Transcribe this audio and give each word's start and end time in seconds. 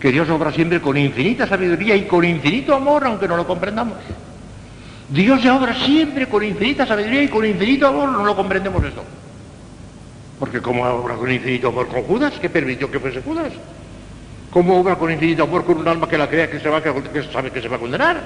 que 0.00 0.10
Dios 0.10 0.28
obra 0.30 0.50
siempre 0.50 0.80
con 0.80 0.96
infinita 0.96 1.46
sabiduría 1.46 1.94
y 1.94 2.06
con 2.06 2.24
infinito 2.24 2.74
amor, 2.74 3.04
aunque 3.04 3.28
no 3.28 3.36
lo 3.36 3.46
comprendamos. 3.46 3.98
Dios 5.10 5.44
obra 5.44 5.74
siempre 5.74 6.26
con 6.26 6.42
infinita 6.42 6.86
sabiduría 6.86 7.22
y 7.22 7.28
con 7.28 7.44
infinito 7.44 7.86
amor, 7.86 8.08
no 8.08 8.24
lo 8.24 8.34
comprendemos 8.34 8.82
esto. 8.82 9.04
Porque 10.38 10.62
como 10.62 10.84
obra 10.84 11.16
con 11.16 11.30
infinito 11.30 11.68
amor 11.68 11.88
con 11.88 12.02
Judas, 12.04 12.32
¿qué 12.40 12.48
permitió 12.48 12.90
que 12.90 12.98
fuese 12.98 13.20
Judas? 13.20 13.52
¿Cómo 14.50 14.80
obra 14.80 14.96
con 14.96 15.12
infinito 15.12 15.42
amor 15.42 15.64
con 15.64 15.76
un 15.76 15.86
alma 15.86 16.08
que 16.08 16.16
la 16.16 16.28
crea 16.28 16.50
que, 16.50 16.58
se 16.58 16.68
va, 16.70 16.82
que 16.82 17.22
sabe 17.30 17.50
que 17.50 17.60
se 17.60 17.68
va 17.68 17.76
a 17.76 17.80
condenar? 17.80 18.22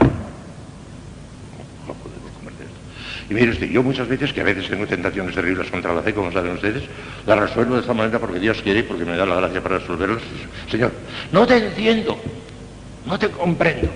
Y 3.29 3.35
mire 3.35 3.51
usted, 3.51 3.69
yo 3.69 3.83
muchas 3.83 4.07
veces, 4.07 4.33
que 4.33 4.43
a 4.43 4.45
veces 4.45 4.69
tengo 4.69 4.87
tentaciones 4.87 5.35
terribles 5.35 5.71
contra 5.71 5.95
la 5.95 6.03
fe, 6.03 6.13
como 6.13 6.31
saben 6.31 6.53
ustedes, 6.53 6.83
la 7.27 7.37
resuelvo 7.37 7.75
de 7.75 7.81
esta 7.81 7.95
manera 7.95 8.19
porque 8.19 8.39
Dios 8.39 8.61
quiere 8.63 8.81
y 8.81 8.83
porque 8.83 9.05
me 9.05 9.17
da 9.17 9.25
la 9.25 9.37
gracia 9.37 9.63
para 9.63 9.79
resolverlas. 9.79 10.23
Señor, 10.71 10.93
no 11.33 11.47
te 11.47 11.57
entiendo, 11.57 12.21
no 13.07 13.19
te 13.19 13.31
comprendo, 13.31 13.89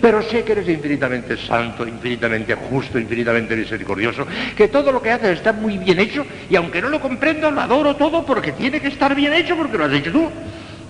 pero 0.00 0.22
sé 0.22 0.42
que 0.42 0.52
eres 0.52 0.68
infinitamente 0.68 1.36
santo, 1.36 1.86
infinitamente 1.86 2.54
justo, 2.54 2.98
infinitamente 2.98 3.54
misericordioso, 3.54 4.26
que 4.56 4.68
todo 4.68 4.90
lo 4.90 5.02
que 5.02 5.10
haces 5.10 5.38
está 5.38 5.52
muy 5.52 5.76
bien 5.76 6.00
hecho 6.00 6.24
y 6.48 6.56
aunque 6.56 6.80
no 6.80 6.88
lo 6.88 6.98
comprendo, 6.98 7.50
lo 7.50 7.60
adoro 7.60 7.94
todo 7.96 8.24
porque 8.24 8.52
tiene 8.52 8.80
que 8.80 8.88
estar 8.88 9.14
bien 9.14 9.34
hecho 9.34 9.54
porque 9.54 9.76
lo 9.76 9.84
has 9.84 9.92
hecho 9.92 10.12
tú. 10.12 10.30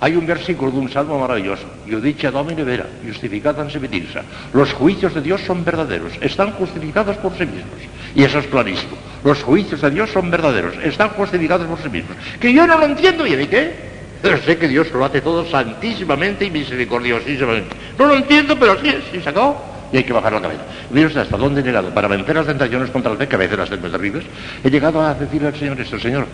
Hay 0.02 0.16
un 0.16 0.26
versículo 0.26 0.72
de 0.72 0.78
un 0.78 0.90
salmo 0.90 1.16
maravilloso. 1.16 1.62
dicho 1.86 2.32
Domine 2.32 2.64
vera, 2.64 2.86
justificad 3.06 3.54
se 3.68 3.78
metirsa. 3.78 4.22
Los 4.52 4.72
juicios 4.72 5.14
de 5.14 5.20
Dios 5.20 5.40
son 5.42 5.64
verdaderos, 5.64 6.14
están 6.20 6.50
justificados 6.54 7.16
por 7.18 7.30
sí 7.38 7.46
mismos. 7.46 7.78
Y 8.12 8.24
eso 8.24 8.40
es 8.40 8.48
clarísimo. 8.48 8.96
Los 9.22 9.44
juicios 9.44 9.80
de 9.80 9.90
Dios 9.92 10.10
son 10.10 10.28
verdaderos, 10.28 10.74
están 10.82 11.10
justificados 11.10 11.68
por 11.68 11.80
sí 11.80 11.88
mismos. 11.88 12.16
Que 12.40 12.52
yo 12.52 12.66
no 12.66 12.78
lo 12.78 12.86
entiendo, 12.86 13.24
¿y 13.24 13.36
de 13.36 13.48
qué? 13.48 13.74
Pero 14.20 14.42
sé 14.42 14.58
que 14.58 14.66
Dios 14.66 14.90
lo 14.90 15.04
hace 15.04 15.20
todo 15.20 15.48
santísimamente 15.48 16.46
y 16.46 16.50
misericordiosísimamente. 16.50 17.76
No 17.96 18.06
lo 18.06 18.16
entiendo, 18.16 18.58
pero 18.58 18.80
sí 18.80 18.88
es, 18.88 19.04
y 19.16 19.22
se 19.22 19.28
acabó. 19.28 19.64
Y 19.92 19.98
hay 19.98 20.04
que 20.04 20.12
bajar 20.12 20.32
la 20.32 20.40
cabeza. 20.40 20.62
Usted 20.90 21.16
hasta 21.16 21.36
dónde 21.36 21.60
he 21.60 21.64
llegado. 21.64 21.90
Para 21.90 22.08
vencer 22.08 22.34
las 22.34 22.46
tentaciones 22.46 22.90
contra 22.90 23.12
el 23.12 23.18
fe, 23.18 23.28
que 23.28 23.36
a 23.36 23.38
veces 23.38 23.56
las 23.56 23.70
tengo 23.70 23.88
terribles, 23.88 24.24
he 24.64 24.68
llegado 24.68 25.00
a 25.00 25.14
decirle 25.14 25.46
al 25.46 25.54
Señor 25.54 25.80
esto, 25.80 26.00
Señor, 26.00 26.26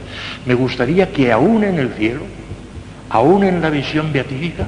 me 0.47 0.55
gustaría 0.55 1.13
que 1.13 1.31
aún 1.31 1.65
en 1.65 1.79
el 1.79 1.93
cielo 1.93 2.23
aún 3.11 3.45
en 3.45 3.61
la 3.61 3.71
visión 3.71 4.13
beatífica, 4.13 4.67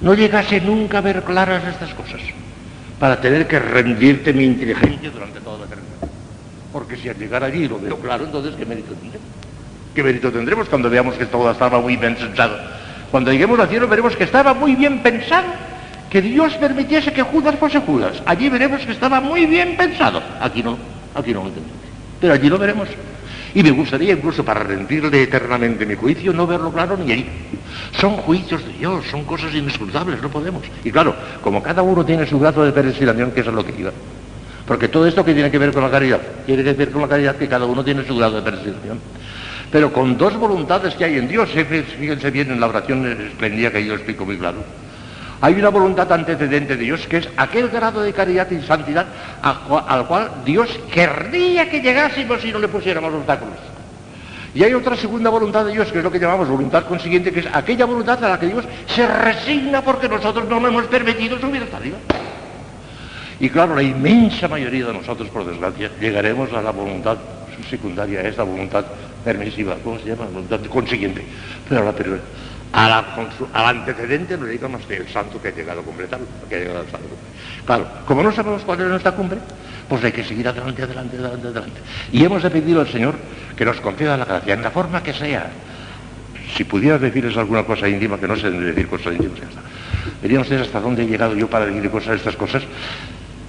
no 0.00 0.14
llegase 0.14 0.60
nunca 0.60 0.98
a 0.98 1.00
ver 1.00 1.22
claras 1.22 1.64
estas 1.64 1.92
cosas, 1.94 2.20
para 2.98 3.20
tener 3.20 3.46
que 3.46 3.58
rendirte 3.58 4.32
mi 4.32 4.44
inteligencia 4.44 5.10
durante 5.10 5.40
toda 5.40 5.58
la 5.58 5.64
eternidad. 5.66 6.08
Porque 6.72 6.96
si 6.96 7.08
al 7.08 7.16
llegar 7.16 7.42
allí 7.42 7.68
lo 7.68 7.78
veo 7.78 7.96
claro, 7.98 8.24
entonces 8.24 8.54
¿qué 8.56 8.66
mérito 8.66 8.92
tendremos? 8.94 9.26
¿Qué 9.94 10.02
mérito 10.02 10.30
tendremos 10.30 10.68
cuando 10.68 10.90
veamos 10.90 11.14
que 11.14 11.26
todo 11.26 11.50
estaba 11.50 11.80
muy 11.80 11.96
bien 11.96 12.14
pensado? 12.14 12.58
Cuando 13.10 13.32
lleguemos 13.32 13.58
al 13.58 13.68
cielo 13.68 13.88
veremos 13.88 14.14
que 14.14 14.24
estaba 14.24 14.52
muy 14.52 14.74
bien 14.74 15.02
pensado, 15.02 15.46
que 16.10 16.20
Dios 16.20 16.54
permitiese 16.54 17.12
que 17.12 17.22
Judas 17.22 17.56
fuese 17.58 17.80
Judas. 17.80 18.22
Allí 18.26 18.48
veremos 18.48 18.84
que 18.84 18.92
estaba 18.92 19.20
muy 19.20 19.46
bien 19.46 19.76
pensado. 19.76 20.22
Aquí 20.40 20.62
no, 20.62 20.76
aquí 21.14 21.32
no 21.32 21.40
lo 21.42 21.48
entendemos. 21.48 21.78
Pero 22.20 22.34
allí 22.34 22.48
lo 22.48 22.58
veremos. 22.58 22.88
Y 23.56 23.62
me 23.62 23.70
gustaría 23.70 24.12
incluso 24.12 24.44
para 24.44 24.60
rendirle 24.60 25.22
eternamente 25.22 25.86
mi 25.86 25.94
juicio 25.94 26.30
no 26.30 26.46
verlo 26.46 26.70
claro 26.70 26.94
ni 26.94 27.10
ahí. 27.10 27.26
Son 27.98 28.18
juicios 28.18 28.62
de 28.66 28.74
Dios, 28.74 29.06
son 29.10 29.24
cosas 29.24 29.54
inescrutables, 29.54 30.20
no 30.20 30.28
podemos. 30.28 30.62
Y 30.84 30.90
claro, 30.90 31.16
como 31.40 31.62
cada 31.62 31.80
uno 31.80 32.04
tiene 32.04 32.26
su 32.26 32.38
grado 32.38 32.66
de 32.66 32.72
predestinación, 32.72 33.30
que 33.30 33.40
es 33.40 33.46
lo 33.46 33.64
que 33.64 33.72
iba. 33.80 33.92
Porque 34.66 34.88
todo 34.88 35.06
esto 35.06 35.24
que 35.24 35.32
tiene 35.32 35.50
que 35.50 35.56
ver 35.56 35.72
con 35.72 35.82
la 35.82 35.90
caridad, 35.90 36.20
tiene 36.44 36.62
que 36.62 36.74
ver 36.74 36.90
con 36.90 37.00
la 37.00 37.08
caridad 37.08 37.36
que 37.36 37.48
cada 37.48 37.64
uno 37.64 37.82
tiene 37.82 38.04
su 38.04 38.14
grado 38.14 38.36
de 38.36 38.42
predestinación. 38.42 39.00
Pero 39.72 39.90
con 39.90 40.18
dos 40.18 40.36
voluntades 40.36 40.94
que 40.94 41.06
hay 41.06 41.16
en 41.16 41.26
Dios, 41.26 41.48
fíjense 41.48 42.30
bien 42.30 42.50
en 42.50 42.60
la 42.60 42.66
oración 42.66 43.06
esplendida 43.06 43.70
que 43.70 43.86
yo 43.86 43.94
explico 43.94 44.26
muy 44.26 44.36
claro. 44.36 44.58
Hay 45.40 45.54
una 45.54 45.68
voluntad 45.68 46.10
antecedente 46.10 46.76
de 46.76 46.84
Dios 46.84 47.06
que 47.06 47.18
es 47.18 47.28
aquel 47.36 47.68
grado 47.68 48.00
de 48.00 48.12
caridad 48.12 48.50
y 48.50 48.62
santidad 48.62 49.06
al 49.42 50.06
cual 50.06 50.30
Dios 50.44 50.68
querría 50.90 51.68
que 51.68 51.80
llegásemos 51.80 52.40
si 52.40 52.52
no 52.52 52.58
le 52.58 52.68
pusiéramos 52.68 53.12
obstáculos. 53.12 53.56
Y 54.54 54.64
hay 54.64 54.72
otra 54.72 54.96
segunda 54.96 55.28
voluntad 55.28 55.66
de 55.66 55.72
Dios, 55.72 55.92
que 55.92 55.98
es 55.98 56.04
lo 56.04 56.10
que 56.10 56.18
llamamos 56.18 56.48
voluntad 56.48 56.86
consiguiente, 56.86 57.30
que 57.30 57.40
es 57.40 57.46
aquella 57.52 57.84
voluntad 57.84 58.24
a 58.24 58.30
la 58.30 58.40
que 58.40 58.46
Dios 58.46 58.64
se 58.86 59.06
resigna 59.06 59.82
porque 59.82 60.08
nosotros 60.08 60.48
no 60.48 60.58
le 60.60 60.68
hemos 60.68 60.86
permitido 60.86 61.38
subir 61.38 61.62
hasta 61.62 61.76
arriba. 61.76 61.98
Y 63.38 63.50
claro, 63.50 63.74
la 63.74 63.82
inmensa 63.82 64.48
mayoría 64.48 64.86
de 64.86 64.94
nosotros, 64.94 65.28
por 65.28 65.44
desgracia, 65.44 65.90
llegaremos 66.00 66.50
a 66.54 66.62
la 66.62 66.70
voluntad 66.70 67.18
secundaria, 67.68 68.20
a 68.20 68.28
esta 68.28 68.44
voluntad 68.44 68.86
permisiva, 69.22 69.76
¿cómo 69.84 69.98
se 69.98 70.06
llama? 70.06 70.24
Voluntad 70.24 70.60
consiguiente. 70.70 71.22
Pero 71.68 71.84
la, 71.84 71.92
al 72.76 73.66
antecedente 73.66 74.36
lo 74.36 74.46
que 74.46 74.96
el 74.96 75.08
santo 75.08 75.40
que 75.40 75.48
ha 75.48 75.50
llegado 75.50 75.80
a 75.80 75.82
completar, 75.82 76.20
que 76.48 76.56
ha 76.56 76.58
llegado 76.58 76.80
al 76.80 76.90
santo. 76.90 77.08
Claro, 77.64 77.88
como 78.06 78.22
no 78.22 78.32
sabemos 78.32 78.62
cuál 78.62 78.82
es 78.82 78.86
nuestra 78.88 79.12
cumbre, 79.12 79.38
pues 79.88 80.04
hay 80.04 80.12
que 80.12 80.22
seguir 80.22 80.46
adelante, 80.46 80.82
adelante, 80.82 81.16
adelante, 81.16 81.48
adelante. 81.48 81.80
Y 82.12 82.22
hemos 82.22 82.42
de 82.42 82.50
pedir 82.50 82.76
al 82.76 82.88
Señor 82.88 83.14
que 83.56 83.64
nos 83.64 83.80
conceda 83.80 84.16
la 84.18 84.26
gracia, 84.26 84.54
en 84.54 84.62
la 84.62 84.70
forma 84.70 85.02
que 85.02 85.14
sea. 85.14 85.50
Si 86.54 86.64
pudiera 86.64 86.98
decirles 86.98 87.36
alguna 87.36 87.64
cosa 87.64 87.88
íntima, 87.88 88.18
que 88.18 88.28
no 88.28 88.36
sé 88.36 88.50
decir 88.50 88.88
cosas 88.88 89.14
íntimas, 89.14 89.40
ya 89.40 89.46
está. 89.48 90.40
Ustedes 90.40 90.62
hasta 90.62 90.80
dónde 90.80 91.02
he 91.02 91.06
llegado 91.06 91.34
yo 91.34 91.48
para 91.48 91.66
decir 91.66 91.90
cosas, 91.90 92.16
estas 92.16 92.36
cosas. 92.36 92.62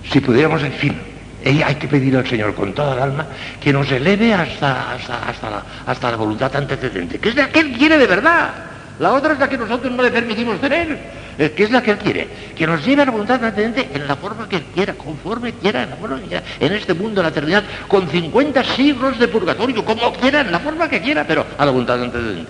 Si 0.09 0.21
pudiéramos, 0.21 0.63
en 0.63 0.71
fin, 0.73 0.95
hay 1.44 1.75
que 1.75 1.88
pedir 1.88 2.15
al 2.15 2.25
Señor 2.25 2.55
con 2.55 2.73
toda 2.73 2.95
el 2.95 3.01
alma 3.01 3.27
que 3.61 3.73
nos 3.73 3.91
eleve 3.91 4.33
hasta, 4.33 4.94
hasta, 4.94 5.49
la, 5.49 5.63
hasta 5.85 6.11
la 6.11 6.17
voluntad 6.17 6.55
antecedente, 6.55 7.19
que 7.19 7.29
es 7.29 7.35
la 7.35 7.49
que 7.49 7.71
quiere 7.73 7.97
de 7.97 8.07
verdad. 8.07 8.76
La 8.99 9.13
otra 9.13 9.33
es 9.33 9.39
la 9.39 9.47
que 9.47 9.57
nosotros 9.57 9.91
no 9.91 10.01
le 10.01 10.09
permitimos 10.09 10.59
tener, 10.59 10.97
eh, 11.37 11.51
que 11.51 11.63
es 11.65 11.71
la 11.71 11.83
que 11.83 11.91
Él 11.91 11.97
quiere, 11.99 12.27
que 12.55 12.65
nos 12.65 12.83
lleve 12.83 13.03
a 13.03 13.05
la 13.05 13.11
voluntad 13.11 13.43
antecedente 13.43 13.89
en 13.93 14.07
la 14.07 14.15
forma 14.15 14.49
que 14.49 14.55
Él 14.55 14.63
quiera, 14.73 14.93
conforme 14.93 15.53
quiera, 15.53 15.83
en 15.83 15.91
la 15.91 15.95
forma 15.97 16.19
que 16.19 16.27
quiera, 16.27 16.43
en 16.59 16.73
este 16.73 16.93
mundo, 16.95 17.21
en 17.21 17.25
la 17.25 17.29
eternidad, 17.29 17.63
con 17.87 18.09
50 18.09 18.63
siglos 18.63 19.19
de 19.19 19.27
purgatorio, 19.27 19.85
como 19.85 20.11
quiera, 20.13 20.41
en 20.41 20.51
la 20.51 20.59
forma 20.59 20.89
que 20.89 20.99
quiera, 20.99 21.25
pero 21.27 21.45
a 21.57 21.65
la 21.65 21.71
voluntad 21.71 22.01
antecedente. 22.01 22.49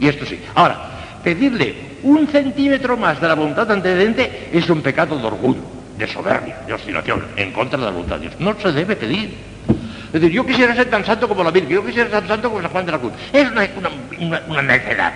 Y 0.00 0.08
esto 0.08 0.26
sí. 0.26 0.40
Ahora, 0.56 0.76
pedirle 1.22 1.74
un 2.02 2.26
centímetro 2.26 2.96
más 2.96 3.20
de 3.20 3.28
la 3.28 3.34
voluntad 3.34 3.70
antecedente 3.70 4.50
es 4.52 4.68
un 4.68 4.82
pecado 4.82 5.16
de 5.16 5.24
orgullo, 5.24 5.60
de 5.96 6.08
soberbia, 6.08 6.58
de 6.66 6.72
obstinación, 6.72 7.24
en 7.36 7.52
contra 7.52 7.78
de 7.78 7.84
la 7.84 7.90
voluntad 7.92 8.16
de 8.16 8.22
Dios. 8.22 8.34
No 8.40 8.58
se 8.60 8.72
debe 8.72 8.96
pedir. 8.96 9.36
Es 10.06 10.20
decir, 10.20 10.30
yo 10.30 10.44
quisiera 10.44 10.74
ser 10.74 10.90
tan 10.90 11.04
santo 11.04 11.28
como 11.28 11.44
la 11.44 11.52
Virgen, 11.52 11.70
yo 11.70 11.84
quisiera 11.84 12.10
ser 12.10 12.20
tan 12.20 12.28
santo 12.28 12.48
como 12.48 12.60
San 12.60 12.70
Juan 12.72 12.86
de 12.86 12.92
la 12.92 12.98
Cruz. 12.98 13.12
Es 13.32 13.48
una 13.50 14.62
necedad. 14.62 15.12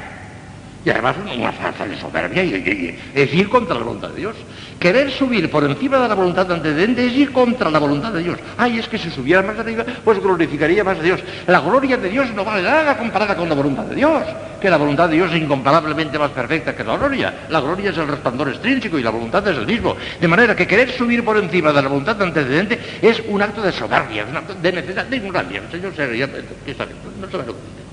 Y 0.85 0.89
además 0.89 1.17
una 1.37 1.53
falsa 1.53 1.87
de 1.87 1.99
soberbia 2.01 2.43
y, 2.43 2.99
es 3.15 3.35
ir 3.35 3.49
contra 3.51 3.75
la 3.75 3.85
voluntad 3.85 4.09
de 4.09 4.21
Dios. 4.21 4.37
Querer 4.79 5.11
subir 5.11 5.51
por 5.51 5.63
encima 5.65 5.99
de 5.99 6.09
la 6.09 6.15
voluntad 6.15 6.51
antecedente 6.51 7.05
es 7.05 7.13
ir 7.13 7.33
contra 7.33 7.71
la 7.71 7.79
voluntad 7.79 8.13
de 8.13 8.23
Dios. 8.23 8.39
Ay, 8.57 8.79
es 8.79 8.89
que 8.89 8.97
si 8.97 9.11
subiera 9.11 9.43
más 9.43 9.59
arriba, 9.59 9.85
pues 10.03 10.19
glorificaría 10.21 10.83
más 10.83 10.99
a 10.99 11.03
Dios. 11.03 11.21
La 11.47 11.61
gloria 11.61 11.99
de 11.99 12.09
Dios 12.09 12.33
no 12.33 12.47
vale 12.47 12.63
nada 12.63 12.97
comparada 12.97 13.37
con 13.37 13.47
la 13.47 13.55
voluntad 13.55 13.85
de 13.85 13.97
Dios, 13.97 14.23
que 14.59 14.71
la 14.71 14.79
voluntad 14.79 15.11
de 15.11 15.17
Dios 15.17 15.31
es 15.33 15.43
incomparablemente 15.43 16.19
más 16.19 16.31
perfecta 16.31 16.75
que 16.75 16.83
la 16.83 16.97
gloria. 16.97 17.47
La 17.51 17.61
gloria 17.61 17.91
es 17.91 17.99
el 17.99 18.09
resplandor 18.09 18.49
extrínseco 18.49 18.99
y 18.99 19.03
la 19.03 19.11
voluntad 19.11 19.47
es 19.49 19.59
el 19.59 19.67
mismo. 19.67 19.97
De 20.19 20.29
manera 20.29 20.57
que 20.57 20.67
querer 20.67 20.91
subir 20.93 21.23
por 21.23 21.37
encima 21.37 21.73
de 21.73 21.83
la 21.83 21.89
voluntad 21.89 22.21
antecedente 22.23 22.79
es 23.03 23.23
un 23.29 23.43
acto 23.43 23.61
de 23.61 23.73
soberbia, 23.73 24.25
un 24.25 24.37
acto 24.37 24.55
de 24.55 24.73
necesidad, 24.73 25.05
de 25.05 25.17
ignorancia. 25.17 25.63
Señor 25.71 25.95
se 25.95 26.07
no 26.07 27.31
sabe 27.31 27.47
lo 27.47 27.53
que. 27.53 27.90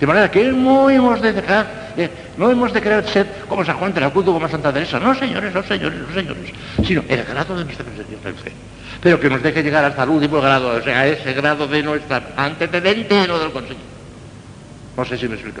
De 0.00 0.06
manera 0.06 0.30
que 0.30 0.44
no 0.44 0.88
hemos 0.88 1.20
de 1.20 1.34
dejar, 1.34 1.92
eh, 1.94 2.08
no 2.38 2.50
hemos 2.50 2.72
de 2.72 2.80
querer 2.80 3.06
ser 3.06 3.26
como 3.46 3.62
San 3.66 3.76
Juan 3.76 3.92
de 3.92 4.00
la 4.00 4.10
Cruz 4.10 4.26
o 4.28 4.32
como 4.32 4.48
Santa 4.48 4.72
Teresa. 4.72 4.98
No, 4.98 5.14
señores, 5.14 5.52
no, 5.52 5.62
señores, 5.62 5.98
no, 6.08 6.14
señores. 6.14 6.50
Sino 6.82 7.04
el 7.06 7.22
grado 7.22 7.58
de 7.58 7.64
nuestra 7.66 7.84
presencia 7.84 8.16
fe. 8.18 8.52
Pero 9.02 9.20
que 9.20 9.28
nos 9.28 9.42
deje 9.42 9.62
llegar 9.62 9.84
hasta 9.84 10.02
el 10.04 10.08
último 10.08 10.40
grado, 10.40 10.76
o 10.76 10.82
sea, 10.82 11.06
ese 11.06 11.34
grado 11.34 11.66
de 11.66 11.82
nuestra 11.82 12.32
antecedente, 12.34 13.28
no 13.28 13.38
del 13.38 13.50
consejo. 13.50 13.80
No 14.96 15.04
sé 15.04 15.18
si 15.18 15.28
me 15.28 15.34
explico. 15.34 15.60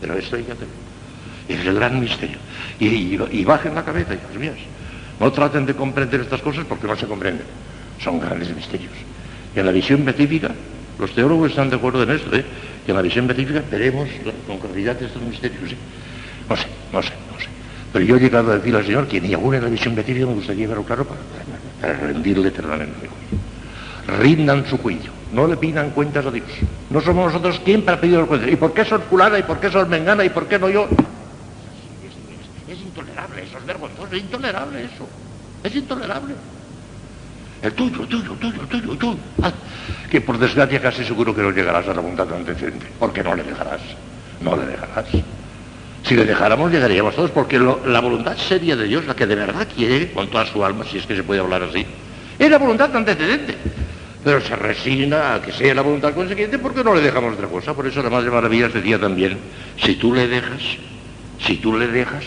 Pero 0.00 0.14
esto 0.14 0.36
hay 0.36 0.44
que 0.44 0.52
hacer. 0.52 0.68
Es 1.48 1.66
el 1.66 1.74
gran 1.74 1.98
misterio. 1.98 2.38
Y, 2.78 3.44
bajen 3.44 3.74
la 3.74 3.84
cabeza, 3.84 4.14
hijos 4.14 4.36
míos. 4.38 4.58
No 5.18 5.32
traten 5.32 5.66
de 5.66 5.74
comprender 5.74 6.20
estas 6.20 6.40
cosas 6.40 6.64
porque 6.68 6.86
no 6.86 6.96
se 6.96 7.06
comprenden. 7.06 7.46
Son 8.00 8.20
grandes 8.20 8.54
misterios. 8.54 8.92
Y 9.56 9.58
en 9.58 9.66
la 9.66 9.72
visión 9.72 10.04
beatífica, 10.04 10.50
los 11.00 11.12
teólogos 11.12 11.50
están 11.50 11.70
de 11.70 11.76
acuerdo 11.76 12.04
en 12.04 12.10
esto, 12.10 12.36
¿eh? 12.36 12.44
Que 12.86 12.92
en 12.92 12.96
la 12.96 13.02
visión 13.02 13.26
beatífica 13.26 13.62
veremos 13.68 14.08
con 14.46 14.58
claridad 14.58 15.02
estos 15.02 15.20
misterios. 15.20 15.74
No 16.48 16.56
sé, 16.56 16.66
no 16.92 17.02
sé, 17.02 17.12
no 17.32 17.40
sé. 17.40 17.48
Pero 17.92 18.04
yo 18.04 18.16
he 18.16 18.20
llegado 18.20 18.52
a 18.52 18.54
decir 18.58 18.76
al 18.76 18.86
Señor 18.86 19.08
que 19.08 19.20
ni 19.20 19.34
aún 19.34 19.56
en 19.56 19.64
la 19.64 19.68
visión 19.68 19.96
beatífica 19.96 20.24
me 20.24 20.34
gustaría 20.34 20.68
verlo 20.68 20.84
claro 20.84 21.04
para, 21.04 21.92
rendirle 21.94 22.48
eternamente. 22.48 23.10
Rindan 24.20 24.64
su 24.66 24.78
juicio, 24.78 25.10
no 25.32 25.48
le 25.48 25.56
pidan 25.56 25.90
cuentas 25.90 26.24
a 26.26 26.30
Dios. 26.30 26.46
No 26.88 27.00
somos 27.00 27.26
nosotros 27.26 27.60
quien 27.64 27.82
para 27.82 28.00
pedir 28.00 28.18
los 28.18 28.28
cuentas. 28.28 28.52
¿Y 28.52 28.56
por 28.56 28.72
qué 28.72 28.84
son 28.84 29.02
fulana? 29.02 29.36
¿Y 29.36 29.42
por 29.42 29.58
qué 29.58 29.68
son 29.68 29.88
mengana? 29.90 30.24
¿Y 30.24 30.28
por 30.28 30.46
qué 30.46 30.56
no 30.56 30.68
yo? 30.68 30.88
Es, 32.68 32.80
intolerable, 32.80 33.42
eso 33.42 33.58
es 33.58 33.66
vergonzoso, 33.66 34.14
es 34.14 34.22
intolerable 34.22 34.84
eso. 34.84 35.08
Es 35.64 35.74
intolerable. 35.74 36.34
El 37.62 37.72
tuyo, 37.72 38.02
el 38.02 38.08
tuyo, 38.08 38.32
el 38.32 38.38
tuyo, 38.38 38.60
el 38.62 38.68
tuyo, 38.68 38.92
el 38.92 38.98
tuyo. 38.98 39.18
Ah, 39.42 39.52
que 40.10 40.20
por 40.20 40.38
desgracia 40.38 40.80
casi 40.80 41.04
seguro 41.04 41.34
que 41.34 41.42
no 41.42 41.50
llegarás 41.50 41.88
a 41.88 41.94
la 41.94 42.00
voluntad 42.00 42.32
antecedente, 42.32 42.86
porque 42.98 43.22
no 43.22 43.34
le 43.34 43.42
dejarás, 43.42 43.80
no 44.40 44.56
le 44.56 44.66
dejarás. 44.66 45.06
Si 46.04 46.14
le 46.14 46.24
dejáramos, 46.24 46.70
llegaríamos 46.70 47.16
todos, 47.16 47.30
porque 47.30 47.58
la 47.58 48.00
voluntad 48.00 48.36
seria 48.36 48.76
de 48.76 48.84
Dios, 48.84 49.06
la 49.06 49.16
que 49.16 49.26
de 49.26 49.34
verdad 49.34 49.66
quiere, 49.74 50.12
con 50.12 50.28
toda 50.28 50.46
su 50.46 50.64
alma, 50.64 50.84
si 50.84 50.98
es 50.98 51.06
que 51.06 51.16
se 51.16 51.24
puede 51.24 51.40
hablar 51.40 51.64
así, 51.64 51.84
es 52.38 52.50
la 52.50 52.58
voluntad 52.58 52.94
antecedente. 52.94 53.56
Pero 54.22 54.40
se 54.40 54.56
resigna 54.56 55.34
a 55.34 55.42
que 55.42 55.52
sea 55.52 55.74
la 55.74 55.82
voluntad 55.82 56.12
consiguiente 56.12 56.58
porque 56.58 56.82
no 56.82 56.94
le 56.94 57.00
dejamos 57.00 57.34
otra 57.34 57.46
cosa. 57.46 57.74
Por 57.74 57.86
eso 57.86 58.02
la 58.02 58.10
Madre 58.10 58.30
Maravillas 58.30 58.74
decía 58.74 58.98
también, 58.98 59.38
si 59.80 59.94
tú 59.94 60.12
le 60.12 60.26
dejas, 60.26 60.62
si 61.44 61.56
tú 61.58 61.76
le 61.76 61.86
dejas, 61.86 62.24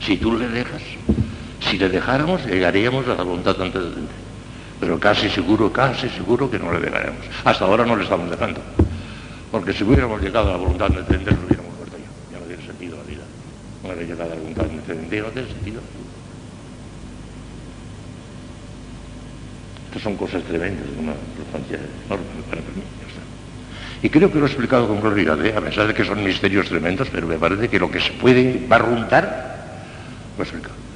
si 0.00 0.16
tú 0.16 0.38
le 0.38 0.48
dejas, 0.48 0.80
si 1.60 1.76
le 1.76 1.90
dejáramos, 1.90 2.46
llegaríamos 2.46 3.06
a 3.08 3.14
la 3.14 3.22
voluntad 3.22 3.60
antecedente. 3.60 4.27
Pero 4.80 4.98
casi 4.98 5.28
seguro, 5.28 5.72
casi 5.72 6.08
seguro 6.08 6.50
que 6.50 6.58
no 6.58 6.72
le 6.72 6.80
dejaremos. 6.80 7.20
Hasta 7.44 7.64
ahora 7.64 7.84
no 7.84 7.96
le 7.96 8.04
estamos 8.04 8.30
dejando. 8.30 8.60
Porque 9.50 9.72
si 9.72 9.84
hubiéramos 9.84 10.20
llegado 10.22 10.48
a 10.48 10.52
la 10.52 10.58
voluntad 10.58 10.86
antecedente, 10.86 11.32
lo 11.32 11.46
hubiéramos 11.46 11.74
muerto 11.76 11.96
ya. 11.96 12.32
Ya 12.32 12.38
no 12.38 12.46
tiene 12.46 12.66
sentido 12.66 12.96
la 12.96 13.02
vida. 13.04 13.22
No 13.82 13.88
hubiera 13.88 14.02
llegado 14.02 14.32
a 14.32 14.34
la 14.34 14.40
voluntad 14.40 14.64
antecedente, 14.64 15.20
no 15.20 15.28
tiene 15.28 15.48
sentido. 15.48 15.80
Estas 19.86 20.02
son 20.02 20.16
cosas 20.16 20.42
tremendas, 20.44 20.84
de 20.84 21.00
una 21.00 21.12
importancia 21.12 21.78
enorme 22.06 22.24
para 22.48 22.60
mí. 22.60 22.82
Y 24.02 24.10
creo 24.10 24.30
que 24.30 24.38
lo 24.38 24.44
he 24.44 24.48
explicado 24.48 24.86
con 24.86 25.00
claridad, 25.00 25.44
¿eh? 25.44 25.54
a 25.56 25.60
pesar 25.60 25.88
de 25.88 25.94
que 25.94 26.04
son 26.04 26.22
misterios 26.22 26.68
tremendos, 26.68 27.08
pero 27.10 27.26
me 27.26 27.36
parece 27.36 27.68
que 27.68 27.80
lo 27.80 27.90
que 27.90 27.98
se 27.98 28.12
puede 28.12 28.64
barruntar, 28.68 29.56
lo 30.36 30.44
he 30.44 30.46
explicado. 30.46 30.87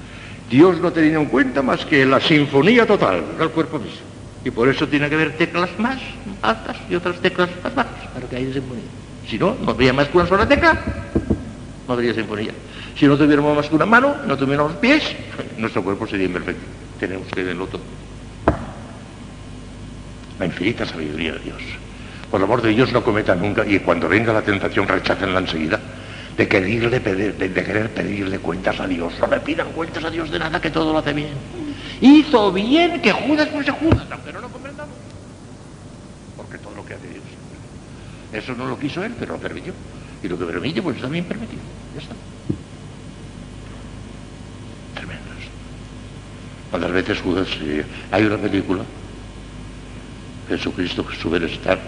Dios 0.52 0.78
no 0.82 0.88
ha 0.88 0.92
tenido 0.92 1.18
en 1.18 1.26
cuenta 1.28 1.62
más 1.62 1.82
que 1.86 2.04
la 2.04 2.20
sinfonía 2.20 2.86
total 2.86 3.24
del 3.38 3.48
cuerpo 3.48 3.78
mismo. 3.78 4.02
Y 4.44 4.50
por 4.50 4.68
eso 4.68 4.86
tiene 4.86 5.08
que 5.08 5.14
haber 5.14 5.38
teclas 5.38 5.70
más 5.78 5.98
altas 6.42 6.76
y 6.90 6.94
otras 6.94 7.16
teclas 7.20 7.48
más 7.64 7.74
bajas 7.74 8.06
para 8.12 8.26
que 8.28 8.36
haya 8.36 8.52
sinfonía. 8.52 8.84
Si 9.26 9.38
no, 9.38 9.56
no 9.64 9.70
habría 9.70 9.94
más 9.94 10.08
que 10.08 10.18
una 10.18 10.26
sola 10.26 10.46
tecla, 10.46 10.78
no 11.88 11.94
habría 11.94 12.12
sinfonía. 12.12 12.52
Si 12.98 13.06
no 13.06 13.16
tuviéramos 13.16 13.56
más 13.56 13.66
que 13.66 13.74
una 13.74 13.86
mano, 13.86 14.14
no 14.26 14.36
tuviéramos 14.36 14.74
pies, 14.74 15.02
nuestro 15.56 15.82
cuerpo 15.82 16.06
sería 16.06 16.26
imperfecto. 16.26 16.66
Tenemos 17.00 17.28
que 17.28 17.42
verlo 17.42 17.66
todo 17.66 17.80
la 20.42 20.46
infinita 20.46 20.84
sabiduría 20.84 21.32
de 21.34 21.38
Dios. 21.38 21.62
Por 22.30 22.40
el 22.40 22.44
amor 22.44 22.62
de 22.62 22.70
Dios 22.70 22.92
no 22.92 23.02
cometa 23.02 23.34
nunca, 23.36 23.64
y 23.64 23.78
cuando 23.78 24.08
venga 24.08 24.32
la 24.32 24.42
tentación 24.42 24.88
rechácenla 24.88 25.38
enseguida, 25.38 25.78
de 26.36 26.48
quererle 26.48 27.00
pedir, 27.00 27.34
de, 27.36 27.52
querer 27.52 27.90
pedirle 27.90 28.38
cuentas 28.38 28.80
a 28.80 28.86
Dios. 28.86 29.12
No 29.20 29.26
le 29.26 29.40
pidan 29.40 29.72
cuentas 29.72 30.04
a 30.04 30.10
Dios 30.10 30.30
de 30.30 30.38
nada, 30.38 30.60
que 30.60 30.70
todo 30.70 30.92
lo 30.92 30.98
hace 30.98 31.12
bien. 31.12 31.34
Hizo 32.00 32.52
bien 32.52 33.00
que 33.00 33.12
Judas 33.12 33.48
no 33.52 33.62
se 33.62 33.70
Judas, 33.70 34.06
aunque 34.10 34.32
no 34.32 34.40
lo 34.40 34.48
comprendamos. 34.48 34.94
Porque 36.36 36.58
todo 36.58 36.74
lo 36.74 36.84
que 36.84 36.94
hace 36.94 37.08
Dios. 37.08 37.24
Eso 38.32 38.54
no 38.54 38.66
lo 38.66 38.78
quiso 38.78 39.04
él, 39.04 39.14
pero 39.18 39.34
lo 39.34 39.40
permitió. 39.40 39.74
Y 40.22 40.28
lo 40.28 40.38
que 40.38 40.44
permite, 40.44 40.80
pues 40.80 40.96
bien 41.10 41.24
permitido. 41.24 41.60
Ya 41.94 42.00
está. 42.00 42.14
Tremendos. 44.94 45.44
Cuántas 46.70 46.92
veces 46.92 47.20
Judas, 47.20 47.48
eh, 47.60 47.84
hay 48.10 48.24
una 48.24 48.38
película 48.38 48.84
Jesucristo, 50.48 51.06
su 51.20 51.34
estar, 51.36 51.78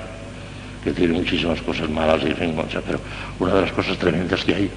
que 0.85 0.93
tiene 0.93 1.15
muchísimas 1.15 1.61
cosas 1.63 1.89
malas, 1.89 2.23
y, 2.23 2.33
fin, 2.35 2.55
pero 2.87 3.01
una 3.39 3.55
de 3.55 3.61
las 3.63 3.73
cosas 3.73 3.97
tremendas 3.97 4.45
que 4.45 4.55
hay. 4.55 4.71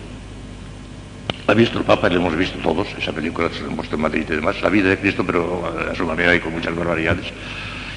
Ha 1.47 1.53
visto 1.53 1.77
el 1.77 1.83
Papa, 1.83 2.07
y 2.07 2.13
lo 2.13 2.21
hemos 2.21 2.35
visto 2.35 2.57
todos, 2.59 2.87
esa 2.97 3.11
película 3.11 3.49
se 3.49 3.61
la 3.61 3.71
hemos 3.71 3.91
en 3.91 4.01
Madrid 4.01 4.25
y 4.27 4.35
demás, 4.35 4.61
la 4.61 4.69
vida 4.69 4.89
de 4.89 4.97
Cristo, 4.97 5.23
pero 5.25 5.63
a 5.91 5.95
su 5.95 6.05
manera 6.05 6.33
y 6.33 6.39
con 6.39 6.53
muchas 6.53 6.75
barbaridades. 6.75 7.25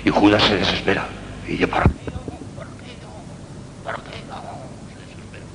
Y 0.04 0.10
Judas 0.10 0.42
se 0.42 0.56
desespera. 0.56 1.06
Y 1.48 1.56
yo, 1.56 1.68
¿por 1.68 1.82
qué 1.82 1.88
¿Por 2.56 2.66
qué 2.66 2.94
no? 3.02 3.10
¿Por 3.84 4.02
qué 4.04 4.18
no? 4.28 4.42
Se 4.88 4.94
desespera. 5.00 5.46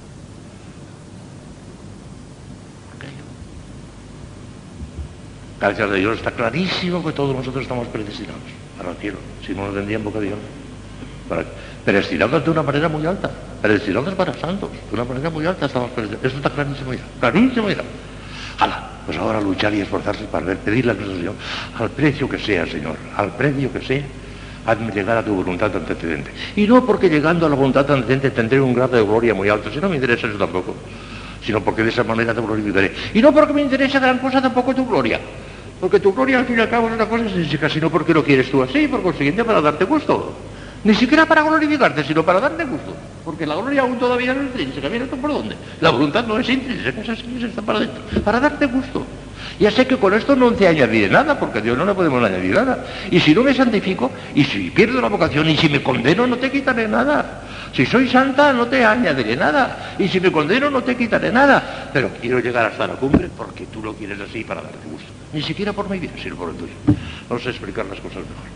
¿Por 2.91 2.99
qué 2.99 3.07
Gracias 5.59 5.89
a 5.89 5.93
Dios 5.93 6.17
está 6.17 6.31
clarísimo 6.31 7.03
que 7.03 7.11
todos 7.11 7.35
nosotros 7.35 7.63
estamos 7.63 7.87
predestinados 7.87 8.41
para 8.77 8.91
el 8.91 8.97
cielo, 8.97 9.17
si 9.45 9.53
no 9.53 9.67
lo 9.67 9.73
tendrían 9.73 10.03
boca 10.03 10.19
de 10.19 10.33
Para, 11.29 11.45
predestinados 11.85 12.43
de 12.43 12.49
una 12.49 12.63
manera 12.63 12.89
muy 12.89 13.05
alta, 13.05 13.29
predestinados 13.61 14.13
para 14.15 14.33
santos, 14.33 14.71
de 14.71 14.93
una 14.93 15.05
manera 15.05 15.29
muy 15.29 15.45
alta 15.45 15.67
estamos. 15.67 15.91
Eso 16.23 16.37
está 16.37 16.49
clarísimo 16.49 16.93
ya, 16.93 17.03
clarísimo 17.19 17.69
ya. 17.69 17.83
Hala, 18.59 18.89
pues 19.05 19.17
ahora 19.17 19.39
luchar 19.39 19.73
y 19.73 19.81
esforzarse 19.81 20.25
para 20.25 20.47
ver, 20.47 20.57
pedirle 20.57 20.91
a 20.91 20.93
nuestro 20.95 21.15
Señor, 21.15 21.35
al 21.77 21.89
precio 21.91 22.27
que 22.27 22.39
sea, 22.39 22.65
Señor, 22.65 22.95
al 23.15 23.29
precio 23.35 23.71
que 23.71 23.81
sea, 23.81 24.03
hazme 24.65 24.91
llegar 24.91 25.17
a 25.17 25.23
tu 25.23 25.35
voluntad 25.35 25.75
antecedente. 25.75 26.31
Y 26.55 26.65
no 26.65 26.83
porque 26.83 27.07
llegando 27.07 27.45
a 27.45 27.49
la 27.49 27.55
voluntad 27.55 27.89
antecedente 27.91 28.31
tendré 28.31 28.59
un 28.59 28.73
grado 28.73 28.97
de 28.97 29.03
gloria 29.03 29.35
muy 29.35 29.49
alto, 29.49 29.69
si 29.71 29.79
no 29.79 29.87
me 29.87 29.95
interesa 29.95 30.27
eso 30.27 30.37
tampoco, 30.37 30.75
sino 31.45 31.61
porque 31.61 31.83
de 31.83 31.89
esa 31.89 32.03
manera 32.03 32.33
te 32.33 32.41
glorificaré. 32.41 32.93
Y 33.13 33.21
no 33.21 33.31
porque 33.31 33.53
me 33.53 33.61
interesa 33.61 33.99
gran 33.99 34.17
cosa 34.17 34.41
tampoco 34.41 34.73
tu 34.73 34.87
gloria, 34.87 35.19
porque 35.79 35.99
tu 35.99 36.13
gloria 36.15 36.39
al 36.39 36.45
fin 36.45 36.57
y 36.57 36.61
al 36.61 36.69
cabo 36.69 36.87
es 36.87 36.95
una 36.95 37.07
cosa 37.07 37.29
sencilla, 37.29 37.69
sino 37.69 37.91
porque 37.91 38.11
lo 38.11 38.23
quieres 38.23 38.49
tú 38.49 38.63
así, 38.63 38.87
por 38.87 39.03
consiguiente 39.03 39.43
para 39.43 39.61
darte 39.61 39.85
gusto. 39.85 40.33
Ni 40.85 40.93
siquiera 40.93 41.25
para 41.25 41.41
glorificarte, 41.41 42.03
sino 42.03 42.23
para 42.23 42.39
darte 42.39 42.63
gusto. 42.63 42.95
Porque 43.25 43.47
la 43.47 43.55
gloria 43.55 43.81
aún 43.81 43.97
todavía 43.97 44.35
no 44.35 44.41
es 44.41 44.47
intrínseca. 44.49 44.87
Mira 44.87 45.07
tú 45.07 45.17
por 45.17 45.33
dónde. 45.33 45.55
La 45.81 45.89
voluntad 45.89 46.25
no 46.27 46.37
es 46.37 46.47
intrínseca, 46.47 47.01
es 47.01 47.09
así, 47.09 47.43
está 47.43 47.63
para 47.63 47.79
adentro. 47.79 48.03
Para 48.23 48.39
darte 48.39 48.67
gusto. 48.67 49.03
Ya 49.59 49.71
sé 49.71 49.87
que 49.87 49.97
con 49.97 50.13
esto 50.13 50.35
no 50.35 50.51
te 50.51 50.67
añadiré 50.67 51.09
nada, 51.09 51.39
porque 51.39 51.57
a 51.57 51.61
Dios 51.61 51.75
no 51.75 51.85
le 51.85 51.95
podemos 51.95 52.23
añadir 52.23 52.53
nada. 52.53 52.85
Y 53.09 53.19
si 53.19 53.33
no 53.33 53.41
me 53.41 53.55
santifico, 53.55 54.11
y 54.35 54.43
si 54.43 54.69
pierdo 54.69 55.01
la 55.01 55.09
vocación, 55.09 55.49
y 55.49 55.57
si 55.57 55.69
me 55.69 55.81
condeno, 55.81 56.27
no 56.27 56.37
te 56.37 56.51
quitaré 56.51 56.87
nada. 56.87 57.41
Si 57.73 57.83
soy 57.87 58.07
santa, 58.07 58.53
no 58.53 58.67
te 58.67 58.85
añadiré 58.85 59.35
nada. 59.35 59.95
Y 59.97 60.07
si 60.07 60.19
me 60.19 60.31
condeno, 60.31 60.69
no 60.69 60.83
te 60.83 60.95
quitaré 60.95 61.31
nada. 61.31 61.89
Pero 61.91 62.11
quiero 62.21 62.39
llegar 62.39 62.65
hasta 62.67 62.85
la 62.85 62.93
cumbre 62.93 63.27
porque 63.35 63.65
tú 63.65 63.81
lo 63.81 63.95
quieres 63.95 64.19
así 64.19 64.43
para 64.43 64.61
darte 64.61 64.87
gusto. 64.87 65.14
Ni 65.35 65.41
siquiera 65.41 65.73
por 65.73 65.89
mi 65.89 65.99
vida, 65.99 66.13
sino 66.15 66.37
por 66.37 66.47
el 66.47 66.55
tuyo. 66.55 66.71
Vamos 67.27 67.45
a 67.45 67.49
explicar 67.49 67.85
las 67.87 67.99
cosas 67.99 68.23
mejor. 68.23 68.47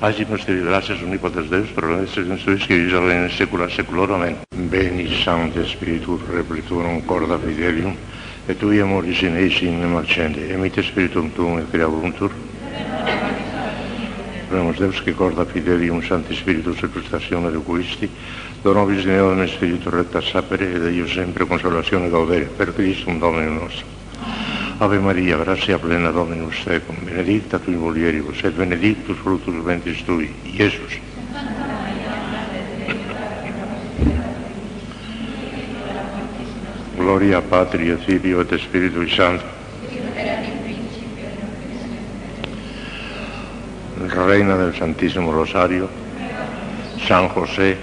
Allí 0.00 0.24
nos 0.30 0.46
te 0.46 0.54
gracias, 0.54 1.02
unipotes 1.02 1.50
Deus, 1.50 1.68
por 1.70 1.90
la 1.90 2.06
sois 2.06 2.64
que 2.64 2.76
vivís 2.76 2.94
en 2.94 3.28
secula 3.28 3.68
seculor. 3.68 4.12
Amén. 4.12 4.36
Veni, 4.54 5.10
Sancte 5.24 5.66
Spiritus, 5.66 6.22
repliturum 6.28 7.00
corda 7.00 7.38
fidelium, 7.38 7.96
et 8.46 8.56
tui 8.56 8.78
amoris 8.78 9.20
in 9.22 9.34
eis 9.34 9.60
in 9.62 9.82
marcende, 9.90 10.46
emite 10.54 10.80
spiritum 10.80 11.32
tuum 11.34 11.58
et 11.58 11.68
crea 11.72 11.88
voluntur. 11.88 12.30
Oremos 14.52 14.78
Deus 14.78 15.02
che 15.02 15.14
corda 15.14 15.44
fidelium 15.44 16.00
Santi 16.02 16.36
Spiritus 16.36 16.84
et 16.84 16.92
de 17.50 17.58
Cuisti, 17.66 18.08
donobis 18.62 19.02
in 19.02 19.10
eodem 19.10 19.44
Spiritus 19.48 19.92
recta 19.92 20.20
sapere, 20.20 20.72
ed 20.72 20.94
io 20.94 21.08
sempre 21.08 21.46
consolazione 21.46 22.08
gaudere, 22.08 22.44
per 22.44 22.72
Christum 22.72 23.18
Domino 23.18 23.54
nostro. 23.54 23.97
Ave 24.80 24.98
Maria, 25.00 25.36
gratia 25.36 25.78
plena 25.78 26.12
Dominus 26.12 26.62
tecum, 26.64 26.96
benedicta 27.02 27.58
tui 27.58 27.74
mulieribus, 27.74 28.44
et 28.44 28.54
benedictus 28.54 29.16
fructus 29.18 29.64
ventris 29.64 30.04
tui, 30.04 30.30
Iesus. 30.44 31.00
Gloria 36.96 37.40
Patri 37.40 37.90
et 37.90 38.04
Filio 38.04 38.40
et 38.40 38.54
Spiritui 38.58 39.10
Santo. 39.10 39.44
Reina 44.26 44.56
del 44.56 44.74
Santísimo 44.74 45.32
Rosario, 45.32 45.88
San 47.06 47.28
José, 47.30 47.76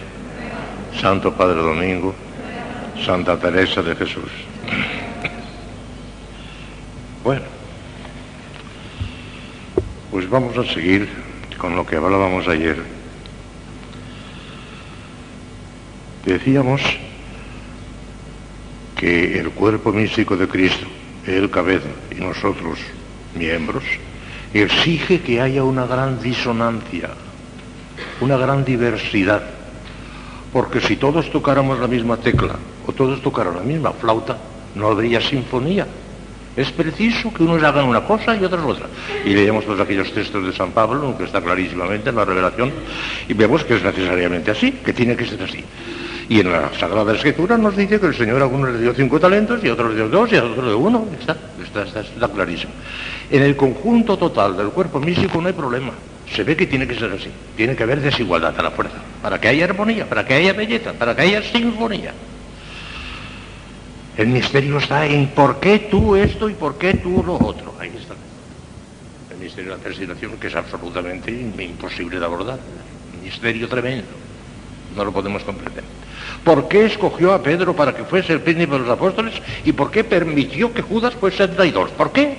Santo 0.94 1.34
Padre 1.34 1.60
Domingo, 1.60 2.16
Santa 3.04 3.38
Teresa 3.38 3.82
de 3.82 3.96
Jesús. 3.96 4.32
Bueno, 7.26 7.42
pues 10.12 10.30
vamos 10.30 10.56
a 10.60 10.64
seguir 10.64 11.10
con 11.58 11.76
lo 11.76 11.84
que 11.84 11.96
hablábamos 11.96 12.48
ayer. 12.48 12.78
Decíamos 16.24 16.84
que 18.96 19.40
el 19.40 19.50
cuerpo 19.50 19.92
místico 19.92 20.38
de 20.38 20.48
Cristo, 20.48 20.86
el 21.26 21.50
cabeza 21.50 21.90
y 22.12 22.22
nosotros, 22.22 22.78
miembros, 23.34 23.84
exige 24.54 25.22
que 25.22 25.42
haya 25.42 25.64
una 25.64 25.88
gran 25.88 26.22
disonancia, 26.22 27.10
una 28.22 28.38
gran 28.38 28.64
diversidad. 28.64 29.42
Porque 30.54 30.80
si 30.80 30.96
todos 30.96 31.32
tocáramos 31.32 31.80
la 31.80 31.88
misma 31.88 32.18
tecla 32.18 32.58
o 32.86 32.94
todos 32.94 33.20
tocaran 33.24 33.56
la 33.56 33.64
misma 33.64 33.94
flauta, 33.94 34.38
no 34.76 34.90
habría 34.90 35.20
sinfonía. 35.20 35.88
Es 36.56 36.72
preciso 36.72 37.34
que 37.34 37.44
unos 37.44 37.62
hagan 37.62 37.86
una 37.86 38.02
cosa 38.06 38.36
y 38.36 38.44
otros 38.44 38.64
otra. 38.66 38.88
Y 39.26 39.34
leemos 39.34 39.66
todos 39.66 39.80
aquellos 39.80 40.12
textos 40.14 40.46
de 40.46 40.54
San 40.54 40.72
Pablo, 40.72 41.18
que 41.18 41.26
está 41.26 41.42
clarísimamente 41.42 42.10
en 42.10 42.16
la 42.16 42.24
revelación, 42.24 42.72
y 43.28 43.34
vemos 43.34 43.64
que 43.66 43.76
es 43.76 43.84
necesariamente 43.84 44.52
así, 44.52 44.72
que 44.72 44.94
tiene 44.94 45.16
que 45.16 45.26
ser 45.26 45.44
así. 45.44 45.64
Y 46.28 46.40
en 46.40 46.52
la 46.52 46.72
Sagrada 46.80 47.14
Escritura 47.14 47.58
nos 47.58 47.76
dice 47.76 48.00
que 48.00 48.08
el 48.08 48.16
Señor 48.16 48.42
a 48.42 48.46
algunos 48.46 48.72
le 48.72 48.80
dio 48.80 48.94
cinco 48.94 49.20
talentos 49.20 49.64
y 49.64 49.68
a 49.68 49.74
otros 49.74 49.92
le 49.92 49.96
dio 49.96 50.10
dos 50.10 50.32
y 50.32 50.38
a 50.38 50.44
otros 50.44 50.64
le 50.64 50.70
dio 50.72 50.80
uno. 50.80 51.06
Está, 51.20 51.36
está, 51.62 52.00
está, 52.00 52.28
clarísimo. 52.30 52.72
En 53.30 53.44
el 53.44 53.56
conjunto 53.56 54.18
total 54.18 54.58
del 54.58 54.70
cuerpo 54.70 55.00
místico 55.00 55.40
no 55.42 55.48
hay 55.48 55.54
problema. 55.54 55.92
Se 56.34 56.44
ve 56.44 56.56
que 56.56 56.66
tiene 56.66 56.88
que 56.88 56.96
ser 56.96 57.12
así. 57.12 57.30
Tiene 57.56 57.76
que 57.76 57.84
haber 57.84 58.02
desigualdad 58.02 58.58
a 58.58 58.64
la 58.64 58.72
fuerza. 58.72 58.98
Para 59.22 59.40
que 59.40 59.50
haya 59.50 59.66
armonía, 59.66 60.10
para 60.10 60.26
que 60.26 60.34
haya 60.34 60.54
belleza, 60.54 60.94
para 60.94 61.16
que 61.16 61.22
haya 61.22 61.44
sinfonía. 61.44 62.14
El 64.18 64.28
misterio 64.28 64.78
está 64.78 65.06
en 65.06 65.28
por 65.28 65.60
qué 65.60 65.88
tú 65.92 66.16
esto 66.16 66.50
y 66.50 66.54
por 66.54 66.78
qué 66.78 66.94
tú 66.94 67.22
lo 67.26 67.36
otro. 67.36 67.76
Ahí 67.80 67.92
está. 67.98 68.14
El 69.32 69.38
misterio 69.38 69.72
de 69.72 69.78
la 69.78 69.84
predestinación 69.84 70.38
que 70.38 70.48
es 70.48 70.56
absolutamente 70.56 71.32
imposible 71.32 72.20
de 72.20 72.26
abordar. 72.26 72.60
Un 73.14 73.24
misterio 73.24 73.68
tremendo. 73.68 74.08
No 74.96 75.04
lo 75.04 75.12
podemos 75.12 75.44
comprender. 75.44 75.84
¿Por 76.46 76.68
qué 76.68 76.86
escogió 76.86 77.34
a 77.34 77.42
Pedro 77.42 77.76
para 77.76 77.94
que 77.94 78.04
fuese 78.04 78.32
el 78.32 78.42
príncipe 78.42 78.74
de 78.74 78.80
los 78.80 78.90
apóstoles 78.90 79.34
y 79.66 79.74
por 79.74 79.92
qué 79.92 80.04
permitió 80.04 80.74
que 80.74 80.82
Judas 80.82 81.14
fuese 81.16 81.44
el 81.44 81.56
traidor? 81.56 81.90
¿Por 81.90 82.12
qué? 82.12 82.38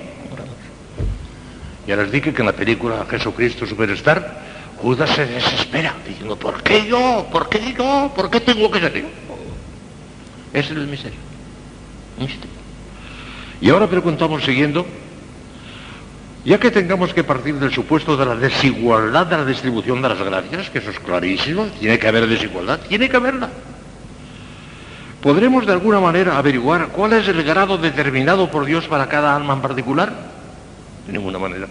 Ya 1.86 1.96
les 1.96 2.10
dije 2.10 2.32
que 2.32 2.40
en 2.40 2.46
la 2.46 2.52
película 2.52 3.06
Jesucristo 3.08 3.66
Superstar, 3.66 4.40
Judas 4.78 5.10
se 5.10 5.26
desespera, 5.26 5.94
diciendo, 6.06 6.36
¿por 6.36 6.62
qué 6.62 6.86
yo? 6.86 7.26
¿Por 7.30 7.48
qué 7.48 7.74
yo? 7.76 8.12
¿Por 8.14 8.30
qué 8.30 8.40
tengo 8.40 8.70
que 8.70 8.80
ser 8.80 8.94
yo? 8.94 9.08
Ese 10.52 10.72
es 10.72 10.78
el 10.78 10.86
misterio. 10.86 10.90
misterio. 10.90 11.25
Y 13.60 13.70
ahora 13.70 13.86
preguntamos 13.86 14.44
siguiendo, 14.44 14.86
ya 16.44 16.58
que 16.58 16.70
tengamos 16.70 17.12
que 17.12 17.24
partir 17.24 17.56
del 17.56 17.72
supuesto 17.72 18.16
de 18.16 18.26
la 18.26 18.36
desigualdad 18.36 19.26
de 19.26 19.36
la 19.36 19.44
distribución 19.44 20.02
de 20.02 20.08
las 20.10 20.22
gracias, 20.22 20.70
que 20.70 20.78
eso 20.78 20.90
es 20.90 21.00
clarísimo, 21.00 21.66
tiene 21.80 21.98
que 21.98 22.06
haber 22.06 22.26
desigualdad, 22.26 22.80
tiene 22.88 23.08
que 23.08 23.16
haberla. 23.16 23.48
¿Podremos 25.22 25.66
de 25.66 25.72
alguna 25.72 25.98
manera 25.98 26.38
averiguar 26.38 26.88
cuál 26.88 27.14
es 27.14 27.26
el 27.26 27.42
grado 27.42 27.78
determinado 27.78 28.50
por 28.50 28.64
Dios 28.64 28.86
para 28.86 29.08
cada 29.08 29.34
alma 29.34 29.54
en 29.54 29.60
particular? 29.60 30.12
De 31.06 31.12
ninguna 31.12 31.38
manera, 31.38 31.66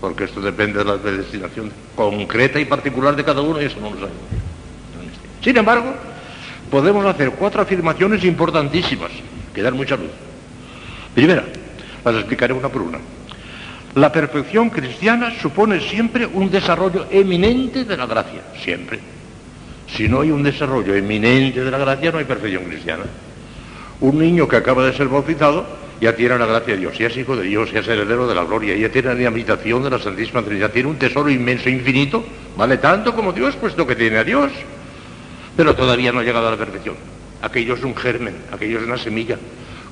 porque 0.00 0.24
esto 0.24 0.40
depende 0.40 0.78
de 0.78 0.84
la 0.84 0.96
predestinación 0.96 1.70
concreta 1.94 2.60
y 2.60 2.64
particular 2.64 3.16
de 3.16 3.24
cada 3.24 3.42
uno 3.42 3.60
y 3.60 3.64
eso 3.64 3.80
no 3.80 3.90
lo 3.90 3.96
sabemos. 3.96 4.22
Sin 5.42 5.56
embargo, 5.56 5.92
podemos 6.70 7.04
hacer 7.04 7.32
cuatro 7.32 7.60
afirmaciones 7.60 8.24
importantísimas 8.24 9.10
que 9.54 9.62
dan 9.62 9.76
mucha 9.76 9.96
luz. 9.96 10.10
Primera, 11.14 11.44
las 12.04 12.14
explicaré 12.14 12.52
una 12.52 12.68
por 12.68 12.82
una. 12.82 12.98
La 13.94 14.12
perfección 14.12 14.70
cristiana 14.70 15.32
supone 15.40 15.80
siempre 15.80 16.24
un 16.24 16.50
desarrollo 16.50 17.06
eminente 17.10 17.84
de 17.84 17.96
la 17.96 18.06
gracia, 18.06 18.42
siempre. 18.62 19.00
Si 19.88 20.08
no 20.08 20.20
hay 20.20 20.30
un 20.30 20.44
desarrollo 20.44 20.94
eminente 20.94 21.64
de 21.64 21.70
la 21.70 21.78
gracia, 21.78 22.12
no 22.12 22.18
hay 22.18 22.24
perfección 22.24 22.64
cristiana. 22.64 23.04
Un 24.00 24.18
niño 24.18 24.46
que 24.46 24.56
acaba 24.56 24.86
de 24.86 24.96
ser 24.96 25.08
bautizado 25.08 25.66
ya 26.00 26.14
tiene 26.14 26.38
la 26.38 26.46
gracia 26.46 26.74
de 26.74 26.80
Dios, 26.80 26.96
ya 26.96 27.08
es 27.08 27.16
hijo 27.16 27.36
de 27.36 27.42
Dios, 27.42 27.72
ya 27.72 27.80
es 27.80 27.88
heredero 27.88 28.26
de 28.26 28.34
la 28.34 28.44
gloria, 28.44 28.74
ya 28.76 28.88
tiene 28.88 29.14
la 29.14 29.28
habitación 29.28 29.82
de 29.82 29.90
la 29.90 29.98
Santísima 29.98 30.42
Trinidad, 30.42 30.70
tiene 30.70 30.88
un 30.88 30.96
tesoro 30.96 31.28
inmenso, 31.28 31.68
infinito, 31.68 32.24
vale 32.56 32.78
tanto 32.78 33.14
como 33.14 33.32
Dios, 33.32 33.56
puesto 33.56 33.86
que 33.86 33.96
tiene 33.96 34.18
a 34.18 34.24
Dios. 34.24 34.50
Pero 35.56 35.74
todavía 35.74 36.12
no 36.12 36.20
ha 36.20 36.22
llegado 36.22 36.48
a 36.48 36.52
la 36.52 36.56
perfección. 36.56 36.94
Aquello 37.42 37.74
es 37.74 37.82
un 37.82 37.96
germen, 37.96 38.34
aquello 38.52 38.78
es 38.78 38.84
una 38.84 38.98
semilla. 38.98 39.38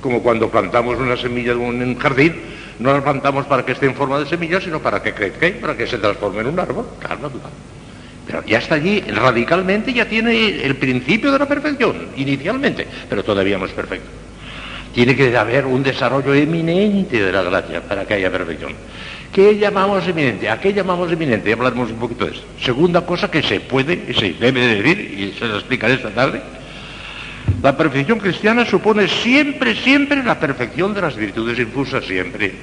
Como 0.01 0.21
cuando 0.21 0.49
plantamos 0.49 0.97
una 0.97 1.17
semilla 1.17 1.51
en 1.51 1.59
un 1.59 1.97
jardín, 1.97 2.35
no 2.79 2.93
la 2.93 3.03
plantamos 3.03 3.45
para 3.45 3.65
que 3.65 3.73
esté 3.73 3.85
en 3.85 3.95
forma 3.95 4.19
de 4.19 4.25
semilla, 4.25 4.61
sino 4.61 4.79
para 4.79 5.03
que 5.03 5.13
crezca 5.13 5.47
y 5.47 5.53
para 5.53 5.75
que 5.75 5.85
se 5.85 5.97
transforme 5.97 6.41
en 6.41 6.47
un 6.47 6.59
árbol. 6.59 6.85
Claro. 6.99 7.31
Pero 8.25 8.45
ya 8.45 8.59
está 8.59 8.75
allí, 8.75 9.01
radicalmente 9.01 9.91
ya 9.91 10.07
tiene 10.07 10.63
el 10.63 10.75
principio 10.75 11.31
de 11.31 11.39
la 11.39 11.47
perfección, 11.47 12.09
inicialmente, 12.15 12.87
pero 13.09 13.23
todavía 13.23 13.57
no 13.57 13.65
es 13.65 13.71
perfecto. 13.71 14.07
Tiene 14.93 15.15
que 15.15 15.35
haber 15.35 15.65
un 15.65 15.83
desarrollo 15.83 16.33
eminente 16.33 17.21
de 17.21 17.31
la 17.31 17.41
gracia 17.41 17.81
para 17.81 18.05
que 18.05 18.13
haya 18.13 18.31
perfección. 18.31 18.73
¿Qué 19.33 19.57
llamamos 19.57 20.07
eminente? 20.07 20.49
¿A 20.49 20.59
qué 20.59 20.73
llamamos 20.73 21.11
eminente? 21.11 21.49
Ya 21.49 21.55
hablaremos 21.55 21.91
un 21.91 21.97
poquito 21.97 22.25
de 22.25 22.31
eso. 22.31 22.43
Segunda 22.61 23.05
cosa 23.05 23.29
que 23.29 23.43
se 23.43 23.59
puede 23.59 24.05
y 24.07 24.13
se 24.13 24.33
debe 24.33 24.59
decir, 24.61 24.99
y 24.99 25.37
se 25.37 25.47
lo 25.47 25.55
explicaré 25.55 25.95
esta 25.95 26.09
tarde, 26.09 26.41
la 27.61 27.75
perfección 27.75 28.19
cristiana 28.19 28.65
supone 28.65 29.07
siempre, 29.07 29.75
siempre 29.75 30.23
la 30.23 30.39
perfección 30.39 30.93
de 30.93 31.01
las 31.01 31.15
virtudes 31.15 31.59
infusas, 31.59 32.05
siempre. 32.05 32.53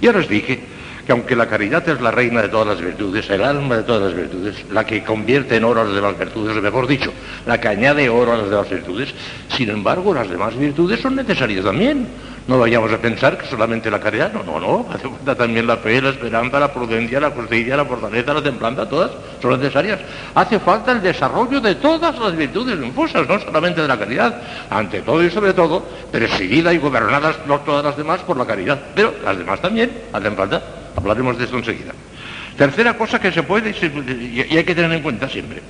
Ya 0.00 0.12
les 0.12 0.28
dije 0.28 0.60
que 1.04 1.12
aunque 1.12 1.34
la 1.34 1.48
caridad 1.48 1.88
es 1.88 2.00
la 2.00 2.10
reina 2.10 2.42
de 2.42 2.48
todas 2.48 2.66
las 2.66 2.80
virtudes, 2.80 3.28
el 3.30 3.42
alma 3.42 3.78
de 3.78 3.82
todas 3.82 4.12
las 4.12 4.14
virtudes, 4.14 4.56
la 4.70 4.84
que 4.84 5.02
convierte 5.02 5.56
en 5.56 5.64
oro 5.64 5.80
a 5.80 5.84
las 5.84 5.94
demás 5.94 6.18
virtudes, 6.18 6.56
o 6.56 6.60
mejor 6.60 6.86
dicho, 6.86 7.12
la 7.46 7.58
que 7.58 7.68
añade 7.68 8.08
oro 8.08 8.34
a 8.34 8.36
las 8.36 8.50
demás 8.50 8.68
virtudes, 8.68 9.14
sin 9.56 9.70
embargo 9.70 10.12
las 10.12 10.28
demás 10.28 10.56
virtudes 10.56 11.00
son 11.00 11.16
necesarias 11.16 11.64
también. 11.64 12.06
No 12.48 12.58
vayamos 12.58 12.90
a 12.90 12.96
pensar 12.96 13.36
que 13.36 13.46
solamente 13.46 13.90
la 13.90 14.00
caridad, 14.00 14.32
no, 14.32 14.42
no, 14.42 14.58
no, 14.58 14.86
hace 14.90 15.06
falta 15.06 15.34
también 15.34 15.66
la 15.66 15.76
fe, 15.76 16.00
la 16.00 16.08
esperanza, 16.08 16.58
la 16.58 16.72
prudencia, 16.72 17.20
la 17.20 17.30
justicia, 17.30 17.76
la 17.76 17.84
fortaleza, 17.84 18.32
la 18.32 18.42
templanza, 18.42 18.88
todas 18.88 19.10
son 19.42 19.60
necesarias. 19.60 20.00
Hace 20.34 20.58
falta 20.58 20.92
el 20.92 21.02
desarrollo 21.02 21.60
de 21.60 21.74
todas 21.74 22.18
las 22.18 22.34
virtudes 22.34 22.82
infusas, 22.82 23.28
no 23.28 23.38
solamente 23.38 23.82
de 23.82 23.88
la 23.88 23.98
caridad, 23.98 24.40
ante 24.70 25.02
todo 25.02 25.22
y 25.22 25.30
sobre 25.30 25.52
todo, 25.52 25.86
presidida 26.10 26.72
y 26.72 26.78
gobernadas 26.78 27.36
no 27.46 27.60
todas 27.60 27.84
las 27.84 27.98
demás 27.98 28.20
por 28.20 28.38
la 28.38 28.46
caridad, 28.46 28.80
pero 28.94 29.12
las 29.22 29.36
demás 29.36 29.60
también 29.60 29.90
hacen 30.10 30.34
falta. 30.34 30.62
Hablaremos 30.96 31.36
de 31.36 31.44
esto 31.44 31.58
enseguida. 31.58 31.92
Tercera 32.56 32.96
cosa 32.96 33.20
que 33.20 33.30
se 33.30 33.42
puede 33.42 33.74
y 33.78 34.56
hay 34.56 34.64
que 34.64 34.74
tener 34.74 34.90
en 34.90 35.02
cuenta 35.02 35.28
siempre. 35.28 35.60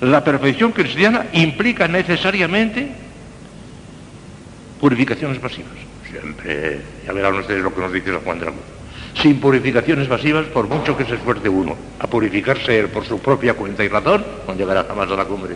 La 0.00 0.24
perfección 0.24 0.72
cristiana 0.72 1.26
implica 1.34 1.86
necesariamente 1.86 2.88
purificaciones 4.80 5.38
pasivas. 5.38 5.83
Siempre, 6.20 6.80
ya 7.04 7.12
verán 7.12 7.34
ustedes 7.34 7.62
lo 7.62 7.74
que 7.74 7.80
nos 7.80 7.92
dice 7.92 8.12
San 8.12 8.20
Juan 8.20 8.38
de 8.38 8.44
la 8.46 8.52
Cruz. 8.52 8.64
Sin 9.20 9.40
purificaciones 9.40 10.06
pasivas, 10.08 10.46
por 10.46 10.68
mucho 10.68 10.96
que 10.96 11.04
se 11.04 11.14
esfuerce 11.14 11.48
uno 11.48 11.76
a 11.98 12.06
purificarse 12.06 12.86
por 12.88 13.04
su 13.04 13.18
propia 13.20 13.54
cuenta 13.54 13.84
y 13.84 13.88
razón, 13.88 14.24
no 14.46 14.54
llegará 14.54 14.84
jamás 14.84 15.10
a 15.10 15.16
la 15.16 15.24
cumbre 15.24 15.54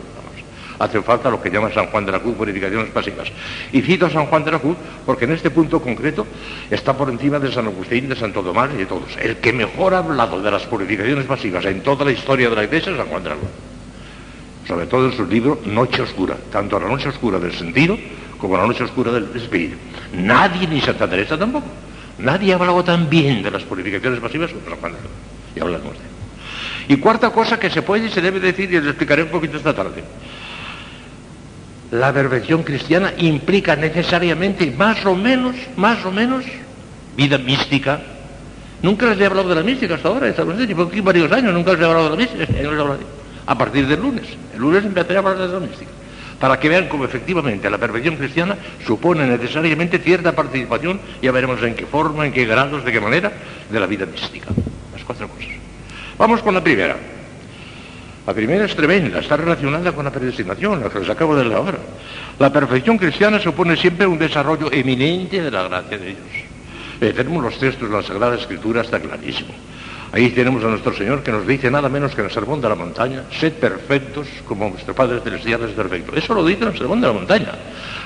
hace 0.79 1.03
falta 1.03 1.31
lo 1.31 1.41
que 1.41 1.51
llama 1.51 1.71
San 1.73 1.87
Juan 1.87 2.07
de 2.07 2.13
la 2.13 2.21
Cruz 2.21 2.37
purificaciones 2.37 2.91
pasivas. 2.91 3.29
Y 3.73 3.83
cito 3.83 4.07
a 4.07 4.11
San 4.11 4.27
Juan 4.27 4.45
de 4.45 4.53
la 4.53 4.59
Cruz 4.59 4.77
porque 5.05 5.25
en 5.25 5.33
este 5.33 5.51
punto 5.51 5.81
concreto 5.81 6.27
está 6.71 6.97
por 6.97 7.11
encima 7.11 7.39
de 7.39 7.53
San 7.53 7.67
Agustín, 7.67 8.09
de 8.09 8.17
Santo 8.17 8.43
Tomás 8.43 8.71
y 8.75 8.79
de 8.79 8.87
todos. 8.87 9.17
El 9.21 9.37
que 9.37 9.53
mejor 9.53 9.95
ha 9.95 9.99
hablado 9.99 10.41
de 10.41 10.51
las 10.51 10.65
purificaciones 10.67 11.27
pasivas 11.27 11.65
en 11.65 11.83
toda 11.83 12.05
la 12.05 12.13
historia 12.13 12.49
de 12.51 12.57
la 12.57 12.65
Iglesia 12.65 12.93
es 12.93 12.99
San 12.99 13.09
Juan 13.09 13.25
de 13.25 13.31
la 13.31 13.37
Cruz. 13.37 13.51
Sobre 14.67 14.87
todo 14.87 15.07
en 15.07 15.17
su 15.17 15.27
libro 15.27 15.61
Noche 15.65 16.03
Oscura, 16.03 16.37
tanto 16.53 16.79
la 16.79 16.89
noche 16.89 17.09
oscura 17.09 17.39
del 17.39 17.55
sentido 17.55 17.99
como 18.39 18.57
la 18.57 18.67
noche 18.67 18.85
oscura 18.85 19.13
del 19.13 19.29
espíritu. 19.35 19.77
Nadie, 20.15 20.67
ni 20.67 20.81
Santa 20.81 21.09
Teresa 21.09 21.37
tampoco, 21.37 21.67
nadie 22.19 22.53
ha 22.53 22.57
hablado 22.57 22.83
tan 22.85 23.09
bien 23.09 23.43
de 23.43 23.51
las 23.51 23.63
purificaciones 23.65 24.21
pasivas 24.21 24.51
como 24.53 24.65
San 24.69 24.79
Juan. 24.79 24.93
Y 25.55 25.61
hablamos 25.61 25.93
de 25.93 25.99
él. 25.99 26.19
Y 26.89 26.97
cuarta 26.97 27.31
cosa 27.31 27.59
que 27.59 27.69
se 27.69 27.83
puede 27.83 28.07
y 28.07 28.11
se 28.11 28.21
debe 28.21 28.41
decir, 28.41 28.73
y 28.73 28.79
les 28.79 28.87
explicaré 28.87 29.25
un 29.25 29.29
poquito 29.29 29.59
esta 29.59 29.75
tarde. 29.75 30.03
La 31.91 32.13
perfección 32.13 32.63
cristiana 32.63 33.13
implica 33.19 33.77
necesariamente 33.77 34.71
más 34.71 35.05
o 35.05 35.15
menos, 35.15 35.55
más 35.77 36.05
o 36.05 36.11
menos, 36.11 36.45
vida 37.17 37.39
mística. 37.39 38.01
Nunca 38.83 39.07
les 39.07 39.21
he 39.21 39.27
hablado 39.27 39.49
de 39.49 39.55
la 39.57 39.63
mística 39.63 39.97
hasta 39.97 40.09
ahora, 40.09 40.31
llevo 40.31 40.85
aquí 40.85 41.01
varios 41.01 41.31
años, 41.33 41.53
nunca 41.53 41.73
les 41.73 41.81
he 41.81 41.85
hablado 41.85 42.05
de 42.05 42.11
la 42.11 42.17
mística, 42.17 42.47
a 43.47 43.59
partir 43.59 43.87
del 43.87 44.01
lunes. 44.01 44.25
El 44.55 44.61
lunes 44.61 44.85
empezaré 44.85 45.17
a 45.17 45.19
hablar 45.19 45.39
de 45.39 45.49
la 45.49 45.61
mística. 45.61 45.91
Para 46.41 46.61
que 46.61 46.69
vean 46.69 46.89
cómo 46.89 47.05
efectivamente 47.05 47.69
la 47.69 47.79
perfección 47.79 48.17
cristiana 48.17 48.57
supone 48.87 49.27
necesariamente 49.27 49.99
cierta 49.99 50.33
participación, 50.33 51.01
ya 51.21 51.33
veremos 51.33 51.61
en 51.63 51.75
qué 51.75 51.87
forma, 51.87 52.27
en 52.27 52.33
qué 52.33 52.45
grados, 52.47 52.85
de 52.85 52.93
qué 52.93 53.01
manera, 53.01 53.33
de 53.69 53.81
la 53.81 53.87
vida 53.87 54.07
mística. 54.07 54.49
Las 54.93 55.03
cuatro 55.05 55.29
cosas. 55.29 55.49
Vamos 56.17 56.43
con 56.43 56.55
la 56.55 56.63
primera. 56.63 56.97
La 58.27 58.35
primera 58.35 58.67
es 58.67 58.77
tremenda, 58.77 59.21
está 59.21 59.39
relacionada 59.39 59.91
con 59.93 60.05
la 60.05 60.13
predestinación, 60.13 60.81
lo 60.81 60.91
que 60.91 61.01
les 61.01 61.09
acabo 61.09 61.35
de 61.35 61.45
leer 61.45 61.57
ahora. 61.57 61.79
La 62.39 62.53
perfección 62.53 62.99
cristiana 62.99 63.41
supone 63.41 63.77
siempre 63.77 64.07
un 64.07 64.19
desarrollo 64.19 64.71
eminente 64.71 65.41
de 65.41 65.51
la 65.51 65.63
gracia 65.63 65.97
de 65.97 66.07
Dios. 66.07 66.19
Eh, 67.01 67.13
tenemos 67.17 67.43
los 67.43 67.59
textos 67.59 67.89
de 67.89 67.97
la 67.97 68.03
Sagrada 68.03 68.37
Escritura, 68.37 68.83
está 68.83 69.01
clarísimo. 69.01 69.55
Ahí 70.13 70.31
tenemos 70.31 70.65
a 70.65 70.69
nuestro 70.69 70.95
Señor 70.95 71.23
que 71.23 71.31
nos 71.31 71.47
dice 71.47 71.71
nada 71.71 71.89
menos 71.89 72.15
que 72.15 72.23
en 72.23 72.29
el 72.29 72.33
Sermón 72.33 72.61
de 72.61 72.69
la 72.69 72.75
Montaña, 72.75 73.25
sed 73.31 73.53
perfectos 73.55 74.27
como 74.47 74.71
vuestro 74.71 74.95
Padre 74.95 75.21
Celestial 75.21 75.65
es 75.65 75.73
perfecto. 75.73 76.17
Eso 76.17 76.35
lo 76.35 76.45
dice 76.45 76.63
en 76.63 76.71
el 76.71 76.79
Sermón 76.79 77.01
de 77.01 77.07
la 77.09 77.13
Montaña. 77.13 77.53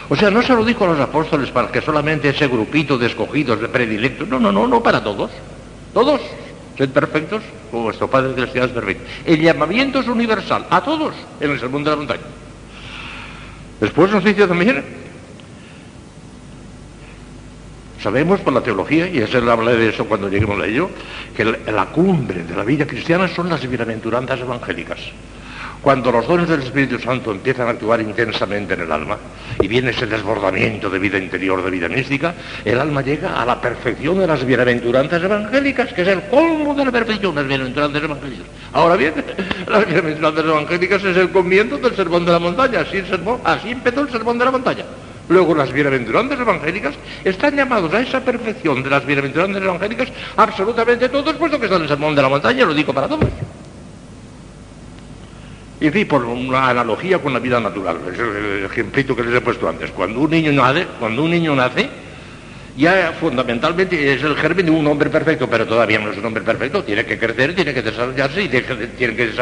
O 0.08 0.16
sea, 0.16 0.30
no 0.30 0.42
se 0.42 0.52
lo 0.52 0.64
dijo 0.64 0.84
a 0.84 0.88
los 0.88 1.00
apóstoles 1.00 1.50
para 1.50 1.68
que 1.68 1.80
solamente 1.80 2.28
ese 2.28 2.48
grupito 2.48 2.98
de 2.98 3.06
escogidos, 3.06 3.60
de 3.60 3.68
predilectos, 3.68 4.28
no, 4.28 4.40
no, 4.40 4.50
no, 4.50 4.66
no 4.66 4.82
para 4.82 5.02
todos. 5.02 5.30
Todos, 5.94 6.20
Sed 6.76 6.88
perfectos 6.90 7.42
como 7.70 7.84
vuestro 7.84 8.08
Padre 8.08 8.34
Celestial 8.34 8.66
es 8.66 8.72
perfecto. 8.72 9.04
El 9.24 9.40
llamamiento 9.40 10.00
es 10.00 10.08
universal, 10.08 10.66
a 10.70 10.82
todos, 10.82 11.14
en 11.40 11.50
el 11.50 11.60
sermón 11.60 11.84
de 11.84 11.90
la 11.90 11.96
montaña. 11.96 12.22
Después 13.80 14.10
nos 14.10 14.24
dice 14.24 14.46
también, 14.46 14.82
sabemos 18.02 18.40
por 18.40 18.52
la 18.52 18.60
teología, 18.60 19.06
y 19.08 19.18
el 19.18 19.48
habla 19.48 19.72
de 19.72 19.88
eso 19.88 20.06
cuando 20.06 20.28
lleguemos 20.28 20.60
a 20.60 20.66
ello, 20.66 20.90
que 21.36 21.44
la 21.44 21.86
cumbre 21.86 22.42
de 22.42 22.56
la 22.56 22.64
vida 22.64 22.86
cristiana 22.86 23.28
son 23.28 23.48
las 23.48 23.66
bienaventuranzas 23.66 24.40
evangélicas. 24.40 24.98
Cuando 25.82 26.12
los 26.12 26.28
dones 26.28 26.48
del 26.48 26.62
Espíritu 26.62 26.96
Santo 27.00 27.32
empiezan 27.32 27.66
a 27.66 27.70
actuar 27.70 28.00
intensamente 28.00 28.74
en 28.74 28.82
el 28.82 28.92
alma 28.92 29.18
y 29.60 29.66
viene 29.66 29.90
ese 29.90 30.06
desbordamiento 30.06 30.88
de 30.88 31.00
vida 31.00 31.18
interior, 31.18 31.60
de 31.60 31.70
vida 31.72 31.88
mística, 31.88 32.34
el 32.64 32.78
alma 32.78 33.02
llega 33.02 33.42
a 33.42 33.44
la 33.44 33.60
perfección 33.60 34.20
de 34.20 34.28
las 34.28 34.44
bienaventuranzas 34.46 35.20
evangélicas, 35.20 35.92
que 35.92 36.02
es 36.02 36.08
el 36.08 36.22
colmo 36.28 36.72
de 36.76 36.84
la 36.84 36.92
perfección, 36.92 37.34
las 37.34 37.48
bienaventuranzas 37.48 38.00
evangélicas. 38.00 38.46
Ahora 38.72 38.96
bien, 38.96 39.12
las 39.66 39.84
bienaventuranzas 39.84 40.44
evangélicas 40.44 41.04
es 41.04 41.16
el 41.16 41.30
comienzo 41.30 41.78
del 41.78 41.96
sermón 41.96 42.24
de 42.26 42.32
la 42.32 42.38
montaña, 42.38 42.80
así, 42.80 43.02
así 43.44 43.70
empezó 43.70 44.02
el 44.02 44.10
sermón 44.10 44.38
de 44.38 44.44
la 44.44 44.50
montaña. 44.52 44.84
Luego 45.32 45.54
las 45.54 45.72
bienaventuranzas 45.72 46.38
evangélicas 46.38 46.94
están 47.24 47.56
llamados 47.56 47.92
a 47.94 48.00
esa 48.02 48.20
perfección 48.20 48.82
de 48.82 48.90
las 48.90 49.06
bienaventuranzas 49.06 49.62
evangélicas 49.62 50.08
absolutamente 50.36 51.08
todos, 51.08 51.34
puesto 51.36 51.58
que 51.58 51.64
están 51.64 51.78
en 51.78 51.84
el 51.84 51.88
sermón 51.88 52.14
de 52.14 52.20
la 52.20 52.28
montaña, 52.28 52.66
lo 52.66 52.74
digo 52.74 52.92
para 52.92 53.08
todos. 53.08 53.30
Y 55.80 55.86
en 55.86 55.92
fin, 55.92 56.06
por 56.06 56.22
una 56.24 56.68
analogía 56.68 57.18
con 57.18 57.32
la 57.32 57.38
vida 57.38 57.58
natural, 57.58 57.96
es 58.12 58.18
el 58.18 58.64
ejemplito 58.66 59.16
que 59.16 59.24
les 59.24 59.34
he 59.34 59.40
puesto 59.40 59.66
antes. 59.66 59.90
Cuando 59.90 60.20
un 60.20 60.30
niño 60.30 60.52
nace, 60.52 60.86
cuando 61.00 61.24
un 61.24 61.30
niño 61.30 61.56
nace, 61.56 61.88
ya 62.76 63.14
fundamentalmente 63.18 64.12
es 64.12 64.22
el 64.22 64.36
germen 64.36 64.66
de 64.66 64.72
un 64.72 64.86
hombre 64.86 65.08
perfecto, 65.08 65.48
pero 65.48 65.66
todavía 65.66 65.98
no 65.98 66.10
es 66.10 66.18
un 66.18 66.26
hombre 66.26 66.42
perfecto, 66.42 66.84
tiene 66.84 67.06
que 67.06 67.18
crecer, 67.18 67.54
tiene 67.54 67.72
que 67.72 67.80
desarrollarse 67.80 68.42
y 68.42 68.48
tiene 68.50 69.16
que 69.16 69.32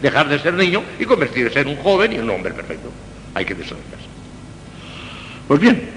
dejar 0.00 0.28
de 0.28 0.38
ser 0.38 0.54
niño 0.54 0.84
y 1.00 1.04
convertirse 1.04 1.60
en 1.60 1.68
un 1.68 1.76
joven 1.78 2.12
y 2.12 2.18
un 2.20 2.30
hombre 2.30 2.54
perfecto. 2.54 2.90
Hay 3.34 3.44
que 3.44 3.56
desarrollarse. 3.56 4.11
Pues 5.48 5.60
bien, 5.60 5.88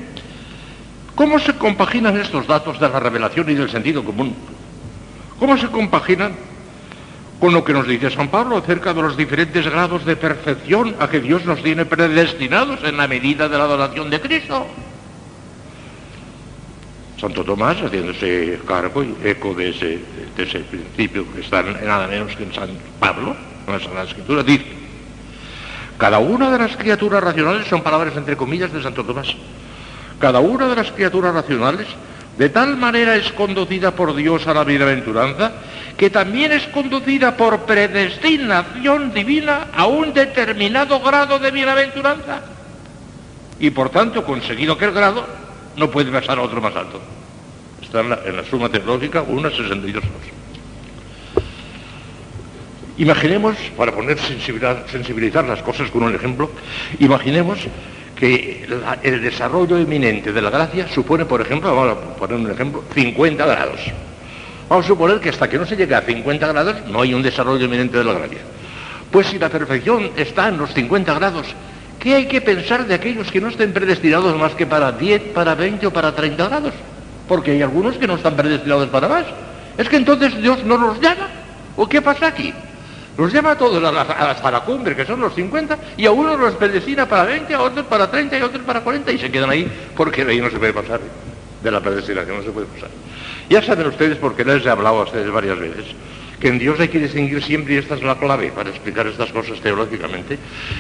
¿cómo 1.16 1.40
se 1.40 1.54
compaginan 1.54 2.18
estos 2.18 2.48
datos 2.48 2.80
de 2.80 2.90
la 2.90 3.00
revelación 3.00 3.50
y 3.50 3.56
del 3.56 3.70
sentido 3.70 4.04
común? 4.04 4.36
¿Cómo 5.40 5.58
se 5.58 5.68
compaginan 5.68 6.34
con 7.40 7.54
lo 7.54 7.64
que 7.64 7.74
nos 7.74 7.88
dice 7.88 8.10
San 8.10 8.30
Pablo 8.30 8.58
acerca 8.58 8.94
de 8.94 9.02
los 9.02 9.18
diferentes 9.18 9.66
grados 9.66 10.06
de 10.06 10.16
perfección 10.16 10.96
a 11.00 11.10
que 11.10 11.20
Dios 11.20 11.46
nos 11.46 11.62
tiene 11.62 11.86
predestinados 11.86 12.84
en 12.84 12.98
la 12.98 13.08
medida 13.08 13.50
de 13.50 13.58
la 13.58 13.66
adoración 13.66 14.10
de 14.10 14.22
Cristo? 14.22 14.68
Santo 17.20 17.44
Tomás, 17.44 17.78
haciéndose 17.82 18.60
cargo 18.68 19.04
y 19.04 19.16
eco 19.24 19.54
de 19.54 19.70
ese, 19.70 20.00
principio 20.70 21.26
que 21.34 21.42
está 21.42 21.64
nada 21.64 22.08
menos 22.08 22.36
que 22.36 22.44
en 22.44 22.54
San 22.54 22.70
Pablo, 23.00 23.36
en 23.68 23.74
la 23.74 23.80
Sagrada 23.80 24.08
Escritura, 24.08 24.44
dice, 24.44 24.85
cada 25.98 26.20
una 26.20 26.52
de 26.52 26.58
las 26.58 26.76
criaturas 26.76 27.24
racionales 27.24 27.68
son 27.68 27.82
palabras 27.82 28.16
entre 28.18 28.36
comillas 28.36 28.72
de 28.72 28.84
Santo 28.84 29.04
Tomás. 29.04 29.28
Cada 30.20 30.40
una 30.40 30.68
de 30.68 30.76
las 30.76 30.92
criaturas 30.92 31.34
racionales 31.34 31.88
de 32.38 32.50
tal 32.50 32.76
manera 32.76 33.16
es 33.16 33.32
conducida 33.32 33.92
por 33.92 34.14
Dios 34.16 34.46
a 34.48 34.54
la 34.54 34.64
bienaventuranza 34.64 35.52
que 35.98 36.10
también 36.10 36.52
es 36.52 36.64
conducida 36.68 37.38
por 37.38 37.62
predestinación 37.62 39.14
divina 39.14 39.68
a 39.74 39.88
un 39.88 40.14
determinado 40.14 41.00
grado 41.00 41.40
de 41.40 41.52
bienaventuranza. 41.52 42.42
Y 43.60 43.70
por 43.70 43.90
tanto, 43.90 44.26
conseguido 44.26 44.74
aquel 44.74 44.92
grado, 44.92 45.26
no 45.78 45.90
puede 45.90 46.12
pasar 46.12 46.38
a 46.38 46.42
otro 46.42 46.60
más 46.60 46.76
alto. 46.76 47.00
Está 47.82 48.02
en 48.02 48.10
la, 48.10 48.44
suma 48.50 48.70
teológica 48.70 49.24
1.62. 49.24 50.02
Imaginemos, 52.98 53.56
para 53.78 53.92
poner 53.92 54.18
sensibilizar, 54.20 55.46
las 55.46 55.62
cosas 55.62 55.92
con 55.92 56.04
un 56.04 56.16
ejemplo, 56.16 56.50
imaginemos 57.00 57.60
que 58.16 58.66
el 59.04 59.22
desarrollo 59.22 59.78
eminente 59.78 60.32
de 60.32 60.42
la 60.42 60.50
gracia 60.50 60.88
supone, 60.88 61.26
por 61.26 61.42
ejemplo, 61.42 61.76
vamos 61.76 61.98
a 61.98 62.16
poner 62.16 62.38
un 62.38 62.50
ejemplo, 62.50 62.84
50 62.94 63.46
grados. 63.46 63.80
Vamos 64.70 64.86
a 64.86 64.88
suponer 64.88 65.20
que 65.20 65.30
hasta 65.30 65.50
que 65.50 65.58
no 65.58 65.66
se 65.66 65.76
llegue 65.76 65.94
a 65.94 66.02
50 66.02 66.48
grados 66.48 66.76
no 66.88 67.02
hay 67.02 67.14
un 67.14 67.22
desarrollo 67.22 67.66
eminente 67.66 67.98
de 67.98 68.04
la 68.04 68.14
gracia. 68.14 68.40
Pues 69.12 69.28
si 69.28 69.38
la 69.38 69.50
perfección 69.50 70.12
está 70.16 70.48
en 70.48 70.58
los 70.58 70.74
50 70.74 71.14
grados 71.14 71.54
¿Qué 72.06 72.14
hay 72.14 72.28
que 72.28 72.40
pensar 72.40 72.86
de 72.86 72.94
aquellos 72.94 73.32
que 73.32 73.42
no 73.42 73.48
estén 73.48 73.74
predestinados 73.74 74.38
más 74.38 74.54
que 74.54 74.68
para 74.68 74.92
10, 74.92 75.34
para 75.34 75.56
20 75.56 75.88
o 75.88 75.92
para 75.92 76.14
30 76.14 76.48
grados? 76.50 76.74
Porque 77.28 77.50
hay 77.50 77.64
algunos 77.64 77.98
que 77.98 78.06
no 78.06 78.14
están 78.14 78.36
predestinados 78.36 78.90
para 78.90 79.08
más. 79.08 79.26
Es 79.76 79.90
que 79.90 79.96
entonces 79.96 80.40
Dios 80.40 80.64
no 80.64 80.78
los 80.78 81.02
llama. 81.02 81.30
¿O 81.76 81.90
qué 81.90 82.04
pasa 82.04 82.28
aquí? 82.28 82.54
Los 83.18 83.32
llama 83.32 83.52
a 83.52 83.58
todos 83.58 83.82
hasta 83.82 84.52
la 84.52 84.62
cumbre, 84.62 84.96
que 84.96 85.06
son 85.06 85.22
los 85.22 85.34
50, 85.34 85.78
y 85.98 86.06
a 86.06 86.12
unos 86.12 86.38
los 86.38 86.56
predestina 86.56 87.08
para 87.08 87.24
20, 87.24 87.54
a 87.54 87.62
otros 87.62 87.86
para 87.86 88.12
30 88.12 88.38
y 88.38 88.42
a 88.42 88.46
otros 88.46 88.64
para 88.64 88.82
40, 88.82 89.12
y 89.12 89.18
se 89.18 89.32
quedan 89.32 89.50
ahí 89.50 89.72
porque 89.96 90.24
ahí 90.24 90.42
no 90.42 90.50
se 90.50 90.58
puede 90.58 90.74
pasar. 90.74 91.00
De 91.64 91.72
la 91.72 91.80
predestinación 91.80 92.38
no 92.38 92.44
se 92.44 92.52
puede 92.52 92.68
pasar. 92.68 92.90
Ya 93.50 93.62
saben 93.62 93.88
ustedes, 93.88 94.18
porque 94.18 94.44
les 94.44 94.66
he 94.66 94.70
hablado 94.70 95.00
a 95.00 95.04
ustedes 95.04 95.32
varias 95.32 95.58
veces, 95.58 95.86
que 96.42 96.50
en 96.50 96.60
Dios 96.60 96.78
hay 96.80 96.90
que 96.90 97.00
distinguir 97.00 97.42
siempre, 97.42 97.76
y 97.76 97.78
esta 97.78 97.96
es 97.96 98.04
la 98.04 98.16
clave 98.16 98.52
para 98.54 98.70
explicar 98.70 99.08
estas 99.08 99.32
cosas 99.32 99.62
teológicamente, 99.62 100.38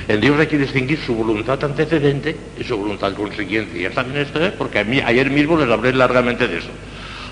en 0.07 0.19
Dios 0.19 0.37
hay 0.37 0.47
que 0.47 0.57
distinguir 0.57 0.99
su 0.99 1.15
voluntad 1.15 1.63
antecedente 1.63 2.35
y 2.59 2.63
su 2.65 2.75
voluntad 2.75 3.13
consiguiente. 3.13 3.79
Ya 3.79 3.93
saben 3.93 4.17
esto, 4.17 4.43
¿eh? 4.43 4.51
porque 4.57 4.79
ayer 4.79 5.29
mismo 5.29 5.57
les 5.57 5.69
hablé 5.69 5.93
largamente 5.93 6.49
de 6.49 6.57
eso. 6.57 6.69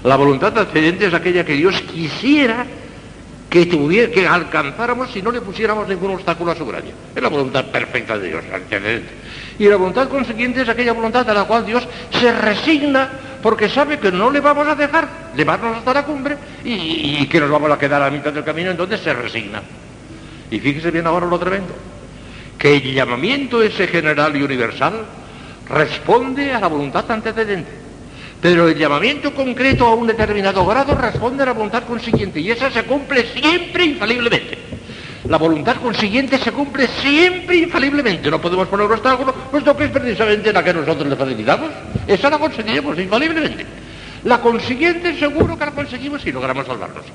La 0.05 0.15
voluntad 0.15 0.57
antecedente 0.57 1.07
es 1.07 1.13
aquella 1.13 1.43
que 1.43 1.53
Dios 1.53 1.81
quisiera 1.81 2.65
que, 3.53 3.67
tuviera, 3.67 4.11
que 4.11 4.27
alcanzáramos 4.27 5.11
si 5.11 5.21
no 5.21 5.31
le 5.31 5.39
pusiéramos 5.39 5.87
ningún 5.87 6.15
obstáculo 6.15 6.51
a 6.51 6.55
su 6.55 6.65
gracia. 6.65 6.91
Es 7.15 7.21
la 7.21 7.29
voluntad 7.29 7.63
perfecta 7.65 8.17
de 8.17 8.29
Dios, 8.29 8.43
antecedente. 8.51 9.09
Y 9.59 9.65
la 9.65 9.75
voluntad 9.75 10.09
consiguiente 10.09 10.63
es 10.63 10.69
aquella 10.69 10.91
voluntad 10.91 11.29
a 11.29 11.35
la 11.35 11.43
cual 11.43 11.63
Dios 11.63 11.87
se 12.09 12.31
resigna 12.31 13.11
porque 13.43 13.69
sabe 13.69 13.99
que 13.99 14.11
no 14.11 14.31
le 14.31 14.39
vamos 14.39 14.67
a 14.67 14.73
dejar 14.73 15.07
llevarnos 15.37 15.77
hasta 15.77 15.93
la 15.93 16.03
cumbre 16.03 16.35
y, 16.63 17.27
que 17.27 17.39
nos 17.39 17.51
vamos 17.51 17.69
a 17.69 17.77
quedar 17.77 18.01
a 18.01 18.09
mitad 18.09 18.33
del 18.33 18.43
camino, 18.43 18.71
entonces 18.71 19.01
se 19.01 19.13
resigna. 19.13 19.61
Y 20.49 20.59
fíjese 20.59 20.89
bien 20.89 21.05
ahora 21.05 21.27
lo 21.27 21.37
tremendo, 21.37 21.75
que 22.57 22.77
el 22.77 22.91
llamamiento 22.91 23.61
ese 23.61 23.85
general 23.85 24.35
y 24.35 24.41
universal 24.41 24.93
responde 25.69 26.53
a 26.53 26.59
la 26.59 26.67
voluntad 26.67 27.05
antecedente, 27.11 27.69
pero 28.43 28.67
el 28.67 28.77
llamamiento 28.77 29.33
concreto 29.33 29.87
a 29.87 29.95
un 29.95 30.05
determinado 30.05 30.65
grado 30.65 30.93
responde 30.95 31.43
a 31.43 31.45
la 31.45 31.53
voluntad 31.53 31.83
consiguiente 31.83 32.41
y 32.41 32.51
esa 32.51 32.69
se 32.69 32.83
cumple 32.83 33.25
siempre 33.27 33.85
infaliblemente. 33.85 34.57
La 35.29 35.37
voluntad 35.37 35.77
consiguiente 35.77 36.37
se 36.37 36.51
cumple 36.51 36.87
siempre 37.01 37.55
infaliblemente. 37.55 38.29
No 38.29 38.41
podemos 38.41 38.67
poner 38.67 38.85
un 38.85 38.91
obstáculo, 38.91 39.33
puesto 39.33 39.77
que 39.77 39.85
es 39.85 39.91
precisamente 39.91 40.51
la 40.51 40.61
que 40.61 40.73
nosotros 40.73 41.07
le 41.07 41.15
facilitamos. 41.15 41.69
Esa 42.05 42.29
la 42.29 42.37
conseguiremos 42.37 42.99
infaliblemente. 42.99 43.65
La 44.25 44.41
consiguiente 44.41 45.17
seguro 45.17 45.57
que 45.57 45.65
la 45.65 45.71
conseguimos 45.71 46.21
si 46.21 46.33
logramos 46.33 46.67
salvarnos. 46.67 47.05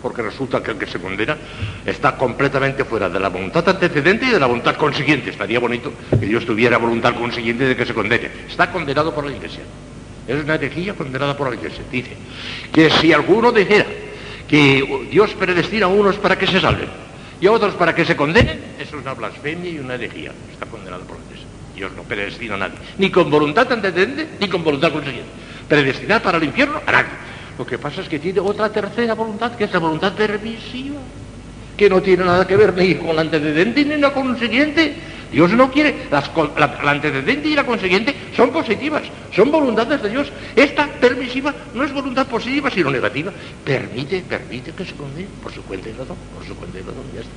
Porque 0.00 0.22
resulta 0.22 0.62
que 0.62 0.70
el 0.70 0.78
que 0.78 0.86
se 0.86 0.98
condena 0.98 1.36
está 1.84 2.16
completamente 2.16 2.86
fuera 2.86 3.10
de 3.10 3.20
la 3.20 3.28
voluntad 3.28 3.68
antecedente 3.68 4.24
y 4.24 4.30
de 4.30 4.40
la 4.40 4.46
voluntad 4.46 4.76
consiguiente. 4.76 5.28
Estaría 5.28 5.60
bonito 5.60 5.92
que 6.18 6.24
Dios 6.24 6.46
tuviera 6.46 6.78
voluntad 6.78 7.14
consiguiente 7.16 7.66
de 7.66 7.76
que 7.76 7.84
se 7.84 7.92
condene. 7.92 8.30
Está 8.48 8.72
condenado 8.72 9.14
por 9.14 9.26
la 9.26 9.36
Iglesia. 9.36 9.60
Es 10.30 10.44
una 10.44 10.54
herejía 10.54 10.94
condenada 10.94 11.36
por 11.36 11.50
la 11.50 11.56
Iglesia. 11.56 11.82
Dice 11.90 12.16
que 12.72 12.88
si 12.88 13.12
alguno 13.12 13.50
dijera 13.50 13.86
que 14.46 15.08
Dios 15.10 15.32
predestina 15.34 15.86
a 15.86 15.88
unos 15.88 16.18
para 16.18 16.38
que 16.38 16.46
se 16.46 16.60
salven, 16.60 16.88
y 17.40 17.48
a 17.48 17.52
otros 17.52 17.74
para 17.74 17.96
que 17.96 18.04
se 18.04 18.14
condenen, 18.14 18.60
eso 18.78 18.96
es 18.96 19.02
una 19.02 19.14
blasfemia 19.14 19.68
y 19.68 19.78
una 19.80 19.94
herejía. 19.94 20.30
Está 20.52 20.66
condenado 20.66 21.02
por 21.02 21.16
Dios. 21.28 21.40
Dios 21.74 21.90
no 21.96 22.04
predestina 22.04 22.54
a 22.54 22.58
nadie, 22.58 22.76
ni 22.98 23.10
con 23.10 23.28
voluntad 23.28 23.72
antecedente, 23.72 24.28
ni 24.38 24.48
con 24.48 24.62
voluntad 24.62 24.92
consiguiente. 24.92 25.30
Predestinar 25.66 26.22
para 26.22 26.38
el 26.38 26.44
infierno 26.44 26.80
a 26.86 26.92
nadie. 26.92 27.10
Lo 27.58 27.66
que 27.66 27.78
pasa 27.78 28.00
es 28.00 28.08
que 28.08 28.20
tiene 28.20 28.38
otra 28.38 28.70
tercera 28.70 29.14
voluntad, 29.14 29.56
que 29.56 29.64
es 29.64 29.72
la 29.72 29.80
voluntad 29.80 30.12
permisiva, 30.12 31.00
que 31.76 31.90
no 31.90 32.00
tiene 32.00 32.24
nada 32.24 32.46
que 32.46 32.54
ver 32.54 32.72
ni 32.76 32.94
con 32.94 33.16
la 33.16 33.22
antecedente 33.22 33.84
ni 33.84 33.92
con 33.92 34.00
la 34.00 34.12
consiguiente. 34.12 34.94
Dios 35.30 35.50
no 35.52 35.70
quiere, 35.70 36.06
la, 36.10 36.90
antecedente 36.90 37.48
y 37.48 37.54
la 37.54 37.64
consiguiente 37.64 38.14
son 38.36 38.50
positivas, 38.50 39.02
son 39.34 39.50
voluntades 39.50 40.02
de 40.02 40.08
Dios. 40.08 40.32
Esta 40.56 40.86
permisiva 40.86 41.54
no 41.74 41.84
es 41.84 41.92
voluntad 41.92 42.26
positiva, 42.26 42.70
sino 42.70 42.90
negativa. 42.90 43.32
Permite, 43.64 44.22
permite 44.22 44.72
que 44.72 44.84
se 44.84 44.94
condene 44.94 45.28
por 45.42 45.52
su 45.52 45.62
cuenta 45.62 45.88
y 45.88 45.92
razón, 45.92 46.16
por 46.34 46.46
su 46.46 46.56
cuenta 46.56 46.78
y 46.78 46.82
razón, 46.82 47.04
ya 47.14 47.20
está. 47.20 47.32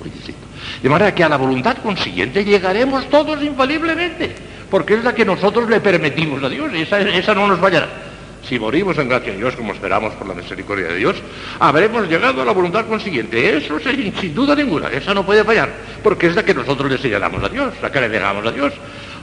Muy 0.00 0.10
distinto. 0.10 0.46
De 0.82 0.88
manera 0.88 1.14
que 1.14 1.24
a 1.24 1.28
la 1.28 1.36
voluntad 1.36 1.78
consiguiente 1.78 2.44
llegaremos 2.44 3.08
todos 3.10 3.42
infaliblemente, 3.42 4.34
porque 4.70 4.94
es 4.94 5.04
la 5.04 5.14
que 5.14 5.24
nosotros 5.24 5.68
le 5.68 5.80
permitimos 5.80 6.42
a 6.42 6.48
Dios, 6.48 6.72
y 6.72 6.82
esa, 6.82 7.00
esa 7.00 7.34
no 7.34 7.48
nos 7.48 7.58
fallará 7.58 8.08
si 8.42 8.58
morimos 8.58 8.96
en 8.98 9.08
gracia 9.08 9.32
de 9.32 9.38
Dios, 9.38 9.54
como 9.56 9.72
esperamos 9.72 10.14
por 10.14 10.26
la 10.26 10.34
misericordia 10.34 10.88
de 10.88 10.96
Dios, 10.96 11.16
habremos 11.58 12.08
llegado 12.08 12.42
a 12.42 12.44
la 12.44 12.52
voluntad 12.52 12.86
consiguiente. 12.86 13.56
Eso 13.56 13.78
sin 13.80 14.34
duda 14.34 14.54
ninguna, 14.54 14.88
esa 14.88 15.14
no 15.14 15.24
puede 15.24 15.44
fallar, 15.44 15.70
porque 16.02 16.28
es 16.28 16.34
la 16.34 16.44
que 16.44 16.54
nosotros 16.54 16.90
le 16.90 16.98
señalamos 16.98 17.42
a 17.42 17.48
Dios, 17.48 17.74
la 17.82 17.90
que 17.90 18.00
le 18.00 18.08
dejamos 18.08 18.46
a 18.46 18.52
Dios. 18.52 18.72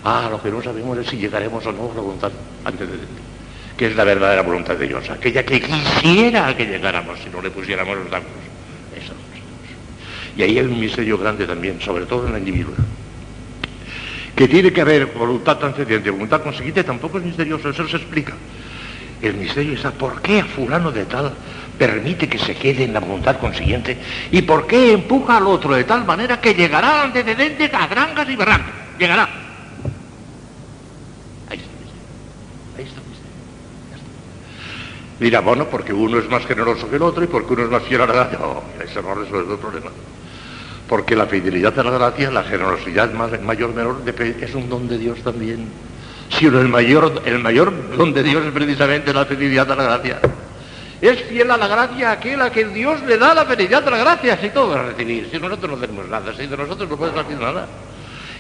Ah, 0.04 0.28
lo 0.30 0.42
que 0.42 0.52
no 0.52 0.62
sabemos 0.62 0.98
es 1.00 1.08
si 1.08 1.18
llegaremos 1.18 1.66
o 1.66 1.72
no 1.72 1.92
a 1.92 1.96
la 1.96 2.02
voluntad 2.02 2.32
antes 2.64 2.88
de 2.88 2.96
que 3.78 3.88
es 3.88 3.96
la 3.96 4.04
verdadera 4.04 4.42
voluntad 4.42 4.76
de 4.76 4.88
Dios, 4.88 5.10
aquella 5.10 5.44
que 5.44 5.62
quisiera 5.62 6.56
que 6.56 6.66
llegáramos 6.66 7.20
si 7.20 7.30
no 7.30 7.42
le 7.42 7.52
pusiéramos 7.52 7.98
los 7.98 8.10
datos. 8.10 8.30
Eso. 8.96 9.14
Y 10.38 10.44
ahí 10.44 10.58
hay 10.58 10.66
un 10.66 10.80
misterio 10.80 11.18
grande 11.18 11.46
también, 11.46 11.82
sobre 11.82 12.06
todo 12.06 12.26
en 12.28 12.34
la 12.34 12.40
individuo. 12.40 12.74
Que 14.36 14.48
tiene 14.48 14.72
que 14.72 14.82
haber 14.82 15.08
voluntad 15.08 15.58
transcendente, 15.58 16.10
voluntad 16.10 16.42
consiguiente, 16.42 16.84
tampoco 16.84 17.18
es 17.18 17.26
misterioso, 17.26 17.70
eso 17.70 17.88
se 17.88 17.98
explica. 17.98 18.34
El 19.26 19.38
misterio 19.38 19.74
está, 19.74 19.90
¿por 19.90 20.22
qué 20.22 20.44
fulano 20.44 20.92
de 20.92 21.06
tal 21.06 21.34
permite 21.80 22.30
que 22.30 22.38
se 22.38 22.56
quede 22.56 22.84
en 22.84 22.94
la 22.94 23.00
voluntad 23.00 23.40
consiguiente? 23.40 23.98
¿Y 24.30 24.44
por 24.44 24.68
qué 24.68 24.94
empuja 24.94 25.38
al 25.38 25.48
otro 25.48 25.74
de 25.74 25.84
tal 25.84 26.06
manera 26.06 26.40
que 26.40 26.54
llegará 26.54 27.02
al 27.02 27.08
antecedente 27.08 27.72
a 27.74 27.88
granjas 27.88 28.30
y 28.30 28.36
barrancas? 28.36 28.74
Llegará. 29.00 29.24
Ahí 31.50 31.58
está 31.58 31.72
el 31.72 31.80
misterio. 31.82 32.04
Ahí 32.78 32.84
está 32.84 33.02
el 33.02 33.08
misterio. 33.08 33.34
Mira, 35.20 35.40
bueno, 35.40 35.66
porque 35.70 35.92
uno 35.92 36.20
es 36.20 36.30
más 36.30 36.46
generoso 36.46 36.88
que 36.88 36.98
el 36.98 37.02
otro 37.02 37.24
y 37.24 37.28
porque 37.28 37.54
uno 37.54 37.64
es 37.64 37.72
más 37.72 37.82
fiel 37.82 38.02
a 38.02 38.06
la 38.06 38.14
gracia. 38.14 38.38
No, 38.38 38.62
eso 38.84 39.02
no 39.02 39.16
resuelve 39.16 39.54
el 39.54 39.60
problema. 39.60 39.90
Porque 40.88 41.16
la 41.16 41.26
fidelidad 41.26 41.80
a 41.80 41.84
la 41.84 41.90
gracia, 41.90 42.30
la 42.30 42.44
generosidad 42.44 43.12
mayor 43.12 43.74
menor, 43.74 44.04
es 44.40 44.54
un 44.54 44.70
don 44.70 44.88
de 44.88 45.00
Dios 45.00 45.20
también. 45.24 45.68
Sino 46.30 46.60
el 46.60 46.68
mayor, 46.68 47.22
el 47.26 47.40
mayor 47.40 47.74
don 47.98 48.14
de 48.14 48.24
Dios 48.24 48.46
es 48.46 48.52
precisamente 48.52 49.14
la 49.14 49.26
felicidad 49.26 49.68
de 49.68 49.76
la 49.76 49.84
gracia. 49.84 50.20
Es 51.02 51.22
fiel 51.24 51.52
a 51.52 51.58
la 51.58 51.68
gracia 51.68 52.12
aquel 52.12 52.42
a 52.42 52.50
quien 52.50 52.74
Dios 52.74 53.02
le 53.04 53.18
da 53.18 53.34
la 53.34 53.46
felicidad 53.46 53.84
de 53.84 53.92
la 53.92 53.98
gracia, 53.98 54.38
si 54.42 54.50
todo 54.50 54.70
va 54.70 54.80
a 54.80 54.84
recibir, 54.84 55.28
si 55.30 55.40
nosotros 55.40 55.72
no 55.72 55.78
tenemos 55.78 56.08
nada, 56.08 56.34
si 56.34 56.48
de 56.48 56.58
nosotros 56.58 56.90
no 56.90 56.98
puede 56.98 57.14
salir 57.14 57.38
nada. 57.38 57.68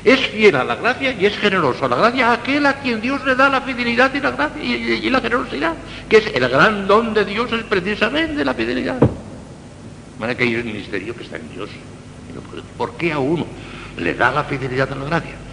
Es 0.04 0.19
fiel 0.28 0.56
a 0.56 0.63
la 0.63 0.76
gracia 0.76 1.12
y 1.12 1.26
es 1.26 1.38
generoso 1.38 1.86
a 1.86 1.89
la 1.89 1.95
gracia 1.95 2.32
aquel 2.32 2.65
a 2.65 2.80
quien 2.80 3.02
Dios 3.02 3.26
le 3.26 3.36
da 3.36 3.50
la 3.50 3.62
fidelidad 3.62 4.13
y 4.13 4.19
la 4.19 4.32
gracia 4.32 4.63
y, 4.63 5.10
la 5.10 5.19
generosidad, 5.19 5.74
que 6.08 6.17
es 6.17 6.28
el 6.34 6.48
gran 6.48 6.88
don 6.88 7.13
de 7.13 7.26
Dios, 7.26 7.52
es 7.52 7.63
precisamente 7.63 8.45
la 8.45 8.54
fidelidad. 8.54 9.00
De 10.19 10.36
que 10.36 10.43
hay 10.43 10.56
un 10.56 10.71
misterio 10.71 11.15
que 11.15 11.24
está 11.24 11.38
en 11.38 11.50
Dios. 11.50 11.69
¿Por 12.78 12.95
qué 12.98 13.12
a 13.12 13.19
uno 13.19 13.45
le 13.98 14.13
da 14.13 14.32
la 14.32 14.43
fidelidad 14.43 14.91
a 14.91 14.95
la 14.95 15.06
gracia 15.06 15.45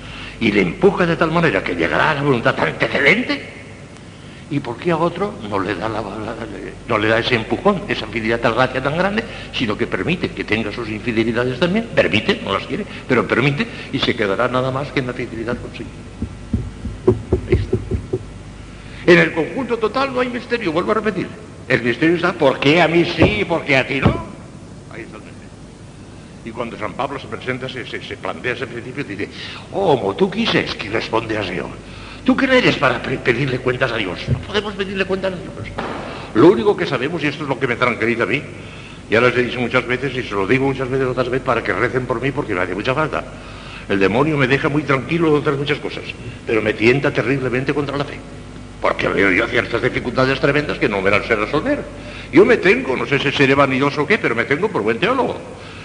y 0.43 0.51
le 0.51 0.61
empuja 0.61 1.07
de 1.07 1.17
tal 1.17 1.31
manera 1.31 1.63
que 1.63 1.77
llegará 1.77 2.11
a 2.11 2.15
la 2.15 2.23
voluntad 2.23 2.59
antecedente? 2.59 3.41
¿Y 4.51 4.59
por 4.59 4.77
qué 4.77 4.91
a 4.91 4.97
otro 4.97 5.35
no 5.49 5.61
le 5.61 5.77
da, 5.77 5.89
la, 5.89 6.03
no 6.89 6.99
le 6.99 7.09
da 7.09 7.21
ese 7.21 7.37
empujón, 7.37 7.83
esa 7.87 8.09
fidelidad 8.09 8.41
tan 8.41 8.57
gracia 8.57 8.83
tan 8.83 8.99
grande, 8.99 9.23
sino 9.55 9.79
que 9.79 9.87
permite 9.87 10.31
que 10.31 10.43
tenga 10.43 10.73
sus 10.73 10.89
infidelidades 10.89 11.61
también? 11.61 11.87
Permite, 11.95 12.41
no 12.45 12.53
las 12.55 12.67
quiere, 12.67 12.85
pero 13.07 13.27
permite 13.27 13.69
y 13.93 14.01
se 14.01 14.17
quedará 14.17 14.49
nada 14.49 14.73
más 14.73 14.91
que 14.91 14.99
en 14.99 15.07
la 15.07 15.13
fidelidad 15.13 15.57
consigo. 15.59 15.89
Ahí 17.49 17.55
está. 17.55 17.77
En 19.13 19.19
el 19.21 19.33
conjunto 19.33 19.79
total 19.79 20.13
no 20.13 20.21
hay 20.21 20.29
misterio, 20.29 20.73
vuelvo 20.73 20.91
a 20.91 20.95
repetir. 20.95 21.29
El 21.69 21.83
misterio 21.83 22.17
está 22.17 22.33
¿por 22.33 22.59
qué 22.59 22.83
a 22.83 22.89
mí 22.89 23.05
sí 23.05 23.43
y 23.43 23.45
por 23.45 23.65
qué 23.65 23.77
a 23.77 23.87
ti 23.87 24.01
no? 24.01 24.27
Ahí 24.93 25.03
está 25.03 25.19
el 25.19 25.23
misterio. 25.23 25.51
Y 26.45 26.51
cuando 26.51 26.77
San 26.77 26.95
Pablo 26.95 27.21
se 27.21 27.29
presenta, 27.29 27.69
se, 27.69 27.85
plantea 28.17 28.55
ese 28.55 28.67
principio, 28.67 29.05
dice, 29.05 29.29
oh, 29.73 30.15
tú 30.17 30.31
quises, 30.31 30.75
que 30.75 30.91
responde 30.91 31.39
a 31.39 31.43
Dios. 31.43 31.69
¿Tú 32.25 32.37
qué 32.37 32.47
eres 32.47 32.77
para 32.77 33.01
pedirle 33.03 33.59
cuentas 33.59 33.93
a 33.93 33.97
Dios? 33.97 34.19
No 34.29 34.39
podemos 34.41 34.75
pedirle 34.75 35.05
cuentas 35.05 35.33
a 35.33 35.37
Dios. 35.37 35.53
Lo 36.35 36.49
único 36.49 36.77
que 36.77 36.87
sabemos, 36.87 37.23
y 37.23 37.27
esto 37.27 37.45
es 37.45 37.49
lo 37.49 37.59
que 37.59 37.67
me 37.67 37.77
tranquiliza 37.77 38.25
a 38.25 38.27
mí, 38.27 38.43
ya 39.11 39.21
les 39.21 39.37
he 39.37 39.43
dicho 39.43 39.61
muchas 39.61 39.87
veces 39.87 40.15
y 40.17 40.23
se 40.23 40.35
lo 40.35 40.47
digo 40.47 40.67
muchas 40.67 40.89
veces 40.89 41.07
otras 41.07 41.29
veces 41.29 41.45
para 41.45 41.63
que 41.63 41.73
recen 41.73 42.07
por 42.07 42.21
mí 42.21 42.31
porque 42.31 42.55
me 42.55 42.61
hace 42.61 42.75
mucha 42.75 42.95
falta. 42.95 43.25
El 43.89 43.99
demonio 43.99 44.37
me 44.37 44.47
deja 44.47 44.69
muy 44.69 44.83
tranquilo 44.83 45.31
de 45.33 45.39
otras 45.39 45.57
muchas 45.59 45.79
cosas, 45.79 46.05
pero 46.47 46.63
me 46.63 46.73
tienta 46.73 47.13
terriblemente 47.13 47.75
contra 47.75 47.97
la 47.97 48.05
fe. 48.05 48.19
Porque 48.81 49.09
veo 49.09 49.31
yo 49.31 49.47
ciertas 49.47 49.83
dificultades 49.83 50.41
tremendas 50.41 50.79
que 50.79 50.89
no 50.89 51.01
me 51.01 51.11
las 51.11 51.27
sé 51.27 51.37
resolver. 51.37 51.85
Yo 52.33 52.45
me 52.45 52.57
tengo, 52.57 52.97
no 52.97 53.07
sé 53.07 53.19
si 53.19 53.31
seré 53.31 53.55
vanidoso 53.55 54.03
o 54.03 54.07
qué, 54.07 54.19
pero 54.19 54.35
me 54.35 54.45
tengo 54.45 54.69
por 54.69 54.83
buen 54.83 54.99
teólogo. 54.99 55.39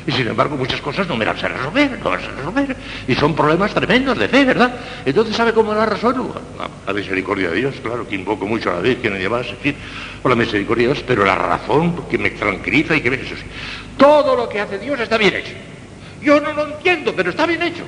Y 0.08 0.12
sin 0.14 0.26
embargo 0.26 0.56
muchas 0.56 0.80
cosas 0.80 1.06
no 1.06 1.18
me 1.18 1.26
las 1.26 1.38
sé 1.38 1.50
resolver, 1.50 2.00
no 2.02 2.10
las 2.10 2.22
sé 2.22 2.30
resolver. 2.32 2.78
Y 3.10 3.16
son 3.16 3.36
problemas 3.36 3.74
tremendos 3.74 4.18
de 4.18 4.30
fe, 4.30 4.46
¿verdad? 4.46 4.74
Entonces, 5.06 5.36
¿sabe 5.36 5.52
cómo 5.52 5.74
las 5.74 5.90
resuelvo? 5.90 6.34
La, 6.88 6.94
misericordia 6.94 7.50
de 7.50 7.58
Dios, 7.58 7.76
claro, 7.84 8.08
que 8.08 8.16
invoco 8.16 8.48
mucho 8.48 8.72
a 8.72 8.76
la 8.76 8.80
Virgen 8.80 9.18
y 9.18 9.20
demás, 9.20 9.48
en 9.50 9.58
fin, 9.58 9.76
por 10.22 10.32
la 10.32 10.38
misericordia 10.38 10.88
de 10.88 10.94
Dios, 10.94 11.04
pero 11.06 11.26
la 11.26 11.36
razón 11.36 12.08
que 12.10 12.18
me 12.18 12.30
tranquiliza 12.30 12.96
y 12.96 13.02
que 13.02 13.10
me... 13.10 13.18
Eso 13.18 13.36
sí, 13.36 13.44
todo 13.98 14.38
lo 14.38 14.48
que 14.48 14.62
hace 14.62 14.80
Dios 14.80 14.98
está 14.98 15.18
bien 15.18 15.36
hecho. 15.36 15.54
Yo 16.22 16.40
no 16.40 16.54
lo 16.54 16.68
entiendo, 16.68 17.14
pero 17.14 17.32
está 17.32 17.46
bien 17.46 17.62
hecho. 17.62 17.84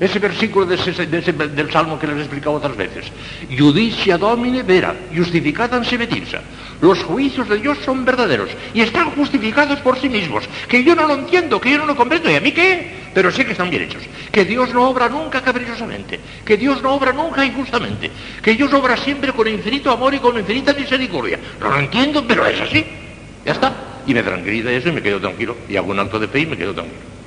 Ese 0.00 0.20
versículo 0.20 0.64
del 0.64 1.72
Salmo 1.72 1.98
que 1.98 2.06
les 2.06 2.18
he 2.18 2.20
explicado 2.20 2.56
otras 2.56 2.76
veces. 2.76 3.06
Judicia 3.56 4.16
domine 4.16 4.62
vera, 4.62 4.94
justificada 5.14 5.82
se 5.82 5.96
betirsa. 5.96 6.40
Los 6.80 7.02
juicios 7.02 7.48
de 7.48 7.58
Dios 7.58 7.78
son 7.84 8.04
verdaderos 8.04 8.50
y 8.72 8.80
están 8.80 9.10
justificados 9.10 9.80
por 9.80 9.98
sí 9.98 10.08
mismos. 10.08 10.44
Que 10.68 10.84
yo 10.84 10.94
no 10.94 11.08
lo 11.08 11.14
entiendo, 11.14 11.60
que 11.60 11.72
yo 11.72 11.78
no 11.78 11.86
lo 11.86 11.96
comprendo, 11.96 12.30
¿y 12.30 12.36
a 12.36 12.40
mí 12.40 12.52
qué? 12.52 13.08
Pero 13.12 13.32
sí 13.32 13.44
que 13.44 13.52
están 13.52 13.70
bien 13.70 13.82
hechos. 13.82 14.02
Que 14.30 14.44
Dios 14.44 14.72
no 14.72 14.88
obra 14.88 15.08
nunca 15.08 15.42
caprichosamente, 15.42 16.20
que 16.44 16.56
Dios 16.56 16.80
no 16.80 16.94
obra 16.94 17.12
nunca 17.12 17.44
injustamente, 17.44 18.08
que 18.40 18.54
Dios 18.54 18.72
obra 18.72 18.96
siempre 18.96 19.32
con 19.32 19.48
infinito 19.48 19.90
amor 19.90 20.14
y 20.14 20.20
con 20.20 20.38
infinita 20.38 20.72
misericordia. 20.74 21.40
No 21.60 21.70
lo 21.70 21.78
entiendo, 21.80 22.24
pero 22.24 22.46
es 22.46 22.60
así. 22.60 22.84
Ya 23.44 23.52
está. 23.52 23.72
Y 24.06 24.14
me 24.14 24.22
tranquiliza 24.22 24.70
eso 24.70 24.90
y 24.90 24.92
me 24.92 25.02
quedo 25.02 25.18
tranquilo. 25.18 25.56
Y 25.68 25.76
hago 25.76 25.90
un 25.90 25.98
acto 25.98 26.20
de 26.20 26.28
fe 26.28 26.40
y 26.40 26.46
me 26.46 26.56
quedo 26.56 26.72
tranquilo. 26.72 27.17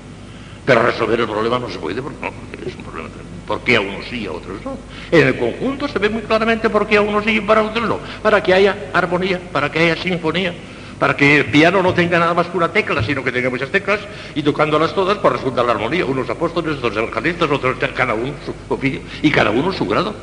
Pero 0.65 0.83
resolver 0.83 1.19
el 1.19 1.27
problema 1.27 1.59
no 1.59 1.69
se 1.69 1.79
puede 1.79 2.01
porque, 2.01 2.27
es 2.65 2.75
un 2.75 2.83
problema 2.83 3.09
¿Por 3.47 3.61
qué 3.61 3.75
a 3.75 3.81
unos 3.81 4.05
sí 4.05 4.21
y 4.21 4.27
a 4.27 4.31
otros 4.31 4.63
no? 4.63 4.77
En 5.11 5.27
el 5.27 5.37
conjunto 5.37 5.87
se 5.87 5.99
ve 5.99 6.07
muy 6.07 6.21
claramente 6.21 6.69
por 6.69 6.87
qué 6.87 6.97
a 6.97 7.01
unos 7.01 7.25
sí 7.25 7.31
y 7.31 7.41
para 7.41 7.63
otros 7.63 7.85
no. 7.85 7.99
Para 8.21 8.41
que 8.41 8.53
haya 8.53 8.91
armonía, 8.93 9.41
para 9.51 9.69
que 9.69 9.79
haya 9.79 10.01
sinfonía, 10.01 10.53
para 10.97 11.17
que 11.17 11.37
el 11.39 11.45
piano 11.45 11.81
no 11.81 11.93
tenga 11.93 12.17
nada 12.19 12.33
más 12.33 12.47
que 12.47 12.55
una 12.55 12.71
tecla, 12.71 13.03
sino 13.03 13.23
que 13.23 13.31
tenga 13.31 13.49
muchas 13.49 13.69
teclas, 13.69 13.99
y 14.35 14.43
tocándolas 14.43 14.93
todas, 14.95 15.17
pues 15.17 15.33
resulta 15.33 15.63
la 15.63 15.73
armonía. 15.73 16.05
Unos 16.05 16.29
apóstoles, 16.29 16.77
otros 16.77 16.95
evangelistas, 16.95 17.49
otros 17.51 17.75
cada 17.93 18.13
uno 18.13 18.33
su 18.45 18.73
oficio, 18.73 19.01
y 19.21 19.31
cada 19.31 19.49
uno 19.49 19.73
su 19.73 19.85
grado. 19.85 20.15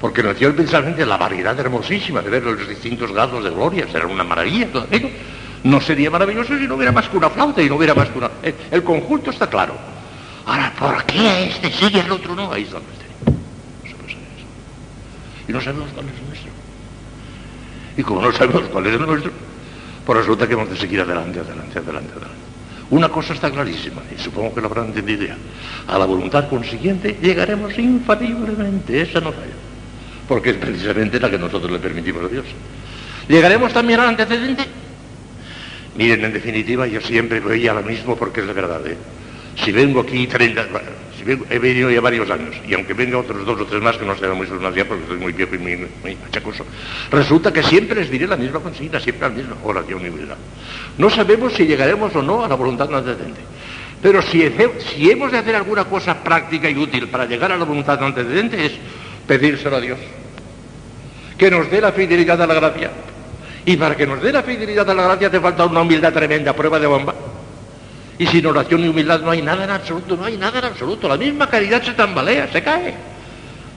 Porque 0.00 0.22
nació 0.22 0.54
precisamente 0.54 1.06
la 1.06 1.16
variedad 1.16 1.58
hermosísima 1.58 2.22
de 2.22 2.30
ver 2.30 2.42
los 2.44 2.68
distintos 2.68 3.10
grados 3.12 3.42
de 3.42 3.50
gloria, 3.50 3.88
será 3.90 4.06
una 4.06 4.24
maravilla 4.24 4.68
todo 4.70 4.86
no 5.64 5.80
sería 5.80 6.10
maravilloso 6.10 6.58
si 6.58 6.66
no 6.66 6.74
hubiera 6.74 6.92
más 6.92 7.08
que 7.08 7.16
una 7.16 7.30
flauta 7.30 7.62
y 7.62 7.68
no 7.68 7.76
hubiera 7.76 7.94
más 7.94 8.08
que 8.08 8.18
una... 8.18 8.30
El, 8.70 8.82
conjunto 8.82 9.30
está 9.30 9.48
claro. 9.48 9.74
Ahora, 10.44 10.72
¿por 10.76 11.04
qué 11.04 11.20
a 11.20 11.40
este 11.40 11.70
sí 11.70 11.86
y 11.92 12.00
al 12.00 12.10
otro 12.10 12.34
no? 12.34 12.52
Ahí 12.52 12.62
está 12.62 12.78
el 12.78 12.82
misterio. 12.82 13.14
No. 13.24 13.32
Y 15.48 15.52
no 15.52 15.60
sabemos 15.60 15.88
cuál 15.94 16.06
es 16.06 16.18
el 16.18 16.26
nuestro. 16.26 16.50
Y 17.96 18.02
como 18.02 18.22
no 18.22 18.32
sabemos 18.32 18.62
cuál 18.72 18.86
es 18.86 18.94
el 18.94 19.06
nuestro, 19.06 19.30
pues 20.04 20.18
resulta 20.18 20.48
que 20.48 20.54
hemos 20.54 20.68
de 20.68 20.76
seguir 20.76 21.00
adelante, 21.00 21.38
adelante, 21.38 21.78
adelante, 21.78 22.10
adelante. 22.10 22.42
Una 22.90 23.08
cosa 23.08 23.32
está 23.32 23.48
clarísima, 23.50 24.02
y 24.14 24.20
supongo 24.20 24.54
que 24.54 24.60
lo 24.60 24.66
habrán 24.66 24.86
entendido 24.86 25.24
ya. 25.24 25.36
A 25.86 25.96
la 25.96 26.04
voluntad 26.04 26.48
consiguiente 26.48 27.18
llegaremos 27.22 27.78
infaliblemente, 27.78 29.00
esa 29.00 29.20
no 29.20 29.32
falla. 29.32 29.54
Porque 30.28 30.50
es 30.50 30.56
precisamente 30.56 31.20
la 31.20 31.30
que 31.30 31.38
nosotros 31.38 31.70
le 31.70 31.78
permitimos 31.78 32.24
a 32.24 32.28
Dios. 32.28 32.46
Llegaremos 33.28 33.72
también 33.72 34.00
al 34.00 34.08
antecedente 34.08 34.81
Miren, 35.94 36.24
en 36.24 36.32
definitiva, 36.32 36.86
yo 36.86 37.00
siempre 37.00 37.40
voy 37.40 37.68
a 37.68 37.74
lo 37.74 37.82
mismo 37.82 38.16
porque 38.16 38.40
es 38.40 38.46
la 38.46 38.52
verdad. 38.52 38.86
¿eh? 38.86 38.96
Si 39.62 39.72
vengo 39.72 40.00
aquí 40.00 40.26
30, 40.26 40.66
si 41.16 41.30
he 41.50 41.58
venido 41.58 41.90
ya 41.90 42.00
varios 42.00 42.30
años, 42.30 42.54
y 42.66 42.72
aunque 42.72 42.94
venga 42.94 43.18
otros 43.18 43.44
dos 43.44 43.60
o 43.60 43.66
tres 43.66 43.82
más 43.82 43.98
que 43.98 44.06
no 44.06 44.16
serán 44.16 44.38
muy 44.38 44.46
ya 44.74 44.86
porque 44.86 45.06
soy 45.06 45.18
muy 45.18 45.32
viejo 45.32 45.54
y 45.54 45.58
muy, 45.58 45.76
muy 45.76 46.16
resulta 47.10 47.52
que 47.52 47.62
siempre 47.62 48.00
les 48.00 48.10
diré 48.10 48.26
la 48.26 48.36
misma 48.36 48.60
consigna, 48.60 48.98
siempre 48.98 49.28
la 49.28 49.34
misma 49.34 49.56
oración 49.62 50.04
y 50.06 50.08
humildad. 50.08 50.36
No 50.96 51.10
sabemos 51.10 51.52
si 51.52 51.66
llegaremos 51.66 52.14
o 52.16 52.22
no 52.22 52.42
a 52.42 52.48
la 52.48 52.54
voluntad 52.54 52.92
antecedente. 52.94 53.40
Pero 54.00 54.20
si, 54.22 54.42
si 54.94 55.10
hemos 55.10 55.30
de 55.30 55.38
hacer 55.38 55.54
alguna 55.54 55.84
cosa 55.84 56.24
práctica 56.24 56.68
y 56.68 56.76
útil 56.76 57.08
para 57.08 57.26
llegar 57.26 57.52
a 57.52 57.56
la 57.56 57.64
voluntad 57.64 58.02
antecedente 58.02 58.64
es 58.64 58.72
pedírselo 59.26 59.76
a 59.76 59.80
Dios. 59.80 59.98
Que 61.36 61.50
nos 61.50 61.70
dé 61.70 61.80
la 61.80 61.92
fidelidad 61.92 62.40
a 62.40 62.46
la 62.46 62.54
gracia 62.54 62.90
y 63.64 63.76
para 63.76 63.96
que 63.96 64.06
nos 64.06 64.20
dé 64.20 64.32
la 64.32 64.42
fidelidad 64.42 64.88
a 64.90 64.94
la 64.94 65.04
gracia 65.04 65.28
hace 65.28 65.40
falta 65.40 65.64
una 65.66 65.82
humildad 65.82 66.12
tremenda, 66.12 66.52
prueba 66.52 66.80
de 66.80 66.86
bomba. 66.86 67.14
Y 68.18 68.26
sin 68.26 68.44
oración 68.46 68.84
y 68.84 68.88
humildad 68.88 69.20
no 69.20 69.30
hay 69.30 69.42
nada 69.42 69.64
en 69.64 69.70
absoluto, 69.70 70.16
no 70.16 70.24
hay 70.24 70.36
nada 70.36 70.58
en 70.58 70.64
absoluto. 70.64 71.08
La 71.08 71.16
misma 71.16 71.48
caridad 71.48 71.82
se 71.82 71.92
tambalea, 71.92 72.48
se 72.52 72.62
cae. 72.62 72.94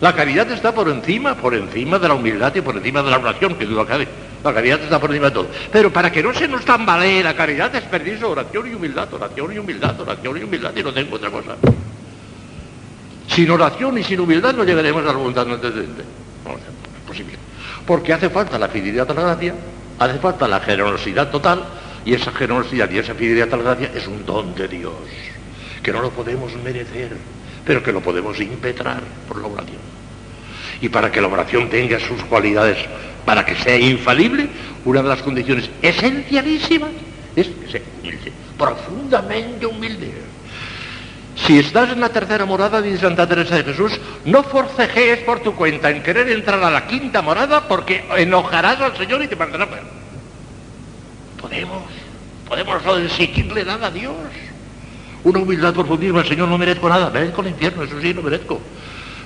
La 0.01 0.13
caridad 0.13 0.51
está 0.51 0.73
por 0.73 0.89
encima, 0.89 1.35
por 1.35 1.53
encima 1.53 1.99
de 1.99 2.07
la 2.07 2.15
humildad 2.15 2.53
y 2.55 2.61
por 2.61 2.75
encima 2.75 3.01
de 3.01 3.11
la 3.11 3.17
oración, 3.17 3.55
que 3.55 3.65
duda 3.65 3.85
cabe. 3.85 4.07
La 4.43 4.53
caridad 4.53 4.81
está 4.81 4.99
por 4.99 5.09
encima 5.09 5.27
de 5.27 5.33
todo. 5.33 5.47
Pero 5.71 5.91
para 5.91 6.11
que 6.11 6.21
no 6.21 6.33
se 6.33 6.47
nos 6.47 6.65
tambalee 6.65 7.23
la 7.23 7.35
caridad 7.35 7.73
es 7.75 7.83
perdido 7.83 8.29
oración 8.29 8.69
y 8.69 8.73
humildad, 8.73 9.11
oración 9.13 9.53
y 9.53 9.59
humildad, 9.59 9.99
oración 9.99 10.37
y 10.37 10.43
humildad, 10.43 10.71
y 10.75 10.83
no 10.83 10.93
tengo 10.93 11.15
otra 11.15 11.29
cosa. 11.29 11.55
Sin 13.27 13.49
oración 13.49 13.97
y 13.97 14.03
sin 14.03 14.19
humildad 14.19 14.53
no 14.53 14.63
llegaremos 14.63 15.03
a 15.03 15.07
la 15.07 15.13
voluntad 15.13 15.45
no, 15.45 15.57
no, 15.57 15.69
no. 15.69 17.44
Porque 17.85 18.13
hace 18.13 18.29
falta 18.29 18.57
la 18.57 18.69
fidelidad 18.69 19.09
a 19.11 19.13
la 19.13 19.21
gracia 19.21 19.55
Hace 19.97 20.19
falta 20.19 20.47
la 20.47 20.59
generosidad 20.59 21.31
total 21.31 21.63
y 22.03 22.13
esa 22.13 22.31
generosidad 22.31 22.89
y 22.91 22.97
esa 22.97 23.15
fidelidad 23.15 23.53
a 23.53 23.57
la 23.57 23.63
gracia 23.63 23.91
es 23.95 24.07
un 24.07 24.25
don 24.25 24.53
de 24.53 24.67
Dios, 24.67 24.93
que 25.81 25.91
no 25.93 26.01
lo 26.01 26.11
podemos 26.11 26.53
merecer, 26.63 27.15
pero 27.65 27.81
que 27.81 27.93
lo 27.93 28.01
podemos 28.01 28.39
impetrar 28.41 29.01
por 29.27 29.41
la 29.41 29.47
oración. 29.47 29.95
Y 30.81 30.89
para 30.89 31.11
que 31.11 31.21
la 31.21 31.29
oración 31.29 31.69
tenga 31.69 31.97
sus 31.99 32.21
cualidades, 32.25 32.77
para 33.25 33.45
que 33.45 33.55
sea 33.55 33.79
infalible, 33.79 34.49
una 34.83 35.01
de 35.01 35.09
las 35.09 35.21
condiciones 35.21 35.69
esencialísimas 35.81 36.91
es 37.35 37.47
que 37.47 37.81
humilde, 38.01 38.33
profundamente 38.57 39.65
humilde. 39.65 40.11
Si 41.45 41.59
estás 41.59 41.91
en 41.91 41.99
la 41.99 42.09
tercera 42.09 42.43
morada, 42.45 42.81
dice 42.81 43.01
Santa 43.01 43.27
Teresa 43.27 43.57
de 43.57 43.63
Jesús, 43.63 43.91
no 44.25 44.41
forcejees 44.41 45.19
por 45.19 45.41
tu 45.41 45.53
cuenta 45.53 45.91
en 45.91 46.01
querer 46.01 46.27
entrar 46.29 46.63
a 46.63 46.71
la 46.71 46.87
quinta 46.87 47.21
morada 47.21 47.67
porque 47.67 48.03
enojarás 48.17 48.81
al 48.81 48.97
Señor 48.97 49.21
y 49.21 49.27
te 49.27 49.35
mandará. 49.35 49.67
Podemos, 51.39 51.83
podemos 52.49 52.83
no 52.83 52.97
exigirle 52.97 53.63
nada 53.63 53.87
a 53.87 53.91
Dios. 53.91 54.15
Una 55.23 55.39
humildad 55.39 55.73
profundísima, 55.75 56.23
Señor 56.23 56.47
no 56.47 56.57
merezco 56.57 56.89
nada, 56.89 57.11
merezco 57.11 57.41
el 57.41 57.49
infierno, 57.49 57.83
eso 57.83 58.01
sí, 58.01 58.11
lo 58.11 58.23
merezco. 58.23 58.59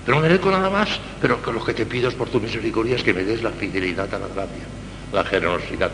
Pero 0.05 0.17
no 0.17 0.21
merezco 0.21 0.51
nada 0.51 0.69
más, 0.69 0.89
pero 1.21 1.41
que 1.41 1.53
lo 1.53 1.63
que 1.63 1.73
te 1.73 1.85
pido 1.85 2.09
es 2.09 2.15
por 2.15 2.27
tu 2.27 2.41
misericordia 2.41 2.97
es 2.97 3.03
que 3.03 3.13
me 3.13 3.23
des 3.23 3.41
la 3.41 3.51
fidelidad 3.51 4.13
a 4.13 4.19
la 4.19 4.27
gracia, 4.27 4.65
la 5.13 5.23
generosidad 5.23 5.91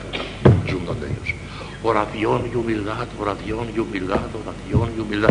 Es 0.65 0.73
un 0.73 0.85
don 0.87 0.99
de 0.99 1.07
Dios 1.07 1.44
oración 1.85 2.49
y 2.51 2.55
humildad, 2.55 3.07
oración 3.19 3.69
y 3.75 3.79
humildad, 3.79 4.19
oración 4.33 4.93
y 4.97 4.99
humildad. 4.99 5.29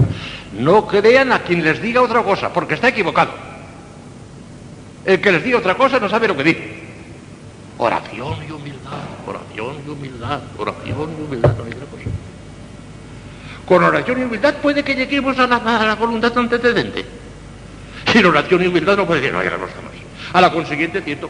No 0.52 0.86
crean 0.86 1.32
a 1.32 1.40
quien 1.40 1.64
les 1.64 1.82
diga 1.82 2.00
otra 2.00 2.22
cosa, 2.22 2.52
porque 2.52 2.74
está 2.74 2.88
equivocado. 2.88 3.32
El 5.04 5.20
que 5.20 5.32
les 5.32 5.42
diga 5.42 5.58
otra 5.58 5.74
cosa 5.74 5.98
no 5.98 6.08
sabe 6.08 6.28
lo 6.28 6.36
que 6.36 6.44
dice. 6.44 6.84
Oración 7.76 8.36
y 8.48 8.52
humildad, 8.52 9.02
oración 9.26 9.76
y 9.84 9.90
humildad, 9.90 10.40
oración 10.56 11.10
y 11.18 11.22
humildad, 11.22 11.56
no 11.56 11.64
hay 11.64 11.72
otra 11.72 11.86
cosa. 11.86 12.10
Con 13.66 13.82
oración 13.82 14.20
y 14.20 14.24
humildad 14.24 14.54
puede 14.62 14.84
que 14.84 14.94
lleguemos 14.94 15.38
a 15.38 15.46
la, 15.46 15.96
voluntad 15.96 16.36
antecedente. 16.38 17.04
Sin 18.12 18.24
oración 18.26 18.62
y 18.62 18.66
humildad 18.68 18.96
no 18.96 19.06
puede 19.06 19.20
decir, 19.20 19.34
no 19.34 19.42
llegamos 19.42 19.70
jamás. 19.70 19.92
A 20.32 20.40
la 20.40 20.52
consiguiente, 20.52 21.02
cierto. 21.02 21.28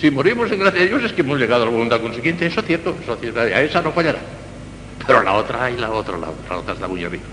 Si 0.00 0.10
morimos 0.10 0.50
en 0.50 0.58
gracia 0.58 0.80
de 0.80 0.88
Dios 0.88 1.04
es 1.04 1.12
que 1.12 1.22
hemos 1.22 1.38
llegado 1.38 1.62
a 1.62 1.66
la 1.66 1.72
voluntad 1.72 2.00
consiguiente, 2.00 2.46
eso 2.46 2.60
es 2.60 2.66
cierto, 2.66 2.96
eso 3.02 3.14
es 3.14 3.20
cierto, 3.20 3.40
a 3.40 3.60
esa 3.60 3.80
no 3.80 3.92
fallará. 3.92 4.18
Pero 5.06 5.22
la 5.22 5.34
otra 5.34 5.70
y 5.70 5.76
la 5.76 5.90
otra, 5.90 6.18
la 6.18 6.28
la 6.48 6.56
otra 6.58 6.74
está 6.74 6.88
muy 6.88 7.04
arriba. 7.04 7.24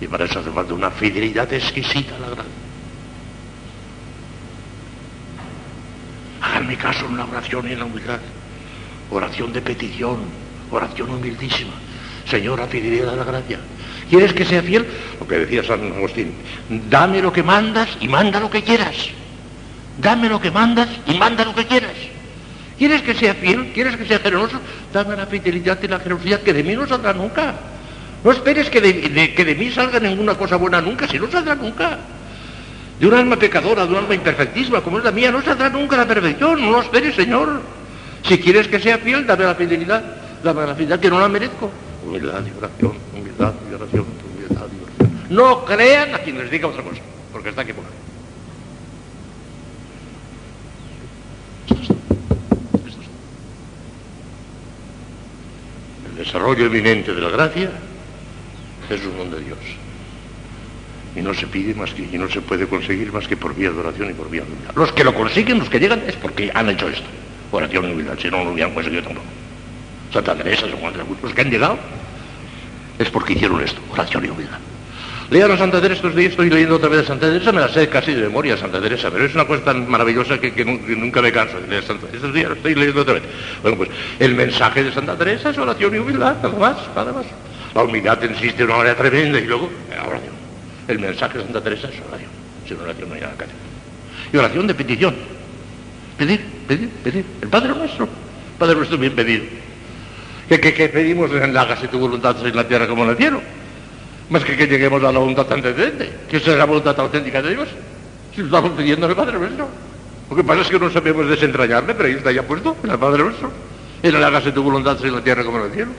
Y 0.00 0.06
para 0.08 0.24
eso 0.24 0.40
hace 0.40 0.50
falta 0.50 0.74
una 0.74 0.90
fidelidad 0.90 1.52
exquisita 1.52 2.16
a 2.16 2.18
la 2.18 2.26
gracia. 2.26 2.52
Háganme 6.40 6.76
caso 6.76 7.06
en 7.06 7.16
la 7.16 7.24
oración 7.24 7.68
y 7.68 7.72
en 7.72 7.78
la 7.78 7.84
humildad. 7.84 8.18
Oración 9.10 9.52
de 9.52 9.62
petición, 9.62 10.18
oración 10.70 11.10
humildísima. 11.10 11.74
Señora, 12.28 12.66
fidelidad 12.66 13.10
a 13.10 13.16
la 13.16 13.24
gracia. 13.24 13.60
¿Quieres 14.08 14.32
que 14.32 14.44
sea 14.44 14.62
fiel? 14.62 14.86
Lo 15.20 15.26
que 15.26 15.38
decía 15.38 15.62
San 15.62 15.92
Agustín, 15.92 16.34
dame 16.90 17.22
lo 17.22 17.32
que 17.32 17.42
mandas 17.42 17.88
y 18.00 18.08
manda 18.08 18.40
lo 18.40 18.50
que 18.50 18.62
quieras. 18.62 18.96
Dame 19.98 20.28
lo 20.28 20.40
que 20.40 20.50
mandas 20.50 20.88
y 21.06 21.14
manda 21.14 21.44
lo 21.44 21.54
que 21.54 21.66
quieras. 21.66 21.94
¿Quieres 22.78 23.02
que 23.02 23.14
sea 23.14 23.34
fiel? 23.34 23.72
¿Quieres 23.72 23.96
que 23.96 24.04
sea 24.06 24.18
generoso? 24.18 24.58
Dame 24.92 25.16
la 25.16 25.26
fidelidad 25.26 25.78
y 25.82 25.88
la 25.88 25.98
generosidad 25.98 26.40
que 26.40 26.52
de 26.52 26.62
mí 26.62 26.74
no 26.74 26.86
saldrá 26.86 27.12
nunca. 27.12 27.54
No 28.24 28.30
esperes 28.30 28.70
que 28.70 28.80
de, 28.80 29.34
que 29.34 29.44
de 29.44 29.54
mí 29.54 29.70
salga 29.70 29.98
ninguna 30.00 30.34
cosa 30.34 30.56
buena 30.56 30.80
nunca, 30.80 31.08
si 31.08 31.18
no 31.18 31.30
saldrá 31.30 31.54
nunca. 31.54 31.98
De 32.98 33.06
un 33.06 33.14
alma 33.14 33.36
pecadora, 33.36 33.84
de 33.84 33.92
un 33.92 33.98
alma 33.98 34.14
imperfectísima 34.14 34.80
como 34.80 34.98
es 34.98 35.04
la 35.04 35.10
mía, 35.10 35.32
no 35.32 35.42
saldrá 35.42 35.68
nunca 35.68 35.96
la 35.96 36.06
perfección. 36.06 36.60
No 36.60 36.70
lo 36.70 36.82
esperes, 36.82 37.14
Señor. 37.14 37.60
Si 38.24 38.38
quieres 38.38 38.68
que 38.68 38.78
sea 38.78 38.98
fiel, 38.98 39.26
dame 39.26 39.44
la 39.44 39.54
fidelidad, 39.54 40.02
dame 40.42 40.66
la 40.66 40.74
fidelidad 40.74 41.00
que 41.00 41.10
no 41.10 41.18
la 41.18 41.28
merezco. 41.28 41.70
Humildad 42.06 42.42
y 42.46 42.58
oración, 42.58 42.92
humildad 43.12 43.54
y 43.70 43.74
oración, 43.74 44.06
humildad 44.34 44.66
y 44.66 44.84
oración. 44.84 45.26
No 45.30 45.64
crean 45.64 46.14
a 46.14 46.18
quien 46.18 46.38
les 46.38 46.50
diga 46.50 46.68
otra 46.68 46.82
cosa, 46.82 47.00
porque 47.32 47.48
está 47.48 47.62
equivocado. 47.62 47.94
El 56.06 56.11
desarrollo 56.24 56.66
eminente 56.66 57.14
de 57.14 57.20
la 57.20 57.30
gracia 57.30 57.70
es 58.88 59.04
un 59.04 59.16
don 59.16 59.30
de 59.30 59.40
Dios. 59.40 59.58
Y 61.14 61.20
no 61.20 61.34
se 61.34 61.46
pide 61.46 61.74
más 61.74 61.92
que, 61.92 62.02
y 62.10 62.18
no 62.18 62.28
se 62.28 62.40
puede 62.40 62.66
conseguir 62.66 63.12
más 63.12 63.28
que 63.28 63.36
por 63.36 63.54
vía 63.54 63.70
de 63.70 63.78
oración 63.78 64.10
y 64.10 64.14
por 64.14 64.30
vía 64.30 64.42
de 64.42 64.52
humildad. 64.52 64.74
Los 64.74 64.92
que 64.92 65.04
lo 65.04 65.14
consiguen, 65.14 65.58
los 65.58 65.68
que 65.68 65.78
llegan, 65.78 66.02
es 66.06 66.16
porque 66.16 66.50
han 66.54 66.70
hecho 66.70 66.88
esto. 66.88 67.06
Oración 67.50 67.88
y 67.88 67.92
humildad, 67.92 68.18
si 68.18 68.30
no, 68.30 68.44
lo 68.44 68.52
hubieran 68.52 68.72
conseguido 68.72 69.02
tampoco. 69.02 69.26
Santa 70.12 70.34
Teresa, 70.36 70.66
los 70.66 71.32
que 71.34 71.40
han 71.40 71.50
llegado, 71.50 71.78
es 72.98 73.10
porque 73.10 73.34
hicieron 73.34 73.62
esto, 73.62 73.80
oración 73.90 74.24
y 74.24 74.28
humildad. 74.28 74.58
Lean 75.32 75.50
a 75.50 75.56
Santa 75.56 75.80
Teresa 75.80 75.94
estos 75.94 76.14
días, 76.14 76.32
estoy 76.32 76.50
leyendo 76.50 76.76
otra 76.76 76.90
vez 76.90 77.04
a 77.04 77.06
Santa 77.06 77.26
Teresa, 77.26 77.52
me 77.52 77.62
la 77.62 77.68
sé 77.70 77.88
casi 77.88 78.12
de 78.12 78.20
memoria 78.20 78.54
Santa 78.58 78.82
Teresa, 78.82 79.10
pero 79.10 79.24
es 79.24 79.34
una 79.34 79.46
cosa 79.46 79.64
tan 79.64 79.88
maravillosa 79.88 80.38
que, 80.38 80.62
nunca 80.62 81.22
me 81.22 81.32
canso 81.32 81.58
de 81.58 81.68
leer 81.68 81.84
Santa 81.84 82.06
Teresa. 82.06 82.26
Estos 82.26 82.34
días 82.34 82.48
lo 82.50 82.54
estoy 82.56 82.74
leyendo 82.74 83.00
otra 83.00 83.14
vez. 83.14 83.22
Bueno, 83.62 83.78
pues 83.78 83.88
el 84.18 84.34
mensaje 84.34 84.84
de 84.84 84.92
Santa 84.92 85.16
Teresa 85.16 85.48
es 85.48 85.56
oración 85.56 85.94
y 85.94 85.98
humildad, 86.00 86.36
nada 86.42 86.58
más, 86.58 86.76
nada 86.94 87.12
más. 87.14 87.24
La 87.74 87.82
humildad 87.82 88.22
existe 88.22 88.58
de 88.58 88.64
una 88.64 88.76
manera 88.76 88.94
tremenda 88.94 89.38
y 89.38 89.46
luego 89.46 89.70
oración. 90.06 90.34
El 90.86 90.98
mensaje 90.98 91.38
de 91.38 91.44
Santa 91.44 91.62
Teresa 91.62 91.88
es 91.88 91.94
oración. 92.06 92.30
Sin 92.68 92.78
oración 92.78 93.08
no 93.08 93.14
hay 93.14 93.20
nada 93.22 93.32
que. 93.38 94.36
Y 94.36 94.38
oración 94.38 94.66
de 94.66 94.74
petición. 94.74 95.14
Pedir, 96.18 96.44
pedir, 96.68 96.90
pedir. 96.90 97.24
El 97.40 97.48
Padre 97.48 97.70
Nuestro. 97.70 98.06
Padre 98.58 98.74
Nuestro 98.74 98.98
bien 98.98 99.14
pedido. 99.14 99.44
¿Qué, 100.46 100.60
qué, 100.60 100.88
pedimos 100.90 101.30
en 101.30 101.54
la 101.54 101.62
hágase 101.62 101.88
tu 101.88 101.98
voluntad 101.98 102.36
en 102.46 102.54
la 102.54 102.68
tierra 102.68 102.86
como 102.86 103.04
en 103.04 103.10
el 103.10 103.16
cielo? 103.16 103.40
Más 104.32 104.44
que 104.44 104.56
que 104.56 104.66
lleguemos 104.66 105.04
a 105.04 105.12
la 105.12 105.18
voluntad 105.18 105.46
que 105.46 106.36
esa 106.38 106.52
es 106.52 106.56
la 106.56 106.64
voluntad 106.64 106.98
auténtica 106.98 107.42
de 107.42 107.50
Dios. 107.50 107.68
Si 108.34 108.40
lo 108.40 108.46
estamos 108.46 108.70
pidiendo 108.70 109.06
el 109.06 109.14
Padre 109.14 109.38
Nuestro. 109.38 109.68
Lo 110.30 110.34
que 110.34 110.42
pasa 110.42 110.62
es 110.62 110.68
que 110.68 110.78
no 110.78 110.90
sabemos 110.90 111.28
desentrañarle, 111.28 111.94
pero 111.94 112.08
ahí 112.08 112.14
está 112.14 112.32
ya 112.32 112.42
puesto, 112.42 112.74
en 112.82 112.90
el 112.90 112.98
Padre 112.98 113.24
Nuestro. 113.24 113.52
En 114.02 114.14
el 114.14 114.24
hágase 114.24 114.50
tu 114.52 114.62
voluntad 114.62 114.96
en 115.04 115.14
la 115.14 115.22
tierra 115.22 115.44
como 115.44 115.58
en 115.58 115.64
el 115.64 115.72
cielo. 115.72 115.90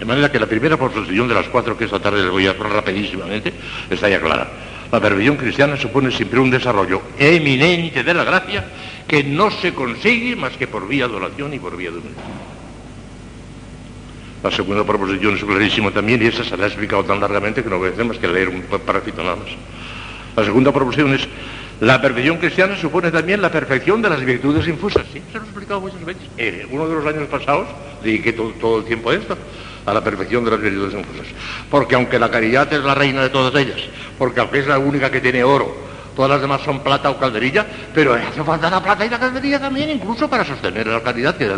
De 0.00 0.04
manera 0.04 0.32
que 0.32 0.40
la 0.40 0.46
primera 0.46 0.76
proposición 0.76 1.28
de 1.28 1.34
las 1.34 1.46
cuatro 1.46 1.78
que 1.78 1.84
esta 1.84 2.00
tarde 2.00 2.24
les 2.24 2.30
voy 2.32 2.48
a 2.48 2.50
hacer 2.50 2.66
rapidísimamente 2.66 3.52
está 3.88 4.08
ya 4.08 4.20
clara. 4.20 4.50
La 4.90 4.98
perfección 4.98 5.36
cristiana 5.36 5.76
supone 5.76 6.10
siempre 6.10 6.40
un 6.40 6.50
desarrollo 6.50 7.02
eminente 7.16 8.02
de 8.02 8.14
la 8.14 8.24
gracia 8.24 8.64
que 9.06 9.22
no 9.22 9.48
se 9.48 9.72
consigue 9.72 10.34
más 10.34 10.56
que 10.56 10.66
por 10.66 10.88
vía 10.88 11.06
de 11.06 11.14
oración 11.14 11.54
y 11.54 11.60
por 11.60 11.76
vía 11.76 11.92
de 11.92 11.98
humildad. 11.98 12.55
La 14.42 14.50
segunda 14.50 14.84
proposición 14.84 15.34
es 15.34 15.44
clarísima 15.44 15.90
también 15.90 16.22
y 16.22 16.26
esa 16.26 16.44
se 16.44 16.56
la 16.56 16.64
he 16.64 16.68
explicado 16.68 17.04
tan 17.04 17.20
largamente 17.20 17.62
que 17.62 17.70
no 17.70 17.78
voy 17.78 17.88
a 17.88 17.92
hacer 17.92 18.04
más 18.04 18.18
que 18.18 18.28
leer 18.28 18.48
un 18.48 18.62
parrafito 18.62 19.22
nada 19.22 19.36
más. 19.36 19.48
La 20.36 20.44
segunda 20.44 20.72
proposición 20.72 21.14
es 21.14 21.26
la 21.80 22.00
perfección 22.00 22.38
cristiana 22.38 22.76
supone 22.76 23.10
también 23.10 23.42
la 23.42 23.50
perfección 23.50 24.00
de 24.00 24.08
las 24.08 24.24
virtudes 24.24 24.66
infusas. 24.66 25.04
Sí, 25.12 25.22
se 25.30 25.38
lo 25.38 25.44
he 25.44 25.46
explicado 25.46 25.80
muchas 25.80 26.04
veces. 26.04 26.22
Eh, 26.38 26.66
uno 26.70 26.88
de 26.88 26.94
los 26.94 27.06
años 27.06 27.28
pasados 27.28 27.68
dediqué 28.02 28.32
todo, 28.32 28.50
todo 28.52 28.78
el 28.78 28.84
tiempo 28.84 29.10
a 29.10 29.14
esto 29.14 29.36
a 29.84 29.94
la 29.94 30.02
perfección 30.02 30.44
de 30.44 30.50
las 30.50 30.60
virtudes 30.60 30.94
infusas. 30.94 31.26
Porque 31.70 31.94
aunque 31.94 32.18
la 32.18 32.30
caridad 32.30 32.72
es 32.72 32.82
la 32.82 32.94
reina 32.94 33.22
de 33.22 33.30
todas 33.30 33.54
ellas, 33.60 33.80
porque 34.18 34.40
aunque 34.40 34.60
es 34.60 34.66
la 34.66 34.78
única 34.78 35.10
que 35.10 35.20
tiene 35.20 35.44
oro, 35.44 35.74
todas 36.14 36.30
las 36.30 36.40
demás 36.40 36.62
son 36.62 36.80
plata 36.80 37.10
o 37.10 37.18
calderilla, 37.18 37.66
pero 37.94 38.14
hace 38.14 38.42
falta 38.42 38.70
la 38.70 38.82
plata 38.82 39.06
y 39.06 39.10
la 39.10 39.18
calderilla 39.18 39.60
también, 39.60 39.90
incluso 39.90 40.28
para 40.28 40.44
sostener 40.44 40.86
la 40.86 41.02
caridad 41.02 41.36
que 41.36 41.50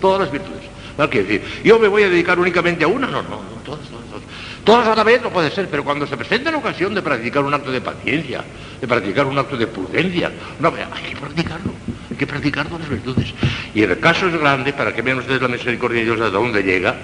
todas 0.00 0.20
las 0.20 0.30
virtudes. 0.30 0.75
No 0.98 1.10
quiere 1.10 1.26
decir, 1.26 1.62
yo 1.62 1.78
me 1.78 1.88
voy 1.88 2.04
a 2.04 2.08
dedicar 2.08 2.38
únicamente 2.38 2.84
a 2.84 2.88
una, 2.88 3.06
no, 3.06 3.22
no, 3.22 3.28
no 3.28 3.56
todas, 3.64 3.86
todas, 3.88 4.06
todas. 4.06 4.22
Todas 4.64 4.88
a 4.88 4.94
la 4.94 5.04
vez 5.04 5.22
no 5.22 5.30
puede 5.30 5.50
ser, 5.50 5.68
pero 5.68 5.84
cuando 5.84 6.06
se 6.06 6.16
presenta 6.16 6.50
la 6.50 6.56
ocasión 6.56 6.94
de 6.94 7.02
practicar 7.02 7.44
un 7.44 7.54
acto 7.54 7.70
de 7.70 7.80
paciencia, 7.80 8.42
de 8.80 8.88
practicar 8.88 9.26
un 9.26 9.38
acto 9.38 9.56
de 9.56 9.66
prudencia, 9.66 10.32
no, 10.58 10.68
hay 10.68 11.10
que 11.10 11.16
practicarlo, 11.16 11.72
hay 12.10 12.16
que 12.16 12.26
practicar 12.26 12.66
todas 12.66 12.80
las 12.80 12.90
virtudes. 12.90 13.32
Y 13.74 13.82
el 13.82 13.98
caso 14.00 14.26
es 14.26 14.38
grande, 14.38 14.72
para 14.72 14.94
que 14.94 15.02
vean 15.02 15.18
ustedes 15.18 15.40
la 15.40 15.48
misericordia 15.48 16.00
de 16.00 16.04
Dios 16.06 16.20
hasta 16.20 16.36
dónde 16.36 16.62
llega, 16.62 16.96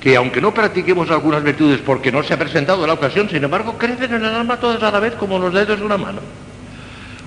que 0.00 0.16
aunque 0.16 0.40
no 0.40 0.52
practiquemos 0.52 1.10
algunas 1.10 1.42
virtudes 1.44 1.80
porque 1.84 2.10
no 2.10 2.22
se 2.22 2.32
ha 2.32 2.38
presentado 2.38 2.86
la 2.86 2.94
ocasión, 2.94 3.28
sin 3.28 3.44
embargo, 3.44 3.76
crecen 3.76 4.14
en 4.14 4.24
el 4.24 4.34
alma 4.34 4.58
todas 4.58 4.82
a 4.82 4.90
la 4.90 5.00
vez 5.00 5.14
como 5.14 5.38
los 5.38 5.52
dedos 5.52 5.78
de 5.78 5.84
una 5.84 5.98
mano. 5.98 6.20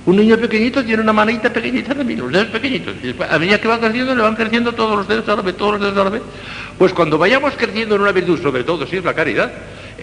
Un 0.05 0.17
niño 0.17 0.37
pequeñito 0.37 0.83
tiene 0.83 1.01
una 1.01 1.13
manita 1.13 1.51
pequeñita 1.51 1.95
también, 1.95 2.19
los 2.19 2.31
dedos 2.31 2.47
pequeñitos. 2.47 2.95
Y 3.01 3.15
a 3.23 3.39
medida 3.39 3.61
que 3.61 3.67
va 3.69 3.79
creciendo, 3.79 4.13
le 4.13 4.21
van 4.21 4.35
creciendo 4.35 4.73
todos 4.73 4.97
los 4.97 5.07
dedos 5.07 5.29
a 5.29 5.35
la 5.37 5.41
vez, 5.41 5.55
todos 5.55 5.73
los 5.73 5.81
dedos 5.81 5.97
a 5.97 6.03
la 6.03 6.09
vez. 6.09 6.21
Pues 6.77 6.93
cuando 6.93 7.17
vayamos 7.17 7.53
creciendo 7.55 7.95
en 7.95 8.01
una 8.01 8.11
virtud, 8.11 8.41
sobre 8.41 8.65
todo 8.65 8.85
si 8.85 8.97
es 8.97 9.03
la 9.05 9.13
caridad, 9.13 9.53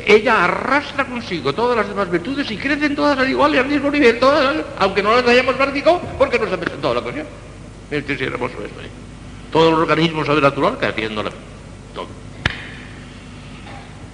ella 0.06 0.44
arrastra 0.44 1.04
consigo 1.04 1.52
todas 1.52 1.76
las 1.76 1.88
demás 1.88 2.10
virtudes 2.10 2.50
y 2.50 2.56
crecen 2.56 2.96
todas 2.96 3.18
al 3.18 3.28
igual 3.28 3.54
y 3.54 3.58
al 3.58 3.66
mismo 3.66 3.90
nivel, 3.90 4.18
todas, 4.18 4.56
aunque 4.78 5.02
no 5.02 5.14
las 5.14 5.26
hayamos 5.26 5.54
practicado, 5.56 6.00
porque 6.16 6.38
no 6.38 6.48
se 6.48 6.54
ha 6.54 6.58
presentado 6.58 6.94
la 6.94 7.00
ocasión. 7.00 7.26
Este 7.90 8.14
es 8.14 8.20
hermoso 8.22 8.54
esto. 8.64 8.80
¿eh? 8.80 8.88
Todos 9.52 9.72
los 9.72 9.80
organismos 9.80 10.26
sobrenatural 10.26 10.78
creciendo 10.78 11.22
la 11.22 11.30
todo. 11.94 12.06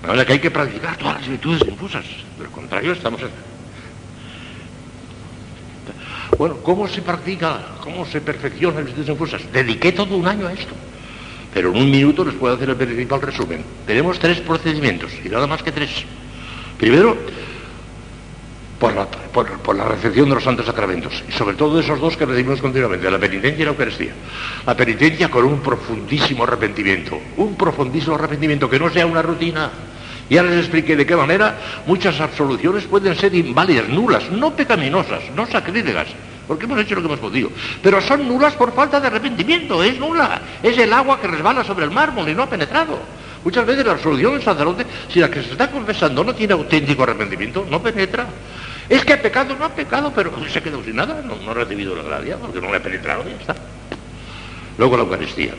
Ahora 0.08 0.24
que 0.24 0.32
hay 0.32 0.38
que 0.40 0.50
practicar 0.50 0.96
todas 0.96 1.20
las 1.20 1.28
virtudes 1.28 1.62
infusas. 1.68 2.04
De 2.38 2.44
lo 2.44 2.50
contrario, 2.50 2.92
estamos. 2.92 3.20
Bueno, 6.38 6.56
¿cómo 6.62 6.88
se 6.88 7.02
practica? 7.02 7.60
¿Cómo 7.80 8.04
se 8.04 8.20
perfecciona 8.20 8.76
las 8.78 8.86
virtudes 8.86 9.08
infusas? 9.08 9.42
Dediqué 9.52 9.92
todo 9.92 10.16
un 10.16 10.26
año 10.26 10.46
a 10.46 10.52
esto. 10.52 10.74
Pero 11.54 11.70
en 11.70 11.76
un 11.76 11.90
minuto 11.90 12.24
les 12.24 12.34
puedo 12.34 12.54
hacer 12.54 12.68
el 12.68 12.76
principal 12.76 13.22
resumen. 13.22 13.64
Tenemos 13.86 14.18
tres 14.18 14.40
procedimientos, 14.40 15.10
y 15.24 15.28
nada 15.28 15.46
más 15.46 15.62
que 15.62 15.72
tres. 15.72 16.04
Primero, 16.76 17.16
por 18.78 18.94
la, 18.94 19.06
por, 19.06 19.74
la, 19.74 19.84
recepción 19.84 20.28
de 20.28 20.34
los 20.34 20.44
santos 20.44 20.66
sacramentos, 20.66 21.24
y 21.26 21.32
sobre 21.32 21.56
todo 21.56 21.80
esos 21.80 21.98
dos 21.98 22.16
que 22.16 22.26
recibimos 22.26 22.60
continuamente, 22.60 23.10
la 23.10 23.18
penitencia 23.18 23.62
y 23.62 23.64
la 23.64 23.70
Eucaristía. 23.70 24.12
La 24.66 24.76
penitencia 24.76 25.30
con 25.30 25.46
un 25.46 25.60
profundísimo 25.60 26.44
arrepentimiento, 26.44 27.18
un 27.38 27.54
profundísimo 27.56 28.16
arrepentimiento 28.16 28.68
que 28.68 28.78
no 28.78 28.90
sea 28.90 29.06
una 29.06 29.22
rutina, 29.22 29.70
ya 30.28 30.42
les 30.42 30.58
expliqué 30.58 30.96
de 30.96 31.06
qué 31.06 31.14
manera 31.14 31.56
muchas 31.86 32.20
absoluciones 32.20 32.84
pueden 32.84 33.14
ser 33.16 33.34
inválidas, 33.34 33.88
nulas, 33.88 34.30
no 34.30 34.54
pecaminosas, 34.54 35.22
no 35.36 35.46
sacrílegas, 35.46 36.08
porque 36.48 36.64
hemos 36.64 36.80
hecho 36.80 36.96
lo 36.96 37.02
que 37.02 37.06
hemos 37.06 37.20
podido. 37.20 37.50
Pero 37.82 38.00
son 38.00 38.26
nulas 38.26 38.54
por 38.54 38.72
falta 38.74 38.98
de 39.00 39.06
arrepentimiento, 39.06 39.82
es 39.82 39.98
nula. 39.98 40.40
Es 40.62 40.76
el 40.78 40.92
agua 40.92 41.20
que 41.20 41.28
resbala 41.28 41.62
sobre 41.64 41.84
el 41.84 41.90
mármol 41.90 42.28
y 42.28 42.34
no 42.34 42.42
ha 42.42 42.50
penetrado. 42.50 42.98
Muchas 43.44 43.64
veces 43.64 43.86
la 43.86 43.92
absolución 43.92 44.32
del 44.32 44.42
sacerdote, 44.42 44.84
si 45.08 45.20
la 45.20 45.30
que 45.30 45.42
se 45.42 45.52
está 45.52 45.70
confesando 45.70 46.24
no 46.24 46.34
tiene 46.34 46.54
auténtico 46.54 47.04
arrepentimiento, 47.04 47.64
no 47.70 47.80
penetra. 47.80 48.26
Es 48.88 49.04
que 49.04 49.12
ha 49.12 49.22
pecado, 49.22 49.54
no 49.56 49.64
ha 49.64 49.68
pecado, 49.68 50.12
pero 50.14 50.32
se 50.52 50.58
ha 50.58 50.62
quedado 50.62 50.82
sin 50.82 50.96
nada, 50.96 51.22
no, 51.24 51.36
no 51.36 51.50
ha 51.52 51.54
recibido 51.54 51.94
la 51.94 52.02
gracia, 52.02 52.36
porque 52.36 52.60
no 52.60 52.70
le 52.70 52.78
ha 52.78 52.82
penetrado, 52.82 53.24
ya 53.24 53.36
está. 53.36 53.54
Luego 54.78 54.96
la 54.96 55.04
Eucaristía. 55.04 55.54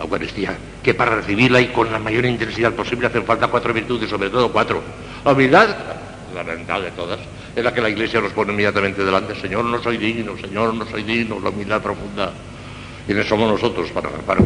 Eucaristía, 0.00 0.56
que 0.82 0.94
para 0.94 1.16
recibirla 1.16 1.60
y 1.60 1.68
con 1.68 1.92
la 1.92 1.98
mayor 1.98 2.24
intensidad 2.24 2.72
posible 2.72 3.06
hacen 3.06 3.24
falta 3.24 3.48
cuatro 3.48 3.72
virtudes, 3.72 4.08
sobre 4.08 4.30
todo 4.30 4.50
cuatro. 4.50 4.82
La 5.24 5.32
humildad, 5.32 5.76
fundamental 6.28 6.82
de 6.82 6.90
todas, 6.92 7.20
es 7.54 7.62
la 7.62 7.74
que 7.74 7.80
la 7.80 7.90
Iglesia 7.90 8.20
nos 8.20 8.32
pone 8.32 8.52
inmediatamente 8.52 9.04
delante. 9.04 9.34
Señor, 9.34 9.64
no 9.64 9.82
soy 9.82 9.98
digno, 9.98 10.36
Señor, 10.38 10.74
no 10.74 10.86
soy 10.86 11.02
digno, 11.02 11.38
la 11.40 11.50
humildad 11.50 11.82
profunda. 11.82 12.32
¿Quiénes 13.06 13.26
somos 13.26 13.50
nosotros 13.50 13.90
para, 13.90 14.08
para 14.10 14.40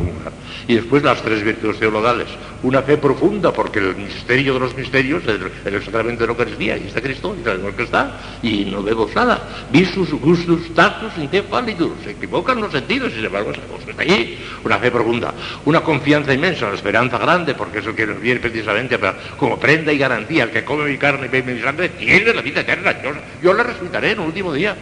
Y 0.67 0.75
después 0.75 1.03
las 1.03 1.21
tres 1.23 1.43
virtudes 1.43 1.79
teologales. 1.79 2.27
Una 2.63 2.83
fe 2.83 2.97
profunda, 2.97 3.53
porque 3.53 3.79
el 3.79 3.97
misterio 3.97 4.55
de 4.55 4.61
los 4.61 4.77
misterios 4.77 5.23
es 5.25 5.73
el, 5.73 5.85
sacramento 5.85 6.21
de 6.23 6.27
la 6.29 6.33
Eucaristía, 6.33 6.79
y 6.79 6.87
está 6.87 7.01
Cristo, 7.01 7.37
y 7.39 7.45
sabemos 7.45 7.75
que 7.75 7.83
está, 7.83 8.21
y 8.43 8.65
no 8.67 8.83
vemos 8.83 9.15
nada. 9.15 9.67
Visus, 9.71 10.11
gustus, 10.13 10.73
tactus, 10.75 11.13
incefalitus. 11.19 11.93
Se 12.05 12.13
equivocan 12.13 12.61
los 12.61 12.73
sentidos, 12.73 13.13
y 13.13 13.17
sin 13.17 13.25
embargo, 13.27 13.53
está 13.53 14.03
allí. 14.03 14.39
Una 14.65 14.79
fe 14.79 14.91
profunda. 14.91 15.35
Una 15.65 15.81
confianza 15.83 16.33
inmensa, 16.33 16.67
una 16.67 16.77
esperanza 16.77 17.19
grande, 17.19 17.55
porque 17.55 17.81
es 17.81 17.85
lo 17.85 17.95
que 17.95 18.07
nos 18.07 18.21
viene 18.21 18.41
precisamente 18.41 18.99
como 19.37 19.59
prenda 19.59 19.93
y 19.93 19.99
garantía. 19.99 20.45
El 20.45 20.51
que 20.51 20.65
come 20.65 20.91
mi 20.91 20.97
carne 20.97 21.27
y 21.27 21.29
bebe 21.29 21.55
mi 21.55 21.61
sangre 21.61 21.91
tiene 21.91 22.33
la 22.33 22.43
vida 22.43 22.61
eterna. 22.61 23.03
Yo, 23.03 23.13
yo 23.43 23.55
le 23.55 23.63
resultaré 23.63 24.13
en 24.13 24.21
el 24.21 24.27
último 24.27 24.53
día. 24.53 24.77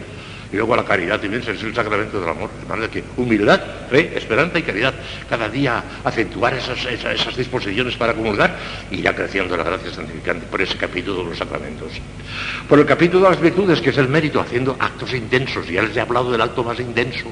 Y 0.52 0.56
luego 0.56 0.76
la 0.76 0.84
caridad 0.84 1.18
también 1.18 1.42
es 1.42 1.62
el 1.62 1.74
sacramento 1.74 2.20
del 2.20 2.28
amor. 2.28 2.50
De 2.60 2.68
manera 2.68 2.90
que 2.90 3.02
humildad, 3.16 3.58
fe, 3.88 4.12
esperanza 4.14 4.58
y 4.58 4.62
caridad. 4.62 4.92
Cada 5.28 5.48
día 5.48 5.82
acentuar 6.04 6.52
esas, 6.52 6.84
esas, 6.84 7.34
disposiciones 7.34 7.96
para 7.96 8.12
comulgar 8.12 8.54
y 8.90 9.00
ya 9.00 9.14
creciendo 9.14 9.56
la 9.56 9.64
gracia 9.64 9.90
santificante 9.90 10.46
por 10.46 10.60
ese 10.60 10.76
capítulo 10.76 11.22
de 11.22 11.30
los 11.30 11.38
sacramentos. 11.38 11.92
Por 12.68 12.78
el 12.78 12.84
capítulo 12.84 13.24
de 13.24 13.30
las 13.30 13.40
virtudes, 13.40 13.80
que 13.80 13.90
es 13.90 13.96
el 13.96 14.08
mérito, 14.08 14.40
haciendo 14.40 14.76
actos 14.78 15.14
intensos. 15.14 15.66
Ya 15.68 15.82
les 15.82 15.96
he 15.96 16.00
hablado 16.02 16.30
del 16.30 16.42
acto 16.42 16.62
más 16.62 16.78
intenso. 16.78 17.30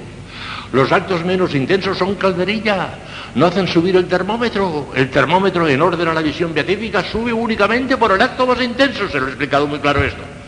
Los 0.73 0.91
actos 0.91 1.23
menos 1.23 1.55
intensos 1.55 1.99
son 1.99 2.15
calderilla, 2.15 2.95
no 3.35 3.45
hacen 3.45 3.69
subir 3.69 3.97
el 3.97 4.07
termómetro. 4.07 4.93
El 4.95 5.11
termómetro 5.11 5.69
en 5.69 5.83
orden 5.83 6.09
a 6.09 6.15
la 6.15 6.23
visión 6.23 6.55
beatífica 6.55 7.05
sube 7.05 7.35
únicamente 7.35 7.99
por 7.99 8.13
el 8.13 8.23
acto 8.23 8.47
más 8.47 8.63
intenso. 8.63 9.11
Se 9.11 9.21
lo 9.21 9.27
he 9.27 9.31
explicado 9.31 9.67
muy 9.67 9.79
claro 9.79 10.03
esto. 10.03 10.40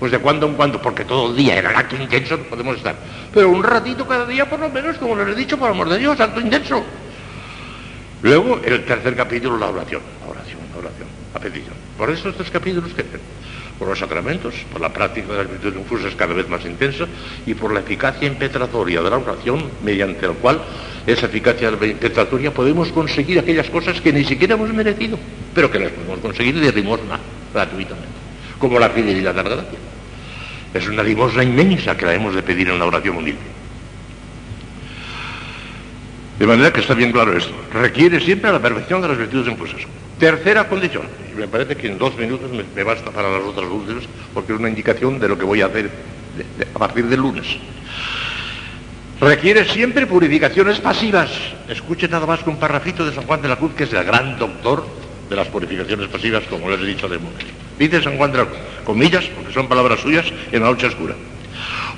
Pues 0.00 0.10
de 0.10 0.18
cuando 0.18 0.46
en 0.46 0.54
cuando, 0.54 0.80
porque 0.80 1.04
todo 1.04 1.30
el 1.30 1.36
día 1.36 1.56
era 1.56 1.70
el 1.70 1.76
acto 1.76 1.94
intenso, 1.94 2.38
no 2.38 2.44
podemos 2.44 2.78
estar. 2.78 2.96
Pero 3.32 3.50
un 3.50 3.62
ratito 3.62 4.08
cada 4.08 4.26
día, 4.26 4.48
por 4.48 4.58
lo 4.58 4.70
menos, 4.70 4.96
como 4.96 5.14
les 5.14 5.28
he 5.28 5.34
dicho, 5.34 5.58
por 5.58 5.70
amor 5.70 5.90
de 5.90 5.98
Dios, 5.98 6.18
acto 6.18 6.40
intenso. 6.40 6.82
Luego, 8.22 8.60
el 8.64 8.84
tercer 8.84 9.14
capítulo, 9.14 9.58
la 9.58 9.68
oración. 9.68 10.00
La 10.24 10.30
oración, 10.30 10.60
la 10.72 10.78
oración, 10.78 11.08
la 11.34 11.40
petición. 11.40 11.74
Por 11.98 12.10
eso 12.10 12.30
estos 12.30 12.50
capítulos 12.50 12.92
que 12.94 13.04
por 13.78 13.88
los 13.88 13.98
sacramentos, 13.98 14.54
por 14.70 14.80
la 14.80 14.90
práctica 14.90 15.32
de 15.32 15.38
las 15.38 15.50
virtudes 15.50 15.76
infusas 15.76 16.14
cada 16.14 16.34
vez 16.34 16.46
más 16.50 16.64
intensa 16.66 17.06
y 17.46 17.54
por 17.54 17.72
la 17.72 17.80
eficacia 17.80 18.28
impetratoria 18.28 19.00
de 19.00 19.08
la 19.08 19.16
oración, 19.16 19.70
mediante 19.82 20.26
la 20.26 20.34
cual 20.34 20.60
esa 21.06 21.26
eficacia 21.26 21.70
impetratoria 21.70 22.52
podemos 22.52 22.92
conseguir 22.92 23.38
aquellas 23.38 23.70
cosas 23.70 23.98
que 24.02 24.12
ni 24.12 24.24
siquiera 24.24 24.54
hemos 24.54 24.72
merecido, 24.72 25.18
pero 25.54 25.70
que 25.70 25.78
las 25.78 25.92
podemos 25.92 26.20
conseguir 26.20 26.60
de 26.60 26.72
limosna, 26.72 27.18
gratuitamente, 27.54 28.08
como 28.58 28.78
la 28.78 28.90
fidelidad 28.90 29.38
a 29.38 29.42
la 29.42 29.48
gracia. 29.48 29.89
Es 30.72 30.86
una 30.86 31.02
limosna 31.02 31.42
inmensa 31.42 31.96
que 31.96 32.06
la 32.06 32.14
hemos 32.14 32.34
de 32.34 32.42
pedir 32.42 32.68
en 32.68 32.78
la 32.78 32.86
oración 32.86 33.16
humilde. 33.16 33.40
De 36.38 36.46
manera 36.46 36.72
que 36.72 36.80
está 36.80 36.94
bien 36.94 37.12
claro 37.12 37.36
esto. 37.36 37.52
Requiere 37.72 38.18
siempre 38.20 38.50
la 38.50 38.60
perfección 38.60 39.02
de 39.02 39.08
las 39.08 39.18
virtudes 39.18 39.48
infusas. 39.48 39.82
Tercera 40.18 40.68
condición, 40.68 41.02
y 41.30 41.38
me 41.38 41.48
parece 41.48 41.76
que 41.76 41.88
en 41.88 41.98
dos 41.98 42.16
minutos 42.16 42.50
me, 42.50 42.82
basta 42.82 43.10
para 43.10 43.30
las 43.30 43.42
otras 43.42 43.68
últimas, 43.70 44.04
porque 44.32 44.52
es 44.52 44.58
una 44.58 44.68
indicación 44.68 45.18
de 45.18 45.28
lo 45.28 45.36
que 45.36 45.44
voy 45.44 45.60
a 45.60 45.66
hacer 45.66 45.90
a 46.74 46.78
partir 46.78 47.06
del 47.06 47.20
lunes. 47.20 47.46
Requiere 49.20 49.66
siempre 49.66 50.06
purificaciones 50.06 50.78
pasivas. 50.78 51.30
Escuche 51.68 52.08
nada 52.08 52.26
más 52.26 52.42
que 52.42 52.48
un 52.48 52.56
parrafito 52.56 53.04
de 53.04 53.14
San 53.14 53.24
Juan 53.24 53.42
de 53.42 53.48
la 53.48 53.56
Cruz, 53.56 53.72
que 53.74 53.84
es 53.84 53.92
el 53.92 54.04
gran 54.04 54.38
doctor 54.38 54.86
de 55.28 55.36
las 55.36 55.48
purificaciones 55.48 56.08
pasivas, 56.08 56.44
como 56.44 56.70
les 56.70 56.80
he 56.80 56.86
dicho 56.86 57.06
de 57.06 57.18
momento. 57.18 57.69
Dice 57.80 58.02
San 58.02 58.18
Juan 58.18 58.30
de 58.30 58.36
la 58.36 58.44
Cruz, 58.44 58.58
comillas, 58.84 59.24
porque 59.34 59.54
son 59.54 59.66
palabras 59.66 60.00
suyas, 60.00 60.26
en 60.52 60.62
la 60.62 60.68
noche 60.68 60.86
oscura. 60.86 61.14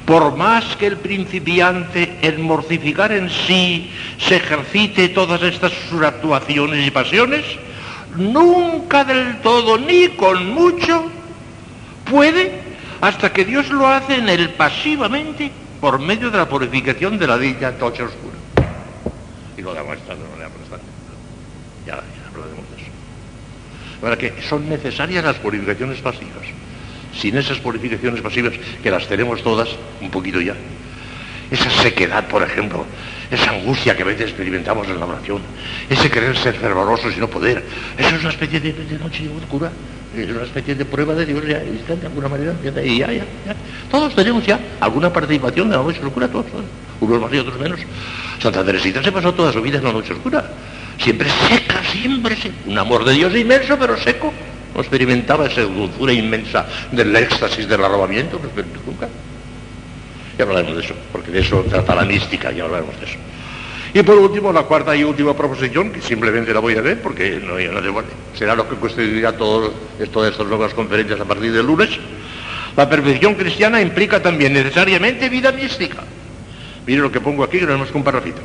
Por 0.06 0.36
más 0.36 0.76
que 0.76 0.86
el 0.86 0.96
principiante 0.96 2.18
en 2.22 2.40
mortificar 2.40 3.10
en 3.10 3.28
sí 3.28 3.90
se 4.16 4.36
ejercite 4.36 5.08
todas 5.08 5.42
estas 5.42 5.72
sus 5.90 6.00
actuaciones 6.04 6.86
y 6.86 6.90
pasiones, 6.92 7.44
nunca 8.14 9.04
del 9.04 9.40
todo 9.40 9.76
ni 9.76 10.06
con 10.10 10.50
mucho 10.50 11.10
puede 12.08 12.60
hasta 13.00 13.32
que 13.32 13.44
Dios 13.44 13.68
lo 13.70 13.88
hace 13.88 14.14
en 14.14 14.28
él 14.28 14.50
pasivamente 14.50 15.50
por 15.80 15.98
medio 15.98 16.30
de 16.30 16.38
la 16.38 16.48
purificación 16.48 17.18
de 17.18 17.26
la 17.26 17.36
dicha 17.38 17.72
tocha 17.72 18.04
oscura. 18.04 18.36
Y 19.58 19.62
lo 19.62 19.74
demuestra 19.74 20.14
de 20.14 20.22
manera 20.22 20.48
constante. 20.48 20.86
Ya, 21.84 21.96
ya 21.96 22.28
hablaremos 22.28 22.70
de 22.70 22.82
eso. 22.82 22.92
Para 24.02 24.18
que 24.18 24.34
son 24.48 24.68
necesarias 24.68 25.24
las 25.24 25.36
purificaciones 25.36 26.00
pasivas. 26.00 26.44
Sin 27.16 27.36
esas 27.36 27.58
purificaciones 27.58 28.20
pasivas, 28.20 28.52
que 28.82 28.90
las 28.90 29.06
tenemos 29.06 29.42
todas, 29.42 29.68
un 30.00 30.10
poquito 30.10 30.40
ya. 30.40 30.54
Esa 31.50 31.70
sequedad, 31.70 32.26
por 32.26 32.42
ejemplo, 32.42 32.84
esa 33.30 33.50
angustia 33.50 33.96
que 33.96 34.02
a 34.02 34.06
veces 34.06 34.28
experimentamos 34.28 34.88
en 34.88 34.98
la 34.98 35.06
oración, 35.06 35.40
ese 35.88 36.10
querer 36.10 36.36
ser 36.36 36.54
fervorosos 36.54 37.16
y 37.16 37.20
no 37.20 37.28
poder, 37.28 37.62
eso 37.96 38.16
es 38.16 38.20
una 38.20 38.30
especie 38.30 38.60
de, 38.60 38.72
noche 38.98 39.24
de 39.24 39.36
oscura, 39.36 39.70
es 40.16 40.30
una 40.30 40.42
especie 40.42 40.74
de 40.74 40.84
prueba 40.84 41.14
de 41.14 41.26
Dios 41.26 41.42
ya, 41.46 41.58
de 41.60 42.06
alguna 42.06 42.28
manera, 42.28 42.54
y 42.84 42.98
ya, 42.98 43.12
ya, 43.12 43.24
ya. 43.46 43.56
Todos 43.90 44.14
tenemos 44.14 44.44
ya 44.44 44.58
alguna 44.80 45.12
participación 45.12 45.70
de 45.70 45.76
la 45.76 45.82
noche 45.82 46.00
oscura, 46.04 46.28
todos, 46.28 46.46
unos 47.00 47.20
más 47.20 47.32
y 47.32 47.38
otros 47.38 47.58
menos. 47.58 47.80
Santa 48.38 48.64
Teresita 48.64 49.02
se 49.02 49.12
pasó 49.12 49.32
toda 49.32 49.52
su 49.52 49.62
vida 49.62 49.78
en 49.78 49.84
la 49.84 49.92
noche 49.92 50.12
oscura, 50.12 50.50
siempre 50.98 51.28
seca, 51.48 51.82
siempre 51.90 52.36
seca, 52.36 52.54
un 52.66 52.78
amor 52.78 53.04
de 53.04 53.12
Dios 53.12 53.34
inmenso, 53.34 53.78
pero 53.78 53.96
seco. 53.98 54.32
No 54.74 54.80
experimentaba 54.80 55.46
esa 55.46 55.62
dulzura 55.62 56.12
inmensa 56.14 56.66
del 56.90 57.14
éxtasis 57.14 57.68
del 57.68 57.84
arrobamiento, 57.84 58.40
pero 58.54 58.66
nunca. 58.86 59.06
Ya 60.38 60.44
hablaremos 60.44 60.76
de 60.76 60.82
eso, 60.82 60.94
porque 61.12 61.30
de 61.30 61.40
eso 61.40 61.62
trata 61.68 61.94
la 61.94 62.04
mística, 62.04 62.50
ya 62.52 62.64
hablaremos 62.64 62.98
de 62.98 63.06
eso. 63.06 63.18
Y 63.94 64.02
por 64.02 64.16
último, 64.16 64.50
la 64.50 64.62
cuarta 64.62 64.96
y 64.96 65.04
última 65.04 65.36
proposición, 65.36 65.92
que 65.92 66.00
simplemente 66.00 66.54
la 66.54 66.60
voy 66.60 66.74
a 66.74 66.80
leer 66.80 67.02
porque 67.02 67.38
no 67.38 67.58
nada 67.58 67.86
igual. 67.86 68.06
Será 68.34 68.54
lo 68.54 68.66
que 68.66 68.76
constituirá 68.76 69.32
todas 69.32 69.72
estas 70.00 70.46
nuevas 70.46 70.72
conferencias 70.72 71.20
a 71.20 71.26
partir 71.26 71.52
del 71.52 71.66
lunes. 71.66 71.90
La 72.74 72.88
perfección 72.88 73.34
cristiana 73.34 73.82
implica 73.82 74.22
también 74.22 74.54
necesariamente 74.54 75.28
vida 75.28 75.52
mística. 75.52 75.98
Mire 76.86 77.02
lo 77.02 77.12
que 77.12 77.20
pongo 77.20 77.44
aquí, 77.44 77.58
que 77.58 77.66
no 77.66 77.84
es 77.84 77.90
un 77.92 78.02
parrafito. 78.02 78.40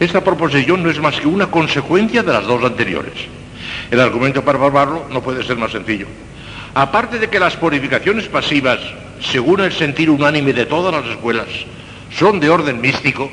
Esta 0.00 0.24
proposición 0.24 0.82
no 0.82 0.90
es 0.90 0.98
más 0.98 1.20
que 1.20 1.28
una 1.28 1.50
consecuencia 1.50 2.22
de 2.22 2.32
las 2.32 2.46
dos 2.46 2.64
anteriores. 2.64 3.12
El 3.90 4.00
argumento 4.00 4.42
para 4.42 4.58
probarlo 4.58 5.06
no 5.10 5.22
puede 5.22 5.44
ser 5.44 5.58
más 5.58 5.72
sencillo. 5.72 6.06
Aparte 6.74 7.18
de 7.18 7.28
que 7.28 7.38
las 7.38 7.56
purificaciones 7.56 8.26
pasivas, 8.26 8.80
según 9.20 9.60
el 9.60 9.72
sentir 9.72 10.08
unánime 10.08 10.54
de 10.54 10.64
todas 10.64 10.94
las 10.94 11.04
escuelas, 11.12 11.48
son 12.18 12.40
de 12.40 12.48
orden 12.48 12.80
místico, 12.80 13.30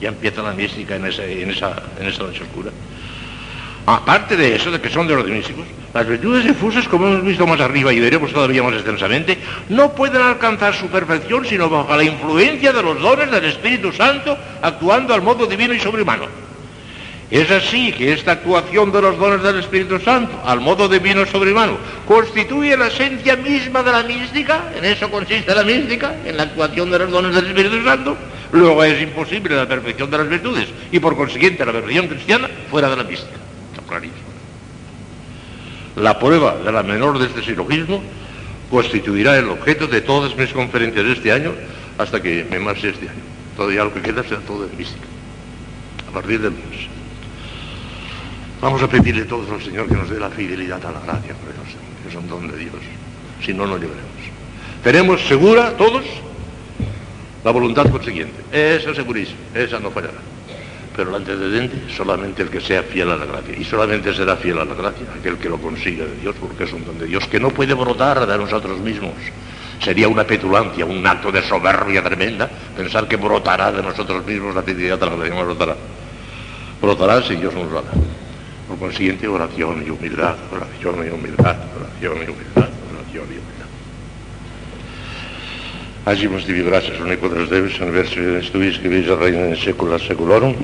ya 0.00 0.08
empieza 0.08 0.42
la 0.42 0.52
mística 0.52 0.96
en, 0.96 1.04
esa, 1.04 1.26
en 1.26 1.50
esa 1.50 2.22
noche 2.22 2.42
oscura. 2.42 2.70
Aparte 3.90 4.36
de 4.36 4.54
eso, 4.54 4.70
de 4.70 4.80
que 4.80 4.88
son 4.88 5.08
de 5.08 5.14
orden 5.14 5.34
místico, 5.34 5.64
las 5.92 6.06
virtudes 6.06 6.44
difusas, 6.44 6.86
como 6.86 7.08
hemos 7.08 7.24
visto 7.24 7.44
más 7.44 7.58
arriba 7.58 7.92
y 7.92 7.98
veremos 7.98 8.32
todavía 8.32 8.62
más 8.62 8.74
extensamente, 8.74 9.36
no 9.68 9.92
pueden 9.92 10.22
alcanzar 10.22 10.76
su 10.76 10.86
perfección 10.86 11.44
sino 11.44 11.68
bajo 11.68 11.96
la 11.96 12.04
influencia 12.04 12.72
de 12.72 12.84
los 12.84 13.00
dones 13.00 13.32
del 13.32 13.46
Espíritu 13.46 13.92
Santo 13.92 14.38
actuando 14.62 15.12
al 15.12 15.22
modo 15.22 15.44
divino 15.44 15.74
y 15.74 15.80
sobrehumano. 15.80 16.26
Es 17.32 17.50
así 17.50 17.92
que 17.92 18.12
esta 18.12 18.30
actuación 18.30 18.92
de 18.92 19.02
los 19.02 19.18
dones 19.18 19.42
del 19.42 19.58
Espíritu 19.58 19.98
Santo, 19.98 20.40
al 20.44 20.60
modo 20.60 20.88
divino 20.88 21.26
sobrehumano, 21.26 21.76
constituye 22.06 22.76
la 22.76 22.86
esencia 22.86 23.34
misma 23.34 23.82
de 23.82 23.90
la 23.90 24.04
mística, 24.04 24.70
en 24.76 24.84
eso 24.84 25.10
consiste 25.10 25.52
la 25.52 25.64
mística, 25.64 26.14
en 26.24 26.36
la 26.36 26.44
actuación 26.44 26.92
de 26.92 26.98
los 27.00 27.10
dones 27.10 27.34
del 27.34 27.46
Espíritu 27.46 27.82
Santo. 27.82 28.16
Luego 28.52 28.84
es 28.84 29.02
imposible 29.02 29.56
la 29.56 29.66
perfección 29.66 30.08
de 30.12 30.18
las 30.18 30.28
virtudes 30.28 30.68
y 30.92 31.00
por 31.00 31.16
consiguiente 31.16 31.66
la 31.66 31.72
perfección 31.72 32.06
cristiana 32.06 32.48
fuera 32.70 32.88
de 32.88 32.96
la 32.96 33.02
mística. 33.02 33.39
Está 33.90 33.98
clarísimo. 33.98 34.30
La 35.96 36.18
prueba 36.18 36.56
de 36.58 36.70
la 36.70 36.84
menor 36.84 37.18
de 37.18 37.26
este 37.26 37.42
silogismo 37.42 38.00
constituirá 38.70 39.36
el 39.36 39.48
objeto 39.48 39.88
de 39.88 40.00
todas 40.00 40.36
mis 40.36 40.52
conferencias 40.52 41.04
de 41.04 41.12
este 41.12 41.32
año 41.32 41.52
hasta 41.98 42.22
que 42.22 42.46
me 42.48 42.60
marche 42.60 42.90
este 42.90 43.08
año. 43.08 43.18
Todavía 43.56 43.82
lo 43.82 43.92
que 43.92 44.00
queda 44.00 44.22
será 44.22 44.40
todo 44.42 44.66
de 44.66 44.76
mística. 44.76 45.06
A 46.08 46.12
partir 46.12 46.40
del 46.40 46.52
lunes. 46.52 46.86
Vamos 48.60 48.80
a 48.80 48.88
pedirle 48.88 49.24
todos 49.24 49.50
al 49.50 49.60
Señor 49.60 49.88
que 49.88 49.96
nos 49.96 50.08
dé 50.08 50.20
la 50.20 50.30
fidelidad 50.30 50.84
a 50.86 50.92
la 50.92 51.00
gracia, 51.00 51.34
que 52.02 52.08
es 52.08 52.14
un 52.14 52.28
don 52.28 52.46
de 52.46 52.56
Dios. 52.58 52.74
Si 53.44 53.52
no, 53.52 53.66
no 53.66 53.76
llegaremos. 53.76 54.04
Tenemos 54.84 55.20
segura 55.26 55.76
todos 55.76 56.04
la 57.42 57.50
voluntad 57.50 57.90
consiguiente. 57.90 58.40
Esa 58.52 58.94
segurísima, 58.94 59.40
esa 59.54 59.80
no 59.80 59.90
fallará. 59.90 60.20
Pero 60.94 61.10
el 61.10 61.16
antecedente, 61.16 61.92
solamente 61.94 62.42
el 62.42 62.50
que 62.50 62.60
sea 62.60 62.82
fiel 62.82 63.10
a 63.10 63.16
la 63.16 63.24
gracia. 63.24 63.54
Y 63.56 63.64
solamente 63.64 64.12
será 64.14 64.36
fiel 64.36 64.58
a 64.58 64.64
la 64.64 64.74
gracia 64.74 65.06
aquel 65.18 65.36
que 65.38 65.48
lo 65.48 65.58
consiga 65.58 66.04
de 66.04 66.16
Dios, 66.16 66.34
porque 66.40 66.64
es 66.64 66.72
un 66.72 66.84
don 66.84 66.98
de 66.98 67.06
Dios 67.06 67.26
que 67.28 67.38
no 67.38 67.50
puede 67.50 67.74
brotar 67.74 68.26
de 68.26 68.38
nosotros 68.38 68.80
mismos. 68.80 69.14
Sería 69.80 70.08
una 70.08 70.24
petulancia, 70.24 70.84
un 70.84 71.06
acto 71.06 71.32
de 71.32 71.42
soberbia 71.42 72.02
tremenda 72.02 72.50
pensar 72.76 73.08
que 73.08 73.16
brotará 73.16 73.72
de 73.72 73.82
nosotros 73.82 74.26
mismos 74.26 74.54
la 74.54 74.62
fidelidad 74.62 75.02
a 75.02 75.06
la 75.06 75.16
gracia. 75.16 75.34
No 75.34 75.44
brotará. 75.44 75.76
Brotará 76.82 77.22
si 77.22 77.36
Dios 77.36 77.54
nos 77.54 77.70
lo 77.70 77.82
da. 77.82 77.92
Por 78.68 78.78
consiguiente, 78.78 79.26
oración 79.26 79.82
y 79.86 79.90
humildad, 79.90 80.36
oración 80.52 81.06
y 81.06 81.10
humildad, 81.10 81.56
oración 81.76 82.18
y 82.18 82.30
humildad, 82.30 82.70
Iorio. 83.12 83.39
Agimos 86.06 86.46
divi 86.46 86.62
gracias 86.62 86.98
unico 86.98 87.28
Deus 87.28 87.50
Deus, 87.50 87.78
en 87.78 87.92
verso 87.92 88.18
in 88.20 88.40
stuis 88.42 88.78
que 88.78 88.88
visa 88.88 89.14
reina 89.16 89.48
in 89.48 89.56
secula 89.56 89.98
seculorum. 89.98 90.56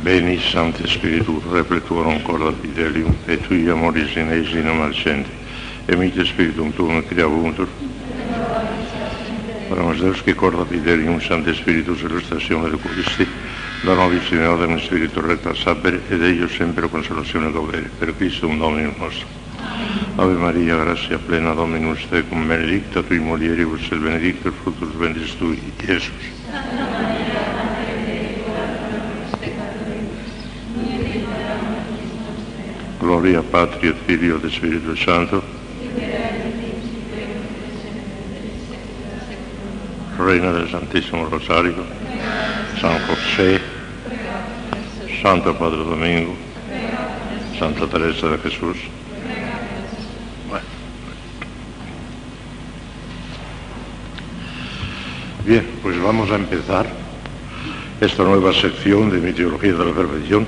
Beni 0.00 0.40
Sancte 0.40 0.88
Spiritu, 0.88 1.42
repletuorum 1.52 2.22
corda 2.22 2.50
fidelium, 2.50 3.14
et 3.28 3.36
tui 3.46 3.68
amoris 3.68 4.16
in 4.16 4.32
eis 4.32 4.48
in 4.54 4.66
amalcenti, 4.66 5.28
emite 5.86 6.24
Spiritum 6.24 6.72
tuum 6.72 7.04
creavuntur. 7.04 7.68
Oramos 9.68 10.00
Deus 10.00 10.22
que 10.22 10.34
corda 10.34 10.64
fidelium, 10.64 11.20
Sancte 11.20 11.52
Spiritus, 11.52 12.00
illustrazione 12.00 12.70
de 12.70 12.78
Christi, 12.78 13.28
da 13.84 13.92
nobis 13.92 14.30
in 14.30 14.46
odem 14.46 14.78
Spiritu 14.80 15.20
recta 15.20 15.52
sapere, 15.52 16.00
ed 16.08 16.22
ello 16.22 16.48
sempre 16.48 16.88
consolazione 16.88 17.52
gaudere, 17.52 17.90
per 17.98 18.16
Cristo 18.16 18.48
un 18.48 18.56
Dominum 18.56 18.94
nostro. 18.96 19.49
Ave 20.16 20.34
Maria, 20.34 20.76
gracia 20.76 21.18
plena 21.18 21.54
Dominus 21.54 22.06
tecum, 22.10 22.46
benedicta 22.46 23.02
tui 23.02 23.18
mulieribus, 23.18 23.90
et 23.90 23.98
benedictus 23.98 24.52
fructus 24.62 24.94
ventris 24.96 25.36
tui, 25.38 25.58
Iesus. 25.86 26.10
Gloria 32.98 33.42
Patri 33.42 33.88
et 33.88 33.96
Filio 34.04 34.38
et 34.42 34.98
Santo. 34.98 35.42
Reina 40.18 40.52
del 40.52 40.68
Santísimo 40.68 41.26
Rosario, 41.28 41.82
San 42.78 42.98
José, 43.06 43.58
Santo 45.22 45.54
Padre 45.54 45.82
Domingo, 45.82 46.36
Santa 47.58 47.86
Teresa 47.86 48.28
de 48.28 48.38
Jesús. 48.38 48.99
Bien, 55.50 55.66
pues 55.82 56.00
vamos 56.00 56.30
a 56.30 56.36
empezar 56.36 56.86
esta 58.00 58.22
nueva 58.22 58.52
sección 58.52 59.10
de 59.10 59.18
mi 59.18 59.32
teología 59.32 59.72
de 59.72 59.84
la 59.84 59.92
perfección 59.92 60.46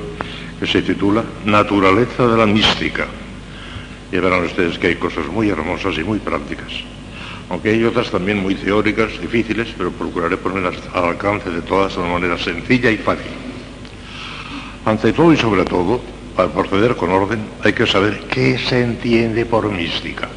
que 0.61 0.67
se 0.69 0.81
titula 0.81 1.25
Naturaleza 1.45 2.25
de 2.29 2.37
la 2.37 2.47
mística. 2.47 3.09
Y 4.13 4.19
verán 4.19 4.45
ustedes 4.45 4.79
que 4.79 4.87
hay 4.87 4.95
cosas 4.95 5.27
muy 5.27 5.49
hermosas 5.49 5.99
y 5.99 6.05
muy 6.05 6.21
prácticas, 6.21 6.71
aunque 7.51 7.71
hay 7.71 7.83
otras 7.83 8.13
también 8.13 8.39
muy 8.39 8.55
teóricas, 8.55 9.21
difíciles, 9.21 9.75
pero 9.77 9.91
procuraré 9.91 10.37
ponerlas 10.37 10.77
al 10.95 11.07
alcance 11.07 11.51
de 11.51 11.63
todas 11.63 11.97
de 11.97 12.01
una 12.01 12.13
manera 12.13 12.39
sencilla 12.39 12.89
y 12.89 12.97
fácil. 12.99 13.33
Ante 14.85 15.13
todo 15.13 15.33
y 15.33 15.37
sobre 15.37 15.65
todo, 15.65 16.01
para 16.37 16.49
proceder 16.49 16.95
con 16.95 17.11
orden, 17.11 17.41
hay 17.65 17.73
que 17.73 17.89
saber 17.89 18.21
qué 18.31 18.57
se 18.57 18.85
entiende 18.85 19.47
por 19.47 19.69
mística. 19.69 20.29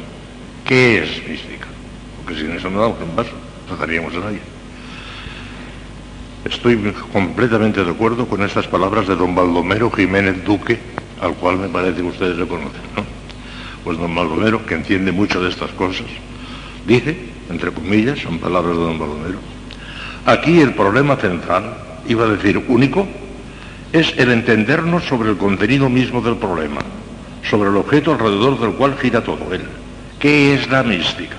¿Qué 0.64 1.04
es 1.04 1.28
mística? 1.28 1.68
Porque 2.16 2.40
sin 2.40 2.50
eso 2.50 2.68
no 2.68 2.80
damos 2.80 2.98
un 3.00 3.14
paso, 3.14 3.30
no 3.70 3.76
daríamos 3.76 4.12
a 4.16 4.18
nadie. 4.18 4.55
Estoy 6.46 6.78
completamente 7.12 7.82
de 7.82 7.90
acuerdo 7.90 8.28
con 8.28 8.40
estas 8.40 8.68
palabras 8.68 9.08
de 9.08 9.16
don 9.16 9.34
Baldomero 9.34 9.90
Jiménez 9.90 10.44
Duque, 10.44 10.78
al 11.20 11.34
cual 11.34 11.58
me 11.58 11.68
parece 11.68 11.96
que 11.96 12.06
ustedes 12.06 12.38
le 12.38 12.46
conocen, 12.46 12.82
¿no? 12.94 13.04
Pues 13.82 13.98
don 13.98 14.14
Baldomero, 14.14 14.64
que 14.64 14.74
entiende 14.74 15.10
mucho 15.10 15.42
de 15.42 15.50
estas 15.50 15.72
cosas, 15.72 16.06
dice, 16.86 17.16
entre 17.50 17.72
comillas, 17.72 18.20
son 18.20 18.38
palabras 18.38 18.76
de 18.76 18.82
don 18.84 18.96
Baldomero, 18.96 19.38
aquí 20.24 20.60
el 20.60 20.72
problema 20.74 21.16
central, 21.16 21.78
iba 22.06 22.26
a 22.26 22.28
decir 22.28 22.62
único, 22.68 23.08
es 23.92 24.14
el 24.16 24.30
entendernos 24.30 25.02
sobre 25.02 25.30
el 25.30 25.36
contenido 25.36 25.88
mismo 25.88 26.20
del 26.20 26.36
problema, 26.36 26.82
sobre 27.42 27.70
el 27.70 27.76
objeto 27.76 28.12
alrededor 28.12 28.60
del 28.60 28.74
cual 28.74 28.96
gira 29.00 29.24
todo 29.24 29.52
él. 29.52 29.62
¿Qué 30.20 30.54
es 30.54 30.70
la 30.70 30.84
mística? 30.84 31.36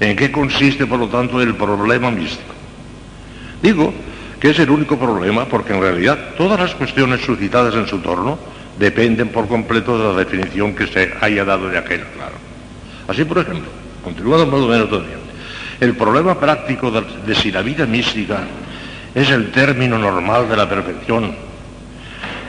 ¿En 0.00 0.16
qué 0.16 0.32
consiste, 0.32 0.84
por 0.84 0.98
lo 0.98 1.06
tanto, 1.06 1.40
el 1.40 1.54
problema 1.54 2.10
místico? 2.10 2.52
Digo 3.62 3.94
que 4.42 4.50
es 4.50 4.58
el 4.58 4.70
único 4.70 4.98
problema 4.98 5.44
porque 5.44 5.72
en 5.72 5.80
realidad 5.80 6.18
todas 6.36 6.58
las 6.58 6.74
cuestiones 6.74 7.20
suscitadas 7.20 7.76
en 7.76 7.86
su 7.86 8.00
torno 8.00 8.36
dependen 8.76 9.28
por 9.28 9.46
completo 9.46 9.96
de 9.96 10.12
la 10.12 10.18
definición 10.18 10.74
que 10.74 10.88
se 10.88 11.14
haya 11.20 11.44
dado 11.44 11.68
de 11.68 11.78
aquel 11.78 12.00
claro. 12.06 12.34
Así, 13.06 13.24
por 13.24 13.38
ejemplo, 13.38 13.70
continuando 14.02 14.46
más 14.46 14.60
o 14.62 14.66
menos 14.66 14.88
el 15.78 15.94
problema 15.94 16.40
práctico 16.40 16.90
de, 16.90 17.04
de 17.24 17.36
si 17.36 17.52
la 17.52 17.62
vida 17.62 17.86
mística 17.86 18.40
es 19.14 19.30
el 19.30 19.52
término 19.52 19.96
normal 19.96 20.48
de 20.48 20.56
la 20.56 20.68
perfección, 20.68 21.36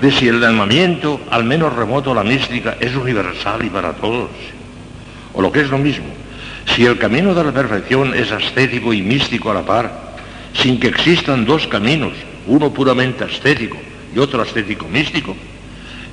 de 0.02 0.12
si 0.12 0.28
el 0.28 0.42
llamamiento, 0.42 1.22
al 1.30 1.44
menos 1.44 1.76
remoto 1.76 2.12
a 2.12 2.16
la 2.16 2.24
mística, 2.24 2.76
es 2.80 2.96
universal 2.96 3.64
y 3.64 3.70
para 3.70 3.94
todos, 3.94 4.32
o 5.32 5.44
lo 5.44 5.52
que 5.52 5.62
es 5.62 5.70
lo 5.70 5.78
mismo, 5.78 6.08
si 6.74 6.88
el 6.88 6.98
camino 6.98 7.36
de 7.36 7.44
la 7.44 7.52
perfección 7.52 8.16
es 8.16 8.32
ascético 8.32 8.94
y 8.94 9.04
místico 9.04 9.52
a 9.52 9.54
la 9.54 9.62
par, 9.62 10.03
sin 10.54 10.80
que 10.80 10.88
existan 10.88 11.46
dos 11.46 11.68
caminos, 11.68 12.14
uno 12.48 12.74
puramente 12.74 13.24
ascético 13.24 13.78
y 14.16 14.20
otro 14.20 14.42
ascético 14.42 14.88
místico, 14.88 15.36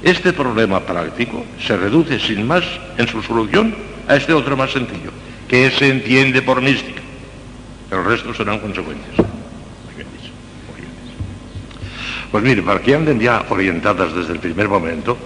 este 0.03 0.33
problema 0.33 0.81
práctico 0.81 1.45
se 1.61 1.77
reduce 1.77 2.19
sin 2.19 2.47
más 2.47 2.65
en 2.97 3.07
su 3.07 3.23
solución 3.23 3.75
a 4.09 4.17
este 4.17 4.33
otro 4.33 4.57
más 4.57 4.73
sencillo, 4.73 5.11
que 5.47 5.71
se 5.71 5.89
entiende 5.89 6.41
por 6.43 6.63
mística. 6.63 7.03
El 7.91 8.05
resto 8.05 8.33
serán 8.33 8.61
consecuencias. 8.61 9.17
Pues 12.31 12.45
mire, 12.45 12.63
para 12.63 12.81
que 12.81 12.95
anden 12.95 13.19
ya 13.19 13.45
orientadas 13.49 14.15
desde 14.15 14.35
el 14.35 14.39
primer 14.39 14.69
momento, 14.69 15.19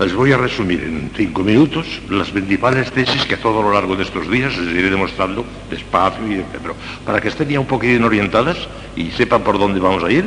les 0.00 0.14
voy 0.14 0.32
a 0.32 0.38
resumir 0.38 0.82
en 0.82 1.10
cinco 1.14 1.42
minutos 1.42 1.86
las 2.08 2.30
principales 2.30 2.90
tesis 2.90 3.26
que 3.26 3.34
a 3.34 3.40
todo 3.40 3.62
lo 3.62 3.70
largo 3.70 3.96
de 3.96 4.04
estos 4.04 4.30
días 4.30 4.56
les 4.56 4.74
iré 4.74 4.88
demostrando 4.88 5.44
despacio 5.68 6.24
y 6.26 6.42
pero 6.62 6.74
para 7.04 7.20
que 7.20 7.28
estén 7.28 7.50
ya 7.50 7.60
un 7.60 7.66
poquitín 7.66 8.02
orientadas 8.02 8.56
y 8.96 9.10
sepan 9.10 9.42
por 9.42 9.58
dónde 9.58 9.78
vamos 9.78 10.02
a 10.02 10.10
ir, 10.10 10.24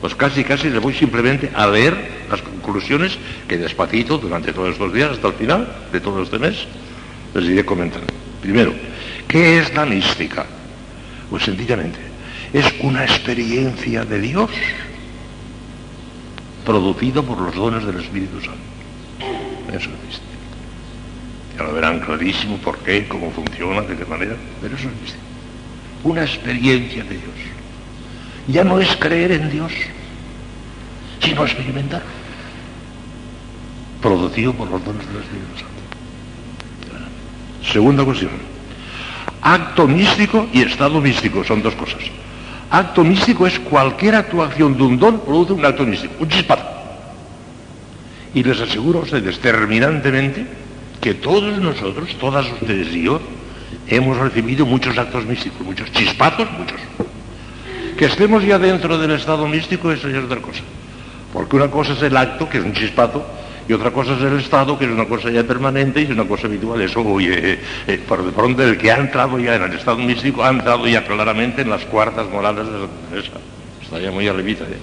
pues 0.00 0.14
casi 0.14 0.44
casi 0.44 0.70
les 0.70 0.80
voy 0.80 0.94
simplemente 0.94 1.50
a 1.52 1.66
leer 1.66 2.26
las 2.30 2.40
conclusiones 2.42 3.18
que 3.48 3.58
despacito 3.58 4.18
durante 4.18 4.52
todos 4.52 4.70
estos 4.70 4.92
días 4.94 5.10
hasta 5.10 5.26
el 5.26 5.34
final 5.34 5.68
de 5.90 6.00
todo 6.00 6.22
este 6.22 6.38
mes 6.38 6.68
les 7.34 7.44
iré 7.44 7.64
comentando. 7.64 8.06
Primero, 8.40 8.72
¿qué 9.26 9.58
es 9.58 9.74
la 9.74 9.84
mística? 9.84 10.46
Pues 11.28 11.42
sencillamente, 11.42 11.98
es 12.52 12.72
una 12.82 13.02
experiencia 13.02 14.04
de 14.04 14.20
Dios 14.20 14.50
producido 16.64 17.24
por 17.24 17.40
los 17.40 17.54
dones 17.56 17.84
del 17.84 17.98
Espíritu 17.98 18.40
Santo. 18.40 18.77
Eso 19.68 19.90
es 19.90 20.04
mística. 20.06 20.24
Ya 21.56 21.64
lo 21.64 21.72
verán 21.72 22.00
clarísimo 22.00 22.56
por 22.58 22.78
qué, 22.78 23.06
cómo 23.08 23.30
funciona, 23.30 23.82
de 23.82 23.96
qué 23.96 24.04
manera, 24.04 24.36
pero 24.60 24.76
eso 24.76 24.88
es 24.88 24.94
mística. 25.00 25.22
Una 26.04 26.22
experiencia 26.22 27.02
de 27.04 27.10
Dios. 27.10 27.34
Ya 28.46 28.64
no 28.64 28.80
es 28.80 28.96
creer 28.96 29.32
en 29.32 29.50
Dios, 29.50 29.72
sino 31.20 31.44
experimentar. 31.44 32.02
Producido 34.00 34.54
por 34.54 34.70
los 34.70 34.84
dones 34.84 35.06
del 35.06 35.16
Espíritu 35.22 35.58
Santo. 35.58 35.68
Segunda 37.72 38.04
cuestión. 38.04 38.30
Acto 39.42 39.86
místico 39.86 40.48
y 40.52 40.62
estado 40.62 41.00
místico 41.00 41.44
son 41.44 41.62
dos 41.62 41.74
cosas. 41.74 42.00
Acto 42.70 43.04
místico 43.04 43.46
es 43.46 43.58
cualquier 43.58 44.14
actuación 44.14 44.76
de 44.76 44.82
un 44.82 44.98
don 44.98 45.20
produce 45.20 45.52
un 45.52 45.64
acto 45.64 45.84
místico, 45.84 46.14
un 46.20 46.28
chispazo. 46.28 46.77
Y 48.38 48.44
les 48.44 48.60
aseguro 48.60 49.00
a 49.00 49.02
ustedes 49.02 49.40
terminantemente 49.40 50.46
que 51.00 51.14
todos 51.14 51.58
nosotros, 51.58 52.16
todas 52.20 52.46
ustedes 52.52 52.94
y 52.94 53.02
yo, 53.02 53.20
hemos 53.88 54.16
recibido 54.16 54.64
muchos 54.64 54.96
actos 54.96 55.26
místicos, 55.26 55.60
muchos 55.62 55.90
chispazos, 55.90 56.46
muchos. 56.52 56.78
Que 57.98 58.04
estemos 58.04 58.44
ya 58.44 58.56
dentro 58.60 58.96
del 58.96 59.10
estado 59.10 59.48
místico, 59.48 59.90
eso 59.90 60.08
ya 60.08 60.18
es 60.18 60.24
otra 60.24 60.40
cosa. 60.40 60.62
Porque 61.32 61.56
una 61.56 61.68
cosa 61.68 61.94
es 61.94 62.02
el 62.02 62.16
acto, 62.16 62.48
que 62.48 62.58
es 62.58 62.64
un 62.64 62.74
chispazo, 62.74 63.26
y 63.68 63.72
otra 63.72 63.90
cosa 63.90 64.14
es 64.14 64.22
el 64.22 64.38
estado, 64.38 64.78
que 64.78 64.84
es 64.84 64.92
una 64.92 65.06
cosa 65.06 65.30
ya 65.32 65.42
permanente 65.42 66.02
y 66.02 66.04
es 66.04 66.10
una 66.10 66.24
cosa 66.24 66.46
habitual. 66.46 66.80
Eso, 66.80 67.00
oye, 67.00 67.54
eh, 67.54 67.58
eh, 67.88 68.00
por 68.06 68.24
de 68.24 68.30
pronto 68.30 68.62
el 68.62 68.78
que 68.78 68.92
ha 68.92 68.98
entrado 68.98 69.40
ya 69.40 69.56
en 69.56 69.64
el 69.64 69.72
estado 69.72 69.98
místico 69.98 70.44
ha 70.44 70.50
entrado 70.50 70.86
ya 70.86 71.04
claramente 71.04 71.62
en 71.62 71.70
las 71.70 71.84
cuartas 71.86 72.30
morales 72.30 72.66
de 72.66 72.72
la 72.72 72.86
naturaleza. 72.86 73.32
Está 73.82 74.12
muy 74.12 74.28
arribita, 74.28 74.62
¿eh? 74.62 74.78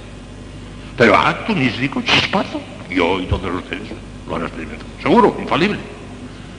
Pero 0.98 1.16
acto 1.16 1.56
místico, 1.56 2.02
chispazo, 2.02 2.62
y 2.90 3.26
todos 3.26 3.54
ustedes 3.56 3.90
lo 4.28 4.36
han 4.36 4.44
experimentado. 4.44 4.90
Seguro, 5.02 5.36
infalible. 5.40 5.78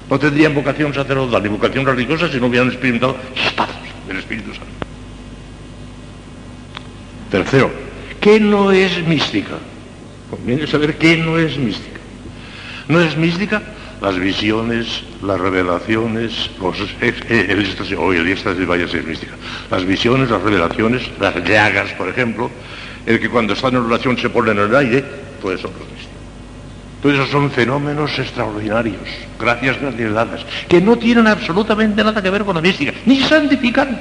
No 0.08 0.18
tendrían 0.18 0.54
vocación 0.54 0.94
sacerdotal 0.94 1.42
ni 1.42 1.48
vocación 1.48 1.84
religiosa 1.84 2.28
si 2.30 2.38
no 2.38 2.46
hubieran 2.46 2.68
experimentado 2.68 3.16
chispazos 3.34 3.76
del 4.06 4.18
Espíritu 4.18 4.52
Santo. 4.52 4.66
Tercero, 7.30 7.70
¿qué 8.20 8.38
no 8.38 8.70
es 8.70 9.04
mística? 9.06 9.58
Conviene 10.30 10.66
saber 10.66 10.96
qué 10.96 11.16
no 11.16 11.38
es 11.38 11.58
mística. 11.58 12.00
¿No 12.88 13.00
es 13.00 13.16
mística? 13.16 13.62
Las 14.00 14.18
visiones, 14.18 15.02
las 15.22 15.40
revelaciones, 15.40 16.50
los, 16.60 16.78
eh, 17.00 17.46
el 17.48 17.60
éxtasis, 17.60 17.96
hoy 17.98 18.18
el 18.18 18.28
éxtasis 18.28 18.66
vaya 18.66 18.84
a 18.84 18.88
ser 18.88 19.02
mística. 19.04 19.32
Las 19.70 19.84
visiones, 19.84 20.30
las 20.30 20.42
revelaciones, 20.42 21.02
las 21.18 21.34
llagas, 21.48 21.92
por 21.94 22.08
ejemplo, 22.08 22.50
el 23.06 23.18
que 23.18 23.28
cuando 23.28 23.54
está 23.54 23.68
en 23.68 23.76
oración 23.76 24.18
se 24.18 24.30
pone 24.30 24.52
en 24.52 24.58
el 24.58 24.76
aire, 24.76 25.04
todo 25.40 25.52
eso 25.52 25.68
no 25.68 25.84
es 25.98 26.15
esos 27.04 27.28
son 27.28 27.50
fenómenos 27.50 28.18
extraordinarios, 28.18 29.02
gracias 29.38 29.76
dadas, 29.80 30.44
que 30.68 30.80
no 30.80 30.96
tienen 30.96 31.26
absolutamente 31.26 32.02
nada 32.02 32.22
que 32.22 32.30
ver 32.30 32.44
con 32.44 32.56
la 32.56 32.60
mística, 32.60 32.92
ni 33.04 33.20
santifican. 33.20 34.00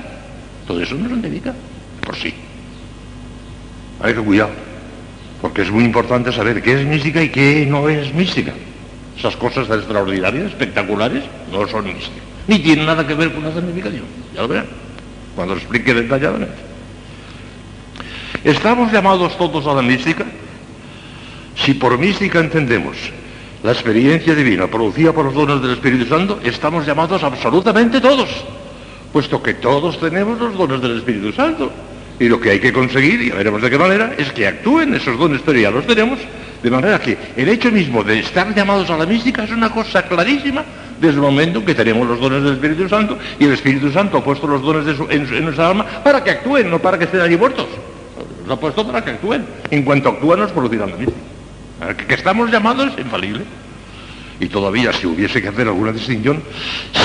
Todo 0.66 0.82
eso 0.82 0.96
no 0.96 1.10
santifica, 1.10 1.54
por 2.04 2.16
sí. 2.16 2.34
Hay 4.02 4.14
que 4.14 4.22
cuidar, 4.22 4.50
porque 5.42 5.62
es 5.62 5.72
muy 5.72 5.84
importante 5.84 6.32
saber 6.32 6.62
qué 6.64 6.82
es 6.82 6.88
mística 6.88 7.22
y 7.22 7.30
qué 7.30 7.66
no 7.70 7.88
es 7.90 8.14
mística. 8.14 8.54
Esas 9.18 9.36
cosas 9.36 9.70
extraordinarias, 9.70 10.48
espectaculares, 10.48 11.24
no 11.52 11.68
son 11.68 11.86
místicas, 11.86 12.24
ni 12.48 12.60
tienen 12.60 12.86
nada 12.86 13.06
que 13.06 13.14
ver 13.14 13.34
con 13.34 13.44
la 13.44 13.54
santificación. 13.54 14.06
Ya 14.34 14.42
lo 14.42 14.48
verán, 14.48 14.66
cuando 15.36 15.54
lo 15.54 15.60
explique 15.60 15.94
detalladamente. 15.94 16.56
¿Estamos 18.44 18.92
llamados 18.92 19.38
todos 19.38 19.66
a 19.68 19.74
la 19.74 19.82
mística? 19.82 20.26
Si 21.56 21.74
por 21.74 21.98
mística 21.98 22.40
entendemos 22.40 22.98
la 23.64 23.72
experiencia 23.72 24.36
divina 24.36 24.68
producida 24.68 25.12
por 25.14 25.26
los 25.26 25.34
dones 25.34 25.62
del 25.62 25.72
Espíritu 25.72 26.06
Santo, 26.06 26.40
estamos 26.44 26.86
llamados 26.86 27.24
absolutamente 27.24 28.00
todos, 28.00 28.30
puesto 29.12 29.42
que 29.42 29.56
todos 29.56 30.00
tenemos 30.00 30.40
los 30.40 30.56
dones 30.56 30.82
del 30.82 30.98
Espíritu 30.98 31.32
Santo. 31.32 31.72
Y 32.20 32.30
lo 32.30 32.40
que 32.40 32.52
hay 32.52 32.60
que 32.60 32.72
conseguir, 32.72 33.22
y 33.22 33.30
veremos 33.32 33.62
de 33.62 33.70
qué 33.70 33.78
manera, 33.78 34.14
es 34.18 34.32
que 34.32 34.48
actúen 34.48 34.94
esos 34.96 35.18
dones, 35.18 35.42
pero 35.46 35.60
ya 35.60 35.70
los 35.70 35.86
tenemos, 35.86 36.20
de 36.64 36.72
manera 36.72 37.00
que 37.00 37.18
el 37.36 37.50
hecho 37.50 37.72
mismo 37.72 38.04
de 38.04 38.20
estar 38.20 38.54
llamados 38.56 38.90
a 38.90 38.98
la 38.98 39.06
mística 39.06 39.44
es 39.44 39.52
una 39.52 39.70
cosa 39.70 40.04
clarísima 40.04 40.64
desde 41.00 41.16
el 41.16 41.22
momento 41.22 41.66
que 41.66 41.76
tenemos 41.76 42.08
los 42.08 42.20
dones 42.20 42.44
del 42.44 42.54
Espíritu 42.54 42.88
Santo 42.88 43.18
y 43.38 43.46
el 43.46 43.54
Espíritu 43.54 43.92
Santo 43.92 44.18
ha 44.18 44.24
puesto 44.24 44.48
los 44.48 44.62
dones 44.62 44.96
en, 45.10 45.44
nuestra 45.44 45.70
alma 45.70 45.86
para 46.04 46.24
que 46.24 46.32
actúen, 46.32 46.70
no 46.70 46.80
para 46.80 46.98
que 46.98 47.06
estén 47.06 47.22
allí 47.22 47.36
muertos. 47.36 47.68
Los 48.48 48.58
ha 48.58 48.60
puesto 48.60 48.86
para 48.86 49.04
que 49.04 49.12
actúen. 49.12 49.46
En 49.72 49.84
cuanto 49.84 50.10
actúan, 50.10 50.40
nos 50.40 50.52
producirán 50.52 50.92
la 50.92 50.98
mística. 50.98 51.25
Que, 51.98 52.06
que 52.06 52.14
estamos 52.14 52.52
llamados 52.52 52.94
es 52.94 53.00
infalible. 53.00 53.44
Y 54.40 54.48
todavía, 54.48 54.92
si 54.92 55.08
hubiese 55.08 55.42
que 55.42 55.48
hacer 55.48 55.68
alguna 55.68 55.92
distinción, 55.92 56.42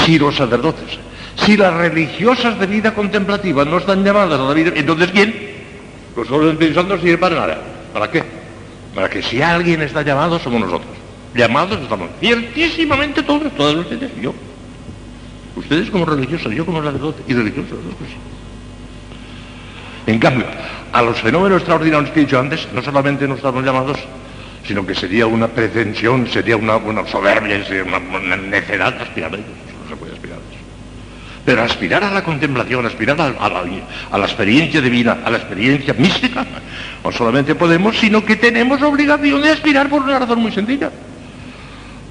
si 0.05 0.19
los 0.19 0.37
sacerdotes, 0.37 0.99
si 1.37 1.57
las 1.57 1.73
religiosas 1.75 2.59
de 2.59 2.67
vida 2.67 2.93
contemplativa 2.93 3.65
no 3.65 3.79
están 3.79 4.05
llamadas 4.05 4.41
a 4.41 4.43
la 4.43 4.55
vida, 4.55 4.73
entonces 4.75 5.11
¿quién? 5.13 5.35
Solo 6.27 6.47
el 6.47 6.53
Espíritu 6.53 6.81
Santo 6.81 6.99
sirve 6.99 7.19
para 7.19 7.37
nada. 7.37 7.59
¿Para 7.93 8.11
qué? 8.11 8.23
Para 8.95 9.09
que 9.09 9.23
si 9.23 9.41
alguien 9.41 9.81
está 9.83 10.03
llamado, 10.03 10.39
somos 10.39 10.61
nosotros. 10.61 10.91
Llamados 11.35 11.79
estamos 11.81 12.11
ciertísimamente 12.19 13.23
todos, 13.23 13.53
todos 13.55 13.77
ustedes 13.77 14.11
yo. 14.21 14.35
Ustedes 15.55 15.91
como 15.91 16.05
religiosos, 16.05 16.53
yo 16.53 16.67
como 16.67 16.83
sacerdote 16.83 17.23
y 17.29 17.35
religiosos. 17.35 17.79
Pues. 17.99 18.11
En 20.07 20.19
cambio, 20.19 20.47
a 20.93 21.03
los 21.03 21.21
fenómenos 21.21 21.59
extraordinarios 21.59 22.11
que 22.11 22.21
he 22.21 22.25
dicho 22.25 22.39
antes, 22.39 22.67
no 22.73 22.83
solamente 22.83 23.29
no 23.29 23.35
estamos 23.35 23.65
llamados, 23.65 23.99
sino 24.71 24.87
que 24.87 24.95
sería 24.95 25.27
una 25.27 25.49
pretensión, 25.49 26.29
sería 26.29 26.57
una, 26.57 26.79
soberbia, 27.09 27.65
sería 27.67 27.83
una, 27.83 28.37
necedad 28.37 29.03
aspirar 29.03 29.33
a 29.33 29.35
ellos. 29.35 29.49
No 29.83 29.89
se 29.89 29.97
puede 29.97 30.13
aspirar 30.13 30.39
a 30.39 30.41
eso. 30.43 30.63
Pero 31.45 31.63
aspirar 31.65 32.05
a 32.05 32.13
la 32.13 32.23
contemplación, 32.23 32.87
aspirar 32.87 33.21
a 33.21 34.19
la 34.19 34.25
experiencia 34.25 34.81
divina, 34.81 35.19
a 35.25 35.31
la 35.31 35.39
experiencia 35.39 35.93
mística, 35.95 36.47
no 37.03 37.11
solamente 37.11 37.57
podemos, 37.57 37.99
sino 37.99 38.25
que 38.25 38.37
tenemos 38.37 38.81
obligación 38.81 39.43
de 39.43 39.51
aspirar 39.51 39.89
por 39.91 40.03
una 40.03 40.21
razón 40.21 40.39
muy 40.39 40.53
sencilla. 40.53 40.93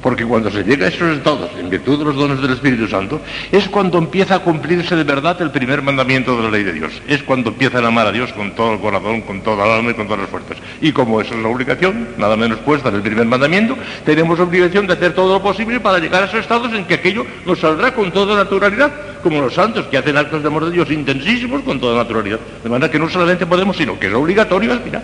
Porque 0.01 0.25
cuando 0.25 0.49
se 0.49 0.63
llega 0.63 0.85
a 0.85 0.89
esos 0.89 1.17
estados, 1.17 1.49
en 1.59 1.69
virtud 1.69 1.99
de 1.99 2.05
los 2.05 2.15
dones 2.15 2.41
del 2.41 2.51
Espíritu 2.51 2.87
Santo, 2.87 3.19
es 3.51 3.67
cuando 3.67 3.97
empieza 3.97 4.35
a 4.35 4.39
cumplirse 4.39 4.95
de 4.95 5.03
verdad 5.03 5.41
el 5.41 5.51
primer 5.51 5.81
mandamiento 5.81 6.37
de 6.37 6.43
la 6.43 6.51
ley 6.51 6.63
de 6.63 6.71
Dios. 6.71 7.01
Es 7.05 7.21
cuando 7.23 7.49
empiezan 7.49 7.83
a 7.83 7.89
amar 7.89 8.07
a 8.07 8.11
Dios 8.11 8.31
con 8.31 8.51
todo 8.51 8.73
el 8.73 8.79
corazón, 8.79 9.21
con 9.21 9.41
toda 9.41 9.65
el 9.65 9.71
alma 9.71 9.91
y 9.91 9.93
con 9.95 10.07
todas 10.07 10.21
las 10.21 10.29
fuerzas. 10.29 10.57
Y 10.79 10.93
como 10.93 11.19
esa 11.19 11.35
es 11.35 11.41
la 11.41 11.49
obligación, 11.49 12.09
nada 12.17 12.37
menos 12.37 12.59
puesta 12.59 12.87
en 12.87 12.95
el 12.95 13.01
primer 13.01 13.25
mandamiento, 13.25 13.77
tenemos 14.05 14.39
obligación 14.39 14.87
de 14.87 14.93
hacer 14.93 15.13
todo 15.13 15.33
lo 15.33 15.43
posible 15.43 15.81
para 15.81 15.99
llegar 15.99 16.23
a 16.23 16.27
esos 16.27 16.39
estados 16.39 16.73
en 16.73 16.85
que 16.85 16.93
aquello 16.93 17.25
nos 17.45 17.59
saldrá 17.59 17.93
con 17.93 18.11
toda 18.11 18.37
naturalidad, 18.37 18.91
como 19.21 19.41
los 19.41 19.53
santos 19.53 19.87
que 19.87 19.97
hacen 19.97 20.15
actos 20.15 20.41
de 20.41 20.47
amor 20.47 20.63
de 20.65 20.71
Dios 20.71 20.89
intensísimos 20.91 21.61
con 21.63 21.77
toda 21.77 21.97
naturalidad. 21.97 22.39
De 22.63 22.69
manera 22.69 22.89
que 22.89 22.99
no 22.99 23.09
solamente 23.09 23.45
podemos, 23.45 23.75
sino 23.75 23.99
que 23.99 24.07
es 24.07 24.13
obligatorio 24.13 24.71
aspirar. 24.71 25.03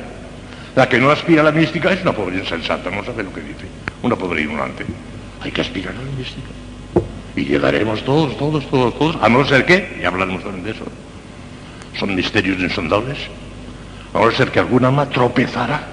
La 0.73 0.87
que 0.87 0.99
no 0.99 1.09
aspira 1.09 1.41
a 1.41 1.45
la 1.45 1.51
mística 1.51 1.91
es 1.91 2.01
una 2.01 2.13
pobre 2.13 2.37
insensata, 2.37 2.89
no 2.89 3.03
sabe 3.03 3.23
lo 3.23 3.33
que 3.33 3.41
dice. 3.41 3.84
Una 4.05 4.15
pobre 4.15 4.43
ignorante. 4.43 4.85
Hay 5.41 5.51
que 5.51 5.61
aspirar 5.61 5.95
a 5.95 5.97
la 5.97 6.11
mística. 6.15 6.47
Y 7.35 7.45
llegaremos 7.45 8.03
todos, 8.05 8.37
todos, 8.37 8.63
todos, 8.69 8.99
todos, 8.99 9.17
a 9.19 9.27
no 9.27 9.43
ser 9.45 9.65
que, 9.65 9.97
y 9.99 10.05
hablaremos 10.05 10.43
también 10.43 10.63
de 10.63 10.71
eso, 10.73 10.85
son 11.97 12.13
misterios 12.13 12.59
insondables, 12.59 13.17
a 14.13 14.19
no 14.19 14.29
ser 14.29 14.51
que 14.51 14.59
alguna 14.59 14.89
alma 14.89 15.09
tropezara 15.09 15.87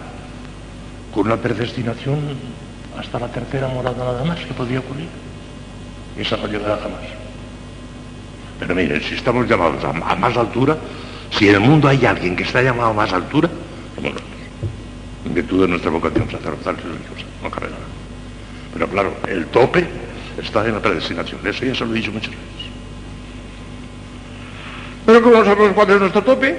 con 1.15 1.25
una 1.25 1.39
predestinación 1.39 2.19
hasta 2.99 3.19
la 3.19 3.29
tercera 3.29 3.69
morada 3.69 4.05
nada 4.05 4.25
más 4.25 4.41
que 4.41 4.53
podría 4.53 4.81
ocurrir. 4.81 5.09
Esa 6.19 6.37
no 6.37 6.49
llegará 6.49 6.77
jamás. 6.83 7.01
Pero 8.61 8.75
miren, 8.75 9.01
si 9.01 9.15
estamos 9.15 9.49
llamados 9.49 9.83
a, 9.87 10.15
más 10.17 10.37
altura, 10.37 10.77
si 11.31 11.49
en 11.49 11.55
el 11.55 11.61
mundo 11.61 11.89
hay 11.89 12.05
alguien 12.05 12.37
que 12.37 12.43
está 12.43 12.61
llamado 12.61 12.91
a 12.91 12.93
más 12.93 13.11
altura, 13.11 13.49
somos 13.95 14.13
en 15.25 15.33
virtud 15.33 15.63
de 15.63 15.69
nuestra 15.69 15.91
vocación 15.91 16.31
sacerdotal 16.31 16.77
religiosa, 16.77 17.25
no 17.43 17.51
cabe 17.51 17.69
nada. 17.71 17.92
Pero 18.73 18.89
claro, 18.89 19.15
el 19.29 19.47
tope 19.47 19.87
está 20.43 20.67
en 20.67 20.75
la 20.75 20.81
predestinación, 20.81 21.41
eso 21.47 21.65
ya 21.65 21.75
se 21.75 21.85
lo 21.85 21.93
he 21.93 21.97
dicho 21.97 22.13
muchas 22.13 22.31
veces. 22.31 22.71
Pero 25.05 25.23
como 25.23 25.37
no 25.39 25.45
sabemos 25.45 25.73
cuál 25.73 25.91
es 25.91 26.01
nuestro 26.01 26.23
tope, 26.23 26.57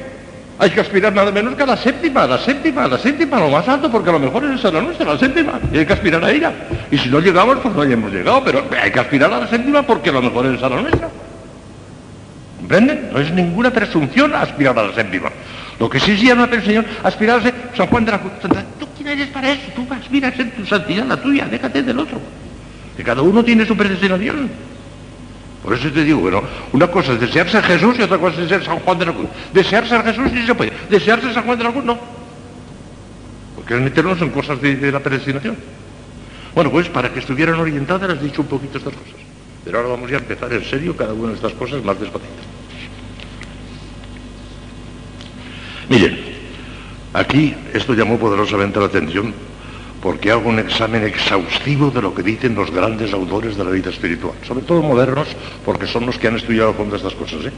hay 0.59 0.69
que 0.69 0.81
aspirar 0.81 1.13
nada 1.13 1.31
menos 1.31 1.55
que 1.55 1.63
a 1.63 1.65
la 1.65 1.77
séptima, 1.77 2.23
a 2.23 2.27
la 2.27 2.37
séptima, 2.37 2.83
a 2.83 2.87
la 2.87 2.97
séptima, 2.97 3.39
lo 3.39 3.49
más 3.49 3.67
alto, 3.67 3.89
porque 3.89 4.09
a 4.09 4.13
lo 4.13 4.19
mejor 4.19 4.45
es 4.45 4.63
la 4.63 4.81
nuestra, 4.81 5.13
la 5.13 5.17
séptima, 5.17 5.59
y 5.71 5.79
hay 5.79 5.85
que 5.85 5.93
aspirar 5.93 6.23
a 6.23 6.31
ella. 6.31 6.51
Y 6.91 6.97
si 6.97 7.09
no 7.09 7.19
llegamos, 7.19 7.57
pues 7.59 7.73
no 7.73 7.81
hayamos 7.81 8.11
llegado, 8.11 8.43
pero 8.43 8.65
hay 8.79 8.91
que 8.91 8.99
aspirar 8.99 9.33
a 9.33 9.39
la 9.39 9.47
séptima 9.47 9.81
porque 9.83 10.09
a 10.09 10.13
lo 10.13 10.21
mejor 10.21 10.45
es 10.45 10.61
la 10.61 10.69
nuestra. 10.69 11.09
¿Comprenden? 12.57 13.09
No 13.11 13.19
es 13.19 13.31
ninguna 13.31 13.71
presunción 13.71 14.33
aspirar 14.35 14.77
a 14.77 14.83
la 14.83 14.93
séptima. 14.93 15.29
Lo 15.83 15.89
que 15.89 15.99
sí 15.99 16.15
se 16.15 16.27
llama 16.27 16.47
el 16.49 16.63
Señor, 16.63 16.85
aspirarse 17.03 17.53
San 17.75 17.87
Juan 17.87 18.05
de 18.05 18.13
la 18.13 18.21
Cruz. 18.21 18.31
¿Tú 18.79 18.87
quién 18.95 19.09
eres 19.09 19.27
para 19.27 19.51
eso? 19.51 19.63
Tú 19.75 19.85
aspiras 19.93 20.39
en 20.39 20.51
tu 20.51 20.65
santidad, 20.65 21.05
la 21.05 21.21
tuya, 21.21 21.45
déjate 21.45 21.83
del 21.83 21.99
otro. 21.99 22.21
Que 22.95 23.03
cada 23.03 23.21
uno 23.21 23.43
tiene 23.43 23.65
su 23.65 23.75
predestinación. 23.75 24.49
Por 25.61 25.73
eso 25.73 25.91
te 25.91 26.05
digo, 26.05 26.21
bueno, 26.21 26.41
una 26.71 26.87
cosa 26.87 27.11
es 27.11 27.19
desearse 27.19 27.57
a 27.57 27.63
Jesús 27.63 27.99
y 27.99 28.01
otra 28.03 28.17
cosa 28.17 28.41
es 28.41 28.47
ser 28.47 28.63
San 28.63 28.79
Juan 28.79 28.97
de 28.97 29.07
la 29.07 29.11
Cruz. 29.11 29.27
Desearse 29.53 29.93
a 29.93 30.03
Jesús 30.03 30.31
sí 30.33 30.45
se 30.45 30.55
puede. 30.55 30.71
Desearse 30.89 31.27
a 31.31 31.33
San 31.33 31.43
Juan 31.43 31.57
de 31.57 31.63
la 31.65 31.71
Cruz 31.73 31.83
no. 31.83 31.99
Porque 33.57 33.75
es 33.75 33.81
meternos 33.81 34.21
en 34.21 34.29
cosas 34.29 34.61
de, 34.61 34.89
la 34.89 35.01
predestinación. 35.01 35.57
Bueno, 36.55 36.71
pues 36.71 36.87
para 36.87 37.11
que 37.11 37.19
estuvieran 37.19 37.59
orientadas 37.59 38.09
les 38.09 38.21
he 38.21 38.23
dicho 38.23 38.41
un 38.41 38.47
poquito 38.47 38.77
estas 38.77 38.93
cosas. 38.93 39.19
Pero 39.65 39.79
ahora 39.79 39.89
vamos 39.89 40.09
a 40.09 40.15
empezar 40.15 40.53
en 40.53 40.63
serio 40.63 40.95
cada 40.95 41.11
una 41.11 41.31
de 41.31 41.35
estas 41.35 41.51
cosas 41.51 41.83
más 41.83 41.99
despacito. 41.99 42.52
Miren, 45.89 46.17
aquí 47.13 47.55
esto 47.73 47.93
llamó 47.93 48.17
poderosamente 48.17 48.79
la 48.79 48.85
atención 48.85 49.33
porque 50.03 50.31
hago 50.31 50.49
un 50.49 50.59
examen 50.59 51.03
exhaustivo 51.05 51.89
de 51.89 52.01
lo 52.01 52.13
que 52.13 52.23
dicen 52.23 52.55
los 52.55 52.69
grandes 52.71 53.13
autores 53.13 53.55
de 53.55 53.63
la 53.63 53.71
vida 53.71 53.89
espiritual, 53.89 54.33
sobre 54.45 54.65
todo 54.65 54.81
modernos, 54.81 55.29
porque 55.63 55.87
son 55.87 56.05
los 56.05 56.17
que 56.17 56.27
han 56.27 56.35
estudiado 56.35 56.71
a 56.71 56.73
fondo 56.73 56.97
estas 56.97 57.13
cosas. 57.13 57.45
¿eh? 57.45 57.51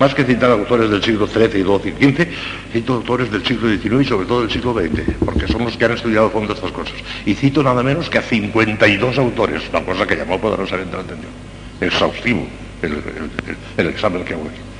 Más 0.00 0.14
que 0.14 0.24
citar 0.24 0.50
autores 0.50 0.88
del 0.88 1.02
siglo 1.02 1.26
XIII 1.26 1.60
y 1.60 1.64
XII 1.64 1.94
y 2.00 2.12
XV, 2.12 2.26
cito 2.72 2.94
autores 2.94 3.30
del 3.30 3.44
siglo 3.44 3.68
XIX 3.68 4.00
y 4.00 4.04
sobre 4.06 4.26
todo 4.26 4.40
del 4.40 4.50
siglo 4.50 4.72
XX, 4.72 5.16
porque 5.22 5.46
son 5.46 5.64
los 5.66 5.76
que 5.76 5.84
han 5.84 5.92
estudiado 5.92 6.28
a 6.28 6.30
fondo 6.30 6.54
estas 6.54 6.72
cosas. 6.72 6.94
Y 7.26 7.34
cito 7.34 7.62
nada 7.62 7.82
menos 7.82 8.08
que 8.08 8.16
a 8.16 8.22
52 8.22 9.18
autores, 9.18 9.62
una 9.68 9.84
cosa 9.84 10.06
que 10.06 10.16
llamó 10.16 10.40
poderosamente 10.40 10.96
la 10.96 11.02
atención. 11.02 11.32
Exhaustivo 11.78 12.46
el 13.76 13.86
examen 13.86 14.24
que 14.24 14.32
hago 14.32 14.44
aquí 14.44 14.71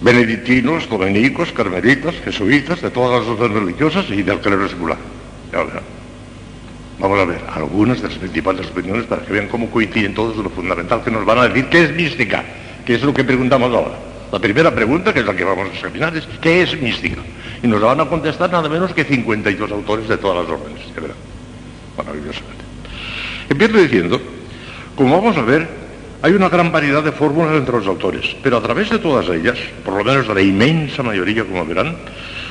benedictinos, 0.00 0.88
dominicos, 0.88 1.52
carmelitas, 1.52 2.14
jesuitas, 2.24 2.80
de 2.80 2.90
todas 2.90 3.20
las 3.20 3.28
órdenes 3.28 3.62
religiosas 3.62 4.06
y 4.10 4.22
del 4.22 4.38
clero 4.38 4.68
secular. 4.68 4.98
Vamos 6.98 7.18
a 7.18 7.24
ver 7.24 7.40
algunas 7.54 8.02
de 8.02 8.08
las 8.08 8.18
principales 8.18 8.66
opiniones 8.66 9.06
para 9.06 9.22
que 9.22 9.32
vean 9.32 9.48
cómo 9.48 9.70
coinciden 9.70 10.14
todos 10.14 10.36
lo 10.36 10.50
fundamental 10.50 11.02
que 11.02 11.10
nos 11.10 11.24
van 11.24 11.38
a 11.38 11.48
decir 11.48 11.66
qué 11.70 11.84
es 11.84 11.94
mística, 11.94 12.44
que 12.84 12.94
es 12.94 13.02
lo 13.02 13.14
que 13.14 13.24
preguntamos 13.24 13.74
ahora. 13.74 13.94
La 14.30 14.38
primera 14.38 14.74
pregunta, 14.74 15.12
que 15.12 15.20
es 15.20 15.26
la 15.26 15.34
que 15.34 15.44
vamos 15.44 15.68
a 15.68 15.72
examinar, 15.72 16.16
es 16.16 16.26
¿qué 16.40 16.62
es 16.62 16.80
mística? 16.80 17.20
Y 17.62 17.66
nos 17.66 17.80
la 17.80 17.88
van 17.88 18.00
a 18.00 18.06
contestar 18.06 18.50
nada 18.50 18.68
menos 18.68 18.92
que 18.94 19.04
52 19.04 19.72
autores 19.72 20.08
de 20.08 20.16
todas 20.18 20.44
las 20.44 20.60
órdenes, 20.60 20.94
verán, 20.94 21.16
maravillosamente. 21.96 22.64
Empiezo 23.48 23.78
diciendo, 23.78 24.20
como 24.94 25.20
vamos 25.20 25.36
a 25.36 25.42
ver, 25.42 25.79
hay 26.22 26.32
una 26.32 26.48
gran 26.48 26.70
variedad 26.70 27.02
de 27.02 27.12
fórmulas 27.12 27.56
entre 27.56 27.76
los 27.76 27.86
autores, 27.86 28.36
pero 28.42 28.58
a 28.58 28.62
través 28.62 28.90
de 28.90 28.98
todas 28.98 29.28
ellas, 29.30 29.58
por 29.84 29.94
lo 29.94 30.04
menos 30.04 30.28
de 30.28 30.34
la 30.34 30.42
inmensa 30.42 31.02
mayoría, 31.02 31.44
como 31.44 31.64
verán, 31.64 31.96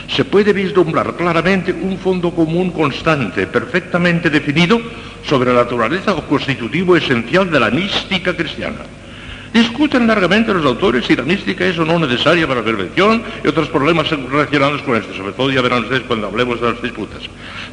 se 0.07 0.25
puede 0.25 0.53
vislumbrar 0.53 1.13
claramente 1.15 1.71
un 1.71 1.97
fondo 1.99 2.31
común 2.31 2.71
constante, 2.71 3.45
perfectamente 3.45 4.29
definido, 4.29 4.81
sobre 5.23 5.53
la 5.53 5.63
naturaleza 5.63 6.15
o 6.15 6.25
constitutivo 6.25 6.95
esencial 6.95 7.51
de 7.51 7.59
la 7.59 7.69
mística 7.69 8.35
cristiana. 8.35 8.79
Discuten 9.53 10.07
largamente 10.07 10.53
los 10.53 10.65
autores 10.65 11.05
si 11.05 11.15
la 11.15 11.23
mística 11.23 11.65
es 11.65 11.77
o 11.77 11.85
no 11.85 11.99
necesaria 11.99 12.47
para 12.47 12.61
la 12.61 12.65
perfección 12.65 13.23
y 13.43 13.47
otros 13.47 13.67
problemas 13.69 14.09
relacionados 14.09 14.81
con 14.83 14.95
esto. 14.95 15.13
Sobre 15.13 15.33
todo 15.33 15.51
ya 15.51 15.61
verán 15.61 15.83
ustedes 15.83 16.03
cuando 16.03 16.27
hablemos 16.27 16.61
de 16.61 16.71
las 16.71 16.81
disputas. 16.81 17.21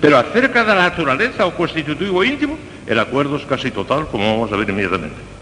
Pero 0.00 0.16
acerca 0.18 0.64
de 0.64 0.74
la 0.74 0.88
naturaleza 0.88 1.46
o 1.46 1.54
constitutivo 1.54 2.24
íntimo, 2.24 2.58
el 2.86 2.98
acuerdo 2.98 3.36
es 3.36 3.44
casi 3.44 3.70
total, 3.70 4.06
como 4.08 4.24
vamos 4.24 4.52
a 4.52 4.56
ver 4.56 4.68
inmediatamente. 4.68 5.35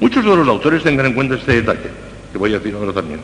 Muchos 0.00 0.24
de 0.24 0.36
los 0.36 0.48
autores 0.48 0.82
tengan 0.82 1.06
en 1.06 1.12
cuenta 1.12 1.34
este 1.36 1.62
detalle, 1.62 1.90
que 2.32 2.38
voy 2.38 2.54
a 2.54 2.58
decir 2.58 2.74
ahora 2.74 2.92
también. 2.92 3.20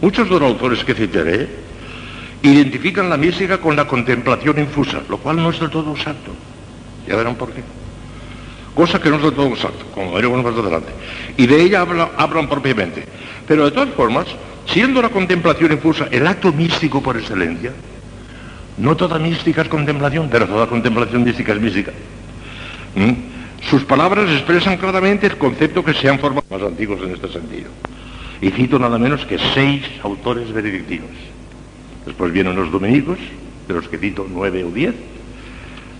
Muchos 0.00 0.28
de 0.28 0.38
los 0.38 0.50
autores 0.50 0.84
que 0.84 0.94
citaré 0.94 1.48
identifican 2.42 3.08
la 3.08 3.16
mística 3.16 3.58
con 3.58 3.76
la 3.76 3.86
contemplación 3.86 4.58
infusa, 4.58 5.00
lo 5.08 5.18
cual 5.18 5.36
no 5.36 5.50
es 5.50 5.58
del 5.58 5.70
todo 5.70 5.92
exacto. 5.92 6.32
Ya 7.08 7.16
verán 7.16 7.34
por 7.36 7.52
qué 7.52 7.62
cosa 8.76 9.00
que 9.00 9.08
no 9.08 9.16
es 9.16 9.22
de 9.22 9.32
todo 9.32 9.48
exacto, 9.48 9.86
como 9.94 10.12
veremos 10.12 10.44
más 10.44 10.54
adelante. 10.54 10.92
Y 11.38 11.46
de 11.46 11.62
ella 11.62 11.80
hablan 11.80 12.48
propiamente. 12.48 13.04
Pero 13.48 13.64
de 13.64 13.70
todas 13.70 13.88
formas, 13.94 14.26
siendo 14.66 15.00
la 15.00 15.08
contemplación 15.08 15.72
infusa 15.72 16.08
el 16.10 16.26
acto 16.26 16.52
místico 16.52 17.02
por 17.02 17.16
excelencia, 17.16 17.72
no 18.76 18.94
toda 18.94 19.18
mística 19.18 19.62
es 19.62 19.68
contemplación, 19.68 20.28
pero 20.30 20.46
toda 20.46 20.66
contemplación 20.66 21.24
mística 21.24 21.54
es 21.54 21.60
mística. 21.60 21.92
¿Mm? 22.94 23.35
Sus 23.68 23.84
palabras 23.84 24.30
expresan 24.30 24.76
claramente 24.76 25.26
el 25.26 25.36
concepto 25.38 25.84
que 25.84 25.92
se 25.92 26.08
han 26.08 26.18
formado 26.18 26.46
más 26.50 26.62
antiguos 26.62 27.00
en 27.02 27.14
este 27.14 27.28
sentido. 27.28 27.68
Y 28.40 28.50
cito 28.50 28.78
nada 28.78 28.98
menos 28.98 29.24
que 29.26 29.38
seis 29.54 29.82
autores 30.02 30.52
benedictinos. 30.52 31.10
Después 32.04 32.32
vienen 32.32 32.54
los 32.54 32.70
dominicos, 32.70 33.18
de 33.66 33.74
los 33.74 33.88
que 33.88 33.98
cito 33.98 34.26
nueve 34.28 34.62
o 34.62 34.70
diez, 34.70 34.94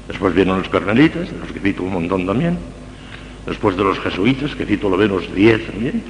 Después 0.08 0.34
vienen 0.34 0.58
los 0.58 0.68
carmelitas, 0.68 1.30
de 1.30 1.38
los 1.38 1.50
que 1.50 1.60
cito 1.60 1.82
un 1.82 1.92
montón 1.92 2.26
también. 2.26 2.58
Después 3.44 3.76
de 3.76 3.84
los 3.84 3.98
jesuitas, 3.98 4.54
que 4.54 4.64
cito 4.64 4.88
lo 4.88 4.96
menos 4.96 5.34
10 5.34 5.66
también. 5.66 6.02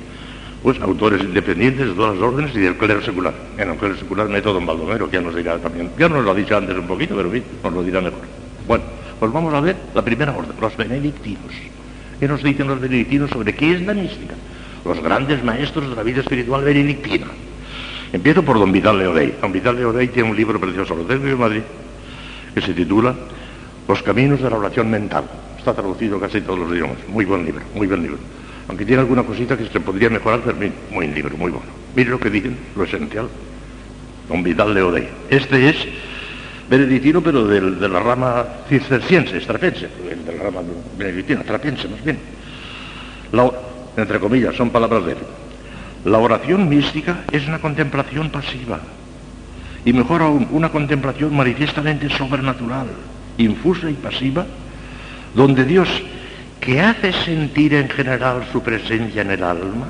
Pues 0.62 0.80
autores 0.80 1.22
independientes 1.22 1.88
de 1.88 1.94
todas 1.94 2.16
las 2.16 2.22
órdenes 2.22 2.54
y 2.54 2.60
del 2.60 2.76
clero 2.76 3.02
secular. 3.02 3.34
En 3.56 3.70
el 3.70 3.76
clero 3.76 3.96
secular 3.96 4.28
meto 4.28 4.52
don 4.52 4.66
Baldomero, 4.66 5.08
que 5.08 5.16
ya 5.16 5.22
nos 5.22 5.34
dirá 5.34 5.58
también. 5.58 5.90
Ya 5.98 6.08
nos 6.08 6.24
lo 6.24 6.30
ha 6.32 6.34
dicho 6.34 6.56
antes 6.56 6.76
un 6.76 6.86
poquito, 6.86 7.14
pero 7.16 7.30
nos 7.30 7.72
lo 7.72 7.82
dirá 7.82 8.00
mejor. 8.00 8.20
Bueno, 8.66 8.84
pues 9.18 9.32
vamos 9.32 9.52
a 9.54 9.60
ver 9.60 9.76
la 9.94 10.02
primera 10.02 10.36
orden, 10.36 10.52
los 10.60 10.76
benedictinos. 10.76 11.52
¿Qué 12.18 12.28
nos 12.28 12.42
dicen 12.42 12.66
los 12.66 12.80
benedictinos 12.80 13.30
sobre 13.30 13.54
qué 13.54 13.72
es 13.72 13.82
la 13.82 13.94
mística? 13.94 14.34
Los 14.84 15.02
grandes 15.02 15.42
maestros 15.44 15.90
de 15.90 15.96
la 15.96 16.02
vida 16.02 16.20
espiritual 16.20 16.64
benedictina. 16.64 17.26
Empiezo 18.12 18.42
por 18.42 18.58
don 18.58 18.72
Vidal 18.72 18.98
Leodey. 18.98 19.34
Don 19.40 19.52
Vidal 19.52 19.76
Leodey 19.76 20.08
tiene 20.08 20.30
un 20.30 20.36
libro 20.36 20.60
precioso, 20.60 20.94
lo 20.94 21.04
tengo 21.04 21.26
en 21.26 21.38
Madrid, 21.38 21.62
que 22.54 22.60
se 22.60 22.72
titula 22.72 23.14
los 23.88 24.02
caminos 24.02 24.40
de 24.40 24.48
la 24.48 24.56
oración 24.56 24.90
mental. 24.90 25.24
Está 25.58 25.74
traducido 25.74 26.18
casi 26.20 26.40
todos 26.40 26.60
los 26.60 26.72
idiomas. 26.72 26.96
Muy 27.08 27.24
buen 27.24 27.44
libro, 27.44 27.62
muy 27.74 27.86
buen 27.86 28.02
libro. 28.02 28.18
Aunque 28.68 28.84
tiene 28.84 29.00
alguna 29.00 29.22
cosita 29.22 29.56
que 29.56 29.66
se 29.66 29.80
podría 29.80 30.10
mejorar, 30.10 30.40
pero 30.44 30.56
muy 30.56 30.72
buen 30.92 31.14
libro, 31.14 31.36
muy 31.36 31.50
bueno. 31.50 31.66
Mire 31.94 32.10
lo 32.10 32.20
que 32.20 32.30
dicen, 32.30 32.56
lo 32.74 32.84
esencial. 32.84 33.28
Don 34.28 34.42
Vidal 34.42 34.74
de 34.74 34.82
Odey. 34.82 35.08
Este 35.30 35.68
es 35.68 35.76
benedictino, 36.68 37.22
pero 37.22 37.46
de 37.46 37.88
la 37.88 38.00
rama 38.00 38.44
cisterciense, 38.68 39.38
estrafense, 39.38 39.88
de 39.88 40.36
la 40.36 40.44
rama 40.44 40.60
benedictina, 40.96 41.42
trapense 41.42 41.88
más 41.88 42.04
bien. 42.04 42.18
entre 43.96 44.20
comillas, 44.20 44.54
son 44.54 44.70
palabras 44.70 45.04
de 45.04 45.12
él. 45.12 45.18
La 46.04 46.18
oración 46.18 46.68
mística 46.68 47.24
es 47.32 47.46
una 47.48 47.58
contemplación 47.58 48.30
pasiva 48.30 48.80
y 49.84 49.92
mejor 49.92 50.22
aún, 50.22 50.48
una 50.50 50.70
contemplación 50.70 51.34
manifiestamente 51.34 52.08
sobrenatural 52.10 52.88
infusa 53.38 53.90
y 53.90 53.94
pasiva, 53.94 54.46
donde 55.34 55.64
Dios, 55.64 55.88
que 56.60 56.80
hace 56.80 57.12
sentir 57.12 57.74
en 57.74 57.88
general 57.88 58.46
su 58.50 58.62
presencia 58.62 59.22
en 59.22 59.30
el 59.30 59.44
alma, 59.44 59.86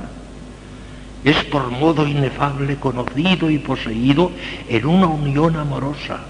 es 1.25 1.43
por 1.45 1.71
modo 1.71 2.07
inefable 2.07 2.77
conocido 2.77 3.51
y 3.51 3.59
poseído 3.59 4.31
en 4.69 4.87
una 4.87 5.07
unión 5.07 5.57
amorosa 5.57 6.21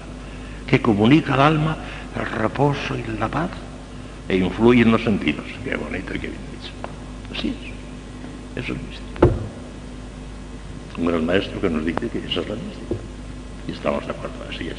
que 0.67 0.81
comunica 0.81 1.33
al 1.33 1.41
alma 1.41 1.77
el 2.15 2.25
reposo 2.25 2.95
y 2.95 3.17
la 3.17 3.29
paz 3.29 3.49
e 4.27 4.37
influye 4.37 4.81
en 4.81 4.91
los 4.91 5.03
sentidos. 5.03 5.45
Qué 5.63 5.75
bonito 5.75 6.13
y 6.13 6.19
qué 6.19 6.27
bien 6.27 6.41
dicho. 6.59 6.73
Así 7.33 7.49
es. 7.49 8.63
Eso 8.63 8.73
es 8.73 8.79
místico. 8.81 9.29
Un 10.97 11.05
gran 11.05 11.25
maestro 11.25 11.61
que 11.61 11.69
nos 11.69 11.85
dice 11.85 12.09
que 12.09 12.19
eso 12.19 12.41
es 12.41 12.49
la 12.49 12.55
mística. 12.55 12.95
Y 13.67 13.71
estamos 13.71 14.05
de 14.05 14.11
acuerdo, 14.11 14.35
así 14.49 14.67
es. 14.67 14.77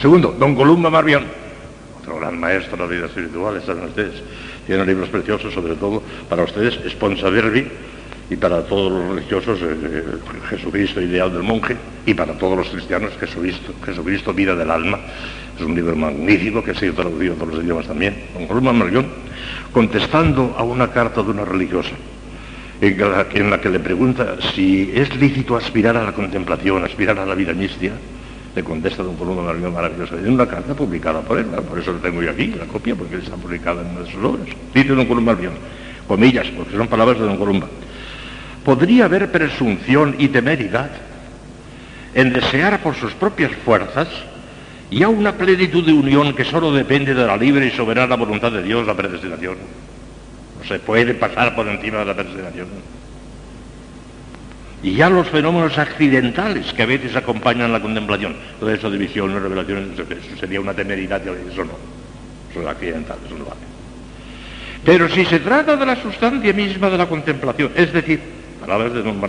Segundo, 0.00 0.36
don 0.38 0.54
Columba 0.54 0.90
Marbión, 0.90 1.24
otro 2.00 2.18
gran 2.18 2.38
maestro 2.38 2.76
de 2.76 2.82
la 2.82 2.88
vida 2.88 3.06
espiritual, 3.06 3.56
están 3.56 3.82
ustedes. 3.84 4.22
Tiene 4.66 4.84
libros 4.84 5.08
preciosos, 5.08 5.54
sobre 5.54 5.76
todo 5.76 6.02
para 6.28 6.42
ustedes, 6.42 6.76
Esponsa 6.84 7.30
Verbi, 7.30 7.66
y 8.28 8.36
para 8.36 8.62
todos 8.64 8.90
los 8.90 9.14
religiosos, 9.14 9.60
eh, 9.62 9.66
eh, 9.70 10.02
Jesucristo, 10.50 11.00
ideal 11.00 11.32
del 11.32 11.42
monje, 11.42 11.76
y 12.04 12.14
para 12.14 12.32
todos 12.34 12.58
los 12.58 12.68
cristianos, 12.68 13.12
Jesucristo, 13.20 13.72
Jesucristo, 13.84 14.32
vida 14.32 14.56
del 14.56 14.70
alma. 14.70 14.98
Es 15.56 15.62
un 15.62 15.74
libro 15.74 15.94
magnífico 15.94 16.62
que 16.62 16.72
ha 16.72 16.74
sido 16.74 16.94
traducido 16.94 17.34
a 17.34 17.36
todos 17.36 17.54
los 17.54 17.64
idiomas 17.64 17.86
también. 17.86 18.24
Don 18.34 18.46
Columba 18.46 18.72
Marbión, 18.72 19.06
contestando 19.72 20.54
a 20.58 20.64
una 20.64 20.90
carta 20.90 21.22
de 21.22 21.30
una 21.30 21.44
religiosa, 21.44 21.92
en 22.80 23.50
la 23.50 23.60
que 23.60 23.70
le 23.70 23.80
pregunta 23.80 24.36
si 24.54 24.90
es 24.94 25.14
lícito 25.16 25.56
aspirar 25.56 25.96
a 25.96 26.04
la 26.04 26.12
contemplación, 26.12 26.84
aspirar 26.84 27.18
a 27.18 27.24
la 27.24 27.34
vida 27.34 27.54
mística, 27.54 27.94
le 28.54 28.64
contesta 28.64 29.02
don 29.02 29.16
Columba 29.16 29.44
Marmión 29.44 29.72
maravilloso, 29.72 30.18
en 30.18 30.32
una 30.32 30.46
carta 30.46 30.74
publicada 30.74 31.20
por 31.20 31.38
él, 31.38 31.46
por 31.46 31.78
eso 31.78 31.92
lo 31.92 31.98
tengo 31.98 32.22
yo 32.22 32.30
aquí, 32.30 32.48
la 32.48 32.66
copia, 32.66 32.94
porque 32.96 33.16
está 33.16 33.36
publicada 33.36 33.82
en 33.82 33.88
una 33.88 34.00
de 34.00 34.10
sus 34.10 34.22
obras. 34.22 34.48
Dice 34.74 34.88
don 34.88 35.06
Columba 35.06 35.32
Marmión, 35.32 35.52
comillas, 36.08 36.48
porque 36.56 36.76
son 36.76 36.88
palabras 36.88 37.18
de 37.18 37.24
don 37.24 37.36
Columba. 37.36 37.68
Podría 38.66 39.04
haber 39.04 39.30
presunción 39.30 40.16
y 40.18 40.26
temeridad 40.26 40.90
en 42.12 42.32
desear 42.32 42.82
por 42.82 42.96
sus 42.96 43.12
propias 43.12 43.52
fuerzas 43.64 44.08
y 44.90 45.04
a 45.04 45.08
una 45.08 45.36
plenitud 45.36 45.86
de 45.86 45.92
unión 45.92 46.34
que 46.34 46.44
solo 46.44 46.72
depende 46.72 47.14
de 47.14 47.24
la 47.24 47.36
libre 47.36 47.68
y 47.68 47.70
soberana 47.70 48.16
voluntad 48.16 48.50
de 48.50 48.64
Dios, 48.64 48.84
la 48.84 48.96
predestinación. 48.96 49.54
No 50.58 50.66
se 50.66 50.80
puede 50.80 51.14
pasar 51.14 51.54
por 51.54 51.68
encima 51.68 51.98
de 51.98 52.06
la 52.06 52.14
predestinación. 52.14 52.66
Y 54.82 54.96
ya 54.96 55.10
los 55.10 55.28
fenómenos 55.28 55.78
accidentales 55.78 56.72
que 56.72 56.82
a 56.82 56.86
veces 56.86 57.14
acompañan 57.14 57.72
la 57.72 57.80
contemplación, 57.80 58.34
todo 58.58 58.72
eso 58.72 58.90
de 58.90 58.98
visiones, 58.98 59.40
revelaciones, 59.40 59.96
eso 59.96 60.36
sería 60.40 60.60
una 60.60 60.74
temeridad, 60.74 61.22
eso 61.22 61.64
no, 61.64 61.78
eso 62.50 62.62
es 62.62 62.66
accidental, 62.66 63.16
eso 63.24 63.38
no 63.38 63.44
vale. 63.44 63.60
Pero 64.84 65.08
si 65.08 65.24
se 65.24 65.38
trata 65.38 65.76
de 65.76 65.86
la 65.86 66.02
sustancia 66.02 66.52
misma 66.52 66.90
de 66.90 66.98
la 66.98 67.06
contemplación, 67.06 67.70
es 67.76 67.92
decir, 67.92 68.34
de 68.66 69.02
Don 69.02 69.20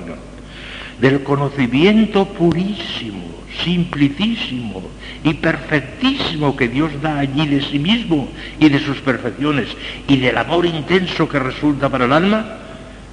del 0.99 1.21
conocimiento 1.21 2.25
purísimo, 2.25 3.23
simplicísimo 3.63 4.81
y 5.23 5.35
perfectísimo 5.35 6.55
que 6.55 6.67
Dios 6.67 6.91
da 7.03 7.19
allí 7.19 7.45
de 7.45 7.61
sí 7.61 7.77
mismo 7.77 8.29
y 8.59 8.67
de 8.69 8.79
sus 8.79 8.97
perfecciones 9.01 9.67
y 10.07 10.17
del 10.17 10.37
amor 10.37 10.65
intenso 10.65 11.29
que 11.29 11.37
resulta 11.37 11.87
para 11.87 12.05
el 12.05 12.13
alma, 12.13 12.57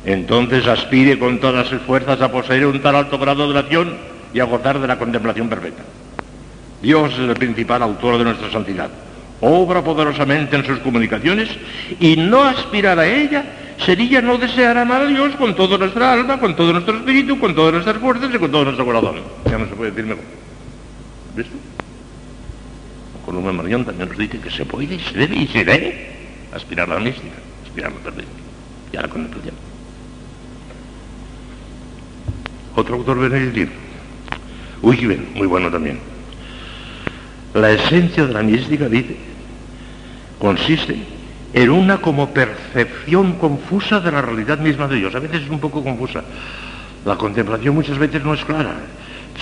entonces 0.07 0.67
aspire 0.67 1.19
con 1.19 1.41
todas 1.41 1.69
sus 1.69 1.83
fuerzas 1.83 2.21
a 2.23 2.33
poseer 2.33 2.67
un 2.67 2.81
tal 2.81 2.97
alto 2.97 3.19
grado 3.19 3.45
de 3.45 3.59
oración 3.59 3.95
y 4.33 4.41
a 4.41 4.45
gozar 4.45 4.81
de 4.81 4.89
la 4.89 4.99
contemplación 4.99 5.51
perfecta. 5.51 5.83
Dios 6.81 7.13
es 7.13 7.19
el 7.19 7.35
principal 7.35 7.83
autor 7.83 8.17
de 8.17 8.25
nuestra 8.25 8.51
santidad. 8.51 8.89
Obra 9.43 9.83
poderosamente 9.83 10.57
en 10.57 10.65
sus 10.65 10.79
comunicaciones 10.79 11.51
y 12.01 12.17
no 12.17 12.45
aspirar 12.45 12.99
a 12.99 13.07
ella 13.07 13.45
sería 13.79 14.21
no 14.21 14.39
desear 14.39 14.77
amar 14.79 15.03
a 15.03 15.07
Dios 15.07 15.35
con 15.37 15.55
toda 15.55 15.79
nuestra 15.79 16.13
alma, 16.13 16.39
con 16.39 16.55
todo 16.55 16.73
nuestro 16.73 16.97
espíritu, 16.97 17.39
con 17.39 17.55
todas 17.55 17.73
nuestras 17.73 17.99
fuerzas 17.99 18.31
y 18.35 18.39
con 18.39 18.51
todo 18.51 18.65
nuestro 18.65 18.85
corazón. 18.85 19.17
Ya 19.51 19.59
no 19.59 19.69
se 19.69 19.75
puede 19.75 19.91
decir 19.91 20.07
mejor. 20.07 20.25
¿Ves 21.37 21.47
tú? 21.47 21.57
Con 23.25 23.37
un 23.37 23.57
Marión 23.57 23.85
también 23.85 24.09
nos 24.09 24.19
dice 24.19 24.39
que 24.39 24.51
se 24.51 24.65
puede 24.65 24.99
se 24.99 25.19
debe 25.19 25.37
y 25.37 25.47
se 25.47 25.65
debe 25.65 26.11
aspirar 26.53 26.91
a 26.91 26.95
la 26.95 27.01
mística, 27.01 27.37
aspirar 27.65 27.91
a 27.91 27.95
la 27.95 28.01
perfecta 28.01 28.33
y 28.93 28.97
a 28.97 29.03
la 29.03 29.09
contemplación. 29.09 29.55
Otro 32.77 32.97
autor 32.97 33.19
benedictino. 33.19 33.71
bien, 34.83 35.29
muy 35.35 35.47
bueno 35.47 35.71
también. 35.71 35.99
La 37.55 37.71
esencia 37.71 38.27
de 38.27 38.33
la 38.33 38.43
mística, 38.43 38.89
dice, 38.89 39.17
consiste 40.39 41.14
en 41.55 41.71
una 41.71 41.99
como 41.99 42.31
percepción 42.31 43.35
confusa 43.35 44.01
de 44.01 44.13
la 44.13 44.21
realidad 44.21 44.59
misma 44.59 44.89
de 44.89 44.97
Dios. 44.97 45.15
A 45.15 45.21
veces 45.21 45.43
es 45.43 45.49
un 45.49 45.61
poco 45.61 45.83
confusa. 45.83 46.23
La 47.07 47.17
contemplación 47.17 47.75
muchas 47.75 47.97
veces 47.97 48.23
no 48.23 48.35
es 48.35 48.45
clara. 48.45 48.75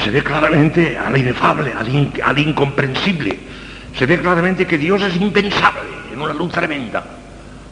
Se 0.05 0.11
ve 0.11 0.23
claramente 0.23 0.97
al 0.97 1.17
inefable, 1.17 1.73
al, 1.73 2.39
incomprensible. 2.39 3.39
Se 3.99 4.07
ve 4.07 4.21
claramente 4.21 4.67
que 4.67 4.79
Dios 4.79 5.03
es 5.03 5.17
impensable, 5.17 5.89
en 6.13 6.21
una 6.21 6.33
luz 6.33 6.53
tremenda. 6.53 7.05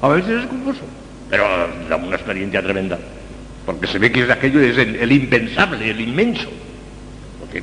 A 0.03 0.09
veces 0.09 0.43
es 0.43 0.47
confuso, 0.47 0.83
pero 1.31 1.45
da 1.89 1.97
una 1.97 2.17
experiencia 2.17 2.63
tremenda 2.63 2.99
porque 3.71 3.87
se 3.87 3.99
ve 3.99 4.11
que 4.11 4.23
es 4.23 4.31
aquello 4.31 4.61
es 4.61 4.77
el, 4.79 5.13
impensable, 5.13 5.91
el 5.91 6.01
inmenso. 6.01 6.51
Porque 7.39 7.63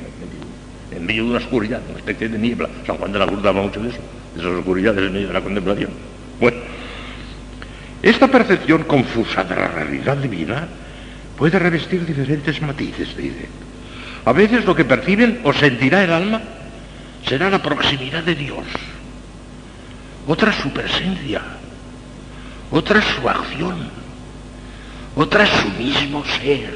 en, 0.90 1.06
medio 1.06 1.24
de 1.24 1.30
una 1.30 1.38
oscuridad, 1.38 1.80
una 1.88 1.98
especie 1.98 2.28
de 2.28 2.38
niebla, 2.38 2.68
San 2.86 2.96
Juan 2.96 3.12
de 3.12 3.18
la 3.18 3.26
Cruz 3.26 3.42
daba 3.42 3.62
mucho 3.62 3.80
de 3.80 3.90
eso, 3.90 3.98
de 4.34 4.40
esas 4.40 4.52
oscuridades 4.52 5.04
en 5.04 5.12
medio 5.12 5.28
de 5.28 5.34
la 5.34 5.40
contemplación. 5.40 5.90
Bueno, 6.40 6.58
Esta 8.02 8.28
percepción 8.28 8.84
confusa 8.84 9.42
de 9.42 9.56
la 9.56 9.68
realidad 9.68 10.16
divina 10.18 10.68
puede 11.36 11.58
revestir 11.58 12.06
diferentes 12.06 12.62
matices, 12.62 13.16
dice. 13.16 13.48
A 14.24 14.32
veces 14.32 14.64
lo 14.64 14.74
que 14.74 14.84
perciben 14.84 15.40
o 15.42 15.52
sentirá 15.52 16.04
el 16.04 16.12
alma 16.12 16.40
será 17.26 17.50
la 17.50 17.60
proximidad 17.60 18.22
de 18.22 18.34
Dios, 18.34 18.64
otra 20.26 20.52
su 20.52 20.70
presencia, 20.70 21.42
otra 22.70 23.02
su 23.02 23.28
acción, 23.28 23.90
otra 25.16 25.46
su 25.46 25.68
mismo 25.70 26.24
ser, 26.40 26.72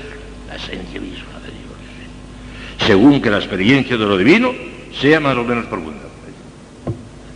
la 0.48 0.56
esencia 0.56 1.00
misma 1.00 1.38
de 1.44 1.50
Dios, 1.50 2.86
según 2.86 3.20
que 3.20 3.30
la 3.30 3.38
experiencia 3.38 3.96
de 3.96 4.04
lo 4.06 4.18
divino 4.18 4.52
sea 5.00 5.20
más 5.20 5.36
o 5.36 5.44
menos 5.44 5.66
profunda. 5.66 6.01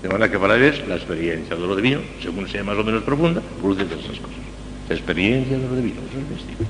De 0.06 0.12
manera 0.12 0.30
que 0.30 0.38
para 0.38 0.56
la 0.56 0.68
experiencia 0.68 1.56
de 1.56 1.66
lo 1.66 1.74
divino, 1.74 1.98
según 2.22 2.46
sea 2.46 2.62
más 2.62 2.78
o 2.78 2.84
menos 2.84 3.02
profunda, 3.02 3.42
produce 3.60 3.86
todas 3.86 4.04
esas 4.04 4.20
cosas. 4.20 4.38
La 4.88 4.94
experiencia 4.94 5.58
de 5.58 5.66
lo 5.66 5.74
divino, 5.74 6.00
eso 6.08 6.20
es 6.20 6.30
místico. 6.30 6.62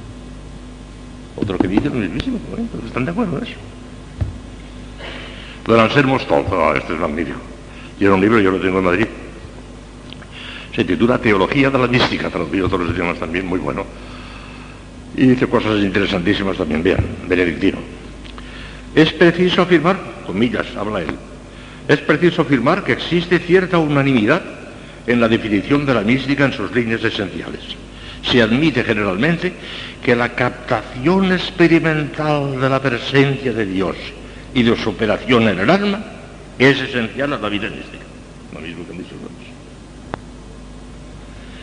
Otro 1.36 1.58
que 1.58 1.68
dice 1.68 1.90
lo 1.90 1.96
mismísimo, 1.96 2.40
están 2.86 3.04
de 3.04 3.10
acuerdo 3.10 3.36
en 3.36 3.44
eso. 3.44 3.56
Don 5.66 5.78
Anselmo 5.78 6.18
Stolz, 6.18 6.50
oh, 6.50 6.72
este 6.76 6.94
es 6.94 6.98
magnífico. 6.98 7.38
Tiene 7.98 8.14
un 8.14 8.22
libro, 8.22 8.40
yo 8.40 8.52
lo 8.52 8.58
tengo 8.58 8.78
en 8.78 8.84
Madrid. 8.86 9.06
Se 10.74 10.82
titula 10.84 11.18
Teología 11.18 11.68
de 11.68 11.78
la 11.78 11.88
Mística, 11.88 12.30
traducido 12.30 12.68
a 12.68 12.70
todos 12.70 12.86
los 12.86 12.96
idiomas 12.96 13.18
también, 13.18 13.46
muy 13.46 13.58
bueno. 13.58 13.84
Y 15.14 15.26
dice 15.26 15.46
cosas 15.46 15.78
interesantísimas 15.82 16.56
también, 16.56 16.82
vean, 16.82 17.04
benedictino. 17.28 17.80
Es 18.94 19.12
preciso 19.12 19.60
afirmar, 19.60 19.98
comillas, 20.24 20.74
habla 20.74 21.02
él, 21.02 21.14
es 21.88 22.00
preciso 22.00 22.42
afirmar 22.42 22.82
que 22.82 22.92
existe 22.92 23.38
cierta 23.38 23.78
unanimidad 23.78 24.42
en 25.06 25.20
la 25.20 25.28
definición 25.28 25.86
de 25.86 25.94
la 25.94 26.00
mística 26.00 26.44
en 26.44 26.52
sus 26.52 26.72
líneas 26.72 27.02
esenciales. 27.04 27.60
Se 28.22 28.42
admite 28.42 28.82
generalmente 28.82 29.52
que 30.02 30.16
la 30.16 30.30
captación 30.30 31.32
experimental 31.32 32.60
de 32.60 32.68
la 32.68 32.80
presencia 32.80 33.52
de 33.52 33.66
Dios 33.66 33.96
y 34.52 34.62
de 34.62 34.76
su 34.76 34.90
operación 34.90 35.48
en 35.48 35.60
el 35.60 35.70
alma 35.70 36.04
es 36.58 36.80
esencial 36.80 37.32
a 37.32 37.38
la 37.38 37.48
vida 37.48 37.68
mística. 37.68 38.04
Lo 38.52 38.60
mismo 38.60 38.84
que 38.84 38.92
han 38.92 38.98
dicho 38.98 39.14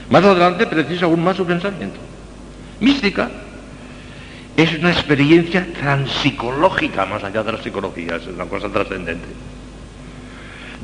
Más 0.09 0.23
adelante 0.23 0.67
precisa 0.67 1.05
aún 1.05 1.23
más 1.23 1.35
su 1.35 1.45
pensamiento. 1.45 1.99
Mística 2.79 3.29
es 4.55 4.77
una 4.77 4.91
experiencia 4.91 5.65
transpsicológica, 5.73 7.05
más 7.05 7.23
allá 7.23 7.43
de 7.43 7.53
la 7.53 7.63
psicología, 7.63 8.17
es 8.17 8.27
una 8.27 8.45
cosa 8.45 8.69
trascendente, 8.69 9.25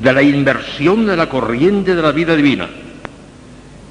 de 0.00 0.12
la 0.12 0.22
inversión 0.22 1.06
de 1.06 1.16
la 1.16 1.28
corriente 1.28 1.94
de 1.94 2.02
la 2.02 2.12
vida 2.12 2.34
divina 2.34 2.68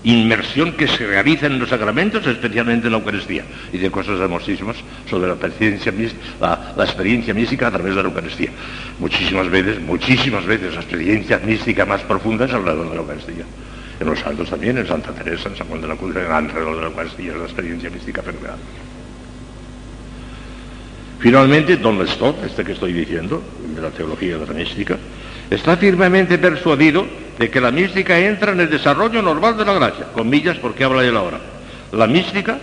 inmersión 0.03 0.73
que 0.73 0.87
se 0.87 1.05
realiza 1.05 1.47
en 1.47 1.59
los 1.59 1.69
sacramentos, 1.69 2.25
especialmente 2.25 2.87
en 2.87 2.93
la 2.93 2.99
Eucaristía, 2.99 3.43
y 3.73 3.77
de 3.77 3.91
cosas 3.91 4.19
hermosísimas 4.19 4.77
sobre 5.09 5.27
la 5.27 5.33
experiencia, 5.33 5.93
la, 6.39 6.83
experiencia 6.85 7.33
mística 7.33 7.67
a 7.67 7.71
través 7.71 7.95
de 7.95 8.01
la 8.01 8.07
Eucaristía. 8.07 8.49
Muchísimas 8.99 9.49
veces, 9.49 9.81
muchísimas 9.81 10.45
veces 10.45 10.73
la 10.73 10.81
experiencia 10.81 11.39
mística 11.39 11.85
más 11.85 12.01
profunda 12.01 12.45
es 12.45 12.53
alrededor 12.53 12.89
de 12.89 12.95
la 12.95 13.01
Eucaristía. 13.01 13.45
En 13.99 14.07
los 14.07 14.19
santos 14.19 14.49
también, 14.49 14.77
en 14.77 14.87
Santa 14.87 15.11
Teresa, 15.11 15.49
en 15.49 15.57
San 15.57 15.67
Juan 15.67 15.81
de 15.81 15.87
la 15.87 15.95
Cruz, 15.95 16.15
en 16.15 16.31
alrededor 16.31 16.75
de 16.75 16.81
la 16.81 16.87
Eucaristía, 16.87 17.35
la 17.35 17.43
experiencia 17.43 17.89
mística 17.89 18.21
fenomenal. 18.21 18.57
Finalmente, 21.19 21.75
Don 21.75 21.99
Lestot, 21.99 22.41
este 22.45 22.63
que 22.63 22.71
estoy 22.71 22.93
diciendo, 22.93 23.43
de 23.75 23.81
la 23.81 23.89
teología 23.89 24.37
de 24.37 24.47
la 24.47 24.53
mística, 24.53 24.97
está 25.49 25.77
firmemente 25.77 26.37
persuadido 26.37 27.05
de 27.37 27.49
que 27.49 27.61
la 27.61 27.71
mística 27.71 28.19
entra 28.19 28.51
en 28.51 28.59
el 28.59 28.69
desarrollo 28.69 29.21
normal 29.21 29.57
de 29.57 29.65
la 29.65 29.73
gracia, 29.73 30.05
comillas 30.13 30.57
porque 30.57 30.83
habla 30.83 31.03
él 31.03 31.15
ahora. 31.15 31.39
La 31.91 32.05
mística, 32.05 32.57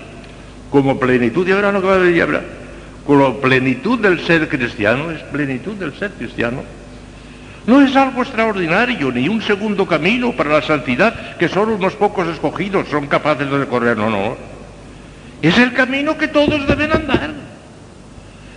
como 0.70 0.99
plenitud, 0.99 1.47
de 1.47 1.55
ahora 1.55 1.72
no 1.72 1.78
acaba 1.78 1.99
de 1.99 2.22
hablar, 2.22 2.45
como 3.07 3.39
plenitud 3.39 3.99
del 3.99 4.20
ser 4.26 4.49
cristiano, 4.49 5.11
es 5.11 5.22
plenitud 5.22 5.74
del 5.74 5.95
ser 5.95 6.12
cristiano, 6.12 6.62
no 7.66 7.80
es 7.82 7.97
algo 7.97 8.22
extraordinario, 8.22 9.11
ni 9.11 9.28
un 9.28 9.43
segundo 9.43 9.87
camino 9.87 10.32
para 10.32 10.51
la 10.51 10.62
santidad 10.62 11.37
que 11.37 11.49
solo 11.49 11.74
unos 11.74 11.95
pocos 11.95 12.28
escogidos 12.28 12.89
son 12.89 13.09
capaces 13.09 13.51
de 13.51 13.59
recorrer, 13.59 13.97
no, 13.97 14.09
no. 14.09 14.37
Es 15.43 15.59
el 15.59 15.72
camino 15.72 16.16
que 16.16 16.28
todos 16.28 16.66
deben 16.66 16.93
andar. 16.93 17.30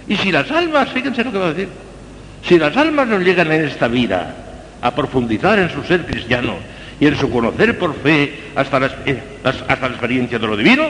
Y 0.08 0.16
si 0.18 0.32
las 0.32 0.52
almas, 0.52 0.90
fíjense 0.90 1.24
lo 1.24 1.32
que 1.32 1.38
va 1.38 1.46
a 1.48 1.54
decir, 1.54 1.70
si 2.44 2.58
las 2.58 2.76
almas 2.78 3.08
no 3.08 3.20
llegan 3.20 3.52
en 3.52 3.66
esta 3.66 3.88
vida 3.88 4.36
a 4.82 4.96
profundizar 4.96 5.60
en 5.60 5.70
su 5.70 5.84
ser 5.84 6.06
cristiano 6.06 6.56
y 7.00 7.08
en 7.08 7.18
su 7.18 7.30
conocer 7.30 7.78
por 7.78 7.96
fe 7.96 8.52
hasta 8.56 8.80
la, 8.80 8.92
hasta 9.68 9.88
experiencia 9.88 10.40
de 10.40 10.48
lo 10.48 10.58
divino, 10.58 10.84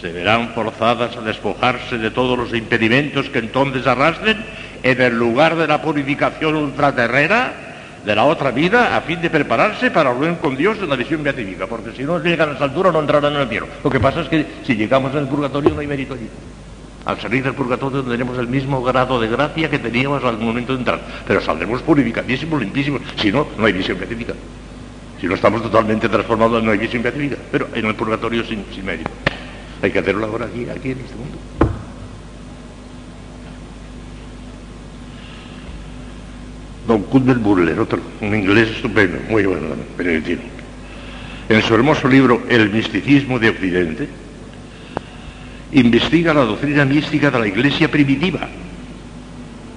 se 0.00 0.12
verán 0.12 0.50
forzadas 0.50 1.16
a 1.16 1.20
despojarse 1.22 1.98
de 1.98 2.10
todos 2.10 2.38
los 2.38 2.54
impedimentos 2.54 3.28
que 3.30 3.40
entonces 3.40 3.86
arrastren 3.86 4.38
en 4.82 5.00
el 5.00 5.18
lugar 5.18 5.56
de 5.56 5.66
la 5.66 5.82
purificación 5.82 6.54
ultraterrena 6.56 7.52
de 8.04 8.14
la 8.14 8.24
otra 8.24 8.52
vida 8.52 8.96
a 8.96 9.00
fin 9.00 9.20
de 9.20 9.28
prepararse 9.28 9.90
para 9.90 10.10
unión 10.10 10.36
con 10.36 10.56
Dios 10.56 10.78
en 10.80 10.88
la 10.88 10.96
visión 10.96 11.22
beatífica, 11.22 11.66
porque 11.66 11.92
si 11.92 12.04
no 12.04 12.18
llegan 12.20 12.50
a 12.50 12.52
esa 12.52 12.64
altura 12.64 12.92
no 12.92 13.00
entrarán 13.00 13.34
en 13.34 13.40
el 13.42 13.48
cielo. 13.48 13.66
Lo 13.82 13.90
que 13.90 14.00
pasa 14.00 14.20
es 14.20 14.28
que 14.28 14.46
si 14.64 14.76
llegamos 14.76 15.12
en 15.12 15.20
el 15.20 15.26
purgatorio 15.26 15.70
no 15.70 15.80
hay 15.80 15.86
mérito 15.86 16.14
allí. 16.14 16.28
Al 17.08 17.18
salir 17.18 17.42
del 17.42 17.54
purgatorio 17.54 18.02
tendremos 18.02 18.36
el 18.36 18.48
mismo 18.48 18.82
grado 18.82 19.18
de 19.18 19.28
gracia 19.28 19.70
que 19.70 19.78
teníamos 19.78 20.22
al 20.24 20.36
momento 20.36 20.74
de 20.74 20.80
entrar, 20.80 21.00
pero 21.26 21.40
saldremos 21.40 21.80
purificadísimos, 21.80 22.60
limpísimos. 22.60 23.00
Si 23.16 23.32
no, 23.32 23.46
no 23.56 23.64
hay 23.64 23.72
visión 23.72 23.98
beatífica. 23.98 24.34
Si 25.18 25.26
no 25.26 25.34
estamos 25.34 25.62
totalmente 25.62 26.06
transformados, 26.10 26.62
no 26.62 26.70
hay 26.70 26.76
visión 26.76 27.02
beatífica. 27.02 27.36
Pero 27.50 27.68
en 27.72 27.86
el 27.86 27.94
purgatorio 27.94 28.44
sin, 28.44 28.62
sin 28.74 28.84
mérito. 28.84 29.10
Hay 29.80 29.90
que 29.90 30.00
hacerlo 30.00 30.26
ahora 30.26 30.44
aquí, 30.44 30.68
aquí 30.68 30.90
en 30.90 30.98
este 30.98 31.14
mundo. 31.16 31.38
Don 36.86 37.02
Cuthbert 37.04 37.40
Burler, 37.40 37.80
otro, 37.80 38.00
un 38.20 38.34
inglés 38.34 38.68
estupendo, 38.68 39.16
muy 39.30 39.46
bueno, 39.46 39.68
benedictino. 39.96 40.42
En 41.48 41.62
su 41.62 41.74
hermoso 41.74 42.06
libro 42.06 42.42
El 42.50 42.68
misticismo 42.68 43.38
de 43.38 43.48
Occidente, 43.48 44.08
investiga 45.72 46.34
la 46.34 46.44
doctrina 46.44 46.84
mística 46.84 47.30
de 47.30 47.38
la 47.38 47.46
Iglesia 47.46 47.90
primitiva 47.90 48.48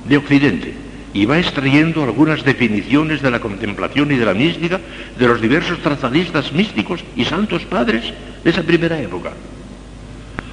de 0.05 0.17
Occidente 0.17 0.73
y 1.13 1.25
va 1.25 1.39
extrayendo 1.39 2.03
algunas 2.03 2.43
definiciones 2.43 3.21
de 3.21 3.31
la 3.31 3.39
contemplación 3.39 4.11
y 4.11 4.15
de 4.15 4.25
la 4.25 4.33
mística 4.33 4.79
de 5.17 5.27
los 5.27 5.41
diversos 5.41 5.79
trazadistas 5.79 6.53
místicos 6.53 7.03
y 7.15 7.25
santos 7.25 7.63
padres 7.63 8.13
de 8.43 8.49
esa 8.49 8.63
primera 8.63 8.99
época. 8.99 9.31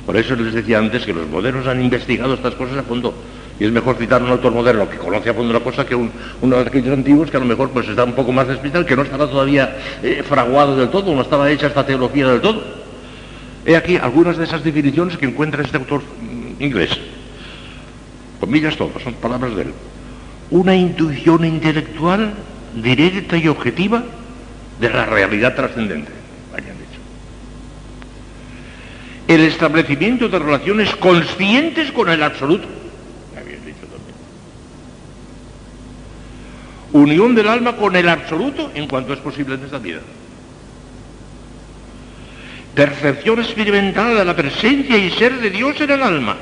Por 0.04 0.16
eso 0.16 0.34
les 0.34 0.54
decía 0.54 0.78
antes 0.78 1.04
que 1.04 1.12
los 1.12 1.28
modernos 1.28 1.66
han 1.66 1.82
investigado 1.82 2.34
estas 2.34 2.54
cosas 2.54 2.78
a 2.78 2.82
fondo. 2.82 3.14
Y 3.60 3.64
es 3.64 3.72
mejor 3.72 3.96
citar 3.96 4.22
un 4.22 4.30
autor 4.30 4.52
moderno 4.52 4.88
que 4.88 4.96
conoce 4.96 5.30
a 5.30 5.34
fondo 5.34 5.52
la 5.52 5.60
cosa 5.60 5.84
que 5.84 5.94
un, 5.94 6.10
uno 6.40 6.56
de 6.56 6.62
aquellos 6.62 6.96
antiguos 6.96 7.30
que 7.30 7.36
a 7.36 7.40
lo 7.40 7.46
mejor 7.46 7.70
pues 7.70 7.88
está 7.88 8.04
un 8.04 8.14
poco 8.14 8.32
más 8.32 8.48
despistado, 8.48 8.86
que 8.86 8.96
no 8.96 9.02
estaba 9.02 9.28
todavía 9.28 9.76
eh, 10.02 10.22
fraguado 10.26 10.76
del 10.76 10.88
todo, 10.88 11.14
no 11.14 11.22
estaba 11.22 11.50
hecha 11.50 11.66
esta 11.66 11.84
teología 11.84 12.28
del 12.28 12.40
todo. 12.40 12.77
He 13.68 13.76
aquí 13.76 13.96
algunas 13.98 14.38
de 14.38 14.44
esas 14.44 14.64
definiciones 14.64 15.18
que 15.18 15.26
encuentra 15.26 15.62
este 15.62 15.76
autor 15.76 16.02
inglés. 16.58 16.88
Comillas 18.40 18.78
todas, 18.78 19.02
son 19.02 19.12
palabras 19.12 19.54
de 19.54 19.62
él. 19.64 19.74
Una 20.50 20.74
intuición 20.74 21.44
intelectual 21.44 22.32
directa 22.82 23.36
y 23.36 23.46
objetiva 23.46 24.04
de 24.80 24.88
la 24.88 25.04
realidad 25.04 25.54
trascendente, 25.54 26.10
habían 26.50 26.78
dicho. 26.78 26.98
El 29.28 29.42
establecimiento 29.42 30.30
de 30.30 30.38
relaciones 30.38 30.96
conscientes 30.96 31.92
con 31.92 32.08
el 32.08 32.22
absoluto, 32.22 32.66
habían 33.38 33.66
dicho 33.66 33.86
también. 36.90 37.04
Unión 37.04 37.34
del 37.34 37.48
alma 37.48 37.76
con 37.76 37.94
el 37.94 38.08
absoluto 38.08 38.70
en 38.74 38.88
cuanto 38.88 39.12
es 39.12 39.18
posible 39.18 39.56
en 39.56 39.64
esta 39.64 39.76
vida 39.76 40.00
percepción 42.78 43.40
experimental 43.40 44.16
de 44.16 44.24
la 44.24 44.36
presencia 44.36 44.96
y 44.96 45.10
ser 45.10 45.40
de 45.40 45.50
Dios 45.50 45.80
en 45.80 45.90
el 45.90 46.00
alma. 46.00 46.36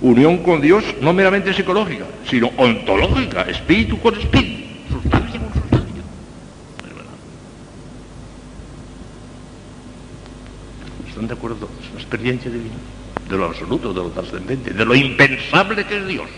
Unión 0.00 0.38
con 0.38 0.60
Dios 0.60 0.82
no 1.00 1.12
meramente 1.12 1.54
psicológica, 1.54 2.04
sino 2.28 2.50
ontológica, 2.56 3.42
espíritu 3.42 4.00
con 4.00 4.18
espíritu, 4.18 4.90
sustancia 4.90 5.38
con 5.38 5.52
sustancia. 5.52 6.02
¿Están 11.08 11.28
de 11.28 11.34
acuerdo? 11.34 11.68
Es 11.80 11.90
una 11.92 12.00
experiencia 12.00 12.50
divina, 12.50 12.74
de 13.30 13.36
lo 13.36 13.44
absoluto, 13.44 13.94
de 13.94 14.00
lo 14.00 14.10
trascendente, 14.10 14.72
de 14.72 14.84
lo 14.84 14.96
impensable 14.96 15.86
que 15.86 15.96
es 15.96 16.08
Dios. 16.08 16.28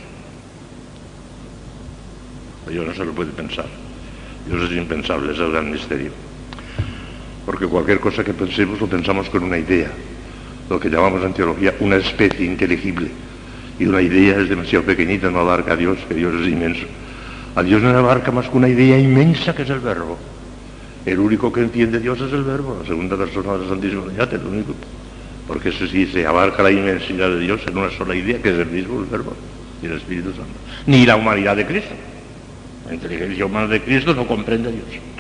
Dios 2.69 2.87
no 2.87 2.95
se 2.95 3.05
lo 3.07 3.13
puede 3.13 3.33
pensar. 3.33 3.65
Dios 4.47 4.71
es 4.71 4.77
impensable, 4.77 5.33
es 5.33 5.39
el 5.39 5.51
gran 5.51 5.71
misterio 5.71 6.28
porque 7.49 7.67
cualquier 7.67 7.99
cosa 7.99 8.23
que 8.23 8.35
pensemos 8.35 8.79
lo 8.79 8.87
pensamos 8.87 9.31
con 9.31 9.43
una 9.43 9.57
idea, 9.57 9.89
lo 10.69 10.79
que 10.79 10.91
llamamos 10.91 11.25
en 11.25 11.33
teología 11.33 11.75
una 11.81 11.97
especie 11.97 12.45
inteligible. 12.45 13.09
Y 13.79 13.87
una 13.87 14.03
idea 14.03 14.39
es 14.39 14.51
demasiado 14.51 14.85
pequeñita, 14.85 15.31
no 15.31 15.39
abarca 15.39 15.73
a 15.73 15.77
Dios, 15.77 15.97
que 16.07 16.13
Dios 16.13 16.35
es 16.43 16.47
inmenso. 16.47 16.85
A 17.57 17.63
Dios 17.63 17.81
no 17.81 17.89
abarca 17.89 18.31
más 18.33 18.51
que 18.51 18.57
una 18.59 18.69
idea 18.69 18.99
inmensa 18.99 19.55
que 19.55 19.63
es 19.63 19.71
el 19.71 19.81
verbo. 19.81 20.19
El 21.07 21.21
único 21.21 21.51
que 21.51 21.63
entiende 21.63 22.01
Dios 22.01 22.21
es 22.21 22.31
el 22.35 22.43
Verbo, 22.43 22.81
la 22.83 22.87
segunda 22.87 23.17
persona 23.17 23.55
de 23.55 23.61
la 23.61 23.69
Santísima 23.71 24.03
Trinidad, 24.03 24.35
el 24.35 24.47
único. 24.47 24.75
Porque 25.47 25.71
eso 25.71 25.87
sí 25.87 26.05
se 26.05 26.27
abarca 26.27 26.63
la 26.63 26.71
inmensidad 26.71 27.31
de 27.31 27.41
Dios 27.41 27.63
en 27.67 27.79
una 27.79 27.91
sola 27.93 28.15
idea, 28.15 28.43
que 28.43 28.51
es 28.51 28.59
el 28.59 28.67
mismo 28.67 29.01
el 29.01 29.07
Verbo 29.07 29.33
y 29.83 29.87
el 29.87 29.93
Espíritu 29.93 30.33
Santo. 30.33 30.53
Ni 30.85 31.07
la 31.07 31.17
humanidad 31.17 31.57
de 31.57 31.65
Cristo. 31.65 31.95
La 32.87 32.93
inteligencia 32.93 33.47
humana 33.47 33.69
de 33.69 33.81
Cristo 33.81 34.15
no 34.15 34.27
comprende 34.27 34.69
a 34.69 34.73
Dios. 34.73 35.18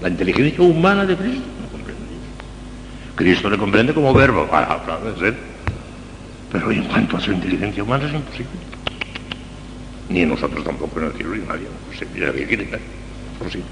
La 0.00 0.08
inteligencia 0.08 0.62
humana 0.62 1.04
de 1.04 1.16
Cristo 1.16 1.44
no 1.60 1.68
comprende. 1.68 2.02
Cristo 3.16 3.50
le 3.50 3.58
comprende 3.58 3.92
como 3.92 4.14
verbo, 4.14 4.46
para 4.46 4.80
es 5.14 5.22
él. 5.22 5.34
Pero 6.50 6.70
en 6.70 6.84
cuanto 6.84 7.16
a 7.16 7.20
su 7.20 7.32
inteligencia 7.32 7.82
humana 7.82 8.06
es 8.06 8.14
imposible. 8.14 8.50
Ni 10.08 10.24
nosotros 10.24 10.64
tampoco 10.64 10.98
en 11.00 11.06
el 11.06 11.12
cielo 11.12 11.36
ni 11.36 11.46
nadie. 11.46 11.66
No 11.66 11.98
sé, 11.98 12.06
quiere 12.06 12.32
creer. 12.32 12.80
Posible. 13.38 13.66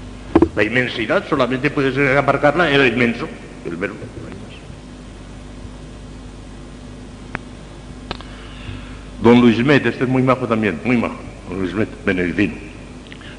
La 0.55 0.63
inmensidad 0.63 1.27
solamente 1.27 1.69
puede 1.69 1.93
ser 1.93 2.17
aparcarla 2.17 2.69
el 2.69 2.87
inmenso, 2.87 3.27
el 3.65 3.75
verbo. 3.75 3.95
Don 9.21 9.41
Luis 9.41 9.57
Met, 9.65 9.85
este 9.85 10.05
es 10.05 10.09
muy 10.09 10.23
majo 10.23 10.47
también, 10.47 10.79
muy 10.85 10.95
majo. 10.95 11.19
Don 11.49 11.59
Luis 11.59 11.73
Met, 11.73 11.89
benedictino. 12.05 12.68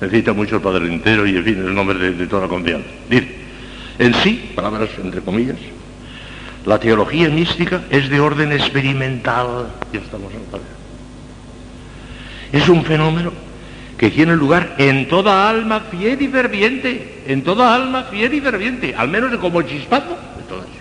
Necesita 0.00 0.32
mucho 0.32 0.56
el 0.56 0.62
Padre 0.62 0.86
entero 0.86 1.26
y, 1.26 1.36
en 1.36 1.44
fin, 1.44 1.58
el 1.58 1.74
nombre 1.74 1.98
de, 1.98 2.26
toda 2.26 2.48
confianza. 2.48 2.88
Dice, 3.08 3.28
en 3.98 4.14
sí, 4.14 4.52
palabras 4.54 4.88
entre 5.02 5.20
comillas, 5.20 5.58
la 6.64 6.78
teología 6.78 7.28
mística 7.28 7.82
es 7.90 8.08
de 8.08 8.18
orden 8.18 8.52
experimental. 8.52 9.68
Ya 9.92 10.00
estamos 10.00 10.32
en 10.32 10.40
la 10.50 12.58
Es 12.58 12.68
un 12.68 12.82
fenómeno 12.84 13.32
que 13.98 14.10
tiene 14.10 14.34
lugar 14.34 14.76
en 14.78 15.06
toda 15.08 15.50
alma 15.50 15.80
fiel 15.90 16.22
y 16.22 16.28
ferviente, 16.28 17.24
en 17.26 17.42
toda 17.42 17.74
alma 17.74 18.04
fiel 18.04 18.32
y 18.32 18.40
ferviente, 18.40 18.94
al 18.96 19.08
menos 19.08 19.36
como 19.36 19.60
chispazo 19.60 20.16
de 20.38 20.42
todas. 20.48 20.79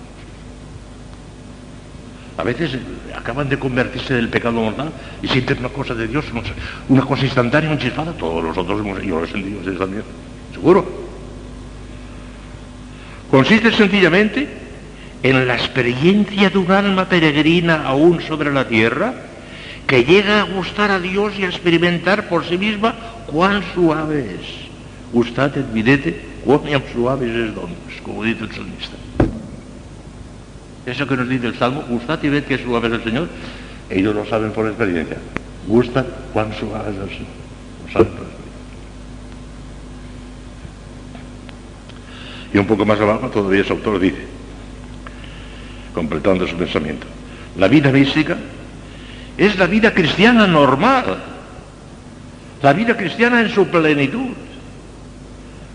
A 2.39 2.43
veces 2.43 2.71
acaban 3.13 3.49
de 3.49 3.59
convertirse 3.59 4.13
del 4.13 4.29
pecado 4.29 4.61
mortal 4.61 4.93
y 5.21 5.27
sienten 5.27 5.59
una 5.59 5.67
cosa 5.67 5.93
de 5.93 6.07
Dios, 6.07 6.23
una 6.87 7.01
cosa 7.01 7.25
instantánea, 7.25 7.69
un 7.69 7.77
chispazo. 7.77 8.13
Todos 8.13 8.41
los 8.41 8.57
otros 8.57 8.79
hemos, 8.79 9.03
yo 9.03 9.19
lo 9.19 9.25
he 9.25 9.27
sentido 9.27 9.59
ustedes 9.59 9.77
también, 9.77 10.03
seguro. 10.53 10.87
Consiste 13.29 13.73
sencillamente 13.73 14.47
en 15.21 15.47
la 15.47 15.55
experiencia 15.55 16.49
de 16.49 16.57
un 16.57 16.71
alma 16.71 17.09
peregrina 17.09 17.83
aún 17.85 18.21
sobre 18.21 18.53
la 18.53 18.69
tierra, 18.69 19.13
que 19.85 20.05
llega 20.05 20.39
a 20.39 20.43
gustar 20.43 20.91
a 20.91 20.99
Dios 21.01 21.33
y 21.37 21.43
a 21.43 21.49
experimentar 21.49 22.29
por 22.29 22.45
sí 22.45 22.57
misma 22.57 22.95
cuán 23.25 23.63
suave 23.73 24.37
es. 24.39 24.69
Gustat 25.11 25.57
et 25.57 25.73
videte 25.73 26.15
cuán 26.45 26.61
suaves 26.93 27.35
es 27.35 27.53
dones, 27.53 27.99
como 28.01 28.23
dice 28.23 28.45
el 28.45 28.51
salmista. 28.53 28.98
Eso 30.89 31.05
que 31.05 31.15
nos 31.15 31.29
dice 31.29 31.45
el 31.45 31.55
Salmo, 31.55 31.83
gustad 31.87 32.17
y 32.23 32.29
ved 32.29 32.45
que 32.45 32.57
suave 32.57 32.87
es 32.87 32.93
el 32.95 33.03
Señor, 33.03 33.29
ellos 33.91 34.15
lo 34.15 34.25
saben 34.25 34.51
por 34.51 34.67
experiencia. 34.67 35.17
Gustan 35.67 36.05
cuán 36.33 36.51
suave 36.53 36.89
es 36.89 36.97
el 36.97 37.09
Señor. 37.09 37.27
Lo 37.85 37.93
saben 37.93 38.07
por. 38.13 38.29
Y 42.51 42.57
un 42.57 42.65
poco 42.65 42.85
más 42.85 42.99
abajo 42.99 43.29
todavía 43.29 43.61
ese 43.61 43.71
autor 43.71 43.99
dice, 43.99 44.25
completando 45.93 46.47
su 46.47 46.55
pensamiento, 46.55 47.05
la 47.55 47.67
vida 47.67 47.91
mística 47.91 48.37
es 49.37 49.59
la 49.59 49.67
vida 49.67 49.93
cristiana 49.93 50.47
normal, 50.47 51.19
la 52.63 52.73
vida 52.73 52.97
cristiana 52.97 53.41
en 53.41 53.49
su 53.49 53.67
plenitud, 53.67 54.29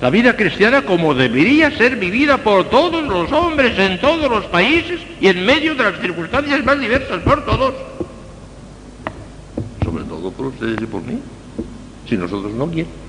la 0.01 0.11
vida 0.11 0.36
cristiana 0.36 0.82
como 0.82 1.14
debería 1.14 1.70
ser 1.70 1.97
vivida 1.97 2.38
por 2.38 2.68
todos 2.68 3.05
los 3.05 3.30
hombres 3.32 3.78
en 3.78 4.01
todos 4.01 4.30
los 4.30 4.45
países 4.47 5.01
y 5.20 5.28
en 5.28 5.47
medio 5.47 5.74
de 5.74 5.84
las 5.84 6.01
circunstancias 6.01 6.64
más 6.64 6.78
diversas 6.80 7.22
por 7.22 7.45
todos. 7.45 7.74
Sobre 9.82 10.05
todo 10.05 10.30
por 10.32 10.47
ustedes 10.47 10.80
y 10.82 10.86
por 10.86 11.03
mí, 11.03 11.18
si 12.09 12.16
nosotros 12.16 12.53
no 12.53 12.66
quieren. 12.66 13.05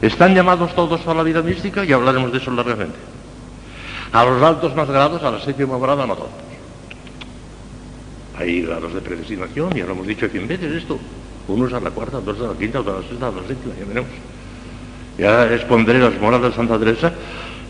Están 0.00 0.34
llamados 0.34 0.74
todos 0.76 1.04
a 1.06 1.14
la 1.14 1.24
vida 1.24 1.42
mística 1.42 1.84
y 1.84 1.92
hablaremos 1.92 2.30
de 2.30 2.38
eso 2.38 2.52
largamente. 2.52 2.96
A 4.12 4.24
los 4.24 4.42
altos 4.42 4.74
más 4.76 4.88
grados, 4.88 5.22
a 5.22 5.30
la 5.30 5.40
séptima 5.40 5.76
grada, 5.78 6.06
no 6.06 6.14
todos. 6.14 6.30
Hay 8.38 8.62
grados 8.62 8.94
de 8.94 9.00
predestinación, 9.00 9.74
ya 9.74 9.84
lo 9.84 9.92
hemos 9.92 10.06
dicho 10.06 10.28
cien 10.28 10.46
veces 10.46 10.72
esto. 10.72 10.98
Unos 11.48 11.72
a 11.72 11.80
la 11.80 11.90
cuarta, 11.90 12.18
otros 12.18 12.40
a 12.40 12.52
la 12.52 12.58
quinta, 12.58 12.80
otros 12.80 12.96
a 12.96 13.00
la 13.00 13.08
sexta, 13.08 13.28
a 13.28 13.30
la 13.32 13.48
séptima, 13.48 13.74
ya 13.78 13.84
veremos. 13.86 14.10
Ya 15.18 15.54
expondré 15.54 15.98
las 15.98 16.20
moradas 16.20 16.50
de 16.50 16.56
Santa 16.56 16.78
Teresa 16.78 17.12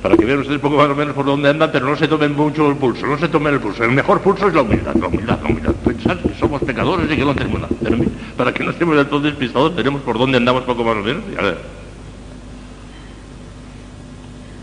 para 0.02 0.16
que 0.16 0.24
vean 0.24 0.40
ustedes 0.40 0.60
poco 0.60 0.76
más 0.76 0.88
o 0.88 0.94
menos 0.94 1.14
por 1.14 1.24
dónde 1.24 1.48
andan, 1.48 1.70
pero 1.72 1.86
no 1.86 1.96
se 1.96 2.06
tomen 2.06 2.34
mucho 2.34 2.68
el 2.68 2.76
pulso, 2.76 3.06
no 3.06 3.18
se 3.18 3.28
tomen 3.28 3.54
el 3.54 3.60
pulso. 3.60 3.84
El 3.84 3.92
mejor 3.92 4.20
pulso 4.20 4.48
es 4.48 4.54
la 4.54 4.62
humildad, 4.62 4.94
la 4.94 5.06
humildad, 5.06 5.38
la 5.42 5.48
humildad. 5.48 5.74
Pensar 5.84 6.18
que 6.18 6.34
somos 6.38 6.62
pecadores 6.62 7.10
y 7.10 7.16
que 7.16 7.24
no 7.24 7.34
tenemos 7.34 7.60
nada. 7.60 7.72
Para 8.36 8.52
que 8.52 8.62
no 8.62 8.70
estemos 8.70 8.96
del 8.96 9.06
todo 9.06 9.20
despistados, 9.20 9.74
tenemos 9.74 10.02
por 10.02 10.18
dónde 10.18 10.36
andamos 10.36 10.62
poco 10.64 10.84
más 10.84 10.96
o 10.96 11.02
menos. 11.02 11.22
Ya 11.34 11.56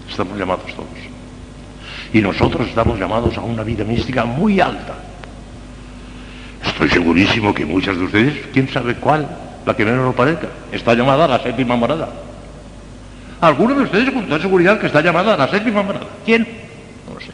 Estamos 0.10 0.38
llamados 0.38 0.74
todos. 0.74 0.88
Y 2.14 2.22
nosotros 2.22 2.68
estamos 2.70 2.98
llamados 2.98 3.38
a 3.38 3.42
una 3.42 3.64
vida 3.64 3.84
mística 3.84 4.24
muy 4.24 4.62
alta. 4.62 4.96
Estoy 6.66 6.90
segurísimo 6.90 7.54
que 7.54 7.66
muchas 7.66 7.98
de 7.98 8.04
ustedes, 8.04 8.46
quién 8.52 8.68
sabe 8.70 8.96
cuál, 8.96 9.28
la 9.66 9.76
que 9.76 9.86
menos 9.86 10.06
lo 10.06 10.14
parezca, 10.14 10.48
está 10.72 10.94
llamada 10.94 11.26
a 11.26 11.28
la 11.28 11.40
séptima 11.40 11.76
morada. 11.76 12.10
Algunos 13.42 13.78
de 13.78 13.84
ustedes 13.84 14.12
con 14.12 14.26
toda 14.26 14.42
seguridad 14.42 14.80
que 14.80 14.88
está 14.88 15.02
llamada 15.02 15.34
a 15.34 15.38
la 15.38 15.48
séptima 15.48 15.84
morada. 15.84 16.08
¿Quién? 16.26 16.48
No 17.08 17.14
lo 17.14 17.20
sé. 17.20 17.32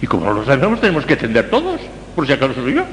Y 0.00 0.06
como 0.06 0.26
no 0.26 0.32
lo 0.34 0.44
sabemos, 0.44 0.80
tenemos 0.80 1.06
que 1.06 1.12
entender 1.14 1.48
todos, 1.48 1.80
por 2.14 2.26
si 2.26 2.32
acaso 2.32 2.54
soy 2.54 2.74
yo. 2.74 2.84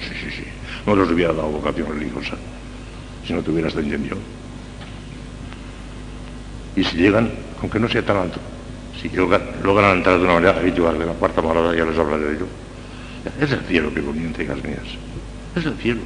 Sí, 0.00 0.14
sí, 0.22 0.30
sí. 0.30 0.44
No 0.86 0.96
les 0.96 1.10
hubiera 1.10 1.32
dado 1.32 1.48
vocación 1.48 1.88
religiosa 1.88 2.36
si 3.26 3.32
no 3.32 3.42
tuviera 3.42 3.68
esta 3.68 3.80
intención. 3.80 4.18
Y 6.76 6.84
si 6.84 6.96
llegan, 6.96 7.30
aunque 7.60 7.78
no 7.78 7.88
sea 7.88 8.02
tan 8.02 8.16
alto, 8.16 8.40
si 9.00 9.08
logran, 9.10 9.96
entrar 9.96 10.18
de 10.18 10.24
una 10.24 10.34
manera 10.34 10.56
habitual 10.56 10.98
de 10.98 11.06
la 11.06 11.12
cuarta 11.12 11.42
morada, 11.42 11.74
ya 11.74 11.84
les 11.84 11.98
hablaré 11.98 12.24
de 12.24 12.34
ello. 12.36 12.46
Es 13.40 13.50
el 13.52 13.60
cielo 13.60 13.92
que 13.92 14.02
comienza, 14.02 14.42
hijas 14.42 14.62
mías. 14.62 14.82
Es 15.56 15.64
el 15.64 15.76
cielo. 15.76 16.00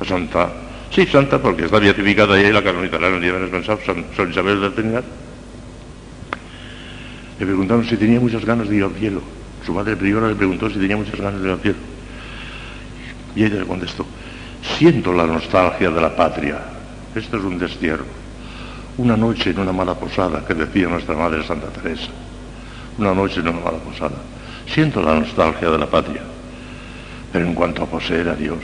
La 0.00 0.06
santa, 0.06 0.52
sí, 0.90 1.06
santa, 1.06 1.40
porque 1.40 1.64
está 1.64 1.78
beatificada 1.78 2.38
y 2.38 2.52
la 2.52 2.62
canonizarán 2.62 3.14
el 3.14 3.22
día 3.22 3.32
menos 3.32 3.50
pensado, 3.50 3.78
San, 3.84 4.04
San 4.16 4.30
Isabel 4.30 4.60
del 4.60 4.72
Trinidad. 4.74 5.04
Le 7.38 7.46
preguntaron 7.46 7.84
si 7.86 7.96
tenía 7.96 8.20
muchas 8.20 8.44
ganas 8.44 8.68
de 8.68 8.76
ir 8.76 8.84
al 8.84 8.94
cielo. 8.94 9.22
Su 9.64 9.72
madre 9.74 9.96
priora 9.96 10.28
le 10.28 10.34
preguntó 10.34 10.70
si 10.70 10.78
tenía 10.78 10.96
muchas 10.96 11.20
ganas 11.20 11.40
de 11.40 11.48
ir 11.48 11.52
al 11.52 11.60
cielo. 11.60 11.78
Y 13.34 13.44
ella 13.44 13.56
le 13.56 13.66
contestó, 13.66 14.06
siento 14.78 15.12
la 15.12 15.26
nostalgia 15.26 15.90
de 15.90 16.00
la 16.00 16.14
patria. 16.16 16.58
Esto 17.14 17.36
es 17.36 17.44
un 17.44 17.58
destierro. 17.58 18.04
Una 18.98 19.14
noche 19.14 19.50
en 19.50 19.58
una 19.58 19.72
mala 19.72 19.94
posada, 19.94 20.42
que 20.46 20.54
decía 20.54 20.88
nuestra 20.88 21.14
madre 21.14 21.46
Santa 21.46 21.68
Teresa. 21.68 22.08
Una 22.96 23.12
noche 23.12 23.40
en 23.40 23.48
una 23.48 23.60
mala 23.60 23.78
posada. 23.78 24.16
Siento 24.66 25.02
la 25.02 25.14
nostalgia 25.14 25.70
de 25.70 25.78
la 25.78 25.86
patria. 25.86 26.22
Pero 27.30 27.46
en 27.46 27.54
cuanto 27.54 27.82
a 27.82 27.86
poseer 27.86 28.30
a 28.30 28.34
Dios, 28.34 28.58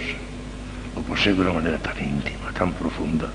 lo 0.97 1.03
poseo 1.03 1.35
de 1.35 1.41
una 1.43 1.53
manera 1.53 1.79
tan 1.79 1.99
íntima, 2.03 2.51
tan 2.57 2.73
profunda, 2.73 3.29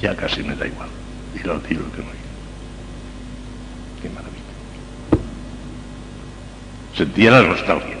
ya 0.00 0.16
casi 0.16 0.42
me 0.42 0.54
da 0.56 0.66
igual. 0.66 0.88
Ir 1.34 1.50
al 1.50 1.60
cielo 1.60 1.84
que 1.92 1.98
no. 1.98 2.08
Qué 4.00 4.08
maravilla. 4.08 4.40
Sentía 6.96 7.30
la 7.30 7.42
nostalgia. 7.42 7.98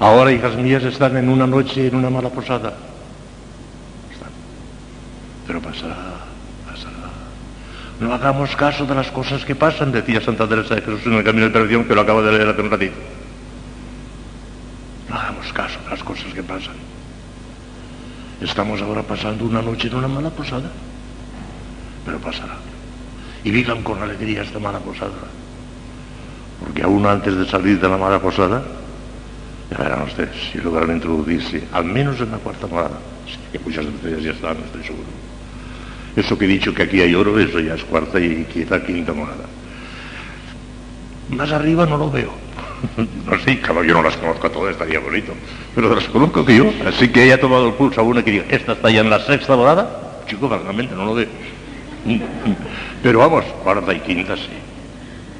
Ahora, 0.00 0.32
hijas 0.32 0.56
mías, 0.56 0.82
están 0.82 1.16
en 1.16 1.28
una 1.28 1.46
noche 1.46 1.86
en 1.86 1.94
una 1.94 2.10
mala 2.10 2.30
posada. 2.30 2.74
Están. 4.12 4.30
Pero 5.46 5.60
pasará. 5.60 6.33
No 8.04 8.12
hagamos 8.12 8.54
caso 8.54 8.84
de 8.84 8.94
las 8.94 9.10
cosas 9.10 9.46
que 9.46 9.54
pasan, 9.54 9.90
decía 9.90 10.20
Santa 10.20 10.46
Teresa 10.46 10.74
de 10.74 10.82
Jesús 10.82 11.06
en 11.06 11.14
el 11.14 11.24
Camino 11.24 11.46
de 11.46 11.50
Perdición, 11.50 11.86
que 11.86 11.94
lo 11.94 12.02
acabo 12.02 12.22
de 12.22 12.32
leer 12.32 12.48
hace 12.50 12.60
un 12.60 12.70
ratito. 12.70 12.96
No 15.08 15.14
hagamos 15.16 15.50
caso 15.54 15.78
de 15.82 15.88
las 15.88 16.04
cosas 16.04 16.34
que 16.34 16.42
pasan. 16.42 16.74
Estamos 18.42 18.82
ahora 18.82 19.02
pasando 19.02 19.46
una 19.46 19.62
noche 19.62 19.88
en 19.88 19.94
una 19.94 20.06
mala 20.06 20.28
posada, 20.28 20.70
pero 22.04 22.18
pasará. 22.18 22.56
Y 23.42 23.50
vivan 23.50 23.82
con 23.82 24.02
alegría 24.02 24.42
esta 24.42 24.58
mala 24.58 24.80
posada. 24.80 25.24
Porque 26.60 26.82
aún 26.82 27.06
antes 27.06 27.34
de 27.34 27.46
salir 27.46 27.80
de 27.80 27.88
la 27.88 27.96
mala 27.96 28.20
posada, 28.20 28.62
ya 29.70 29.78
verán 29.78 30.02
ustedes, 30.02 30.52
si 30.52 30.58
logran 30.58 30.90
introducirse, 30.90 31.66
al 31.72 31.86
menos 31.86 32.20
en 32.20 32.32
la 32.32 32.36
cuarta 32.36 32.66
morada, 32.66 32.98
que 33.50 33.58
muchas 33.60 33.86
de 34.02 34.22
ya 34.22 34.32
están, 34.32 34.58
estoy 34.58 34.84
seguro. 34.84 35.08
Eso 36.16 36.38
que 36.38 36.44
he 36.44 36.48
dicho 36.48 36.72
que 36.72 36.84
aquí 36.84 37.00
hay 37.00 37.14
oro, 37.14 37.38
eso 37.38 37.58
ya 37.60 37.74
es 37.74 37.84
cuarta 37.84 38.20
y 38.20 38.46
quizá 38.52 38.84
quinta 38.84 39.12
morada. 39.12 39.44
Más 41.30 41.50
arriba 41.50 41.86
no 41.86 41.96
lo 41.96 42.10
veo. 42.10 42.44
no 43.26 43.38
sé, 43.40 43.58
claro, 43.60 43.82
yo 43.84 43.94
no 43.94 44.02
las 44.02 44.16
conozco 44.16 44.50
todas, 44.50 44.72
estaría 44.72 45.00
bonito, 45.00 45.32
pero 45.74 45.94
las 45.94 46.04
conozco 46.04 46.44
que 46.44 46.56
yo, 46.56 46.70
así 46.86 47.08
que 47.08 47.24
ella 47.24 47.36
ha 47.36 47.40
tomado 47.40 47.68
el 47.68 47.74
pulso 47.74 48.00
a 48.00 48.04
una 48.04 48.22
que 48.22 48.30
diga, 48.30 48.44
esta 48.48 48.72
está 48.72 48.90
ya 48.90 49.00
en 49.00 49.10
la 49.10 49.20
sexta 49.20 49.54
volada, 49.54 50.22
chico, 50.26 50.48
francamente, 50.48 50.94
no 50.94 51.04
lo 51.06 51.14
ve. 51.14 51.28
Pero 53.02 53.18
vamos, 53.18 53.44
cuarta 53.62 53.92
y 53.94 54.00
quinta 54.00 54.36
sí, 54.36 54.48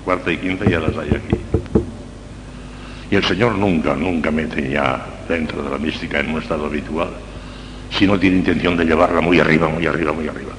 cuarta 0.05 0.33
y 0.33 0.39
quinta 0.39 0.65
ya 0.65 0.81
las 0.81 0.97
hay 0.97 1.11
aquí. 1.11 1.37
Y 3.11 3.17
el 3.17 3.25
Señor 3.25 3.55
nunca, 3.55 3.95
nunca 3.95 4.31
mete 4.31 4.71
ya 4.71 5.07
dentro 5.29 5.63
de 5.63 5.71
la 5.71 5.79
mística 5.79 6.21
en 6.21 6.31
un 6.31 6.43
estado 6.43 6.67
habitual, 6.67 7.11
si 7.91 8.07
no 8.07 8.19
tiene 8.19 8.37
intención 8.37 8.77
de 8.77 8.85
llevarla 8.85 9.21
muy 9.21 9.41
arriba, 9.41 9.69
muy 9.69 9.87
arriba, 9.87 10.13
muy 10.13 10.27
arriba. 10.27 10.53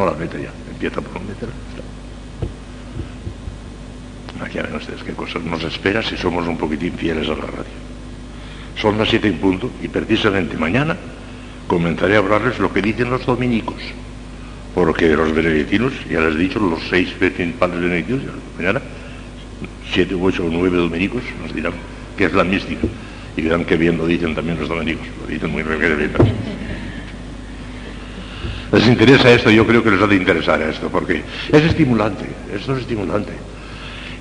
No 0.00 0.06
la 0.06 0.12
mete 0.12 0.40
ya, 0.40 0.50
empieza 0.70 1.02
por 1.02 1.12
no 1.12 1.28
meterla. 1.28 1.54
Aquí 4.42 4.58
ven 4.58 4.74
ustedes 4.74 5.02
qué 5.02 5.12
cosas 5.12 5.42
nos 5.42 5.62
espera 5.62 6.02
si 6.02 6.16
somos 6.16 6.48
un 6.48 6.56
poquitín 6.56 6.94
fieles 6.94 7.28
a 7.28 7.32
la 7.32 7.44
radio. 7.44 7.76
Son 8.80 8.96
las 8.96 9.10
siete 9.10 9.28
en 9.28 9.36
punto 9.36 9.70
y 9.82 9.88
precisamente 9.88 10.56
mañana 10.56 10.96
comenzaré 11.66 12.14
a 12.16 12.20
hablarles 12.20 12.58
lo 12.58 12.72
que 12.72 12.80
dicen 12.80 13.10
los 13.10 13.26
dominicos. 13.26 13.76
Porque 14.74 15.06
los 15.14 15.34
benedictinos, 15.34 15.92
ya 16.10 16.20
les 16.20 16.34
he 16.34 16.38
dicho, 16.38 16.60
los 16.60 16.80
seis 16.88 17.10
principales 17.10 17.78
benedictinos, 17.78 18.22
mañana, 18.56 18.80
siete, 19.92 20.14
ocho 20.14 20.46
o 20.46 20.48
nueve 20.50 20.78
dominicos 20.78 21.24
nos 21.42 21.54
dirán 21.54 21.74
qué 22.16 22.24
es 22.24 22.32
la 22.32 22.44
mística. 22.44 22.86
Y 23.36 23.42
verán 23.42 23.66
que 23.66 23.76
bien 23.76 23.98
lo 23.98 24.06
dicen 24.06 24.34
también 24.34 24.58
los 24.58 24.70
dominicos, 24.70 25.06
lo 25.20 25.26
dicen 25.26 25.50
muy 25.50 25.62
bien. 25.62 26.10
Les 28.72 28.86
interesa 28.86 29.30
esto, 29.30 29.50
yo 29.50 29.66
creo 29.66 29.82
que 29.82 29.90
les 29.90 30.00
ha 30.00 30.06
de 30.06 30.16
interesar 30.16 30.62
esto, 30.62 30.88
porque 30.88 31.24
es 31.50 31.62
estimulante, 31.62 32.24
esto 32.54 32.74
es 32.74 32.82
estimulante 32.82 33.32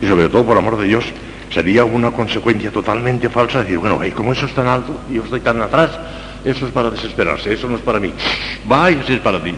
y 0.01 0.07
sobre 0.07 0.29
todo 0.29 0.45
por 0.45 0.57
amor 0.57 0.77
de 0.77 0.87
Dios 0.87 1.05
sería 1.53 1.83
una 1.83 2.11
consecuencia 2.11 2.71
totalmente 2.71 3.29
falsa 3.29 3.59
decir, 3.59 3.77
bueno, 3.77 3.99
hey, 4.01 4.11
como 4.11 4.33
eso 4.33 4.45
es 4.45 4.53
tan 4.53 4.67
alto 4.67 4.95
y 5.09 5.15
yo 5.15 5.23
estoy 5.23 5.41
tan 5.41 5.61
atrás, 5.61 5.91
eso 6.45 6.67
es 6.67 6.71
para 6.71 6.89
desesperarse, 6.89 7.53
eso 7.53 7.67
no 7.67 7.75
es 7.75 7.81
para 7.81 7.99
mí. 7.99 8.13
Vaya 8.65 9.03
si 9.05 9.13
es 9.13 9.19
para 9.19 9.41
ti, 9.41 9.53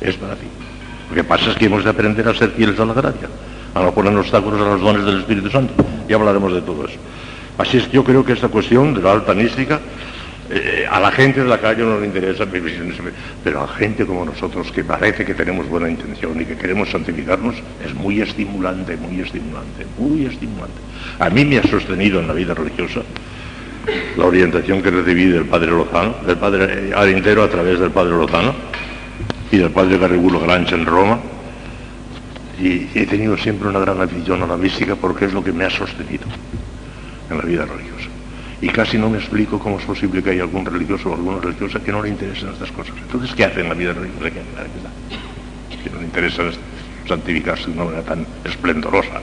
es 0.00 0.16
para 0.16 0.34
ti. 0.34 0.46
Lo 1.10 1.14
que 1.14 1.24
pasa 1.24 1.50
es 1.50 1.56
que 1.56 1.66
hemos 1.66 1.84
de 1.84 1.90
aprender 1.90 2.26
a 2.28 2.34
ser 2.34 2.50
fieles 2.50 2.78
a 2.78 2.84
la 2.84 2.94
gracia, 2.94 3.28
a 3.74 3.80
no 3.80 3.92
poner 3.92 4.16
obstáculos 4.16 4.60
a 4.60 4.64
los 4.64 4.80
dones 4.80 5.04
del 5.04 5.18
Espíritu 5.20 5.50
Santo. 5.50 5.74
Y 6.08 6.12
hablaremos 6.12 6.52
de 6.52 6.62
todo 6.62 6.86
eso. 6.86 6.98
Así 7.58 7.76
es 7.78 7.88
que 7.88 7.94
yo 7.94 8.04
creo 8.04 8.24
que 8.24 8.32
esta 8.32 8.48
cuestión 8.48 8.94
de 8.94 9.02
la 9.02 9.12
alta 9.12 9.34
mística 9.34 9.80
eh, 10.52 10.84
a 10.90 10.98
la 10.98 11.12
gente 11.12 11.44
de 11.44 11.48
la 11.48 11.58
calle 11.58 11.84
no 11.84 12.00
le 12.00 12.06
interesa, 12.06 12.44
pero 13.44 13.62
a 13.62 13.68
gente 13.68 14.04
como 14.04 14.24
nosotros 14.24 14.72
que 14.72 14.82
parece 14.82 15.24
que 15.24 15.32
tenemos 15.32 15.68
buena 15.68 15.88
intención 15.88 16.40
y 16.40 16.44
que 16.44 16.56
queremos 16.56 16.90
santificarnos, 16.90 17.54
es 17.84 17.94
muy 17.94 18.20
estimulante, 18.20 18.96
muy 18.96 19.20
estimulante, 19.20 19.86
muy 19.96 20.26
estimulante. 20.26 20.74
A 21.20 21.30
mí 21.30 21.44
me 21.44 21.58
ha 21.58 21.62
sostenido 21.62 22.18
en 22.18 22.26
la 22.26 22.34
vida 22.34 22.52
religiosa 22.52 23.02
la 24.16 24.26
orientación 24.26 24.82
que 24.82 24.90
recibí 24.90 25.26
del 25.26 25.44
padre 25.44 25.70
Lozano, 25.70 26.16
del 26.26 26.36
padre 26.36 26.92
Arintero 26.96 27.44
a 27.44 27.48
través 27.48 27.78
del 27.78 27.92
padre 27.92 28.10
Lozano 28.10 28.52
y 29.52 29.56
del 29.56 29.70
padre 29.70 29.98
Garrigulo 29.98 30.40
Grancha 30.40 30.74
en 30.74 30.84
Roma. 30.84 31.20
Y 32.60 32.88
he 32.94 33.06
tenido 33.06 33.36
siempre 33.38 33.68
una 33.68 33.78
gran 33.78 34.00
afición 34.00 34.42
a 34.42 34.48
la 34.48 34.56
mística 34.56 34.96
porque 34.96 35.26
es 35.26 35.32
lo 35.32 35.44
que 35.44 35.52
me 35.52 35.64
ha 35.64 35.70
sostenido 35.70 36.24
en 37.30 37.38
la 37.38 37.44
vida 37.44 37.64
religiosa. 37.64 38.09
Y 38.62 38.68
casi 38.68 38.98
no 38.98 39.08
me 39.08 39.18
explico 39.18 39.58
cómo 39.58 39.78
es 39.78 39.84
posible 39.84 40.22
que 40.22 40.30
haya 40.30 40.42
algún 40.42 40.66
religioso 40.66 41.10
o 41.10 41.14
alguna 41.14 41.40
religiosa 41.40 41.80
que 41.80 41.92
no 41.92 42.02
le 42.02 42.10
interesen 42.10 42.50
estas 42.50 42.70
cosas. 42.72 42.94
Entonces, 43.00 43.34
¿qué 43.34 43.44
hace 43.44 43.60
en 43.60 43.68
la 43.68 43.74
vida 43.74 43.94
religiosa? 43.94 44.30
Que 44.30 45.90
no 45.90 45.98
le 45.98 46.04
interesa 46.04 46.42
santificarse 47.08 47.66
de 47.66 47.72
una 47.72 47.84
manera 47.84 48.02
tan 48.02 48.26
esplendorosa 48.44 49.20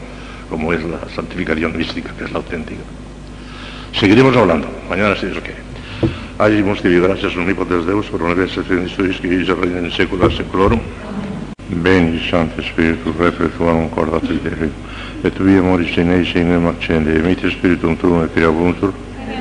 como 0.50 0.74
es 0.74 0.84
la 0.84 1.00
santificación 1.14 1.78
mística, 1.78 2.12
que 2.18 2.24
es 2.24 2.32
la 2.32 2.38
auténtica. 2.38 2.82
Seguiremos 3.94 4.36
hablando, 4.36 4.68
mañana 4.90 5.16
si 5.16 5.28
Dios 5.28 5.40
quiere. 5.40 5.62
Hagimos 6.40 6.82
que 6.82 7.00
gracias 7.00 7.36
omnipotens 7.36 7.86
Deus 7.86 8.06
por 8.08 8.22
una 8.22 8.36
vez 8.36 8.52
Christus 8.54 9.20
que 9.20 9.28
vive 9.28 9.56
reina 9.56 9.80
in 9.80 9.92
secula 9.92 10.30
seculorum. 10.30 10.80
Beni 11.70 12.20
Santo 12.30 12.62
Spiritus, 12.62 13.16
repretuam 13.18 13.90
cordatus 13.90 14.42
Dei, 14.44 14.70
et 15.24 15.38
via 15.40 15.62
moris 15.62 15.98
in 15.98 16.12
eis 16.12 16.34
in 16.36 16.66
accende, 16.66 17.18
e 17.18 17.22
mite 17.22 17.50
spiritum 17.50 17.98
tuum 17.98 18.24
et 18.24 18.32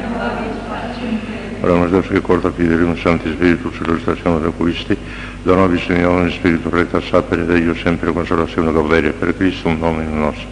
creabuntur, 0.01 1.44
Ora 1.61 1.86
Deus 1.88 2.07
che 2.07 2.20
corta 2.20 2.51
fidelum 2.51 2.97
Santi 2.97 3.30
Spiritus 3.30 3.78
illustrazione 3.78 4.44
requisti, 4.44 4.97
da 5.42 5.55
nobis 5.55 5.86
in 5.88 6.30
Spiritu 6.30 6.68
recta 6.68 7.01
sapere 7.01 7.47
Dio 7.47 7.74
sempre 7.74 8.12
consolazione 8.12 8.72
gauderia 8.72 9.12
per 9.12 9.36
Cristo 9.36 9.68
un 9.68 9.78
Domino 9.78 10.14
nostro. 10.14 10.47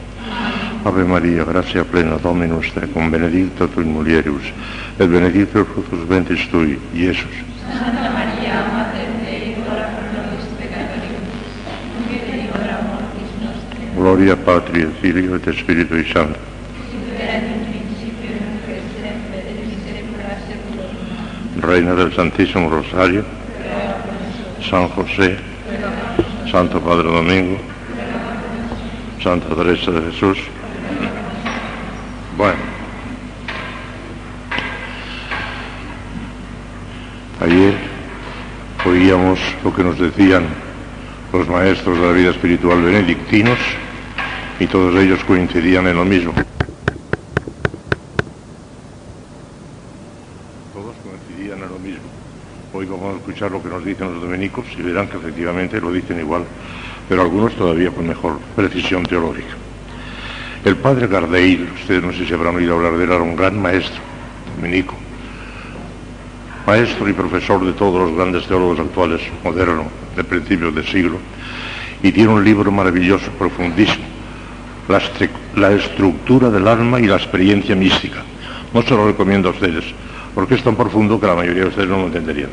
Ave 0.87 1.03
Maria, 1.05 1.45
grazia 1.45 1.83
plena, 1.83 2.17
Dominus 2.17 2.71
tecum, 2.73 3.09
benedicta 3.09 3.67
tu 3.67 3.81
in 3.81 3.91
mulieribus, 3.91 4.53
et 4.99 5.09
benedictus 5.09 5.67
fructus 5.67 6.05
ventris 6.07 6.47
tui, 6.51 6.79
Iesus. 6.93 7.33
Santa 7.67 8.11
Maria, 8.11 8.65
Mater 8.71 9.09
Dei, 9.25 9.57
ora 9.67 9.89
pro 9.97 10.05
nobis 10.13 10.45
peccatoribus, 10.59 11.41
nunc 11.97 12.13
et 12.13 12.35
in 12.35 12.49
hora 12.53 12.79
mortis 12.85 13.33
nostre. 13.41 13.81
Gloria 13.95 14.37
Patri 14.37 14.83
et 14.83 14.93
Filio 15.01 15.35
et 15.37 15.51
Spiritui 15.55 16.05
Sancto. 16.05 16.39
Sic 16.91 17.19
erat 17.19 17.49
in 17.49 17.65
principio, 17.65 18.31
nunc 18.45 18.69
et 18.69 18.83
semper, 19.01 19.41
et 19.41 19.65
in 19.65 19.81
saecula 19.87 20.37
saeculorum. 20.45 21.44
Reina 21.61 21.95
del 21.95 22.13
Santísimo 22.15 22.69
Rosario, 22.69 23.25
San 24.69 24.89
José, 24.89 25.37
Santo 26.51 26.81
Padre 26.81 27.11
Domingo, 27.11 27.59
Santa 29.23 29.55
Teresa 29.55 29.91
de 29.91 30.11
Jesús. 30.11 30.39
Bueno, 32.37 32.59
ayer 37.41 37.75
oíamos 38.85 39.39
lo 39.63 39.75
que 39.75 39.85
nos 39.85 39.99
decían 39.99 40.47
los 41.33 41.49
maestros 41.49 41.99
de 41.99 42.07
la 42.07 42.13
vida 42.13 42.31
espiritual 42.31 42.83
benedictinos 42.83 43.59
y 44.61 44.67
todos 44.67 44.95
ellos 44.97 45.23
coincidían 45.25 45.87
en 45.87 45.97
lo 45.97 46.05
mismo. 46.05 46.33
Todos 50.73 50.95
coincidían 51.03 51.59
en 51.63 51.69
lo 51.69 51.79
mismo. 51.79 52.05
Hoy 52.73 52.87
vamos 52.87 53.14
a 53.14 53.14
escuchar 53.25 53.51
lo 53.51 53.63
que 53.63 53.71
nos 53.71 53.83
dicen 53.83 54.13
los 54.13 54.23
dominicos 54.23 54.67
y 54.79 54.83
verán 54.83 55.09
que 55.09 55.17
efectivamente 55.17 55.81
lo 55.81 55.91
dicen 55.91 56.21
igual, 56.21 56.45
pero 57.09 57.23
algunos 57.23 57.55
todavía 57.55 57.91
con 57.91 58.07
mejor 58.07 58.39
precisión 58.55 59.03
teológica. 59.05 59.57
El 60.63 60.77
padre 60.77 61.07
Gardeil, 61.07 61.71
ustedes 61.75 62.03
no 62.03 62.13
sé 62.13 62.27
si 62.27 62.35
habrán 62.35 62.57
oído 62.57 62.75
hablar 62.75 62.99
de 62.99 63.05
él, 63.05 63.11
era 63.11 63.23
un 63.23 63.35
gran 63.35 63.61
maestro 63.61 64.03
dominico, 64.57 64.95
maestro 66.67 67.09
y 67.09 67.15
profesor 67.15 67.65
de 67.65 67.73
todos 67.73 68.09
los 68.09 68.15
grandes 68.15 68.47
teólogos 68.47 68.79
actuales, 68.79 69.23
modernos, 69.43 69.87
de 70.15 70.25
principios 70.25 70.75
del 70.75 70.87
siglo, 70.87 71.17
y 72.03 72.13
tiene 72.13 72.29
un 72.29 72.45
libro 72.45 72.71
maravilloso, 72.71 73.31
profundísimo, 73.39 74.05
la, 74.87 75.01
la 75.57 75.73
estructura 75.73 76.51
del 76.51 76.69
alma 76.69 77.01
y 77.01 77.07
la 77.07 77.17
experiencia 77.17 77.75
mística. 77.75 78.23
No 78.75 78.83
se 78.83 78.91
lo 78.91 79.07
recomiendo 79.07 79.49
a 79.49 79.53
ustedes, 79.53 79.85
porque 80.35 80.57
es 80.57 80.63
tan 80.63 80.77
profundo 80.77 81.19
que 81.19 81.27
la 81.27 81.35
mayoría 81.35 81.63
de 81.63 81.69
ustedes 81.71 81.89
no 81.89 81.97
lo 81.97 82.07
entenderían, 82.07 82.51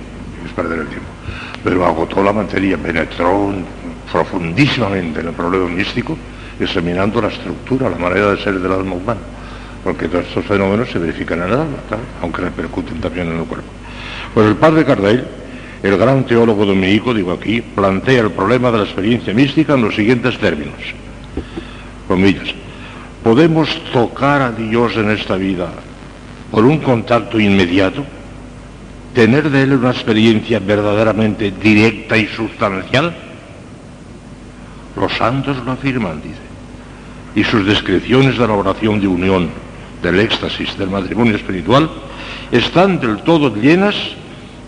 perder 0.51 0.79
el 0.79 0.87
tiempo. 0.87 1.07
Pero 1.63 1.85
agotó 1.85 2.23
la 2.23 2.33
materia, 2.33 2.77
penetró 2.77 3.53
profundísimamente 4.11 5.21
en 5.21 5.27
el 5.27 5.33
problema 5.33 5.67
místico, 5.67 6.17
examinando 6.59 7.21
la 7.21 7.29
estructura, 7.29 7.89
la 7.89 7.97
manera 7.97 8.31
de 8.31 8.43
ser 8.43 8.59
del 8.59 8.71
alma 8.71 8.95
humana, 8.95 9.19
porque 9.83 10.07
todos 10.07 10.25
estos 10.27 10.45
fenómenos 10.45 10.89
se 10.89 10.99
verifican 10.99 11.39
en 11.39 11.45
el 11.45 11.53
alma, 11.53 11.77
aunque 12.21 12.41
repercuten 12.41 12.99
también 12.99 13.27
en 13.31 13.39
el 13.39 13.45
cuerpo. 13.45 13.69
Pues 14.33 14.47
el 14.47 14.55
padre 14.55 14.85
Cardail, 14.85 15.23
el 15.83 15.97
gran 15.97 16.25
teólogo 16.25 16.65
dominico, 16.65 17.13
digo 17.13 17.31
aquí, 17.31 17.61
plantea 17.61 18.21
el 18.21 18.31
problema 18.31 18.71
de 18.71 18.77
la 18.79 18.83
experiencia 18.83 19.33
mística 19.33 19.73
en 19.73 19.83
los 19.83 19.95
siguientes 19.95 20.37
términos. 20.37 20.79
Comillas. 22.07 22.53
¿Podemos 23.23 23.69
tocar 23.91 24.41
a 24.41 24.51
Dios 24.51 24.95
en 24.97 25.11
esta 25.11 25.35
vida 25.35 25.69
por 26.49 26.65
un 26.65 26.79
contacto 26.79 27.39
inmediato? 27.39 28.03
¿Tener 29.14 29.49
de 29.49 29.64
Él 29.64 29.74
una 29.74 29.91
experiencia 29.91 30.59
verdaderamente 30.59 31.51
directa 31.51 32.18
y 32.18 32.28
sustancial? 32.28 33.14
Los 34.95 35.14
santos 35.14 35.57
lo 35.66 35.74
afirman, 35.74 36.22
dice. 36.22 36.39
Y 37.36 37.43
sus 37.43 37.66
descripciones 37.66 38.38
de 38.38 38.47
la 38.47 38.53
oración 38.53 39.01
de 39.01 39.07
unión, 39.07 39.49
del 40.01 40.20
éxtasis, 40.20 40.78
del 40.78 40.89
matrimonio 40.89 41.36
espiritual, 41.36 41.89
están 42.51 42.99
del 42.99 43.18
todo 43.24 43.53
llenas 43.53 43.95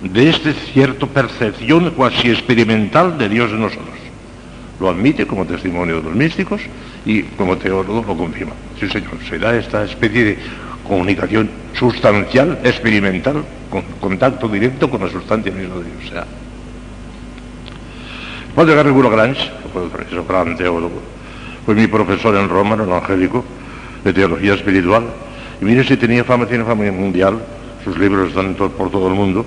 de 0.01 0.29
este 0.29 0.53
cierto 0.53 1.07
percepción 1.07 1.91
cuasi 1.91 2.29
experimental 2.29 3.17
de 3.17 3.29
Dios 3.29 3.51
en 3.51 3.61
nosotros. 3.61 3.95
Lo 4.79 4.89
admite 4.89 5.25
como 5.25 5.45
testimonio 5.45 5.97
de 5.97 6.03
los 6.03 6.15
místicos 6.15 6.61
y 7.05 7.23
como 7.23 7.57
teólogo 7.57 8.03
lo 8.05 8.17
confirma. 8.17 8.53
Sí, 8.79 8.89
señor, 8.89 9.17
se 9.29 9.39
da 9.39 9.55
esta 9.55 9.85
especie 9.85 10.23
de 10.25 10.37
comunicación 10.87 11.49
sustancial, 11.73 12.59
experimental, 12.63 13.43
con 13.69 13.81
contacto 13.99 14.47
directo 14.47 14.89
con 14.89 15.01
la 15.01 15.09
sustancia 15.09 15.51
misma 15.51 15.75
de 15.75 15.83
Dios. 15.83 16.25
Padre 18.55 18.75
Garrigulo 18.75 19.09
Grange, 19.09 19.49
que 19.63 19.69
fue 19.69 19.83
ese 20.05 20.27
gran 20.27 20.55
teólogo, 20.55 21.01
fue 21.65 21.73
mi 21.73 21.87
profesor 21.87 22.35
en 22.35 22.49
Roma, 22.49 22.75
en 22.75 22.81
el 22.81 22.87
Evangélico, 22.87 23.43
de 24.03 24.13
teología 24.13 24.53
espiritual, 24.53 25.03
Y 25.61 25.65
mire 25.65 25.83
si 25.83 25.95
tenía 25.97 26.23
fama, 26.23 26.45
tiene 26.45 26.65
fama 26.65 26.91
mundial, 26.91 27.39
sus 27.83 27.97
libros 27.97 28.29
están 28.29 28.53
por 28.55 28.91
todo 28.91 29.07
el 29.07 29.13
mundo, 29.13 29.45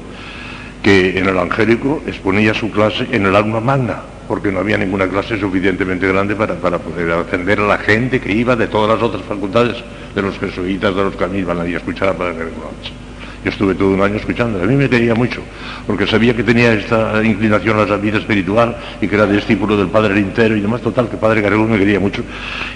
que 0.82 1.18
en 1.18 1.28
el 1.28 1.39
angélico 1.39 2.03
exponía 2.07 2.55
su 2.55 2.70
clase 2.70 3.07
en 3.11 3.26
el 3.26 3.37
alma 3.37 3.61
magna, 3.61 4.03
porque 4.29 4.51
no 4.51 4.61
había 4.61 4.79
ninguna 4.79 5.09
clase 5.09 5.39
suficientemente 5.39 6.09
grande 6.09 6.35
para, 6.35 6.79
poder 6.79 7.12
atender 7.12 7.61
a 7.61 7.66
la 7.66 7.79
gente 7.79 8.20
que 8.20 8.33
iba 8.33 8.57
de 8.57 8.66
todas 8.66 8.95
las 8.95 9.03
otras 9.03 9.22
facultades, 9.22 9.77
de 10.14 10.22
los 10.22 10.39
jesuitas, 10.39 10.95
de 10.95 11.05
los 11.05 11.16
que 11.16 11.45
van 11.45 11.61
a 11.61 11.64
escuchar 11.64 12.09
a 12.09 12.14
Padre. 12.14 12.35
Yo 13.45 13.51
estuve 13.51 13.77
todo 13.77 13.91
un 13.91 14.03
año 14.03 14.16
escuchando. 14.16 14.61
A 14.61 14.66
mí 14.66 14.74
me 14.74 14.89
quería 14.89 15.14
mucho, 15.14 15.41
porque 15.87 16.05
sabía 16.07 16.35
que 16.35 16.43
tenía 16.43 16.72
esta 16.72 17.22
inclinación 17.22 17.79
a 17.79 17.87
la 17.87 17.97
vida 17.97 18.18
espiritual 18.18 18.77
y 19.01 19.07
que 19.07 19.14
era 19.14 19.24
discípulo 19.24 19.77
del 19.77 19.87
Padre 19.87 20.16
Lintero 20.16 20.57
y 20.57 20.61
demás. 20.61 20.81
Total, 20.81 21.09
que 21.09 21.16
Padre 21.16 21.43
Garrigón 21.43 21.70
me 21.70 21.79
quería 21.79 22.01
mucho 22.01 22.24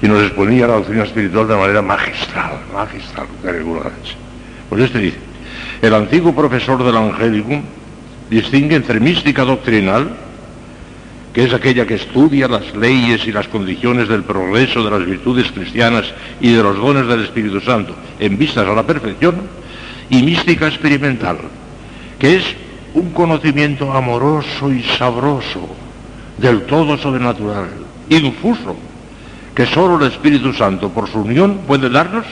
y 0.00 0.06
nos 0.06 0.22
exponía 0.22 0.68
la 0.68 0.74
doctrina 0.74 1.02
espiritual 1.02 1.48
de 1.48 1.56
manera 1.56 1.82
magistral, 1.82 2.52
magistral, 2.72 3.26
Garrigón 3.42 3.80
Pues 4.68 4.82
este 4.82 4.98
dice, 5.00 5.18
el 5.82 5.92
antiguo 5.92 6.32
profesor 6.32 6.84
del 6.84 6.96
Angélicum 6.96 7.62
distingue 8.30 8.76
entre 8.76 9.00
mística 9.00 9.44
doctrinal, 9.44 10.08
que 11.32 11.44
es 11.44 11.54
aquella 11.54 11.86
que 11.86 11.94
estudia 11.94 12.48
las 12.48 12.74
leyes 12.74 13.26
y 13.26 13.32
las 13.32 13.46
condiciones 13.48 14.08
del 14.08 14.24
progreso 14.24 14.82
de 14.82 14.90
las 14.90 15.06
virtudes 15.06 15.50
cristianas 15.52 16.06
y 16.40 16.52
de 16.52 16.62
los 16.62 16.76
dones 16.76 17.06
del 17.06 17.22
Espíritu 17.22 17.60
Santo 17.60 17.94
en 18.18 18.36
vistas 18.36 18.66
a 18.66 18.74
la 18.74 18.82
perfección, 18.82 19.36
y 20.10 20.22
mística 20.22 20.66
experimental, 20.66 21.38
que 22.18 22.36
es 22.36 22.44
un 22.94 23.10
conocimiento 23.10 23.92
amoroso 23.92 24.72
y 24.72 24.82
sabroso 24.82 25.68
del 26.36 26.62
todo 26.62 26.98
sobrenatural, 26.98 27.68
infuso, 28.08 28.76
que 29.54 29.66
solo 29.66 30.04
el 30.04 30.10
Espíritu 30.10 30.52
Santo 30.52 30.90
por 30.90 31.08
su 31.08 31.20
unión 31.20 31.60
puede 31.66 31.88
darnos 31.88 32.26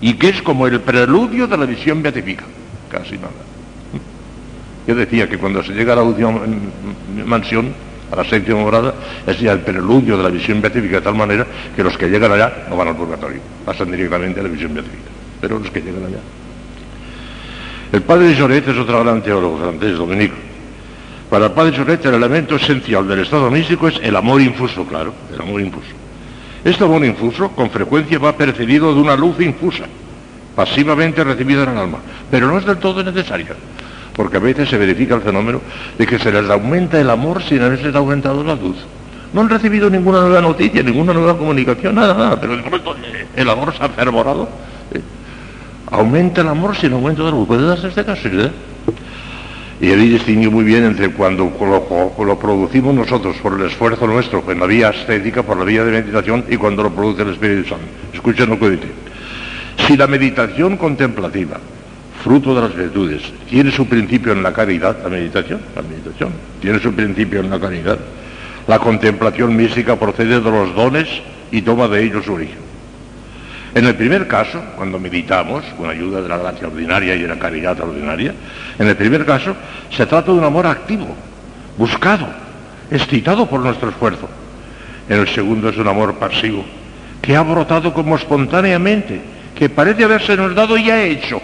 y 0.00 0.14
que 0.14 0.28
es 0.28 0.42
como 0.42 0.68
el 0.68 0.80
preludio 0.80 1.48
de 1.48 1.56
la 1.56 1.66
visión 1.66 2.02
beatífica, 2.02 2.44
casi 2.88 3.16
nada. 3.16 3.32
Yo 4.86 4.94
decía 4.94 5.28
que 5.28 5.38
cuando 5.38 5.64
se 5.64 5.72
llega 5.72 5.94
a 5.94 5.96
la 5.96 6.02
última 6.02 6.32
mansión, 7.24 7.74
a 8.10 8.16
la 8.16 8.24
séptima 8.24 8.60
morada, 8.60 8.94
es 9.26 9.38
ya 9.40 9.52
el 9.52 9.60
preludio 9.60 10.16
de 10.16 10.22
la 10.22 10.28
visión 10.28 10.60
beatífica 10.60 10.96
de 10.96 11.02
tal 11.02 11.14
manera 11.14 11.46
que 11.74 11.82
los 11.82 11.96
que 11.96 12.08
llegan 12.08 12.32
allá 12.32 12.66
no 12.68 12.76
van 12.76 12.88
al 12.88 12.96
purgatorio, 12.96 13.40
pasan 13.64 13.90
directamente 13.90 14.40
a 14.40 14.42
la 14.42 14.48
visión 14.48 14.74
beatífica, 14.74 15.10
pero 15.40 15.58
los 15.58 15.70
que 15.70 15.80
llegan 15.80 16.06
allá 16.06 16.18
el 17.92 18.02
padre 18.02 18.34
Lloret 18.34 18.66
es 18.66 18.76
otro 18.76 19.02
gran 19.02 19.22
teólogo 19.22 19.58
francés, 19.58 19.96
dominico. 19.96 20.34
Para 21.30 21.46
el 21.46 21.52
padre 21.52 21.76
Lloret 21.76 22.04
el 22.04 22.14
elemento 22.14 22.56
esencial 22.56 23.06
del 23.06 23.20
estado 23.20 23.50
místico 23.50 23.88
es 23.88 24.00
el 24.02 24.16
amor 24.16 24.40
infuso, 24.40 24.84
claro, 24.84 25.14
el 25.32 25.40
amor 25.40 25.60
infuso. 25.60 25.94
Este 26.64 26.82
amor 26.82 27.04
infuso 27.04 27.50
con 27.50 27.70
frecuencia 27.70 28.18
va 28.18 28.36
precedido 28.36 28.92
de 28.92 29.00
una 29.00 29.14
luz 29.14 29.40
infusa, 29.40 29.84
pasivamente 30.54 31.22
recibida 31.22 31.62
en 31.62 31.70
el 31.70 31.78
alma, 31.78 31.98
pero 32.28 32.48
no 32.48 32.58
es 32.58 32.66
del 32.66 32.78
todo 32.78 33.04
necesaria, 33.04 33.54
porque 34.16 34.38
a 34.38 34.40
veces 34.40 34.68
se 34.68 34.78
verifica 34.78 35.14
el 35.14 35.20
fenómeno 35.20 35.60
de 35.98 36.06
que 36.06 36.18
se 36.18 36.32
les 36.32 36.48
aumenta 36.50 37.00
el 37.00 37.10
amor 37.10 37.42
sin 37.42 37.62
haberse 37.62 37.96
aumentado 37.96 38.42
la 38.42 38.54
luz. 38.54 38.76
No 39.32 39.42
han 39.42 39.50
recibido 39.50 39.90
ninguna 39.90 40.20
nueva 40.20 40.40
noticia, 40.40 40.82
ninguna 40.82 41.12
nueva 41.12 41.36
comunicación, 41.36 41.94
nada, 41.94 42.14
nada, 42.14 42.40
pero 42.40 42.56
de 42.56 42.62
momento 42.62 42.96
el 43.36 43.50
amor 43.50 43.74
se 43.76 43.84
ha 43.84 43.88
fervorado 43.90 44.48
aumenta 45.90 46.40
el 46.40 46.48
amor 46.48 46.76
sin 46.76 46.92
aumento 46.92 47.24
de 47.24 47.30
luz. 47.30 47.46
Puede 47.46 47.66
darse 47.66 47.88
este 47.88 48.04
caso, 48.04 48.28
¿eh? 48.28 48.50
Y 49.78 49.90
él 49.90 50.00
distingue 50.00 50.48
muy 50.48 50.64
bien 50.64 50.84
entre 50.84 51.10
cuando 51.10 51.52
lo, 51.60 52.38
producimos 52.38 52.94
nosotros 52.94 53.36
por 53.42 53.60
el 53.60 53.66
esfuerzo 53.66 54.06
nuestro 54.06 54.42
en 54.50 54.58
la 54.58 54.66
vía 54.66 54.88
estética, 54.88 55.42
por 55.42 55.58
la 55.58 55.64
vía 55.64 55.84
de 55.84 56.00
meditación, 56.00 56.44
y 56.48 56.56
cuando 56.56 56.82
lo 56.82 56.90
produce 56.90 57.22
el 57.22 57.32
Espíritu 57.32 57.68
Santo. 57.68 57.84
Escuchen 58.12 58.48
lo 58.48 58.58
que 58.58 58.70
dice. 58.70 58.88
Si 59.86 59.96
la 59.96 60.06
meditación 60.06 60.78
contemplativa, 60.78 61.58
fruto 62.26 62.56
de 62.56 62.60
las 62.60 62.74
virtudes, 62.74 63.22
tiene 63.48 63.70
su 63.70 63.86
principio 63.86 64.32
en 64.32 64.42
la 64.42 64.52
caridad, 64.52 64.96
la 65.00 65.08
meditación, 65.08 65.60
la 65.76 65.82
meditación, 65.82 66.32
tiene 66.60 66.80
su 66.80 66.92
principio 66.92 67.38
en 67.38 67.48
la 67.48 67.60
caridad, 67.60 67.96
la 68.66 68.80
contemplación 68.80 69.54
mística 69.54 69.94
procede 69.94 70.40
de 70.40 70.50
los 70.50 70.74
dones 70.74 71.06
y 71.52 71.62
toma 71.62 71.86
de 71.86 72.02
ellos 72.02 72.24
su 72.24 72.32
origen. 72.32 72.58
En 73.76 73.86
el 73.86 73.94
primer 73.94 74.26
caso, 74.26 74.60
cuando 74.74 74.98
meditamos, 74.98 75.64
con 75.78 75.88
ayuda 75.88 76.20
de 76.20 76.28
la 76.28 76.38
gracia 76.38 76.66
ordinaria 76.66 77.14
y 77.14 77.22
de 77.22 77.28
la 77.28 77.38
caridad 77.38 77.80
ordinaria, 77.80 78.34
en 78.76 78.88
el 78.88 78.96
primer 78.96 79.24
caso 79.24 79.54
se 79.96 80.04
trata 80.04 80.32
de 80.32 80.38
un 80.38 80.44
amor 80.44 80.66
activo, 80.66 81.06
buscado, 81.78 82.26
excitado 82.90 83.46
por 83.46 83.60
nuestro 83.60 83.90
esfuerzo. 83.90 84.28
En 85.08 85.20
el 85.20 85.28
segundo 85.28 85.68
es 85.68 85.76
un 85.76 85.86
amor 85.86 86.16
pasivo, 86.16 86.64
que 87.22 87.36
ha 87.36 87.42
brotado 87.42 87.94
como 87.94 88.16
espontáneamente, 88.16 89.20
que 89.54 89.68
parece 89.68 90.02
haberse 90.02 90.36
nos 90.36 90.56
dado 90.56 90.76
ya 90.76 91.04
hecho. 91.04 91.40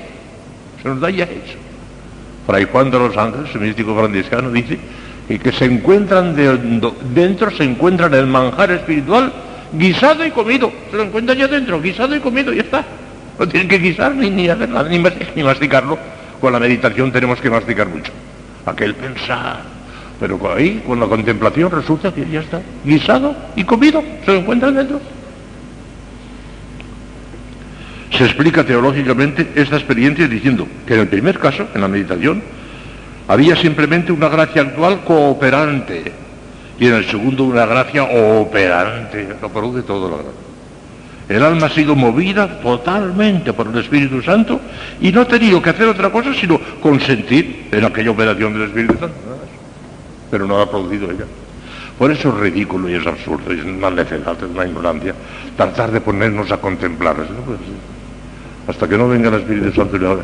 Se 0.83 0.89
nos 0.89 1.01
da 1.01 1.11
ya 1.11 1.25
hecho. 1.25 1.59
Fray 2.47 2.65
Juan 2.65 2.91
de 2.91 2.99
los 2.99 3.17
Ángeles, 3.17 3.55
el 3.55 3.61
místico 3.61 3.95
franciscano, 3.97 4.51
dice 4.51 4.79
que, 5.29 5.39
que 5.39 5.53
se 5.53 5.65
encuentran 5.67 6.35
dentro, 7.15 7.51
se 7.51 7.65
encuentran 7.65 8.13
el 8.15 8.27
manjar 8.27 8.73
espiritual 8.73 9.33
guisado 9.73 10.25
y 10.27 10.31
comido. 10.31 10.73
Se 10.91 10.97
lo 10.97 11.05
encuentran 11.05 11.39
ya 11.39 11.49
dentro, 11.49 11.81
guisado 11.81 12.17
y 12.17 12.21
comido, 12.21 12.53
ya 12.53 12.63
está. 12.63 12.85
No 13.39 13.49
tienen 13.49 13.69
que 13.69 13.79
guisar 13.79 14.15
ni, 14.15 14.31
ni 14.31 14.49
hacer 14.49 14.69
nada, 14.69 14.89
ni, 14.89 14.99
ni 15.37 15.43
masticarlo. 15.43 15.99
Con 16.41 16.53
la 16.53 16.59
meditación 16.59 17.13
tenemos 17.13 17.41
que 17.41 17.49
masticar 17.49 17.89
mucho. 17.89 18.13
Aquel 18.67 18.95
pensar. 18.95 19.61
Pero 20.19 20.39
ahí, 20.55 20.83
con 20.87 21.01
la 21.01 21.07
contemplación, 21.07 21.71
resulta 21.71 22.13
que 22.13 22.29
ya 22.29 22.41
está 22.41 22.61
guisado 22.85 23.35
y 23.57 23.65
comido. 23.65 24.03
Se 24.25 24.33
lo 24.33 24.39
encuentran 24.39 24.75
dentro. 24.75 25.01
Se 28.17 28.25
explica 28.25 28.65
teológicamente 28.65 29.53
esta 29.55 29.77
experiencia 29.77 30.29
diciendo 30.29 30.69
que 30.87 30.95
en 30.95 31.01
el 31.01 31.09
primer 31.09 31.39
caso, 31.39 31.67
en 31.75 31.81
la 31.81 31.89
meditación, 31.89 32.43
había 33.27 33.57
simplemente 33.57 34.13
una 34.13 34.29
gracia 34.29 34.63
actual 34.63 35.01
cooperante 35.05 36.13
y 36.79 36.87
en 36.87 36.95
el 36.95 37.07
segundo 37.07 37.45
una 37.45 37.65
gracia 37.65 38.05
operante, 38.05 39.29
lo 39.41 39.49
produce 39.49 39.83
todo 39.83 40.11
la 40.11 40.17
gracia. 40.17 40.33
El 41.29 41.43
alma 41.43 41.67
ha 41.67 41.71
sido 41.71 41.95
movida 41.95 42.61
totalmente 42.61 43.53
por 43.53 43.69
el 43.69 43.79
Espíritu 43.79 44.21
Santo 44.21 44.61
y 45.01 45.11
no 45.13 45.23
ha 45.23 45.29
tenido 45.29 45.63
que 45.63 45.71
hacer 45.71 45.89
otra 45.89 46.11
cosa 46.11 46.35
sino 46.35 46.61
consentir 46.81 47.69
en 47.71 47.85
aquella 47.85 48.11
operación 48.11 48.53
del 48.53 48.65
Espíritu 48.65 48.95
Santo. 48.99 49.17
Pero 50.31 50.47
no 50.47 50.61
ha 50.61 50.71
producido 50.71 51.11
ella. 51.11 51.25
Por 51.99 52.11
eso 52.11 52.31
es 52.31 52.35
ridículo 52.35 52.91
y 52.91 52.95
es 52.95 53.07
absurdo, 53.07 53.55
y 53.55 53.61
es 53.61 53.65
una 53.65 53.91
necedad, 53.91 54.37
es 54.37 54.51
una 54.51 54.67
ignorancia, 54.67 55.15
tratar 55.57 55.93
de 55.93 56.01
ponernos 56.01 56.51
a 56.51 56.57
contemplar. 56.57 57.17
Hasta 58.67 58.89
que 58.89 58.97
no 58.97 59.09
venga 59.09 59.29
el 59.29 59.35
Espíritu 59.35 59.73
Santo 59.73 59.97
y 59.97 60.01
lo 60.01 60.19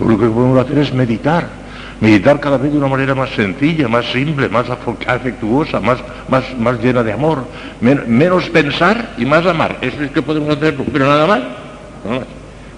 único 0.00 0.22
que 0.22 0.28
podemos 0.28 0.58
hacer 0.58 0.78
es 0.78 0.92
meditar 0.92 1.60
meditar 2.00 2.40
cada 2.40 2.56
vez 2.56 2.72
de 2.72 2.78
una 2.78 2.88
manera 2.88 3.14
más 3.14 3.30
sencilla, 3.30 3.86
más 3.86 4.06
simple, 4.06 4.48
más 4.48 4.66
afectuosa, 5.06 5.80
más, 5.80 6.00
llena 6.82 7.02
de 7.02 7.12
amor, 7.12 7.44
menos 7.80 8.48
pensar 8.48 9.14
y 9.18 9.26
más 9.26 9.46
amar. 9.46 9.78
Eso 9.80 10.02
es 10.02 10.10
que 10.10 10.22
podemos 10.22 10.56
hacerlo, 10.56 10.84
pero 10.92 11.06
nada 11.06 11.26
más. 11.26 11.40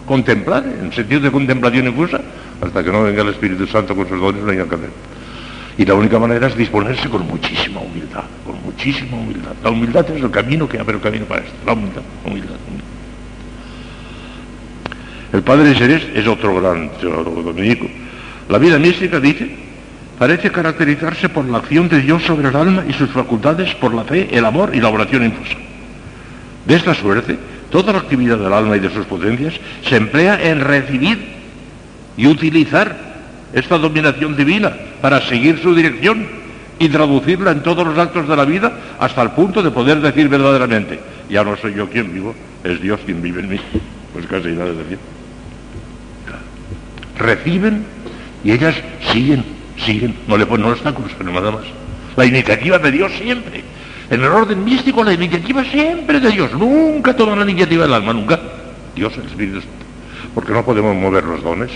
Contemplar, 0.06 0.64
en 0.64 0.92
sentido 0.92 1.20
de 1.20 1.30
contemplación 1.30 1.86
infusa, 1.86 2.20
hasta 2.60 2.82
que 2.82 2.90
no 2.90 3.04
venga 3.04 3.22
el 3.22 3.28
Espíritu 3.28 3.66
Santo 3.66 3.94
con 3.94 4.08
sus 4.08 4.20
dones, 4.20 4.42
no 4.42 4.50
hay. 4.50 4.58
Y 5.78 5.86
la 5.86 5.94
única 5.94 6.18
manera 6.18 6.48
es 6.48 6.56
disponerse 6.56 7.08
con 7.08 7.26
muchísima 7.26 7.80
humildad, 7.80 8.24
con 8.44 8.60
muchísima 8.62 9.16
humildad. 9.16 9.52
La 9.62 9.70
humildad 9.70 10.10
es 10.10 10.22
el 10.22 10.30
camino 10.30 10.68
que 10.68 10.78
abre 10.78 10.96
el 10.96 11.00
camino 11.00 11.24
para 11.24 11.42
esto. 11.42 11.54
La 11.64 11.72
humildad, 11.72 12.02
humildad. 12.26 12.56
El 15.32 15.42
padre 15.42 15.74
Serés 15.74 16.02
es 16.14 16.26
otro 16.26 16.60
gran 16.60 16.90
teólogo 17.00 17.42
dominico 17.42 17.88
la 18.48 18.58
vida 18.58 18.78
mística, 18.78 19.20
dice, 19.20 19.48
parece 20.18 20.50
caracterizarse 20.50 21.28
por 21.28 21.46
la 21.46 21.58
acción 21.58 21.88
de 21.88 22.00
Dios 22.00 22.22
sobre 22.22 22.48
el 22.48 22.56
alma 22.56 22.84
y 22.88 22.92
sus 22.92 23.10
facultades 23.10 23.74
por 23.76 23.94
la 23.94 24.04
fe, 24.04 24.28
el 24.30 24.44
amor 24.44 24.72
y 24.74 24.80
la 24.80 24.88
oración 24.88 25.24
infusa. 25.24 25.56
De 26.66 26.76
esta 26.76 26.94
suerte, 26.94 27.38
toda 27.70 27.92
la 27.92 28.00
actividad 28.00 28.38
del 28.38 28.52
alma 28.52 28.76
y 28.76 28.80
de 28.80 28.90
sus 28.90 29.06
potencias 29.06 29.54
se 29.88 29.96
emplea 29.96 30.50
en 30.50 30.60
recibir 30.60 31.18
y 32.16 32.26
utilizar 32.26 32.94
esta 33.54 33.78
dominación 33.78 34.36
divina 34.36 34.70
para 35.00 35.20
seguir 35.22 35.58
su 35.62 35.74
dirección 35.74 36.26
y 36.78 36.88
traducirla 36.88 37.52
en 37.52 37.62
todos 37.62 37.86
los 37.86 37.96
actos 37.96 38.28
de 38.28 38.36
la 38.36 38.44
vida 38.44 38.72
hasta 38.98 39.22
el 39.22 39.30
punto 39.30 39.62
de 39.62 39.70
poder 39.70 40.00
decir 40.00 40.28
verdaderamente, 40.28 41.00
ya 41.30 41.44
no 41.44 41.56
soy 41.56 41.74
yo 41.74 41.88
quien 41.88 42.12
vivo, 42.12 42.34
es 42.64 42.80
Dios 42.82 43.00
quien 43.06 43.22
vive 43.22 43.40
en 43.40 43.48
mí. 43.48 43.60
Pues 44.12 44.26
casi 44.26 44.48
nada 44.48 44.72
de 44.72 44.76
decir. 44.76 45.21
Reciben 47.18 47.84
y 48.44 48.52
ellas 48.52 48.74
siguen, 49.12 49.44
siguen, 49.84 50.14
no 50.26 50.36
le 50.36 50.46
ponen 50.46 50.66
obstáculos, 50.66 51.12
pero 51.16 51.32
nada 51.32 51.50
más. 51.50 51.64
La 52.16 52.24
iniciativa 52.24 52.78
de 52.78 52.90
Dios 52.90 53.12
siempre. 53.12 53.62
En 54.10 54.20
el 54.20 54.28
orden 54.28 54.64
místico 54.64 55.02
la 55.02 55.12
iniciativa 55.12 55.64
siempre 55.64 56.20
de 56.20 56.30
Dios. 56.30 56.52
Nunca 56.52 57.14
toma 57.16 57.36
la 57.36 57.50
iniciativa 57.50 57.84
del 57.84 57.94
alma, 57.94 58.12
nunca. 58.12 58.38
Dios, 58.94 59.12
el 59.16 59.26
Espíritu. 59.26 59.60
Porque 60.34 60.52
no 60.52 60.64
podemos 60.64 60.94
mover 60.94 61.24
los 61.24 61.42
dones. 61.42 61.70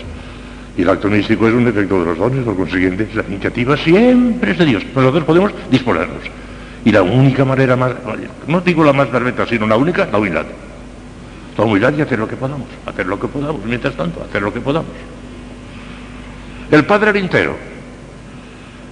Y 0.76 0.82
el 0.82 0.90
acto 0.90 1.08
místico 1.08 1.48
es 1.48 1.54
un 1.54 1.66
efecto 1.66 2.00
de 2.00 2.04
los 2.04 2.18
dones, 2.18 2.44
por 2.44 2.56
consiguiente, 2.56 3.08
la 3.14 3.24
iniciativa 3.26 3.76
siempre 3.78 4.52
es 4.52 4.58
de 4.58 4.66
Dios. 4.66 4.82
Nosotros 4.94 5.24
podemos 5.24 5.52
disponernos. 5.70 6.18
Y 6.84 6.92
la 6.92 7.02
única 7.02 7.44
manera 7.44 7.76
más, 7.76 7.92
no 8.46 8.60
digo 8.60 8.84
la 8.84 8.92
más 8.92 9.08
perfecta, 9.08 9.46
sino 9.46 9.66
la 9.66 9.76
única, 9.76 10.06
la 10.12 10.18
humildad. 10.18 10.44
Toda 11.56 11.66
humildad 11.66 11.94
y 11.96 12.02
hacer 12.02 12.18
lo 12.18 12.28
que 12.28 12.36
podamos, 12.36 12.68
hacer 12.84 13.06
lo 13.06 13.18
que 13.18 13.26
podamos, 13.26 13.64
mientras 13.64 13.94
tanto, 13.94 14.22
hacer 14.22 14.42
lo 14.42 14.52
que 14.52 14.60
podamos. 14.60 14.90
El 16.70 16.84
padre 16.84 17.12
Lintero, 17.12 17.56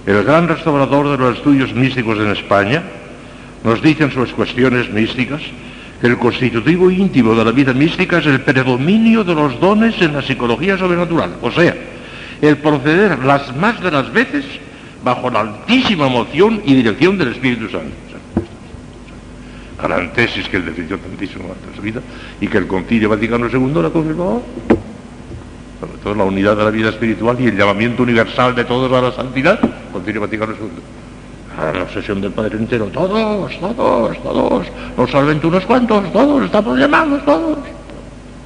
el 0.05 0.23
gran 0.23 0.47
restaurador 0.47 1.09
de 1.09 1.17
los 1.17 1.37
estudios 1.37 1.73
místicos 1.73 2.17
en 2.19 2.31
España, 2.31 2.83
nos 3.63 3.81
dice 3.81 4.05
en 4.05 4.11
sus 4.11 4.31
cuestiones 4.31 4.89
místicas 4.91 5.41
que 5.99 6.07
el 6.07 6.17
constitutivo 6.17 6.89
íntimo 6.89 7.35
de 7.35 7.43
la 7.43 7.51
vida 7.51 7.73
mística 7.73 8.19
es 8.19 8.27
el 8.27 8.41
predominio 8.41 9.23
de 9.23 9.35
los 9.35 9.59
dones 9.59 10.01
en 10.01 10.13
la 10.13 10.21
psicología 10.21 10.77
sobrenatural, 10.77 11.35
o 11.41 11.51
sea, 11.51 11.75
el 12.41 12.57
proceder 12.57 13.19
las 13.19 13.55
más 13.55 13.81
de 13.81 13.91
las 13.91 14.11
veces 14.11 14.45
bajo 15.03 15.29
la 15.29 15.41
altísima 15.41 16.07
emoción 16.07 16.61
y 16.65 16.75
dirección 16.75 17.17
del 17.17 17.29
Espíritu 17.29 17.69
Santo. 17.69 17.95
Gran 19.81 20.13
tesis 20.13 20.47
que 20.47 20.57
él 20.57 20.65
defendió 20.65 20.97
tantísimo 20.97 21.53
en 21.69 21.75
su 21.75 21.81
vida 21.81 22.01
y 22.39 22.47
que 22.47 22.57
el 22.57 22.67
Concilio 22.67 23.09
Vaticano 23.09 23.47
II 23.47 23.81
la 23.81 23.89
confirmó. 23.89 24.41
Sobre 25.85 26.01
todo 26.01 26.15
la 26.15 26.23
unidad 26.23 26.57
de 26.57 26.63
la 26.63 26.71
vida 26.71 26.89
espiritual 26.89 27.37
y 27.39 27.47
el 27.47 27.57
llamamiento 27.57 28.03
universal 28.03 28.55
de 28.55 28.65
todos 28.65 28.91
a 28.91 29.01
la 29.01 29.11
santidad, 29.11 29.59
Concilio 29.91 30.21
Vaticano 30.21 30.53
II. 30.53 31.59
A 31.59 31.71
la 31.71 31.83
obsesión 31.83 32.19
del 32.19 32.31
Padre 32.31 32.57
entero, 32.57 32.85
todos, 32.87 33.59
todos, 33.59 34.23
todos, 34.23 34.67
no 34.97 35.07
solamente 35.07 35.47
unos 35.47 35.65
cuantos, 35.65 36.11
todos, 36.11 36.45
estamos 36.45 36.77
llamados, 36.77 37.23
todos. 37.23 37.57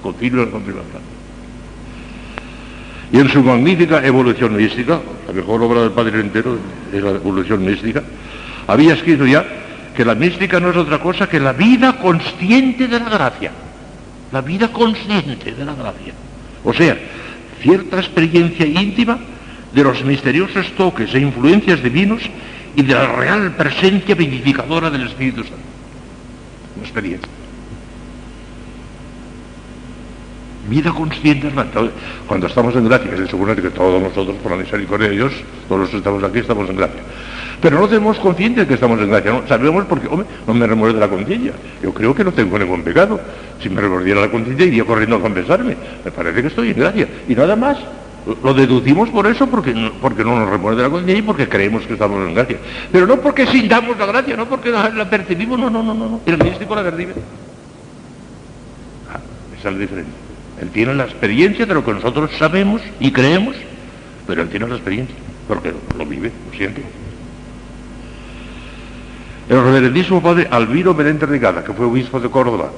Concilio 0.03 0.45
Vaticano. 0.45 1.19
Y 3.11 3.19
en 3.19 3.29
su 3.29 3.41
magnífica 3.41 4.05
evolución 4.05 4.55
mística, 4.55 4.99
la 5.27 5.33
mejor 5.33 5.63
obra 5.63 5.81
del 5.81 5.91
Padre 5.91 6.19
entero 6.19 6.57
es 6.93 7.01
la 7.01 7.11
evolución 7.11 7.65
mística, 7.65 8.03
había 8.67 8.93
escrito 8.93 9.25
ya 9.25 9.43
que 9.95 10.05
la 10.05 10.13
mística 10.13 10.59
no 10.59 10.69
es 10.69 10.77
otra 10.77 10.99
cosa 10.99 11.27
que 11.27 11.39
la 11.39 11.53
vida 11.53 11.97
consciente 11.97 12.87
de 12.87 12.99
la 12.99 13.09
gracia. 13.09 13.51
La 14.31 14.41
vida 14.41 14.67
consciente 14.67 15.53
de 15.53 15.65
la 15.65 15.73
gracia. 15.73 16.13
O 16.63 16.73
sea, 16.73 16.97
cierta 17.61 17.99
experiencia 17.99 18.65
íntima 18.65 19.19
de 19.73 19.83
los 19.83 20.03
misteriosos 20.03 20.71
toques 20.73 21.13
e 21.13 21.19
influencias 21.19 21.83
divinos 21.83 22.21
y 22.75 22.81
de 22.83 22.93
la 22.93 23.07
real 23.15 23.55
presencia 23.55 24.15
vivificadora 24.15 24.89
del 24.89 25.07
Espíritu 25.07 25.43
Santo. 25.43 25.57
Una 26.75 26.85
experiencia. 26.85 27.29
Vida 30.69 30.91
consciente, 30.91 31.51
cuando 32.27 32.47
estamos 32.47 32.75
en 32.75 32.87
gracia, 32.87 33.11
es 33.13 33.19
de 33.21 33.27
suponer 33.27 33.59
que 33.59 33.71
todos 33.71 34.01
nosotros, 34.01 34.37
por 34.37 34.51
la 34.51 34.57
misericordia 34.57 35.09
de 35.09 35.15
Dios, 35.15 35.33
todos 35.67 35.81
los 35.81 35.89
que 35.89 35.97
estamos 35.97 36.23
aquí, 36.23 36.39
estamos 36.39 36.69
en 36.69 36.75
gracia. 36.75 37.01
Pero 37.61 37.79
no 37.79 37.87
tenemos 37.87 38.17
conciencia 38.19 38.63
de 38.63 38.67
que 38.67 38.75
estamos 38.75 38.99
en 39.01 39.09
gracia, 39.09 39.31
¿no? 39.31 39.47
Sabemos 39.47 39.85
porque, 39.85 40.07
no 40.47 40.53
me 40.53 40.65
remuerde 40.65 40.99
la 40.99 41.09
conciencia. 41.09 41.51
Yo 41.83 41.93
creo 41.93 42.15
que 42.15 42.23
no 42.23 42.31
tengo 42.31 42.57
ningún 42.57 42.83
pecado. 42.83 43.19
Si 43.61 43.69
me 43.69 43.81
remordiera 43.81 44.21
la 44.21 44.29
conciencia, 44.29 44.65
iría 44.65 44.85
corriendo 44.85 45.17
a 45.17 45.21
confesarme. 45.21 45.75
Me 46.05 46.11
parece 46.11 46.41
que 46.41 46.47
estoy 46.47 46.69
en 46.69 46.79
gracia. 46.79 47.07
Y 47.27 47.35
nada 47.35 47.55
más. 47.55 47.77
Lo 48.43 48.53
deducimos 48.53 49.09
por 49.09 49.25
eso, 49.27 49.47
porque 49.47 49.73
no, 49.73 49.93
porque 49.93 50.23
no 50.23 50.37
nos 50.37 50.49
remuerde 50.49 50.83
la 50.83 50.89
conciencia 50.89 51.19
y 51.19 51.21
porque 51.25 51.47
creemos 51.47 51.85
que 51.87 51.93
estamos 51.93 52.27
en 52.27 52.35
gracia. 52.35 52.57
Pero 52.91 53.07
no 53.07 53.19
porque 53.21 53.47
sintamos 53.47 53.97
la 53.97 54.05
gracia, 54.05 54.35
no 54.35 54.45
porque 54.45 54.69
la, 54.69 55.09
percibimos, 55.09 55.57
no, 55.57 55.69
no, 55.69 55.81
no, 55.81 55.93
no. 55.93 56.21
El 56.25 56.37
místico 56.37 56.75
la 56.75 56.83
percibe. 56.83 57.13
Ah, 59.11 59.19
es 59.57 59.63
la 59.63 59.71
diferencia. 59.71 60.13
Él 60.61 60.69
tiene 60.69 60.93
la 60.93 61.05
experiencia 61.05 61.65
de 61.65 61.73
lo 61.73 61.83
que 61.83 61.93
nosotros 61.93 62.29
sabemos 62.37 62.81
y 62.99 63.11
creemos, 63.11 63.55
pero 64.27 64.43
él 64.43 64.49
tiene 64.49 64.67
la 64.67 64.75
experiencia, 64.75 65.15
porque 65.47 65.73
lo 65.97 66.05
vive, 66.05 66.31
lo 66.51 66.57
siente. 66.57 66.83
El 69.49 69.63
reverendísimo 69.63 70.21
padre 70.21 70.47
Alviro 70.51 70.93
Menéndez 70.93 71.27
Rigada, 71.27 71.63
que 71.63 71.73
fue 71.73 71.87
obispo 71.87 72.19
de 72.19 72.29
Córdoba, 72.29 72.71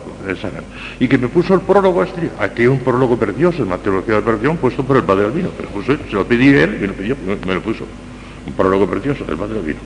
y 1.01 1.07
que 1.09 1.17
me 1.17 1.27
puso 1.27 1.53
el 1.53 1.59
prólogo 1.59 2.01
este, 2.01 2.31
aquí 2.39 2.61
hay 2.61 2.67
un 2.67 2.79
prólogo 2.79 3.17
precioso 3.17 3.63
en 3.63 3.69
la 3.69 3.77
teología 3.77 4.15
de 4.15 4.21
la 4.21 4.29
operación 4.29 4.55
puesto 4.55 4.81
por 4.81 4.95
el 4.95 5.03
padre 5.03 5.25
Albino, 5.25 5.49
se 5.85 6.15
lo 6.15 6.25
pedí 6.25 6.47
él 6.47 6.77
y 6.77 6.81
me 6.81 6.87
lo 6.87 6.93
pidió, 6.93 7.17
me 7.45 7.55
lo 7.55 7.61
puso. 7.61 7.85
Un 8.47 8.53
prólogo 8.53 8.87
precioso 8.87 9.25
del 9.25 9.35
padre 9.35 9.59
Albino. 9.59 9.79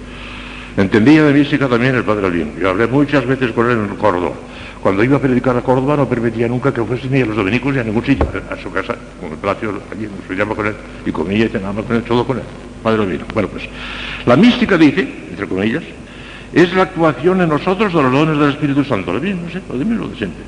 Entendía 0.77 1.23
de 1.23 1.33
mística 1.33 1.67
también 1.67 1.95
el 1.95 2.03
padre 2.03 2.27
Albino. 2.27 2.51
Yo 2.59 2.69
hablé 2.69 2.85
muchas 2.85 3.25
veces 3.25 3.51
con 3.53 3.69
él 3.71 3.79
en 3.79 3.95
Córdoba. 3.95 4.35
Cuando 4.79 5.03
iba 5.03 5.17
a 5.17 5.19
predicar 5.19 5.57
a 5.57 5.61
Córdoba 5.61 5.97
no 5.97 6.07
permitía 6.07 6.47
nunca 6.47 6.71
que 6.71 6.83
fuese 6.83 7.09
ni 7.09 7.21
a 7.21 7.25
los 7.25 7.35
dominicos 7.35 7.73
ni 7.73 7.79
a 7.79 7.83
ningún 7.83 8.05
sitio, 8.05 8.27
a 8.47 8.55
su 8.61 8.71
casa, 8.71 8.95
con 9.19 9.31
el 9.31 9.37
palacio 9.37 9.73
allí, 9.91 10.07
nos 10.07 10.37
llama 10.37 10.53
con 10.53 10.67
él, 10.67 10.75
y 11.03 11.11
comía 11.11 11.45
y 11.45 11.49
cenaba 11.49 11.81
con 11.81 11.95
él, 11.95 12.03
todo 12.03 12.27
con 12.27 12.37
él, 12.37 12.43
padre 12.83 13.01
Albino. 13.01 13.25
Bueno, 13.33 13.49
pues, 13.49 13.63
la 14.27 14.35
mística 14.35 14.77
dice, 14.77 15.07
entre 15.31 15.47
comillas, 15.47 15.81
es 16.53 16.73
la 16.73 16.83
actuación 16.83 17.41
en 17.41 17.49
nosotros 17.49 17.93
de 17.93 18.01
los 18.01 18.11
dones 18.11 18.39
del 18.39 18.49
Espíritu 18.51 18.83
Santo, 18.83 19.13
lo 19.13 19.21
mismo, 19.21 19.41
¿sí? 19.51 19.59
lo 19.69 19.85
mismo 19.85 20.07
de 20.07 20.15
siempre. 20.15 20.43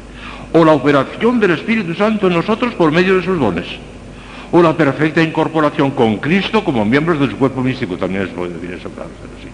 O 0.53 0.64
la 0.64 0.72
operación 0.72 1.40
del 1.40 1.52
Espíritu 1.52 1.94
Santo 1.94 2.28
en 2.28 2.34
nosotros 2.34 2.74
por 2.76 2.91
medio 2.91 3.18
de 3.18 3.24
sus 3.24 3.40
dones. 3.40 3.65
O 4.52 4.61
la 4.61 4.74
perfecta 4.76 5.22
incorporación 5.22 5.91
con 5.91 6.18
Cristo 6.18 6.64
como 6.64 6.86
miembros 6.86 7.19
de 7.19 7.30
su 7.30 7.38
cuerpo 7.38 7.61
místico, 7.61 7.98
también 7.98 8.28
se 8.28 8.34
puede 8.34 8.53
decir 8.53 8.72
eso, 8.72 8.90
claro, 8.90 9.10
sí. 9.44 9.49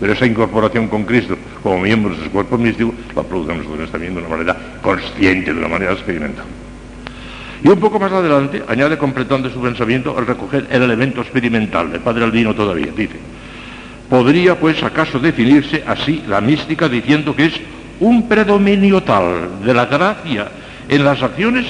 Pero 0.00 0.12
esa 0.12 0.26
incorporación 0.26 0.88
con 0.88 1.04
Cristo 1.04 1.36
como 1.62 1.78
miembros 1.80 2.16
de 2.18 2.24
su 2.24 2.30
cuerpo 2.30 2.56
místico 2.56 2.94
la 3.14 3.22
producen 3.22 3.58
nosotros 3.58 3.90
también 3.90 4.14
de 4.14 4.20
una 4.20 4.28
manera 4.28 4.56
consciente, 4.80 5.52
de 5.52 5.58
una 5.58 5.68
manera 5.68 5.92
experimental. 5.92 6.44
Y 7.62 7.68
un 7.68 7.80
poco 7.80 7.98
más 7.98 8.12
adelante, 8.12 8.62
añade 8.68 8.96
completando 8.96 9.50
su 9.50 9.60
pensamiento 9.60 10.16
al 10.16 10.26
recoger 10.26 10.66
el 10.70 10.82
elemento 10.82 11.20
experimental, 11.20 11.90
el 11.92 12.00
Padre 12.00 12.24
Albino 12.24 12.54
todavía, 12.54 12.92
dice, 12.96 13.16
Podría, 14.08 14.58
pues, 14.58 14.82
acaso 14.82 15.18
definirse 15.18 15.84
así 15.86 16.24
la 16.26 16.40
mística 16.40 16.88
diciendo 16.88 17.36
que 17.36 17.46
es 17.46 17.54
un 18.00 18.28
predominio 18.28 19.02
tal 19.02 19.62
de 19.64 19.74
la 19.74 19.86
gracia 19.86 20.48
en 20.88 21.04
las 21.04 21.22
acciones 21.22 21.66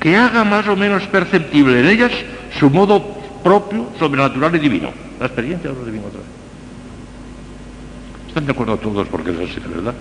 que 0.00 0.16
haga 0.16 0.44
más 0.44 0.66
o 0.68 0.76
menos 0.76 1.02
perceptible 1.04 1.80
en 1.80 1.86
ellas 1.86 2.12
su 2.58 2.70
modo 2.70 3.02
propio, 3.42 3.88
sobrenatural 3.98 4.54
y 4.56 4.58
divino. 4.58 4.90
La 5.20 5.26
experiencia 5.26 5.70
de 5.70 5.76
lo 5.76 5.84
divino 5.84 6.06
otra 6.06 6.20
vez. 6.20 6.28
¿Están 8.28 8.46
de 8.46 8.52
acuerdo 8.52 8.76
todos 8.78 9.06
porque 9.08 9.30
es 9.30 9.50
así, 9.50 9.60
¿verdad? 9.68 9.94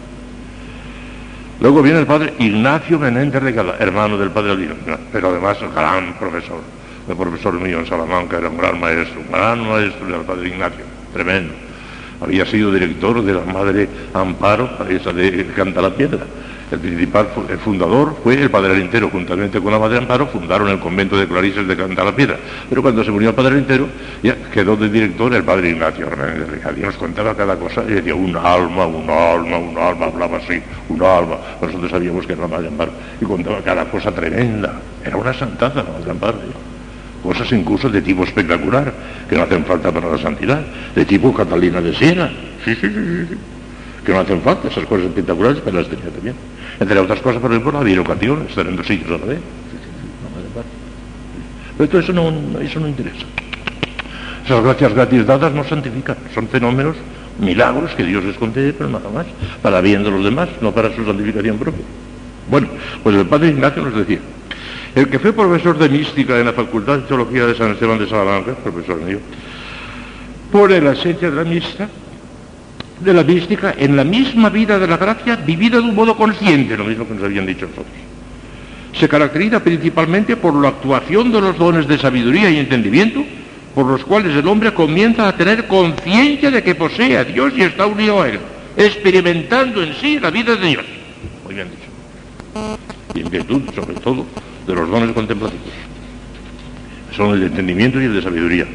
Luego 1.60 1.82
viene 1.82 2.00
el 2.00 2.08
padre 2.08 2.34
Ignacio 2.40 2.98
Menéndez 2.98 3.44
de 3.44 3.52
Gala, 3.52 3.76
hermano 3.80 4.18
del 4.18 4.32
padre 4.32 4.52
Aldino, 4.52 4.76
pero 5.12 5.30
además 5.30 5.58
gran 5.76 6.14
profesor. 6.14 6.62
El 7.08 7.18
profesor 7.18 7.54
mío 7.60 7.80
en 7.80 7.86
Salamanca 7.86 8.38
era 8.38 8.50
un 8.50 8.58
gran 8.58 8.80
maestro, 8.80 9.20
un 9.20 9.32
gran 9.32 9.68
maestro 9.68 10.08
del 10.08 10.22
padre 10.22 10.48
Ignacio, 10.48 10.86
tremendo 11.14 11.71
había 12.22 12.46
sido 12.46 12.72
director 12.72 13.24
de 13.24 13.34
la 13.34 13.42
Madre 13.42 13.90
Amparo, 14.14 14.70
esa 14.90 15.12
de 15.12 15.48
Canta 15.56 15.82
la 15.82 15.90
Piedra. 15.90 16.26
El 16.72 16.80
principal 16.80 17.28
el 17.50 17.58
fundador 17.58 18.16
fue 18.24 18.42
el 18.42 18.50
Padre 18.50 18.80
Entero, 18.80 19.10
juntamente 19.10 19.60
con 19.60 19.74
la 19.74 19.80
Madre 19.80 19.98
Amparo, 19.98 20.28
fundaron 20.28 20.70
el 20.70 20.80
convento 20.80 21.18
de 21.18 21.28
Clarices 21.28 21.68
de 21.68 21.76
Canta 21.76 22.04
la 22.04 22.16
Piedra. 22.16 22.38
Pero 22.70 22.82
cuando 22.82 23.04
se 23.04 23.12
murió 23.12 23.30
el 23.30 23.36
Padre 23.36 23.58
Entero, 23.58 23.88
ya 24.24 24.36
quedó 24.54 24.78
de 24.78 24.88
director 24.88 25.34
el 25.34 25.44
Padre 25.44 25.72
Ignacio 25.72 26.08
Hernández 26.08 26.64
de 26.64 26.82
nos 26.82 26.96
contaba 26.96 27.36
cada 27.36 27.58
cosa 27.58 27.84
y 27.84 27.94
decía, 27.94 28.16
un 28.16 28.36
alma, 28.38 28.86
un 28.86 29.10
alma, 29.10 29.58
un 29.58 29.78
alma, 29.78 30.06
hablaba 30.06 30.38
así, 30.38 30.62
un 30.88 31.04
alma. 31.04 31.38
Nosotros 31.62 31.92
sabíamos 31.92 32.26
que 32.26 32.34
era 32.34 32.44
la 32.44 32.48
Madre 32.48 32.68
Amparo 32.70 32.92
y 33.20 33.26
contaba 33.26 33.60
cada 33.62 33.84
cosa 33.86 34.12
tremenda. 34.12 34.80
Era 35.04 35.18
una 35.18 35.34
santaza 35.34 35.84
la 35.84 35.92
Madre 35.92 36.12
Amparo 36.12 36.38
cosas 37.22 37.52
incluso 37.52 37.90
de 37.90 38.02
tipo 38.02 38.24
espectacular, 38.24 38.94
que 39.30 39.36
no 39.36 39.44
hacen 39.44 39.66
falta 39.66 39.92
para 39.92 40.10
la 40.10 40.18
santidad, 40.18 40.62
de 40.96 41.06
tipo 41.06 41.34
Catalina 41.34 41.82
de 41.82 41.94
Siena, 41.96 42.32
que 44.06 44.12
no 44.12 44.20
hacen 44.20 44.42
falta 44.42 44.68
esas 44.68 44.86
cosas 44.86 45.06
espectaculares, 45.08 45.62
pero 45.64 45.78
las 45.78 45.88
tenía 45.88 46.10
también. 46.10 46.36
Entre 46.80 47.00
otras 47.00 47.20
cosas, 47.22 47.42
por 47.42 47.52
ejemplo, 47.52 47.72
la 47.72 47.82
bilocación, 47.82 48.46
estar 48.50 48.66
en 48.66 48.76
dos 48.76 48.88
sitios 48.88 49.12
a 49.12 49.18
la 49.18 49.26
vez. 49.26 49.40
Pero 51.78 51.90
todo 51.90 52.02
eso 52.02 52.14
no, 52.14 52.60
eso 52.60 52.80
no 52.80 52.88
interesa. 52.88 53.26
Esas 54.46 54.64
gracias 54.64 54.94
gratis 54.94 55.26
dadas 55.26 55.54
no 55.54 55.64
santifican, 55.64 56.18
son 56.34 56.48
fenómenos, 56.48 56.96
milagros 57.40 57.92
que 57.92 58.04
Dios 58.04 58.24
les 58.24 58.36
concede, 58.38 58.74
pero 58.74 58.90
nada 58.90 59.10
más, 59.10 59.26
para 59.62 59.82
bien 59.82 60.04
de 60.04 60.12
los 60.12 60.24
demás, 60.24 60.50
no 60.62 60.72
para 60.72 60.94
su 60.96 61.06
santificación 61.06 61.58
propia. 61.58 61.86
Bueno, 62.50 62.68
pues 63.04 63.16
el 63.16 63.26
padre 63.28 63.50
Ignacio 63.50 63.84
nos 63.84 63.96
decía, 63.96 64.20
el 64.96 65.08
que 65.10 65.20
fue 65.20 65.32
profesor 65.32 65.78
de 65.78 65.88
mística 65.88 66.38
en 66.38 66.46
la 66.46 66.54
Facultad 66.54 67.00
de 67.00 67.08
Teología 67.08 67.46
de 67.46 67.56
San 67.56 67.72
Esteban 67.72 67.98
de 67.98 68.08
Salamanca, 68.08 68.54
profesor 68.56 69.02
mío, 69.02 69.20
pone 70.52 70.82
la 70.82 70.92
esencia 70.92 71.30
de 71.30 71.36
la 71.36 71.44
mística, 71.44 71.88
de 73.00 73.14
la 73.14 73.24
mística 73.24 73.74
en 73.78 73.96
la 73.96 74.04
misma 74.04 74.50
vida 74.50 74.78
de 74.78 74.88
la 74.88 74.98
gracia 74.98 75.38
vivida 75.38 75.78
de 75.78 75.84
un 75.84 75.96
modo 75.96 76.16
consciente, 76.18 76.76
lo 76.76 76.84
mismo 76.84 77.08
que 77.08 77.14
nos 77.14 77.24
habían 77.24 77.46
dicho 77.46 77.68
nosotros. 77.68 77.96
Se 78.94 79.08
caracteriza 79.08 79.64
principalmente 79.64 80.36
por 80.36 80.54
la 80.54 80.70
actuación 80.70 81.32
de 81.32 81.40
los 81.40 81.58
dones 81.58 81.88
de 81.88 81.98
sabiduría 81.98 82.50
y 82.50 82.58
entendimiento, 82.58 83.24
por 83.74 83.86
los 83.86 84.04
cuales 84.04 84.36
el 84.36 84.46
hombre 84.46 84.74
comienza 84.74 85.30
a 85.30 85.38
tener 85.38 85.68
conciencia 85.68 86.52
de 86.52 86.62
que 86.62 86.76
posee 86.76 87.18
a 87.18 87.24
Dios 87.24 87.54
y 87.56 87.62
está 87.62 87.86
unido 87.86 88.22
a 88.22 88.28
Él, 88.28 88.40
experimentando 88.76 89.82
en 89.82 89.94
sí 89.96 90.20
la 90.20 90.30
vida 90.30 90.58
de 90.58 90.68
Dios. 90.68 90.86
Muy 91.46 91.56
bien 91.56 91.70
dicho. 91.70 92.78
Y 93.16 93.22
en 93.22 93.30
virtud, 93.30 93.62
sobre 93.74 93.94
todo, 93.96 94.26
de 94.66 94.74
los 94.74 94.90
dones 94.90 95.12
contemplativos. 95.14 95.74
Son 97.16 97.34
el 97.34 97.42
de 97.42 97.46
entendimiento 97.48 98.02
y 98.02 98.06
el 98.06 98.14
de 98.14 98.22
sabiduría. 98.22 98.66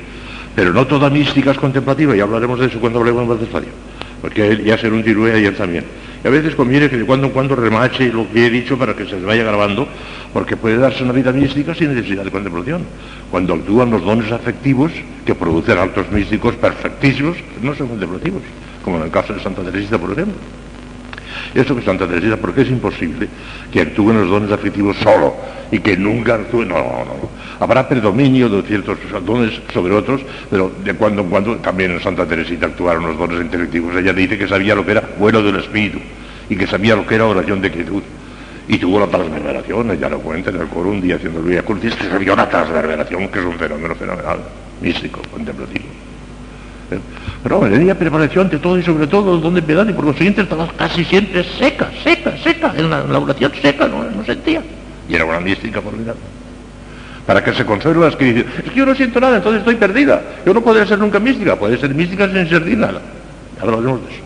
Pero 0.54 0.72
no 0.72 0.86
toda 0.86 1.10
mística 1.10 1.50
es 1.50 1.58
contemplativa, 1.58 2.16
y 2.16 2.20
hablaremos 2.20 2.58
de 2.58 2.66
eso 2.66 2.80
cuando 2.80 2.98
hablemos 2.98 3.26
más 3.28 3.38
despacio, 3.38 3.70
porque 4.22 4.62
ya 4.64 4.78
será 4.78 4.94
un 4.94 5.04
y 5.04 5.30
ayer 5.30 5.54
también. 5.54 5.84
Y 6.24 6.26
a 6.26 6.30
veces 6.30 6.54
conviene 6.54 6.88
que 6.88 6.96
de 6.96 7.04
cuando 7.04 7.26
en 7.26 7.32
cuando 7.32 7.54
remache 7.54 8.10
lo 8.10 8.26
que 8.32 8.46
he 8.46 8.50
dicho 8.50 8.78
para 8.78 8.94
que 8.94 9.06
se 9.06 9.20
vaya 9.20 9.44
grabando, 9.44 9.86
porque 10.32 10.56
puede 10.56 10.78
darse 10.78 11.04
una 11.04 11.12
vida 11.12 11.30
mística 11.30 11.74
sin 11.74 11.94
necesidad 11.94 12.24
de 12.24 12.30
contemplación. 12.30 12.82
Cuando 13.30 13.54
actúan 13.54 13.90
los 13.90 14.02
dones 14.02 14.32
afectivos 14.32 14.92
que 15.26 15.34
producen 15.34 15.78
actos 15.78 16.10
místicos 16.10 16.54
perfectísimos, 16.56 17.36
no 17.62 17.74
son 17.74 17.88
contemplativos, 17.88 18.42
como 18.82 18.96
en 18.96 19.04
el 19.04 19.10
caso 19.10 19.34
de 19.34 19.40
Santa 19.40 19.62
Teresita, 19.62 19.98
por 19.98 20.12
ejemplo. 20.12 20.36
Eso 21.54 21.74
que 21.74 21.82
Santa 21.82 22.06
Teresita, 22.06 22.36
porque 22.36 22.62
es 22.62 22.68
imposible 22.68 23.28
que 23.72 23.80
actúen 23.80 24.20
los 24.20 24.30
dones 24.30 24.50
afectivos 24.52 24.96
solo 24.98 25.34
y 25.70 25.78
que 25.78 25.96
nunca 25.96 26.34
actúen. 26.34 26.68
No, 26.68 26.76
no, 26.76 27.04
no. 27.04 27.30
Habrá 27.60 27.88
predominio 27.88 28.48
de 28.48 28.62
ciertos 28.62 28.98
dones 29.24 29.60
sobre 29.72 29.94
otros, 29.94 30.20
pero 30.50 30.72
de 30.84 30.94
cuando 30.94 31.22
en 31.22 31.30
cuando 31.30 31.56
también 31.56 31.92
en 31.92 32.00
Santa 32.00 32.26
Teresita 32.26 32.66
actuaron 32.66 33.06
los 33.06 33.18
dones 33.18 33.40
intelectivos. 33.40 33.94
Ella 33.96 34.12
dice 34.12 34.38
que 34.38 34.48
sabía 34.48 34.74
lo 34.74 34.84
que 34.84 34.92
era 34.92 35.02
vuelo 35.18 35.42
del 35.42 35.56
espíritu 35.56 35.98
y 36.48 36.56
que 36.56 36.66
sabía 36.66 36.96
lo 36.96 37.06
que 37.06 37.14
era 37.14 37.26
oración 37.26 37.60
de 37.60 37.70
quietud. 37.70 38.02
Y 38.68 38.78
tuvo 38.78 38.98
la 38.98 39.06
transverberación, 39.06 39.92
ella 39.92 40.08
lo 40.08 40.18
cuenta 40.18 40.50
en 40.50 40.56
el 40.56 40.66
coro 40.66 40.90
un 40.90 41.00
día 41.00 41.16
haciendo 41.16 41.40
Luis 41.40 41.62
Curtis, 41.62 41.94
que 41.94 42.08
sabía 42.08 42.32
una 42.32 42.48
transverberación 42.48 43.28
que 43.28 43.38
es 43.38 43.44
un 43.44 43.54
fenómeno 43.54 43.94
fenomenal, 43.94 44.40
místico, 44.80 45.22
contemplativo. 45.30 45.84
¿Eh? 46.90 46.98
Pero 47.48 47.60
tenía 47.60 47.94
preparación 47.96 48.48
de 48.48 48.58
todo 48.58 48.76
y 48.76 48.82
sobre 48.82 49.06
todo 49.06 49.36
el 49.36 49.40
don 49.40 49.54
de 49.54 49.60
y 49.60 49.92
por 49.92 50.04
lo 50.04 50.12
siguiente 50.14 50.42
estaba 50.42 50.66
casi 50.76 51.04
siempre 51.04 51.44
seca, 51.44 51.88
seca, 52.02 52.36
seca, 52.42 52.72
en 52.76 52.90
la, 52.90 53.02
oración 53.20 53.52
seca, 53.62 53.86
no, 53.86 54.02
no, 54.02 54.24
sentía. 54.24 54.60
Y 55.08 55.14
era 55.14 55.24
una 55.24 55.38
mística 55.38 55.80
formidable. 55.80 56.22
Para 57.24 57.44
que 57.44 57.54
se 57.54 57.64
las 57.64 58.16
que 58.16 58.24
dicen, 58.24 58.46
es 58.64 58.72
que 58.72 58.76
yo 58.76 58.84
no 58.84 58.96
siento 58.96 59.20
nada, 59.20 59.36
entonces 59.36 59.60
estoy 59.60 59.76
perdida. 59.76 60.22
Yo 60.44 60.52
no 60.52 60.60
podría 60.60 60.86
ser 60.86 60.98
nunca 60.98 61.20
mística, 61.20 61.54
puede 61.54 61.78
ser 61.78 61.94
mística 61.94 62.26
sin 62.26 62.48
sentir 62.48 62.78
nada. 62.78 63.00
Hablaremos 63.60 64.00
de 64.02 64.14
eso. 64.14 64.22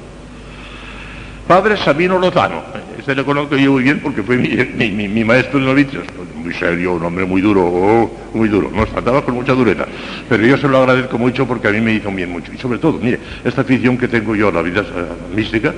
Padre 1.47 1.77
Sabino 1.77 2.19
Lozano, 2.19 2.63
este 3.01 3.15
le 3.15 3.25
conozco 3.25 3.57
yo 3.57 3.73
muy 3.73 3.83
bien 3.83 3.99
porque 4.01 4.23
fue 4.23 4.37
mi, 4.37 5.25
maestro 5.25 5.59
de 5.59 5.67
novicios, 5.67 6.05
muy 6.37 6.55
serio, 6.55 6.95
un 6.95 7.05
hombre 7.05 7.25
muy 7.25 7.41
duro, 7.41 7.65
oh, 7.65 8.11
muy 8.35 8.49
duro, 8.49 8.71
nos 8.71 8.89
trataba 8.91 9.25
con 9.25 9.35
mucha 9.35 9.53
dureza, 9.53 9.87
pero 10.29 10.47
yo 10.47 10.57
se 10.59 10.69
lo 10.69 10.79
agradezco 10.79 11.19
mucho 11.19 11.47
porque 11.47 11.69
a 11.69 11.71
mí 11.73 11.81
me 11.81 11.95
hizo 11.95 12.11
bien 12.11 12.31
mucho. 12.31 12.53
Y 12.53 12.59
sobre 12.59 12.79
todo, 12.79 12.99
mire, 13.03 13.19
esta 13.45 13.63
afición 13.63 13.97
que 13.97 14.07
tengo 14.07 14.37
yo 14.37 14.49
a 14.49 14.53
la 14.53 14.63
vida 14.63 14.83
uh, 14.83 15.35
mística, 15.35 15.73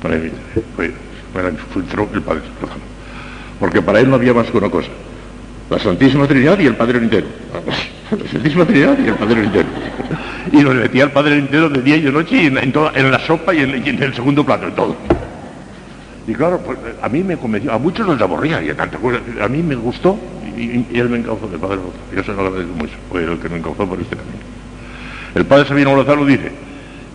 fue, 0.00 0.32
fue, 0.76 0.86
el 0.86 2.22
Padre 2.22 2.42
porque 3.60 3.82
para 3.82 4.00
él 4.00 4.08
no 4.08 4.16
había 4.16 4.34
más 4.34 4.50
que 4.50 4.56
una 4.56 4.68
cosa, 4.68 4.88
la 5.70 5.78
Santísima 5.78 6.26
Trinidad 6.26 6.58
y 6.58 6.66
el 6.66 6.76
Padre 6.76 6.98
entero. 6.98 7.26
La 8.10 8.30
Santísima 8.30 8.66
Trinidad 8.66 8.98
y 9.02 9.08
el 9.08 9.14
Padre 9.14 9.44
entero 9.44 9.66
y 10.52 10.56
nos 10.58 10.74
metía 10.74 11.04
al 11.04 11.12
Padre 11.12 11.38
entero 11.38 11.68
de 11.68 11.82
día 11.82 11.96
y 11.96 12.02
de 12.02 12.12
noche 12.12 12.42
y 12.42 12.46
en, 12.46 13.10
la 13.10 13.18
sopa 13.26 13.54
y 13.54 13.60
en, 13.60 14.02
el 14.02 14.14
segundo 14.14 14.44
plato, 14.44 14.66
en 14.66 14.74
todo. 14.74 14.96
Y 16.26 16.32
claro, 16.32 16.58
pues, 16.58 16.78
a 17.02 17.08
mí 17.08 17.22
me 17.22 17.36
convenció, 17.36 17.72
a 17.72 17.78
muchos 17.78 18.06
los 18.06 18.20
aburría 18.20 18.62
y 18.62 18.70
a 18.70 18.76
tantas 18.76 19.00
cosas, 19.00 19.20
a 19.40 19.48
mí 19.48 19.62
me 19.62 19.74
gustó 19.74 20.18
y, 20.56 20.98
él 20.98 21.08
me 21.08 21.18
encauzó, 21.18 21.48
el 21.52 21.58
Padre. 21.58 21.78
Yo 22.14 22.24
se 22.24 22.32
lo 22.32 22.46
agradezco 22.46 22.74
mucho, 22.74 22.94
fue 23.10 23.24
el 23.24 23.38
que 23.38 23.48
me 23.48 23.58
encauzó 23.58 23.86
por 23.86 24.00
este 24.00 24.16
camino. 24.16 24.38
El 25.34 25.44
Padre 25.46 25.66
Sabino 25.66 25.96
Lozano 25.96 26.24
dice, 26.24 26.52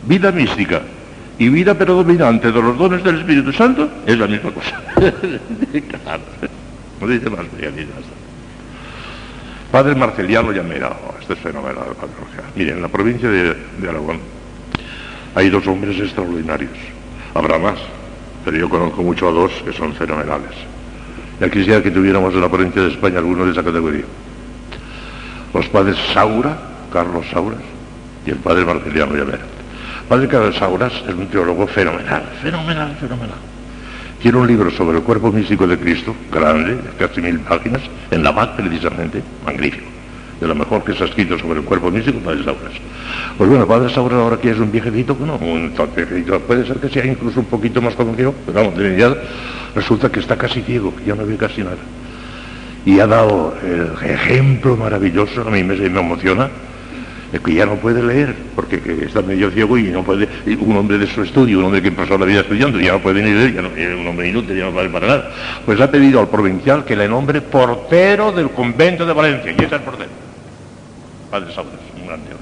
vida 0.03 0.31
mística 0.31 0.81
y 1.38 1.49
vida 1.49 1.73
predominante 1.73 2.52
de 2.52 2.61
los 2.61 2.77
dones 2.77 3.03
del 3.03 3.19
Espíritu 3.19 3.53
Santo 3.53 3.90
es 4.06 4.18
la 4.18 4.27
misma 4.27 4.52
cosa. 4.52 4.81
claro, 4.95 6.23
no 6.99 7.07
dice 7.07 7.30
más, 7.30 7.45
ya 7.60 7.72
dice 7.72 7.88
más. 7.88 8.03
Padre 9.72 9.95
Marceliano 9.95 10.52
Llamera, 10.52 10.90
oh, 10.90 11.15
este 11.19 11.34
es 11.34 11.40
fenomenal, 11.40 11.86
Padre 11.99 12.14
Marceliano. 12.19 12.52
Miren, 12.56 12.76
en 12.76 12.81
la 12.81 12.88
provincia 12.90 13.30
de, 13.30 13.56
Aragón 13.88 14.19
hay 15.36 15.49
dos 15.49 15.65
hombres 15.68 15.98
extraordinarios. 15.99 16.72
Habrá 17.34 17.57
más, 17.57 17.80
pero 18.49 18.61
yo 18.61 18.67
conozco 18.67 19.03
mucho 19.03 19.30
a 19.30 19.31
dos 19.31 19.51
que 19.63 19.71
son 19.71 19.93
fenomenales. 19.93 20.49
Ya 21.39 21.51
quisiera 21.51 21.84
que 21.84 21.91
tuviéramos 21.91 22.34
en 22.34 22.41
la 22.41 22.49
provincia 22.49 22.81
de 22.81 22.88
España 22.88 23.19
algunos 23.19 23.45
de 23.45 23.51
esa 23.51 23.63
categoría. 23.63 24.05
Los 25.53 25.67
padres 25.67 25.95
Saura, 26.11 26.57
Carlos 26.91 27.27
Sauras, 27.31 27.61
y 28.26 28.31
el 28.31 28.38
padre 28.38 28.65
Marceliano 28.65 29.13
Llamera. 29.13 29.45
Padre 30.07 30.27
Carlos 30.27 30.55
Sauras 30.55 30.91
es 31.07 31.13
un 31.13 31.27
teólogo 31.27 31.67
fenomenal, 31.67 32.23
fenomenal, 32.41 32.97
fenomenal. 32.99 33.38
Tiene 34.19 34.39
un 34.39 34.47
libro 34.47 34.71
sobre 34.71 34.97
el 34.97 35.03
cuerpo 35.03 35.31
místico 35.31 35.67
de 35.67 35.77
Cristo, 35.77 36.15
grande, 36.31 36.80
casi 36.97 37.21
mil 37.21 37.39
páginas, 37.41 37.84
en 38.09 38.23
la 38.23 38.31
MAC 38.31 38.55
precisamente, 38.55 39.21
magnífico. 39.45 39.85
De 40.40 40.48
lo 40.48 40.56
mejor 40.56 40.84
que 40.84 40.94
se 40.94 41.03
ha 41.03 41.07
escrito 41.07 41.38
sobre 41.38 41.60
el 41.60 41.66
cuerpo 41.66 41.91
místico, 41.91 42.20
Padre 42.20 42.44
Sauras. 42.44 42.74
Pues 43.38 43.49
bueno, 43.49 43.68
Padre 43.68 43.94
Sauras 43.94 44.20
ahora 44.20 44.38
que 44.38 44.52
es 44.52 44.57
un 44.57 44.72
viejecito, 44.72 45.16
bueno, 45.16 45.36
un 45.36 45.74
viejecito, 45.95 46.40
puede 46.40 46.66
ser 46.66 46.78
que 46.78 46.90
sea 46.90 47.06
incluso 47.06 47.41
un 47.41 47.48
poquito 47.48 47.82
más 47.82 47.95
conocido, 47.95 48.34
pero 48.45 48.60
vamos, 48.60 48.78
de 48.78 48.90
verdad, 48.90 49.18
resulta 49.76 50.10
que 50.10 50.22
está 50.22 50.38
casi 50.38 50.61
ciego, 50.61 50.95
que 50.95 51.06
ya 51.06 51.16
no 51.16 51.26
ve 51.26 51.36
casi 51.36 51.61
nada. 51.61 51.78
Y 52.86 52.99
ha 52.99 53.07
dado 53.07 53.53
el 53.61 54.10
ejemplo 54.10 54.78
maravilloso, 54.78 55.41
a 55.41 55.52
mí 55.52 55.61
me, 55.64 55.76
me 55.76 55.99
emociona, 55.99 56.49
es 57.32 57.40
que 57.41 57.53
ya 57.53 57.66
no 57.66 57.76
puede 57.76 58.02
leer, 58.02 58.34
porque 58.56 58.82
está 59.06 59.22
medio 59.22 59.52
ciego 59.52 59.78
y 59.78 59.84
no 59.84 60.03
puede, 60.03 60.28
un 60.61 60.78
hombre 60.78 60.98
de 60.98 61.06
su 61.06 61.22
estudio, 61.22 61.60
un 61.60 61.66
hombre 61.66 61.82
que 61.82 61.91
pasó 61.91 62.18
la 62.18 62.26
vida 62.26 62.40
estudiando, 62.40 62.80
ya 62.80 62.94
no 62.94 62.99
puede 62.99 63.22
ni 63.22 63.32
leer, 63.32 63.53
ya 63.53 63.61
no, 63.61 63.70
es 63.76 63.94
un 63.94 64.07
hombre 64.07 64.30
inútil, 64.30 64.57
ya 64.57 64.66
no 64.66 64.72
vale 64.72 64.90
para 64.90 65.07
nada. 65.07 65.32
Pues 65.66 65.80
ha 65.82 65.91
pedido 65.91 66.20
al 66.20 66.30
provincial 66.30 66.86
que 66.86 66.95
le 66.95 67.07
nombre 67.07 67.41
portero 67.41 68.32
del 68.32 68.49
convento 68.52 69.06
de 69.06 69.14
Valencia, 69.14 69.52
y 69.52 69.64
es 69.64 69.72
el 69.72 69.82
portero. 69.82 70.28
Padre 71.30 71.53
Saudas, 71.53 71.80
un 71.99 72.07
gran 72.07 72.22
tío, 72.22 72.35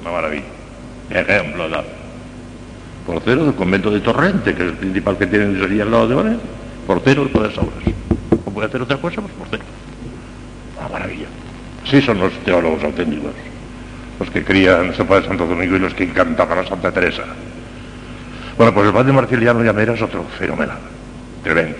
una 0.00 0.10
maravilla. 0.10 0.44
Ejemplo 1.10 1.68
dado. 1.68 1.86
Portero 3.06 3.44
del 3.44 3.54
convento 3.54 3.90
de 3.90 4.00
Torrente, 4.00 4.54
que 4.54 4.62
es 4.62 4.68
el 4.70 4.76
principal 4.76 5.16
que 5.16 5.26
tienen 5.26 5.62
allí 5.62 5.80
al 5.80 5.90
lado 5.90 6.08
de 6.08 6.14
Valencia. 6.14 6.48
Portero 6.86 7.22
del 7.22 7.32
Padre 7.32 7.54
Saudas. 7.54 7.84
¿No 8.30 8.52
puede 8.52 8.68
hacer 8.68 8.82
otra 8.82 8.96
cosa? 8.96 9.20
Pues 9.20 9.32
portero. 9.34 9.64
Una 10.78 10.88
maravilla. 10.88 11.26
Sí 11.84 12.00
son 12.00 12.18
los 12.18 12.32
teólogos 12.44 12.82
auténticos 12.82 13.32
los 14.18 14.30
que 14.30 14.42
crían 14.42 14.94
San 14.94 15.06
Padre 15.06 15.26
Santo 15.26 15.46
Domingo 15.46 15.76
y 15.76 15.78
los 15.78 15.94
que 15.94 16.08
cantaban 16.08 16.58
a 16.58 16.66
Santa 16.66 16.90
Teresa. 16.90 17.24
Bueno, 18.56 18.72
pues 18.72 18.86
el 18.86 18.92
padre 18.92 19.12
Marceliano 19.12 19.62
Llamera 19.62 19.92
es 19.92 20.00
otro 20.00 20.24
fenomenal, 20.38 20.78
tremendo. 21.42 21.76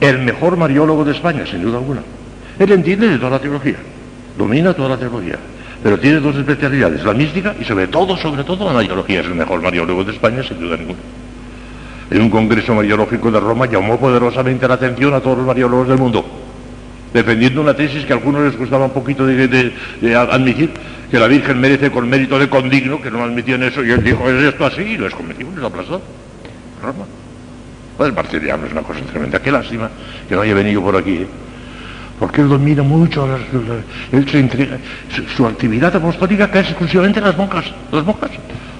El 0.00 0.18
mejor 0.18 0.56
mariólogo 0.56 1.04
de 1.04 1.12
España, 1.12 1.46
sin 1.46 1.62
duda 1.62 1.78
alguna. 1.78 2.02
Él 2.58 2.72
entiende 2.72 3.08
de 3.08 3.18
toda 3.18 3.30
la 3.30 3.38
teología, 3.38 3.76
domina 4.36 4.72
toda 4.74 4.90
la 4.90 4.96
teología, 4.96 5.38
pero 5.82 5.98
tiene 5.98 6.20
dos 6.20 6.36
especialidades, 6.36 7.04
la 7.04 7.14
mística 7.14 7.54
y 7.60 7.64
sobre 7.64 7.88
todo, 7.88 8.16
sobre 8.16 8.44
todo 8.44 8.66
la 8.66 8.72
mariología. 8.72 9.20
Es 9.20 9.26
el 9.26 9.34
mejor 9.34 9.62
mariólogo 9.62 10.04
de 10.04 10.12
España, 10.12 10.42
sin 10.42 10.60
duda 10.60 10.76
ninguna. 10.76 11.00
En 12.10 12.22
un 12.22 12.30
congreso 12.30 12.74
mariológico 12.74 13.30
de 13.30 13.40
Roma 13.40 13.66
llamó 13.66 13.98
poderosamente 13.98 14.68
la 14.68 14.74
atención 14.74 15.14
a 15.14 15.20
todos 15.20 15.38
los 15.38 15.46
mariólogos 15.46 15.88
del 15.88 15.98
mundo 15.98 16.24
defendiendo 17.12 17.60
una 17.60 17.74
tesis 17.74 18.04
que 18.04 18.12
a 18.12 18.16
algunos 18.16 18.42
les 18.42 18.56
costaba 18.56 18.86
un 18.86 18.92
poquito 18.92 19.26
de, 19.26 19.72
admitir, 20.16 20.70
que 21.10 21.18
la 21.18 21.26
Virgen 21.26 21.60
merece 21.60 21.90
con 21.90 22.08
mérito 22.08 22.38
de 22.38 22.48
condigno, 22.48 23.00
que 23.00 23.10
no 23.10 23.22
admitían 23.22 23.62
eso, 23.62 23.84
y 23.84 23.90
él 23.90 24.02
dijo, 24.02 24.28
es 24.28 24.44
esto 24.44 24.64
así, 24.64 24.82
y 24.82 24.98
les 24.98 25.14
convencimos, 25.14 25.54
les 25.54 25.64
aplastó. 25.64 26.00
Roma. 26.82 27.04
Pues 27.96 28.12
el 28.32 28.48
es 28.48 28.72
una 28.72 28.82
cosa 28.82 29.00
tremenda. 29.00 29.40
Qué 29.40 29.52
lástima 29.52 29.90
que 30.28 30.34
no 30.34 30.40
haya 30.40 30.54
venido 30.54 30.80
por 30.82 30.96
aquí, 30.96 31.16
¿eh? 31.16 31.26
Porque 32.22 32.40
él 32.40 32.48
domina 32.48 32.84
mucho, 32.84 33.26
él 34.12 34.28
se 34.30 34.38
entrega, 34.38 34.78
su, 35.34 35.44
actividad 35.44 35.96
apostólica 35.96 36.48
cae 36.48 36.60
exclusivamente 36.60 37.18
en 37.18 37.24
las 37.24 37.36
monjas, 37.36 37.64
las 37.90 38.04
monjas. 38.04 38.30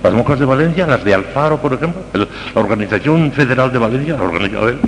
Las 0.01 0.13
monjas 0.13 0.39
de 0.39 0.45
Valencia, 0.45 0.87
las 0.87 1.03
de 1.03 1.13
Alfaro, 1.13 1.61
por 1.61 1.73
ejemplo, 1.73 2.03
la 2.15 2.29
Organización 2.61 3.33
Federal 3.33 3.73
de 3.73 3.81
Valencia, 3.81 4.15
la 4.17 4.23
organización 4.23 4.69
él 4.69 4.79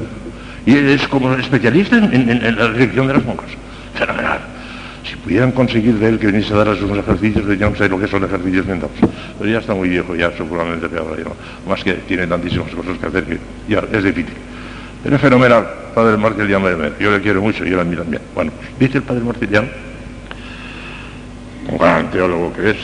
y 0.66 0.76
es 0.76 1.09
como 1.09 1.35
especialista 1.35 1.97
en, 1.97 2.56
la 2.56 2.68
dirección 2.68 3.09
de 3.09 3.14
las 3.14 3.24
monjas. 3.24 3.51
Fenomenal. 3.93 4.39
Si 5.05 5.16
pudieran 5.16 5.51
conseguir 5.51 5.94
de 5.94 6.10
él 6.10 6.20
que 6.20 6.28
viniese 6.28 6.55
a 6.55 6.59
dar 6.59 6.68
a 6.68 6.76
sus 6.76 6.89
ejercicios, 6.97 7.59
yo 7.59 7.70
no 7.70 7.74
sé 7.74 7.89
lo 7.89 7.98
que 7.98 8.06
son 8.06 8.22
ejercicios 8.22 8.66
mentales. 8.66 8.97
Pero 9.36 9.51
ya 9.51 9.59
está 9.59 9.74
muy 9.74 9.89
viejo, 9.89 10.14
ya 10.14 10.31
seguramente 10.31 10.86
ahora 10.97 11.16
ya 11.16 11.24
no. 11.24 11.35
Más 11.68 11.82
que 11.82 11.94
tiene 11.94 12.28
tantísimas 12.28 12.70
cosas 12.72 12.98
que 12.98 13.06
hacer 13.06 13.24
que 13.24 13.39
ya 13.68 13.82
es 13.93 14.05
difícil. 14.05 14.53
Es 15.05 15.20
fenomenal, 15.20 15.66
padre 15.94 16.16
Martiliano 16.16 16.66
de. 16.66 16.93
Yo 16.98 17.10
le 17.10 17.20
quiero 17.20 17.43
mucho, 17.43 17.62
yo 17.64 17.76
le 17.76 17.82
admiro 17.82 18.02
también. 18.02 18.22
Bueno, 18.35 18.52
dice 18.81 18.98
el 18.98 19.05
padre 19.05 19.22
Martiliano, 19.22 19.68
un 21.68 21.76
gran 21.76 22.10
teólogo 22.10 22.55
que 22.55 22.70
es, 22.70 22.76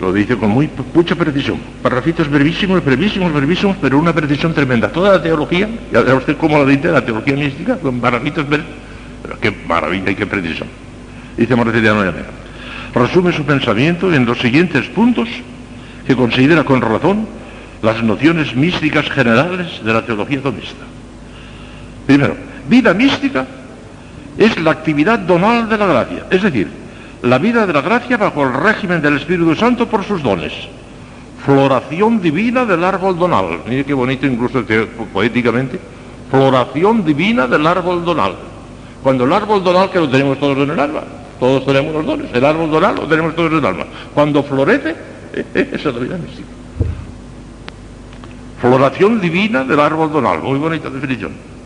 lo 0.00 0.14
dice 0.14 0.36
con 0.38 0.48
muy, 0.48 0.70
mucha 0.94 1.14
precisión. 1.14 1.58
Parrafitos 1.82 2.30
brevísimos, 2.30 2.82
brevísimos, 2.82 3.34
brevísimos, 3.34 3.76
pero 3.82 3.98
una 3.98 4.14
precisión 4.14 4.54
tremenda. 4.54 4.88
Toda 4.88 5.12
la 5.12 5.22
teología, 5.22 5.68
ya 5.92 6.00
ve 6.00 6.14
usted 6.14 6.38
cómo 6.38 6.56
lo 6.56 6.64
dice, 6.64 6.88
la 6.88 7.04
teología 7.04 7.36
mística, 7.36 7.76
con 7.76 8.00
parrafitos 8.00 8.48
brevísimos. 8.48 8.78
Pero 9.22 9.38
qué 9.40 9.54
maravilla 9.68 10.10
y 10.10 10.14
qué 10.14 10.26
precisión. 10.26 10.68
Dice 11.36 11.54
Marceliano 11.54 12.02
Llanera. 12.02 12.30
Resume 12.94 13.32
su 13.32 13.44
pensamiento 13.44 14.12
en 14.12 14.24
los 14.24 14.38
siguientes 14.38 14.86
puntos 14.88 15.28
que 16.06 16.16
considera 16.16 16.64
con 16.64 16.80
razón 16.80 17.26
las 17.82 18.02
nociones 18.02 18.56
místicas 18.56 19.10
generales 19.10 19.84
de 19.84 19.92
la 19.92 20.04
teología 20.04 20.40
domista. 20.40 20.89
Primero, 22.10 22.34
vida 22.68 22.92
mística 22.92 23.46
es 24.36 24.60
la 24.60 24.72
actividad 24.72 25.20
donal 25.20 25.68
de 25.68 25.78
la 25.78 25.86
gracia, 25.86 26.26
es 26.28 26.42
decir, 26.42 26.66
la 27.22 27.38
vida 27.38 27.64
de 27.68 27.72
la 27.72 27.82
gracia 27.82 28.16
bajo 28.16 28.42
el 28.42 28.52
régimen 28.52 29.00
del 29.00 29.18
Espíritu 29.18 29.54
Santo 29.54 29.86
por 29.86 30.02
sus 30.02 30.20
dones, 30.20 30.52
floración 31.44 32.20
divina 32.20 32.64
del 32.64 32.82
árbol 32.82 33.16
donal. 33.16 33.60
Mire 33.64 33.84
qué 33.84 33.94
bonito 33.94 34.26
incluso 34.26 34.64
poéticamente. 35.12 35.78
Floración 36.32 37.04
divina 37.04 37.46
del 37.46 37.64
árbol 37.64 38.04
donal. 38.04 38.34
Cuando 39.04 39.22
el 39.22 39.32
árbol 39.32 39.62
donal 39.62 39.88
que 39.88 40.00
lo 40.00 40.08
tenemos 40.08 40.36
todos 40.40 40.58
en 40.58 40.70
el 40.70 40.80
alma, 40.80 41.02
todos 41.38 41.64
tenemos 41.64 41.94
los 41.94 42.04
dones, 42.04 42.26
el 42.34 42.44
árbol 42.44 42.72
donal 42.72 42.96
lo 42.96 43.06
tenemos 43.06 43.36
todos 43.36 43.52
en 43.52 43.58
el 43.58 43.66
alma. 43.66 43.84
Cuando 44.12 44.42
florece, 44.42 44.96
esa 45.54 45.76
es 45.76 45.94
la 45.94 46.00
vida 46.00 46.18
mística. 46.18 46.48
Floración 48.60 49.20
divina 49.20 49.62
del 49.62 49.78
árbol 49.78 50.10
donal, 50.10 50.40
muy 50.42 50.58
bonita 50.58 50.90
definición. 50.90 51.59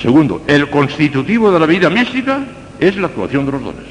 Segundo, 0.00 0.42
el 0.46 0.68
constitutivo 0.68 1.50
de 1.50 1.58
la 1.58 1.66
vida 1.66 1.88
mística 1.88 2.40
es 2.78 2.96
la 2.96 3.06
actuación 3.06 3.46
de 3.46 3.52
los 3.52 3.62
dones. 3.62 3.84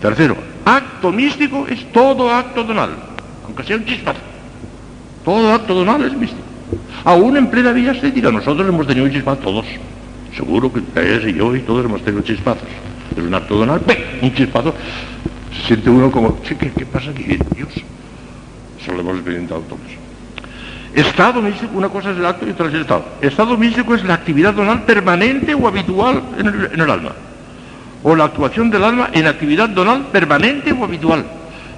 Tercero, 0.00 0.36
acto 0.64 1.10
místico 1.10 1.66
es 1.68 1.90
todo 1.92 2.30
acto 2.30 2.64
donal, 2.64 2.90
aunque 3.46 3.64
sea 3.64 3.76
un 3.76 3.86
chispazo. 3.86 4.20
Todo 5.24 5.52
acto 5.52 5.74
donal 5.74 6.04
es 6.04 6.14
místico. 6.14 6.42
Aún 7.04 7.36
en 7.36 7.46
plena 7.48 7.72
vida 7.72 7.92
estética, 7.92 8.30
nosotros 8.30 8.68
hemos 8.68 8.86
tenido 8.86 9.06
un 9.06 9.12
chispazo 9.12 9.40
todos. 9.40 9.66
Seguro 10.36 10.70
que 10.72 10.80
ustedes 10.80 11.24
y 11.26 11.38
yo 11.38 11.54
y 11.56 11.60
todos 11.60 11.84
hemos 11.84 12.02
tenido 12.02 12.22
chispazos. 12.22 12.68
Es 13.16 13.22
un 13.22 13.34
acto 13.34 13.56
donal, 13.56 13.80
un 14.20 14.34
chispazo. 14.34 14.74
Se 15.56 15.68
siente 15.68 15.88
uno 15.88 16.10
como, 16.10 16.40
¿qué, 16.42 16.56
qué 16.56 16.84
pasa 16.84 17.10
aquí? 17.10 17.38
Dios. 17.56 17.70
Eso 18.80 18.92
lo 18.92 19.00
hemos 19.00 19.14
experimentado 19.16 19.60
todos. 19.62 20.03
Estado 20.94 21.42
místico, 21.42 21.76
una 21.76 21.88
cosa 21.88 22.12
es 22.12 22.18
el 22.18 22.26
acto 22.26 22.46
y 22.46 22.50
otra 22.50 22.68
es 22.68 22.74
el 22.74 22.80
estado. 22.82 23.04
Estado 23.20 23.56
místico 23.56 23.94
es 23.94 24.04
la 24.04 24.14
actividad 24.14 24.54
donal 24.54 24.82
permanente 24.84 25.54
o 25.54 25.66
habitual 25.66 26.22
en 26.38 26.80
el, 26.80 26.90
alma. 26.90 27.12
O 28.02 28.14
la 28.14 28.24
actuación 28.24 28.70
del 28.70 28.84
alma 28.84 29.10
en 29.12 29.26
actividad 29.26 29.68
donal 29.68 30.06
permanente 30.12 30.72
o 30.72 30.84
habitual 30.84 31.24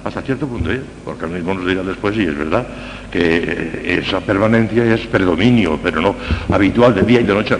hasta 0.07 0.21
cierto 0.21 0.47
punto, 0.47 0.71
¿eh? 0.71 0.81
porque 1.03 1.25
al 1.25 1.31
mismo 1.31 1.53
nos 1.53 1.67
dirá 1.67 1.83
después, 1.83 2.15
y 2.17 2.21
es 2.21 2.37
verdad, 2.37 2.65
que 3.11 3.99
esa 4.01 4.21
permanencia 4.21 4.93
es 4.93 5.05
predominio, 5.07 5.79
pero 5.81 6.01
no 6.01 6.15
habitual 6.49 6.95
de 6.95 7.01
día 7.03 7.21
y 7.21 7.23
de 7.23 7.33
noche. 7.33 7.57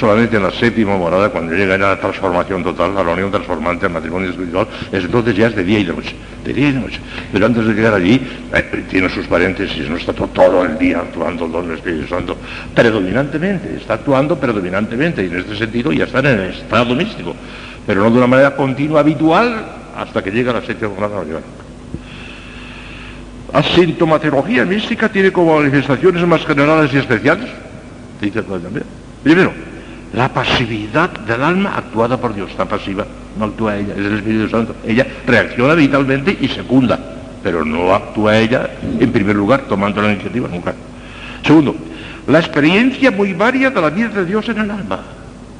Solamente 0.00 0.38
en 0.38 0.42
la 0.42 0.50
séptima 0.50 0.96
morada, 0.96 1.28
cuando 1.28 1.52
llega 1.52 1.74
a 1.74 1.78
la 1.78 2.00
transformación 2.00 2.64
total, 2.64 2.96
a 2.96 3.04
la 3.04 3.12
unión 3.12 3.30
transformante, 3.30 3.84
al 3.84 3.92
matrimonio 3.92 4.30
espiritual, 4.30 4.66
es 4.90 5.04
entonces 5.04 5.36
ya 5.36 5.48
es 5.48 5.54
de 5.54 5.62
día 5.62 5.78
y 5.80 5.84
de 5.84 5.92
noche, 5.92 6.14
de 6.42 6.52
día 6.54 6.68
y 6.70 6.72
de 6.72 6.80
noche. 6.80 7.00
Pero 7.30 7.44
antes 7.44 7.66
de 7.66 7.74
llegar 7.74 7.92
allí, 7.92 8.18
eh, 8.54 8.84
tiene 8.88 9.10
sus 9.10 9.26
paréntesis, 9.26 9.88
no 9.90 9.96
está 9.96 10.14
todo, 10.14 10.64
el 10.64 10.78
día 10.78 11.00
actuando 11.00 11.44
el 11.44 11.52
don 11.52 11.68
del 11.68 11.76
Espíritu 11.76 12.08
Santo, 12.08 12.36
predominantemente, 12.74 13.76
está 13.76 13.94
actuando 13.94 14.40
predominantemente, 14.40 15.22
y 15.22 15.26
en 15.26 15.40
este 15.40 15.56
sentido 15.56 15.92
ya 15.92 16.04
está 16.04 16.20
en 16.20 16.26
el 16.26 16.50
estado 16.50 16.94
místico, 16.94 17.36
pero 17.86 18.02
no 18.02 18.10
de 18.10 18.16
una 18.16 18.26
manera 18.26 18.56
continua, 18.56 19.00
habitual, 19.00 19.66
hasta 19.94 20.24
que 20.24 20.30
llega 20.30 20.54
la 20.54 20.62
séptima 20.62 20.92
morada. 20.94 21.22
La 23.52 23.62
sintomatología 23.62 24.64
mística 24.64 25.10
tiene 25.10 25.30
como 25.30 25.58
manifestaciones 25.58 26.24
más 26.26 26.46
generales 26.46 26.90
y 26.94 26.98
especiales. 26.98 27.50
Dice 28.20 28.42
también. 28.42 28.84
Primero, 29.24 29.52
la 30.12 30.28
pasividad 30.28 31.10
del 31.10 31.42
alma 31.42 31.76
actuada 31.76 32.16
por 32.16 32.34
Dios, 32.34 32.50
está 32.50 32.64
pasiva, 32.64 33.06
no 33.38 33.44
actúa 33.44 33.76
ella, 33.76 33.92
es 33.92 34.06
el 34.06 34.16
Espíritu 34.16 34.48
Santo. 34.48 34.74
Ella 34.86 35.06
reacciona 35.26 35.74
vitalmente 35.74 36.36
y 36.40 36.48
secunda, 36.48 36.98
pero 37.42 37.64
no 37.64 37.94
actúa 37.94 38.36
ella 38.36 38.70
en 38.98 39.12
primer 39.12 39.36
lugar 39.36 39.62
tomando 39.68 40.02
la 40.02 40.12
iniciativa 40.12 40.48
nunca. 40.48 40.74
Segundo, 41.44 41.76
la 42.26 42.40
experiencia 42.40 43.10
muy 43.10 43.32
varia 43.34 43.70
de 43.70 43.80
la 43.80 43.90
vida 43.90 44.08
de 44.08 44.24
Dios 44.24 44.48
en 44.48 44.58
el 44.58 44.70
alma. 44.70 45.00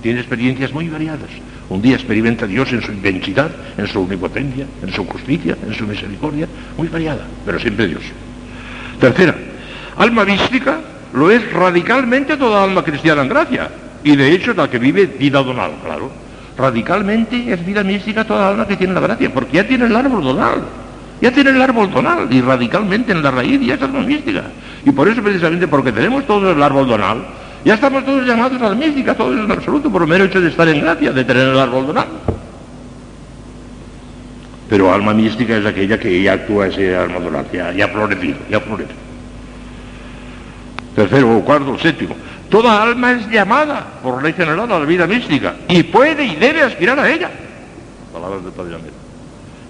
Tiene 0.02 0.20
experiencias 0.20 0.72
muy 0.72 0.88
variadas. 0.88 1.30
Un 1.68 1.80
día 1.80 1.94
experimenta 1.94 2.46
a 2.46 2.48
Dios 2.48 2.72
en 2.72 2.82
su 2.82 2.90
inmensidad, 2.90 3.50
en 3.78 3.86
su 3.86 4.00
omnipotencia, 4.00 4.66
en 4.82 4.92
su 4.92 5.06
justicia, 5.06 5.56
en 5.64 5.74
su 5.74 5.86
misericordia, 5.86 6.48
muy 6.76 6.88
variada, 6.88 7.24
pero 7.46 7.60
siempre 7.60 7.86
Dios. 7.86 8.02
Tercera, 8.98 9.36
alma 9.96 10.24
mística 10.24 10.80
lo 11.12 11.30
es 11.30 11.52
radicalmente 11.52 12.36
toda 12.36 12.64
alma 12.64 12.82
cristiana 12.82 13.22
en 13.22 13.28
gracia, 13.28 13.70
y 14.02 14.16
de 14.16 14.32
hecho 14.32 14.54
la 14.54 14.68
que 14.68 14.78
vive 14.78 15.06
vida 15.06 15.42
donal, 15.42 15.72
claro. 15.84 16.10
Radicalmente 16.56 17.52
es 17.52 17.64
vida 17.64 17.82
mística 17.82 18.24
toda 18.24 18.50
alma 18.50 18.66
que 18.66 18.76
tiene 18.76 18.92
la 18.94 19.00
gracia, 19.00 19.32
porque 19.32 19.56
ya 19.56 19.66
tiene 19.66 19.86
el 19.86 19.96
árbol 19.96 20.22
donal, 20.22 20.62
ya 21.20 21.32
tiene 21.32 21.50
el 21.50 21.62
árbol 21.62 21.90
donal, 21.90 22.26
y 22.30 22.40
radicalmente 22.40 23.12
en 23.12 23.22
la 23.22 23.30
raíz 23.30 23.60
ya 23.60 23.74
es 23.74 23.82
alma 23.82 24.00
mística. 24.00 24.44
Y 24.84 24.90
por 24.90 25.08
eso 25.08 25.22
precisamente 25.22 25.68
porque 25.68 25.92
tenemos 25.92 26.26
todo 26.26 26.52
el 26.52 26.62
árbol 26.62 26.86
donal, 26.86 27.24
ya 27.64 27.74
estamos 27.74 28.04
todos 28.04 28.26
llamados 28.26 28.60
a 28.60 28.70
la 28.70 28.74
mística, 28.74 29.14
todos 29.14 29.38
en 29.38 29.50
absoluto, 29.50 29.90
por 29.90 30.02
el 30.02 30.08
mero 30.08 30.24
hecho 30.24 30.40
de 30.40 30.48
estar 30.48 30.68
en 30.68 30.80
gracia, 30.80 31.12
de 31.12 31.24
tener 31.24 31.48
el 31.48 31.58
árbol 31.58 31.86
donal. 31.86 32.06
Pero 34.68 34.92
alma 34.92 35.12
mística 35.12 35.56
es 35.56 35.66
aquella 35.66 35.98
que 35.98 36.22
ya 36.22 36.34
actúa 36.34 36.68
ese 36.68 36.96
alma 36.96 37.18
donal, 37.18 37.44
ya, 37.52 37.72
ya 37.72 37.88
florecido, 37.88 38.38
ya 38.48 38.58
ha 38.58 38.60
florecido. 38.60 38.96
Tercero, 40.94 41.40
cuarto, 41.40 41.78
séptimo. 41.78 42.14
Toda 42.50 42.82
alma 42.82 43.12
es 43.12 43.30
llamada 43.30 43.86
por 44.02 44.22
ley 44.22 44.32
general 44.32 44.70
a 44.72 44.78
la 44.80 44.84
vida 44.84 45.06
mística 45.06 45.54
y 45.68 45.84
puede 45.84 46.24
y 46.24 46.34
debe 46.34 46.62
aspirar 46.62 46.98
a 46.98 47.08
ella. 47.08 47.30
Palabras 48.12 48.44
de 48.44 48.50
Padre 48.50 48.74
Amén. 48.74 48.90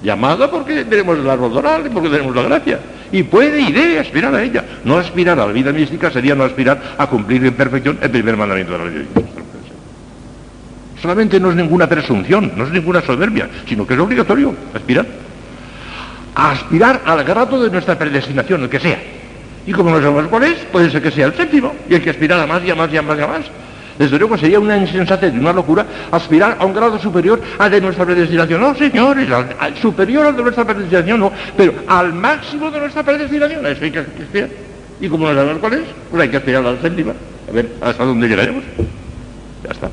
Llamada 0.02 0.50
porque 0.50 0.86
tenemos 0.86 1.18
el 1.18 1.28
árbol 1.28 1.52
donal 1.52 1.86
y 1.86 1.90
porque 1.90 2.08
tenemos 2.08 2.34
la 2.34 2.42
gracia 2.42 2.80
y 3.12 3.22
puede 3.22 3.60
y 3.60 3.70
debe 3.70 3.98
aspirar 3.98 4.34
a 4.34 4.42
ella. 4.42 4.64
No 4.84 4.96
aspirar 4.96 5.38
a 5.38 5.46
la 5.46 5.52
vida 5.52 5.72
mística 5.72 6.10
sería 6.10 6.34
no 6.34 6.44
aspirar 6.44 6.94
a 6.96 7.06
cumplir 7.06 7.44
en 7.44 7.52
perfección 7.52 7.98
el 8.00 8.10
primer 8.10 8.38
mandamiento 8.38 8.72
de 8.72 8.78
la 8.78 8.84
ley. 8.86 9.08
Solamente 11.02 11.38
no 11.38 11.50
es 11.50 11.56
ninguna 11.56 11.86
presunción, 11.86 12.52
no 12.56 12.64
es 12.64 12.70
ninguna 12.70 13.02
soberbia, 13.02 13.48
sino 13.66 13.86
que 13.86 13.92
es 13.92 14.00
obligatorio 14.00 14.54
aspirar. 14.74 15.06
A 16.34 16.52
aspirar 16.52 17.02
al 17.04 17.24
grado 17.24 17.62
de 17.62 17.70
nuestra 17.70 17.98
predestinación, 17.98 18.62
el 18.62 18.70
que 18.70 18.80
sea. 18.80 19.19
Y 19.66 19.72
como 19.72 19.90
no 19.90 20.00
sabemos 20.00 20.26
cuál 20.28 20.44
es, 20.44 20.58
puede 20.72 20.90
ser 20.90 21.02
que 21.02 21.10
sea 21.10 21.26
el 21.26 21.34
séptimo, 21.34 21.74
y 21.88 21.94
hay 21.94 22.00
que 22.00 22.10
aspirar 22.10 22.40
a 22.40 22.46
más 22.46 22.62
y 22.64 22.70
a 22.70 22.74
más 22.74 22.92
y 22.92 22.96
a 22.96 23.02
más 23.02 23.18
y 23.18 23.22
a 23.22 23.26
más. 23.26 23.44
Desde 23.98 24.18
luego 24.18 24.38
sería 24.38 24.58
una 24.58 24.78
insensatez 24.78 25.34
una 25.34 25.52
locura 25.52 25.84
aspirar 26.10 26.56
a 26.58 26.64
un 26.64 26.72
grado 26.72 26.98
superior 26.98 27.38
al 27.58 27.70
de 27.70 27.82
nuestra 27.82 28.06
predestinación. 28.06 28.58
No, 28.58 28.74
señores, 28.74 29.28
superior 29.82 30.24
al 30.24 30.36
de 30.36 30.42
nuestra 30.42 30.64
predestinación 30.64 31.20
no, 31.20 31.30
pero 31.54 31.74
al 31.86 32.14
máximo 32.14 32.70
de 32.70 32.80
nuestra 32.80 33.02
predestinación. 33.02 33.66
Eso 33.66 33.84
hay 33.84 33.90
que 33.90 33.98
aspirar. 33.98 34.48
Y 35.02 35.08
como 35.08 35.28
no 35.28 35.34
sabemos 35.34 35.58
cuál 35.58 35.74
es, 35.74 35.82
pues 36.10 36.22
hay 36.22 36.28
que 36.30 36.38
aspirar 36.38 36.64
a 36.64 36.72
la 36.72 36.80
séptima. 36.80 37.12
A 37.46 37.52
ver 37.52 37.68
hasta 37.82 38.04
dónde 38.04 38.26
llegaremos. 38.26 38.64
Ya 39.64 39.70
está. 39.70 39.90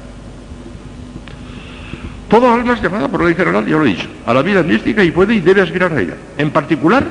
Todo 2.30 2.54
alma 2.54 2.74
es 2.76 2.82
llamada 2.82 3.10
por 3.10 3.24
ley 3.24 3.36
general, 3.36 3.66
ya 3.66 3.76
lo 3.76 3.86
he 3.86 3.90
dicho, 3.90 4.08
a 4.26 4.34
la 4.34 4.42
vida 4.42 4.64
mística 4.64 5.04
y 5.04 5.12
puede 5.12 5.34
y 5.34 5.42
debe 5.42 5.62
aspirar 5.62 5.92
a 5.92 6.00
ella. 6.00 6.16
En 6.38 6.52
particular, 6.52 7.04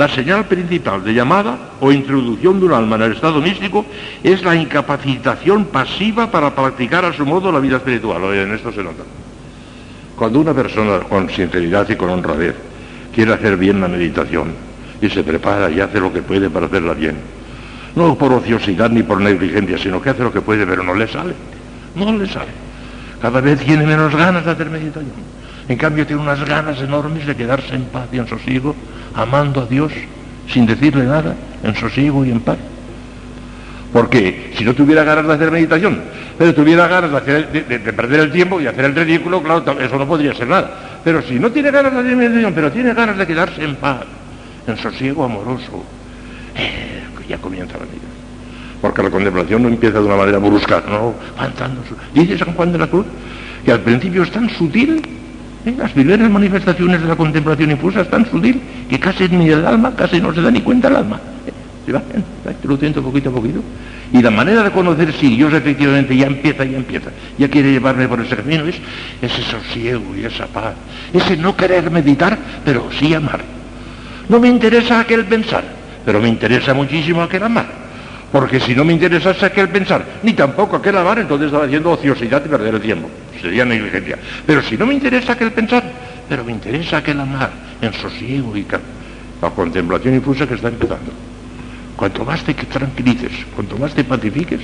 la 0.00 0.08
señal 0.08 0.46
principal 0.46 1.04
de 1.04 1.12
llamada 1.12 1.76
o 1.78 1.92
introducción 1.92 2.58
de 2.58 2.64
un 2.64 2.72
alma 2.72 2.96
en 2.96 3.02
el 3.02 3.12
estado 3.12 3.38
místico 3.38 3.84
es 4.24 4.42
la 4.42 4.56
incapacitación 4.56 5.66
pasiva 5.66 6.30
para 6.30 6.54
practicar 6.54 7.04
a 7.04 7.12
su 7.12 7.26
modo 7.26 7.52
la 7.52 7.60
vida 7.60 7.76
espiritual. 7.76 8.24
Oye, 8.24 8.44
en 8.44 8.54
esto 8.54 8.72
se 8.72 8.82
nota. 8.82 9.02
Cuando 10.16 10.40
una 10.40 10.54
persona 10.54 11.00
con 11.00 11.28
sinceridad 11.28 11.86
y 11.90 11.96
con 11.96 12.08
honradez 12.08 12.54
quiere 13.14 13.34
hacer 13.34 13.58
bien 13.58 13.78
la 13.78 13.88
meditación 13.88 14.54
y 15.02 15.10
se 15.10 15.22
prepara 15.22 15.70
y 15.70 15.80
hace 15.80 16.00
lo 16.00 16.10
que 16.10 16.22
puede 16.22 16.48
para 16.48 16.64
hacerla 16.64 16.94
bien, 16.94 17.16
no 17.94 18.16
por 18.16 18.32
ociosidad 18.32 18.88
ni 18.88 19.02
por 19.02 19.20
negligencia, 19.20 19.76
sino 19.76 20.00
que 20.00 20.08
hace 20.08 20.22
lo 20.22 20.32
que 20.32 20.40
puede, 20.40 20.66
pero 20.66 20.82
no 20.82 20.94
le 20.94 21.08
sale. 21.08 21.34
No 21.94 22.10
le 22.10 22.26
sale. 22.26 22.52
Cada 23.20 23.42
vez 23.42 23.60
tiene 23.60 23.84
menos 23.84 24.16
ganas 24.16 24.46
de 24.46 24.50
hacer 24.50 24.70
meditación. 24.70 25.12
En 25.68 25.76
cambio 25.76 26.06
tiene 26.06 26.22
unas 26.22 26.42
ganas 26.42 26.80
enormes 26.80 27.26
de 27.26 27.36
quedarse 27.36 27.74
en 27.74 27.84
paz 27.84 28.08
y 28.10 28.16
en 28.16 28.26
sosiego 28.26 28.74
amando 29.14 29.62
a 29.62 29.66
Dios 29.66 29.92
sin 30.48 30.66
decirle 30.66 31.04
nada, 31.04 31.34
en 31.62 31.74
sosiego 31.76 32.24
y 32.24 32.30
en 32.30 32.40
paz. 32.40 32.58
Porque 33.92 34.52
si 34.56 34.64
no 34.64 34.74
tuviera 34.74 35.04
ganas 35.04 35.26
de 35.26 35.34
hacer 35.34 35.50
meditación, 35.50 36.00
pero 36.38 36.54
tuviera 36.54 36.86
ganas 36.88 37.24
de, 37.24 37.44
de, 37.44 37.92
perder 37.92 38.20
el 38.20 38.32
tiempo 38.32 38.60
y 38.60 38.66
hacer 38.66 38.84
el 38.84 38.94
ridículo, 38.94 39.42
claro, 39.42 39.78
eso 39.80 39.98
no 39.98 40.06
podría 40.06 40.34
ser 40.34 40.48
nada. 40.48 41.00
Pero 41.02 41.22
si 41.22 41.38
no 41.38 41.50
tiene 41.50 41.70
ganas 41.70 41.92
de 41.92 42.00
hacer 42.00 42.16
meditación, 42.16 42.52
pero 42.54 42.70
tiene 42.70 42.94
ganas 42.94 43.18
de 43.18 43.26
quedarse 43.26 43.64
en 43.64 43.76
paz, 43.76 44.02
en 44.66 44.76
sosiego 44.76 45.24
amoroso, 45.24 45.84
eh, 46.54 47.02
ya 47.30 47.38
comienza 47.38 47.74
la 47.74 47.84
vida. 47.84 48.10
Porque 48.80 49.02
la 49.02 49.10
contemplación 49.10 49.62
no 49.62 49.68
empieza 49.68 50.00
de 50.00 50.06
una 50.06 50.16
manera 50.16 50.38
brusca, 50.38 50.82
no, 50.88 51.14
avanzando. 51.36 51.82
Dice 52.12 52.38
San 52.38 52.54
Juan 52.54 52.72
de 52.72 52.78
la 52.78 52.86
Cruz 52.88 53.06
que 53.64 53.72
al 53.72 53.80
principio 53.80 54.22
es 54.22 54.30
tan 54.30 54.48
sutil 54.50 55.02
las 55.64 55.90
primeras 55.92 56.30
manifestaciones 56.30 57.02
de 57.02 57.08
la 57.08 57.16
contemplación 57.16 57.70
infusa 57.70 58.00
es 58.00 58.10
tan 58.10 58.28
sutil 58.30 58.60
que 58.88 58.98
casi 58.98 59.28
ni 59.28 59.50
el 59.50 59.66
alma, 59.66 59.94
casi 59.94 60.20
no 60.20 60.32
se 60.34 60.40
da 60.40 60.50
ni 60.50 60.60
cuenta 60.60 60.88
el 60.88 60.96
alma. 60.96 61.20
Se 61.86 61.92
va, 61.92 62.02
introduciendo 62.46 63.02
poquito 63.02 63.30
a 63.30 63.32
poquito. 63.32 63.62
Y 64.12 64.20
la 64.20 64.30
manera 64.30 64.62
de 64.62 64.70
conocer 64.70 65.12
si 65.14 65.36
Dios 65.36 65.52
efectivamente 65.54 66.14
ya 66.14 66.26
empieza, 66.26 66.64
ya 66.64 66.76
empieza, 66.76 67.10
ya 67.38 67.48
quiere 67.48 67.72
llevarme 67.72 68.06
por 68.06 68.20
ese 68.20 68.36
camino, 68.36 68.64
es 68.66 68.76
ese 69.22 69.42
sosiego 69.42 70.14
y 70.14 70.24
esa 70.24 70.46
paz. 70.46 70.74
Ese 71.12 71.36
no 71.36 71.56
querer 71.56 71.90
meditar, 71.90 72.36
pero 72.64 72.90
sí 72.98 73.14
amar. 73.14 73.40
No 74.28 74.38
me 74.38 74.48
interesa 74.48 75.00
aquel 75.00 75.24
pensar, 75.24 75.64
pero 76.04 76.20
me 76.20 76.28
interesa 76.28 76.74
muchísimo 76.74 77.22
aquel 77.22 77.44
amar. 77.44 77.79
Porque 78.30 78.60
si 78.60 78.74
no 78.74 78.84
me 78.84 78.92
interesase 78.92 79.44
aquel 79.46 79.68
pensar, 79.68 80.04
ni 80.22 80.34
tampoco 80.34 80.76
aquel 80.76 80.96
amar, 80.96 81.18
entonces 81.18 81.46
estaba 81.46 81.64
haciendo 81.64 81.90
ociosidad 81.90 82.42
y 82.44 82.48
perder 82.48 82.74
el 82.74 82.80
tiempo 82.80 83.08
sería 83.40 83.64
negligencia. 83.64 84.18
Pero 84.46 84.62
si 84.62 84.76
no 84.76 84.86
me 84.86 84.94
interesa 84.94 85.32
aquel 85.32 85.52
pensar, 85.52 85.82
pero 86.28 86.44
me 86.44 86.52
interesa 86.52 86.98
aquel 86.98 87.20
amar 87.20 87.50
en 87.80 87.92
sosiego 87.94 88.56
y, 88.56 88.66
La 89.40 89.50
contemplación 89.50 90.14
infusa 90.14 90.46
que 90.46 90.54
está 90.54 90.68
empezando. 90.68 91.12
Cuanto 91.96 92.24
más 92.24 92.42
te 92.44 92.54
tranquilices, 92.54 93.32
cuanto 93.54 93.76
más 93.78 93.94
te 93.94 94.04
pacifiques, 94.04 94.60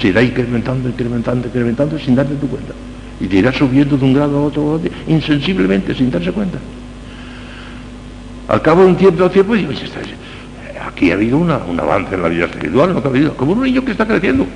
se 0.00 0.08
irá 0.08 0.22
incrementando, 0.22 0.88
incrementando, 0.88 1.46
incrementando 1.46 1.98
sin 1.98 2.16
darte 2.16 2.34
tu 2.34 2.48
cuenta. 2.48 2.74
Y 3.20 3.26
te 3.26 3.36
irá 3.36 3.52
subiendo 3.52 3.96
de 3.96 4.04
un 4.04 4.14
grado 4.14 4.38
a 4.38 4.42
otro, 4.42 4.76
a 4.76 5.10
insensiblemente, 5.10 5.94
sin 5.94 6.10
darse 6.10 6.32
cuenta. 6.32 6.58
Al 8.48 8.62
cabo 8.62 8.82
de 8.82 8.88
un 8.88 8.96
tiempo, 8.96 9.30
tiempo, 9.30 9.54
digo, 9.54 9.72
aquí 10.90 11.10
ha 11.10 11.14
habido 11.14 11.38
un 11.38 11.50
avance 11.50 12.14
en 12.14 12.22
la 12.22 12.28
vida 12.28 12.44
espiritual, 12.44 12.92
no 12.92 13.00
ha 13.02 13.08
habido, 13.08 13.34
como 13.34 13.52
un 13.52 13.62
niño 13.62 13.84
que 13.84 13.92
está 13.92 14.06
creciendo. 14.06 14.46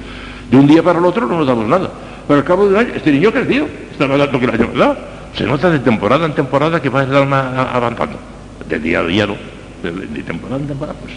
De 0.51 0.57
un 0.57 0.67
día 0.67 0.83
para 0.83 0.99
el 0.99 1.05
otro 1.05 1.27
no 1.27 1.39
nos 1.39 1.47
damos 1.47 1.67
nada. 1.67 1.91
Pero 2.27 2.39
al 2.39 2.45
cabo 2.45 2.67
de 2.67 2.75
un 2.75 2.81
año, 2.81 2.95
este 2.95 3.13
niño 3.13 3.31
ha 3.31 3.33
crecido, 3.33 3.67
está 3.91 4.07
más 4.07 4.21
alto 4.21 4.39
que 4.39 4.47
el 4.47 4.51
año, 4.53 4.69
¿verdad? 4.69 4.99
Se 5.37 5.45
nota 5.45 5.71
de 5.71 5.79
temporada 5.81 6.27
en 6.27 6.35
temporada 6.35 6.81
que 6.81 6.89
va 6.89 7.03
el 7.03 7.15
alma 7.15 7.71
avanzando. 7.73 8.19
De 8.69 8.79
día 8.79 9.01
a 9.01 9.05
día, 9.05 9.27
¿no? 9.27 9.37
De, 9.83 10.23
temporada 10.23 10.61
en 10.61 10.69
temporada, 10.69 10.99
pues. 11.01 11.15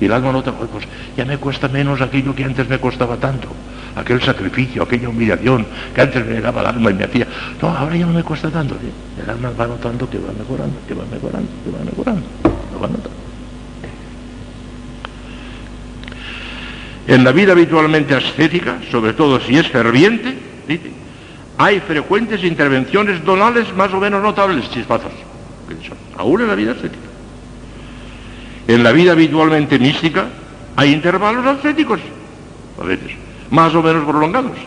Y 0.00 0.04
el 0.04 0.12
alma 0.12 0.32
nota, 0.32 0.52
pues 0.52 0.84
ya 1.16 1.24
me 1.24 1.38
cuesta 1.38 1.68
menos 1.68 2.00
aquello 2.00 2.34
que 2.34 2.44
antes 2.44 2.68
me 2.68 2.78
costaba 2.78 3.16
tanto. 3.16 3.48
Aquel 3.96 4.20
sacrificio, 4.20 4.82
aquella 4.82 5.08
humillación 5.08 5.66
que 5.94 6.00
antes 6.02 6.24
me 6.24 6.34
llegaba 6.34 6.60
al 6.60 6.66
alma 6.66 6.90
y 6.90 6.94
me 6.94 7.04
hacía. 7.04 7.26
No, 7.62 7.68
ahora 7.68 7.96
ya 7.96 8.04
no 8.04 8.12
me 8.12 8.22
cuesta 8.22 8.50
tanto. 8.50 8.76
El 9.22 9.30
alma 9.30 9.50
va 9.58 9.66
notando 9.66 10.08
que 10.08 10.18
va 10.18 10.32
mejorando, 10.38 10.76
que 10.86 10.94
va 10.94 11.04
mejorando, 11.10 11.48
que 11.64 11.70
va 11.70 11.84
mejorando. 11.84 12.22
Lo 12.74 12.80
va 12.80 12.88
notando. 12.88 13.15
En 17.08 17.22
la 17.22 17.32
vida 17.32 17.52
habitualmente 17.52 18.14
ascética, 18.14 18.78
sobre 18.90 19.12
todo 19.12 19.40
si 19.40 19.56
es 19.56 19.68
ferviente, 19.68 20.36
hay 21.58 21.80
frecuentes 21.80 22.42
intervenciones 22.42 23.24
donales 23.24 23.74
más 23.74 23.92
o 23.92 24.00
menos 24.00 24.22
notables, 24.22 24.68
chispazos, 24.70 25.12
aún 26.16 26.42
en 26.42 26.48
la 26.48 26.54
vida 26.54 26.72
ascética. 26.72 27.06
En 28.68 28.82
la 28.82 28.92
vida 28.92 29.12
habitualmente 29.12 29.78
mística 29.78 30.26
hay 30.74 30.92
intervalos 30.92 31.46
ascéticos, 31.46 32.00
a 32.80 32.84
veces, 32.84 33.12
más 33.50 33.74
o 33.74 33.82
menos 33.82 34.04
prolongados. 34.04 34.58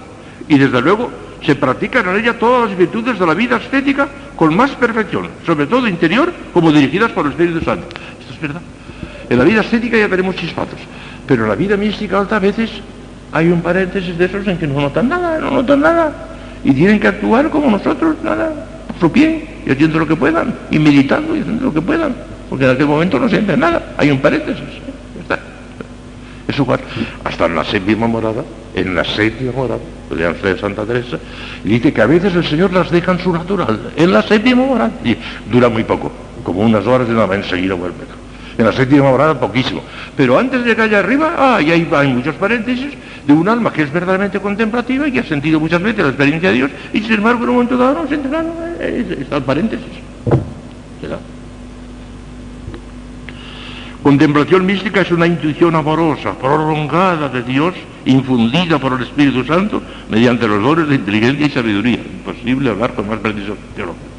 Y 0.47 0.57
desde 0.57 0.81
luego 0.81 1.11
se 1.45 1.55
practican 1.55 2.07
en 2.09 2.23
ella 2.23 2.39
todas 2.39 2.69
las 2.69 2.77
virtudes 2.77 3.19
de 3.19 3.25
la 3.25 3.33
vida 3.33 3.57
ascética 3.57 4.07
con 4.35 4.55
más 4.55 4.71
perfección, 4.71 5.27
sobre 5.45 5.67
todo 5.67 5.87
interior, 5.87 6.31
como 6.53 6.71
dirigidas 6.71 7.11
por 7.11 7.25
el 7.25 7.33
Espíritu 7.33 7.61
Santo. 7.63 7.87
Esto 8.19 8.33
es 8.33 8.41
verdad. 8.41 8.61
En 9.29 9.37
la 9.37 9.43
vida 9.43 9.61
ascética 9.61 9.97
ya 9.97 10.09
tenemos 10.09 10.35
chispazos, 10.37 10.79
pero 11.29 11.45
la 11.45 11.53
vida 11.53 11.77
mística 11.77 12.25
a 12.27 12.39
veces 12.39 12.71
hay 13.31 13.49
un 13.49 13.61
paréntesis 13.61 14.17
de 14.17 14.25
esos 14.25 14.47
en 14.47 14.57
que 14.57 14.65
no 14.65 14.81
notan 14.81 15.07
nada, 15.07 15.37
no 15.37 15.51
notan 15.51 15.79
nada. 15.79 16.11
Y 16.63 16.73
tienen 16.73 16.99
que 16.99 17.07
actuar 17.07 17.51
como 17.51 17.69
nosotros, 17.69 18.15
nada, 18.23 18.51
a 18.89 18.99
su 18.99 19.11
pie, 19.11 19.47
y 19.63 19.69
haciendo 19.69 19.99
lo 19.99 20.07
que 20.07 20.15
puedan, 20.15 20.55
y 20.71 20.79
meditando 20.79 21.35
y 21.35 21.41
haciendo 21.41 21.65
lo 21.65 21.73
que 21.73 21.81
puedan, 21.81 22.15
porque 22.49 22.65
en 22.65 22.71
aquel 22.71 22.87
momento 22.87 23.19
no 23.19 23.29
sienten 23.29 23.59
nada, 23.59 23.93
hay 23.95 24.09
un 24.09 24.17
paréntesis, 24.17 24.63
está. 25.21 25.37
Es 26.47 26.57
igual, 26.57 26.79
hasta 27.23 27.45
en 27.45 27.55
la 27.55 27.63
séptima 27.63 28.07
morada, 28.07 28.43
en 28.73 28.95
la 28.95 29.05
séptima 29.05 29.51
morada, 29.51 29.81
lean 30.09 30.35
de 30.41 30.57
Santa 30.57 30.83
Teresa, 30.83 31.19
y 31.63 31.69
dice 31.69 31.93
que 31.93 32.01
a 32.01 32.07
veces 32.07 32.33
el 32.33 32.43
Señor 32.43 32.73
las 32.73 32.89
deja 32.89 33.11
en 33.11 33.19
su 33.19 33.31
natural, 33.31 33.79
en 33.95 34.11
la 34.11 34.23
séptima 34.23 34.65
morada, 34.65 34.93
y 35.03 35.15
dura 35.51 35.69
muy 35.69 35.83
poco, 35.83 36.11
como 36.41 36.61
unas 36.61 36.87
horas 36.87 37.07
y 37.07 37.11
nada 37.11 37.27
más 37.27 37.37
enseguida 37.37 37.75
vuelve 37.75 38.18
en 38.59 38.65
la 38.65 38.73
séptima 38.73 39.09
morada 39.09 39.39
poquísimo. 39.39 39.81
Pero 40.17 40.37
antes 40.37 40.65
de 40.65 40.75
que 40.75 40.81
allá 40.81 40.99
arriba, 40.99 41.33
ah, 41.37 41.55
hay, 41.55 41.71
hay 41.71 42.13
muchos 42.13 42.35
paréntesis 42.35 42.93
de 43.25 43.31
un 43.31 43.47
alma 43.47 43.71
que 43.71 43.83
es 43.83 43.91
verdaderamente 43.91 44.41
contemplativa 44.41 45.07
y 45.07 45.13
que 45.13 45.19
ha 45.21 45.23
sentido 45.23 45.61
muchas 45.61 45.81
veces 45.81 46.03
la 46.03 46.09
experiencia 46.09 46.49
de 46.49 46.55
Dios 46.55 46.71
y 46.91 46.99
sin 46.99 47.13
embargo 47.13 47.43
en 47.43 47.49
un 47.49 47.55
momento 47.55 47.77
dado 47.77 48.03
no 48.03 48.07
siente 48.07 48.27
nada. 48.27 48.51
Está 48.81 49.37
el 49.37 49.43
paréntesis. 49.43 49.87
Contemplación 54.03 54.65
mística 54.65 55.01
es 55.01 55.11
una 55.11 55.27
intuición 55.27 55.75
amorosa, 55.75 56.33
prolongada 56.33 57.29
de 57.29 57.43
Dios, 57.43 57.75
infundida 58.05 58.77
por 58.77 58.93
el 58.93 59.03
Espíritu 59.03 59.45
Santo 59.45 59.81
mediante 60.09 60.47
los 60.47 60.61
dones 60.61 60.89
de 60.89 60.95
inteligencia 60.95 61.45
y 61.45 61.49
sabiduría. 61.49 61.99
Imposible 61.99 62.71
hablar 62.71 62.93
con 62.93 63.07
más 63.07 63.19
precisión 63.19 63.57
teológica. 63.75 64.18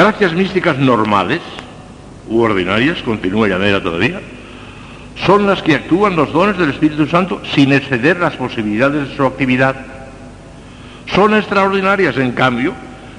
Gracias 0.00 0.32
místicas 0.32 0.78
normales 0.78 1.42
u 2.26 2.40
ordinarias, 2.40 3.02
continúa 3.02 3.48
Llanera 3.48 3.82
todavía, 3.82 4.18
son 5.26 5.46
las 5.46 5.62
que 5.62 5.74
actúan 5.74 6.16
los 6.16 6.32
dones 6.32 6.56
del 6.56 6.70
Espíritu 6.70 7.06
Santo 7.06 7.42
sin 7.54 7.70
exceder 7.70 8.18
las 8.18 8.34
posibilidades 8.34 9.10
de 9.10 9.14
su 9.14 9.26
actividad. 9.26 9.76
Son 11.14 11.34
extraordinarias, 11.34 12.16
en 12.16 12.32
cambio, 12.32 12.72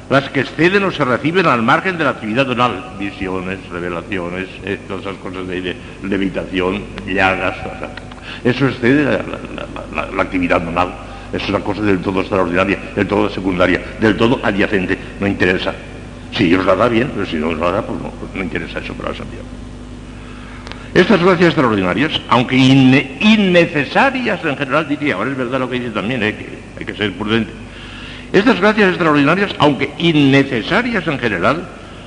las 0.09 0.27
que 0.31 0.39
exceden 0.39 0.83
o 0.83 0.91
se 0.91 1.05
reciben 1.05 1.45
al 1.45 1.61
margen 1.61 1.99
de 1.99 2.03
la 2.03 2.09
actividad 2.09 2.47
donal, 2.47 2.95
visiones, 2.97 3.59
revelaciones, 3.69 4.47
todas 4.87 5.03
esas 5.03 5.17
cosas 5.17 5.47
de, 5.47 5.75
levitación, 6.01 6.81
llagas, 7.05 7.57
eso 8.43 8.67
excede 8.67 9.03
la, 9.03 10.07
la, 10.11 10.23
actividad 10.23 10.59
donal. 10.59 10.95
Es 11.31 11.47
una 11.47 11.59
cosa 11.59 11.83
del 11.83 11.99
todo 11.99 12.21
extraordinaria, 12.21 12.79
del 12.95 13.07
todo 13.07 13.29
secundaria, 13.29 13.79
del 13.99 14.17
todo 14.17 14.39
adyacente, 14.43 14.97
no 15.19 15.27
interesa. 15.27 15.75
Si 16.33 16.45
Dios 16.45 16.65
la 16.65 16.75
da 16.75 16.87
bien, 16.87 17.11
pero 17.13 17.25
si 17.25 17.35
no 17.37 17.53
la 17.53 17.71
da, 17.71 17.81
pues 17.85 18.01
no, 18.01 18.09
pues 18.09 18.33
no 18.33 18.43
interesa 18.43 18.79
eso 18.79 18.93
para 18.93 19.09
la 19.09 19.17
santidad. 19.17 19.43
Estas 20.93 21.21
gracias 21.21 21.49
extraordinarias, 21.49 22.21
aunque 22.27 22.57
innecesarias 22.57 24.43
en 24.43 24.57
general, 24.57 24.87
diría, 24.87 25.15
ahora 25.15 25.31
es 25.31 25.37
verdad 25.37 25.59
lo 25.59 25.69
que 25.69 25.79
dice 25.79 25.91
también, 25.91 26.21
eh, 26.23 26.35
que 26.35 26.79
hay 26.79 26.85
que 26.85 26.93
ser 26.95 27.13
prudente. 27.13 27.51
Estas 28.33 28.59
gracias 28.59 28.89
extraordinarias, 28.89 29.55
aunque 29.59 29.91
innecesarias 29.97 31.07
en 31.07 31.19
general, 31.19 31.63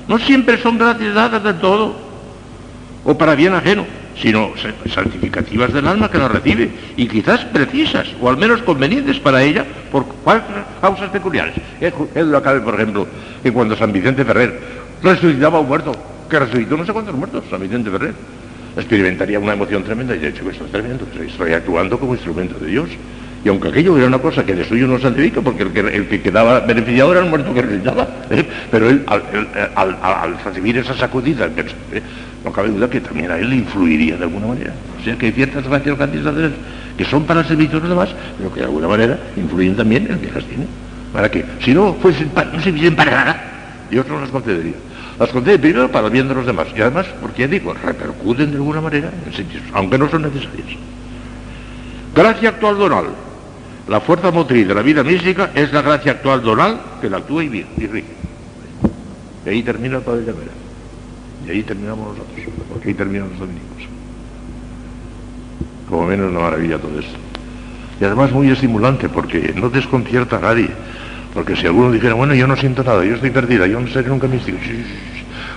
no 0.09 0.18
siempre 0.18 0.59
son 0.59 0.78
gracias 0.78 1.14
dadas 1.14 1.42
del 1.42 1.59
todo 1.60 1.96
o 3.05 3.16
para 3.16 3.34
bien 3.34 3.55
ajeno 3.55 3.86
sino 4.16 4.53
santificativas 4.93 5.73
del 5.73 5.86
alma 5.86 6.11
que 6.11 6.19
la 6.19 6.28
recibe 6.28 6.70
y 6.97 7.07
quizás 7.07 7.45
precisas 7.47 8.09
o 8.20 8.28
al 8.28 8.36
menos 8.36 8.62
convenientes 8.62 9.19
para 9.19 9.43
ella 9.43 9.65
por 9.91 10.07
causas 10.81 11.11
peculiares. 11.11 11.55
Es 11.81 12.27
lo 12.27 12.43
cabe, 12.43 12.61
por 12.61 12.74
ejemplo, 12.74 13.07
que 13.43 13.53
cuando 13.53 13.77
San 13.77 13.93
Vicente 13.93 14.24
Ferrer 14.24 14.59
resucitaba 15.03 15.59
a 15.59 15.61
un 15.61 15.69
muerto, 15.69 15.93
que 16.28 16.39
resucitó 16.39 16.77
no 16.77 16.86
sé 16.86 16.93
cuántos 16.93 17.15
muertos, 17.15 17.45
San 17.51 17.61
Vicente 17.61 17.91
Ferrer, 17.91 18.15
experimentaría 18.77 19.39
una 19.39 19.53
emoción 19.53 19.82
tremenda 19.85 20.15
y 20.16 20.19
de 20.19 20.28
hecho 20.28 20.49
esto 20.51 20.65
es 20.65 20.73
tremendo, 20.73 21.07
estoy 21.20 21.53
actuando 21.53 21.99
como 21.99 22.15
instrumento 22.15 22.59
de 22.59 22.66
Dios. 22.66 22.91
Y 23.45 23.49
aunque 23.51 23.69
aquello 23.69 23.99
era 23.99 24.07
una 24.07 24.19
cosa 24.19 24.43
que 24.47 24.55
de 24.55 24.65
suyo 24.65 24.86
no 24.86 24.99
santifica, 24.99 25.43
porque 25.43 25.65
el 25.65 26.09
que, 26.09 26.23
quedaba 26.23 26.61
beneficiado 26.61 27.12
era 27.12 27.20
el 27.20 27.28
muerto 27.28 27.53
que 27.53 27.61
resucitaba, 27.61 28.09
¿eh? 28.31 28.43
pero 28.70 28.89
él 28.89 29.05
al, 29.07 30.39
recibir 30.43 30.78
esa 30.78 30.95
sacudida. 30.97 31.51
No 32.44 32.52
cabe 32.52 32.68
duda 32.68 32.90
que 32.90 33.00
también 33.00 33.30
a 33.30 33.38
él 33.38 33.48
le 33.48 33.56
influiría 33.56 34.16
de 34.16 34.24
alguna 34.24 34.46
manera. 34.46 34.74
O 35.00 35.02
sea 35.02 35.16
que 35.16 35.26
hay 35.26 35.32
ciertas 35.32 35.66
gracias 35.66 35.96
candidatas 35.96 36.52
que 36.96 37.04
son 37.04 37.24
para 37.24 37.40
el 37.40 37.46
servicio 37.46 37.80
de 37.80 37.88
los 37.88 37.90
demás, 37.90 38.14
pero 38.36 38.52
que 38.52 38.60
de 38.60 38.66
alguna 38.66 38.86
manera 38.86 39.18
influyen 39.36 39.76
también 39.76 40.06
en 40.06 40.12
el 40.12 40.18
que 40.20 40.30
las 40.30 40.44
tiene. 40.44 40.66
Para 41.12 41.30
que, 41.30 41.44
si 41.60 41.72
no, 41.72 41.94
fuesen, 41.94 42.30
no 42.52 42.60
sirviesen 42.60 42.96
para 42.96 43.10
nada, 43.12 43.42
Dios 43.90 44.06
no 44.08 44.20
las 44.20 44.30
concedería. 44.30 44.74
Las 45.18 45.30
concede 45.30 45.58
primero 45.58 45.90
para 45.90 46.08
el 46.08 46.12
bien 46.12 46.28
de 46.28 46.34
los 46.34 46.44
demás 46.44 46.66
y 46.76 46.80
además, 46.80 47.06
porque 47.20 47.48
digo, 47.48 47.72
repercuten 47.72 48.50
de 48.50 48.56
alguna 48.56 48.80
manera 48.80 49.10
en 49.24 49.32
sitios, 49.32 49.62
aunque 49.72 49.96
no 49.96 50.10
son 50.10 50.22
necesarias. 50.22 50.66
Gracia 52.14 52.50
actual 52.50 52.78
donal. 52.78 53.04
La 53.88 54.00
fuerza 54.00 54.30
motriz 54.30 54.66
de 54.66 54.74
la 54.74 54.82
vida 54.82 55.04
mística 55.04 55.50
es 55.54 55.72
la 55.72 55.82
gracia 55.82 56.12
actual 56.12 56.42
donal 56.42 56.80
que 57.00 57.08
la 57.08 57.18
actúa 57.18 57.44
y 57.44 57.66
y 57.76 57.86
rige. 57.86 58.06
Y 59.44 59.48
ahí 59.48 59.62
termina 59.62 59.98
el 59.98 60.02
Padre 60.02 60.22
Llamera. 60.22 60.64
Y 61.46 61.50
ahí 61.50 61.62
terminamos 61.62 62.16
nosotros, 62.16 62.46
porque 62.70 62.88
ahí 62.88 62.94
terminan 62.94 63.28
los 63.30 63.38
dominicos. 63.38 63.88
Como 65.88 66.06
menos 66.06 66.30
una 66.30 66.40
maravilla 66.40 66.78
todo 66.78 66.98
esto. 66.98 67.18
Y 68.00 68.04
además 68.04 68.32
muy 68.32 68.50
estimulante, 68.50 69.08
porque 69.08 69.52
no 69.54 69.68
desconcierta 69.68 70.36
a 70.38 70.40
nadie. 70.40 70.70
Porque 71.34 71.56
si 71.56 71.66
alguno 71.66 71.90
dijera, 71.90 72.14
bueno, 72.14 72.34
yo 72.34 72.46
no 72.46 72.56
siento 72.56 72.82
nada, 72.82 73.04
yo 73.04 73.14
estoy 73.14 73.30
perdida, 73.30 73.66
yo 73.66 73.80
no 73.80 73.88
seré 73.88 74.08
nunca 74.08 74.26
místico. 74.26 74.58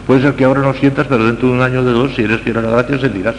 Puede 0.06 0.22
ser 0.22 0.34
que 0.34 0.44
ahora 0.44 0.62
no 0.62 0.74
sientas, 0.74 1.08
pero 1.08 1.26
dentro 1.26 1.50
de 1.50 1.54
un 1.54 1.62
año 1.62 1.82
o 1.82 1.84
de 1.84 1.92
dos, 1.92 2.16
si 2.16 2.24
eres 2.24 2.42
fiel 2.42 2.58
a 2.58 2.62
la 2.62 2.72
gracia, 2.72 3.00
sentirás. 3.00 3.36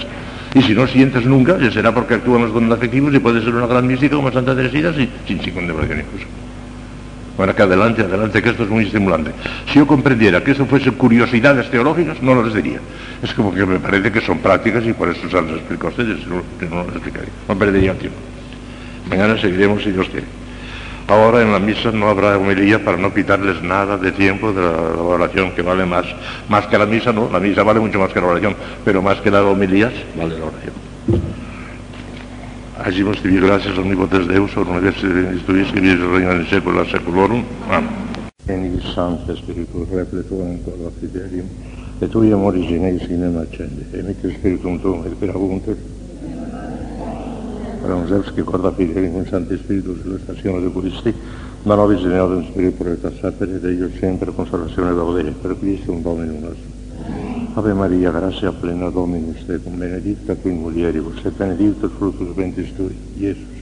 Y 0.54 0.62
si 0.62 0.74
no 0.74 0.86
sientes 0.86 1.26
nunca, 1.26 1.58
ya 1.58 1.70
será 1.70 1.92
porque 1.92 2.14
actúan 2.14 2.42
los 2.42 2.54
dones 2.54 2.70
afectivos 2.70 3.14
y 3.14 3.18
puede 3.18 3.42
ser 3.42 3.54
una 3.54 3.66
gran 3.66 3.86
mística 3.86 4.16
como 4.16 4.32
Santa 4.32 4.54
Teresita 4.54 4.94
sin, 4.94 5.08
sin, 5.26 5.42
sin 5.42 5.54
condenación 5.54 6.00
incluso. 6.00 6.26
Bueno, 7.38 7.54
que 7.54 7.62
adelante, 7.62 8.02
adelante, 8.02 8.42
que 8.42 8.50
esto 8.50 8.64
es 8.64 8.68
muy 8.68 8.84
estimulante. 8.84 9.30
Si 9.68 9.78
yo 9.78 9.86
comprendiera 9.86 10.42
que 10.42 10.50
eso 10.50 10.66
fuese 10.66 10.90
curiosidades 10.90 11.70
teológicas, 11.70 12.20
no 12.20 12.42
las 12.42 12.52
diría. 12.52 12.80
Es 13.22 13.32
como 13.32 13.54
que 13.54 13.64
me 13.64 13.78
parece 13.78 14.10
que 14.10 14.20
son 14.20 14.40
prácticas 14.40 14.84
y 14.84 14.92
por 14.92 15.08
eso 15.08 15.20
se 15.30 15.40
las 15.40 15.52
explico 15.52 15.86
a 15.86 15.90
ustedes, 15.90 16.18
que 16.58 16.66
no 16.66 16.82
las 16.82 16.96
explicaría. 16.96 17.30
No 17.46 17.56
perdería 17.56 17.92
el 17.92 17.98
tiempo. 17.98 18.18
Mañana 19.08 19.40
seguiremos 19.40 19.84
si 19.84 19.92
Dios 19.92 20.08
quiere. 20.08 20.26
Ahora 21.06 21.40
en 21.40 21.52
la 21.52 21.60
misa 21.60 21.92
no 21.92 22.08
habrá 22.08 22.36
homilía 22.36 22.84
para 22.84 22.96
no 22.96 23.14
quitarles 23.14 23.62
nada 23.62 23.96
de 23.96 24.10
tiempo 24.10 24.52
de 24.52 24.60
la, 24.60 24.72
oración, 25.00 25.52
que 25.52 25.62
vale 25.62 25.86
más. 25.86 26.06
Más 26.48 26.66
que 26.66 26.76
la 26.76 26.86
misa, 26.86 27.12
no, 27.12 27.30
la 27.32 27.38
misa 27.38 27.62
vale 27.62 27.78
mucho 27.78 28.00
más 28.00 28.12
que 28.12 28.20
la 28.20 28.26
oración, 28.26 28.56
pero 28.84 29.00
más 29.00 29.20
que 29.20 29.30
las 29.30 29.42
homilías, 29.42 29.92
vale 30.16 30.36
la 30.36 30.44
oración. 30.44 31.37
Hagimos 32.84 33.20
gracias 33.22 33.76
omnipotens 33.76 34.28
Deus, 34.28 34.56
omnibus 34.56 35.02
estuvies, 35.02 35.72
que 35.72 35.80
vies 35.80 35.98
reina 35.98 36.32
en 36.32 36.46
secular 36.46 36.86
seculorum. 36.86 37.42
Amén. 37.68 37.90
Veni 38.46 38.80
Sancte 38.94 39.34
Spiritus 39.34 39.88
repletum 39.90 40.46
in 40.52 40.62
cor 40.62 40.92
fidelium, 41.00 41.46
et 42.00 42.08
tui 42.08 42.30
amoris 42.30 42.70
in 42.70 42.84
eis 42.84 43.02
in 43.10 43.36
accende, 43.36 43.82
e 43.92 44.02
mitte 44.02 44.30
Spiritum 44.30 44.80
tuum 44.80 45.04
et 45.04 45.14
perabuntur, 45.18 45.76
Ramzewski 47.82 48.42
corda 48.42 48.70
fidelium 48.70 49.16
in 49.16 49.26
Sancte 49.26 49.58
Spiritus, 49.58 49.98
illustrazione 50.04 50.60
de 50.60 50.70
Christi, 50.70 51.14
ma 51.64 51.74
nobis 51.74 52.02
in 52.02 52.12
eodem 52.12 52.46
Spiritus 52.46 53.02
et 53.02 53.18
sapere, 53.18 53.58
Deus 53.58 53.98
sempre 53.98 54.32
consolazione 54.32 54.94
gaudere, 54.94 55.32
per 55.32 55.58
Christum 55.58 56.00
Dominum 56.00 56.40
nostrum. 56.40 57.37
Ave 57.54 57.72
Maria, 57.74 58.10
gratia 58.10 58.52
plena 58.52 58.90
Dominus 58.90 59.44
tecum, 59.46 59.78
benedicta 59.78 60.36
tu 60.36 60.48
in 60.48 60.60
mulieribus, 60.60 61.24
et 61.24 61.36
benedictus 61.36 61.90
fructus 61.98 62.34
ventris 62.34 62.72
tui, 62.76 62.94
Iesus. 63.16 63.56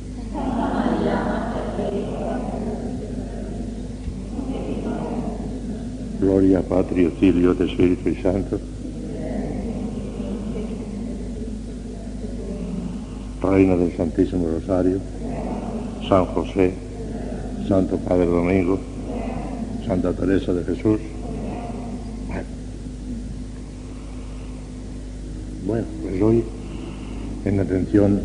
Gloria 6.19 6.61
Patri, 6.61 7.11
Filio 7.19 7.53
et 7.53 7.69
Spiritu 7.69 8.15
Santo. 8.21 8.59
Reina 13.41 13.77
del 13.77 13.93
Santísimo 13.97 14.49
Rosario, 14.49 15.01
San 16.09 16.27
José, 16.27 16.75
Santo 17.67 17.97
Padre 17.97 18.27
Domingo, 18.27 18.79
Santa 19.87 20.13
Teresa 20.13 20.53
de 20.53 20.65
Jesús. 20.65 21.16
Bueno, 25.67 25.85
pues 26.01 26.23
hoy, 26.23 26.45
en 27.45 27.59
atención 27.59 28.21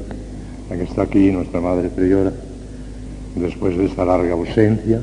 a 0.69 0.75
que 0.75 0.83
está 0.83 1.01
aquí 1.01 1.31
nuestra 1.31 1.59
Madre 1.59 1.89
Priora, 1.89 2.31
después 3.35 3.75
de 3.75 3.85
esta 3.85 4.05
larga 4.05 4.33
ausencia, 4.33 5.01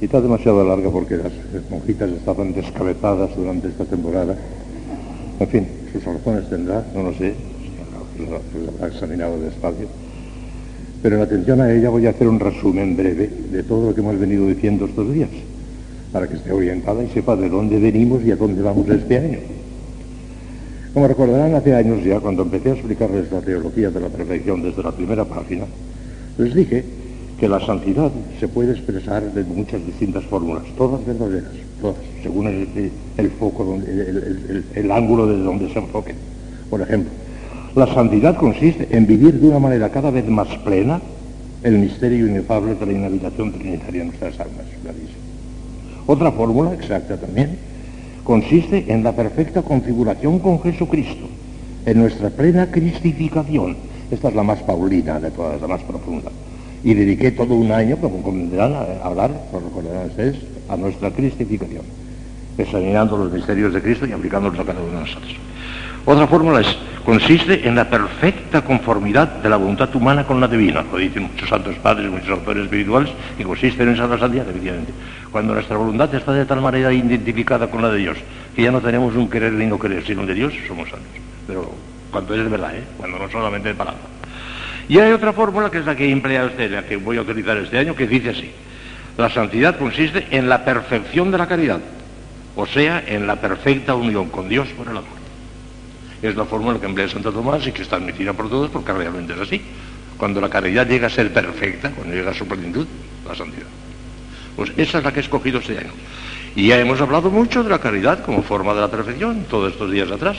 y 0.00 0.04
está 0.04 0.20
demasiado 0.20 0.64
larga 0.66 0.90
porque 0.90 1.16
las 1.16 1.30
monjitas 1.70 2.10
estaban 2.10 2.52
descabezadas 2.54 3.36
durante 3.36 3.68
esta 3.68 3.84
temporada. 3.84 4.36
En 5.38 5.46
fin, 5.46 5.66
sus 5.92 6.04
razones 6.04 6.50
tendrá, 6.50 6.84
no 6.92 7.04
lo 7.04 7.14
sé, 7.14 7.34
lo 8.18 8.74
habrá 8.74 8.88
examinado 8.88 9.38
despacio. 9.38 9.86
Pero 11.04 11.16
en 11.16 11.22
atención 11.22 11.60
a 11.60 11.72
ella 11.72 11.88
voy 11.88 12.08
a 12.08 12.10
hacer 12.10 12.26
un 12.26 12.40
resumen 12.40 12.96
breve 12.96 13.30
de 13.52 13.62
todo 13.62 13.90
lo 13.90 13.94
que 13.94 14.00
hemos 14.00 14.18
venido 14.18 14.48
diciendo 14.48 14.86
estos 14.86 15.14
días, 15.14 15.30
para 16.10 16.26
que 16.26 16.34
esté 16.34 16.50
orientada 16.50 17.04
y 17.04 17.10
sepa 17.10 17.36
de 17.36 17.48
dónde 17.48 17.78
venimos 17.78 18.24
y 18.24 18.32
a 18.32 18.36
dónde 18.36 18.60
vamos 18.60 18.88
este 18.88 19.18
año. 19.18 19.38
Como 20.94 21.08
recordarán, 21.08 21.56
hace 21.56 21.74
años 21.74 22.04
ya, 22.04 22.20
cuando 22.20 22.42
empecé 22.44 22.70
a 22.70 22.74
explicarles 22.74 23.30
la 23.32 23.40
teología 23.40 23.90
de 23.90 23.98
la 23.98 24.08
perfección 24.08 24.62
desde 24.62 24.80
la 24.80 24.92
primera 24.92 25.24
página, 25.24 25.64
les 26.38 26.54
dije 26.54 26.84
que 27.36 27.48
la 27.48 27.58
santidad 27.58 28.12
se 28.38 28.46
puede 28.46 28.70
expresar 28.70 29.24
de 29.24 29.42
muchas 29.42 29.84
distintas 29.84 30.22
fórmulas, 30.26 30.62
todas 30.78 31.04
verdaderas, 31.04 31.50
todas, 31.80 31.96
según 32.22 32.46
el, 32.46 33.30
foco, 33.32 33.76
el, 34.76 34.90
ángulo 34.92 35.26
desde 35.26 35.42
donde 35.42 35.72
se 35.72 35.80
enfoque. 35.80 36.14
Por 36.70 36.80
ejemplo, 36.80 37.10
la 37.74 37.92
santidad 37.92 38.36
consiste 38.36 38.86
en 38.96 39.04
vivir 39.04 39.40
de 39.40 39.48
una 39.48 39.58
manera 39.58 39.88
cada 39.88 40.12
vez 40.12 40.28
más 40.28 40.46
plena 40.58 41.00
el 41.64 41.76
misterio 41.76 42.28
inefable 42.28 42.76
de 42.76 42.86
la 42.86 42.92
inhabitación 42.92 43.52
trinitaria 43.52 44.02
en 44.02 44.08
nuestras 44.08 44.38
almas. 44.38 44.66
Otra 46.06 46.30
fórmula 46.30 46.72
exacta 46.72 47.16
también 47.16 47.58
consiste 48.24 48.92
en 48.92 49.04
la 49.04 49.12
perfecta 49.12 49.62
configuración 49.62 50.38
con 50.40 50.60
Jesucristo, 50.62 51.28
en 51.86 52.00
nuestra 52.00 52.30
plena 52.30 52.70
cristificación. 52.70 53.76
Esta 54.10 54.28
es 54.28 54.34
la 54.34 54.42
más 54.42 54.60
paulina 54.62 55.20
de 55.20 55.30
todas, 55.30 55.60
la 55.60 55.68
más 55.68 55.82
profunda 55.82 56.30
y 56.84 56.92
dediqué 56.92 57.30
todo 57.30 57.54
un 57.54 57.72
año, 57.72 57.96
como 57.96 58.22
comprenderán, 58.22 58.74
a 58.74 59.06
hablar, 59.06 59.30
lo 59.52 59.60
recordarán 59.60 60.08
ustedes, 60.08 60.36
a 60.68 60.76
nuestra 60.76 61.10
cristificación, 61.10 61.82
examinando 62.58 63.16
los 63.16 63.32
misterios 63.32 63.72
de 63.72 63.80
Cristo 63.80 64.06
y 64.06 64.12
aplicándolos 64.12 64.60
a 64.60 64.64
cada 64.64 64.80
uno 64.80 64.92
de 64.92 65.00
nosotros. 65.00 65.34
Otra 66.06 66.26
fórmula 66.26 66.60
es, 66.60 66.66
consiste 67.02 67.66
en 67.66 67.76
la 67.76 67.88
perfecta 67.88 68.60
conformidad 68.60 69.26
de 69.26 69.48
la 69.48 69.56
voluntad 69.56 69.94
humana 69.96 70.24
con 70.24 70.38
la 70.38 70.46
divina, 70.46 70.84
lo 70.92 70.98
dicen 70.98 71.22
muchos 71.22 71.48
santos 71.48 71.76
padres, 71.76 72.10
muchos 72.10 72.28
autores 72.28 72.64
espirituales, 72.64 73.10
y 73.38 73.42
consiste 73.42 73.82
en 73.84 73.90
esa 73.90 74.18
santidad, 74.18 74.46
efectivamente. 74.46 74.92
Cuando 75.32 75.54
nuestra 75.54 75.78
voluntad 75.78 76.14
está 76.14 76.32
de 76.32 76.44
tal 76.44 76.60
manera 76.60 76.92
identificada 76.92 77.68
con 77.68 77.80
la 77.80 77.88
de 77.88 78.00
Dios, 78.00 78.18
que 78.54 78.62
ya 78.62 78.70
no 78.70 78.82
tenemos 78.82 79.16
un 79.16 79.30
querer 79.30 79.54
ni 79.54 79.64
no 79.64 79.78
querer, 79.78 80.04
sino 80.04 80.26
de 80.26 80.34
Dios, 80.34 80.52
somos 80.68 80.90
santos. 80.90 81.08
Pero 81.46 81.72
cuando 82.10 82.34
es 82.34 82.50
verdad, 82.50 82.76
¿eh? 82.76 82.84
cuando 82.98 83.18
no 83.18 83.30
solamente 83.30 83.68
de 83.68 83.74
palabra. 83.74 84.00
Y 84.86 84.98
hay 84.98 85.10
otra 85.12 85.32
fórmula 85.32 85.70
que 85.70 85.78
es 85.78 85.86
la 85.86 85.96
que 85.96 86.10
emplea 86.10 86.44
usted, 86.44 86.70
la 86.70 86.82
que 86.84 86.96
voy 86.96 87.16
a 87.16 87.22
utilizar 87.22 87.56
este 87.56 87.78
año, 87.78 87.96
que 87.96 88.06
dice 88.06 88.28
así. 88.28 88.52
La 89.16 89.30
santidad 89.30 89.78
consiste 89.78 90.26
en 90.32 90.50
la 90.50 90.66
perfección 90.66 91.30
de 91.30 91.38
la 91.38 91.46
caridad, 91.46 91.80
o 92.56 92.66
sea, 92.66 93.02
en 93.06 93.26
la 93.26 93.36
perfecta 93.36 93.94
unión 93.94 94.28
con 94.28 94.50
Dios 94.50 94.68
por 94.76 94.88
el 94.88 94.98
amor. 94.98 95.13
Es 96.24 96.34
la 96.36 96.46
fórmula 96.46 96.80
que 96.80 96.86
emplea 96.86 97.06
Santo 97.06 97.30
Tomás 97.30 97.66
y 97.66 97.72
que 97.72 97.82
está 97.82 97.96
admitida 97.96 98.32
por 98.32 98.48
todos 98.48 98.70
porque 98.70 98.94
realmente 98.94 99.34
es 99.34 99.40
así. 99.40 99.60
Cuando 100.16 100.40
la 100.40 100.48
caridad 100.48 100.88
llega 100.88 101.08
a 101.08 101.10
ser 101.10 101.30
perfecta, 101.30 101.90
cuando 101.90 102.14
llega 102.14 102.30
a 102.30 102.34
su 102.34 102.48
plenitud, 102.48 102.86
la 103.28 103.34
santidad. 103.34 103.66
Pues 104.56 104.72
esa 104.78 104.98
es 104.98 105.04
la 105.04 105.12
que 105.12 105.20
he 105.20 105.22
escogido 105.22 105.58
este 105.58 105.76
año. 105.76 105.90
Y 106.56 106.68
ya 106.68 106.78
hemos 106.78 106.98
hablado 107.02 107.30
mucho 107.30 107.62
de 107.62 107.68
la 107.68 107.78
caridad 107.78 108.24
como 108.24 108.42
forma 108.42 108.72
de 108.72 108.80
la 108.80 108.90
perfección 108.90 109.44
todos 109.50 109.70
estos 109.72 109.92
días 109.92 110.10
atrás. 110.10 110.38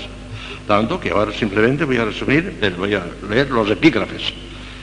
Tanto 0.67 0.99
que 0.99 1.11
ahora 1.11 1.31
simplemente 1.31 1.85
voy 1.85 1.97
a 1.97 2.05
resumir, 2.05 2.57
voy 2.79 2.95
a 2.95 3.05
leer 3.29 3.51
los 3.51 3.69
epígrafes. 3.69 4.33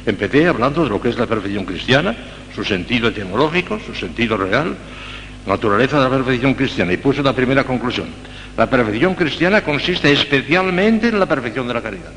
Empecé 0.06 0.46
hablando 0.46 0.84
de 0.84 0.90
lo 0.90 1.00
que 1.00 1.08
es 1.08 1.18
la 1.18 1.26
perfección 1.26 1.64
cristiana, 1.64 2.14
su 2.54 2.62
sentido 2.62 3.08
etimológico, 3.08 3.80
su 3.84 3.92
sentido 3.92 4.36
real, 4.36 4.76
naturaleza 5.48 5.98
de 5.98 6.04
la 6.04 6.10
perfección 6.10 6.54
cristiana, 6.54 6.92
y 6.92 6.98
puse 6.98 7.24
la 7.24 7.32
primera 7.32 7.64
conclusión. 7.64 8.06
La 8.56 8.68
perfección 8.68 9.14
cristiana 9.14 9.62
consiste 9.62 10.12
especialmente 10.12 11.08
en 11.08 11.18
la 11.18 11.26
perfección 11.26 11.66
de 11.66 11.74
la 11.74 11.82
caridad. 11.82 12.12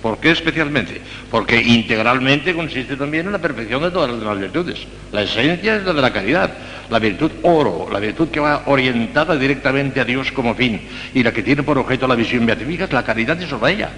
¿Por 0.00 0.18
qué 0.18 0.32
especialmente? 0.32 1.00
Porque 1.30 1.62
integralmente 1.62 2.54
consiste 2.54 2.96
también 2.96 3.26
en 3.26 3.32
la 3.32 3.38
perfección 3.38 3.82
de 3.82 3.90
todas 3.92 4.10
las 4.10 4.18
demás 4.18 4.38
virtudes. 4.38 4.78
La 5.12 5.22
esencia 5.22 5.76
es 5.76 5.84
la 5.84 5.92
de 5.92 6.02
la 6.02 6.12
caridad, 6.12 6.50
la 6.90 6.98
virtud 6.98 7.30
oro, 7.42 7.88
la 7.90 8.00
virtud 8.00 8.28
que 8.28 8.40
va 8.40 8.64
orientada 8.66 9.36
directamente 9.36 10.00
a 10.00 10.04
Dios 10.04 10.32
como 10.32 10.56
fin 10.56 10.80
y 11.14 11.22
la 11.22 11.32
que 11.32 11.44
tiene 11.44 11.62
por 11.62 11.78
objeto 11.78 12.08
la 12.08 12.16
visión 12.16 12.44
beatífica 12.44 12.84
es 12.84 12.92
la 12.92 13.04
caridad 13.04 13.38
y 13.38 13.46
sobre 13.46 13.74
ella. 13.74 13.90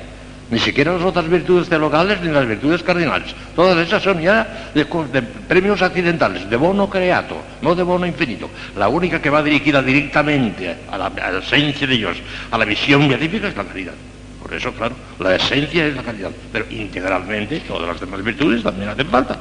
Ni 0.50 0.58
siquiera 0.58 0.92
las 0.92 1.02
otras 1.02 1.28
virtudes 1.28 1.68
teologales 1.68 2.20
ni 2.20 2.30
las 2.30 2.46
virtudes 2.46 2.82
cardinales. 2.82 3.34
Todas 3.56 3.78
esas 3.78 4.02
son 4.02 4.20
ya 4.20 4.70
de, 4.74 4.84
premios 5.48 5.80
accidentales, 5.80 6.48
de 6.50 6.56
bono 6.56 6.88
creato, 6.90 7.36
no 7.62 7.74
de 7.74 7.82
bono 7.82 8.06
infinito. 8.06 8.50
La 8.76 8.88
única 8.88 9.22
que 9.22 9.30
va 9.30 9.42
dirigida 9.42 9.82
directamente 9.82 10.76
a 10.90 10.98
la, 10.98 11.10
esencia 11.38 11.86
de 11.86 11.96
Dios, 11.96 12.18
a 12.50 12.58
la 12.58 12.64
visión 12.66 13.08
beatífica 13.08 13.48
es 13.48 13.56
la 13.56 13.64
caridad. 13.64 13.94
Por 14.42 14.52
eso, 14.52 14.72
claro, 14.72 14.94
la 15.18 15.34
esencia 15.36 15.86
es 15.86 15.96
la 15.96 16.02
caridad, 16.02 16.30
pero 16.52 16.66
integralmente 16.70 17.60
todas 17.60 17.88
las 17.88 18.00
demás 18.00 18.22
virtudes 18.22 18.62
también 18.62 18.90
hacen 18.90 19.06
falta. 19.06 19.38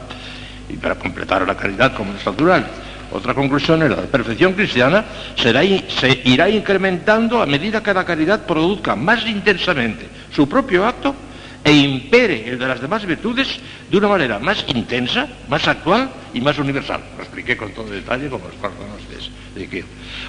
Y 0.69 0.77
para 0.77 0.95
completar 0.95 1.45
la 1.45 1.55
caridad 1.55 1.93
como 1.93 2.13
es 2.13 2.25
natural. 2.25 2.65
Otra 3.11 3.33
conclusión 3.35 3.83
es 3.83 3.91
la 3.91 3.97
perfección 3.97 4.53
cristiana 4.53 5.05
se 5.35 6.21
irá 6.23 6.49
incrementando 6.49 7.43
a 7.43 7.45
medida 7.45 7.83
que 7.83 7.93
la 7.93 8.05
caridad 8.05 8.43
produzca 8.47 8.95
más 8.95 9.23
intensamente 9.27 10.07
su 10.33 10.47
propio 10.47 10.85
acto 10.85 11.15
e 11.63 11.71
impere 11.71 12.49
el 12.49 12.59
de 12.59 12.67
las 12.67 12.81
demás 12.81 13.05
virtudes 13.05 13.59
de 13.89 13.97
una 13.97 14.09
manera 14.09 14.39
más 14.39 14.65
intensa, 14.67 15.27
más 15.47 15.67
actual 15.67 16.09
y 16.33 16.41
más 16.41 16.57
universal. 16.57 17.01
Lo 17.15 17.23
expliqué 17.23 17.55
con 17.55 17.71
todo 17.71 17.89
detalle 17.89 18.29
como 18.29 18.45
los 18.45 18.55
ustedes. 19.01 19.29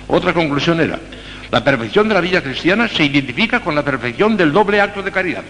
Otra 0.07 0.33
conclusión 0.33 0.81
era 0.81 0.99
la 1.51 1.63
perfección 1.63 2.09
de 2.09 2.15
la 2.15 2.21
vida 2.21 2.43
cristiana 2.43 2.89
se 2.89 3.05
identifica 3.05 3.61
con 3.61 3.75
la 3.75 3.85
perfección 3.85 4.37
del 4.37 4.53
doble 4.53 4.81
acto 4.81 5.03
de 5.03 5.13
caridad, 5.13 5.45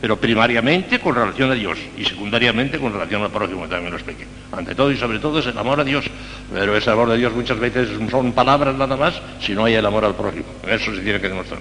pero 0.00 0.16
primariamente 0.16 0.98
con 0.98 1.14
relación 1.14 1.50
a 1.50 1.54
Dios 1.54 1.78
y 1.98 2.04
secundariamente 2.04 2.78
con 2.78 2.92
relación 2.92 3.22
al 3.22 3.30
prójimo, 3.30 3.68
también 3.68 3.90
lo 3.90 3.96
expliqué. 3.96 4.26
Ante 4.52 4.74
todo 4.74 4.90
y 4.90 4.96
sobre 4.96 5.18
todo 5.18 5.38
es 5.38 5.46
el 5.46 5.58
amor 5.58 5.80
a 5.80 5.84
Dios, 5.84 6.06
pero 6.52 6.74
ese 6.74 6.90
amor 6.90 7.10
de 7.10 7.18
Dios 7.18 7.34
muchas 7.34 7.58
veces 7.58 7.88
son 8.10 8.32
palabras 8.32 8.74
nada 8.76 8.96
más 8.96 9.20
si 9.40 9.52
no 9.52 9.66
hay 9.66 9.74
el 9.74 9.84
amor 9.84 10.04
al 10.04 10.14
prójimo. 10.14 10.46
Eso 10.66 10.94
se 10.94 11.02
tiene 11.02 11.20
que 11.20 11.28
demostrar. 11.28 11.60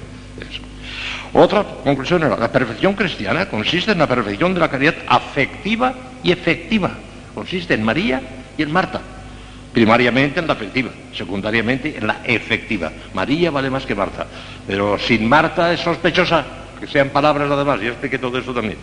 Otra 1.34 1.64
conclusión 1.84 2.24
era, 2.24 2.38
la 2.38 2.52
perfección 2.52 2.94
cristiana 2.94 3.48
consiste 3.48 3.92
en 3.92 4.00
la 4.00 4.08
perfección 4.08 4.54
de 4.54 4.60
la 4.60 4.70
caridad 4.70 4.96
afectiva 5.08 5.94
y 6.24 6.32
efectiva. 6.32 6.92
Consiste 7.34 7.74
en 7.74 7.84
María 7.84 8.22
y 8.58 8.64
en 8.64 8.72
Marta 8.72 9.02
primariamente 9.74 10.40
en 10.40 10.48
la 10.48 10.54
afectiva, 10.54 10.90
secundariamente 11.14 11.96
en 11.98 12.08
la 12.08 12.22
efectiva. 12.24 12.92
María 13.14 13.52
vale 13.52 13.70
más 13.70 13.86
que 13.86 13.96
Marta, 13.96 14.26
pero 14.66 14.98
sin 14.98 15.28
Marta 15.28 15.72
es 15.72 15.80
sospechosa, 15.80 16.46
que 16.80 16.88
sean 16.88 17.10
palabras 17.10 17.48
nada 17.48 17.64
más, 17.64 17.80
ya 17.80 17.90
expliqué 17.90 18.18
todo 18.18 18.38
eso 18.38 18.54
también. 18.54 18.78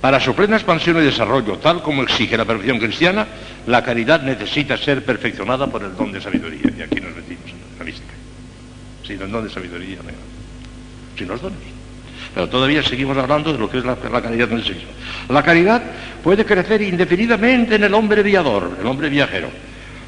Para 0.00 0.18
su 0.18 0.34
plena 0.34 0.56
expansión 0.56 0.96
y 0.98 1.04
desarrollo, 1.04 1.58
tal 1.58 1.82
como 1.82 2.02
exige 2.02 2.36
la 2.36 2.44
perfección 2.44 2.78
cristiana, 2.78 3.26
la 3.66 3.84
caridad 3.84 4.22
necesita 4.22 4.76
ser 4.76 5.04
perfeccionada 5.04 5.68
por 5.68 5.82
el 5.82 5.96
don 5.96 6.10
de 6.10 6.20
sabiduría. 6.20 6.72
Y 6.76 6.82
aquí 6.82 7.00
nos 7.00 7.14
metimos 7.14 7.46
en 7.46 7.78
la 7.78 7.84
mística. 7.84 8.12
Sin 9.06 9.22
el 9.22 9.30
don 9.30 9.44
de 9.44 9.50
sabiduría, 9.50 9.98
no 9.98 10.31
sin 11.16 11.28
los 11.28 11.40
dones. 11.40 11.58
Pero 12.34 12.48
todavía 12.48 12.82
seguimos 12.82 13.16
hablando 13.18 13.52
de 13.52 13.58
lo 13.58 13.68
que 13.68 13.78
es 13.78 13.84
la, 13.84 13.96
caridad 13.96 14.50
en 14.50 14.58
el 14.58 14.64
sexo. 14.64 14.86
La 15.28 15.42
caridad 15.42 15.82
puede 16.22 16.44
crecer 16.44 16.80
indefinidamente 16.82 17.74
en 17.74 17.84
el 17.84 17.94
hombre 17.94 18.22
viador, 18.22 18.78
el 18.80 18.86
hombre 18.86 19.08
viajero 19.10 19.50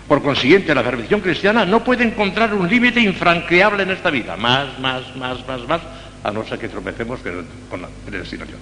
Por 0.08 0.22
consiguiente, 0.22 0.74
la 0.74 0.82
perfección 0.82 1.20
cristiana 1.20 1.66
no 1.66 1.84
puede 1.84 2.04
encontrar 2.04 2.54
un 2.54 2.68
límite 2.68 3.00
infranqueable 3.00 3.82
en 3.82 3.90
esta 3.90 4.10
vida. 4.10 4.36
Más, 4.36 4.78
más, 4.78 5.14
más, 5.16 5.46
más, 5.46 5.68
más, 5.68 5.80
a 6.22 6.30
no 6.30 6.44
ser 6.44 6.58
que 6.58 6.68
tropecemos 6.68 7.20
con 7.68 7.82
la 7.82 7.88
predestinación. 8.06 8.58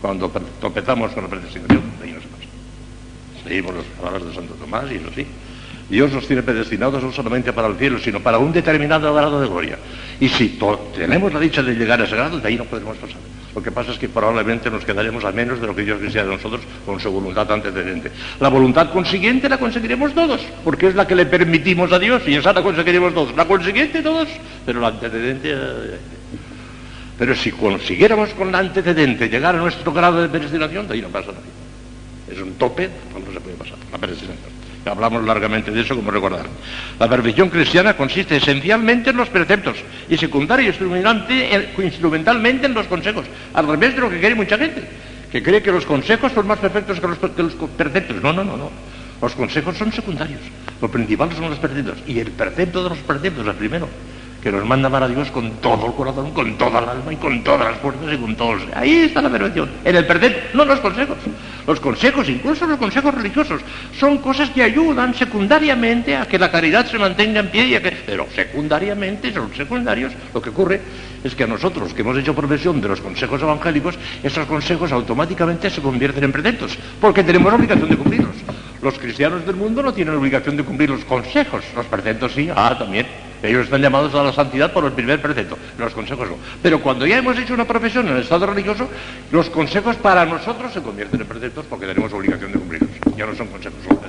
Cuando 0.00 0.30
tropezamos 0.60 1.12
con 1.12 1.24
la 1.24 1.28
predestinación, 1.28 1.82
ahí 2.02 2.12
pasa. 2.12 3.48
Leímos 3.48 3.74
las 3.74 3.84
palabras 3.84 4.24
de 4.24 4.34
Santo 4.34 4.54
Tomás 4.54 4.90
y 4.90 4.94
eso 4.94 5.10
sí. 5.14 5.26
Dios 5.90 6.12
nos 6.12 6.26
tiene 6.26 6.42
predestinados 6.42 7.02
no 7.02 7.12
solamente 7.12 7.52
para 7.52 7.66
el 7.66 7.76
cielo, 7.76 7.98
sino 7.98 8.20
para 8.20 8.38
un 8.38 8.52
determinado 8.52 9.12
grado 9.12 9.40
de 9.40 9.48
gloria. 9.48 9.76
Y 10.20 10.28
si 10.28 10.58
tenemos 10.94 11.32
la 11.34 11.40
dicha 11.40 11.62
de 11.62 11.74
llegar 11.74 12.00
a 12.00 12.04
ese 12.04 12.14
grado, 12.14 12.38
de 12.38 12.46
ahí 12.46 12.56
no 12.56 12.64
podemos 12.64 12.96
pasar. 12.96 13.16
Lo 13.54 13.60
que 13.60 13.72
pasa 13.72 13.90
es 13.90 13.98
que 13.98 14.08
probablemente 14.08 14.70
nos 14.70 14.84
quedaremos 14.84 15.24
a 15.24 15.32
menos 15.32 15.60
de 15.60 15.66
lo 15.66 15.74
que 15.74 15.82
Dios 15.82 16.00
desea 16.00 16.22
de 16.22 16.30
nosotros 16.30 16.60
con 16.86 17.00
su 17.00 17.10
voluntad 17.10 17.50
antecedente. 17.50 18.12
La 18.38 18.48
voluntad 18.48 18.92
consiguiente 18.92 19.48
la 19.48 19.58
conseguiremos 19.58 20.14
todos, 20.14 20.40
porque 20.62 20.86
es 20.86 20.94
la 20.94 21.08
que 21.08 21.16
le 21.16 21.26
permitimos 21.26 21.90
a 21.90 21.98
Dios 21.98 22.22
y 22.26 22.36
esa 22.36 22.52
la 22.52 22.62
conseguiremos 22.62 23.12
todos. 23.12 23.34
La 23.34 23.46
consiguiente 23.46 24.02
todos, 24.02 24.28
pero 24.64 24.80
la 24.80 24.88
antecedente... 24.88 25.50
Eh, 25.52 25.98
pero 27.18 27.34
si 27.34 27.50
consiguiéramos 27.50 28.30
con 28.30 28.50
la 28.50 28.60
antecedente 28.60 29.28
llegar 29.28 29.54
a 29.54 29.58
nuestro 29.58 29.92
grado 29.92 30.22
de 30.22 30.28
predestinación, 30.28 30.88
de 30.88 30.94
ahí 30.94 31.02
no 31.02 31.08
pasa 31.08 31.32
nada. 31.32 31.42
Es 32.30 32.40
un 32.40 32.52
tope, 32.54 32.88
no 33.12 33.32
se 33.32 33.40
puede 33.40 33.56
pasar, 33.56 33.76
la 33.90 33.98
predestinación. 33.98 34.49
Hablamos 34.86 35.24
largamente 35.24 35.70
de 35.70 35.82
eso, 35.82 35.94
como 35.94 36.10
recordar. 36.10 36.46
La 36.98 37.08
perfección 37.08 37.50
cristiana 37.50 37.96
consiste 37.96 38.36
esencialmente 38.36 39.10
en 39.10 39.16
los 39.16 39.28
preceptos 39.28 39.76
y 40.08 40.16
secundaria 40.16 40.72
y 40.72 41.82
instrumentalmente 41.82 42.66
en 42.66 42.74
los 42.74 42.86
consejos, 42.86 43.26
al 43.52 43.66
revés 43.66 43.94
de 43.94 44.00
lo 44.00 44.10
que 44.10 44.18
cree 44.18 44.34
mucha 44.34 44.56
gente, 44.56 44.82
que 45.30 45.42
cree 45.42 45.62
que 45.62 45.70
los 45.70 45.84
consejos 45.84 46.32
son 46.32 46.46
más 46.46 46.58
perfectos 46.58 46.98
que 46.98 47.06
los, 47.06 47.18
los 47.20 47.54
preceptos. 47.76 48.22
No, 48.22 48.32
no, 48.32 48.42
no, 48.42 48.56
no. 48.56 48.70
Los 49.20 49.34
consejos 49.34 49.76
son 49.76 49.92
secundarios, 49.92 50.40
lo 50.80 50.90
principal 50.90 51.30
son 51.32 51.50
los 51.50 51.58
preceptos. 51.58 51.98
Y 52.06 52.18
el 52.20 52.30
precepto 52.30 52.82
de 52.82 52.88
los 52.90 52.98
preceptos, 52.98 53.46
el 53.46 53.54
primero, 53.54 53.86
que 54.42 54.50
nos 54.50 54.64
manda 54.64 54.88
amar 54.88 55.02
a 55.02 55.08
Dios 55.08 55.30
con 55.30 55.50
todo 55.56 55.86
el 55.86 55.92
corazón, 55.92 56.30
con 56.32 56.56
toda 56.56 56.80
el 56.80 56.88
alma 56.88 57.12
y 57.12 57.16
con 57.16 57.42
todas 57.44 57.70
las 57.72 57.78
fuerzas 57.78 58.12
y 58.12 58.16
con 58.16 58.34
todos. 58.36 58.62
Ahí 58.74 59.00
está 59.00 59.20
la 59.20 59.28
perfección. 59.28 59.70
En 59.84 59.96
el 59.96 60.06
precepto, 60.06 60.56
no 60.56 60.64
los 60.64 60.80
consejos. 60.80 61.18
Los 61.66 61.78
consejos, 61.78 62.28
incluso 62.28 62.66
los 62.66 62.78
consejos 62.78 63.14
religiosos, 63.14 63.60
son 63.98 64.18
cosas 64.18 64.50
que 64.50 64.62
ayudan 64.62 65.14
secundariamente 65.14 66.16
a 66.16 66.26
que 66.26 66.38
la 66.38 66.50
caridad 66.50 66.86
se 66.86 66.98
mantenga 66.98 67.40
en 67.40 67.48
pie 67.48 67.66
y 67.66 67.74
a 67.74 67.82
que... 67.82 67.90
Pero 67.90 68.26
secundariamente, 68.34 69.32
son 69.32 69.54
secundarios, 69.54 70.12
lo 70.32 70.40
que 70.40 70.50
ocurre 70.50 70.80
es 71.22 71.34
que 71.34 71.44
a 71.44 71.46
nosotros 71.46 71.92
que 71.92 72.00
hemos 72.00 72.16
hecho 72.16 72.34
profesión 72.34 72.80
de 72.80 72.88
los 72.88 73.00
consejos 73.00 73.42
evangélicos, 73.42 73.96
esos 74.22 74.46
consejos 74.46 74.90
automáticamente 74.90 75.68
se 75.70 75.82
convierten 75.82 76.24
en 76.24 76.32
preceptos, 76.32 76.78
porque 77.00 77.22
tenemos 77.22 77.52
obligación 77.52 77.88
de 77.88 77.96
cumplirlos. 77.96 78.36
Los 78.82 78.98
cristianos 78.98 79.44
del 79.44 79.56
mundo 79.56 79.82
no 79.82 79.92
tienen 79.92 80.14
obligación 80.14 80.56
de 80.56 80.64
cumplir 80.64 80.88
los 80.88 81.04
consejos, 81.04 81.62
los 81.76 81.84
preceptos 81.86 82.32
sí, 82.32 82.48
ah, 82.54 82.74
también. 82.78 83.06
Ellos 83.42 83.64
están 83.64 83.82
llamados 83.82 84.14
a 84.14 84.22
la 84.22 84.32
santidad 84.32 84.72
por 84.72 84.84
el 84.84 84.92
primer 84.92 85.20
precepto, 85.20 85.58
los 85.78 85.92
consejos 85.92 86.28
no. 86.28 86.36
Pero 86.62 86.80
cuando 86.80 87.06
ya 87.06 87.18
hemos 87.18 87.38
hecho 87.38 87.52
una 87.54 87.66
profesión 87.66 88.08
en 88.08 88.16
el 88.16 88.22
estado 88.22 88.46
religioso, 88.46 88.88
los 89.32 89.50
consejos 89.50 89.96
para 89.96 90.24
nosotros 90.24 90.72
se 90.72 90.80
convierten 90.80 91.20
en 91.20 91.26
preceptos 91.26 91.66
porque 91.68 91.86
tenemos 91.86 92.12
obligación 92.12 92.52
de 92.52 92.58
cumplirlos. 92.58 92.90
Ya 93.16 93.26
no 93.26 93.34
son 93.34 93.48
consejos 93.48 93.78
solo. 93.86 94.00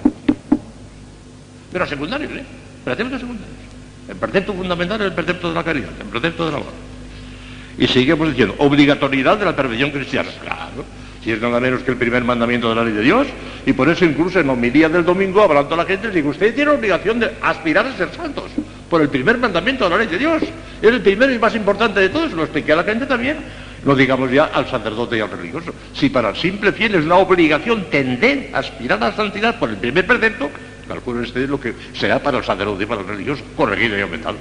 Pero 1.72 1.88
secundarios, 1.88 2.32
¿eh? 2.32 2.46
Preceptos 2.84 3.20
secundarios. 3.22 3.58
El 4.08 4.16
precepto 4.16 4.54
fundamental 4.54 5.02
es 5.02 5.08
el 5.08 5.14
precepto 5.14 5.50
de 5.50 5.56
la 5.56 5.64
caridad, 5.64 5.90
el 6.00 6.08
precepto 6.08 6.46
del 6.46 6.56
amor. 6.56 6.74
Y 7.78 7.88
seguimos 7.88 8.30
diciendo, 8.30 8.56
obligatoriedad 8.58 9.38
de 9.38 9.46
la 9.46 9.56
perfección 9.56 9.92
cristiana. 9.92 10.30
Claro 10.42 11.01
si 11.24 11.32
es 11.32 11.42
nada 11.42 11.60
menos 11.60 11.84
que 11.84 11.92
el 11.92 11.98
primer 11.98 12.24
mandamiento 12.24 12.70
de 12.70 12.76
la 12.76 12.84
ley 12.84 12.94
de 12.94 13.02
Dios, 13.02 13.28
y 13.66 13.74
por 13.74 13.90
eso 13.90 14.06
incluso 14.06 14.40
en 14.40 14.50
homilía 14.50 14.90
del 14.90 15.06
domingo, 15.06 15.42
hablando 15.42 15.76
a 15.76 15.78
la 15.78 15.86
gente, 15.86 16.10
digo, 16.10 16.30
usted 16.30 16.54
tiene 16.56 16.72
obligación 16.72 17.20
de 17.20 17.32
aspirar 17.42 17.86
a 17.86 17.96
ser 17.96 18.10
santos, 18.12 18.52
por 18.90 19.02
el 19.02 19.10
primer 19.10 19.38
mandamiento 19.38 19.84
de 19.86 19.90
la 19.92 19.98
ley 19.98 20.08
de 20.08 20.18
Dios. 20.18 20.44
Es 20.82 20.90
el 20.90 21.02
primero 21.02 21.32
y 21.32 21.40
más 21.40 21.56
importante 21.56 22.00
de 22.00 22.10
todos, 22.10 22.32
lo 22.34 22.44
expliqué 22.44 22.74
a 22.74 22.78
la 22.78 22.84
gente 22.84 23.06
también, 23.06 23.38
no 23.86 23.96
digamos 23.96 24.32
ya 24.32 24.46
al 24.46 24.68
sacerdote 24.68 25.18
y 25.18 25.22
al 25.22 25.30
religioso. 25.30 25.74
Si 25.94 26.10
para 26.10 26.30
el 26.30 26.36
simple 26.36 26.72
fiel 26.72 26.96
es 26.96 27.06
una 27.06 27.18
obligación 27.18 27.86
tender 27.92 28.50
a 28.54 28.60
aspirar 28.60 29.02
a 29.04 29.10
la 29.10 29.16
santidad 29.16 29.60
por 29.60 29.70
el 29.70 29.78
primer 29.78 30.06
precepto, 30.08 30.50
calculen 30.88 31.24
ustedes 31.24 31.50
lo 31.50 31.60
que 31.60 31.74
será 31.94 32.20
para 32.20 32.40
el 32.40 32.44
sacerdote 32.44 32.84
y 32.84 32.88
para 32.88 33.02
el 33.02 33.08
religioso, 33.08 33.44
corregido 33.56 33.98
y 33.98 34.02
aumentado. 34.02 34.38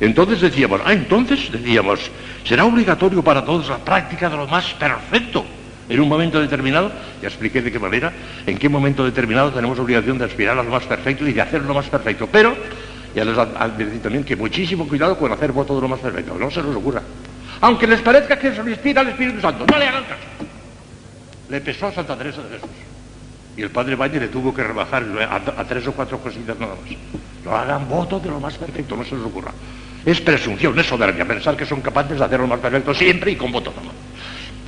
Entonces 0.00 0.40
decíamos, 0.40 0.80
ah, 0.84 0.92
entonces 0.92 1.50
decíamos, 1.50 2.00
será 2.44 2.64
obligatorio 2.64 3.22
para 3.22 3.44
todos 3.44 3.68
la 3.68 3.78
práctica 3.78 4.28
de 4.28 4.36
lo 4.36 4.46
más 4.46 4.74
perfecto. 4.74 5.44
En 5.88 6.00
un 6.00 6.08
momento 6.08 6.40
determinado, 6.40 6.90
ya 7.22 7.28
expliqué 7.28 7.62
de 7.62 7.70
qué 7.70 7.78
manera, 7.78 8.12
en 8.44 8.58
qué 8.58 8.68
momento 8.68 9.04
determinado 9.04 9.52
tenemos 9.52 9.78
obligación 9.78 10.18
de 10.18 10.24
aspirar 10.24 10.58
a 10.58 10.62
lo 10.62 10.70
más 10.70 10.84
perfecto 10.84 11.26
y 11.26 11.32
de 11.32 11.40
hacer 11.40 11.62
lo 11.62 11.72
más 11.72 11.86
perfecto. 11.86 12.28
Pero, 12.30 12.56
ya 13.14 13.24
les 13.24 13.38
advertí 13.38 13.98
también 13.98 14.24
que 14.24 14.36
muchísimo 14.36 14.86
cuidado 14.86 15.16
con 15.16 15.32
hacer 15.32 15.52
voto 15.52 15.76
de 15.76 15.82
lo 15.82 15.88
más 15.88 16.00
perfecto, 16.00 16.36
no 16.38 16.50
se 16.50 16.62
nos 16.62 16.74
ocurra. 16.76 17.02
Aunque 17.60 17.86
les 17.86 18.02
parezca 18.02 18.38
que 18.38 18.52
se 18.52 18.62
lo 18.62 18.68
inspira 18.68 19.00
al 19.00 19.08
Espíritu 19.08 19.40
Santo, 19.40 19.64
no 19.64 19.78
le 19.78 19.86
hagan 19.86 20.04
caso. 20.04 20.22
Le 21.48 21.60
pesó 21.60 21.86
a 21.86 21.92
Santa 21.92 22.16
Teresa 22.16 22.42
de 22.42 22.48
Jesús. 22.50 22.68
Y 23.56 23.62
el 23.62 23.70
padre 23.70 23.94
Valle 23.94 24.20
le 24.20 24.28
tuvo 24.28 24.52
que 24.52 24.62
rebajar 24.62 25.04
a, 25.30 25.36
a 25.36 25.64
tres 25.64 25.86
o 25.86 25.92
cuatro 25.92 26.18
cositas 26.18 26.58
nada 26.58 26.74
más. 26.74 26.98
No 27.44 27.56
hagan 27.56 27.88
voto 27.88 28.20
de 28.20 28.28
lo 28.28 28.40
más 28.40 28.58
perfecto, 28.58 28.96
no 28.96 29.04
se 29.04 29.14
les 29.14 29.24
ocurra. 29.24 29.52
Es 30.06 30.20
presunción, 30.20 30.78
es 30.78 30.86
soberbia, 30.86 31.24
pensar 31.24 31.56
que 31.56 31.66
son 31.66 31.80
capaces 31.80 32.16
de 32.16 32.24
hacer 32.24 32.38
lo 32.38 32.46
más 32.46 32.60
perfecto 32.60 32.94
siempre 32.94 33.32
y 33.32 33.36
con 33.36 33.50
voto. 33.50 33.74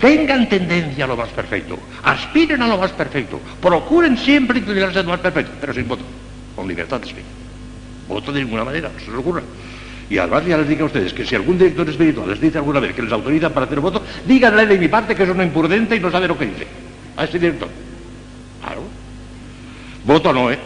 Tengan 0.00 0.48
tendencia 0.48 1.04
a 1.04 1.08
lo 1.08 1.16
más 1.16 1.28
perfecto, 1.28 1.78
aspiren 2.02 2.60
a 2.60 2.66
lo 2.66 2.76
más 2.76 2.90
perfecto, 2.90 3.40
procuren 3.62 4.18
siempre 4.18 4.58
inclinarse 4.58 4.98
a 4.98 5.02
lo 5.04 5.10
más 5.10 5.20
perfecto, 5.20 5.52
pero 5.60 5.72
sin 5.72 5.86
voto, 5.86 6.02
con 6.56 6.66
libertad 6.66 7.00
de 7.00 7.06
espíritu. 7.06 7.30
Voto 8.08 8.32
de 8.32 8.40
ninguna 8.42 8.64
manera, 8.64 8.90
no 8.92 8.98
se 8.98 9.06
les 9.06 9.14
ocurra. 9.14 9.42
Y 10.10 10.18
además 10.18 10.44
ya 10.44 10.56
les 10.58 10.68
digo 10.68 10.84
a 10.84 10.86
ustedes 10.86 11.12
que 11.12 11.24
si 11.24 11.36
algún 11.36 11.56
director 11.56 11.88
espiritual 11.88 12.30
les 12.30 12.40
dice 12.40 12.58
alguna 12.58 12.80
vez 12.80 12.94
que 12.94 13.02
les 13.02 13.12
autorizan 13.12 13.52
para 13.52 13.66
hacer 13.66 13.78
voto, 13.78 14.02
díganle 14.26 14.66
de 14.66 14.78
mi 14.78 14.88
parte 14.88 15.14
que 15.14 15.22
es 15.22 15.28
una 15.28 15.44
imprudente 15.44 15.94
y 15.94 16.00
no 16.00 16.10
sabe 16.10 16.26
lo 16.26 16.36
que 16.36 16.46
dice. 16.46 16.66
A 17.16 17.24
ese 17.24 17.38
director. 17.38 17.68
Claro. 18.60 18.82
Voto 20.04 20.32
no, 20.32 20.50
¿eh? 20.50 20.58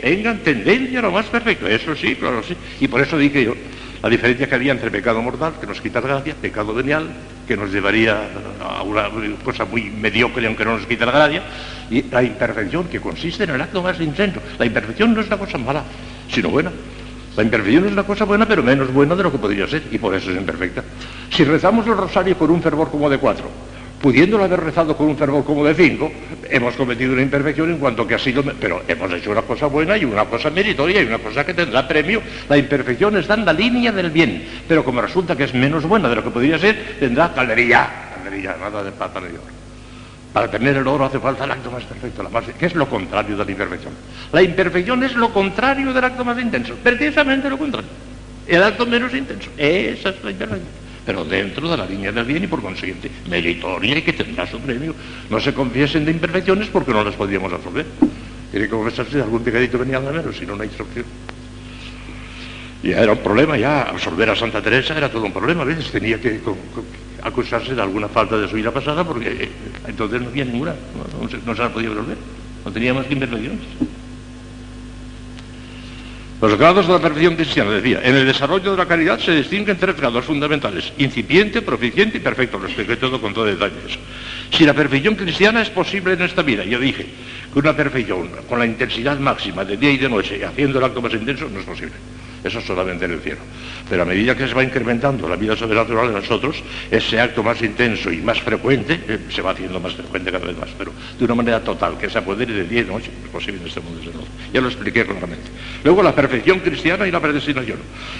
tengan 0.00 0.38
tendencia 0.38 1.00
a 1.00 1.02
lo 1.02 1.10
más 1.12 1.26
perfecto. 1.26 1.66
Eso 1.66 1.94
sí, 1.96 2.14
claro, 2.14 2.42
sí. 2.42 2.56
Y 2.80 2.88
por 2.88 3.00
eso 3.00 3.18
dije 3.18 3.44
yo, 3.44 3.54
la 4.02 4.08
diferencia 4.08 4.48
que 4.48 4.54
había 4.54 4.72
entre 4.72 4.90
pecado 4.90 5.20
mortal, 5.20 5.54
que 5.60 5.66
nos 5.66 5.80
quita 5.80 6.00
la 6.00 6.08
gracia, 6.08 6.34
pecado 6.34 6.72
venial, 6.72 7.08
que 7.46 7.56
nos 7.56 7.70
llevaría 7.70 8.28
a 8.62 8.82
una 8.82 9.10
cosa 9.44 9.64
muy 9.64 9.90
mediocre 9.90 10.46
aunque 10.46 10.64
no 10.64 10.78
nos 10.78 10.86
quita 10.86 11.04
la 11.06 11.12
gracia, 11.12 11.42
y 11.90 12.02
la 12.10 12.22
imperfección, 12.22 12.88
que 12.88 13.00
consiste 13.00 13.44
en 13.44 13.50
el 13.50 13.60
acto 13.60 13.82
más 13.82 14.00
intenso. 14.00 14.40
La 14.58 14.66
imperfección 14.66 15.12
no 15.14 15.20
es 15.20 15.26
una 15.26 15.36
cosa 15.36 15.58
mala, 15.58 15.84
sino 16.32 16.48
buena. 16.48 16.70
La 17.36 17.42
imperfección 17.42 17.86
es 17.86 17.92
una 17.92 18.04
cosa 18.04 18.24
buena, 18.24 18.46
pero 18.46 18.62
menos 18.62 18.92
buena 18.92 19.14
de 19.14 19.22
lo 19.22 19.32
que 19.32 19.38
podría 19.38 19.66
ser, 19.68 19.82
y 19.90 19.98
por 19.98 20.14
eso 20.14 20.30
es 20.30 20.36
imperfecta. 20.36 20.82
Si 21.30 21.44
rezamos 21.44 21.86
el 21.86 21.96
rosario 21.96 22.36
con 22.38 22.50
un 22.50 22.62
fervor 22.62 22.90
como 22.90 23.10
de 23.10 23.18
cuatro, 23.18 23.50
pudiéndolo 24.00 24.44
haber 24.44 24.60
rezado 24.60 24.96
con 24.96 25.08
un 25.08 25.16
fervor 25.16 25.44
como 25.44 25.64
de 25.64 25.74
cinco, 25.74 26.10
hemos 26.48 26.74
cometido 26.74 27.12
una 27.12 27.22
imperfección 27.22 27.70
en 27.70 27.78
cuanto 27.78 28.06
que 28.06 28.14
ha 28.14 28.18
sido, 28.18 28.42
pero 28.58 28.82
hemos 28.88 29.12
hecho 29.12 29.30
una 29.30 29.42
cosa 29.42 29.66
buena 29.66 29.96
y 29.96 30.04
una 30.04 30.24
cosa 30.24 30.50
meritoria 30.50 31.02
y 31.02 31.06
una 31.06 31.18
cosa 31.18 31.44
que 31.44 31.52
tendrá 31.52 31.86
premio. 31.86 32.22
La 32.48 32.56
imperfección 32.56 33.16
está 33.18 33.34
en 33.34 33.44
la 33.44 33.52
línea 33.52 33.92
del 33.92 34.10
bien, 34.10 34.44
pero 34.66 34.84
como 34.84 35.02
resulta 35.02 35.36
que 35.36 35.44
es 35.44 35.54
menos 35.54 35.84
buena 35.84 36.08
de 36.08 36.16
lo 36.16 36.24
que 36.24 36.30
podría 36.30 36.58
ser, 36.58 36.96
tendrá 36.98 37.32
caldería, 37.34 37.88
caldería, 38.14 38.56
nada 38.58 38.82
de 38.82 38.90
plata 38.90 39.20
de 39.20 39.28
oro. 39.28 39.60
Para 40.32 40.48
tener 40.48 40.76
el 40.76 40.86
oro 40.86 41.04
hace 41.04 41.18
falta 41.18 41.44
el 41.44 41.50
acto 41.50 41.70
más 41.70 41.84
perfecto, 41.84 42.22
la 42.22 42.28
más, 42.30 42.44
que 42.44 42.66
es 42.66 42.74
lo 42.74 42.88
contrario 42.88 43.36
de 43.36 43.44
la 43.44 43.50
imperfección. 43.50 43.92
La 44.32 44.42
imperfección 44.42 45.02
es 45.02 45.14
lo 45.14 45.32
contrario 45.32 45.92
del 45.92 46.04
acto 46.04 46.24
más 46.24 46.40
intenso, 46.40 46.74
precisamente 46.82 47.50
lo 47.50 47.58
contrario. 47.58 47.90
El 48.46 48.62
acto 48.62 48.86
menos 48.86 49.12
intenso, 49.12 49.50
esa 49.58 50.08
es 50.10 50.24
la 50.24 50.30
imperfección 50.30 50.89
pero 51.10 51.24
dentro 51.24 51.68
de 51.68 51.76
la 51.76 51.86
línea 51.86 52.12
del 52.12 52.24
bien 52.24 52.44
y 52.44 52.46
por 52.46 52.62
consiguiente 52.62 53.10
meritoria 53.28 53.98
y 53.98 54.02
que 54.02 54.12
tendrá 54.12 54.46
su 54.46 54.60
premio. 54.60 54.94
No 55.28 55.40
se 55.40 55.52
confiesen 55.52 56.04
de 56.04 56.12
imperfecciones 56.12 56.68
porque 56.68 56.92
no 56.92 57.02
las 57.02 57.16
podríamos 57.16 57.52
absorber. 57.52 57.84
Tiene 58.52 58.66
que 58.66 58.70
confesarse 58.70 59.16
de 59.16 59.24
algún 59.24 59.42
pecadito 59.42 59.76
venía 59.76 59.98
menos, 59.98 60.36
si 60.36 60.46
no, 60.46 60.54
una 60.54 60.64
instrucción. 60.64 61.04
Y 62.84 62.92
era 62.92 63.10
un 63.10 63.18
problema 63.18 63.58
ya, 63.58 63.82
absorber 63.82 64.30
a 64.30 64.36
Santa 64.36 64.62
Teresa 64.62 64.96
era 64.96 65.10
todo 65.10 65.24
un 65.24 65.32
problema, 65.32 65.62
a 65.62 65.64
veces 65.64 65.90
tenía 65.90 66.20
que 66.20 66.40
acusarse 67.24 67.74
de 67.74 67.82
alguna 67.82 68.06
falta 68.06 68.38
de 68.38 68.46
su 68.46 68.54
vida 68.54 68.70
pasada 68.70 69.02
porque 69.02 69.30
eh, 69.30 69.48
entonces 69.88 70.22
no 70.22 70.28
había 70.28 70.44
ninguna, 70.44 70.76
no, 71.20 71.28
se, 71.28 71.38
no 71.44 71.56
se 71.56 71.62
la 71.62 71.70
podía 71.70 71.88
absorber, 71.88 72.16
no 72.64 72.70
tenía 72.70 72.94
más 72.94 73.06
que 73.06 73.14
imperfecciones. 73.14 73.58
Los 76.40 76.56
grados 76.56 76.86
de 76.86 76.94
la 76.94 77.00
perfección 77.00 77.36
cristiana, 77.36 77.70
decía, 77.70 78.00
en 78.02 78.16
el 78.16 78.24
desarrollo 78.24 78.70
de 78.70 78.76
la 78.78 78.86
caridad 78.86 79.18
se 79.18 79.32
distinguen 79.32 79.76
tres 79.76 79.94
grados 79.94 80.24
fundamentales, 80.24 80.90
incipiente, 80.96 81.60
proficiente 81.60 82.16
y 82.16 82.20
perfecto, 82.20 82.58
lo 82.58 82.64
expliqué 82.64 82.96
todo 82.96 83.20
con 83.20 83.34
todo 83.34 83.44
detalle 83.44 83.74
Si 84.50 84.64
la 84.64 84.72
perfección 84.72 85.16
cristiana 85.16 85.60
es 85.60 85.68
posible 85.68 86.14
en 86.14 86.22
esta 86.22 86.40
vida, 86.40 86.64
yo 86.64 86.78
dije 86.78 87.06
que 87.52 87.58
una 87.58 87.76
perfección 87.76 88.30
con 88.48 88.58
la 88.58 88.64
intensidad 88.64 89.18
máxima 89.18 89.66
de 89.66 89.76
día 89.76 89.90
y 89.90 89.98
de 89.98 90.08
noche, 90.08 90.42
haciendo 90.42 90.78
el 90.78 90.84
acto 90.86 91.02
más 91.02 91.12
intenso, 91.12 91.46
no 91.52 91.60
es 91.60 91.66
posible. 91.66 91.92
Eso 92.42 92.62
solamente 92.62 93.04
en 93.04 93.10
el 93.10 93.20
cielo. 93.20 93.40
Pero 93.90 94.02
a 94.02 94.06
medida 94.06 94.36
que 94.36 94.46
se 94.46 94.54
va 94.54 94.62
incrementando 94.62 95.28
la 95.28 95.34
vida 95.34 95.56
sobrenatural 95.56 96.06
en 96.06 96.14
nosotros, 96.14 96.62
ese 96.92 97.20
acto 97.20 97.42
más 97.42 97.60
intenso 97.60 98.12
y 98.12 98.18
más 98.18 98.40
frecuente, 98.40 99.00
eh, 99.08 99.18
se 99.28 99.42
va 99.42 99.50
haciendo 99.50 99.80
más 99.80 99.94
frecuente 99.94 100.30
cada 100.30 100.46
vez 100.46 100.56
más, 100.56 100.68
pero 100.78 100.92
de 101.18 101.24
una 101.24 101.34
manera 101.34 101.58
total, 101.58 101.98
que 101.98 102.08
se 102.08 102.18
apodere 102.18 102.54
de 102.54 102.64
día 102.64 102.82
y 102.82 102.84
noche, 102.84 103.10
es 103.24 103.30
posible 103.30 103.60
en 103.60 103.66
este 103.66 103.80
mundo. 103.80 103.98
Desde 103.98 104.12
Ya 104.54 104.60
lo 104.60 104.68
expliqué 104.68 105.04
claramente. 105.04 105.50
Luego 105.82 106.04
la 106.04 106.14
perfección 106.14 106.60
cristiana 106.60 107.08
y 107.08 107.10
la 107.10 107.18
predestinación. 107.18 107.78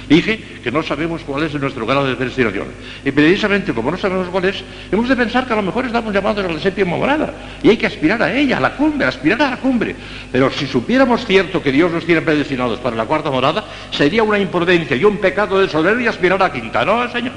Dije 0.08 0.40
que 0.62 0.72
no 0.72 0.82
sabemos 0.82 1.22
cuál 1.22 1.44
es 1.44 1.54
nuestro 1.54 1.86
grado 1.86 2.06
de 2.06 2.16
predestinación. 2.16 2.66
Y 3.04 3.12
precisamente 3.12 3.72
como 3.72 3.92
no 3.92 3.96
sabemos 3.96 4.28
cuál 4.28 4.46
es, 4.46 4.64
hemos 4.90 5.08
de 5.08 5.14
pensar 5.14 5.46
que 5.46 5.52
a 5.52 5.56
lo 5.56 5.62
mejor 5.62 5.86
estamos 5.86 6.12
llamados 6.12 6.44
a 6.44 6.48
la 6.48 6.58
séptima 6.58 6.96
morada 6.96 7.32
y 7.62 7.68
hay 7.68 7.76
que 7.76 7.86
aspirar 7.86 8.20
a 8.22 8.34
ella, 8.34 8.56
a 8.56 8.60
la 8.60 8.74
cumbre, 8.74 9.06
aspirar 9.06 9.40
a 9.42 9.50
la 9.50 9.56
cumbre. 9.58 9.94
Pero 10.32 10.50
si 10.50 10.66
supiéramos 10.66 11.24
cierto 11.24 11.62
que 11.62 11.70
Dios 11.70 11.92
nos 11.92 12.04
tiene 12.04 12.22
predestinados 12.22 12.80
para 12.80 12.96
la 12.96 13.04
cuarta 13.04 13.30
morada, 13.30 13.64
sería 13.92 14.24
una 14.24 14.38
imprudencia 14.38 14.96
y 14.96 15.04
un 15.04 15.18
pecado 15.18 15.59
de 15.60 15.68
soberbia 15.68 16.10
aspirar 16.10 16.42
a 16.42 16.52
quinta, 16.52 16.84
¿no, 16.84 17.10
Señor? 17.10 17.32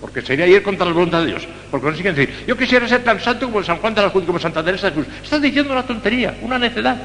Porque 0.00 0.22
sería 0.22 0.46
ir 0.46 0.62
contra 0.62 0.86
la 0.86 0.92
voluntad 0.92 1.20
de 1.20 1.26
Dios. 1.26 1.48
Siguen 1.96 2.14
decir, 2.14 2.44
yo 2.46 2.56
quisiera 2.56 2.86
ser 2.86 3.02
tan 3.02 3.20
santo 3.20 3.46
como 3.46 3.62
San 3.62 3.78
Juan 3.78 3.94
de 3.94 4.02
la 4.02 4.10
Cruz, 4.10 4.24
como 4.24 4.38
Santa 4.38 4.64
Teresa 4.64 4.88
de 4.88 4.92
Cruz. 4.94 5.06
Estás 5.22 5.42
diciendo 5.42 5.72
una 5.72 5.82
tontería, 5.82 6.36
una 6.42 6.58
necedad. 6.58 6.96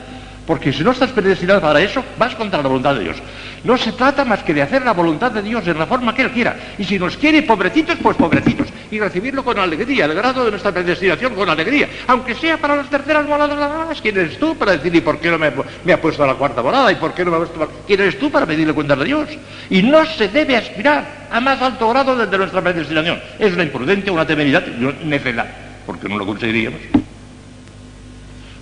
Porque 0.46 0.74
si 0.74 0.84
no 0.84 0.92
estás 0.92 1.12
predestinado 1.12 1.62
para 1.62 1.80
eso, 1.80 2.04
vas 2.18 2.36
contra 2.36 2.62
la 2.62 2.68
voluntad 2.68 2.96
de 2.96 3.04
Dios. 3.06 3.18
No 3.64 3.78
se 3.78 3.94
trata 3.94 4.26
más 4.26 4.44
que 4.44 4.54
de 4.54 4.62
hacer 4.62 4.84
la 4.84 4.92
voluntad 4.92 5.32
de 5.32 5.42
Dios 5.42 5.66
en 5.68 5.80
la 5.80 5.86
forma 5.86 6.14
que 6.14 6.24
Él 6.24 6.32
quiera. 6.32 6.58
Y 6.78 6.84
si 6.84 7.00
nos 7.00 7.16
quiere 7.16 7.44
pobrecitos, 7.44 7.98
pues 8.04 8.18
pobrecitos. 8.18 8.68
Y 8.92 9.00
recibirlo 9.00 9.44
con 9.46 9.58
alegría, 9.58 10.04
el 10.04 10.14
grado 10.14 10.44
de 10.44 10.52
nuestra 10.52 10.74
predestinación 10.74 11.34
con 11.34 11.50
alegría. 11.50 11.88
Aunque 12.08 12.36
sea 12.36 12.58
para 12.58 12.76
las 12.76 12.90
terceras 12.90 13.26
moradas, 13.26 14.02
¿quién 14.02 14.18
eres 14.18 14.38
tú 14.38 14.58
para 14.58 14.74
decir, 14.74 14.94
¿y 14.94 15.00
por 15.00 15.18
qué 15.20 15.32
no 15.32 15.40
me, 15.40 15.94
ha 15.94 16.02
puesto 16.02 16.26
a 16.26 16.28
la 16.28 16.34
cuarta 16.34 16.62
morada? 16.62 16.92
¿Y 16.92 16.96
por 16.96 17.14
qué 17.14 17.24
no 17.24 17.32
me 17.32 17.38
ha 17.38 17.40
puesto 17.40 17.64
a... 17.64 17.70
¿Quién 17.88 18.02
eres 18.02 18.20
tú 18.20 18.30
para 18.30 18.46
pedirle 18.46 18.74
cuenta 18.74 18.98
de 18.98 19.06
Dios? 19.06 19.30
Y 19.70 19.82
no 19.82 20.06
se 20.06 20.28
debe 20.28 20.58
aspirar 20.58 21.28
a 21.32 21.40
más 21.40 21.62
alto 21.62 21.88
grado 21.88 22.18
desde 22.18 22.38
nuestra 22.38 22.62
predestinación. 22.62 23.22
Es 23.40 23.54
una 23.54 23.64
imprudencia, 23.64 24.12
una 24.12 24.28
temeridad 24.28 24.66
una 24.78 24.92
necedad. 25.06 25.48
Porque 25.86 26.10
no 26.10 26.18
lo 26.18 26.26
conseguiríamos. 26.26 26.82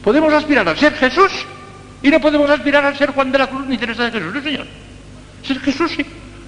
Podemos 0.04 0.32
aspirar 0.32 0.68
a 0.70 0.76
ser 0.76 0.94
Jesús 0.94 1.32
y 2.04 2.10
no 2.10 2.20
podemos 2.20 2.50
aspirar 2.50 2.86
a 2.86 2.96
ser 2.96 3.12
Juan 3.12 3.32
de 3.32 3.38
la 3.38 3.48
Cruz 3.48 3.66
ni 3.68 3.78
Teresa 3.78 4.06
de 4.06 4.12
Jesús, 4.12 4.34
¿no, 4.34 4.42
señor? 4.42 4.66
Ser 5.44 5.60
Jesús 5.60 5.92
sí, 5.96 6.06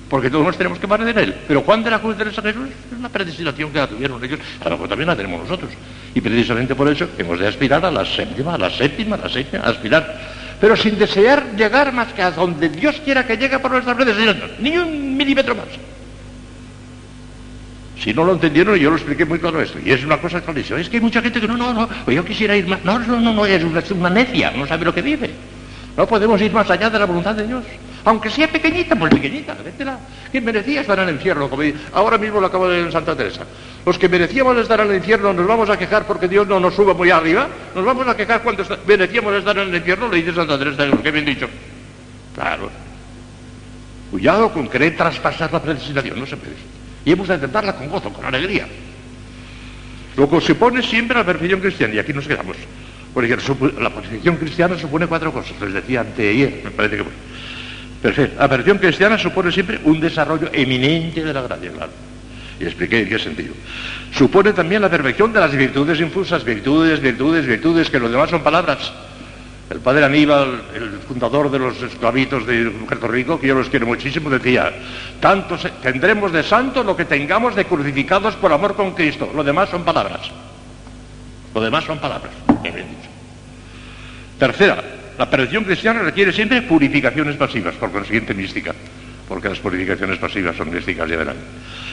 porque 0.10 0.30
todos 0.30 0.46
nos 0.46 0.58
tenemos 0.58 0.80
que 0.80 0.88
parecer 0.88 1.18
a 1.18 1.22
él. 1.22 1.36
Pero 1.48 1.62
Juan 1.62 1.84
de 1.84 1.92
la 1.92 2.00
Cruz 2.00 2.16
y 2.16 2.18
Teresa 2.18 2.42
de 2.42 2.54
Jesús 2.54 2.70
es 2.70 2.98
una 2.98 3.10
predestinación 3.10 3.72
que 3.72 3.80
la 3.80 3.88
tuvieron 3.88 4.24
ellos, 4.24 4.40
a 4.62 4.66
lo 4.66 4.72
mejor 4.72 4.90
también 4.90 5.08
la 5.08 5.16
tenemos 5.16 5.42
nosotros. 5.42 5.72
Y 6.14 6.22
precisamente 6.22 6.76
por 6.76 6.88
eso 6.88 7.08
hemos 7.18 7.40
de 7.40 7.48
aspirar 7.48 7.86
a 7.86 7.92
la 7.92 8.06
séptima, 8.06 8.56
a 8.56 8.58
la 8.58 8.70
séptima, 8.70 9.16
a 9.16 9.20
la 9.20 9.30
séptima, 9.30 9.64
a 9.64 9.70
aspirar. 9.70 10.44
Pero 10.60 10.78
sin 10.78 10.98
desear 10.98 11.56
llegar 11.56 11.92
más 11.92 12.14
que 12.14 12.22
a 12.22 12.32
donde 12.32 12.70
Dios 12.70 13.02
quiera 13.04 13.26
que 13.26 13.38
llegue 13.38 13.60
por 13.60 13.72
nuestra 13.72 13.96
predestinación, 13.96 14.52
ni 14.60 14.78
un 14.78 15.18
milímetro 15.18 15.56
más. 15.56 15.66
Si 18.04 18.14
no 18.14 18.26
lo 18.26 18.34
entendieron, 18.34 18.76
yo 18.76 18.90
lo 18.90 18.98
expliqué 18.98 19.24
muy 19.24 19.40
claro 19.40 19.62
esto. 19.62 19.80
Y 19.80 19.90
es 19.92 20.04
una 20.04 20.18
cosa 20.18 20.42
clarísima. 20.42 20.78
Es 20.78 20.90
que 20.90 20.98
hay 20.98 21.02
mucha 21.02 21.22
gente 21.22 21.40
que 21.40 21.48
no, 21.48 21.56
no, 21.56 21.74
no, 21.74 21.88
pues 22.04 22.14
yo 22.14 22.26
quisiera 22.26 22.54
ir 22.54 22.68
más. 22.68 22.84
No, 22.84 23.00
no, 23.00 23.18
no, 23.18 23.32
no, 23.32 23.46
es 23.46 23.64
una, 23.64 24.10
necia, 24.10 24.52
no 24.52 24.68
sabe 24.68 24.84
lo 24.84 24.94
que 24.94 25.02
dice. 25.02 25.30
No 25.96 26.06
podemos 26.06 26.42
ir 26.42 26.52
más 26.52 26.70
allá 26.70 26.90
de 26.90 27.00
la 27.00 27.06
voluntad 27.06 27.34
de 27.34 27.48
Dios. 27.48 27.64
Aunque 28.04 28.30
sea 28.30 28.50
pequeñita, 28.50 28.98
pues 28.98 29.14
pequeñita, 29.14 29.56
vétela. 29.64 29.98
Que 30.34 30.42
merecía 30.42 30.82
estar 30.82 31.00
en 31.00 31.08
el 31.08 31.16
infierno, 31.16 31.50
como 31.50 31.64
ahora 31.94 32.18
mismo 32.18 32.42
lo 32.42 32.48
acabo 32.48 32.68
de 32.68 32.74
decir 32.74 32.88
en 32.88 32.92
Santa 32.92 33.16
Teresa. 33.16 33.46
Los 33.86 33.98
que 33.98 34.10
merecíamos 34.10 34.58
estar 34.58 34.82
en 34.82 34.90
el 34.90 34.98
infierno 34.98 35.32
nos 35.32 35.48
vamos 35.48 35.70
a 35.70 35.78
quejar 35.78 36.06
porque 36.06 36.28
Dios 36.28 36.46
no 36.46 36.60
nos 36.60 36.76
suba 36.76 36.94
muy 36.94 37.10
arriba. 37.10 37.48
Nos 37.74 37.86
vamos 37.86 38.06
a 38.06 38.18
quejar 38.18 38.44
cuando 38.44 38.66
merecíamos 38.86 39.34
estar 39.36 39.58
en 39.58 39.70
el 39.70 39.76
infierno, 39.76 40.10
le 40.10 40.18
dice 40.18 40.34
Santa 40.34 40.60
Teresa, 40.60 40.86
que 41.02 41.12
bien 41.12 41.24
dicho. 41.24 41.48
Claro. 42.36 42.70
Cuidado 44.12 44.52
con 44.52 44.68
querer 44.68 44.98
traspasar 44.98 45.54
la 45.54 45.62
predestinación, 45.62 46.20
no 46.20 46.26
se 46.26 46.36
puede 46.36 46.73
y 47.06 47.12
hemos 47.12 47.28
de 47.28 47.36
aceptarla 47.36 47.76
con 47.76 47.90
gozo, 47.90 48.12
con 48.12 48.26
alegría. 48.26 48.68
Lo 50.16 50.30
que 50.30 50.42
supone 50.42 50.82
siempre 50.82 51.18
la 51.18 51.26
perfección 51.26 51.60
cristiana, 51.60 51.96
y 51.96 52.00
aquí 52.00 52.14
nos 52.14 52.28
quedamos. 52.28 52.58
Porque 53.14 53.38
la 53.80 53.90
perfección 53.90 54.38
cristiana 54.38 54.78
supone 54.78 55.08
cuatro 55.08 55.32
cosas, 55.32 55.60
les 55.62 55.74
decía 55.74 56.02
anteayer, 56.02 56.62
me 56.64 56.72
parece 56.72 56.98
que... 56.98 57.04
Perfecto. 58.02 58.36
La 58.40 58.50
perfección 58.50 58.78
cristiana 58.80 59.18
supone 59.18 59.52
siempre 59.52 59.80
un 59.86 60.00
desarrollo 60.00 60.50
eminente 60.52 61.24
de 61.24 61.34
la 61.34 61.42
gracia. 61.42 61.72
Y 62.60 62.66
expliqué 62.66 63.02
en 63.02 63.10
qué 63.10 63.18
sentido. 63.18 63.54
Supone 64.14 64.52
también 64.54 64.82
la 64.82 64.90
perfección 64.90 65.32
de 65.32 65.40
las 65.40 65.56
virtudes 65.56 66.00
infusas, 66.00 66.44
virtudes, 66.44 67.00
virtudes, 67.00 67.46
virtudes, 67.46 67.90
que 67.90 68.00
lo 68.00 68.10
demás 68.10 68.30
son 68.30 68.44
palabras. 68.44 68.92
El 69.74 69.80
padre 69.80 70.06
Aníbal, 70.06 70.62
el 70.76 71.00
fundador 71.00 71.50
de 71.50 71.58
los 71.58 71.82
esclavitos 71.82 72.46
de 72.46 72.70
Puerto 72.70 73.08
Rico, 73.08 73.40
que 73.40 73.48
yo 73.48 73.56
los 73.56 73.70
quiero 73.70 73.88
muchísimo, 73.88 74.30
decía, 74.30 74.72
tendremos 75.82 76.32
de 76.32 76.44
santo 76.44 76.84
lo 76.84 76.96
que 76.96 77.06
tengamos 77.06 77.56
de 77.56 77.66
crucificados 77.66 78.36
por 78.36 78.54
amor 78.54 78.76
con 78.76 78.94
Cristo. 78.94 79.32
Lo 79.34 79.44
demás 79.44 79.70
son 79.70 79.84
palabras. 79.84 80.30
Lo 81.56 81.60
demás 81.60 81.86
son 81.86 81.98
palabras. 81.98 82.32
Tercera, 84.38 84.84
la 85.18 85.28
perfección 85.28 85.64
cristiana 85.64 86.04
requiere 86.04 86.32
siempre 86.32 86.62
purificaciones 86.62 87.36
pasivas, 87.36 87.74
por 87.74 87.92
consiguiente 87.92 88.36
mística, 88.36 88.76
porque 89.28 89.50
las 89.50 89.58
purificaciones 89.58 90.20
pasivas 90.20 90.56
son 90.56 90.72
místicas, 90.72 91.10
ya 91.10 91.18
verán. 91.18 91.38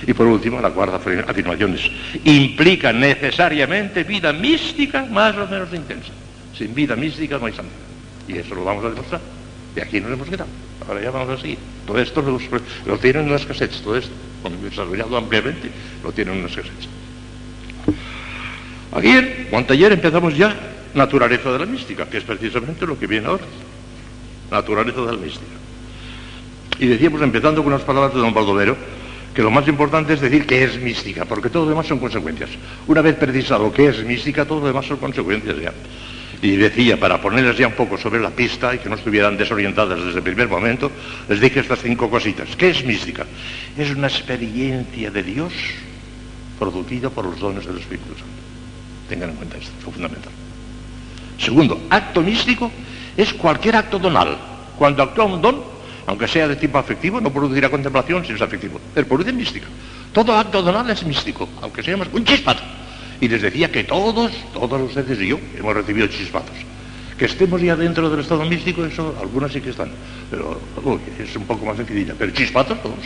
Y 0.07 0.13
por 0.13 0.27
último, 0.27 0.61
la 0.61 0.69
cuarta 0.69 0.97
afirmaciones. 0.97 1.81
Implica 2.25 2.93
necesariamente 2.93 4.05
vida 4.05 4.35
mística 4.35 5.07
más 5.11 5.35
o 5.35 5.47
menos 5.47 5.73
intensa. 5.73 6.20
Sin 6.61 6.75
vida 6.75 6.95
mística 6.95 7.39
no 7.39 7.47
hay 7.47 7.55
santidad. 7.55 7.79
Y 8.29 8.37
eso 8.37 8.55
lo 8.55 8.65
vamos 8.65 8.85
a 8.85 8.91
demostrar. 8.91 9.23
Y 9.75 9.81
aquí 9.81 9.99
nos 9.99 10.13
hemos 10.13 10.29
quedado. 10.29 10.51
Ahora 10.87 11.01
ya 11.01 11.11
vamos 11.11 11.39
a 11.39 11.41
seguir. 11.41 11.57
Todo 11.87 11.99
esto 11.99 12.21
lo, 12.85 12.99
tienen 12.99 13.25
en 13.25 13.33
las 13.33 13.47
casetas, 13.47 13.81
todo 13.81 13.97
esto, 13.97 14.13
desarrollado 14.63 15.17
ampliamente, 15.17 15.71
lo 16.05 16.13
tienen 16.13 16.35
en 16.35 16.43
las 16.43 16.55
casetas. 16.55 16.87
Ayer, 18.93 19.47
cuando 19.49 19.73
ayer 19.73 19.91
empezamos 19.91 20.37
ya 20.37 20.55
naturaleza 20.93 21.51
de 21.51 21.61
la 21.61 21.65
mística, 21.65 22.07
que 22.11 22.19
es 22.19 22.25
precisamente 22.25 22.87
lo 22.87 22.99
que 22.99 23.07
viene 23.07 23.27
ahora. 23.27 23.45
Naturaleza 24.51 25.01
de 25.01 25.13
la 25.13 25.19
mística. 25.19 25.57
Y 26.79 26.89
decíamos, 26.89 27.23
empezando 27.23 27.63
con 27.63 27.73
unas 27.73 27.87
palabras 27.87 28.13
de 28.13 28.21
don 28.21 28.35
Baldovero, 28.35 28.77
que 29.35 29.41
lo 29.41 29.51
más 29.51 29.67
importante 29.67 30.13
es 30.13 30.21
decir 30.21 30.45
que 30.45 30.63
es 30.63 30.79
mística, 30.79 31.25
porque 31.25 31.49
todo 31.49 31.65
lo 31.65 31.71
demás 31.71 31.87
son 31.87 31.99
consecuencias. 31.99 32.51
Una 32.87 33.01
vez 33.01 33.17
precisado 33.17 33.73
que 33.73 33.87
es 33.87 34.05
mística, 34.05 34.45
todo 34.45 34.61
lo 34.61 34.67
demás 34.67 34.85
son 34.85 34.99
consecuencias 34.99 35.57
ya. 35.57 35.73
Y 36.43 36.57
decía, 36.57 36.99
para 36.99 37.21
ponerles 37.21 37.59
ya 37.59 37.67
un 37.67 37.75
poco 37.75 37.99
sobre 37.99 38.19
la 38.19 38.31
pista 38.31 38.75
y 38.75 38.79
que 38.79 38.89
no 38.89 38.95
estuvieran 38.95 39.37
desorientadas 39.37 40.03
desde 40.03 40.19
el 40.19 40.23
primer 40.23 40.49
momento, 40.49 40.91
les 41.29 41.39
dije 41.39 41.61
estas 41.61 41.81
cinco 41.81 42.09
cositas. 42.09 42.57
¿Qué 42.57 42.71
es 42.71 42.85
mística? 42.85 43.27
Es 43.77 43.91
una 43.91 44.07
experiencia 44.07 45.11
de 45.11 45.23
Dios 45.23 45.53
producida 46.59 47.11
por 47.11 47.27
los 47.27 47.39
dones 47.39 47.67
del 47.67 47.79
Espíritu 47.79 48.09
Santo. 48.09 48.41
Tengan 49.09 49.31
en 49.31 49.37
cuenta 49.37 49.59
esto, 49.59 49.73
es 49.79 49.85
fundamental. 49.85 50.33
Segundo, 51.39 51.83
acto 51.91 52.23
místico 52.23 52.71
es 53.17 53.35
cualquier 53.35 53.77
acto 53.77 53.99
donal. 53.99 54.37
Cuando 54.79 55.03
actúa 55.03 55.25
un 55.25 55.43
don, 55.43 55.63
aunque 56.07 56.27
sea 56.27 56.49
de 56.49 56.57
tipo 56.57 56.79
afectivo, 56.79 57.21
no 57.21 57.31
producirá 57.31 57.69
contemplación 57.69 58.25
si 58.25 58.33
es 58.33 58.41
afectivo, 58.41 58.81
pero 58.95 59.07
produce 59.07 59.33
mística. 59.33 59.67
Todo 60.13 60.35
acto 60.37 60.63
donal 60.63 60.89
es 60.89 61.05
místico, 61.05 61.49
aunque 61.61 61.83
sea 61.83 61.97
más 61.97 62.09
un 62.13 62.25
chispato. 62.25 62.63
Y 63.21 63.29
les 63.29 63.43
decía 63.43 63.71
que 63.71 63.85
todos, 63.85 64.33
todos 64.53 64.81
ustedes 64.81 65.21
y 65.21 65.29
yo, 65.29 65.39
hemos 65.59 65.75
recibido 65.75 66.07
chispazos. 66.07 66.57
Que 67.19 67.27
estemos 67.27 67.61
ya 67.61 67.77
dentro 67.77 68.09
del 68.09 68.21
estado 68.21 68.45
místico, 68.47 68.85
eso, 68.85 69.15
algunas 69.21 69.53
sí 69.53 69.61
que 69.61 69.71
están. 69.71 69.91
Pero 70.31 70.59
es 71.19 71.37
un 71.37 71.45
poco 71.45 71.67
más 71.67 71.77
sencillita. 71.77 72.15
Pero 72.19 72.33
chispazos 72.33 72.83
todos. 72.83 72.97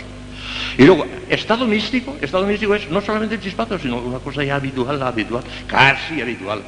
Y 0.79 0.85
luego, 0.85 1.05
estado 1.29 1.67
místico, 1.67 2.17
estado 2.21 2.47
místico 2.47 2.75
es 2.75 2.89
no 2.91 3.01
solamente 3.01 3.35
el 3.35 3.81
sino 3.81 3.99
una 3.99 4.19
cosa 4.19 4.45
ya 4.45 4.57
habitual, 4.57 5.03
habitual, 5.03 5.43
casi 5.67 6.21
habitual. 6.21 6.63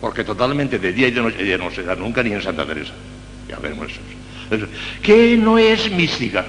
Porque 0.00 0.24
totalmente 0.24 0.78
de 0.78 0.92
día 0.92 1.08
y 1.08 1.10
de 1.12 1.20
noche, 1.20 1.46
ya 1.46 1.58
no 1.58 1.70
se 1.70 1.82
da 1.82 1.94
nunca 1.94 2.22
ni 2.22 2.32
en 2.32 2.42
Santa 2.42 2.66
Teresa. 2.66 2.92
Ya 3.48 3.58
veremos 3.58 3.88
eso. 3.90 4.66
¿Qué 5.02 5.36
no 5.36 5.58
es 5.58 5.90
mística? 5.92 6.44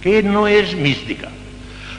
¿Qué 0.00 0.22
no 0.22 0.46
es 0.46 0.74
mística? 0.74 1.28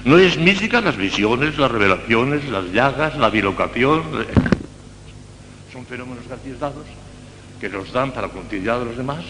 No 0.06 0.18
es 0.18 0.38
mística 0.38 0.82
las 0.82 0.95
visiones, 0.95 1.57
las 1.57 1.72
revelaciones, 1.72 2.48
las 2.49 2.65
llagas, 2.72 3.18
la 3.18 3.30
bilocación. 3.30 4.03
Son 5.72 5.86
fenómenos 5.86 6.24
dados 6.60 6.86
que 7.60 7.69
nos 7.69 7.91
dan 7.91 8.11
para 8.11 8.30
continuidad 8.30 8.80
de 8.80 8.86
los 8.86 8.98
demás, 8.98 9.24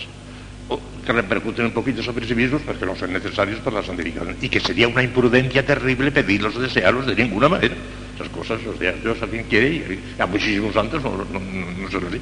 o 0.70 0.80
que 1.06 1.14
repercuten 1.14 1.66
un 1.66 1.72
poquito 1.72 2.04
sobre 2.04 2.28
sí 2.28 2.36
mismos, 2.36 2.62
pero 2.66 2.78
que 2.78 2.86
no 2.86 2.96
son 2.96 3.14
necesarios 3.14 3.60
para 3.60 3.78
la 3.78 3.84
santificación. 3.84 4.36
Y 4.42 4.50
que 4.50 4.60
sería 4.60 4.88
una 4.88 5.02
imprudencia 5.02 5.66
terrible 5.66 6.12
pedirlos 6.12 6.56
o 6.56 6.60
desearlos 6.60 7.06
de 7.06 7.16
ninguna 7.16 7.48
manera. 7.48 7.76
Esas 8.16 8.30
cosas, 8.30 8.60
o 8.68 8.78
sea, 8.78 8.92
Dios 8.94 9.22
a 9.22 9.28
quien 9.28 9.44
quiere 9.46 9.70
y 9.70 10.22
a 10.22 10.26
muchísimos 10.26 10.74
santos 10.74 11.02
no, 11.04 11.12
no 11.12 11.92
son 11.92 12.08
así. 12.08 12.20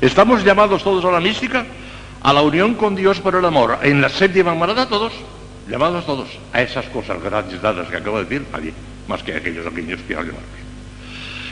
Estamos 0.00 0.44
llamados 0.44 0.84
todos 0.84 1.04
a 1.04 1.10
la 1.10 1.20
mística, 1.20 1.64
a 2.22 2.32
la 2.32 2.42
unión 2.42 2.74
con 2.74 2.94
Dios 2.94 3.20
por 3.20 3.34
el 3.34 3.44
amor. 3.44 3.78
En 3.82 4.00
la 4.00 4.08
séptima 4.08 4.54
morada 4.54 4.88
todos 4.88 5.12
llamados 5.68 6.04
todos 6.06 6.28
a 6.52 6.62
esas 6.62 6.86
cosas 6.86 7.22
grandes 7.22 7.60
dadas 7.60 7.88
que 7.88 7.96
acabo 7.96 8.18
de 8.18 8.24
decir, 8.24 8.46
nadie, 8.52 8.72
más 9.08 9.22
que 9.22 9.34
aquellos 9.34 9.72
niños 9.72 10.00
que 10.06 10.14
llamarlos. 10.14 10.64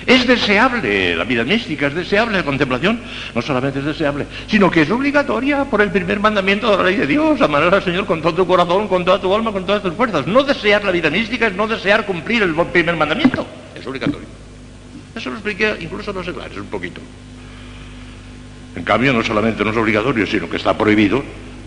Es 0.07 0.27
deseable 0.27 1.15
la 1.15 1.25
vida 1.25 1.45
mística, 1.45 1.87
es 1.87 1.95
deseable 1.95 2.39
la 2.39 2.45
contemplación. 2.45 3.01
No 3.35 3.43
solamente 3.43 3.79
es 3.79 3.85
deseable, 3.85 4.27
sino 4.49 4.71
que 4.71 4.83
es 4.83 4.91
obligatoria 4.91 5.65
por 5.65 5.81
el 5.81 5.91
primer 5.91 6.19
mandamiento 6.19 6.71
de 6.71 6.77
la 6.77 6.83
ley 6.83 6.97
de 6.97 7.07
Dios. 7.07 7.41
Amar 7.41 7.63
al 7.63 7.85
Señor 7.85 8.07
con 8.07 8.21
todo 8.21 8.35
tu 8.35 8.47
corazón, 8.47 8.89
con 8.89 9.05
toda 9.05 9.21
tu 9.21 9.33
alma, 9.33 9.53
con 9.53 9.65
todas 9.65 9.83
tus 9.83 9.95
fuerzas. 9.95 10.27
No 10.27 10.43
desear 10.43 10.85
la 10.85 10.91
vida 10.91 11.09
mística 11.09 11.47
es 11.47 11.55
no 11.55 11.69
desear 11.69 12.05
cumplir 12.05 12.43
el 12.43 12.55
primer 12.55 12.97
mandamiento. 12.97 13.47
Es 13.75 13.87
obligatorio. 13.87 14.27
Eso 15.15 15.31
lo 15.31 15.37
expliqué 15.37 15.77
incluso 15.81 16.11
en 16.11 16.17
los 16.17 16.27
seglares 16.27 16.57
un 16.57 16.67
poquito. 16.67 17.01
En 18.75 18.85
cambio, 18.85 19.13
no 19.13 19.23
solamente 19.23 19.63
no 19.63 19.71
es 19.71 19.77
obligatorio, 19.77 20.27
sino 20.27 20.49
que 20.49 20.57
está 20.57 20.77
prohibido 20.77 21.23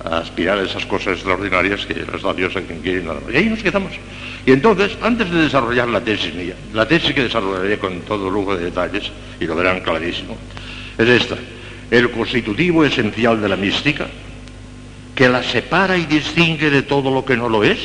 aspirar 0.06 0.60
a 0.60 0.64
esas 0.64 0.86
cosas 0.86 1.14
extraordinarias 1.14 1.86
que 1.86 2.06
las 2.12 2.22
da 2.22 2.34
Dios 2.34 2.56
a 2.56 2.62
quien 2.62 2.80
quiere. 2.82 3.04
Y 3.32 3.36
ahí 3.36 3.50
nos 3.50 3.64
quedamos. 3.64 3.92
Y 4.46 4.52
entonces, 4.52 4.98
antes 5.02 5.30
de 5.32 5.42
desarrollar 5.42 5.88
la 5.88 6.02
tesis 6.02 6.34
mía, 6.34 6.56
la 6.74 6.88
tesis 6.88 7.14
que 7.14 7.24
desarrollaré 7.24 7.80
con 7.80 8.02
todo 8.02 8.30
lujo 8.30 8.56
de 8.56 8.66
detalles, 8.66 9.12
y 9.40 9.46
lo 9.46 9.56
verán 9.56 9.82
clarísimo, 9.82 10.38
es 10.98 11.08
esta. 11.08 11.36
El 11.90 12.12
constitutivo 12.12 12.84
esencial 12.84 13.42
de 13.42 13.50
la 13.50 13.56
mística, 13.56 14.08
que 15.16 15.30
la 15.30 15.42
separa 15.42 15.98
y 15.98 16.06
distingue 16.06 16.70
de 16.70 16.84
todo 16.84 17.10
lo 17.10 17.26
que 17.26 17.38
no 17.38 17.50
lo 17.50 17.64
es, 17.64 17.80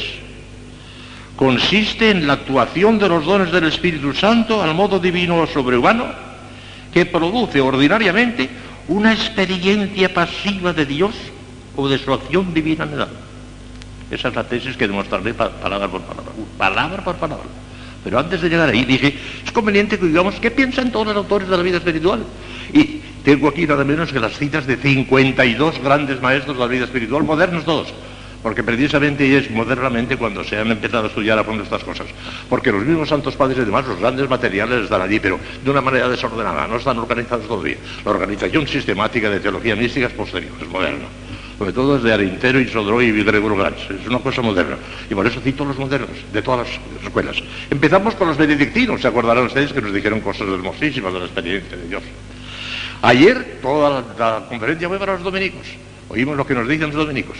consiste 1.36 2.10
en 2.10 2.26
la 2.26 2.34
actuación 2.34 2.98
de 2.98 3.08
los 3.08 3.24
dones 3.24 3.50
del 3.50 3.64
Espíritu 3.64 4.12
Santo 4.12 4.62
al 4.62 4.74
modo 4.74 4.98
divino 4.98 5.38
o 5.38 5.46
sobrehumano, 5.46 6.06
que 6.92 7.06
produce 7.06 7.60
ordinariamente 7.60 8.50
una 8.88 9.12
experiencia 9.12 10.12
pasiva 10.12 10.72
de 10.72 10.84
Dios 10.84 11.14
o 11.76 11.88
de 11.88 11.98
su 11.98 12.18
divina 12.52 12.84
en 12.84 12.92
el 12.92 13.02
alma. 13.02 13.18
Esa 14.10 14.28
es 14.28 14.34
la 14.34 14.44
tesis 14.44 14.76
que 14.76 14.88
demostraré 14.88 15.34
palabra 15.34 15.88
por 15.88 16.02
palabra, 16.02 16.32
palabra 16.58 17.04
por 17.04 17.16
palabra. 17.16 17.46
Pero 18.02 18.18
antes 18.18 18.40
de 18.40 18.48
llegar 18.48 18.68
ahí 18.68 18.84
dije, 18.84 19.14
es 19.44 19.52
conveniente 19.52 19.98
que 19.98 20.06
digamos 20.06 20.34
qué 20.40 20.50
piensan 20.50 20.90
todos 20.90 21.08
los 21.08 21.16
autores 21.16 21.48
de 21.48 21.56
la 21.56 21.62
vida 21.62 21.76
espiritual. 21.76 22.24
Y 22.72 23.00
tengo 23.24 23.48
aquí 23.48 23.66
nada 23.66 23.84
menos 23.84 24.12
que 24.12 24.18
las 24.18 24.36
citas 24.36 24.66
de 24.66 24.76
52 24.76 25.82
grandes 25.82 26.20
maestros 26.20 26.56
de 26.56 26.60
la 26.60 26.66
vida 26.66 26.84
espiritual, 26.84 27.22
modernos 27.24 27.64
todos. 27.64 27.92
Porque 28.42 28.64
precisamente 28.64 29.36
es 29.36 29.50
modernamente 29.50 30.16
cuando 30.16 30.42
se 30.42 30.56
han 30.56 30.70
empezado 30.70 31.04
a 31.04 31.06
estudiar 31.08 31.38
a 31.38 31.44
fondo 31.44 31.62
estas 31.62 31.84
cosas. 31.84 32.06
Porque 32.48 32.72
los 32.72 32.84
mismos 32.86 33.10
santos 33.10 33.36
padres 33.36 33.58
y 33.58 33.64
demás, 33.66 33.86
los 33.86 34.00
grandes 34.00 34.30
materiales 34.30 34.84
están 34.84 35.02
allí, 35.02 35.20
pero 35.20 35.38
de 35.62 35.70
una 35.70 35.82
manera 35.82 36.08
desordenada, 36.08 36.66
no 36.66 36.76
están 36.76 36.98
organizados 36.98 37.46
todavía. 37.46 37.76
La 38.02 38.12
organización 38.12 38.66
sistemática 38.66 39.28
de 39.28 39.40
teología 39.40 39.76
mística 39.76 40.06
es 40.06 40.14
posterior, 40.14 40.52
es 40.58 40.68
moderna 40.68 41.04
sobre 41.60 41.74
todo 41.74 41.98
desde 41.98 42.14
Arintero 42.14 42.58
y 42.58 42.66
Sodró 42.68 43.02
y 43.02 43.12
Gregorio 43.12 43.54
Gans. 43.54 43.76
Es 43.90 44.08
una 44.08 44.18
cosa 44.20 44.40
moderna. 44.40 44.78
Y 45.10 45.14
por 45.14 45.26
eso 45.26 45.42
cito 45.42 45.62
los 45.62 45.76
modernos, 45.76 46.08
de 46.32 46.40
todas 46.40 46.66
las 46.66 47.04
escuelas. 47.04 47.36
Empezamos 47.70 48.14
con 48.14 48.28
los 48.28 48.38
benedictinos, 48.38 49.02
se 49.02 49.08
acordarán 49.08 49.44
ustedes 49.44 49.70
que 49.70 49.82
nos 49.82 49.92
dijeron 49.92 50.20
cosas 50.20 50.48
hermosísimas 50.48 51.12
de 51.12 51.18
la 51.18 51.24
experiencia 51.26 51.76
de 51.76 51.86
Dios. 51.86 52.02
Ayer 53.02 53.58
toda 53.60 54.02
la, 54.18 54.46
conferencia 54.48 54.88
fue 54.88 54.98
para 54.98 55.12
los 55.12 55.22
dominicos. 55.22 55.66
Oímos 56.08 56.34
lo 56.38 56.46
que 56.46 56.54
nos 56.54 56.66
dicen 56.66 56.86
los 56.86 56.96
dominicos. 56.96 57.36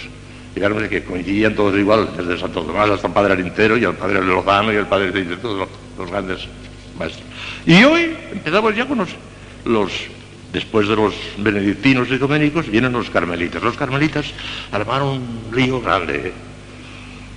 Digamos 0.54 0.82
que 0.82 1.02
coincidían 1.02 1.54
todos 1.54 1.74
igual, 1.78 2.10
desde 2.14 2.38
Santo 2.38 2.60
Tomás 2.60 2.90
hasta 2.90 3.06
el 3.06 3.14
padre 3.14 3.32
Arintero 3.32 3.78
y 3.78 3.84
el 3.84 3.94
padre 3.94 4.22
Lozano 4.22 4.70
y 4.70 4.76
el 4.76 4.86
padre 4.86 5.12
de 5.12 5.36
todos 5.38 5.66
los, 5.96 6.10
grandes 6.10 6.40
maestros. 6.98 7.24
Y 7.64 7.82
hoy 7.84 8.14
empezamos 8.32 8.76
ya 8.76 8.86
con 8.86 8.98
los 9.64 9.88
Después 10.52 10.88
de 10.88 10.96
los 10.96 11.14
benedictinos 11.38 12.08
y 12.10 12.18
dominicos 12.18 12.68
vienen 12.68 12.92
los 12.92 13.08
carmelitas. 13.10 13.62
Los 13.62 13.76
carmelitas 13.76 14.26
armaron 14.72 15.08
un 15.08 15.50
lío 15.54 15.80
grande. 15.80 16.32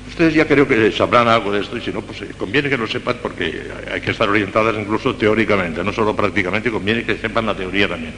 Ustedes 0.07 0.34
ya 0.34 0.48
creo 0.48 0.68
que 0.68 0.91
sabrán 0.91 1.27
algo 1.27 1.52
de 1.52 1.61
esto 1.61 1.77
y 1.77 1.81
si 1.81 1.91
no, 1.91 2.02
pues 2.02 2.22
eh, 2.22 2.34
conviene 2.38 2.69
que 2.69 2.77
lo 2.77 2.88
sepan 2.88 3.18
porque 3.22 3.64
hay 3.91 4.02
que 4.02 4.11
estar 4.11 4.30
orientadas 4.30 4.76
incluso 4.80 5.15
teóricamente, 5.15 5.84
no 5.84 5.91
solo 5.91 6.15
prácticamente, 6.15 6.69
conviene 6.69 7.03
que 7.03 7.18
sepan 7.18 7.45
la 7.45 7.56
teoría 7.56 7.88
también. 7.88 8.14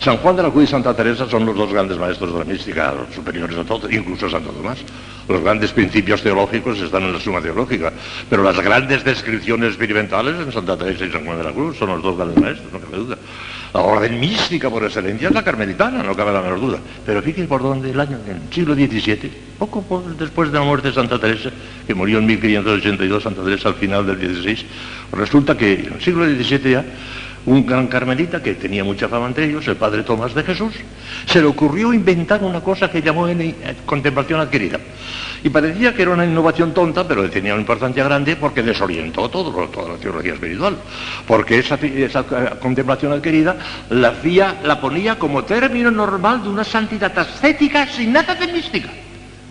San 0.00 0.16
Juan 0.16 0.36
de 0.36 0.42
la 0.42 0.50
Cruz 0.50 0.64
y 0.64 0.66
Santa 0.68 0.96
Teresa 0.96 1.28
son 1.28 1.44
los 1.44 1.54
dos 1.54 1.70
grandes 1.70 1.98
maestros 1.98 2.32
de 2.32 2.38
la 2.38 2.44
mística, 2.46 2.94
superiores 3.14 3.58
a 3.58 3.64
todos, 3.64 3.92
incluso 3.92 4.30
Santo 4.30 4.50
Tomás. 4.50 4.78
Los 5.30 5.44
grandes 5.44 5.70
principios 5.70 6.22
teológicos 6.22 6.80
están 6.80 7.04
en 7.04 7.12
la 7.12 7.20
suma 7.20 7.40
teológica, 7.40 7.92
pero 8.28 8.42
las 8.42 8.58
grandes 8.58 9.04
descripciones 9.04 9.68
experimentales 9.68 10.34
en 10.40 10.50
Santa 10.50 10.76
Teresa 10.76 11.04
y 11.04 11.12
San 11.12 11.24
Juan 11.24 11.38
de 11.38 11.44
la 11.44 11.52
Cruz 11.52 11.76
son 11.78 11.90
los 11.90 12.02
dos 12.02 12.16
grandes 12.16 12.36
maestros, 12.42 12.72
no 12.72 12.80
cabe 12.80 12.96
duda. 12.96 13.16
La 13.72 13.80
orden 13.80 14.18
mística 14.18 14.68
por 14.68 14.82
excelencia 14.82 15.28
es 15.28 15.34
la 15.34 15.44
carmelitana, 15.44 16.02
no 16.02 16.16
cabe 16.16 16.32
la 16.32 16.42
menor 16.42 16.60
duda. 16.60 16.78
Pero 17.06 17.22
fíjense 17.22 17.46
por 17.46 17.62
dónde 17.62 17.92
el 17.92 18.00
año, 18.00 18.18
en 18.26 18.42
el 18.42 18.52
siglo 18.52 18.74
XVII, 18.74 19.30
poco 19.56 20.02
después 20.18 20.50
de 20.50 20.58
la 20.58 20.64
muerte 20.64 20.88
de 20.88 20.94
Santa 20.94 21.20
Teresa, 21.20 21.50
que 21.86 21.94
murió 21.94 22.18
en 22.18 22.26
1582, 22.26 23.22
Santa 23.22 23.44
Teresa 23.44 23.68
al 23.68 23.76
final 23.76 24.04
del 24.04 24.16
XVI, 24.16 24.66
resulta 25.12 25.56
que 25.56 25.74
en 25.74 25.92
el 25.92 26.00
siglo 26.02 26.24
XVII 26.24 26.72
ya 26.72 26.84
un 27.46 27.64
gran 27.66 27.86
carmelita 27.86 28.42
que 28.42 28.54
tenía 28.54 28.84
mucha 28.84 29.08
fama 29.08 29.26
entre 29.26 29.46
ellos, 29.46 29.66
el 29.68 29.76
padre 29.76 30.02
Tomás 30.02 30.34
de 30.34 30.42
Jesús, 30.42 30.74
se 31.26 31.40
le 31.40 31.46
ocurrió 31.46 31.92
inventar 31.92 32.42
una 32.42 32.60
cosa 32.60 32.90
que 32.90 33.00
llamó 33.00 33.28
en 33.28 33.40
eh, 33.40 33.54
contemplación 33.86 34.40
adquirida. 34.40 34.78
Y 35.42 35.48
parecía 35.48 35.94
que 35.94 36.02
era 36.02 36.10
una 36.10 36.26
innovación 36.26 36.74
tonta, 36.74 37.08
pero 37.08 37.28
tenía 37.30 37.54
una 37.54 37.62
importancia 37.62 38.04
grande 38.04 38.36
porque 38.36 38.62
desorientó 38.62 39.30
todo, 39.30 39.50
toda 39.68 39.92
la 39.92 39.96
teología 39.96 40.34
espiritual. 40.34 40.76
Porque 41.26 41.58
esa, 41.58 41.76
esa 41.76 42.24
contemplación 42.58 43.12
adquirida 43.12 43.56
la, 43.88 44.08
hacía, 44.08 44.60
la 44.64 44.80
ponía 44.80 45.18
como 45.18 45.44
término 45.44 45.90
normal 45.90 46.42
de 46.42 46.50
una 46.50 46.64
santidad 46.64 47.18
ascética 47.18 47.86
sin 47.86 48.12
nada 48.12 48.34
de 48.34 48.52
mística. 48.52 48.90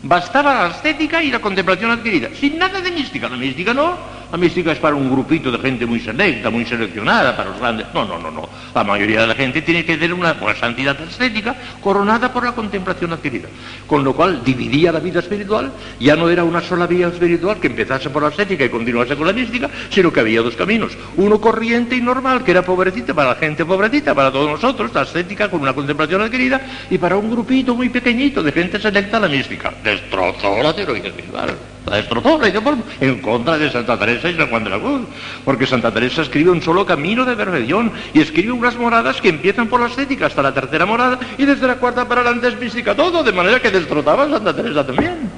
Bastaba 0.03 0.53
la 0.53 0.75
estética 0.75 1.21
y 1.21 1.31
la 1.31 1.39
contemplación 1.39 1.91
adquirida, 1.91 2.29
sin 2.39 2.57
nada 2.57 2.79
de 2.79 2.91
mística. 2.91 3.27
La 3.27 3.35
mística 3.35 3.73
no, 3.73 3.97
la 4.31 4.37
mística 4.37 4.71
es 4.71 4.79
para 4.79 4.95
un 4.95 5.09
grupito 5.09 5.51
de 5.51 5.57
gente 5.57 5.85
muy 5.85 5.99
selecta, 5.99 6.49
muy 6.49 6.65
seleccionada, 6.65 7.35
para 7.35 7.49
los 7.49 7.59
grandes. 7.59 7.87
No, 7.93 8.05
no, 8.05 8.19
no, 8.19 8.29
no. 8.29 8.49
La 8.73 8.83
mayoría 8.83 9.21
de 9.21 9.27
la 9.27 9.35
gente 9.35 9.61
tiene 9.61 9.83
que 9.83 9.97
tener 9.97 10.13
una, 10.13 10.35
santidad 10.59 10.99
estética 11.01 11.55
coronada 11.81 12.31
por 12.31 12.43
la 12.43 12.51
contemplación 12.53 13.13
adquirida. 13.13 13.49
Con 13.87 14.03
lo 14.03 14.13
cual 14.13 14.43
dividía 14.43 14.91
la 14.91 14.99
vida 14.99 15.19
espiritual, 15.19 15.71
ya 15.99 16.15
no 16.15 16.29
era 16.29 16.43
una 16.43 16.61
sola 16.61 16.85
vía 16.87 17.07
espiritual 17.07 17.59
que 17.59 17.67
empezase 17.67 18.09
por 18.09 18.23
la 18.23 18.29
estética 18.29 18.65
y 18.65 18.69
continuase 18.69 19.15
con 19.15 19.27
la 19.27 19.33
mística, 19.33 19.69
sino 19.89 20.11
que 20.11 20.19
había 20.19 20.41
dos 20.41 20.55
caminos. 20.55 20.93
Uno 21.17 21.41
corriente 21.41 21.95
y 21.95 22.01
normal, 22.01 22.43
que 22.43 22.51
era 22.51 22.61
pobrecita 22.61 23.13
para 23.13 23.29
la 23.29 23.35
gente 23.35 23.65
pobrecita, 23.65 24.13
para 24.13 24.31
todos 24.31 24.49
nosotros, 24.49 24.93
la 24.93 25.03
estética 25.03 25.49
con 25.49 25.61
una 25.61 25.73
contemplación 25.73 26.21
adquirida, 26.21 26.61
y 26.89 26.97
para 26.97 27.17
un 27.17 27.31
grupito 27.31 27.75
muy 27.75 27.89
pequeñito 27.89 28.43
de 28.43 28.51
gente 28.51 28.79
selecta 28.79 29.19
la 29.19 29.27
mística 29.27 29.73
destrozó 29.83 30.61
la 30.61 30.73
teología 30.73 31.09
espiritual. 31.09 31.55
La 31.85 31.97
destrozó, 31.97 32.39
la 32.39 32.49
hizo 32.49 32.61
en 32.99 33.19
contra 33.19 33.57
de 33.57 33.71
Santa 33.71 33.97
Teresa 33.97 34.29
y 34.29 34.35
San 34.35 34.49
Juan 34.49 34.63
de 34.63 34.69
la 34.69 34.79
Cruz. 34.79 35.01
Porque 35.45 35.65
Santa 35.65 35.91
Teresa 35.91 36.21
escribe 36.21 36.51
un 36.51 36.61
solo 36.61 36.85
camino 36.85 37.25
de 37.25 37.35
perfección 37.35 37.91
y 38.13 38.21
escribe 38.21 38.51
unas 38.51 38.75
moradas 38.75 39.21
que 39.21 39.29
empiezan 39.29 39.67
por 39.67 39.79
la 39.79 39.87
estética 39.87 40.27
hasta 40.27 40.41
la 40.41 40.53
tercera 40.53 40.85
morada 40.85 41.19
y 41.37 41.45
desde 41.45 41.67
la 41.67 41.75
cuarta 41.75 42.07
para 42.07 42.21
adelante 42.21 42.49
es 42.49 42.59
mística 42.59 42.95
todo, 42.95 43.23
de 43.23 43.31
manera 43.31 43.61
que 43.61 43.71
destrozaba 43.71 44.23
a 44.23 44.29
Santa 44.29 44.55
Teresa 44.55 44.85
también. 44.85 45.29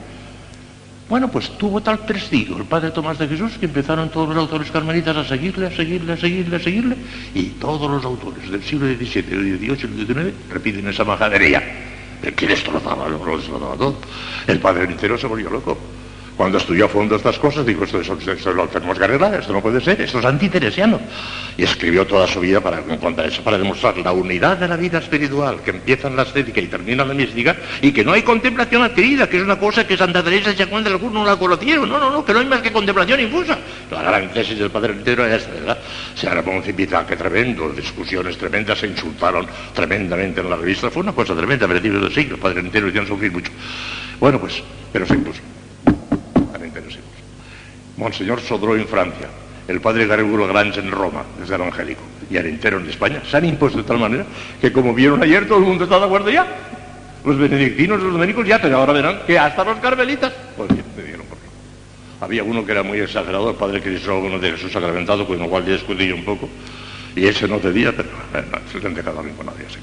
Bueno, 1.11 1.27
pues 1.27 1.49
tuvo 1.57 1.81
tal 1.81 1.99
prestigio 1.99 2.55
el 2.55 2.63
padre 2.63 2.89
Tomás 2.91 3.19
de 3.19 3.27
Jesús 3.27 3.57
que 3.59 3.65
empezaron 3.65 4.09
todos 4.09 4.30
los 4.30 4.38
autores 4.38 4.72
carmelitas 4.72 5.18
a 5.18 5.26
seguirle, 5.26 5.68
a 5.68 5.72
seguirle, 5.72 6.13
a 6.13 6.18
seguirle, 6.18 6.55
a 6.55 6.59
seguirle, 6.59 6.95
y 7.35 7.43
todos 7.59 7.91
los 7.91 8.05
autores 8.05 8.49
del 8.49 8.63
siglo 8.63 8.88
XVII, 8.88 9.26
el 9.31 9.57
XVIII 9.57 9.89
y 9.97 10.01
el 10.01 10.07
XIX 10.07 10.34
repiten 10.49 10.88
esa 10.88 11.03
majadería. 11.03 11.61
¿Quién 12.34 12.51
destrozaba? 12.51 13.09
Lo 13.09 13.18
destrozaba 13.18 13.76
todo. 13.76 13.97
El 14.47 14.59
padre 14.59 14.85
entero 14.85 15.18
se 15.18 15.27
volvió 15.27 15.49
loco. 15.49 15.77
Cuando 16.41 16.57
estudió 16.57 16.85
a 16.85 16.89
fondo 16.89 17.18
estas 17.18 17.38
cosas, 17.38 17.63
dijo, 17.63 17.84
esto, 17.84 18.01
esto, 18.01 18.51
lo 18.51 18.68
tenemos 18.68 18.97
que 18.97 19.03
arreglar, 19.03 19.35
esto 19.35 19.53
no 19.53 19.61
puede 19.61 19.80
ser, 19.80 20.01
esto 20.01 20.18
es 20.18 20.26
antiteresiano. 20.26 20.99
Y 21.55 21.61
escribió 21.61 22.07
toda 22.07 22.26
su 22.26 22.39
vida 22.39 22.59
para, 22.59 22.81
eso, 23.27 23.43
para 23.43 23.59
demostrar 23.59 23.95
la 23.97 24.11
unidad 24.11 24.57
de 24.57 24.68
la 24.68 24.76
vida 24.76 24.97
espiritual, 24.97 25.61
que 25.61 25.69
empieza 25.69 26.07
en 26.07 26.15
la 26.15 26.23
estética 26.23 26.59
y 26.59 26.65
termina 26.65 27.03
en 27.03 27.09
la 27.09 27.13
mística, 27.13 27.55
y 27.80 27.91
que 27.91 28.03
no 28.03 28.13
hay 28.13 28.23
contemplación 28.23 28.81
adquirida, 28.81 29.30
que 29.30 29.38
es 29.38 29.43
una 29.43 29.59
cosa 29.59 29.85
que 29.85 29.95
Santa 29.95 30.23
Teresa 30.23 30.51
y 30.51 30.68
Juan 30.68 30.84
de 30.84 30.89
la 30.89 30.97
no 30.97 31.23
la 31.23 31.35
conocieron, 31.35 31.88
no, 31.88 31.99
no, 31.99 32.09
no, 32.09 32.26
que 32.26 32.34
no 32.34 32.39
hay 32.39 32.47
más 32.47 32.61
que 32.61 32.72
contemplación 32.72 33.19
infusa. 33.19 33.59
La 33.91 34.01
gran 34.01 34.34
tesis 34.34 34.57
del 34.57 34.72
Padre 34.72 34.93
entero 34.93 35.23
era 35.23 35.35
esta, 35.35 35.51
¿verdad? 35.51 35.77
Se 36.15 36.27
armó 36.27 36.53
un 36.53 36.63
que 36.63 37.15
tremendo, 37.18 37.69
discusiones 37.69 38.35
tremendas, 38.39 38.80
se 38.80 38.88
insultaron 38.88 39.45
tremendamente 39.76 40.41
en 40.41 40.49
la 40.49 40.55
revista, 40.55 40.89
fue 40.89 41.03
una 41.03 41.13
cosa 41.13 41.35
tremenda, 41.35 41.68
principios 41.68 42.01
del 42.01 42.11
siglo, 42.11 42.34
el 42.34 42.41
Padre 42.41 42.61
entero 42.61 42.88
hicieron 42.88 43.07
sufrir 43.07 43.31
mucho. 43.31 43.51
Bueno, 44.19 44.39
pues, 44.39 44.63
pero 44.91 45.05
se 45.05 45.13
impuso. 45.13 45.51
Monseñor 47.98 48.41
Sodró 48.41 48.76
en 48.76 48.88
Francia, 48.88 49.27
el 49.68 49.80
padre 49.81 50.06
Gregorio 50.06 50.48
Grange 50.48 50.80
en 50.80 50.91
Roma, 50.91 51.23
desde 51.39 51.56
el 51.56 51.61
Angélico, 51.61 52.02
y 52.30 52.38
Arentero 52.38 52.80
en 52.80 52.89
España, 52.89 53.22
se 53.30 53.38
han 53.38 53.45
impuesto 53.45 53.80
de 53.80 53.84
tal 53.84 53.99
manera 53.99 54.26
que 54.60 54.72
como 54.72 54.93
vieron 54.93 55.22
ayer 55.22 55.48
todo 55.48 55.60
el 55.60 55.65
mundo 55.65 55.84
está 55.84 55.99
de 55.99 56.06
acuerdo 56.06 56.30
ya. 56.30 56.48
Los 57.23 57.38
benedictinos, 57.38 58.02
los 58.02 58.14
dominicos 58.14 58.48
ya, 58.48 58.60
pero 58.60 58.77
ahora 58.77 58.93
verán 58.93 59.19
que 59.27 59.38
hasta 59.38 59.64
los 59.64 59.77
carmelitas, 59.77 60.34
pues 60.57 60.69
bien, 60.73 60.85
me 60.98 61.03
dieron 61.03 61.26
por 61.27 61.38
Había 62.19 62.43
uno 62.43 62.65
que 62.65 62.72
era 62.72 62.81
muy 62.81 62.99
exagerado, 62.99 63.52
el 63.52 63.56
padre 63.56 63.81
Cristóbal 63.81 64.41
de 64.41 64.52
Jesús 64.53 64.72
sacramentado, 64.72 65.27
con 65.27 65.38
lo 65.38 65.48
cual 65.48 65.64
ya 65.65 66.15
un 66.15 66.26
poco, 66.26 66.49
y 67.15 67.27
ese 67.27 67.48
no 67.48 67.57
te 67.57 67.72
día, 67.72 67.93
pero 67.95 68.10
no, 68.34 68.80
se 68.80 68.85
han 68.85 68.95
dejado 68.95 69.19
a 69.19 69.23
con 69.23 69.45
nadie, 69.45 69.68
así 69.68 69.77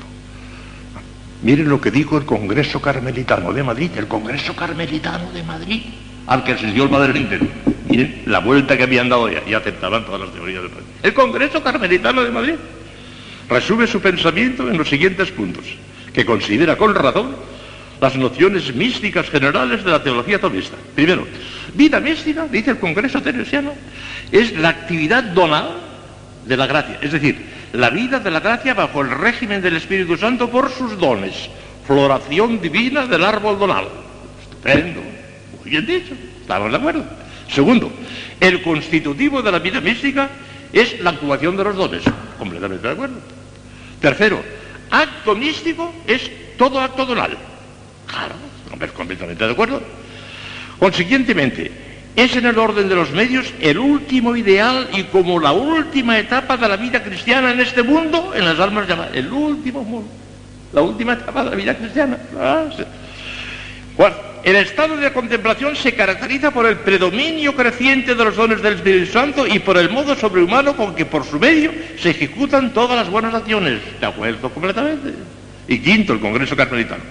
Miren 1.41 1.69
lo 1.69 1.81
que 1.81 1.93
dijo 1.93 2.19
el 2.19 2.25
Congreso 2.25 2.83
Carmelitano 2.83 3.53
de 3.53 3.63
Madrid, 3.63 3.93
el 3.97 4.09
Congreso 4.09 4.57
Carmelitano 4.57 5.31
de 5.31 5.45
Madrid, 5.45 5.83
al 6.29 6.45
que 6.45 6.53
asistió 6.53 6.85
el 6.85 6.91
padre 6.91 7.15
Lintero. 7.15 7.47
Miren 7.89 8.23
la 8.27 8.39
vuelta 8.41 8.77
que 8.77 8.83
habían 8.83 9.09
dado 9.09 9.29
ya 9.31 9.43
y 9.47 9.55
aceptaban 9.55 10.05
todas 10.05 10.21
las 10.21 10.33
teorías 10.33 10.63
del 10.63 10.71
El 11.03 11.15
Congreso 11.15 11.63
Carmelitano 11.63 12.23
de 12.23 12.31
Madrid 12.31 12.55
resume 13.49 13.87
su 13.87 14.01
pensamiento 14.01 14.69
en 14.69 14.77
los 14.77 14.89
siguientes 14.89 15.31
puntos, 15.31 15.65
que 16.13 16.27
considera 16.27 16.77
con 16.77 16.95
razón 16.95 17.35
las 17.99 18.15
nociones 18.15 18.75
místicas 18.75 19.29
generales 19.31 19.83
de 19.83 19.91
la 19.91 20.03
teología 20.03 20.39
tomista. 20.39 20.77
Primero, 20.95 21.27
vida 21.75 21.99
mística, 21.99 22.47
dice 22.47 22.73
el 22.73 22.79
Congreso 22.79 23.23
Teresiano, 23.23 23.73
es 24.31 24.53
la 24.53 24.69
actividad 24.69 25.25
donal 25.25 25.71
de 26.47 26.57
la 26.59 26.67
gracia, 26.67 26.99
es 27.01 27.13
decir, 27.13 27.43
la 27.73 27.89
vida 27.89 28.21
de 28.21 28.31
la 28.31 28.41
gracia 28.41 28.75
bajo 28.75 29.01
el 29.01 29.11
régimen 29.11 29.63
del 29.63 29.77
Espíritu 29.77 30.19
Santo 30.19 30.51
por 30.51 30.71
sus 30.71 30.99
dones, 30.99 31.49
floración 31.87 32.61
divina 32.61 33.07
del 33.07 33.25
árbol 33.25 33.59
donal. 33.59 33.89
Estupendo, 34.43 35.01
bien 35.69 35.87
dicho, 35.87 36.15
estamos 36.41 36.71
de 36.71 36.77
acuerdo. 36.77 37.05
Segundo, 37.51 37.91
el 38.41 38.63
constitutivo 38.63 39.43
de 39.43 39.53
la 39.53 39.59
vida 39.59 39.81
mística 39.81 40.29
es 40.73 41.01
la 41.01 41.11
actuación 41.11 41.57
de 41.57 41.65
los 41.65 41.77
dones, 41.77 42.03
completamente 42.39 42.87
de 42.87 42.93
acuerdo. 42.93 43.17
Tercero, 44.01 44.43
acto 44.91 45.35
místico 45.35 45.93
es 46.07 46.31
todo 46.57 46.81
acto 46.81 47.07
donal. 47.07 47.37
Claro, 48.07 48.35
completamente 48.95 49.45
de 49.45 49.53
acuerdo. 49.53 49.83
Consiguientemente, 50.79 51.71
es 52.15 52.37
en 52.37 52.47
el 52.47 52.59
orden 52.59 52.89
de 52.89 52.95
los 52.95 53.11
medios 53.11 53.47
el 53.61 53.79
último 53.79 54.37
ideal 54.37 54.89
y 54.93 55.05
como 55.05 55.39
la 55.41 55.53
última 55.53 56.19
etapa 56.19 56.57
de 56.57 56.69
la 56.69 56.77
vida 56.77 57.03
cristiana 57.03 57.53
en 57.53 57.61
este 57.61 57.83
mundo, 57.83 58.33
en 58.35 58.45
las 58.45 58.59
almas 58.59 58.89
llamadas. 58.89 59.15
El 59.15 59.33
último 59.33 59.85
mundo, 59.85 60.11
la 60.73 60.83
última 60.83 61.15
etapa 61.15 61.45
de 61.45 61.51
la 61.51 61.57
vida 61.57 61.77
cristiana. 61.77 62.19
Ah, 62.39 62.65
el 64.45 64.57
estado 64.57 64.97
de 64.97 65.13
contemplación 65.13 65.77
se 65.77 65.95
caracteriza 65.95 66.51
por 66.51 66.67
el 66.67 66.77
predominio 66.77 67.55
creciente 67.55 68.15
de 68.15 68.25
los 68.25 68.37
dones 68.37 68.63
del 68.63 68.75
Espíritu 68.75 69.13
Santo 69.13 69.47
y 69.47 69.59
por 69.59 69.77
el 69.77 69.91
modo 69.91 70.15
sobrehumano 70.15 70.77
con 70.77 70.95
que 70.95 71.05
por 71.05 71.25
su 71.25 71.39
medio 71.39 71.73
se 71.99 72.11
ejecutan 72.11 72.73
todas 72.73 72.97
las 72.97 73.11
buenas 73.11 73.35
acciones. 73.35 73.81
De 74.01 74.07
acuerdo 74.07 74.51
completamente. 74.51 75.15
Y 75.67 75.81
quinto, 75.81 76.13
el 76.13 76.21
Congreso 76.21 76.57
Carmelitano. 76.57 77.03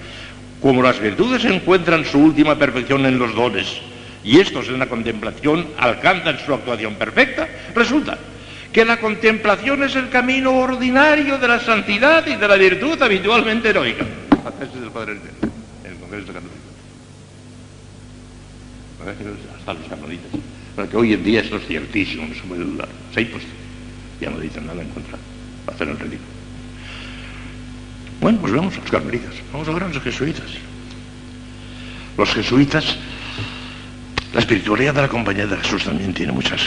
Como 0.61 0.81
las 0.81 0.99
virtudes 0.99 1.45
encuentran 1.45 2.05
su 2.05 2.17
última 2.19 2.55
perfección 2.55 3.05
en 3.05 3.19
los 3.19 3.35
dones 3.35 3.79
y 4.23 4.39
estos 4.39 4.67
en 4.69 4.79
la 4.79 4.87
contemplación 4.87 5.67
alcanzan 5.77 6.39
su 6.43 6.53
actuación 6.53 6.95
perfecta, 6.95 7.47
resulta 7.75 8.17
que 8.73 8.83
la 8.83 8.97
contemplación 8.97 9.83
es 9.83 9.95
el 9.95 10.09
camino 10.09 10.55
ordinario 10.57 11.37
de 11.37 11.47
la 11.47 11.59
santidad 11.59 12.25
y 12.25 12.35
de 12.35 12.47
la 12.47 12.55
virtud 12.55 13.01
habitualmente 13.01 13.69
heroica. 13.69 14.05
Hasta 19.11 19.73
los 19.73 19.87
carmelitas. 19.87 20.31
Porque 20.75 20.97
hoy 20.97 21.13
en 21.13 21.23
día 21.23 21.41
esto 21.41 21.57
es 21.57 21.65
ciertísimo, 21.65 22.27
no 22.27 22.35
se 22.35 22.41
puede 22.41 22.63
dudar. 22.63 22.87
Se 23.13 23.25
pues 23.25 23.43
ya 24.21 24.29
no 24.29 24.39
dicen 24.39 24.65
nada 24.65 24.81
en 24.81 24.89
contra, 24.89 25.17
hacer 25.67 25.87
el 25.87 25.97
ridículo. 25.97 26.37
Bueno, 28.21 28.39
pues 28.39 28.53
vamos 28.53 28.75
a 28.75 28.81
los 28.81 28.91
carmelitas, 28.91 29.33
vamos 29.51 29.67
ahora 29.67 29.85
a 29.85 29.89
los 29.89 30.03
jesuitas. 30.03 30.45
Los 32.17 32.33
jesuitas, 32.33 32.97
la 34.33 34.39
espiritualidad 34.39 34.95
de 34.95 35.01
la 35.01 35.07
compañía 35.07 35.45
de 35.45 35.57
Jesús 35.57 35.83
también 35.83 36.13
tiene 36.13 36.31
muchas, 36.31 36.61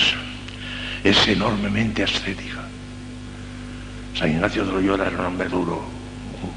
es 1.02 1.28
enormemente 1.28 2.04
ascética. 2.04 2.64
San 4.16 4.30
Ignacio 4.30 4.64
de 4.64 4.72
Loyola 4.72 5.06
era 5.06 5.18
un 5.18 5.26
hombre 5.26 5.48
duro, 5.48 5.84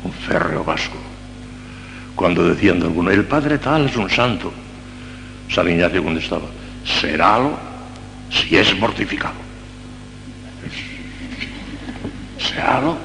un 0.04 0.12
férreo 0.12 0.64
vasco. 0.64 0.98
Cuando 2.16 2.48
decían 2.48 2.80
de 2.80 2.86
alguno, 2.86 3.10
el 3.10 3.26
padre 3.26 3.58
tal 3.58 3.88
es 3.88 3.96
un 3.96 4.10
santo, 4.10 4.54
San 5.50 5.70
Ignacio 5.70 6.04
contestaba, 6.04 6.46
serálo 6.86 7.58
si 8.30 8.58
es 8.58 8.78
mortificado. 8.80 9.36
Serálo 12.40 12.98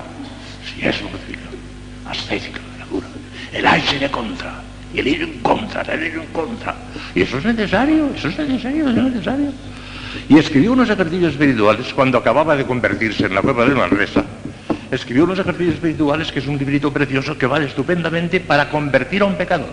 si 0.65 0.87
es 0.87 1.03
mortificado. 1.03 1.57
Ascética, 2.09 2.61
la 2.79 2.87
dura. 2.87 3.07
El 3.53 3.67
aire 3.67 3.99
de 3.99 4.11
contra. 4.11 4.63
Y 4.95 5.01
el 5.01 5.09
ir 5.09 5.23
en 5.23 5.39
contra, 5.41 5.83
el 5.83 6.03
ir 6.03 6.15
en 6.15 6.27
contra. 6.33 6.75
Y 7.15 7.23
eso 7.23 7.39
es 7.39 7.45
necesario, 7.45 8.11
eso 8.15 8.29
es 8.29 8.39
necesario, 8.39 8.89
eso 8.89 9.01
es 9.01 9.13
necesario. 9.13 9.53
Y 10.29 10.39
escribió 10.39 10.73
unos 10.73 10.89
ejercicios 10.89 11.33
espirituales 11.33 11.93
cuando 11.93 12.17
acababa 12.17 12.57
de 12.57 12.65
convertirse 12.65 13.27
en 13.27 13.35
la 13.35 13.43
cueva 13.43 13.67
de 13.67 13.75
Manresa. 13.75 14.25
Escribió 14.91 15.25
unos 15.25 15.39
ejercicios 15.39 15.75
espirituales 15.75 16.33
que 16.33 16.39
es 16.39 16.47
un 16.47 16.57
librito 16.57 16.91
precioso 16.91 17.37
que 17.37 17.45
vale 17.45 17.67
estupendamente 17.67 18.41
para 18.41 18.71
convertir 18.71 19.21
a 19.21 19.27
un 19.27 19.37
pecador 19.37 19.69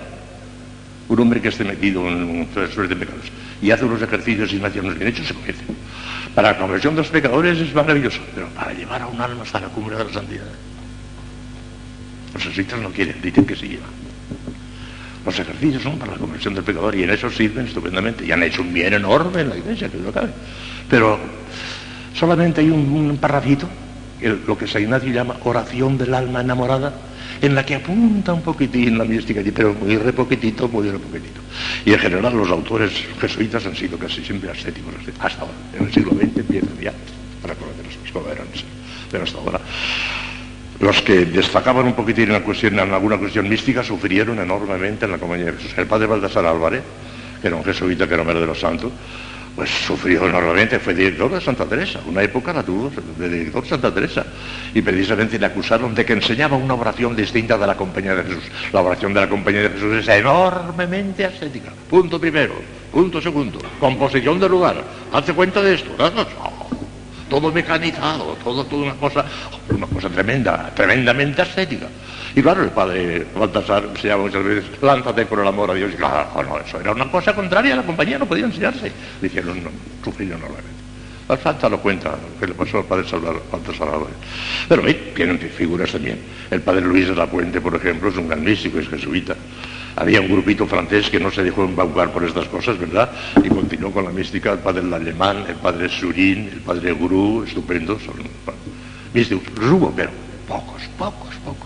un 1.07 1.19
hombre 1.19 1.41
que 1.41 1.49
esté 1.49 1.63
metido 1.63 2.07
en 2.07 2.47
suerte 2.53 2.95
de 2.95 3.05
pecados 3.05 3.25
y 3.61 3.71
hace 3.71 3.85
unos 3.85 4.01
ejercicios 4.01 4.51
y 4.53 4.63
acciones 4.63 4.97
bien 4.97 5.07
hechos, 5.09 5.27
se 5.27 5.33
convierte. 5.33 5.63
Para 6.33 6.51
la 6.51 6.57
conversión 6.57 6.95
de 6.95 7.01
los 7.01 7.09
pecadores 7.09 7.57
es 7.59 7.73
maravilloso, 7.73 8.19
pero 8.33 8.47
para 8.49 8.73
llevar 8.73 9.01
a 9.01 9.07
un 9.07 9.21
alma 9.21 9.43
hasta 9.43 9.59
la 9.59 9.67
cumbre 9.67 9.95
de 9.95 10.03
la 10.03 10.11
santidad. 10.11 10.43
Los 12.33 12.43
jesuitas 12.43 12.79
no 12.79 12.89
quieren, 12.89 13.15
dicen 13.21 13.45
que 13.45 13.55
sí 13.55 13.69
llevan. 13.69 13.89
Los 15.25 15.39
ejercicios 15.39 15.81
son 15.81 15.97
para 15.97 16.11
la 16.11 16.17
conversión 16.17 16.53
del 16.53 16.63
pecador 16.63 16.93
y 16.95 17.03
en 17.03 17.09
eso 17.09 17.31
sirven 17.31 17.65
estupendamente 17.65 18.25
y 18.25 18.31
han 18.31 18.43
hecho 18.43 18.61
un 18.61 18.73
bien 18.73 18.93
enorme 18.93 19.41
en 19.41 19.49
la 19.49 19.57
iglesia, 19.57 19.89
que 19.89 19.97
no 19.97 20.11
cabe. 20.11 20.29
Pero 20.89 21.17
solamente 22.13 22.61
hay 22.61 22.69
un, 22.69 22.91
un 22.91 23.17
parrafito, 23.17 23.67
lo 24.45 24.57
que 24.57 24.67
San 24.67 24.87
llama 25.11 25.37
oración 25.43 25.97
del 25.97 26.13
alma 26.13 26.41
enamorada, 26.41 26.93
en 27.41 27.55
la 27.55 27.65
que 27.65 27.75
apunta 27.75 28.33
un 28.33 28.41
poquitín 28.41 28.97
la 28.97 29.05
mística, 29.05 29.41
pero 29.53 29.73
muy 29.73 29.97
re 29.97 30.13
poquitito, 30.13 30.67
muy 30.67 30.89
re 30.89 30.99
poquitito. 30.99 31.41
Y 31.85 31.93
en 31.93 31.99
general 31.99 32.35
los 32.35 32.49
autores 32.49 32.91
jesuitas 33.19 33.65
han 33.65 33.75
sido 33.75 33.97
casi 33.97 34.23
siempre 34.23 34.49
ascéticos, 34.51 34.93
hasta 35.19 35.41
ahora. 35.41 35.53
En 35.77 35.85
el 35.85 35.93
siglo 35.93 36.11
XX 36.11 36.37
empiezan 36.37 36.77
ya, 36.81 36.93
para 37.41 37.55
conocer 37.55 37.85
cómo 38.11 38.29
eran, 38.29 38.47
pero 39.11 39.23
hasta 39.23 39.37
ahora. 39.37 39.59
Los 40.79 41.01
que 41.01 41.25
destacaban 41.25 41.85
un 41.85 41.93
poquitín 41.93 42.31
en, 42.31 42.79
alguna 42.79 43.17
cuestión 43.17 43.47
mística 43.47 43.83
sufrieron 43.83 44.39
enormemente 44.39 45.05
en 45.05 45.11
la 45.11 45.17
compañía 45.17 45.45
de 45.47 45.53
Jesús. 45.53 45.73
El 45.77 45.87
padre 45.87 46.07
Baltasar 46.07 46.45
Álvarez, 46.45 46.83
que 47.41 47.47
era 47.47 47.55
un 47.55 47.63
jesuita 47.63 48.07
que 48.07 48.13
era 48.13 48.21
hombre 48.21 48.39
de 48.39 48.45
los 48.45 48.59
santos, 48.59 48.91
pues 49.55 49.69
sufrió 49.69 50.27
enormemente, 50.27 50.79
fue 50.79 50.93
director 50.93 51.31
de 51.31 51.39
Santa 51.39 51.65
Teresa, 51.65 52.01
una 52.05 52.21
época 52.21 52.51
la 52.51 52.61
tuvo 52.61 52.91
de 53.17 53.29
director 53.29 53.63
de 53.63 53.69
Santa 53.69 53.93
Teresa, 53.93 54.25
y 54.73 54.81
precisamente 54.81 55.39
le 55.39 55.45
acusaron 55.45 55.95
de 55.95 56.03
que 56.03 56.13
enseñaba 56.13 56.57
una 56.57 56.73
oración 56.73 57.15
distinta 57.15 57.57
de 57.57 57.65
la 57.65 57.77
compañía 57.77 58.15
de 58.15 58.23
Jesús. 58.23 58.43
La 58.73 58.81
oración 58.81 59.13
de 59.13 59.21
la 59.21 59.29
compañía 59.29 59.61
de 59.61 59.69
Jesús 59.69 59.93
es 59.95 60.07
enormemente 60.09 61.23
ascética. 61.25 61.71
Punto 61.89 62.19
primero. 62.19 62.55
Punto 62.91 63.21
segundo. 63.21 63.59
Composición 63.79 64.39
del 64.39 64.51
lugar. 64.51 64.83
Hazte 65.13 65.33
cuenta 65.33 65.61
de 65.61 65.75
esto. 65.75 65.95
Todo 67.29 67.51
mecanizado, 67.51 68.37
todo, 68.43 68.65
toda 68.65 68.83
una 68.83 68.93
cosa, 68.95 69.25
una 69.69 69.87
cosa 69.87 70.09
tremenda, 70.09 70.71
tremendamente 70.75 71.41
ascética. 71.41 71.87
Y 72.35 72.41
claro, 72.41 72.63
el 72.63 72.69
padre 72.69 73.25
Baltasar 73.33 73.89
se 73.99 74.09
llama 74.09 74.23
muchas 74.23 74.43
veces, 74.43 74.65
lánzate 74.81 75.25
por 75.25 75.39
el 75.39 75.47
amor 75.47 75.71
a 75.71 75.73
Dios. 75.73 75.93
Y 75.93 75.95
claro, 75.95 76.43
no, 76.43 76.59
eso 76.59 76.79
era 76.79 76.91
una 76.91 77.09
cosa 77.09 77.33
contraria, 77.33 77.73
a 77.73 77.77
la 77.77 77.83
compañía 77.83 78.19
no 78.19 78.25
podía 78.25 78.45
enseñarse. 78.45 78.91
Le 79.21 79.27
hicieron 79.27 79.63
no, 79.63 79.69
sufrir 80.03 80.31
enormemente. 80.31 80.75
La 81.27 81.37
Santa 81.37 81.67
lo 81.69 81.79
cuenta, 81.79 82.11
lo 82.11 82.39
que 82.39 82.47
le 82.47 82.53
pasó 82.53 82.79
al 82.79 82.85
padre 82.85 83.05
Baltasar 83.51 83.87
Pero 84.69 84.85
ahí 84.85 85.13
tienen 85.15 85.39
figuras 85.39 85.91
también. 85.91 86.19
El 86.51 86.61
padre 86.61 86.81
Luis 86.81 87.07
de 87.07 87.15
la 87.15 87.25
Puente, 87.25 87.59
por 87.61 87.73
ejemplo, 87.73 88.09
es 88.09 88.17
un 88.17 88.27
gran 88.27 88.43
místico, 88.43 88.79
es 88.79 88.87
jesuita. 88.89 89.35
Había 89.97 90.19
un 90.19 90.27
grupito 90.27 90.67
francés 90.67 91.09
que 91.09 91.19
no 91.19 91.31
se 91.31 91.43
dejó 91.43 91.63
embaucar 91.63 92.11
por 92.11 92.23
estas 92.23 92.47
cosas, 92.47 92.77
¿verdad? 92.77 93.11
Y 93.43 93.47
continuó 93.47 93.91
con 93.91 94.03
la 94.03 94.11
mística, 94.11 94.51
el 94.51 94.59
padre 94.59 94.83
Alemán, 94.93 95.45
el 95.47 95.55
padre 95.55 95.87
Surín, 95.87 96.49
el 96.51 96.59
padre 96.59 96.91
Gurú, 96.91 97.43
estupendos, 97.43 98.03
son 98.03 98.15
místicos. 99.13 99.43
Pero 99.95 100.11
pocos, 100.47 100.81
pocos, 100.97 101.35
pocos. 101.45 101.64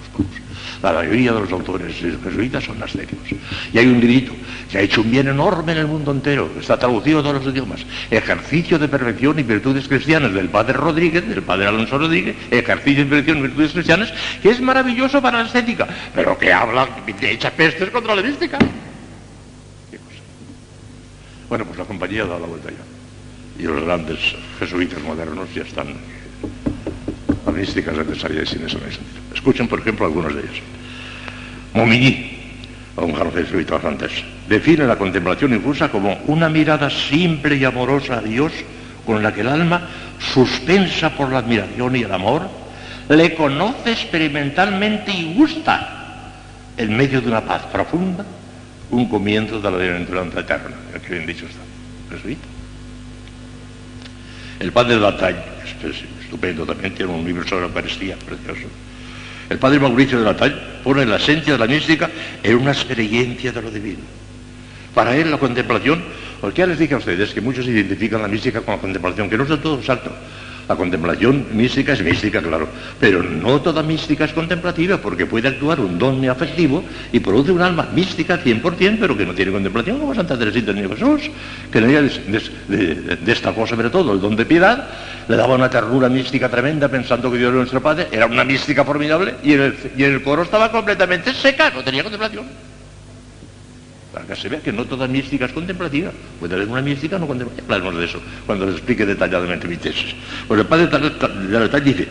La 0.82 0.94
mayoría 0.94 1.34
de 1.34 1.42
los 1.42 1.52
autores 1.52 1.94
jesuitas 1.98 2.64
son 2.64 2.82
ascéticos. 2.82 3.28
Y 3.74 3.78
hay 3.78 3.88
un 3.88 4.00
librito 4.00 4.32
que 4.72 4.78
ha 4.78 4.82
hecho 4.82 5.02
un 5.02 5.12
bien 5.12 5.28
enorme 5.28 5.74
en 5.74 5.80
el 5.80 5.88
mundo 5.88 6.12
entero, 6.12 6.50
está 6.60 6.78
traducido 6.80 7.20
a 7.20 7.24
todos 7.24 7.44
los 7.44 7.54
idiomas. 7.54 7.86
Ejercicio 8.10 8.80
de 8.80 8.88
perfección 8.88 9.38
y 9.40 9.44
virtudes 9.44 9.88
cristianas 9.88 10.34
del 10.34 10.48
padre 10.48 10.74
Rodríguez, 10.74 11.28
del 11.28 11.42
padre 11.42 11.68
Alonso 11.68 11.98
Rodríguez, 11.98 12.36
ejercicio 12.50 13.04
de 13.04 13.10
perfección 13.10 13.40
y 13.40 13.42
virtudes 13.42 13.74
cristianas, 13.74 14.14
que 14.42 14.52
es 14.52 14.62
maravilloso 14.62 15.22
para 15.22 15.40
la 15.40 15.48
estética, 15.48 15.88
pero 16.16 16.38
que 16.38 16.54
habla, 16.54 16.88
de 17.06 17.32
echa 17.32 17.52
pestes 17.52 17.90
contra 17.90 18.16
la 18.16 18.22
mística. 18.22 18.58
Bueno, 21.50 21.66
pues 21.66 21.80
la 21.80 21.86
compañía 21.86 22.26
da 22.26 22.40
la 22.40 22.46
vuelta 22.46 22.70
ya. 22.70 23.62
Y 23.62 23.64
los 23.64 23.84
grandes 23.84 24.20
jesuitas 24.60 25.02
modernos 25.02 25.54
ya 25.54 25.64
están 25.64 25.88
la 27.60 28.04
es. 28.88 29.00
Escuchen, 29.34 29.68
por 29.68 29.80
ejemplo, 29.80 30.06
algunos 30.06 30.34
de 30.34 30.42
ellos. 30.42 30.62
Momigny, 31.74 32.38
un 32.96 33.32
jesuita 33.32 33.80
francés, 33.80 34.24
define 34.48 34.86
la 34.86 34.98
contemplación 34.98 35.54
infusa 35.54 35.90
como 35.90 36.18
una 36.28 36.50
mirada 36.50 36.90
simple 36.90 37.56
y 37.56 37.64
amorosa 37.64 38.18
a 38.18 38.22
Dios 38.22 38.52
con 39.06 39.24
la 39.24 39.34
que 39.34 39.42
el 39.42 39.48
alma, 39.48 39.88
suspensa 40.34 41.10
por 41.16 41.32
la 41.32 41.40
admiración 41.40 41.96
y 41.96 42.04
el 42.04 42.12
amor, 42.12 42.50
le 43.10 43.34
conoce 43.34 43.92
experimentalmente 43.92 45.12
y 45.12 45.34
gusta 45.34 45.96
en 46.78 46.96
medio 46.96 47.22
de 47.22 47.28
una 47.28 47.42
paz 47.42 47.64
profunda, 47.72 48.26
un 48.92 49.10
comienzo 49.10 49.60
de 49.60 49.72
la 49.72 49.78
bienaventuranza 49.78 50.40
eterna. 50.42 50.76
Que 51.06 51.14
bien 51.14 51.26
dicho 51.26 51.46
está. 51.46 52.16
Jesuita. 52.16 52.48
El 54.60 54.72
padre 54.72 54.96
de 54.96 55.02
Latay, 55.02 55.36
estupendo 56.30 56.64
también, 56.64 56.94
tiene 56.94 57.12
un 57.12 57.26
libro 57.26 57.44
sobre 57.48 57.62
la 57.62 57.68
Eucaristía, 57.70 58.16
precioso. 58.16 58.70
El 59.50 59.58
padre 59.58 59.80
Mauricio 59.80 60.20
de 60.20 60.26
Latay 60.26 60.80
pone 60.84 61.04
la 61.08 61.16
esencia 61.16 61.54
de 61.54 61.60
la 61.60 61.66
mística 61.66 62.08
en 62.44 62.56
una 62.56 62.72
experiencia 62.72 63.52
de 63.52 63.62
lo 63.64 63.72
divino. 63.72 64.06
Para 64.94 65.16
él 65.16 65.32
la 65.32 65.40
contemplación, 65.40 66.04
porque 66.40 66.60
ya 66.60 66.68
les 66.68 66.78
dije 66.78 66.94
a 66.94 66.98
ustedes 66.98 67.34
que 67.34 67.42
muchos 67.42 67.66
identifican 67.66 68.22
la 68.22 68.28
mística 68.28 68.62
con 68.62 68.76
la 68.76 68.82
contemplación, 68.82 69.28
que 69.28 69.38
no 69.38 69.44
es 69.44 69.50
del 69.50 69.60
todo 69.60 69.80
exacto. 69.80 70.12
La 70.70 70.76
contemplación 70.76 71.48
mística 71.54 71.94
es 71.94 72.04
mística, 72.04 72.44
claro, 72.44 72.70
pero 73.00 73.24
no 73.24 73.60
toda 73.60 73.82
mística 73.82 74.26
es 74.26 74.34
contemplativa, 74.34 75.00
porque 75.00 75.26
puede 75.26 75.48
actuar 75.48 75.80
un 75.80 75.98
don 75.98 76.24
afectivo 76.30 76.84
y 77.12 77.20
produce 77.20 77.52
un 77.52 77.64
alma 77.64 77.90
mística 77.92 78.38
100%, 78.38 78.98
pero 79.00 79.18
que 79.18 79.26
no 79.26 79.34
tiene 79.34 79.52
contemplación, 79.52 79.98
como 79.98 80.14
Santa 80.14 80.38
Teresita 80.38 80.72
de 80.72 80.88
Jesús, 80.88 81.32
que 81.72 81.80
en 81.80 81.90
ella 81.90 82.22
destacó 83.26 83.66
sobre 83.66 83.90
todo 83.90 84.14
el 84.14 84.22
don 84.22 84.36
de 84.36 84.46
piedad, 84.46 84.90
le 85.28 85.36
daba 85.36 85.56
una 85.56 85.72
ternura 85.72 86.08
mística 86.08 86.50
tremenda 86.50 86.88
pensando 86.88 87.32
que 87.32 87.40
Dios 87.40 87.50
era 87.50 87.58
nuestro 87.58 87.82
Padre, 87.82 88.08
era 88.12 88.28
una 88.28 88.44
mística 88.44 88.86
formidable, 88.86 89.38
y 89.42 89.54
y 89.54 90.04
en 90.04 90.14
el 90.14 90.22
coro 90.22 90.44
estaba 90.44 90.72
completamente 90.72 91.34
seca, 91.34 91.72
no 91.72 91.84
tenía 91.84 92.04
contemplación. 92.04 92.46
Para 94.20 94.36
se 94.36 94.50
vea 94.50 94.60
que 94.60 94.74
no 94.74 94.84
toda 94.84 95.08
mística 95.08 95.46
es 95.46 95.54
contemplativa. 95.54 96.12
Puede 96.40 96.56
haber 96.56 96.68
una 96.68 96.82
mística 96.82 97.18
no 97.18 97.26
contemplativa. 97.26 97.64
Hablaremos 97.64 98.00
de 98.00 98.06
eso 98.06 98.22
cuando 98.46 98.66
les 98.66 98.76
explique 98.76 99.06
detalladamente 99.06 99.68
mi 99.68 99.78
tesis. 99.78 100.14
Pues 100.46 100.60
el 100.60 100.68
padre 100.68 100.90
la 101.50 101.80
dice, 101.80 102.06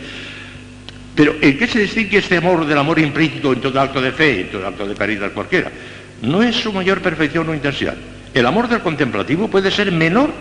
pero 1.13 1.35
¿en 1.39 1.57
qué 1.57 1.67
se 1.67 1.79
distingue 1.79 2.17
este 2.17 2.37
amor 2.37 2.65
del 2.65 2.77
amor 2.79 2.97
implícito 2.97 3.53
en 3.53 3.61
todo 3.61 3.79
acto 3.79 4.01
de 4.01 4.11
fe, 4.11 4.41
en 4.41 4.49
todo 4.49 4.65
acto 4.65 4.87
de 4.87 4.95
caridad 4.95 5.31
cualquiera? 5.33 5.71
No 6.23 6.41
es 6.41 6.55
su 6.55 6.73
mayor 6.73 6.99
perfección 7.01 7.47
o 7.47 7.53
intensidad. 7.53 7.95
El 8.33 8.45
amor 8.45 8.67
del 8.67 8.81
contemplativo 8.81 9.47
puede 9.47 9.69
ser 9.69 9.91
menor 9.91 10.31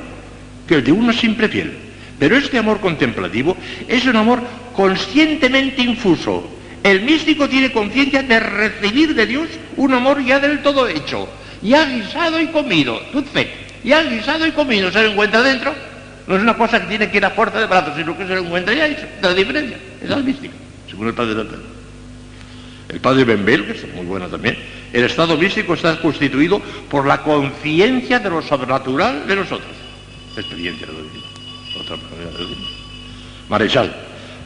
que 0.66 0.76
el 0.76 0.84
de 0.84 0.92
uno 0.92 1.12
simple 1.12 1.48
fiel. 1.48 1.72
Pero 2.18 2.36
este 2.36 2.58
amor 2.58 2.80
contemplativo 2.80 3.56
es 3.86 4.06
un 4.06 4.16
amor 4.16 4.40
conscientemente 4.74 5.82
infuso. 5.82 6.48
El 6.82 7.02
místico 7.02 7.46
tiene 7.46 7.72
conciencia 7.72 8.22
de 8.22 8.40
recibir 8.40 9.14
de 9.14 9.26
Dios 9.26 9.48
un 9.76 9.92
amor 9.92 10.24
ya 10.24 10.40
del 10.40 10.62
todo 10.62 10.88
hecho, 10.88 11.28
ha 11.74 11.84
guisado 11.84 12.40
y 12.40 12.46
comido, 12.48 13.00
tú 13.12 13.22
fe, 13.22 13.50
ha 13.92 14.02
guisado 14.02 14.46
y 14.46 14.52
comido, 14.52 14.90
se 14.90 15.02
lo 15.02 15.10
encuentra 15.10 15.42
dentro, 15.42 15.74
no 16.26 16.36
es 16.36 16.42
una 16.42 16.54
cosa 16.54 16.80
que 16.80 16.86
tiene 16.88 17.10
que 17.10 17.16
ir 17.16 17.24
a 17.24 17.30
fuerza 17.30 17.60
de 17.60 17.66
brazos, 17.66 17.94
sino 17.96 18.16
que 18.16 18.26
se 18.26 18.34
lo 18.34 18.42
encuentra 18.42 18.74
ya 18.74 18.86
hecho, 18.86 19.06
la 19.22 19.34
diferencia, 19.34 19.76
es 20.02 20.24
mística, 20.24 20.54
según 20.88 21.08
el 21.08 21.14
padre 21.14 21.34
de 21.34 21.46
El 22.88 23.00
padre 23.00 23.24
Benbel, 23.24 23.66
que 23.66 23.72
es 23.72 23.94
muy 23.94 24.06
bueno 24.06 24.28
también, 24.28 24.56
el 24.92 25.04
estado 25.04 25.36
místico 25.36 25.74
está 25.74 26.00
constituido 26.00 26.60
por 26.90 27.06
la 27.06 27.22
conciencia 27.22 28.18
de 28.18 28.30
lo 28.30 28.40
sobrenatural 28.40 29.26
de 29.26 29.36
nosotros. 29.36 29.70
Experiencia 30.36 30.86
de 30.86 30.92
lo 30.92 31.02
divino. 31.02 31.24
Otra 31.80 31.96
manera 31.96 32.30
de. 32.38 32.56
Marechal, 33.48 33.94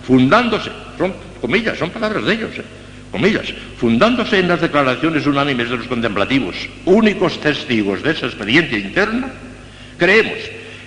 fundándose, 0.06 0.70
son 0.98 1.14
comillas, 1.40 1.78
son 1.78 1.90
palabras 1.90 2.24
de 2.24 2.32
ellos, 2.32 2.58
¿eh? 2.58 2.64
Comillas, 3.12 3.52
fundándose 3.76 4.40
en 4.40 4.48
las 4.48 4.60
declaraciones 4.60 5.26
unánimes 5.26 5.68
de 5.68 5.76
los 5.76 5.86
contemplativos, 5.86 6.56
únicos 6.86 7.38
testigos 7.40 8.02
de 8.02 8.12
esa 8.12 8.26
experiencia 8.26 8.78
interna, 8.78 9.28
creemos 9.98 10.38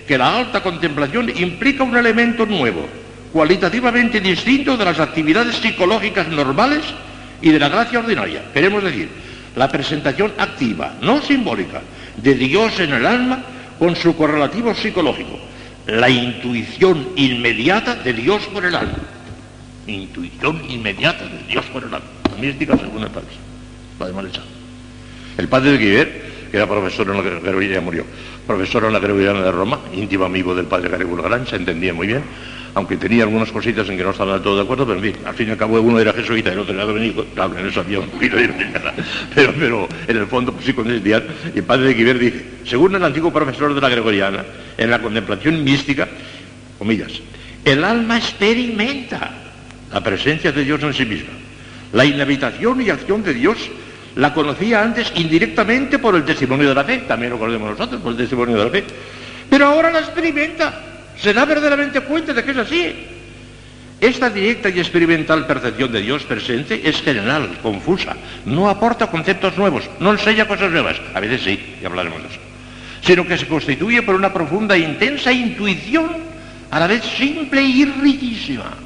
que 0.08 0.18
la 0.18 0.40
alta 0.40 0.62
contemplación 0.62 1.30
implica 1.30 1.84
un 1.84 1.96
elemento 1.96 2.46
nuevo, 2.46 2.88
cualitativamente 3.32 4.20
distinto 4.20 4.76
de 4.76 4.86
las 4.86 5.00
actividades 5.00 5.56
psicológicas 5.58 6.28
normales 6.28 6.82
y 7.42 7.52
de 7.52 7.60
la 7.60 7.70
gracia 7.70 8.00
ordinaria. 8.00 8.44
Queremos 8.54 8.84
decir, 8.84 9.08
la 9.56 9.70
presentación 9.70 10.34
activa, 10.38 10.96
no 11.02 11.22
simbólica, 11.22 11.82
de 12.18 12.34
Dios 12.34 12.80
en 12.80 12.94
el 12.94 13.06
alma 13.06 13.44
con 13.78 13.96
su 13.96 14.16
correlativo 14.16 14.74
psicológico, 14.74 15.40
la 15.86 16.10
intuición 16.10 17.10
inmediata 17.16 17.96
de 17.96 18.14
Dios 18.14 18.44
por 18.48 18.66
el 18.66 18.76
alma. 18.76 18.98
Intuición 19.86 20.64
inmediata 20.68 21.26
de 21.26 21.44
Dios 21.48 21.66
por 21.66 21.84
el 21.84 21.94
alma 21.94 22.15
mística 22.38 22.78
según 22.78 23.04
el 23.04 23.10
padre, 23.10 23.28
padre 23.98 24.30
El 25.38 25.48
padre 25.48 25.72
de 25.72 25.78
Guiver, 25.78 26.22
que 26.52 26.58
era 26.58 26.68
profesor 26.68 27.08
en 27.10 27.18
la 27.18 27.22
Gregoriana, 27.22 27.82
murió, 27.82 28.06
profesor 28.46 28.86
en 28.86 28.94
la 28.94 29.00
Gregoriana 29.00 29.42
de 29.42 29.52
Roma, 29.52 29.80
íntimo 29.94 30.26
amigo 30.26 30.56
del 30.56 30.66
padre 30.66 30.90
Garibul 30.90 31.22
Galán, 31.22 31.48
se 31.48 31.56
entendía 31.56 31.94
muy 31.94 32.08
bien, 32.08 32.24
aunque 32.76 32.98
tenía 32.98 33.24
algunas 33.24 33.52
cositas 33.52 33.88
en 33.90 33.98
que 33.98 34.04
no 34.04 34.12
estaban 34.12 34.36
del 34.36 34.44
todo 34.44 34.58
de 34.58 34.64
acuerdo, 34.64 34.86
pero 34.86 35.00
al 35.26 35.34
fin 35.34 35.48
y 35.48 35.52
al 35.52 35.58
cabo 35.58 35.80
uno 35.80 36.00
era 36.00 36.14
jesuita 36.14 36.50
y 36.50 36.54
el 36.54 36.60
otro 36.60 36.74
era 36.74 36.86
dominico, 36.86 37.26
claro, 37.34 37.58
en 37.58 37.68
eso 37.68 37.80
había 37.80 38.00
un 38.00 38.10
poquito 38.10 38.36
de 38.36 38.50
pero, 39.36 39.54
pero 39.58 39.90
en 40.08 40.18
el 40.18 40.28
fondo 40.28 40.52
pues 40.52 40.66
sí 40.66 40.74
coincidían, 40.74 41.24
y 41.54 41.60
el 41.60 41.64
padre 41.64 41.88
de 41.88 41.94
Guiver 41.94 42.20
dice, 42.20 42.46
según 42.66 42.96
el 42.96 43.04
antiguo 43.04 43.32
profesor 43.32 43.74
de 43.74 43.82
la 43.82 43.90
Gregoriana, 43.90 44.44
en 44.78 44.90
la 44.90 45.02
contemplación 45.02 45.64
mística, 45.64 46.08
comillas, 46.78 47.14
el 47.64 47.84
alma 47.84 48.18
experimenta 48.18 49.32
la 49.92 50.04
presencia 50.04 50.52
de 50.52 50.64
Dios 50.64 50.84
en 50.84 50.94
sí 50.94 51.06
misma 51.06 51.32
la 51.96 52.04
inhabitación 52.04 52.82
y 52.82 52.90
acción 52.90 53.24
de 53.24 53.34
Dios 53.34 53.58
la 54.16 54.34
conocía 54.34 54.84
antes 54.84 55.14
indirectamente 55.16 55.98
por 55.98 56.16
el 56.16 56.26
testimonio 56.26 56.70
de 56.70 56.76
la 56.76 56.84
fe, 56.84 57.00
también 57.08 57.32
lo 57.32 57.40
conocemos 57.40 57.72
nosotros 57.72 58.02
por 58.02 58.12
el 58.12 58.18
testimonio 58.18 58.58
de 58.58 58.66
la 58.66 58.70
fe, 58.70 58.84
pero 59.50 59.68
ahora 59.68 59.92
la 59.92 60.00
experimenta, 60.00 60.74
se 61.18 61.34
da 61.34 61.46
verdaderamente 61.46 62.02
cuenta 62.02 62.34
de 62.34 62.44
que 62.44 62.52
es 62.52 62.58
así. 62.58 62.96
Esta 64.02 64.30
directa 64.30 64.68
y 64.68 64.80
experimental 64.80 65.48
percepción 65.48 65.90
de 65.94 66.02
Dios 66.02 66.24
presente 66.24 66.82
es 66.84 67.02
general, 67.02 67.60
confusa, 67.64 68.14
no 68.46 68.70
aporta 68.70 69.08
conceptos 69.08 69.58
nuevos, 69.58 69.90
no 70.02 70.12
enseña 70.12 70.50
cosas 70.50 70.72
nuevas, 70.72 70.98
a 71.14 71.20
veces 71.22 71.42
sí, 71.44 71.78
y 71.82 71.86
hablaremos 71.86 72.22
de 72.22 72.28
eso, 72.28 72.40
sino 73.04 73.26
que 73.26 73.38
se 73.38 73.48
constituye 73.48 74.02
por 74.02 74.16
una 74.16 74.34
profunda 74.34 74.76
e 74.76 74.80
intensa 74.80 75.32
intuición, 75.32 76.12
a 76.72 76.80
la 76.80 76.88
vez 76.88 77.04
simple 77.18 77.62
y 77.62 77.86
riquísima. 77.86 78.85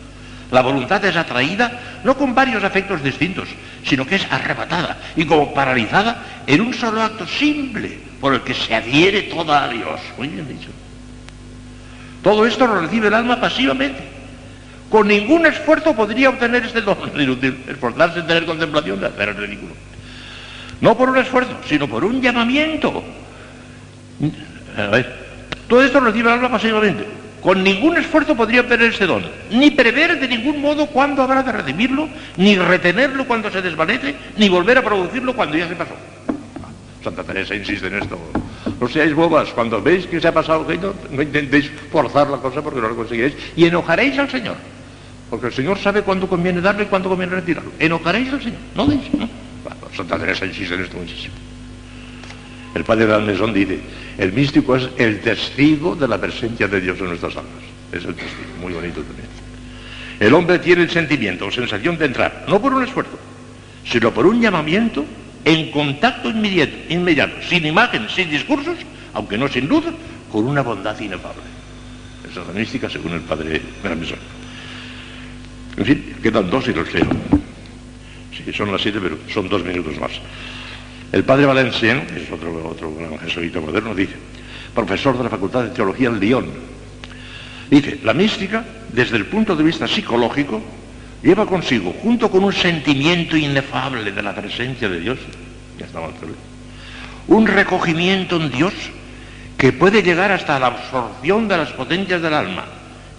La 0.52 0.62
voluntad 0.62 1.04
es 1.06 1.16
atraída 1.16 1.72
no 2.04 2.18
con 2.18 2.34
varios 2.34 2.64
efectos 2.64 3.04
distintos, 3.04 3.48
sino 3.86 4.06
que 4.06 4.16
es 4.16 4.28
arrebatada 4.32 4.98
y 5.16 5.26
como 5.26 5.54
paralizada 5.54 6.24
en 6.48 6.62
un 6.62 6.74
solo 6.74 7.02
acto 7.04 7.28
simple 7.28 8.00
por 8.20 8.34
el 8.34 8.42
que 8.42 8.54
se 8.54 8.74
adhiere 8.74 9.24
toda 9.24 9.64
a 9.64 9.68
Dios. 9.68 10.00
Muy 10.18 10.28
bien 10.30 10.48
dicho. 10.48 10.70
Todo 12.24 12.46
esto 12.46 12.66
lo 12.66 12.82
recibe 12.82 13.08
el 13.08 13.14
alma 13.14 13.40
pasivamente. 13.40 14.04
Con 14.90 15.08
ningún 15.08 15.46
esfuerzo 15.46 15.96
podría 15.96 16.30
obtener 16.30 16.66
este 16.66 16.82
don. 16.82 16.98
Inútil. 17.20 17.64
Esforzarse 17.68 18.20
en 18.20 18.28
tener 18.28 18.46
contemplación 18.46 19.04
hacer 19.04 19.30
el 19.30 19.38
ridículo. 19.38 19.74
No 20.82 20.98
por 20.98 21.10
un 21.10 21.18
esfuerzo, 21.18 21.52
sino 21.68 21.88
por 21.88 22.04
un 22.04 22.22
llamamiento. 22.22 23.04
A 24.78 24.88
ver, 24.88 25.16
todo 25.68 25.84
esto 25.84 26.00
lo 26.00 26.08
recibe 26.08 26.30
el 26.30 26.36
alma 26.36 26.50
pasivamente. 26.50 27.19
Con 27.42 27.64
ningún 27.64 27.98
esfuerzo 27.98 28.36
podría 28.36 28.62
obtener 28.62 28.92
ese 28.92 29.06
don, 29.06 29.24
ni 29.52 29.72
prever 29.72 30.20
de 30.20 30.28
ningún 30.28 30.62
modo 30.62 30.88
cuándo 30.88 31.22
habrá 31.24 31.42
de 31.42 31.52
recibirlo, 31.52 32.10
ni 32.38 32.58
retenerlo 32.58 33.26
cuando 33.26 33.50
se 33.50 33.62
desvanece, 33.62 34.16
ni 34.38 34.50
volver 34.50 34.78
a 34.78 34.84
producirlo 34.84 35.36
cuando 35.36 35.58
ya 35.58 35.68
se 35.68 35.76
pasó. 35.76 35.94
Santa 37.04 37.24
Teresa 37.24 37.56
insiste 37.56 37.88
en 37.88 37.96
esto. 37.96 38.20
No 38.80 38.88
seáis 38.88 39.14
bobas, 39.14 39.50
cuando 39.50 39.82
veis 39.82 40.06
que 40.06 40.20
se 40.20 40.28
ha 40.28 40.34
pasado 40.34 40.66
no, 40.82 40.94
no 41.12 41.22
intentéis 41.22 41.72
forzar 41.92 42.30
la 42.30 42.38
cosa 42.38 42.62
porque 42.62 42.82
no 42.82 42.90
lo 42.90 42.96
conseguiréis. 42.96 43.36
Y 43.56 43.66
enojaréis 43.66 44.18
al 44.20 44.30
Señor. 44.30 44.56
Porque 45.30 45.48
el 45.48 45.54
Señor 45.54 45.78
sabe 45.78 46.02
cuándo 46.02 46.28
conviene 46.28 46.60
darle 46.60 46.84
y 46.84 46.88
cuándo 46.88 47.08
conviene 47.08 47.36
retirarlo. 47.36 47.72
Enojaréis 47.80 48.34
al 48.34 48.42
Señor. 48.42 48.60
No 48.76 48.86
deis. 48.86 49.02
Santa 49.96 50.18
Teresa 50.18 50.46
insiste 50.46 50.76
en 50.76 50.84
esto 50.84 50.98
muchísimo. 50.98 51.36
El 52.76 52.84
padre 52.84 53.08
de 53.08 53.14
Almesón 53.14 53.54
dice, 53.54 53.80
el 54.18 54.32
místico 54.34 54.76
es 54.76 54.90
el 54.98 55.22
testigo 55.22 55.96
de 55.96 56.08
la 56.08 56.20
presencia 56.20 56.68
de 56.68 56.82
Dios 56.82 57.00
en 57.00 57.08
nuestras 57.08 57.36
almas. 57.36 57.64
Es 57.92 58.06
el 58.06 58.14
testigo, 58.14 58.50
muy 58.62 58.74
bonito 58.74 59.02
también. 59.02 59.28
El 60.20 60.34
hombre 60.34 60.60
tiene 60.60 60.84
el 60.84 60.90
sentimiento 60.90 61.48
o 61.48 61.52
sensación 61.52 61.98
de 61.98 62.06
entrar, 62.06 62.46
no 62.48 62.62
por 62.62 62.74
un 62.74 62.84
esfuerzo, 62.84 63.18
sino 63.86 64.14
por 64.14 64.28
un 64.28 64.42
llamamiento 64.42 65.06
en 65.46 65.72
contacto 65.72 66.30
inmediato, 66.30 66.76
inmediato 66.90 67.42
sin 67.48 67.66
imagen, 67.66 68.08
sin 68.10 68.30
discursos, 68.30 68.78
aunque 69.14 69.38
no 69.38 69.48
sin 69.48 69.68
luz, 69.68 69.86
con 70.32 70.46
una 70.46 70.62
bondad 70.62 71.00
inefable. 71.00 71.42
Esa 72.30 72.42
es 72.42 72.48
la 72.48 72.54
mística 72.54 72.90
según 72.90 73.14
el 73.14 73.22
padre 73.22 73.62
Almesón. 73.84 74.20
En 75.78 75.86
fin, 75.86 76.16
quedan 76.22 76.50
dos 76.50 76.68
y 76.68 76.74
los 76.74 76.94
leo. 76.94 77.08
Sí, 78.36 78.54
son 78.54 78.72
las 78.72 78.82
siete, 78.82 79.00
pero 79.02 79.18
son 79.34 79.48
dos 79.48 79.64
minutos 79.64 79.98
más. 80.00 80.12
El 81.12 81.24
padre 81.24 81.46
Valencien, 81.46 82.06
que 82.08 82.24
es 82.24 82.32
otro, 82.32 82.68
otro 82.68 82.94
gran 82.94 83.18
jesuita 83.20 83.60
moderno, 83.60 83.96
dice, 83.96 84.16
profesor 84.76 85.18
de 85.18 85.24
la 85.24 85.30
Facultad 85.30 85.64
de 85.64 85.70
Teología 85.70 86.10
en 86.10 86.20
Lyon, 86.20 86.46
dice, 87.70 88.00
la 88.04 88.14
mística, 88.14 88.64
desde 88.94 89.18
el 89.18 89.26
punto 89.26 89.56
de 89.56 89.64
vista 89.64 89.88
psicológico, 89.88 90.62
lleva 91.24 91.46
consigo, 91.46 91.94
junto 92.04 92.30
con 92.30 92.44
un 92.44 92.54
sentimiento 92.54 93.36
inefable 93.36 94.12
de 94.12 94.22
la 94.22 94.36
presencia 94.36 94.88
de 94.88 95.00
Dios, 95.00 95.18
ya 95.78 95.86
estamos 95.86 96.14
un 97.30 97.46
recogimiento 97.46 98.38
en 98.38 98.52
Dios 98.52 98.74
que 99.58 99.72
puede 99.72 100.02
llegar 100.02 100.32
hasta 100.32 100.60
la 100.60 100.68
absorción 100.68 101.48
de 101.48 101.58
las 101.58 101.72
potencias 101.72 102.22
del 102.22 102.34
alma, 102.34 102.66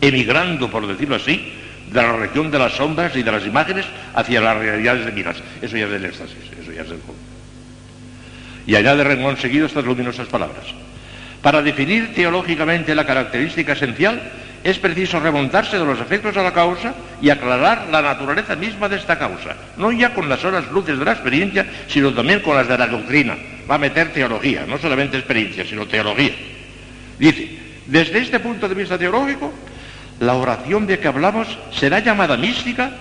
emigrando, 0.01 0.71
por 0.71 0.87
decirlo 0.87 1.17
así, 1.17 1.53
de 1.91 2.03
la 2.03 2.13
región 2.13 2.51
de 2.51 2.59
las 2.59 2.73
sombras 2.73 3.15
y 3.15 3.23
de 3.23 3.31
las 3.31 3.47
imágenes 3.47 3.87
hacia 4.15 4.41
las 4.41 4.57
realidades 4.57 5.07
de 5.07 5.13
miras. 5.13 5.37
Eso 5.63 5.77
ya 5.77 5.85
es 5.85 5.91
del 5.91 6.05
éxtasis, 6.05 6.37
eso 6.61 6.73
ya 6.73 6.83
es 6.83 6.89
del 6.89 6.99
y 8.71 8.77
añade 8.77 9.03
Renglón 9.03 9.35
seguido 9.37 9.67
estas 9.67 9.85
luminosas 9.85 10.29
palabras. 10.29 10.63
Para 11.43 11.61
definir 11.61 12.15
teológicamente 12.15 12.95
la 12.95 13.05
característica 13.05 13.73
esencial, 13.73 14.23
es 14.63 14.79
preciso 14.79 15.19
remontarse 15.19 15.77
de 15.77 15.85
los 15.85 15.99
efectos 15.99 16.37
a 16.37 16.43
la 16.45 16.55
causa 16.55 16.95
y 17.21 17.31
aclarar 17.31 17.89
la 17.91 18.01
naturaleza 18.01 18.55
misma 18.55 18.89
de 18.89 18.95
esta 18.95 19.19
causa, 19.19 19.57
no 19.77 19.91
ya 19.91 20.15
con 20.15 20.29
las 20.29 20.45
horas 20.45 20.71
luces 20.71 20.97
de 20.97 21.05
la 21.05 21.15
experiencia, 21.15 21.67
sino 21.89 22.15
también 22.15 22.39
con 22.43 22.55
las 22.55 22.69
de 22.69 22.79
la 22.79 22.87
doctrina. 22.87 23.37
Va 23.69 23.75
a 23.75 23.79
meter 23.79 24.13
teología, 24.13 24.65
no 24.69 24.79
solamente 24.79 25.17
experiencia, 25.17 25.65
sino 25.65 25.87
teología. 25.87 26.31
Dice, 27.19 27.59
desde 27.87 28.21
este 28.21 28.39
punto 28.39 28.69
de 28.69 28.77
vista 28.77 28.97
teológico, 28.97 29.53
la 30.21 30.35
oración 30.35 30.87
de 30.87 31.01
que 31.01 31.09
hablamos 31.09 31.49
será 31.73 31.99
llamada 31.99 32.37
mística 32.37 32.93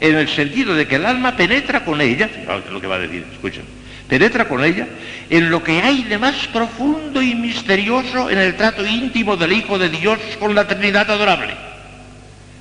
en 0.00 0.16
el 0.16 0.28
sentido 0.28 0.74
de 0.74 0.86
que 0.86 0.96
el 0.96 1.04
alma 1.04 1.36
penetra 1.36 1.84
con 1.84 2.00
ella, 2.00 2.30
lo 2.72 2.80
que 2.80 2.86
va 2.86 2.94
a 2.94 3.00
decir, 3.00 3.26
escuchen, 3.30 3.64
penetra 4.08 4.48
con 4.48 4.64
ella 4.64 4.86
en 5.28 5.50
lo 5.50 5.62
que 5.62 5.82
hay 5.82 6.04
de 6.04 6.18
más 6.18 6.34
profundo 6.48 7.20
y 7.20 7.34
misterioso 7.34 8.30
en 8.30 8.38
el 8.38 8.56
trato 8.56 8.86
íntimo 8.86 9.36
del 9.36 9.52
Hijo 9.52 9.78
de 9.78 9.90
Dios 9.90 10.18
con 10.40 10.54
la 10.54 10.66
Trinidad 10.66 11.10
adorable, 11.10 11.54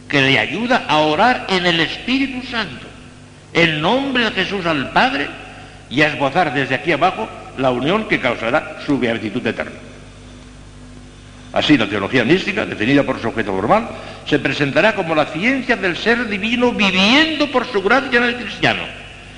que 0.10 0.22
le 0.22 0.38
ayuda 0.38 0.86
a 0.88 0.98
orar 0.98 1.48
en 1.50 1.66
el 1.66 1.80
Espíritu 1.80 2.46
Santo, 2.48 2.86
en 3.54 3.82
nombre 3.82 4.26
de 4.26 4.32
Jesús 4.32 4.66
al 4.66 4.92
Padre, 4.92 5.28
y 5.90 6.02
a 6.02 6.08
esbozar 6.10 6.54
desde 6.54 6.76
aquí 6.76 6.92
abajo 6.92 7.30
la 7.58 7.72
unión 7.72 8.10
que 8.10 8.20
causará 8.20 8.80
su 8.86 9.00
beatitud 9.00 9.46
eterna. 9.48 9.72
Así, 11.54 11.78
la 11.78 11.88
teología 11.88 12.26
mística, 12.26 12.66
definida 12.66 13.04
por 13.04 13.22
su 13.22 13.30
objeto 13.30 13.54
formal, 13.54 13.88
se 14.28 14.38
presentará 14.38 14.94
como 14.94 15.16
la 15.16 15.28
ciencia 15.28 15.78
del 15.78 15.96
ser 15.96 16.28
divino 16.28 16.74
viviendo 16.74 17.50
por 17.50 17.66
su 17.72 17.82
gracia 17.82 18.18
en 18.18 18.26
el 18.26 18.36
cristiano 18.36 18.84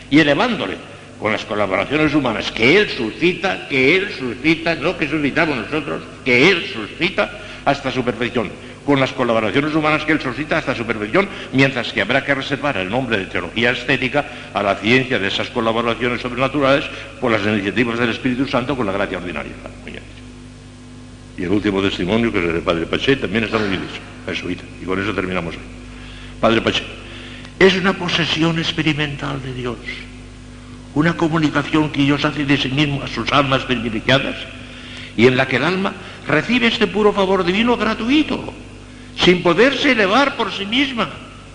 y 0.10 0.19
elevándole 0.19 0.88
con 1.19 1.33
las 1.33 1.43
colaboraciones 1.43 2.15
humanas 2.15 2.51
que 2.51 2.77
Él 2.77 2.89
suscita, 2.89 3.67
que 3.67 3.97
Él 3.97 4.09
suscita, 4.17 4.75
no 4.75 4.97
que 4.97 5.07
suscitamos 5.07 5.57
nosotros, 5.57 6.01
que 6.23 6.49
Él 6.49 6.65
suscita 6.73 7.29
hasta 7.65 7.91
su 7.91 8.03
perfección, 8.03 8.49
con 8.85 9.01
las 9.01 9.11
colaboraciones 9.11 9.75
humanas 9.75 10.05
que 10.05 10.13
Él 10.13 10.21
suscita 10.21 10.57
hasta 10.57 10.73
su 10.73 10.85
perfección, 10.85 11.27
mientras 11.51 11.91
que 11.91 12.01
habrá 12.01 12.23
que 12.23 12.33
reservar 12.33 12.77
el 12.77 12.89
nombre 12.89 13.17
de 13.17 13.25
teología 13.25 13.71
estética 13.71 14.25
a 14.53 14.63
la 14.63 14.75
ciencia 14.75 15.19
de 15.19 15.27
esas 15.27 15.49
colaboraciones 15.49 16.21
sobrenaturales 16.21 16.85
por 17.19 17.31
las 17.31 17.45
iniciativas 17.45 17.99
del 17.99 18.11
Espíritu 18.11 18.47
Santo 18.47 18.77
con 18.77 18.85
la 18.85 18.93
gracia 18.93 19.17
ordinaria. 19.17 19.51
Y 21.37 21.43
el 21.43 21.49
último 21.49 21.81
testimonio, 21.81 22.31
que 22.31 22.39
es 22.39 22.55
el 22.55 22.61
Padre 22.61 22.85
Paché, 22.85 23.17
también 23.17 23.43
está 23.43 23.57
muy 23.57 23.69
dicho, 23.69 24.01
jesuita, 24.25 24.63
y 24.81 24.85
con 24.85 25.01
eso 25.01 25.13
terminamos 25.13 25.55
hoy. 25.55 25.61
Padre 26.39 26.61
Paché, 26.61 26.83
es 27.59 27.75
una 27.75 27.93
posesión 27.93 28.57
experimental 28.57 29.41
de 29.41 29.53
Dios 29.53 29.77
una 30.95 31.15
comunicación 31.15 31.91
que 31.91 32.01
Dios 32.01 32.25
hace 32.25 32.45
de 32.45 32.57
sí 32.57 32.69
mismo 32.69 33.03
a 33.03 33.07
sus 33.07 33.31
almas 33.31 33.63
privilegiadas 33.63 34.35
y 35.15 35.27
en 35.27 35.37
la 35.37 35.47
que 35.47 35.57
el 35.57 35.63
alma 35.63 35.93
recibe 36.27 36.67
este 36.67 36.87
puro 36.87 37.13
favor 37.13 37.43
divino 37.43 37.77
gratuito, 37.77 38.53
sin 39.17 39.43
poderse 39.43 39.91
elevar 39.91 40.35
por 40.35 40.51
sí 40.51 40.65
misma, 40.65 41.09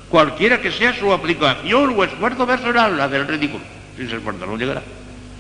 cualquiera 0.09 0.61
que 0.61 0.71
sea 0.71 0.95
su 0.99 1.13
aplicación 1.13 1.95
o 1.97 2.05
esfuerzo 2.05 2.47
personal, 2.47 2.97
la 2.97 3.09
del 3.09 3.27
ridículo. 3.27 3.65
Si 3.97 4.07
se 4.07 4.17
esfuerza 4.17 4.47
no 4.47 4.57
llegará. 4.57 4.83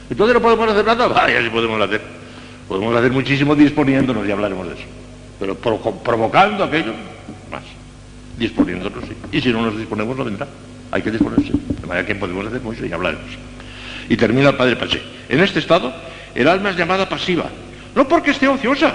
Entonces 0.08 0.34
no 0.34 0.40
podemos 0.40 0.68
hacer 0.68 0.84
nada, 0.84 1.08
vaya 1.08 1.42
si 1.42 1.50
podemos 1.50 1.80
hacer. 1.80 2.00
Podemos 2.68 2.96
hacer 2.96 3.12
muchísimo 3.12 3.54
disponiéndonos 3.54 4.26
y 4.26 4.30
hablaremos 4.30 4.68
de 4.68 4.74
eso. 4.74 4.84
Pero 5.38 5.56
provocando 5.56 6.64
aquello, 6.64 6.92
más. 7.50 7.62
Disponiéndonos, 8.38 9.04
sí. 9.04 9.14
Y 9.32 9.40
si 9.40 9.52
no 9.52 9.62
nos 9.62 9.76
disponemos, 9.76 10.16
no 10.16 10.24
vendrá. 10.24 10.46
Hay 10.90 11.02
que 11.02 11.10
disponerse. 11.10 11.52
De 11.52 11.86
manera 11.86 12.06
que 12.06 12.14
podemos 12.14 12.46
hacer 12.46 12.60
mucho 12.60 12.86
y 12.86 12.92
hablaremos. 12.92 13.26
Y 14.08 14.16
termina 14.16 14.50
el 14.50 14.56
padre 14.56 14.76
Paché. 14.76 15.02
En 15.28 15.40
este 15.40 15.58
estado, 15.58 15.94
el 16.34 16.48
alma 16.48 16.70
es 16.70 16.76
llamada 16.76 17.08
pasiva, 17.08 17.46
no 17.94 18.06
porque 18.08 18.32
esté 18.32 18.48
ociosa, 18.48 18.94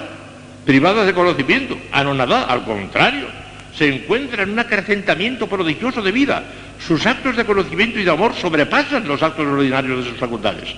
privada 0.66 1.06
de 1.06 1.14
conocimiento, 1.14 1.78
anonadada, 1.92 2.46
al 2.46 2.64
contrario, 2.64 3.28
se 3.76 3.88
encuentra 3.88 4.44
en 4.44 4.52
un 4.52 4.60
acrecentamiento 4.60 5.48
prodigioso 5.48 6.02
de 6.02 6.12
vida. 6.12 6.44
Sus 6.86 7.06
actos 7.06 7.36
de 7.36 7.46
conocimiento 7.46 8.00
y 8.00 8.04
de 8.04 8.12
amor 8.12 8.34
sobrepasan 8.36 9.08
los 9.08 9.24
actos 9.24 9.46
ordinarios 9.46 10.04
de 10.04 10.12
sus 10.12 10.20
facultades. 10.20 10.70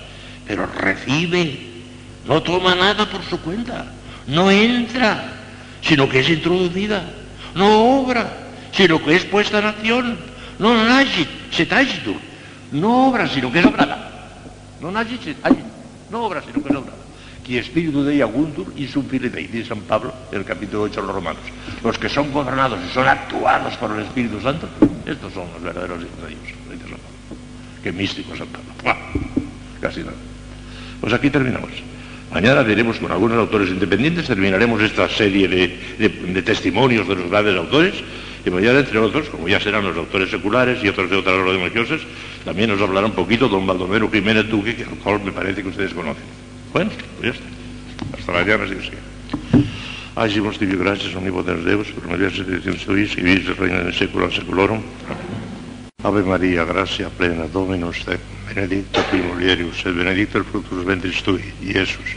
Pero 0.46 0.66
recibe, 0.66 1.58
no 2.26 2.42
toma 2.42 2.74
nada 2.74 3.08
por 3.08 3.22
su 3.24 3.40
cuenta, 3.40 3.86
no 4.28 4.50
entra, 4.50 5.24
sino 5.82 6.08
que 6.08 6.20
es 6.20 6.28
introducida, 6.28 7.04
no 7.54 8.00
obra, 8.00 8.32
sino 8.72 9.02
que 9.02 9.16
es 9.16 9.24
puesta 9.24 9.58
en 9.58 9.66
acción, 9.66 10.18
no 10.58 10.74
nagit, 10.84 11.28
se 11.50 11.68
no 12.72 13.08
obra, 13.08 13.28
sino 13.28 13.52
que 13.52 13.58
es 13.58 13.66
obrada. 13.66 14.11
No 14.82 14.90
nagit, 14.90 15.22
no 16.10 16.24
obra, 16.24 16.42
sino 16.42 16.60
que 16.62 16.68
es 16.68 16.76
obrada. 16.76 16.98
Qui 17.46 17.58
espíritu 17.58 18.04
de 18.04 18.22
aguntur 18.22 18.72
y 18.76 18.86
Dei, 18.86 19.46
dice 19.46 19.68
San 19.68 19.80
Pablo 19.82 20.12
en 20.30 20.38
el 20.38 20.44
capítulo 20.44 20.82
8 20.82 21.00
de 21.00 21.06
los 21.06 21.14
Romanos. 21.16 21.42
Los 21.82 21.98
que 21.98 22.08
son 22.08 22.32
gobernados 22.32 22.78
y 22.84 22.92
son 22.92 23.06
actuados 23.06 23.76
por 23.76 23.92
el 23.92 24.04
Espíritu 24.04 24.40
Santo, 24.40 24.68
estos 25.06 25.32
son 25.32 25.46
los 25.54 25.62
verdaderos 25.62 26.02
hijos 26.02 26.22
de 26.22 26.28
Dios, 26.28 26.40
dice 26.70 26.82
San 26.82 26.98
Pablo. 26.98 27.42
Qué 27.82 27.92
místico 27.92 28.36
San 28.36 28.48
Pablo. 28.48 28.98
Casi 29.80 30.00
nada. 30.00 30.14
Pues 31.00 31.12
aquí 31.12 31.30
terminamos. 31.30 31.70
Mañana 32.32 32.62
veremos 32.62 32.98
con 32.98 33.10
algunos 33.12 33.38
autores 33.38 33.68
independientes, 33.68 34.26
terminaremos 34.26 34.80
esta 34.82 35.08
serie 35.08 35.48
de 35.48 36.42
testimonios 36.42 37.06
de 37.06 37.16
los 37.16 37.30
grandes 37.30 37.56
autores 37.56 37.94
y 38.44 38.50
mañana, 38.50 38.80
entre 38.80 38.98
otros, 38.98 39.28
como 39.28 39.48
ya 39.48 39.60
serán 39.60 39.84
los 39.84 39.96
autores 39.96 40.30
seculares 40.30 40.82
y 40.82 40.88
otros 40.88 41.08
de 41.08 41.16
otras 41.16 41.36
religiosas, 41.36 42.00
también 42.44 42.70
nos 42.70 42.80
hablará 42.80 43.06
un 43.06 43.12
poquito 43.12 43.48
don 43.48 43.66
Baldomero 43.66 44.10
Jiménez 44.10 44.48
Duque, 44.48 44.74
que 44.74 44.84
al 44.84 44.96
cual 44.98 45.22
me 45.24 45.32
parece 45.32 45.62
que 45.62 45.68
ustedes 45.68 45.94
conocen. 45.94 46.24
Bueno, 46.72 46.90
pues 47.18 47.34
ya 47.34 47.40
está. 47.40 48.18
Hasta 48.18 48.32
mañana, 48.32 48.66
si 48.66 48.74
Dios 48.74 48.90
quiere. 48.90 49.12
Hagimos 50.14 50.58
tibi 50.58 50.76
gracias, 50.76 51.14
omnipotens 51.14 51.64
Deus, 51.64 51.88
por 51.92 52.06
María 52.06 52.28
Selección 52.30 52.76
Suis, 52.76 53.16
y 53.16 53.22
vis 53.22 53.56
reina 53.56 53.80
en 53.80 53.92
secula 53.94 54.30
seculorum. 54.30 54.82
Ave 56.04 56.22
María, 56.22 56.64
gracia 56.64 57.08
plena, 57.08 57.46
Dominus 57.46 58.04
te, 58.04 58.18
benedicta 58.46 59.06
qui 59.08 59.22
mulieribus, 59.22 59.86
et 59.86 59.94
benedictus 59.94 60.44
fructus 60.46 60.84
ventris 60.84 61.22
tui, 61.22 61.54
Iesus. 61.62 62.16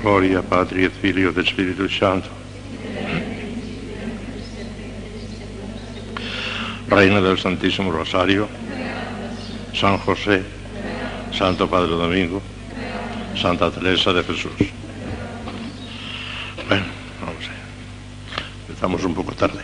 Gloria 0.00 0.42
Patri 0.42 0.84
et 0.84 0.92
Filio 0.92 1.32
et 1.36 1.44
Spiritus 1.44 1.98
Santo. 1.98 2.45
Reina 6.88 7.20
del 7.20 7.38
Santísimo 7.38 7.90
Rosario, 7.90 8.48
San 9.74 9.98
José, 9.98 10.42
Santo 11.32 11.68
Padre 11.68 11.90
Domingo, 11.90 12.40
Santa 13.40 13.70
Teresa 13.70 14.12
de 14.12 14.22
Jesús. 14.22 14.52
Bueno, 16.68 16.86
vamos 17.20 17.44
a 17.48 18.72
Estamos 18.72 19.04
un 19.04 19.14
poco 19.14 19.32
tarde. 19.32 19.62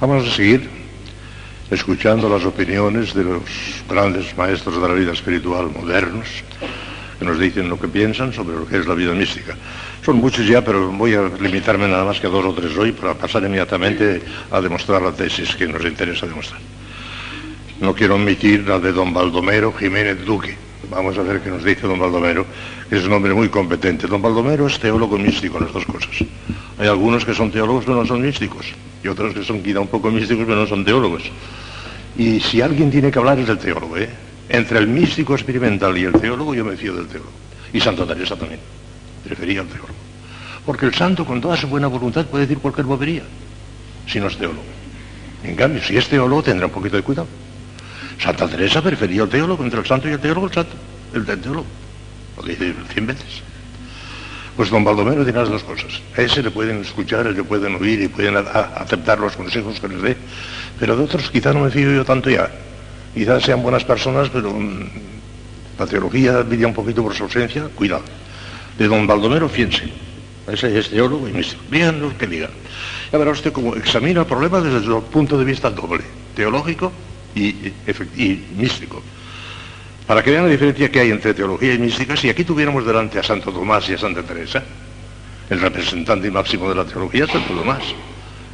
Vamos 0.00 0.26
a 0.26 0.30
seguir 0.30 0.68
escuchando 1.70 2.28
las 2.28 2.44
opiniones 2.44 3.14
de 3.14 3.24
los 3.24 3.42
grandes 3.88 4.36
maestros 4.36 4.80
de 4.80 4.88
la 4.88 4.94
vida 4.94 5.12
espiritual 5.12 5.70
modernos 5.70 6.26
que 7.18 7.24
nos 7.24 7.38
dicen 7.38 7.68
lo 7.68 7.78
que 7.78 7.88
piensan 7.88 8.32
sobre 8.32 8.56
lo 8.56 8.66
que 8.66 8.78
es 8.78 8.86
la 8.86 8.94
vida 8.94 9.12
mística. 9.12 9.56
Son 10.04 10.16
muchos 10.16 10.46
ya, 10.46 10.62
pero 10.62 10.90
voy 10.92 11.14
a 11.14 11.30
limitarme 11.40 11.88
nada 11.88 12.04
más 12.04 12.20
que 12.20 12.26
a 12.26 12.30
dos 12.30 12.44
o 12.44 12.52
tres 12.52 12.76
hoy 12.76 12.92
para 12.92 13.14
pasar 13.14 13.42
inmediatamente 13.42 14.22
a 14.50 14.60
demostrar 14.60 15.02
la 15.02 15.12
tesis 15.12 15.54
que 15.56 15.66
nos 15.66 15.84
interesa 15.84 16.26
demostrar. 16.26 16.60
No 17.80 17.94
quiero 17.94 18.14
omitir 18.14 18.66
la 18.66 18.78
de 18.78 18.92
don 18.92 19.12
Baldomero 19.12 19.72
Jiménez 19.72 20.24
Duque. 20.24 20.56
Vamos 20.90 21.18
a 21.18 21.22
ver 21.22 21.40
qué 21.40 21.50
nos 21.50 21.64
dice 21.64 21.86
don 21.86 21.98
Baldomero, 21.98 22.46
que 22.88 22.96
es 22.96 23.04
un 23.04 23.12
hombre 23.12 23.34
muy 23.34 23.48
competente. 23.48 24.06
Don 24.06 24.22
Baldomero 24.22 24.66
es 24.66 24.78
teólogo 24.78 25.18
místico, 25.18 25.58
las 25.58 25.72
dos 25.72 25.84
cosas. 25.84 26.24
Hay 26.78 26.86
algunos 26.86 27.24
que 27.24 27.34
son 27.34 27.50
teólogos 27.50 27.84
pero 27.84 27.98
no 27.98 28.06
son 28.06 28.22
místicos, 28.22 28.66
y 29.02 29.08
otros 29.08 29.34
que 29.34 29.42
son 29.42 29.62
quizá 29.62 29.80
un 29.80 29.88
poco 29.88 30.10
místicos 30.10 30.44
pero 30.46 30.60
no 30.60 30.66
son 30.66 30.84
teólogos. 30.84 31.24
Y 32.16 32.40
si 32.40 32.60
alguien 32.60 32.90
tiene 32.90 33.10
que 33.10 33.18
hablar 33.18 33.38
es 33.38 33.48
el 33.48 33.58
teólogo, 33.58 33.96
¿eh? 33.96 34.08
Entre 34.48 34.78
el 34.78 34.86
místico 34.86 35.34
experimental 35.34 35.96
y 35.98 36.04
el 36.04 36.12
teólogo 36.12 36.54
yo 36.54 36.64
me 36.64 36.76
fío 36.76 36.94
del 36.94 37.06
teólogo. 37.06 37.32
Y 37.72 37.80
Santa 37.80 38.06
Teresa 38.06 38.36
también. 38.36 38.60
Prefería 39.24 39.60
al 39.60 39.66
teólogo. 39.66 39.94
Porque 40.64 40.86
el 40.86 40.94
santo 40.94 41.24
con 41.24 41.40
toda 41.40 41.56
su 41.56 41.66
buena 41.68 41.86
voluntad 41.86 42.26
puede 42.26 42.46
decir 42.46 42.58
cualquier 42.58 42.86
bobería, 42.86 43.22
si 44.06 44.20
no 44.20 44.28
es 44.28 44.36
teólogo. 44.36 44.62
En 45.42 45.54
cambio, 45.54 45.82
si 45.82 45.96
es 45.96 46.08
teólogo 46.08 46.42
tendrá 46.42 46.66
un 46.66 46.72
poquito 46.72 46.96
de 46.96 47.02
cuidado. 47.02 47.28
Santa 48.18 48.48
Teresa 48.48 48.82
prefería 48.82 49.22
al 49.22 49.28
teólogo, 49.28 49.62
entre 49.62 49.80
el 49.80 49.86
santo 49.86 50.08
y 50.08 50.12
el 50.12 50.20
teólogo, 50.20 50.46
el 50.46 50.52
santo, 50.52 50.74
el 51.12 51.24
teólogo. 51.24 51.66
Lo 52.36 52.42
dice 52.42 52.74
cien 52.92 53.06
veces. 53.06 53.42
Pues 54.56 54.70
don 54.70 54.84
Baldomero 54.84 55.22
tiene 55.22 55.38
las 55.38 55.50
dos 55.50 55.62
cosas. 55.62 56.00
A 56.16 56.22
ese 56.22 56.42
le 56.42 56.50
pueden 56.50 56.80
escuchar, 56.80 57.26
le 57.26 57.44
pueden 57.44 57.74
oír 57.74 58.00
y 58.00 58.08
pueden 58.08 58.36
aceptar 58.36 59.18
los 59.18 59.36
consejos 59.36 59.78
que 59.78 59.88
les 59.88 60.02
dé. 60.02 60.16
Pero 60.80 60.96
de 60.96 61.04
otros 61.04 61.30
quizá 61.30 61.52
no 61.52 61.60
me 61.60 61.70
fío 61.70 61.92
yo 61.92 62.04
tanto 62.04 62.30
ya. 62.30 62.50
Quizás 63.16 63.44
sean 63.44 63.62
buenas 63.62 63.82
personas, 63.82 64.28
pero 64.28 64.52
mm, 64.52 64.90
la 65.78 65.86
teología 65.86 66.42
brilla 66.42 66.66
un 66.66 66.74
poquito 66.74 67.02
por 67.02 67.14
su 67.14 67.22
ausencia, 67.22 67.64
cuidado. 67.74 68.02
De 68.76 68.86
don 68.86 69.06
Baldomero, 69.06 69.48
fíjense. 69.48 69.88
Ese 70.46 70.78
es 70.78 70.90
teólogo 70.90 71.26
y 71.26 71.32
místico. 71.32 71.62
Bien 71.70 71.98
lo 71.98 72.12
que 72.18 72.26
diga. 72.26 72.50
Ya 73.10 73.18
verá 73.18 73.30
usted 73.30 73.54
cómo 73.54 73.74
examina 73.74 74.20
el 74.20 74.26
problema 74.26 74.60
desde 74.60 74.86
el 74.86 75.02
punto 75.04 75.38
de 75.38 75.46
vista 75.46 75.70
doble, 75.70 76.04
teológico 76.34 76.92
y, 77.34 77.72
místico. 78.54 79.02
Para 80.06 80.22
que 80.22 80.30
vean 80.30 80.44
la 80.44 80.50
diferencia 80.50 80.92
que 80.92 81.00
hay 81.00 81.10
entre 81.10 81.32
teología 81.32 81.72
y 81.72 81.78
mística, 81.78 82.18
si 82.18 82.28
aquí 82.28 82.44
tuviéramos 82.44 82.84
delante 82.84 83.18
a 83.18 83.22
Santo 83.22 83.50
Tomás 83.50 83.88
y 83.88 83.94
a 83.94 83.98
Santa 83.98 84.24
Teresa, 84.24 84.62
el 85.48 85.58
representante 85.58 86.30
máximo 86.30 86.68
de 86.68 86.74
la 86.74 86.84
teología 86.84 87.26
Santo 87.26 87.54
Tomás, 87.54 87.82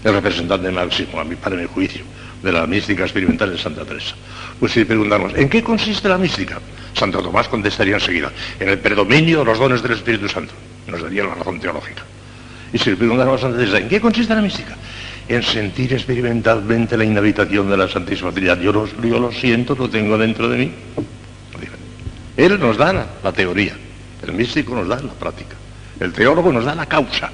el 0.05 0.15
representante 0.15 0.71
máximo, 0.71 1.19
a 1.19 1.25
mi, 1.25 1.35
para 1.35 1.57
mi 1.57 1.67
juicio, 1.67 2.05
de 2.43 2.53
la 2.53 2.67
mística 2.67 3.05
experimental 3.05 3.53
es 3.55 3.61
Santa 3.61 3.85
Teresa. 3.85 4.15
Pues 4.59 4.73
si 4.73 4.85
preguntamos, 4.85 5.33
¿en 5.35 5.49
qué 5.49 5.63
consiste 5.63 6.09
la 6.09 6.19
mística? 6.19 6.61
Santo 6.95 7.23
Tomás 7.23 7.49
contestaría 7.49 7.95
enseguida, 7.95 8.31
en 8.59 8.69
el 8.69 8.79
predominio 8.79 9.41
de 9.41 9.45
los 9.45 9.59
dones 9.59 9.83
del 9.83 9.93
Espíritu 9.93 10.29
Santo. 10.29 10.53
Nos 10.87 11.03
daría 11.03 11.25
la 11.25 11.35
razón 11.35 11.61
teológica. 11.61 12.03
Y 12.73 12.79
si 12.79 12.91
le 12.91 12.97
preguntamos 12.97 13.39
a 13.39 13.43
Santa 13.43 13.59
Teresa, 13.59 13.79
¿en 13.79 13.89
qué 13.89 14.01
consiste 14.01 14.35
la 14.35 14.43
mística? 14.43 14.77
En 15.29 15.43
sentir 15.43 15.93
experimentalmente 15.93 16.97
la 16.97 17.05
inhabitación 17.05 17.71
de 17.71 17.77
la 17.77 17.89
Santísima 17.89 18.33
Trinidad. 18.33 18.61
Yo 18.61 18.73
lo, 18.73 19.33
siento, 19.33 19.75
lo 19.75 19.89
tengo 19.89 20.19
dentro 20.19 20.49
de 20.49 20.59
mí. 20.59 20.73
Él 22.37 22.59
nos 22.59 22.77
da 22.79 22.93
la, 22.93 23.07
la 23.23 23.33
teoría, 23.33 23.77
el 24.23 24.33
místico 24.33 24.75
nos 24.75 24.89
da 24.89 25.01
la 25.01 25.13
práctica, 25.13 25.55
el 26.01 26.13
teólogo 26.13 26.51
nos 26.51 26.65
da 26.65 26.75
la 26.75 26.87
causa, 26.87 27.31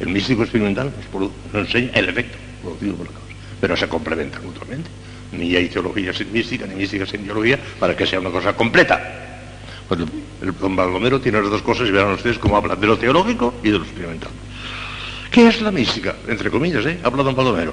el 0.00 0.08
místico 0.08 0.42
experimental 0.42 0.90
nos, 1.12 1.30
nos 1.52 1.66
enseña 1.66 1.90
el 1.94 2.08
efecto 2.08 2.38
producido 2.62 2.94
por 2.94 3.06
la 3.08 3.12
causa, 3.12 3.21
pero 3.62 3.76
se 3.76 3.86
complementan 3.88 4.44
mutuamente. 4.44 4.90
Ni 5.30 5.54
hay 5.54 5.68
teología 5.68 6.12
sin 6.12 6.32
mística, 6.32 6.66
ni 6.66 6.74
mística 6.74 7.06
sin 7.06 7.24
teología, 7.24 7.56
para 7.78 7.96
que 7.96 8.04
sea 8.04 8.18
una 8.18 8.30
cosa 8.30 8.54
completa. 8.54 8.98
Pues 9.86 10.00
el 10.42 10.58
don 10.58 10.74
Baldomero 10.74 11.20
tiene 11.20 11.40
las 11.40 11.48
dos 11.48 11.62
cosas 11.62 11.86
y 11.88 11.92
verán 11.92 12.14
ustedes 12.14 12.38
cómo 12.38 12.56
habla 12.56 12.74
de 12.74 12.88
lo 12.88 12.98
teológico 12.98 13.54
y 13.62 13.70
de 13.70 13.78
lo 13.78 13.84
experimental. 13.84 14.30
¿Qué 15.30 15.46
es 15.46 15.62
la 15.62 15.70
mística? 15.70 16.16
Entre 16.26 16.50
comillas, 16.50 16.84
¿eh? 16.86 16.98
Habla 17.04 17.22
don 17.22 17.36
Baldomero. 17.36 17.72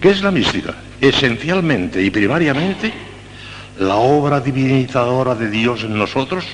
¿Qué 0.00 0.08
es 0.08 0.22
la 0.22 0.30
mística? 0.30 0.74
Esencialmente 0.98 2.02
y 2.02 2.08
primariamente 2.08 2.90
la 3.78 3.96
obra 3.96 4.40
divinizadora 4.40 5.34
de 5.34 5.50
Dios 5.50 5.82
en 5.82 5.98
nosotros 5.98 6.44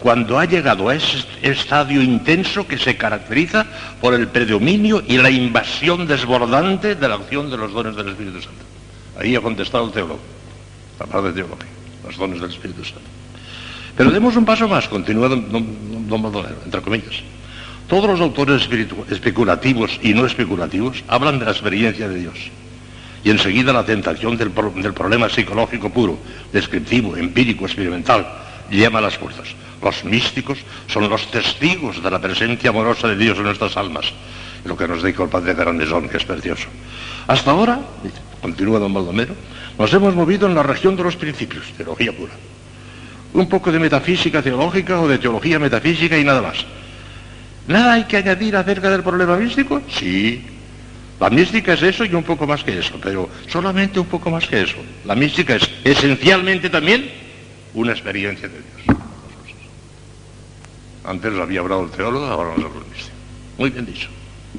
cuando 0.00 0.38
ha 0.38 0.44
llegado 0.44 0.88
a 0.88 0.94
ese 0.94 1.24
estadio 1.42 2.02
intenso 2.02 2.66
que 2.66 2.78
se 2.78 2.96
caracteriza 2.96 3.66
por 4.00 4.14
el 4.14 4.28
predominio 4.28 5.02
y 5.06 5.18
la 5.18 5.30
invasión 5.30 6.06
desbordante 6.06 6.94
de 6.94 7.08
la 7.08 7.14
acción 7.14 7.50
de 7.50 7.56
los 7.56 7.72
dones 7.72 7.94
del 7.94 8.08
Espíritu 8.08 8.42
Santo. 8.42 8.64
Ahí 9.18 9.36
ha 9.36 9.40
contestado 9.40 9.86
el 9.86 9.92
teólogo, 9.92 10.20
la 10.98 11.06
parte 11.06 11.28
de 11.28 11.34
teología, 11.34 11.68
los 12.04 12.16
dones 12.16 12.40
del 12.40 12.50
Espíritu 12.50 12.84
Santo. 12.84 13.08
Pero 13.96 14.10
demos 14.10 14.34
un 14.36 14.44
paso 14.44 14.66
más, 14.66 14.88
continúa 14.88 15.28
don, 15.28 16.08
don, 16.08 16.46
entre 16.64 16.82
comillas. 16.82 17.22
Todos 17.88 18.06
los 18.10 18.20
autores 18.20 18.68
especulativos 19.10 20.00
y 20.02 20.14
no 20.14 20.26
especulativos 20.26 21.04
hablan 21.06 21.38
de 21.38 21.44
la 21.44 21.52
experiencia 21.52 22.08
de 22.08 22.18
Dios 22.18 22.50
y 23.24 23.30
enseguida 23.30 23.72
la 23.72 23.84
tentación 23.84 24.36
del, 24.36 24.50
problema 24.50 25.30
psicológico 25.30 25.88
puro, 25.88 26.18
descriptivo, 26.52 27.16
empírico, 27.16 27.64
experimental, 27.64 28.26
llama 28.70 28.98
a 28.98 29.02
las 29.02 29.16
fuerzas. 29.16 29.48
Los 29.82 30.04
místicos 30.04 30.58
son 30.86 31.08
los 31.08 31.30
testigos 31.30 32.02
de 32.02 32.10
la 32.10 32.20
presencia 32.20 32.68
amorosa 32.70 33.08
de 33.08 33.16
Dios 33.16 33.38
en 33.38 33.44
nuestras 33.44 33.76
almas, 33.78 34.12
lo 34.64 34.76
que 34.76 34.86
nos 34.86 35.02
dijo 35.02 35.24
el 35.24 35.30
padre 35.30 35.54
Grandesón, 35.54 36.08
que 36.08 36.18
es 36.18 36.24
precioso. 36.24 36.68
Hasta 37.26 37.50
ahora, 37.50 37.80
continúa 38.42 38.78
don 38.78 38.92
Baldomero, 38.92 39.34
nos 39.78 39.92
hemos 39.94 40.14
movido 40.14 40.46
en 40.46 40.54
la 40.54 40.62
región 40.62 40.94
de 40.94 41.04
los 41.04 41.16
principios, 41.16 41.64
teología 41.76 42.12
pura. 42.12 42.32
Un 43.32 43.48
poco 43.48 43.72
de 43.72 43.78
metafísica 43.78 44.42
teológica 44.42 45.00
o 45.00 45.08
de 45.08 45.18
teología 45.18 45.58
metafísica 45.58 46.16
y 46.18 46.24
nada 46.24 46.42
más. 46.42 46.58
¿Nada 47.66 47.94
hay 47.94 48.04
que 48.04 48.18
añadir 48.18 48.54
acerca 48.54 48.90
del 48.90 49.02
problema 49.02 49.36
místico? 49.36 49.80
Sí, 49.88 50.44
la 51.20 51.30
mística 51.30 51.74
es 51.74 51.82
eso 51.82 52.04
y 52.04 52.14
un 52.14 52.24
poco 52.24 52.46
más 52.46 52.64
que 52.64 52.78
eso, 52.78 52.98
pero 53.02 53.28
solamente 53.48 54.00
un 54.00 54.06
poco 54.06 54.30
más 54.30 54.46
que 54.46 54.62
eso. 54.62 54.76
La 55.04 55.14
mística 55.14 55.56
es 55.56 55.70
esencialmente 55.84 56.68
también 56.68 57.10
una 57.74 57.92
experiencia 57.92 58.48
de 58.48 58.54
Dios. 58.54 58.98
Antes 61.04 61.38
había 61.38 61.60
hablado 61.60 61.84
el 61.84 61.90
teólogo, 61.90 62.24
ahora 62.26 62.50
nos 62.56 62.64
habla 62.64 62.80
el 62.80 62.90
místico. 62.90 63.16
Muy 63.58 63.70
bien 63.70 63.86
dicho. 63.86 64.08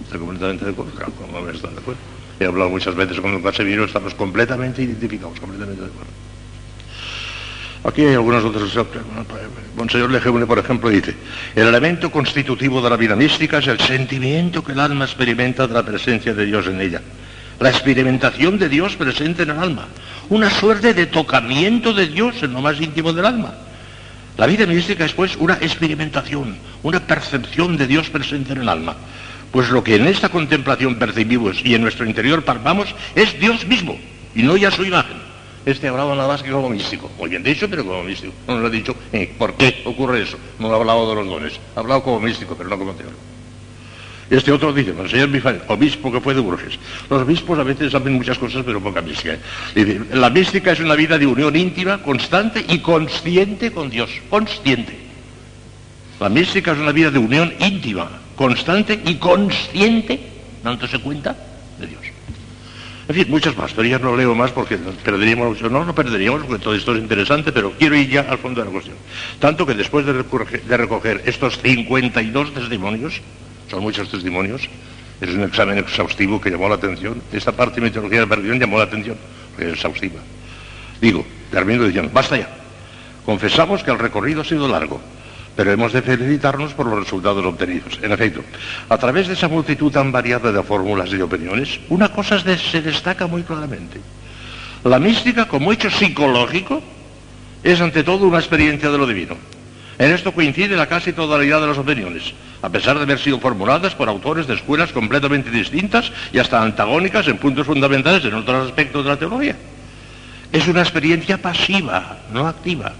Estoy 0.03 0.19
completamente 0.19 0.65
de 0.65 0.72
acuerdo. 0.72 0.91
Como 1.19 1.41
me 1.41 1.52
está 1.52 1.69
de 1.69 1.80
acuerdo. 1.80 1.99
He 2.40 2.45
hablado 2.45 2.69
muchas 2.69 2.95
veces 2.95 3.19
con 3.19 3.32
don 3.32 3.41
Casemiro, 3.41 3.86
estamos 3.86 4.14
completamente 4.14 4.84
identificados, 4.84 5.40
completamente 5.40 5.82
de 5.82 5.88
acuerdo. 5.88 6.11
Aquí 7.86 8.02
hay 8.02 8.16
algunos 8.16 8.44
otros. 8.44 8.76
Monseñor 9.78 10.10
Lejeune, 10.10 10.48
por 10.48 10.57
ejemplo, 10.57 10.90
dice, 10.90 11.16
el 11.56 11.68
elemento 11.68 12.10
constitutivo 12.10 12.82
de 12.82 12.90
la 12.90 12.95
vida 12.95 13.16
mística 13.16 13.60
es 13.60 13.68
el 13.68 13.80
sentimiento 13.80 14.64
que 14.64 14.72
el 14.72 14.80
alma 14.80 15.06
experimenta 15.06 15.68
de 15.68 15.74
la 15.74 15.84
presencia 15.84 16.34
de 16.34 16.45
Dios 16.45 16.66
en 16.66 16.82
ella. 16.82 17.02
La 17.60 17.70
experimentación 17.70 18.57
de 18.57 18.70
Dios 18.70 18.95
presente 18.95 19.44
en 19.44 19.52
el 19.52 19.60
alma. 19.60 19.88
Una 20.30 20.49
suerte 20.49 20.95
de 20.95 21.06
tocamiento 21.06 21.94
de 21.94 22.07
Dios 22.07 22.41
en 22.41 22.53
lo 22.53 22.62
más 22.62 22.82
íntimo 22.82 23.14
del 23.14 23.26
alma. 23.26 23.53
La 24.38 24.48
vida 24.48 24.66
mística 24.66 25.06
es 25.06 25.14
pues 25.14 25.36
una 25.36 25.53
experimentación, 25.53 26.57
una 26.82 26.99
percepción 26.99 27.78
de 27.78 27.86
Dios 27.86 28.10
presente 28.10 28.53
en 28.53 28.62
el 28.62 28.70
alma. 28.70 28.95
Pues 29.52 29.70
lo 29.70 29.84
que 29.84 29.95
en 29.95 30.07
esta 30.07 30.30
contemplación 30.30 30.95
percibimos 30.95 31.64
y 31.64 31.76
en 31.76 31.84
nuestro 31.84 32.06
interior 32.06 32.44
palpamos 32.44 32.94
es 33.14 33.40
Dios 33.40 33.66
mismo, 33.68 33.98
y 34.34 34.41
no 34.41 34.57
ya 34.57 34.72
su 34.72 34.84
imagen. 34.84 35.35
Este 35.66 35.88
hablaba 35.88 36.16
nada 36.16 36.28
más 36.28 36.44
que 36.44 36.52
como 36.52 36.70
místico. 36.70 37.10
Muy 37.18 37.30
bien 37.30 37.44
dicho, 37.44 37.68
pero 37.70 37.84
como 37.84 38.04
místico. 38.04 38.34
No 38.48 38.58
nos 38.58 38.66
ha 38.66 38.70
dicho 38.70 38.96
eh, 39.12 39.34
por 39.38 39.56
qué 39.56 39.82
ocurre 39.86 40.22
eso. 40.22 40.38
No 40.60 40.72
ha 40.72 40.76
hablado 40.76 41.10
de 41.10 41.16
los 41.16 41.28
dones. 41.28 41.60
Ha 41.76 41.80
hablado 41.80 42.04
como 42.04 42.20
místico, 42.20 42.56
pero 42.56 42.70
no 42.70 42.78
como 42.78 42.94
teólogo. 42.94 43.18
Este 44.30 44.52
otro 44.52 44.74
dice, 44.74 44.94
el 45.00 45.10
señor 45.10 45.30
Mijael, 45.30 45.62
obispo 45.68 46.12
que 46.12 46.20
fue 46.20 46.34
de 46.34 46.42
Burges. 46.42 46.80
Los 47.10 47.22
obispos 47.22 47.60
a 47.60 47.64
veces 47.64 47.92
saben 47.92 48.14
muchas 48.14 48.40
cosas, 48.40 48.64
pero 48.66 48.82
poca 48.82 49.02
mística. 49.02 49.38
Dice, 49.76 50.02
la 50.14 50.32
mística 50.32 50.72
es 50.72 50.80
una 50.80 50.96
vida 50.96 51.20
de 51.20 51.28
unión 51.28 51.56
íntima, 51.56 52.02
constante 52.02 52.66
y 52.68 52.80
consciente 52.80 53.72
con 53.72 53.90
Dios. 53.90 54.10
Consciente. 54.30 54.98
La 56.20 56.30
mística 56.30 56.72
es 56.72 56.80
una 56.80 56.92
vida 56.92 57.12
de 57.12 57.20
unión 57.20 57.54
íntima, 57.60 58.10
constante 58.36 59.00
y 59.06 59.16
consciente, 59.16 60.20
dándose 60.64 61.00
cuenta 61.00 61.32
de 61.32 61.38
Dios. 61.38 61.55
En 63.07 63.14
fin, 63.14 63.26
muchas 63.30 63.56
más, 63.56 63.76
no 63.77 64.15
leo 64.15 64.34
más 64.34 64.52
porque 64.52 64.77
perderíamos, 64.77 65.61
no, 65.61 65.86
no 65.86 65.94
perderíamos 65.94 66.44
porque 66.44 66.64
todo 66.64 66.73
esto 66.73 66.95
es 66.95 67.02
interesante, 67.02 67.52
pero 67.52 67.72
quiero 67.77 67.95
ir 67.95 68.10
ya 68.10 68.22
al 68.22 68.40
fondo 68.40 68.61
de 68.61 68.65
la 68.65 68.72
cuestión. 68.72 68.98
Tanto 69.40 69.64
que 69.65 69.76
después 69.76 70.06
de 70.06 70.77
recoger, 70.77 71.22
estos 71.26 71.60
52 71.60 72.53
testimonios, 72.53 73.22
son 73.69 73.82
muchos 73.84 74.10
testimonios, 74.10 74.68
es 75.22 75.30
un 75.30 75.44
examen 75.44 75.77
exhaustivo 75.77 76.41
que 76.41 76.49
llamó 76.49 76.68
la 76.68 76.76
atención, 76.76 77.22
esta 77.32 77.52
parte 77.52 77.80
de 77.80 77.88
mitología 77.88 78.22
de 78.22 78.27
perdición 78.27 78.60
llamó 78.60 78.80
la 78.80 78.86
atención, 78.86 79.18
porque 79.52 79.68
es 79.68 79.73
exhaustiva. 79.76 80.19
Digo, 80.99 81.23
termino 81.52 81.84
diciendo, 81.84 82.10
basta 82.11 82.38
ya. 82.38 82.49
Confesamos 83.23 83.84
que 83.84 83.91
el 83.91 83.99
recorrido 83.99 84.41
ha 84.41 84.45
sido 84.45 84.68
largo, 84.68 84.99
pero 85.56 85.72
hemos 85.72 85.94
de 85.94 86.02
felicitarnos 86.02 86.73
por 86.73 86.88
los 86.88 86.99
resultados 86.99 87.45
obtenidos. 87.45 87.99
En 88.02 88.11
efecto, 88.11 88.44
a 88.90 88.98
través 88.98 89.27
de 89.27 89.34
esa 89.34 89.48
multitud 89.48 89.91
tan 89.91 90.11
variada 90.11 90.52
de 90.52 90.64
fórmulas 90.64 91.10
y 91.11 91.18
de 91.18 91.23
opiniones, 91.23 91.80
una 91.90 92.10
cosa 92.10 92.40
se 92.40 92.82
destaca 92.82 93.27
muy 93.27 93.44
claramente. 93.44 94.02
La 94.84 94.99
mística, 94.99 95.48
como 95.48 95.72
hecho 95.72 95.90
psicológico, 95.90 96.84
es 97.64 97.82
ante 97.82 98.03
todo 98.03 98.27
una 98.27 98.40
experiencia 98.40 98.91
de 98.91 98.98
lo 98.98 99.07
divino. 99.07 99.36
En 99.98 100.11
esto 100.11 100.34
coincide 100.34 100.76
la 100.76 100.88
casi 100.88 101.14
totalidad 101.14 101.61
de 101.61 101.68
las 101.68 101.77
opiniones, 101.77 102.34
a 102.61 102.69
pesar 102.69 102.98
de 102.98 103.03
haber 103.03 103.18
sido 103.18 103.40
formuladas 103.40 103.95
por 103.95 104.10
autores 104.10 104.45
de 104.45 104.56
escuelas 104.56 104.91
completamente 104.91 105.49
distintas 105.49 106.11
y 106.34 106.40
hasta 106.40 106.61
antagónicas 106.61 107.27
en 107.30 107.38
puntos 107.38 107.65
fundamentales 107.65 108.26
en 108.26 108.34
otros 108.34 108.68
aspectos 108.68 109.06
de 109.06 109.10
la 109.10 109.18
teología. 109.18 109.56
Es 110.52 110.68
una 110.68 110.82
experiencia 110.82 111.38
pasiva, 111.41 112.18
no 112.34 112.45
activa, 112.45 112.94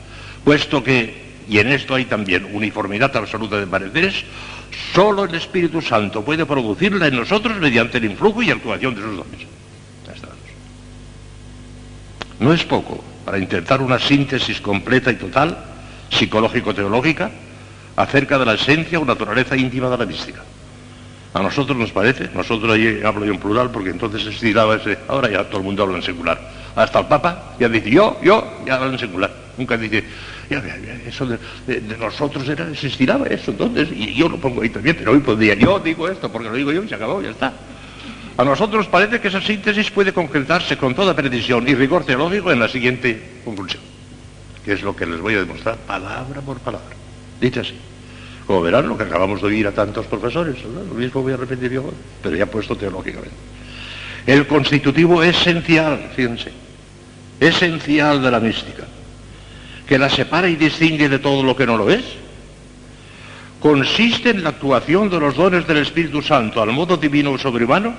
puesto 0.46 0.82
que 0.82 1.25
y 1.48 1.60
en 1.60 1.72
esto 1.72 1.96
hay 1.96 2.06
también 2.06 2.48
uniformidad 2.54 3.16
absoluta 3.16 3.58
de 3.58 3.68
pareceres, 3.68 4.24
solo 4.94 5.26
el 5.26 5.36
Espíritu 5.36 5.82
Santo 5.82 6.24
puede 6.24 6.46
producirla 6.46 7.08
en 7.08 7.16
nosotros 7.16 7.58
mediante 7.58 7.98
el 7.98 8.06
influjo 8.06 8.42
y 8.42 8.52
actuación 8.52 8.96
de 8.96 9.02
sus 9.02 9.18
dones. 9.18 9.56
No 12.40 12.54
es 12.54 12.64
poco 12.64 13.04
para 13.24 13.40
intentar 13.40 13.82
una 13.82 13.98
síntesis 13.98 14.60
completa 14.60 15.12
y 15.12 15.16
total, 15.16 15.58
psicológico-teológica, 16.12 17.32
acerca 17.96 18.38
de 18.38 18.46
la 18.46 18.54
esencia 18.54 19.00
o 19.00 19.06
naturaleza 19.06 19.56
íntima 19.56 19.90
de 19.90 19.98
la 19.98 20.06
mística. 20.06 20.44
A 21.34 21.42
nosotros 21.42 21.78
nos 21.78 21.92
parece, 21.92 22.30
nosotros 22.34 22.74
ahí 22.74 23.02
hablo 23.04 23.26
yo 23.26 23.34
en 23.34 23.40
plural 23.40 23.70
porque 23.70 23.90
entonces 23.90 24.24
se 24.24 24.30
estiraba 24.30 24.76
ese, 24.76 24.98
ahora 25.08 25.30
ya 25.30 25.44
todo 25.46 25.58
el 25.58 25.64
mundo 25.66 25.84
habla 25.84 25.98
en 25.98 26.04
secular. 26.04 26.40
Hasta 26.76 27.00
el 27.00 27.08
Papa 27.08 27.56
ya 27.60 27.68
dice 27.68 27.90
yo, 27.90 28.18
yo, 28.22 28.62
ya 28.66 28.76
habla 28.76 28.94
en 28.94 29.00
secular. 29.00 29.32
Nunca 29.58 29.78
dice, 29.78 30.04
eso 31.08 31.26
de, 31.26 31.38
de, 31.66 31.82
de, 31.82 31.98
nosotros 31.98 32.48
era, 32.48 32.74
se 32.76 32.88
estiraba 32.88 33.26
eso, 33.28 33.52
entonces, 33.52 33.90
y 33.92 34.14
yo 34.14 34.30
lo 34.30 34.38
pongo 34.38 34.62
ahí 34.62 34.70
también, 34.70 34.96
pero 34.98 35.12
hoy 35.12 35.20
podría, 35.20 35.56
yo 35.56 35.80
digo 35.80 36.08
esto 36.08 36.32
porque 36.32 36.50
lo 36.50 36.56
digo 36.56 36.72
yo 36.72 36.84
y 36.84 36.88
se 36.88 36.96
acabó, 36.96 37.22
ya 37.22 37.32
está. 37.32 37.54
A 38.38 38.44
nosotros 38.44 38.88
parece 38.88 39.22
que 39.22 39.30
esa 39.30 39.42
síntesis 39.42 39.90
puede 39.92 40.12
concretarse 40.12 40.78
con 40.78 40.94
toda 40.94 41.16
precisión 41.16 41.68
y 41.68 41.74
rigor 41.74 42.06
teológico 42.06 42.52
en 42.52 42.60
la 42.60 42.68
siguiente 42.68 43.40
conclusión, 43.46 43.82
que 44.64 44.74
es 44.74 44.84
lo 44.84 44.96
que 44.96 45.06
les 45.06 45.20
voy 45.20 45.36
a 45.36 45.40
demostrar 45.40 45.78
palabra 45.78 46.42
por 46.42 46.60
palabra, 46.60 46.96
dicho 47.40 47.62
así. 47.62 47.76
Como 48.46 48.62
verán, 48.62 48.88
lo 48.88 48.98
que 48.98 49.04
acabamos 49.04 49.42
de 49.42 49.48
oír 49.48 49.66
a 49.66 49.72
tantos 49.72 50.06
profesores, 50.06 50.58
lo 50.64 50.94
mismo 50.94 51.24
voy 51.24 51.34
a 51.34 51.38
repetir 51.38 51.72
yo, 51.72 51.92
pero 52.22 52.36
ya 52.36 52.46
puesto 52.46 52.76
teológicamente. 52.76 53.36
El 54.28 54.46
constitutivo 54.46 55.24
esencial, 55.24 56.12
fíjense, 56.16 56.52
esencial 57.40 58.22
de 58.22 58.32
la 58.32 58.40
mística 58.40 58.84
que 59.88 59.98
la 60.00 60.10
separa 60.10 60.50
y 60.50 60.56
distingue 60.56 61.10
de 61.10 61.20
todo 61.20 61.44
lo 61.44 61.56
que 61.56 61.66
no 61.66 61.78
lo 61.78 61.90
es, 61.90 62.04
consiste 63.60 64.30
en 64.30 64.44
la 64.44 64.50
actuación 64.50 65.10
de 65.10 65.20
los 65.20 65.36
dones 65.36 65.68
del 65.68 65.78
Espíritu 65.78 66.22
Santo 66.22 66.62
al 66.62 66.72
modo 66.72 66.98
divino 66.98 67.32
o 67.32 67.38
sobrehumano, 67.38 67.94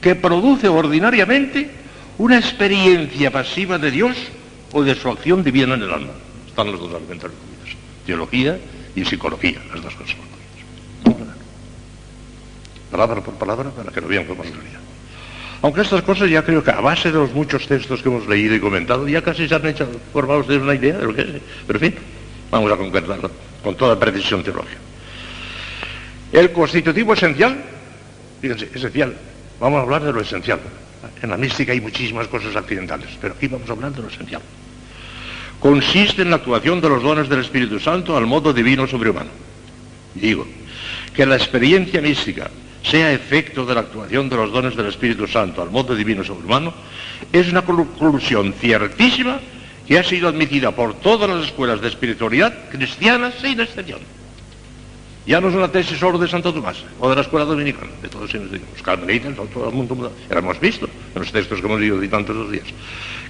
que 0.00 0.14
produce 0.14 0.68
ordinariamente 0.68 1.70
una 2.18 2.38
experiencia 2.38 3.30
pasiva 3.30 3.78
de 3.78 3.90
Dios 3.90 4.16
o 4.72 4.82
de 4.82 4.94
su 4.94 5.08
acción 5.08 5.42
divina 5.42 5.74
en 5.74 5.82
el 5.82 5.92
alma. 5.92 6.12
Están 6.46 6.70
los 6.70 6.80
dos 6.80 6.90
elementos 6.90 7.30
incluidos, 7.30 7.76
teología 8.06 8.58
y 8.94 9.04
psicología, 9.04 9.60
las 9.72 9.82
dos 9.82 9.94
cosas. 9.94 10.16
Ver. 11.04 11.14
Palabra 12.90 13.20
por 13.20 13.34
palabra 13.34 13.70
para 13.70 13.92
que 13.92 14.00
lo 14.00 14.08
vean 14.08 14.24
con 14.24 14.38
más 14.38 14.46
claridad. 14.48 14.87
Aunque 15.60 15.80
estas 15.80 16.02
cosas 16.02 16.30
ya 16.30 16.42
creo 16.42 16.62
que 16.62 16.70
a 16.70 16.80
base 16.80 17.10
de 17.10 17.18
los 17.18 17.32
muchos 17.32 17.66
textos 17.66 18.00
que 18.00 18.08
hemos 18.08 18.28
leído 18.28 18.54
y 18.54 18.60
comentado, 18.60 19.08
ya 19.08 19.22
casi 19.22 19.48
se 19.48 19.54
han 19.54 19.66
hecho, 19.66 19.88
formado 20.12 20.40
ustedes 20.40 20.62
una 20.62 20.74
idea 20.74 20.98
de 20.98 21.04
lo 21.04 21.14
que 21.14 21.22
es. 21.22 21.28
Pero 21.66 21.78
en 21.80 21.92
fin, 21.92 22.00
vamos 22.50 22.70
a 22.70 22.76
concretarlo 22.76 23.30
con 23.62 23.74
toda 23.74 23.98
precisión 23.98 24.44
teológica. 24.44 24.78
El 26.30 26.52
constitutivo 26.52 27.14
esencial, 27.14 27.56
fíjense, 28.40 28.70
esencial, 28.72 29.16
vamos 29.58 29.78
a 29.78 29.82
hablar 29.82 30.04
de 30.04 30.12
lo 30.12 30.20
esencial. 30.20 30.60
En 31.22 31.30
la 31.30 31.36
mística 31.36 31.72
hay 31.72 31.80
muchísimas 31.80 32.28
cosas 32.28 32.54
accidentales, 32.54 33.08
pero 33.20 33.34
aquí 33.34 33.48
vamos 33.48 33.68
a 33.68 33.72
hablar 33.72 33.92
de 33.92 34.02
lo 34.02 34.08
esencial. 34.08 34.42
Consiste 35.58 36.22
en 36.22 36.30
la 36.30 36.36
actuación 36.36 36.80
de 36.80 36.88
los 36.88 37.02
dones 37.02 37.28
del 37.28 37.40
Espíritu 37.40 37.80
Santo 37.80 38.16
al 38.16 38.26
modo 38.26 38.52
divino 38.52 38.86
sobrehumano. 38.86 39.30
Digo, 40.14 40.46
que 41.14 41.26
la 41.26 41.36
experiencia 41.36 42.00
mística 42.00 42.48
sea 42.90 43.12
efecto 43.12 43.66
de 43.66 43.74
la 43.74 43.80
actuación 43.80 44.28
de 44.28 44.36
los 44.36 44.50
dones 44.50 44.74
del 44.74 44.86
Espíritu 44.86 45.26
Santo 45.26 45.60
al 45.60 45.70
modo 45.70 45.94
divino 45.94 46.24
sobrehumano, 46.24 46.72
es 47.32 47.48
una 47.50 47.62
conclusión 47.62 48.54
ciertísima 48.54 49.40
que 49.86 49.98
ha 49.98 50.04
sido 50.04 50.28
admitida 50.28 50.70
por 50.72 50.94
todas 50.94 51.28
las 51.28 51.46
escuelas 51.46 51.80
de 51.80 51.88
espiritualidad 51.88 52.70
cristianas 52.70 53.34
sin 53.40 53.60
excepción. 53.60 54.00
Ya 55.26 55.40
no 55.40 55.50
es 55.50 55.54
una 55.54 55.70
tesis 55.70 55.98
solo 55.98 56.16
de 56.18 56.26
Santo 56.26 56.54
Tomás 56.54 56.82
o 56.98 57.10
de 57.10 57.16
la 57.16 57.20
escuela 57.20 57.44
dominicana, 57.44 57.90
de 58.00 58.08
todos 58.08 58.34
ellos, 58.34 58.50
los 58.50 58.82
carmelitas, 58.82 59.34
todo 59.52 59.68
el 59.68 59.74
mundo, 59.74 60.10
ya 60.30 60.38
hemos 60.38 60.58
visto 60.58 60.88
en 61.14 61.20
los 61.20 61.30
textos 61.30 61.60
que 61.60 61.66
hemos 61.66 61.80
leído 61.80 62.00
de 62.00 62.08
tantos 62.08 62.34
los 62.34 62.50
días, 62.50 62.64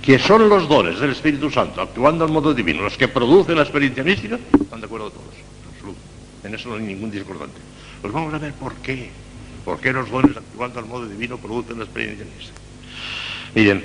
que 0.01 0.19
son 0.21 0.49
los 0.49 0.69
dones 0.69 1.01
del 1.01 1.11
Espíritu 1.11 1.51
Santo 1.51 1.81
actuando 1.81 2.25
al 2.25 2.31
modo 2.31 2.55
divino, 2.55 2.83
los 2.83 2.97
que 2.97 3.09
producen 3.09 3.57
la 3.57 3.63
experiencia 3.63 4.05
mística, 4.05 4.39
están 4.61 4.81
de 4.81 4.87
acuerdo 4.87 5.11
todos, 5.11 5.35
absoluto. 5.75 5.99
En 6.45 6.55
eso 6.55 6.69
no 6.69 6.77
hay 6.77 6.83
ningún 6.83 7.11
discordante. 7.11 7.59
Pues 8.01 8.13
vamos 8.13 8.33
a 8.33 8.39
ver 8.39 8.53
por 8.53 8.75
qué. 8.77 9.11
¿Por 9.69 9.81
qué 9.81 9.93
los 9.93 10.11
dones 10.11 10.35
actuando 10.35 10.81
al 10.81 10.87
modo 10.87 11.07
divino 11.07 11.37
producen 11.37 11.77
la 11.77 11.85
experiencia? 11.85 12.25
Miren, 13.55 13.85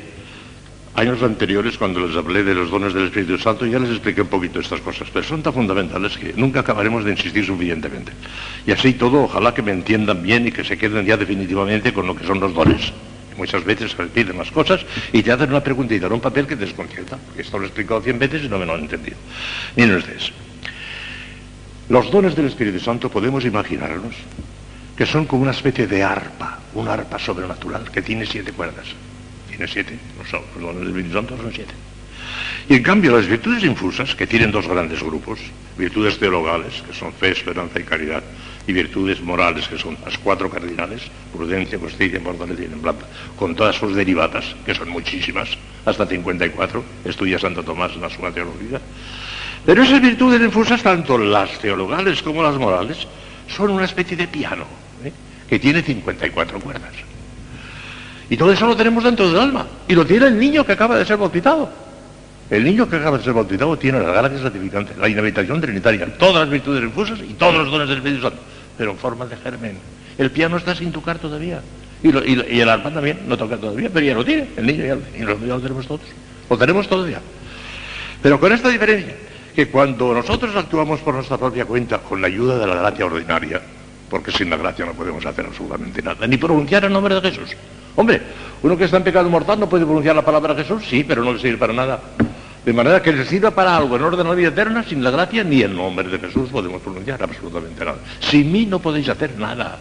años 0.95 1.22
anteriores, 1.22 1.77
cuando 1.77 2.07
les 2.07 2.15
hablé 2.15 2.45
de 2.45 2.55
los 2.55 2.72
dones 2.72 2.93
del 2.93 3.07
Espíritu 3.07 3.38
Santo, 3.38 3.65
ya 3.65 3.80
les 3.80 3.89
expliqué 3.89 4.22
un 4.22 4.30
poquito 4.30 4.61
estas 4.61 4.80
cosas, 4.80 5.10
pero 5.11 5.26
son 5.26 5.43
tan 5.43 5.51
fundamentales 5.51 6.18
que 6.18 6.31
nunca 6.38 6.61
acabaremos 6.61 7.03
de 7.03 7.11
insistir 7.11 7.45
suficientemente. 7.45 8.14
Y 8.65 8.72
así 8.72 8.93
todo, 8.93 9.23
ojalá 9.23 9.53
que 9.53 9.61
me 9.61 9.73
entiendan 9.73 10.23
bien 10.23 10.47
y 10.47 10.53
que 10.53 10.64
se 10.64 10.77
queden 10.77 11.05
ya 11.05 11.18
definitivamente 11.18 11.91
con 11.91 12.07
lo 12.07 12.15
que 12.15 12.26
son 12.26 12.39
los 12.39 12.53
dones. 12.53 12.93
Muchas 13.35 13.65
veces 13.65 13.91
se 13.91 14.03
piden 14.05 14.38
las 14.38 14.51
cosas 14.51 14.85
y 15.11 15.22
te 15.22 15.34
hacen 15.34 15.49
una 15.49 15.61
preguntita 15.61 16.07
en 16.07 16.14
un 16.14 16.22
papel 16.22 16.47
que 16.47 16.55
te 16.55 16.64
desconcierta, 16.64 17.18
porque 17.18 17.41
esto 17.41 17.57
lo 17.57 17.65
he 17.65 17.68
explicado 17.68 17.99
cien 17.99 18.18
veces 18.18 18.45
y 18.45 18.47
no 18.47 18.57
me 18.57 18.65
lo 18.65 18.76
han 18.76 18.84
entendido. 18.84 19.18
Miren 19.76 19.97
ustedes. 19.97 20.31
Los 21.89 22.10
dones 22.10 22.38
del 22.38 22.45
Espíritu 22.45 22.80
Santo 22.80 23.10
podemos 23.10 23.43
imaginarnos 23.43 24.15
que 24.95 25.06
son 25.06 25.26
como 25.26 25.44
una 25.44 25.52
especie 25.52 25.88
de 25.88 26.03
arpa, 26.03 26.60
una 26.74 26.94
arpa 26.94 27.18
sobrenatural 27.18 27.90
que 27.91 28.02
tiene 28.02 28.26
siete 28.26 28.52
cuerdas. 28.52 28.88
Tiene 29.49 29.68
siete, 29.68 29.98
no 30.18 30.26
son, 30.26 30.41
dones 30.60 30.80
del 30.80 30.88
Espíritu 30.90 31.14
son 31.14 31.52
siete. 31.53 31.74
Y 32.70 32.76
en 32.76 32.84
cambio 32.84 33.15
las 33.15 33.28
virtudes 33.28 33.64
infusas, 33.64 34.15
que 34.15 34.26
tienen 34.26 34.52
dos 34.52 34.68
grandes 34.68 35.03
grupos, 35.03 35.40
virtudes 35.78 36.18
teologales, 36.18 36.82
que 36.88 36.94
son 36.94 37.11
fe, 37.14 37.32
esperanza 37.32 37.80
y 37.80 37.84
caridad, 37.84 38.24
y 38.65 38.72
virtudes 38.72 39.22
morales, 39.22 39.68
que 39.68 39.78
son 39.78 39.98
las 40.06 40.18
cuatro 40.18 40.49
cardinales, 40.49 41.02
prudencia, 41.34 41.78
justicia, 41.78 42.22
fortaleza 42.22 42.64
y 42.64 42.68
templanza, 42.68 43.06
con 43.38 43.56
todas 43.56 43.76
sus 43.76 43.95
derivadas, 43.95 44.56
que 44.65 44.74
son 44.74 44.90
muchísimas, 44.90 45.49
hasta 45.86 46.06
54, 46.06 46.84
estudia 47.03 47.38
Santo 47.38 47.64
Tomás 47.64 47.91
en 47.94 48.02
la 48.02 48.10
suma 48.10 48.32
teológica. 48.32 48.80
Pero 49.65 49.84
esas 49.84 50.02
virtudes 50.02 50.41
infusas, 50.41 50.82
tanto 50.82 51.18
las 51.18 51.60
teologales 51.60 52.22
como 52.22 52.44
las 52.44 52.56
morales, 52.56 53.07
son 53.48 53.72
una 53.72 53.86
especie 53.86 54.15
de 54.15 54.28
piano. 54.28 54.65
Que 55.49 55.60
tiene 55.60 55.82
54 55.82 56.60
cuerdas. 56.60 56.91
Y 58.30 58.38
todo 58.38 58.52
eso 58.52 58.65
lo 58.65 58.76
tenemos 58.76 59.03
dentro 59.03 59.28
del 59.30 59.40
alma. 59.40 59.68
Y 59.88 59.94
lo 59.94 60.06
tiene 60.06 60.28
el 60.28 60.40
niño 60.40 60.65
que 60.65 60.72
acaba 60.72 60.98
de 60.98 61.06
ser 61.06 61.18
bautizado. 61.18 61.70
El 62.49 62.64
niño 62.64 62.90
que 62.90 62.98
acaba 62.98 63.18
de 63.18 63.24
ser 63.24 63.34
bautizado 63.34 63.78
tiene 63.78 63.99
la 63.99 64.11
gracia 64.11 64.40
santificante, 64.40 64.94
la 64.99 65.07
inhabitación 65.07 65.61
trinitaria, 65.61 66.06
todas 66.18 66.36
las 66.36 66.49
virtudes 66.49 66.84
infusas 66.84 67.20
y 67.20 67.34
todos 67.34 67.56
los 67.56 67.72
dones 67.72 67.88
del 67.88 67.98
Espíritu 67.98 68.24
Santo, 68.24 68.40
pero 68.78 68.91
en 68.91 68.98
forma 68.98 69.26
de 69.26 69.38
germen. 69.38 69.78
El 70.18 70.30
piano 70.32 70.57
está 70.57 70.76
sin 70.76 70.91
tocar 70.91 71.20
todavía. 71.20 71.61
Y, 72.03 72.11
lo, 72.11 72.20
el 72.22 72.70
arpa 72.70 72.91
también 72.91 73.20
no 73.28 73.38
toca 73.38 73.57
todavía, 73.57 73.90
pero 73.91 74.06
ya 74.06 74.14
lo 74.14 74.26
tiene. 74.26 74.49
El 74.57 74.68
niño 74.68 74.86
ya, 74.86 74.98
y 75.18 75.24
lo, 75.24 75.40
ya 75.40 75.48
lo 75.48 75.61
tenemos 75.61 75.88
todos. 75.88 76.02
Lo 76.49 76.57
tenemos 76.57 76.88
todavía. 76.88 77.22
Pero 78.22 78.40
con 78.40 78.52
esta 78.52 78.70
diferencia, 78.70 79.15
que 79.56 79.70
cuando 79.70 80.14
nosotros 80.14 80.56
actuamos 80.56 80.99
por 80.99 81.15
nuestra 81.15 81.38
propia 81.38 81.65
cuenta 81.65 81.99
con 81.99 82.22
la 82.22 82.28
ayuda 82.28 82.57
de 82.57 82.68
la 82.68 82.76
gracia 82.76 83.06
ordinaria, 83.06 83.61
porque 84.14 84.31
sin 84.31 84.48
la 84.48 84.57
gracia 84.57 84.85
no 84.85 84.94
podemos 84.94 85.26
hacer 85.26 85.44
absolutamente 85.44 85.99
nada, 86.03 86.27
ni 86.27 86.38
pronunciar 86.38 86.85
el 86.85 86.94
nombre 86.94 87.15
de 87.15 87.31
Jesús. 87.31 87.49
Hombre, 87.95 88.22
uno 88.61 88.77
que 88.77 88.84
está 88.84 88.98
en 88.98 89.03
pecado 89.03 89.27
mortal 89.27 89.60
no 89.60 89.68
puede 89.68 89.85
pronunciar 89.85 90.15
la 90.15 90.23
palabra 90.23 90.53
Jesús, 90.53 90.84
sí, 90.88 91.03
pero 91.03 91.23
no 91.23 91.34
le 91.34 91.40
sirve 91.40 91.57
para 91.57 91.73
nada. 91.73 91.99
De 92.64 92.73
manera 92.73 93.02
que 93.02 93.11
le 93.11 93.26
sirva 93.26 93.49
para 93.49 93.76
algo 93.76 93.95
en 93.95 94.03
orden 94.03 94.27
a 94.27 94.30
la 94.30 94.35
vida 94.35 94.49
eterna, 94.49 94.84
sin 94.84 95.03
la 95.03 95.10
gracia 95.10 95.44
ni 95.44 95.64
el 95.64 95.76
nombre 95.76 96.07
de 96.07 96.19
Jesús 96.19 96.52
podemos 96.52 96.80
pronunciar 96.84 97.23
absolutamente 97.23 97.84
nada. 97.84 97.98
Sin 98.19 98.52
mí 98.52 98.68
no 98.68 98.77
podéis 98.77 99.10
hacer 99.10 99.35
nada. 99.40 99.80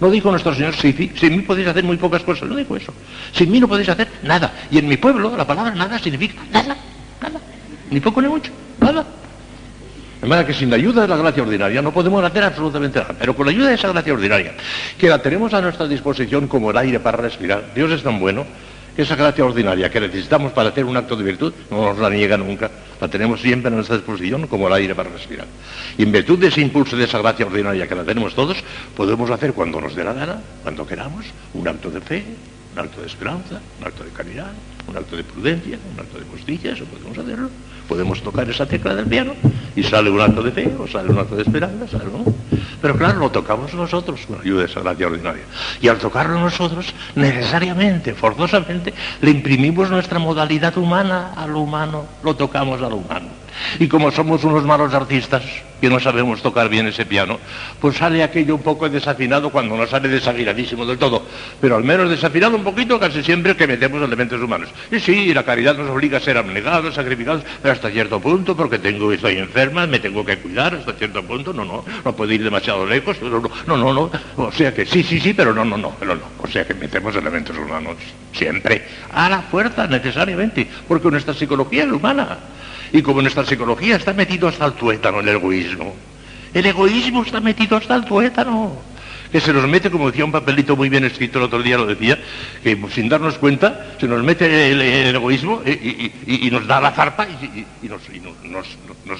No 0.00 0.12
dijo 0.12 0.30
nuestro 0.30 0.54
Señor, 0.54 0.76
sin, 0.76 1.16
sin 1.16 1.36
mí 1.38 1.42
podéis 1.42 1.66
hacer 1.66 1.82
muy 1.82 1.96
pocas 1.96 2.22
cosas, 2.22 2.48
no 2.48 2.54
dijo 2.54 2.76
eso. 2.76 2.94
Sin 3.32 3.50
mí 3.50 3.58
no 3.58 3.66
podéis 3.66 3.88
hacer 3.88 4.06
nada. 4.22 4.52
Y 4.70 4.78
en 4.78 4.86
mi 4.86 4.96
pueblo 4.96 5.36
la 5.36 5.44
palabra 5.44 5.74
nada 5.74 5.98
significa 5.98 6.40
nada, 6.52 6.76
nada. 7.20 7.40
Ni 7.90 7.98
poco 7.98 8.22
ni 8.22 8.28
mucho, 8.28 8.52
nada. 8.78 9.04
De 10.22 10.28
manera 10.28 10.46
que 10.46 10.54
sin 10.54 10.70
la 10.70 10.76
ayuda 10.76 11.02
de 11.02 11.08
la 11.08 11.16
gracia 11.16 11.42
ordinaria 11.42 11.82
no 11.82 11.92
podemos 11.92 12.22
hacer 12.22 12.44
absolutamente 12.44 13.00
nada. 13.00 13.12
Pero 13.18 13.34
con 13.34 13.44
la 13.44 13.50
ayuda 13.50 13.70
de 13.70 13.74
esa 13.74 13.88
gracia 13.88 14.12
ordinaria, 14.12 14.54
que 14.96 15.08
la 15.08 15.20
tenemos 15.20 15.52
a 15.52 15.60
nuestra 15.60 15.88
disposición 15.88 16.46
como 16.46 16.70
el 16.70 16.76
aire 16.76 17.00
para 17.00 17.16
respirar, 17.16 17.74
Dios 17.74 17.90
es 17.90 18.04
tan 18.04 18.20
bueno 18.20 18.46
que 18.94 19.02
esa 19.02 19.16
gracia 19.16 19.44
ordinaria 19.44 19.90
que 19.90 19.98
necesitamos 19.98 20.52
para 20.52 20.68
hacer 20.68 20.84
un 20.84 20.96
acto 20.96 21.16
de 21.16 21.24
virtud 21.24 21.52
no 21.72 21.86
nos 21.86 21.98
la 21.98 22.08
niega 22.08 22.36
nunca. 22.36 22.70
La 23.00 23.08
tenemos 23.08 23.40
siempre 23.40 23.66
a 23.66 23.74
nuestra 23.74 23.96
disposición 23.96 24.46
como 24.46 24.68
el 24.68 24.74
aire 24.74 24.94
para 24.94 25.10
respirar. 25.10 25.46
Y 25.98 26.04
en 26.04 26.12
virtud 26.12 26.38
de 26.38 26.46
ese 26.48 26.60
impulso 26.60 26.96
de 26.96 27.02
esa 27.02 27.18
gracia 27.18 27.44
ordinaria 27.44 27.88
que 27.88 27.94
la 27.96 28.04
tenemos 28.04 28.32
todos, 28.32 28.62
podemos 28.96 29.28
hacer 29.28 29.54
cuando 29.54 29.80
nos 29.80 29.96
dé 29.96 30.04
la 30.04 30.12
gana, 30.12 30.40
cuando 30.62 30.86
queramos, 30.86 31.26
un 31.54 31.66
acto 31.66 31.90
de 31.90 32.00
fe, 32.00 32.24
un 32.72 32.78
acto 32.78 33.00
de 33.00 33.06
esperanza, 33.06 33.60
un 33.80 33.86
acto 33.86 34.04
de 34.04 34.10
caridad, 34.10 34.52
un 34.88 34.96
acto 34.96 35.16
de 35.16 35.24
prudencia, 35.24 35.78
un 35.94 36.00
acto 36.00 36.18
de 36.18 36.24
justicia, 36.24 36.72
eso 36.72 36.84
podemos 36.84 37.16
hacerlo. 37.18 37.50
Podemos 37.88 38.22
tocar 38.22 38.48
esa 38.48 38.64
tecla 38.64 38.94
del 38.94 39.06
piano 39.06 39.34
y 39.76 39.82
sale 39.82 40.08
un 40.08 40.20
acto 40.20 40.42
de 40.42 40.52
fe 40.52 40.74
o 40.78 40.86
sale 40.86 41.10
un 41.10 41.18
acto 41.18 41.36
de 41.36 41.42
esperanza, 41.42 41.86
sale. 41.88 42.10
Pero 42.80 42.96
claro, 42.96 43.18
lo 43.18 43.30
tocamos 43.30 43.74
nosotros 43.74 44.20
con 44.26 44.40
ayuda 44.40 44.60
de 44.60 44.66
esa 44.66 44.80
gracia 44.80 45.06
ordinaria. 45.06 45.42
Y 45.80 45.88
al 45.88 45.98
tocarlo 45.98 46.38
nosotros, 46.38 46.94
necesariamente, 47.14 48.14
forzosamente, 48.14 48.94
le 49.20 49.30
imprimimos 49.30 49.90
nuestra 49.90 50.18
modalidad 50.18 50.76
humana 50.78 51.32
a 51.36 51.46
lo 51.46 51.60
humano, 51.60 52.06
lo 52.22 52.34
tocamos 52.34 52.80
a 52.80 52.88
lo 52.88 52.96
humano. 52.96 53.41
Y 53.78 53.88
como 53.88 54.10
somos 54.10 54.44
unos 54.44 54.64
malos 54.64 54.94
artistas, 54.94 55.42
que 55.82 55.90
no 55.90 55.98
sabemos 55.98 56.40
tocar 56.40 56.68
bien 56.68 56.86
ese 56.86 57.04
piano, 57.04 57.40
pues 57.80 57.96
sale 57.96 58.22
aquello 58.22 58.54
un 58.54 58.62
poco 58.62 58.88
desafinado 58.88 59.50
cuando 59.50 59.76
no 59.76 59.84
sale 59.88 60.08
desafinadísimo 60.08 60.86
del 60.86 60.96
todo, 60.96 61.26
pero 61.60 61.74
al 61.74 61.82
menos 61.82 62.08
desafinado 62.08 62.56
un 62.56 62.62
poquito 62.62 63.00
casi 63.00 63.20
siempre 63.22 63.56
que 63.56 63.66
metemos 63.66 64.00
elementos 64.00 64.40
humanos. 64.40 64.68
Y 64.92 65.00
sí, 65.00 65.34
la 65.34 65.42
caridad 65.42 65.76
nos 65.76 65.90
obliga 65.90 66.18
a 66.18 66.20
ser 66.20 66.38
abnegados, 66.38 66.94
sacrificados, 66.94 67.42
pero 67.60 67.74
hasta 67.74 67.90
cierto 67.90 68.20
punto, 68.20 68.56
porque 68.56 68.78
tengo, 68.78 69.12
estoy 69.12 69.38
enferma, 69.38 69.88
me 69.88 69.98
tengo 69.98 70.24
que 70.24 70.38
cuidar, 70.38 70.72
hasta 70.76 70.92
cierto 70.92 71.20
punto, 71.24 71.52
no, 71.52 71.64
no, 71.64 71.84
no 72.04 72.12
puedo 72.14 72.32
ir 72.32 72.44
demasiado 72.44 72.86
lejos, 72.86 73.20
no, 73.20 73.42
no, 73.66 73.76
no, 73.76 73.92
no, 73.92 74.10
o 74.36 74.52
sea 74.52 74.72
que 74.72 74.86
sí, 74.86 75.02
sí, 75.02 75.18
sí, 75.18 75.34
pero 75.34 75.52
no, 75.52 75.64
no, 75.64 75.76
no, 75.76 75.96
pero 75.98 76.14
no, 76.14 76.22
o 76.38 76.46
sea 76.46 76.64
que 76.64 76.74
metemos 76.74 77.16
elementos 77.16 77.56
humanos 77.58 77.96
siempre, 78.32 78.86
a 79.12 79.28
la 79.28 79.42
fuerza 79.42 79.88
necesariamente, 79.88 80.68
porque 80.86 81.10
nuestra 81.10 81.34
psicología 81.34 81.82
es 81.82 81.90
humana. 81.90 82.38
Y 82.92 83.02
como 83.02 83.22
nuestra 83.22 83.44
psicología 83.44 83.96
está 83.96 84.12
metido 84.12 84.48
hasta 84.48 84.66
el 84.66 84.72
tuétano 84.74 85.20
el 85.20 85.28
egoísmo, 85.28 85.94
el 86.52 86.66
egoísmo 86.66 87.22
está 87.22 87.40
metido 87.40 87.76
hasta 87.78 87.94
el 87.94 88.04
tuétano, 88.04 88.76
que 89.32 89.40
se 89.40 89.52
nos 89.54 89.66
mete, 89.66 89.90
como 89.90 90.10
decía 90.10 90.26
un 90.26 90.32
papelito 90.32 90.76
muy 90.76 90.90
bien 90.90 91.04
escrito 91.04 91.38
el 91.38 91.46
otro 91.46 91.62
día, 91.62 91.78
lo 91.78 91.86
decía, 91.86 92.18
que 92.62 92.78
sin 92.90 93.08
darnos 93.08 93.38
cuenta 93.38 93.94
se 93.98 94.06
nos 94.06 94.22
mete 94.22 94.70
el, 94.70 95.16
egoísmo 95.16 95.62
y, 95.64 96.50
nos 96.50 96.66
da 96.66 96.82
la 96.82 96.90
zarpa 96.90 97.26
y, 97.26 97.88
nos, 97.88 98.02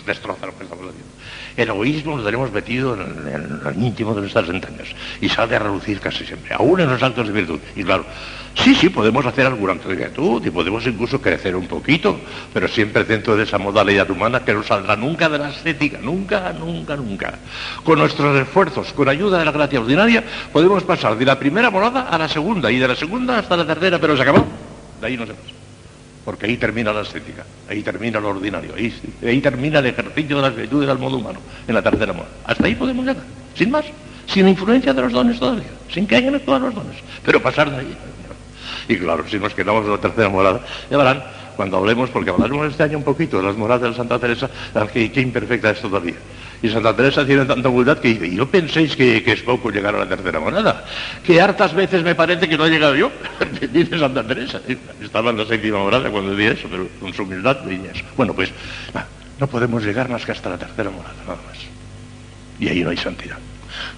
destroza 0.04 0.44
lo 0.44 0.58
que 0.58 0.64
estamos 0.64 0.84
haciendo. 0.84 1.12
El 1.56 1.68
egoísmo 1.68 2.18
lo 2.18 2.24
tenemos 2.24 2.52
metido 2.52 2.94
en, 2.94 3.00
en 3.00 3.60
el 3.66 3.82
íntimo 3.82 4.14
de 4.14 4.20
nuestras 4.20 4.50
entrañas 4.50 4.88
y 5.22 5.30
sale 5.30 5.56
a 5.56 5.60
relucir 5.60 5.98
casi 5.98 6.26
siempre, 6.26 6.52
aún 6.54 6.80
en 6.80 6.90
los 6.90 7.02
actos 7.02 7.26
de 7.26 7.32
virtud. 7.32 7.60
Y 7.74 7.82
claro, 7.82 8.04
sí, 8.54 8.74
sí, 8.74 8.88
podemos 8.88 9.24
hacer 9.26 9.50
de 9.52 9.94
virtud 9.94 10.44
y 10.44 10.50
podemos 10.50 10.86
incluso 10.86 11.20
crecer 11.20 11.56
un 11.56 11.66
poquito, 11.66 12.20
pero 12.52 12.68
siempre 12.68 13.04
dentro 13.04 13.36
de 13.36 13.44
esa 13.44 13.58
modalidad 13.58 14.10
humana 14.10 14.44
que 14.44 14.52
no 14.52 14.62
saldrá 14.62 14.96
nunca 14.96 15.28
de 15.28 15.38
la 15.38 15.50
estética, 15.50 15.98
nunca, 16.02 16.52
nunca, 16.52 16.96
nunca. 16.96 17.38
Con 17.84 17.98
nuestros 17.98 18.36
esfuerzos, 18.40 18.92
con 18.92 19.08
ayuda 19.08 19.38
de 19.38 19.44
la 19.44 19.52
gracia 19.52 19.80
ordinaria, 19.80 20.24
podemos 20.52 20.82
pasar 20.84 21.16
de 21.16 21.24
la 21.24 21.38
primera 21.38 21.70
morada 21.70 22.08
a 22.08 22.18
la 22.18 22.28
segunda 22.28 22.70
y 22.70 22.78
de 22.78 22.88
la 22.88 22.96
segunda 22.96 23.38
hasta 23.38 23.56
la 23.56 23.66
tercera, 23.66 23.98
pero 23.98 24.16
se 24.16 24.22
acabó. 24.22 24.46
De 25.00 25.06
ahí 25.06 25.16
no 25.16 25.26
se 25.26 25.34
pasa 25.34 25.62
porque 26.24 26.46
ahí 26.46 26.56
termina 26.56 26.92
la 26.92 27.00
estética, 27.00 27.44
ahí 27.68 27.82
termina 27.82 28.20
lo 28.20 28.30
ordinario, 28.30 28.74
ahí, 28.76 28.94
ahí, 29.24 29.40
termina 29.40 29.80
el 29.80 29.86
ejercicio 29.86 30.36
de 30.36 30.42
las 30.42 30.54
virtudes 30.54 30.88
al 30.88 30.98
modo 30.98 31.16
humano, 31.16 31.40
en 31.66 31.74
la 31.74 31.82
tercera 31.82 32.12
morada. 32.12 32.32
Hasta 32.44 32.66
ahí 32.66 32.74
podemos 32.74 33.04
llegar, 33.04 33.24
sin 33.56 33.70
más, 33.70 33.84
sin 34.26 34.48
influencia 34.48 34.94
de 34.94 35.02
los 35.02 35.12
dones 35.12 35.38
todavía, 35.38 35.70
sin 35.92 36.06
que 36.06 36.16
hayan 36.16 36.34
actuado 36.34 36.66
los 36.66 36.74
dones, 36.74 36.96
pero 37.24 37.42
pasar 37.42 37.70
de 37.70 37.78
ahí. 37.78 37.96
Y 38.88 38.96
claro, 38.96 39.24
si 39.28 39.38
nos 39.38 39.54
quedamos 39.54 39.84
en 39.84 39.92
la 39.92 39.98
tercera 39.98 40.28
morada, 40.28 40.60
ya 40.90 40.96
verán, 40.96 41.22
cuando 41.56 41.76
hablemos, 41.76 42.10
porque 42.10 42.30
hablaremos 42.30 42.70
este 42.70 42.82
año 42.82 42.98
un 42.98 43.04
poquito 43.04 43.38
de 43.38 43.44
las 43.44 43.56
moradas 43.56 43.90
de 43.90 43.96
Santa 43.96 44.18
Teresa, 44.18 44.48
qué, 44.92 45.12
qué 45.12 45.20
imperfecta 45.20 45.70
es 45.70 45.80
todavía. 45.80 46.14
Y 46.62 46.68
Santa 46.68 46.94
Teresa 46.94 47.26
tiene 47.26 47.44
tanta 47.44 47.68
humildad 47.68 47.98
que 47.98 48.08
dice, 48.08 48.26
¿y 48.28 48.36
no 48.36 48.46
penséis 48.46 48.94
que, 48.94 49.22
que, 49.22 49.32
es 49.32 49.42
poco 49.42 49.70
llegar 49.70 49.96
a 49.96 49.98
la 49.98 50.08
tercera 50.08 50.38
morada? 50.38 50.84
Que 51.24 51.40
hartas 51.40 51.74
veces 51.74 52.04
me 52.04 52.14
parece 52.14 52.48
que 52.48 52.56
no 52.56 52.66
he 52.66 52.70
llegado 52.70 52.94
yo, 52.94 53.10
dice 53.72 53.98
Santa 53.98 54.24
Teresa. 54.24 54.60
Estaba 55.02 55.30
en 55.30 55.38
la 55.38 55.44
séptima 55.44 55.78
morada 55.78 56.08
cuando 56.10 56.36
di 56.36 56.46
eso, 56.46 56.68
pero 56.70 56.86
con 57.00 57.12
su 57.12 57.24
humildad. 57.24 57.58
Bueno, 58.16 58.32
pues 58.32 58.52
no 59.40 59.46
podemos 59.48 59.84
llegar 59.84 60.08
más 60.08 60.24
que 60.24 60.32
hasta 60.32 60.50
la 60.50 60.58
tercera 60.58 60.90
morada, 60.90 61.16
nada 61.26 61.38
más. 61.48 61.58
Y 62.60 62.68
ahí 62.68 62.84
no 62.84 62.90
hay 62.90 62.96
santidad. 62.96 63.38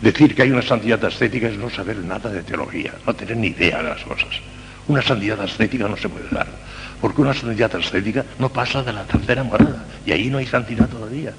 Decir 0.01 0.35
que 0.35 0.43
hay 0.43 0.51
una 0.51 0.63
santidad 0.63 1.05
ascética 1.05 1.49
es 1.49 1.59
no 1.59 1.69
saber 1.69 1.99
nada 1.99 2.31
de 2.31 2.43
teología, 2.43 2.95
no 3.07 3.15
tener 3.15 3.37
ni 3.37 3.49
idea 3.49 3.83
de 3.83 3.91
las 3.91 4.03
cosas. 4.05 4.41
Una 4.89 5.03
santidad 5.03 5.41
ascética 5.41 5.89
no 5.89 5.97
se 5.97 6.09
puede 6.09 6.29
dar, 6.31 6.47
porque 7.01 7.23
una 7.23 7.35
santidad 7.35 7.75
ascética 7.75 8.25
no 8.39 8.49
pasa 8.49 8.83
de 8.83 8.93
la 8.93 9.05
tercera 9.05 9.43
morada, 9.43 9.85
y 10.05 10.13
ahí 10.13 10.29
no 10.29 10.39
hay 10.39 10.47
santidad 10.47 10.89
todavía. 10.89 11.33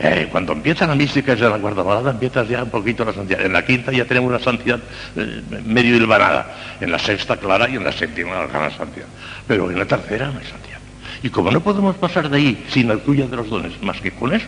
Eh, 0.00 0.28
cuando 0.30 0.52
empieza 0.52 0.86
la 0.86 0.94
mística 0.94 1.32
es 1.32 1.40
de 1.40 1.50
la 1.50 1.58
cuarta 1.58 1.82
morada, 1.82 2.12
empieza 2.12 2.44
ya 2.44 2.62
un 2.62 2.70
poquito 2.70 3.04
la 3.04 3.12
santidad. 3.12 3.44
En 3.44 3.52
la 3.52 3.64
quinta 3.64 3.90
ya 3.90 4.04
tenemos 4.04 4.28
una 4.30 4.38
santidad 4.38 4.78
eh, 5.16 5.42
medio 5.64 5.96
hilvanada. 5.96 6.54
En 6.80 6.92
la 6.92 7.00
sexta 7.00 7.36
clara 7.36 7.68
y 7.68 7.74
en 7.74 7.82
la 7.82 7.90
séptima 7.90 8.36
la 8.36 8.46
gran 8.46 8.70
santidad. 8.76 9.06
Pero 9.48 9.68
en 9.70 9.78
la 9.78 9.86
tercera 9.86 10.30
no 10.30 10.38
hay 10.38 10.46
santidad. 10.46 10.78
Y 11.22 11.30
como 11.30 11.50
no 11.50 11.60
podemos 11.60 11.96
pasar 11.96 12.28
de 12.28 12.36
ahí 12.36 12.64
sin 12.68 12.86
la 12.86 12.96
tuya 12.98 13.26
de 13.26 13.36
los 13.36 13.50
dones, 13.50 13.72
más 13.82 14.00
que 14.00 14.12
con 14.12 14.32
eso, 14.32 14.46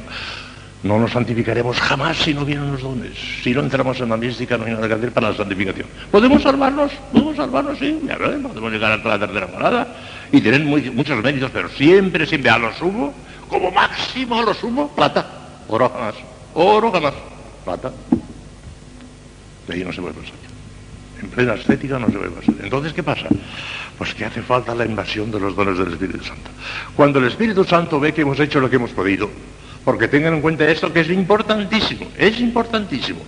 no 0.82 0.98
nos 0.98 1.12
santificaremos 1.12 1.78
jamás 1.78 2.16
si 2.16 2.32
no 2.32 2.44
vienen 2.44 2.73
los 2.73 2.82
dones. 2.82 3.12
Si 3.43 3.52
no 3.52 3.61
entramos 3.61 4.01
en 4.01 4.09
la 4.09 4.16
mística, 4.16 4.57
no 4.57 4.65
hay 4.65 4.73
nada 4.73 4.89
que 4.89 4.94
hacer 4.94 5.12
para 5.12 5.31
la 5.31 5.36
santificación. 5.36 5.86
¿Podemos 6.11 6.43
salvarnos? 6.43 6.93
¿Podemos 7.12 7.36
salvarnos? 7.36 7.78
Sí, 7.78 8.01
ya 8.07 8.16
podemos 8.16 8.73
llegar 8.73 8.93
hasta 8.93 9.09
la 9.11 9.19
tercera 9.19 9.47
morada 9.47 9.97
y 10.32 10.40
tener 10.40 10.62
muchos 10.65 11.23
méritos, 11.23 11.51
pero 11.52 11.69
siempre, 11.69 12.27
siempre 12.27 12.51
a 12.51 12.59
lo 12.59 12.73
sumo, 12.74 13.12
como 13.48 13.70
máximo 13.70 14.39
a 14.39 14.43
lo 14.43 14.55
sumo, 14.55 14.89
plata. 14.94 15.27
Oro 15.69 15.90
jamás. 15.90 16.15
Oro 16.55 16.90
jamás. 16.90 17.15
Plata. 17.65 17.93
De 19.69 19.74
ahí 19.74 19.85
no 19.85 19.93
se 19.93 20.01
puede 20.01 20.15
pasar. 20.15 20.35
En 21.20 21.28
plena 21.28 21.55
estética 21.55 21.98
no 21.98 22.07
se 22.07 22.16
puede 22.16 22.31
pasar. 22.31 22.55
Entonces, 22.62 22.94
¿qué 22.94 23.02
pasa? 23.02 23.27
Pues 23.98 24.15
que 24.15 24.24
hace 24.24 24.40
falta 24.40 24.74
la 24.74 24.86
invasión 24.86 25.31
de 25.31 25.39
los 25.39 25.55
dones 25.55 25.77
del 25.77 25.93
Espíritu 25.93 26.24
Santo. 26.24 26.51
Cuando 26.97 27.19
el 27.19 27.27
Espíritu 27.27 27.65
Santo 27.65 28.01
ve 28.01 28.15
que 28.15 28.23
hemos 28.23 28.40
hecho 28.40 28.61
lo 28.61 28.70
que 28.70 28.77
hemos 28.77 28.93
podido, 28.93 29.28
porque 29.85 30.09
tengan 30.09 30.35
en 30.35 30.40
cuenta 30.40 30.65
esto 30.69 30.93
que 30.93 31.01
es 31.01 31.11
importantísimo, 31.11 32.07
es 32.16 32.40
importantísimo. 32.40 33.20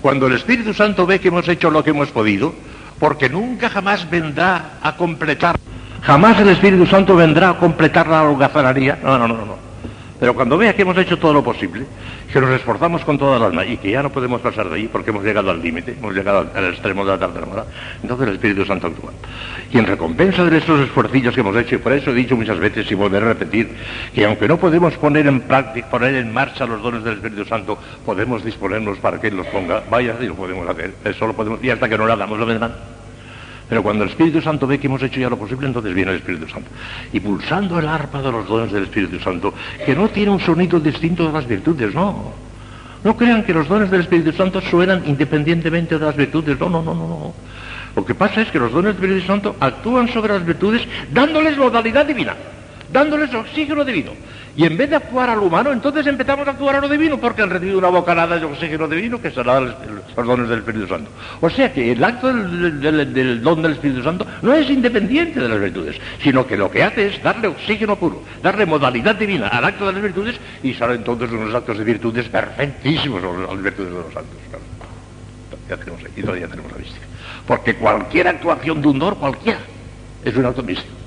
Cuando 0.00 0.26
el 0.26 0.34
Espíritu 0.34 0.72
Santo 0.72 1.06
ve 1.06 1.20
que 1.20 1.28
hemos 1.28 1.48
hecho 1.48 1.70
lo 1.70 1.82
que 1.82 1.90
hemos 1.90 2.10
podido, 2.10 2.54
porque 2.98 3.28
nunca 3.28 3.68
jamás 3.68 4.08
vendrá 4.08 4.78
a 4.82 4.96
completar, 4.96 5.58
jamás 6.02 6.38
el 6.40 6.48
Espíritu 6.48 6.86
Santo 6.86 7.16
vendrá 7.16 7.50
a 7.50 7.58
completar 7.58 8.06
la 8.06 8.22
holgazanería. 8.22 8.98
No, 9.02 9.18
no, 9.18 9.28
no, 9.28 9.34
no. 9.34 9.65
Pero 10.18 10.34
cuando 10.34 10.56
vea 10.56 10.74
que 10.74 10.82
hemos 10.82 10.96
hecho 10.96 11.18
todo 11.18 11.32
lo 11.32 11.44
posible, 11.44 11.84
que 12.32 12.40
nos 12.40 12.50
esforzamos 12.50 13.04
con 13.04 13.18
toda 13.18 13.38
la 13.38 13.46
alma 13.46 13.64
y 13.64 13.76
que 13.76 13.90
ya 13.90 14.02
no 14.02 14.10
podemos 14.10 14.40
pasar 14.40 14.68
de 14.68 14.76
ahí 14.76 14.88
porque 14.88 15.10
hemos 15.10 15.24
llegado 15.24 15.50
al 15.50 15.60
límite, 15.60 15.92
hemos 15.92 16.14
llegado 16.14 16.50
al 16.54 16.64
extremo 16.66 17.04
de 17.04 17.12
la 17.12 17.18
tercera 17.18 17.46
morada, 17.46 17.66
entonces 18.02 18.28
el 18.28 18.34
Espíritu 18.34 18.64
Santo 18.64 18.86
actúa. 18.88 19.12
Y 19.70 19.78
en 19.78 19.86
recompensa 19.86 20.44
de 20.44 20.58
estos 20.58 20.80
esfuerzos 20.80 21.34
que 21.34 21.40
hemos 21.40 21.56
hecho, 21.56 21.74
y 21.74 21.78
por 21.78 21.92
eso 21.92 22.10
he 22.10 22.14
dicho 22.14 22.36
muchas 22.36 22.58
veces 22.58 22.90
y 22.90 22.94
volveré 22.94 23.26
a 23.26 23.28
repetir, 23.30 23.70
que 24.14 24.24
aunque 24.24 24.48
no 24.48 24.56
podemos 24.56 24.94
poner 24.94 25.26
en 25.26 25.40
práctica, 25.40 25.88
poner 25.88 26.14
en 26.14 26.32
marcha 26.32 26.66
los 26.66 26.82
dones 26.82 27.04
del 27.04 27.14
Espíritu 27.14 27.44
Santo, 27.44 27.78
podemos 28.04 28.44
disponernos 28.44 28.98
para 28.98 29.20
que 29.20 29.28
Él 29.28 29.36
los 29.36 29.46
ponga. 29.48 29.82
Vaya, 29.90 30.16
si 30.18 30.26
lo 30.26 30.34
podemos 30.34 30.68
hacer. 30.68 30.94
Eso 31.04 31.26
lo 31.26 31.34
podemos, 31.34 31.62
y 31.62 31.70
hasta 31.70 31.88
que 31.88 31.98
no 31.98 32.06
lo 32.06 32.12
hagamos, 32.12 32.38
lo 32.38 32.46
vendrán. 32.46 32.95
Pero 33.68 33.82
cuando 33.82 34.04
el 34.04 34.10
Espíritu 34.10 34.40
Santo 34.40 34.66
ve 34.66 34.78
que 34.78 34.86
hemos 34.86 35.02
hecho 35.02 35.18
ya 35.18 35.28
lo 35.28 35.36
posible, 35.36 35.66
entonces 35.66 35.92
viene 35.92 36.12
el 36.12 36.18
Espíritu 36.18 36.48
Santo. 36.48 36.70
Y 37.12 37.20
pulsando 37.20 37.78
el 37.78 37.88
arpa 37.88 38.22
de 38.22 38.30
los 38.30 38.46
dones 38.46 38.70
del 38.70 38.84
Espíritu 38.84 39.18
Santo, 39.18 39.52
que 39.84 39.94
no 39.94 40.08
tiene 40.08 40.30
un 40.30 40.40
sonido 40.40 40.78
distinto 40.78 41.26
de 41.26 41.32
las 41.32 41.46
virtudes, 41.46 41.92
no. 41.92 42.32
No 43.02 43.16
crean 43.16 43.44
que 43.44 43.52
los 43.52 43.68
dones 43.68 43.90
del 43.90 44.02
Espíritu 44.02 44.32
Santo 44.32 44.60
suenan 44.60 45.02
independientemente 45.06 45.98
de 45.98 46.04
las 46.04 46.16
virtudes, 46.16 46.58
no, 46.60 46.68
no, 46.68 46.82
no, 46.82 46.94
no. 46.94 47.08
no. 47.08 47.34
Lo 47.96 48.04
que 48.04 48.14
pasa 48.14 48.42
es 48.42 48.50
que 48.50 48.58
los 48.58 48.72
dones 48.72 48.94
del 48.94 49.04
Espíritu 49.04 49.26
Santo 49.26 49.56
actúan 49.58 50.08
sobre 50.08 50.34
las 50.34 50.44
virtudes 50.44 50.82
dándoles 51.12 51.56
modalidad 51.56 52.06
divina, 52.06 52.34
dándoles 52.92 53.32
oxígeno 53.34 53.84
divino. 53.84 54.12
Y 54.56 54.64
en 54.64 54.76
vez 54.76 54.88
de 54.88 54.96
actuar 54.96 55.28
a 55.28 55.36
lo 55.36 55.42
humano, 55.42 55.70
entonces 55.70 56.06
empezamos 56.06 56.48
a 56.48 56.52
actuar 56.52 56.76
a 56.76 56.80
lo 56.80 56.88
divino, 56.88 57.18
porque 57.18 57.42
han 57.42 57.50
recibido 57.50 57.76
una 57.76 57.88
bocanada 57.88 58.38
de 58.38 58.46
oxígeno 58.46 58.88
divino 58.88 59.20
que 59.20 59.30
será 59.30 59.60
los 59.60 59.74
dones 60.16 60.48
del 60.48 60.60
Espíritu 60.60 60.88
Santo. 60.88 61.10
O 61.42 61.50
sea 61.50 61.70
que 61.70 61.92
el 61.92 62.02
acto 62.02 62.28
del, 62.28 62.80
del, 62.80 63.12
del, 63.12 63.42
don 63.42 63.60
del 63.60 63.72
Espíritu 63.72 64.02
Santo 64.02 64.26
no 64.40 64.54
es 64.54 64.70
independiente 64.70 65.40
de 65.40 65.48
las 65.48 65.60
virtudes, 65.60 65.96
sino 66.22 66.46
que 66.46 66.56
lo 66.56 66.70
que 66.70 66.82
hace 66.82 67.08
es 67.08 67.22
darle 67.22 67.48
oxígeno 67.48 67.96
puro, 67.96 68.22
darle 68.42 68.64
modalidad 68.64 69.14
divina 69.16 69.48
al 69.48 69.64
acto 69.64 69.86
de 69.86 69.92
las 69.92 70.02
virtudes 70.02 70.36
y 70.62 70.72
salen 70.72 70.98
entonces 70.98 71.30
unos 71.30 71.54
actos 71.54 71.76
de 71.76 71.84
virtudes 71.84 72.26
perfectísimos 72.28 73.22
a 73.22 73.52
las 73.52 73.62
virtudes 73.62 73.90
de 73.90 73.98
los 73.98 74.14
santos. 74.14 74.36
Ya 75.68 75.76
tenemos, 75.76 76.00
y 76.16 76.22
todavía 76.22 76.48
tenemos 76.48 76.72
la 76.72 76.78
mística. 76.78 77.06
Porque 77.46 77.74
cualquier 77.74 78.28
actuación 78.28 78.80
de 78.80 78.88
un 78.88 78.98
don, 78.98 79.16
cualquiera, 79.16 79.60
es 80.24 80.34
un 80.34 80.46
acto 80.46 80.62
místico. 80.62 81.05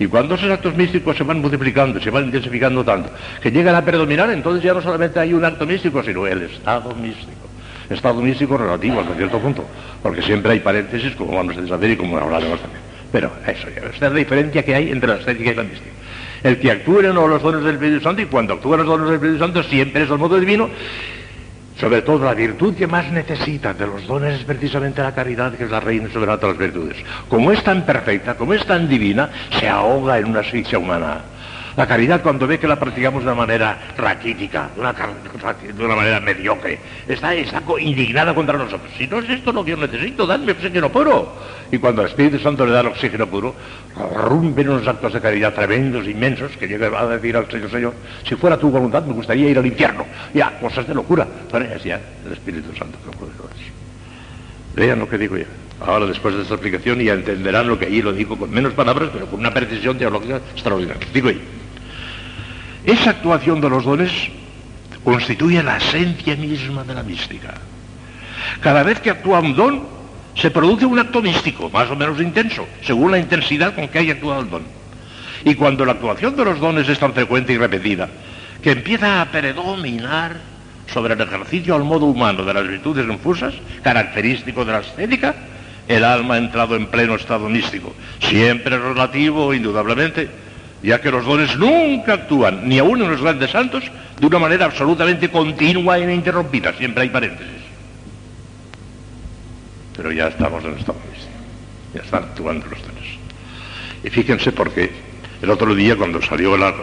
Y 0.00 0.06
cuando 0.06 0.34
esos 0.34 0.50
actos 0.50 0.74
místicos 0.74 1.14
se 1.14 1.24
van 1.24 1.42
multiplicando, 1.42 2.00
se 2.00 2.08
van 2.08 2.24
intensificando 2.24 2.82
tanto, 2.82 3.10
que 3.42 3.50
llegan 3.50 3.74
a 3.74 3.84
predominar, 3.84 4.30
entonces 4.30 4.64
ya 4.64 4.72
no 4.72 4.80
solamente 4.80 5.20
hay 5.20 5.34
un 5.34 5.44
acto 5.44 5.66
místico, 5.66 6.02
sino 6.02 6.26
el 6.26 6.44
estado 6.44 6.94
místico. 6.94 7.50
Estado 7.90 8.22
místico 8.22 8.56
relativo 8.56 9.00
hasta 9.00 9.14
cierto 9.14 9.38
punto, 9.38 9.66
porque 10.02 10.22
siempre 10.22 10.52
hay 10.52 10.60
paréntesis, 10.60 11.14
como 11.16 11.36
vamos 11.36 11.54
a 11.54 11.60
deshacer 11.60 11.90
y 11.90 11.96
como 11.96 12.16
hablaremos 12.16 12.58
también. 12.60 12.80
Pero 13.12 13.30
eso 13.46 13.68
ya, 13.68 13.88
esta 13.88 14.06
es 14.06 14.12
la 14.12 14.18
diferencia 14.18 14.64
que 14.64 14.74
hay 14.74 14.90
entre 14.90 15.10
la 15.10 15.16
estética 15.16 15.50
y 15.50 15.54
la 15.54 15.64
mística. 15.64 15.90
El 16.44 16.58
que 16.58 16.70
actúe 16.70 17.00
en 17.00 17.14
los 17.14 17.42
dones 17.42 17.62
del 17.62 17.74
Espíritu 17.74 18.02
Santo, 18.02 18.22
y 18.22 18.24
cuando 18.24 18.54
actúan 18.54 18.78
los 18.78 18.86
dones 18.86 19.06
del 19.06 19.16
Espíritu 19.16 19.38
Santo, 19.38 19.62
siempre 19.64 20.04
es 20.04 20.10
al 20.10 20.18
modo 20.18 20.40
divino, 20.40 20.70
sobre 21.80 22.02
todo 22.02 22.24
la 22.24 22.34
virtud 22.34 22.74
que 22.74 22.86
más 22.86 23.10
necesita 23.10 23.72
de 23.72 23.86
los 23.86 24.06
dones 24.06 24.40
es 24.40 24.44
precisamente 24.44 25.02
la 25.02 25.14
caridad, 25.14 25.54
que 25.54 25.64
es 25.64 25.70
la 25.70 25.80
reina 25.80 26.10
sobre 26.12 26.26
todas 26.26 26.50
las 26.50 26.58
virtudes. 26.58 26.96
Como 27.28 27.50
es 27.52 27.64
tan 27.64 27.86
perfecta, 27.86 28.34
como 28.34 28.52
es 28.52 28.64
tan 28.66 28.86
divina, 28.86 29.30
se 29.58 29.66
ahoga 29.66 30.18
en 30.18 30.26
una 30.26 30.40
asfixia 30.40 30.78
humana. 30.78 31.22
La 31.76 31.86
caridad 31.86 32.22
cuando 32.22 32.46
ve 32.46 32.58
que 32.58 32.66
la 32.66 32.78
practicamos 32.78 33.22
de 33.22 33.28
una 33.28 33.36
manera 33.36 33.78
raquítica, 33.96 34.70
de 34.74 34.80
una, 34.80 34.92
de 34.92 35.96
manera 35.96 36.20
mediocre, 36.20 36.78
está, 37.06 37.32
indignada 37.80 38.34
contra 38.34 38.58
nosotros. 38.58 38.90
Si 38.98 39.06
no 39.06 39.18
es 39.18 39.30
esto 39.30 39.52
lo 39.52 39.64
que 39.64 39.72
yo 39.72 39.76
necesito, 39.76 40.26
dadme 40.26 40.52
oxígeno 40.52 40.90
puro. 40.90 41.32
Y 41.70 41.78
cuando 41.78 42.02
el 42.02 42.08
Espíritu 42.08 42.38
Santo 42.38 42.66
le 42.66 42.72
da 42.72 42.80
el 42.80 42.88
oxígeno 42.88 43.26
puro, 43.26 43.54
rompen 44.14 44.68
unos 44.68 44.86
actos 44.88 45.12
de 45.12 45.20
caridad 45.20 45.54
tremendos, 45.54 46.06
inmensos, 46.06 46.56
que 46.56 46.66
llega 46.66 46.86
a 46.98 47.06
decir 47.06 47.36
al 47.36 47.48
Señor, 47.50 47.70
Señor, 47.70 47.94
si 48.28 48.34
fuera 48.34 48.56
tu 48.56 48.70
voluntad 48.70 49.04
me 49.04 49.12
gustaría 49.12 49.48
ir 49.48 49.58
al 49.58 49.66
infierno. 49.66 50.04
Ya, 50.34 50.58
cosas 50.58 50.86
de 50.86 50.94
locura. 50.94 51.26
Pero 51.50 51.64
es 51.64 51.84
ya 51.84 52.00
el 52.26 52.32
Espíritu 52.32 52.74
Santo 52.76 52.98
que 53.04 53.16
puede 53.16 53.32
todo 53.32 53.48
eso. 53.54 53.70
Vean 54.74 54.98
lo 54.98 55.08
que 55.08 55.18
digo 55.18 55.36
ya. 55.36 55.46
Ahora, 55.80 56.06
después 56.06 56.34
de 56.34 56.42
esta 56.42 56.54
explicación, 56.54 57.00
ya 57.00 57.14
entenderán 57.14 57.66
lo 57.66 57.78
que 57.78 57.86
allí 57.86 58.02
lo 58.02 58.12
digo 58.12 58.36
con 58.36 58.50
menos 58.50 58.74
palabras, 58.74 59.10
pero 59.12 59.26
con 59.26 59.40
una 59.40 59.52
precisión 59.52 59.96
teológica 59.96 60.36
extraordinaria. 60.36 61.06
Digo 61.12 61.28
ahí. 61.28 61.40
Esa 62.90 63.10
actuación 63.10 63.60
de 63.60 63.70
los 63.70 63.84
dones 63.84 64.10
constituye 65.04 65.62
la 65.62 65.76
esencia 65.76 66.34
misma 66.34 66.82
de 66.82 66.92
la 66.92 67.04
mística. 67.04 67.54
Cada 68.60 68.82
vez 68.82 68.98
que 68.98 69.10
actúa 69.10 69.38
un 69.38 69.54
don, 69.54 69.86
se 70.34 70.50
produce 70.50 70.86
un 70.86 70.98
acto 70.98 71.22
místico, 71.22 71.70
más 71.70 71.88
o 71.88 71.94
menos 71.94 72.20
intenso, 72.20 72.66
según 72.82 73.12
la 73.12 73.20
intensidad 73.20 73.76
con 73.76 73.86
que 73.86 74.00
haya 74.00 74.14
actuado 74.14 74.40
el 74.40 74.50
don. 74.50 74.62
Y 75.44 75.54
cuando 75.54 75.84
la 75.84 75.92
actuación 75.92 76.34
de 76.34 76.44
los 76.44 76.58
dones 76.58 76.88
es 76.88 76.98
tan 76.98 77.14
frecuente 77.14 77.52
y 77.52 77.58
repetida, 77.58 78.08
que 78.60 78.72
empieza 78.72 79.22
a 79.22 79.26
predominar 79.26 80.38
sobre 80.92 81.14
el 81.14 81.20
ejercicio 81.20 81.76
al 81.76 81.84
modo 81.84 82.06
humano 82.06 82.44
de 82.44 82.54
las 82.54 82.66
virtudes 82.66 83.06
infusas, 83.06 83.54
característico 83.84 84.64
de 84.64 84.72
la 84.72 84.80
estética, 84.80 85.36
el 85.86 86.02
alma 86.02 86.34
ha 86.34 86.38
entrado 86.38 86.74
en 86.74 86.86
pleno 86.86 87.14
estado 87.14 87.48
místico, 87.48 87.94
siempre 88.18 88.76
relativo, 88.78 89.54
indudablemente, 89.54 90.49
ya 90.82 91.00
que 91.00 91.10
los 91.10 91.24
dones 91.24 91.56
nunca 91.56 92.14
actúan, 92.14 92.68
ni 92.68 92.78
aún 92.78 93.02
en 93.02 93.10
los 93.10 93.20
grandes 93.20 93.50
santos, 93.50 93.84
de 94.18 94.26
una 94.26 94.38
manera 94.38 94.64
absolutamente 94.66 95.28
continua 95.28 95.98
e 95.98 96.02
ininterrumpida, 96.02 96.72
siempre 96.74 97.02
hay 97.02 97.10
paréntesis. 97.10 97.62
Pero 99.96 100.12
ya 100.12 100.28
estamos 100.28 100.64
en 100.64 100.78
esta 100.78 100.92
momento, 100.92 101.20
ya 101.94 102.00
están 102.00 102.24
actuando 102.24 102.66
los 102.66 102.80
dones. 102.80 103.18
Y 104.02 104.10
fíjense 104.10 104.52
por 104.52 104.72
qué 104.72 105.09
el 105.42 105.50
otro 105.50 105.74
día, 105.74 105.96
cuando 105.96 106.20
salió 106.20 106.56
la, 106.56 106.74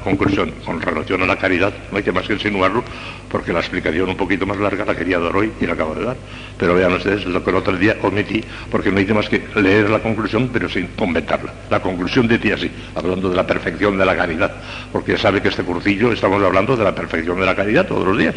conclusión 0.00 0.52
con 0.64 0.80
relación 0.80 1.22
a 1.22 1.26
la 1.26 1.36
caridad, 1.36 1.72
no 1.90 1.96
hay 1.96 2.04
que 2.04 2.12
más 2.12 2.26
que 2.26 2.34
insinuarlo, 2.34 2.84
porque 3.28 3.52
la 3.52 3.58
explicación 3.58 4.08
un 4.08 4.16
poquito 4.16 4.46
más 4.46 4.56
larga 4.58 4.84
la 4.84 4.94
quería 4.94 5.18
dar 5.18 5.34
hoy 5.34 5.52
y 5.60 5.66
la 5.66 5.72
acabo 5.72 5.94
de 5.94 6.04
dar. 6.04 6.16
Pero 6.56 6.74
vean 6.74 6.92
ustedes 6.92 7.24
lo 7.26 7.42
que 7.42 7.50
el 7.50 7.56
otro 7.56 7.76
día 7.76 7.96
omití, 8.02 8.44
porque 8.70 8.92
no 8.92 9.00
hice 9.00 9.14
más 9.14 9.28
que 9.28 9.42
leer 9.56 9.90
la 9.90 9.98
conclusión, 9.98 10.48
pero 10.52 10.68
sin 10.68 10.86
comentarla. 10.88 11.52
La 11.70 11.80
conclusión 11.80 12.28
decía 12.28 12.54
así, 12.54 12.70
hablando 12.94 13.28
de 13.28 13.34
la 13.34 13.46
perfección 13.46 13.98
de 13.98 14.04
la 14.04 14.16
caridad, 14.16 14.54
porque 14.92 15.16
sabe 15.18 15.42
que 15.42 15.48
este 15.48 15.64
cursillo 15.64 16.12
estamos 16.12 16.40
hablando 16.42 16.76
de 16.76 16.84
la 16.84 16.94
perfección 16.94 17.40
de 17.40 17.46
la 17.46 17.56
caridad 17.56 17.86
todos 17.86 18.06
los 18.06 18.16
días. 18.16 18.36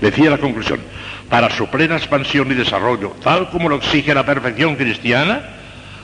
Decía 0.00 0.30
la 0.30 0.38
conclusión, 0.38 0.80
para 1.28 1.50
su 1.50 1.66
plena 1.66 1.96
expansión 1.96 2.50
y 2.50 2.54
desarrollo, 2.54 3.14
tal 3.22 3.50
como 3.50 3.68
lo 3.68 3.76
exige 3.76 4.14
la 4.14 4.24
perfección 4.24 4.76
cristiana, 4.76 5.57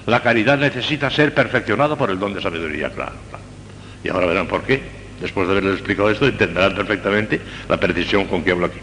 la 0.06 0.20
caridad 0.20 0.58
necesita 0.58 1.10
ser 1.10 1.32
perfeccionada 1.32 1.96
por 1.96 2.10
el 2.10 2.18
don 2.18 2.34
de 2.34 2.42
sabiduría, 2.42 2.90
claro, 2.90 3.12
Y 4.02 4.08
ahora 4.08 4.26
verán 4.26 4.46
por 4.46 4.62
qué. 4.62 5.04
Después 5.20 5.46
de 5.46 5.52
haberles 5.52 5.74
explicado 5.74 6.10
esto, 6.10 6.26
entenderán 6.26 6.74
perfectamente 6.74 7.40
la 7.68 7.78
precisión 7.78 8.26
con 8.26 8.42
que 8.42 8.50
hablo 8.50 8.66
aquí. 8.66 8.78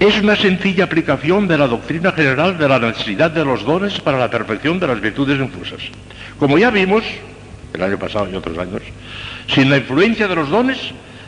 Es 0.00 0.20
una 0.20 0.36
sencilla 0.36 0.84
aplicación 0.84 1.46
de 1.46 1.56
la 1.56 1.68
doctrina 1.68 2.12
general 2.12 2.58
de 2.58 2.68
la 2.68 2.78
necesidad 2.78 3.30
de 3.30 3.44
los 3.44 3.64
dones 3.64 4.00
para 4.00 4.18
la 4.18 4.30
perfección 4.30 4.78
de 4.78 4.86
las 4.86 5.00
virtudes 5.00 5.38
infusas. 5.38 5.80
Como 6.38 6.58
ya 6.58 6.70
vimos, 6.70 7.04
el 7.72 7.82
año 7.82 7.98
pasado 7.98 8.28
y 8.30 8.34
otros 8.34 8.58
años, 8.58 8.82
sin 9.48 9.70
la 9.70 9.76
influencia 9.78 10.26
de 10.26 10.34
los 10.34 10.50
dones, 10.50 10.78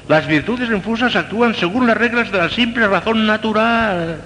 las 0.09 0.27
virtudes 0.27 0.69
infusas 0.71 1.15
actúan 1.17 1.55
según 1.55 1.87
las 1.87 1.97
reglas 1.97 2.33
de 2.33 2.39
la 2.39 2.51
simple 2.51 2.87
razón 2.89 3.27
natural, 3.27 4.21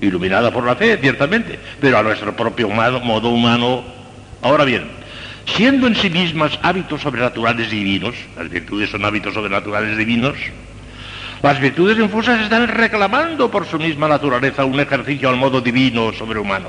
iluminada 0.00 0.52
por 0.52 0.64
la 0.64 0.76
fe, 0.76 0.98
ciertamente, 0.98 1.58
pero 1.80 1.98
a 1.98 2.02
nuestro 2.02 2.34
propio 2.34 2.68
modo 2.68 3.30
humano 3.30 3.99
Ahora 4.42 4.64
bien, 4.64 4.84
siendo 5.44 5.86
en 5.86 5.94
sí 5.94 6.08
mismas 6.08 6.58
hábitos 6.62 7.02
sobrenaturales 7.02 7.70
divinos, 7.70 8.14
las 8.36 8.48
virtudes 8.48 8.90
son 8.90 9.04
hábitos 9.04 9.34
sobrenaturales 9.34 9.98
divinos, 9.98 10.36
las 11.42 11.60
virtudes 11.60 11.98
infusas 11.98 12.40
están 12.40 12.68
reclamando 12.68 13.50
por 13.50 13.66
su 13.66 13.78
misma 13.78 14.08
naturaleza 14.08 14.64
un 14.64 14.80
ejercicio 14.80 15.28
al 15.28 15.36
modo 15.36 15.60
divino 15.60 16.12
sobrehumano, 16.12 16.68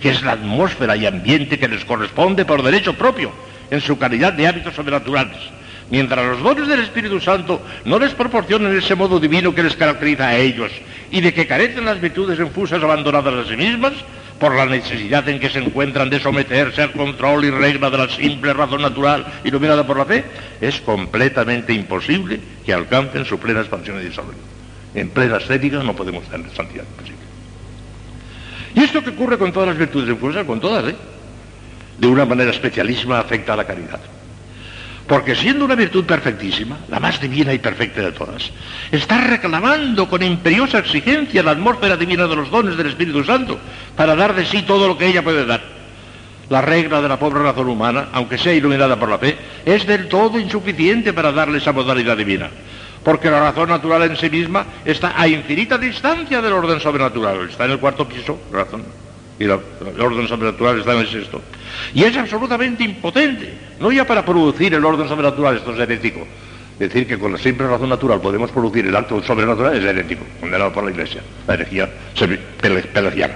que 0.00 0.10
es 0.10 0.22
la 0.22 0.32
atmósfera 0.32 0.96
y 0.96 1.06
ambiente 1.06 1.58
que 1.58 1.68
les 1.68 1.84
corresponde 1.84 2.44
por 2.44 2.62
derecho 2.62 2.94
propio 2.94 3.32
en 3.70 3.80
su 3.80 3.98
calidad 3.98 4.32
de 4.32 4.46
hábitos 4.46 4.74
sobrenaturales. 4.74 5.38
Mientras 5.90 6.24
los 6.24 6.42
dones 6.42 6.68
del 6.68 6.80
Espíritu 6.80 7.20
Santo 7.20 7.60
no 7.84 7.98
les 7.98 8.14
proporcionan 8.14 8.76
ese 8.76 8.94
modo 8.94 9.20
divino 9.20 9.54
que 9.54 9.62
les 9.62 9.76
caracteriza 9.76 10.28
a 10.28 10.36
ellos 10.36 10.72
y 11.10 11.20
de 11.20 11.34
que 11.34 11.46
carecen 11.46 11.84
las 11.84 12.00
virtudes 12.00 12.38
infusas 12.38 12.82
abandonadas 12.82 13.34
a 13.34 13.48
sí 13.48 13.56
mismas, 13.56 13.92
por 14.42 14.56
la 14.56 14.66
necesidad 14.66 15.28
en 15.28 15.38
que 15.38 15.48
se 15.50 15.60
encuentran 15.60 16.10
de 16.10 16.18
someterse 16.18 16.82
al 16.82 16.90
control 16.90 17.44
y 17.44 17.50
regla 17.50 17.88
de 17.90 17.96
la 17.96 18.08
simple 18.08 18.52
razón 18.52 18.82
natural 18.82 19.24
iluminada 19.44 19.86
por 19.86 19.96
la 19.96 20.04
fe, 20.04 20.24
es 20.60 20.80
completamente 20.80 21.72
imposible 21.72 22.40
que 22.66 22.72
alcancen 22.72 23.24
su 23.24 23.38
plena 23.38 23.60
expansión 23.60 24.00
y 24.00 24.04
desarrollo. 24.06 24.40
En 24.96 25.10
plena 25.10 25.36
estética 25.36 25.80
no 25.84 25.94
podemos 25.94 26.24
tener 26.24 26.50
santidad 26.56 26.82
posible. 26.82 27.22
Y 28.74 28.80
esto 28.80 29.04
que 29.04 29.10
ocurre 29.10 29.38
con 29.38 29.52
todas 29.52 29.68
las 29.68 29.78
virtudes 29.78 30.08
infusas, 30.08 30.44
con 30.44 30.58
todas, 30.58 30.92
¿eh? 30.92 30.96
de 31.98 32.06
una 32.08 32.24
manera 32.24 32.50
especialísima 32.50 33.20
afecta 33.20 33.52
a 33.52 33.56
la 33.58 33.64
caridad. 33.64 34.00
Porque 35.06 35.34
siendo 35.34 35.64
una 35.64 35.74
virtud 35.74 36.04
perfectísima, 36.04 36.78
la 36.88 37.00
más 37.00 37.20
divina 37.20 37.52
y 37.52 37.58
perfecta 37.58 38.00
de 38.00 38.12
todas, 38.12 38.50
está 38.90 39.20
reclamando 39.20 40.08
con 40.08 40.22
imperiosa 40.22 40.78
exigencia 40.78 41.42
la 41.42 41.52
atmósfera 41.52 41.96
divina 41.96 42.26
de 42.26 42.36
los 42.36 42.50
dones 42.50 42.76
del 42.76 42.86
Espíritu 42.86 43.24
Santo 43.24 43.58
para 43.96 44.14
dar 44.14 44.34
de 44.34 44.46
sí 44.46 44.62
todo 44.62 44.86
lo 44.86 44.96
que 44.96 45.06
ella 45.06 45.22
puede 45.22 45.44
dar. 45.44 45.60
La 46.48 46.60
regla 46.60 47.00
de 47.00 47.08
la 47.08 47.18
pobre 47.18 47.42
razón 47.42 47.68
humana, 47.68 48.08
aunque 48.12 48.38
sea 48.38 48.52
iluminada 48.52 48.98
por 48.98 49.08
la 49.08 49.18
fe, 49.18 49.36
es 49.64 49.86
del 49.86 50.08
todo 50.08 50.38
insuficiente 50.38 51.12
para 51.12 51.32
darle 51.32 51.58
esa 51.58 51.72
modalidad 51.72 52.16
divina. 52.16 52.50
Porque 53.02 53.30
la 53.30 53.40
razón 53.40 53.70
natural 53.70 54.02
en 54.02 54.16
sí 54.16 54.30
misma 54.30 54.64
está 54.84 55.20
a 55.20 55.26
infinita 55.26 55.78
distancia 55.78 56.40
del 56.40 56.52
orden 56.52 56.78
sobrenatural. 56.78 57.48
Está 57.48 57.64
en 57.64 57.72
el 57.72 57.78
cuarto 57.78 58.06
piso, 58.06 58.38
razón 58.52 59.01
y 59.42 59.44
el 59.44 60.00
orden 60.00 60.28
sobrenatural 60.28 60.78
está 60.78 60.92
en 60.92 61.00
el 61.00 61.08
sexto. 61.08 61.40
Y 61.94 62.04
es 62.04 62.16
absolutamente 62.16 62.84
impotente, 62.84 63.52
no 63.80 63.90
ya 63.90 64.06
para 64.06 64.24
producir 64.24 64.72
el 64.74 64.84
orden 64.84 65.08
sobrenatural, 65.08 65.56
esto 65.56 65.72
es 65.72 65.80
herético. 65.80 66.26
Decir 66.78 67.06
que 67.06 67.18
con 67.18 67.32
la 67.32 67.38
simple 67.38 67.66
razón 67.66 67.90
natural 67.90 68.20
podemos 68.20 68.50
producir 68.50 68.86
el 68.86 68.96
acto 68.96 69.22
sobrenatural 69.22 69.76
es 69.76 69.84
herético, 69.84 70.24
condenado 70.40 70.72
por 70.72 70.84
la 70.84 70.90
Iglesia, 70.90 71.22
la 71.46 71.54
herejía 71.54 71.88
pelagiana. 72.60 73.34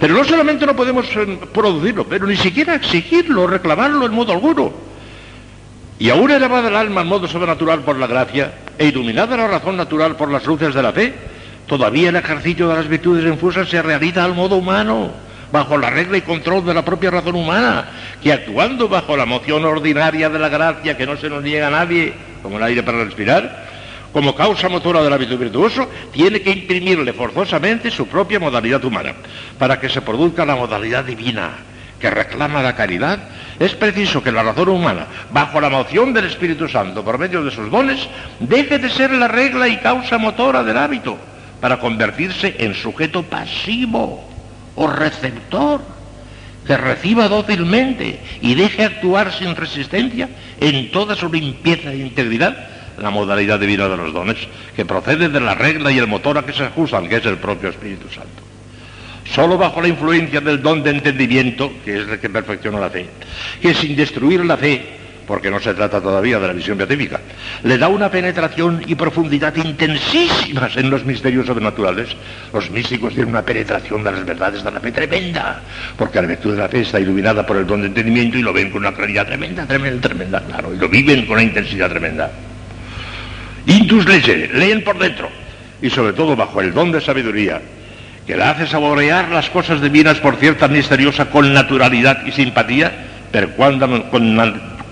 Pero 0.00 0.14
no 0.14 0.24
solamente 0.24 0.66
no 0.66 0.74
podemos 0.74 1.06
eh, 1.14 1.38
producirlo, 1.52 2.04
pero 2.04 2.26
ni 2.26 2.36
siquiera 2.36 2.74
exigirlo, 2.74 3.46
reclamarlo 3.46 4.06
en 4.06 4.12
modo 4.12 4.32
alguno. 4.32 4.72
Y 5.98 6.10
aún 6.10 6.30
elevada 6.30 6.68
el 6.68 6.76
alma 6.76 7.02
en 7.02 7.08
modo 7.08 7.28
sobrenatural 7.28 7.80
por 7.80 7.96
la 7.96 8.06
gracia 8.06 8.54
e 8.78 8.86
iluminada 8.86 9.36
la 9.36 9.46
razón 9.46 9.76
natural 9.76 10.16
por 10.16 10.30
las 10.30 10.44
luces 10.44 10.74
de 10.74 10.82
la 10.82 10.92
fe, 10.92 11.12
Todavía 11.66 12.10
el 12.10 12.16
ejercicio 12.16 12.68
de 12.68 12.76
las 12.76 12.88
virtudes 12.88 13.24
infusas 13.24 13.68
se 13.68 13.80
realiza 13.80 14.24
al 14.24 14.34
modo 14.34 14.56
humano, 14.56 15.12
bajo 15.54 15.78
la 15.78 15.88
regla 15.88 16.16
y 16.18 16.22
control 16.22 16.66
de 16.66 16.74
la 16.74 16.84
propia 16.84 17.12
razón 17.12 17.36
humana, 17.36 17.84
que 18.20 18.32
actuando 18.32 18.88
bajo 18.88 19.16
la 19.16 19.24
moción 19.24 19.64
ordinaria 19.64 20.28
de 20.28 20.40
la 20.40 20.48
gracia 20.48 20.96
que 20.96 21.06
no 21.06 21.16
se 21.16 21.30
nos 21.30 21.44
niega 21.44 21.68
a 21.68 21.70
nadie, 21.70 22.12
como 22.42 22.56
el 22.56 22.64
aire 22.64 22.82
para 22.82 23.04
respirar, 23.04 23.64
como 24.12 24.34
causa 24.34 24.68
motora 24.68 25.00
del 25.00 25.12
hábito 25.12 25.38
virtuoso, 25.38 25.88
tiene 26.12 26.42
que 26.42 26.50
imprimirle 26.50 27.12
forzosamente 27.12 27.88
su 27.92 28.08
propia 28.08 28.40
modalidad 28.40 28.84
humana, 28.84 29.14
para 29.56 29.78
que 29.78 29.88
se 29.88 30.02
produzca 30.02 30.44
la 30.44 30.56
modalidad 30.56 31.04
divina 31.04 31.52
que 32.00 32.10
reclama 32.10 32.60
la 32.60 32.74
caridad, 32.74 33.20
es 33.60 33.76
preciso 33.76 34.24
que 34.24 34.32
la 34.32 34.42
razón 34.42 34.70
humana, 34.70 35.06
bajo 35.30 35.60
la 35.60 35.70
moción 35.70 36.12
del 36.12 36.24
Espíritu 36.24 36.68
Santo, 36.68 37.04
por 37.04 37.16
medio 37.16 37.44
de 37.44 37.52
sus 37.52 37.70
dones, 37.70 38.08
deje 38.40 38.80
de 38.80 38.90
ser 38.90 39.12
la 39.12 39.28
regla 39.28 39.68
y 39.68 39.76
causa 39.76 40.18
motora 40.18 40.64
del 40.64 40.78
hábito 40.78 41.16
para 41.60 41.78
convertirse 41.78 42.56
en 42.58 42.74
sujeto 42.74 43.22
pasivo 43.22 44.33
o 44.76 44.86
receptor 44.86 45.80
que 46.66 46.76
reciba 46.76 47.28
dócilmente 47.28 48.20
y 48.40 48.54
deje 48.54 48.84
actuar 48.84 49.32
sin 49.32 49.54
resistencia 49.54 50.28
en 50.60 50.90
toda 50.90 51.14
su 51.14 51.30
limpieza 51.30 51.92
e 51.92 51.98
integridad 51.98 52.56
la 52.98 53.10
modalidad 53.10 53.58
divina 53.58 53.88
de 53.88 53.96
los 53.96 54.12
dones, 54.12 54.36
que 54.76 54.84
procede 54.84 55.28
de 55.28 55.40
la 55.40 55.54
regla 55.54 55.90
y 55.90 55.98
el 55.98 56.06
motor 56.06 56.38
a 56.38 56.46
que 56.46 56.52
se 56.52 56.64
ajustan, 56.64 57.08
que 57.08 57.16
es 57.16 57.26
el 57.26 57.38
propio 57.38 57.70
Espíritu 57.70 58.08
Santo. 58.08 58.42
Solo 59.34 59.58
bajo 59.58 59.80
la 59.80 59.88
influencia 59.88 60.40
del 60.40 60.62
don 60.62 60.82
de 60.82 60.90
entendimiento, 60.90 61.72
que 61.84 62.02
es 62.02 62.08
el 62.08 62.20
que 62.20 62.30
perfecciona 62.30 62.78
la 62.78 62.90
fe, 62.90 63.06
que 63.60 63.74
sin 63.74 63.96
destruir 63.96 64.44
la 64.44 64.56
fe 64.56 65.03
porque 65.26 65.50
no 65.50 65.60
se 65.60 65.74
trata 65.74 66.00
todavía 66.00 66.38
de 66.38 66.46
la 66.46 66.52
visión 66.52 66.76
beatífica, 66.76 67.20
le 67.62 67.78
da 67.78 67.88
una 67.88 68.10
penetración 68.10 68.82
y 68.86 68.94
profundidad 68.94 69.54
intensísimas 69.56 70.76
en 70.76 70.90
los 70.90 71.04
misterios 71.04 71.46
sobrenaturales. 71.46 72.10
Los 72.52 72.70
místicos 72.70 73.14
tienen 73.14 73.30
una 73.30 73.42
penetración 73.42 74.02
de 74.04 74.12
las 74.12 74.24
verdades 74.24 74.62
de 74.62 74.70
la 74.70 74.80
fe 74.80 74.92
tremenda, 74.92 75.60
porque 75.96 76.20
la 76.20 76.28
virtud 76.28 76.52
de 76.52 76.58
la 76.58 76.68
fe 76.68 76.80
está 76.80 77.00
iluminada 77.00 77.46
por 77.46 77.56
el 77.56 77.66
don 77.66 77.80
de 77.80 77.88
entendimiento 77.88 78.38
y 78.38 78.42
lo 78.42 78.52
ven 78.52 78.70
con 78.70 78.80
una 78.80 78.92
claridad 78.92 79.26
tremenda, 79.26 79.66
tremenda, 79.66 80.00
tremenda, 80.00 80.40
claro, 80.40 80.74
y 80.74 80.78
lo 80.78 80.88
viven 80.88 81.26
con 81.26 81.34
una 81.34 81.42
intensidad 81.42 81.88
tremenda. 81.88 82.30
Intus 83.66 84.06
legere, 84.06 84.50
leen 84.52 84.84
por 84.84 84.98
dentro, 84.98 85.30
y 85.80 85.88
sobre 85.88 86.12
todo 86.12 86.36
bajo 86.36 86.60
el 86.60 86.74
don 86.74 86.92
de 86.92 87.00
sabiduría, 87.00 87.60
que 88.26 88.36
la 88.36 88.50
hace 88.50 88.66
saborear 88.66 89.30
las 89.30 89.50
cosas 89.50 89.80
divinas 89.80 90.18
por 90.18 90.36
cierta 90.36 90.68
misteriosa 90.68 91.26
con 91.30 91.52
naturalidad 91.52 92.24
y 92.26 92.32
simpatía, 92.32 92.92
pero 93.30 93.50
cuando 93.50 94.10
con 94.10 94.36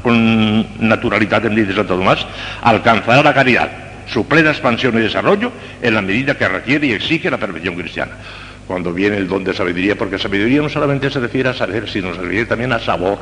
con 0.02 0.86
naturalidad 0.86 1.46
en 1.46 1.54
dice 1.54 1.74
Santo 1.74 1.96
Tomás, 1.96 2.26
alcanzará 2.62 3.22
la 3.22 3.34
caridad, 3.34 3.70
su 4.06 4.26
plena 4.26 4.50
expansión 4.50 4.96
y 4.98 5.00
desarrollo 5.00 5.52
en 5.80 5.94
la 5.94 6.02
medida 6.02 6.36
que 6.36 6.48
requiere 6.48 6.88
y 6.88 6.92
exige 6.92 7.30
la 7.30 7.38
perfección 7.38 7.74
cristiana. 7.76 8.12
Cuando 8.66 8.92
viene 8.92 9.16
el 9.16 9.28
don 9.28 9.44
de 9.44 9.54
sabiduría, 9.54 9.96
porque 9.96 10.18
sabiduría 10.18 10.62
no 10.62 10.68
solamente 10.68 11.10
se 11.10 11.20
refiere 11.20 11.48
a 11.48 11.54
saber, 11.54 11.88
sino 11.88 12.14
se 12.14 12.20
refiere 12.20 12.46
también 12.46 12.72
a 12.72 12.78
sabor. 12.78 13.18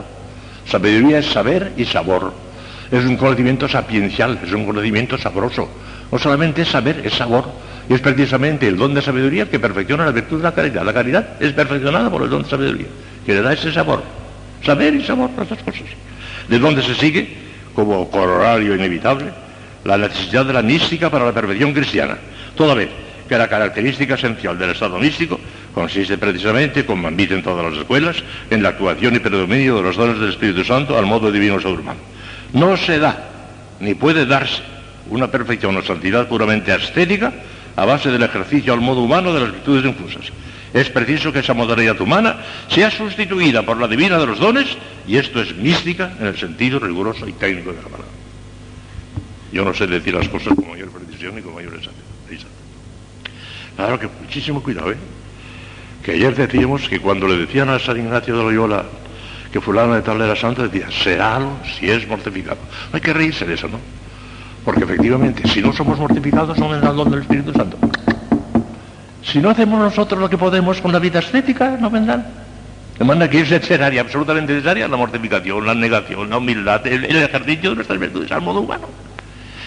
Sabiduría 0.66 1.18
es 1.18 1.26
saber 1.26 1.72
y 1.76 1.84
sabor. 1.84 2.32
Es 2.90 3.04
un 3.04 3.16
conocimiento 3.16 3.68
sapiencial, 3.68 4.38
es 4.44 4.52
un 4.52 4.66
conocimiento 4.66 5.16
sabroso. 5.16 5.68
No 6.10 6.18
solamente 6.18 6.62
es 6.62 6.68
saber, 6.68 7.02
es 7.04 7.14
sabor. 7.14 7.44
Y 7.88 7.94
es 7.94 8.00
precisamente 8.00 8.68
el 8.68 8.76
don 8.76 8.94
de 8.94 9.02
sabiduría 9.02 9.48
que 9.48 9.58
perfecciona 9.58 10.04
la 10.04 10.12
virtud 10.12 10.38
de 10.38 10.44
la 10.44 10.52
caridad. 10.52 10.84
La 10.84 10.92
caridad 10.92 11.40
es 11.40 11.52
perfeccionada 11.52 12.10
por 12.10 12.22
el 12.22 12.30
don 12.30 12.42
de 12.42 12.48
sabiduría, 12.48 12.86
que 13.24 13.34
le 13.34 13.42
da 13.42 13.52
ese 13.52 13.72
sabor. 13.72 14.02
Saber 14.64 14.94
y 14.94 15.02
sabor, 15.02 15.30
las 15.36 15.48
dos 15.48 15.58
cosas 15.60 15.82
de 16.50 16.58
donde 16.58 16.82
se 16.82 16.96
sigue, 16.96 17.28
como 17.74 18.10
corolario 18.10 18.74
inevitable, 18.74 19.26
la 19.84 19.96
necesidad 19.96 20.44
de 20.44 20.52
la 20.52 20.62
mística 20.62 21.08
para 21.08 21.24
la 21.24 21.32
perfección 21.32 21.72
cristiana, 21.72 22.18
toda 22.56 22.74
vez 22.74 22.90
que 23.28 23.38
la 23.38 23.48
característica 23.48 24.14
esencial 24.14 24.58
del 24.58 24.70
estado 24.70 24.98
místico 24.98 25.38
consiste 25.72 26.18
precisamente, 26.18 26.84
como 26.84 27.06
admiten 27.06 27.44
todas 27.44 27.64
las 27.70 27.80
escuelas, 27.80 28.16
en 28.50 28.64
la 28.64 28.70
actuación 28.70 29.14
y 29.14 29.20
predominio 29.20 29.76
de 29.76 29.82
los 29.82 29.96
dones 29.96 30.18
del 30.18 30.30
Espíritu 30.30 30.64
Santo 30.64 30.98
al 30.98 31.06
modo 31.06 31.30
divino 31.30 31.60
sobrehumano. 31.60 32.00
No 32.52 32.76
se 32.76 32.98
da, 32.98 33.28
ni 33.78 33.94
puede 33.94 34.26
darse, 34.26 34.62
una 35.08 35.30
perfección 35.30 35.76
o 35.76 35.82
santidad 35.82 36.26
puramente 36.26 36.72
ascética 36.72 37.32
a 37.76 37.84
base 37.84 38.10
del 38.10 38.24
ejercicio 38.24 38.72
al 38.72 38.80
modo 38.80 39.02
humano 39.02 39.32
de 39.32 39.40
las 39.40 39.52
virtudes 39.52 39.84
infusas. 39.84 40.32
Es 40.72 40.88
preciso 40.90 41.32
que 41.32 41.40
esa 41.40 41.54
modalidad 41.54 42.00
humana 42.00 42.36
sea 42.68 42.90
sustituida 42.90 43.64
por 43.64 43.78
la 43.78 43.88
divina 43.88 44.18
de 44.18 44.26
los 44.26 44.38
dones 44.38 44.66
y 45.06 45.16
esto 45.16 45.40
es 45.40 45.54
mística 45.56 46.12
en 46.20 46.26
el 46.26 46.38
sentido 46.38 46.78
riguroso 46.78 47.26
y 47.26 47.32
técnico 47.32 47.72
de 47.72 47.78
la 47.78 47.88
palabra. 47.88 48.08
Yo 49.52 49.64
no 49.64 49.74
sé 49.74 49.86
decir 49.86 50.14
las 50.14 50.28
cosas 50.28 50.54
con 50.54 50.70
mayor 50.70 50.90
precisión 50.90 51.36
y 51.38 51.42
con 51.42 51.54
mayor 51.54 51.74
exactitud. 51.74 52.10
Claro 53.76 53.98
que 53.98 54.08
muchísimo 54.20 54.62
cuidado, 54.62 54.92
¿eh? 54.92 54.96
Que 56.04 56.12
ayer 56.12 56.34
decíamos 56.34 56.86
que 56.88 57.00
cuando 57.00 57.26
le 57.26 57.38
decían 57.38 57.70
a 57.70 57.78
San 57.78 57.96
Ignacio 57.96 58.36
de 58.36 58.42
Loyola 58.42 58.84
que 59.50 59.60
fulano 59.60 59.94
de 59.94 60.02
tal 60.02 60.20
era 60.20 60.36
santo, 60.36 60.68
decía, 60.68 60.90
serálo 60.90 61.52
si 61.78 61.90
es 61.90 62.06
mortificado. 62.06 62.58
No 62.92 62.96
hay 62.96 63.00
que 63.00 63.12
reírse 63.12 63.44
de 63.44 63.54
eso, 63.54 63.68
¿no? 63.68 63.80
Porque 64.64 64.84
efectivamente, 64.84 65.48
si 65.48 65.60
no 65.60 65.72
somos 65.72 65.98
mortificados, 65.98 66.58
no 66.58 66.68
vendrá 66.68 66.90
el 66.90 66.96
don 66.96 67.10
del 67.10 67.22
Espíritu 67.22 67.52
Santo. 67.52 67.78
Si 69.30 69.38
no 69.38 69.50
hacemos 69.50 69.78
nosotros 69.78 70.20
lo 70.20 70.28
que 70.28 70.36
podemos 70.36 70.80
con 70.80 70.92
la 70.92 70.98
vida 70.98 71.20
estética, 71.20 71.76
no 71.78 71.88
vendrán. 71.88 72.26
De 72.98 73.04
manera 73.04 73.30
que 73.30 73.40
es 73.40 73.50
necesaria, 73.50 74.00
absolutamente 74.00 74.52
necesaria, 74.52 74.88
la 74.88 74.96
mortificación, 74.96 75.64
la 75.64 75.74
negación, 75.74 76.28
la 76.28 76.38
humildad, 76.38 76.84
el, 76.86 77.04
el 77.04 77.16
ejercicio 77.16 77.70
de 77.70 77.76
nuestras 77.76 78.00
virtudes 78.00 78.32
al 78.32 78.42
modo 78.42 78.60
humano. 78.60 78.88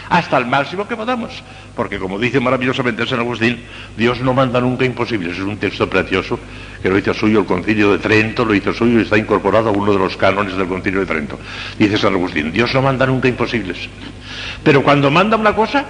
Hasta 0.10 0.38
el 0.38 0.48
máximo 0.48 0.86
que 0.86 0.98
podamos. 0.98 1.42
Porque 1.76 1.98
como 1.98 2.20
dice 2.20 2.42
maravillosamente 2.42 3.08
San 3.08 3.20
Agustín, 3.20 3.64
Dios 3.96 4.20
no 4.20 4.34
manda 4.34 4.60
nunca 4.60 4.84
imposibles. 4.84 5.38
Es 5.38 5.44
un 5.44 5.58
texto 5.58 5.90
precioso 5.90 6.38
que 6.82 6.90
lo 6.90 6.98
hizo 6.98 7.14
suyo 7.14 7.40
el 7.40 7.46
concilio 7.46 7.94
de 7.94 8.00
Trento, 8.00 8.44
lo 8.44 8.54
hizo 8.54 8.74
suyo 8.74 9.00
y 9.00 9.04
está 9.04 9.18
incorporado 9.18 9.70
a 9.70 9.72
uno 9.72 9.94
de 9.94 10.00
los 10.00 10.18
cánones 10.18 10.58
del 10.58 10.68
concilio 10.68 11.00
de 11.00 11.06
Trento. 11.06 11.40
Dice 11.80 11.98
San 11.98 12.14
Agustín, 12.14 12.52
Dios 12.52 12.74
no 12.74 12.82
manda 12.82 13.06
nunca 13.06 13.30
imposibles. 13.30 13.78
Pero 14.62 14.84
cuando 14.84 15.10
manda 15.10 15.38
una 15.38 15.56
cosa, 15.56 15.86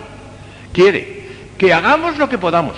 quiere 0.72 1.24
que 1.58 1.74
hagamos 1.74 2.18
lo 2.18 2.30
que 2.30 2.38
podamos, 2.38 2.78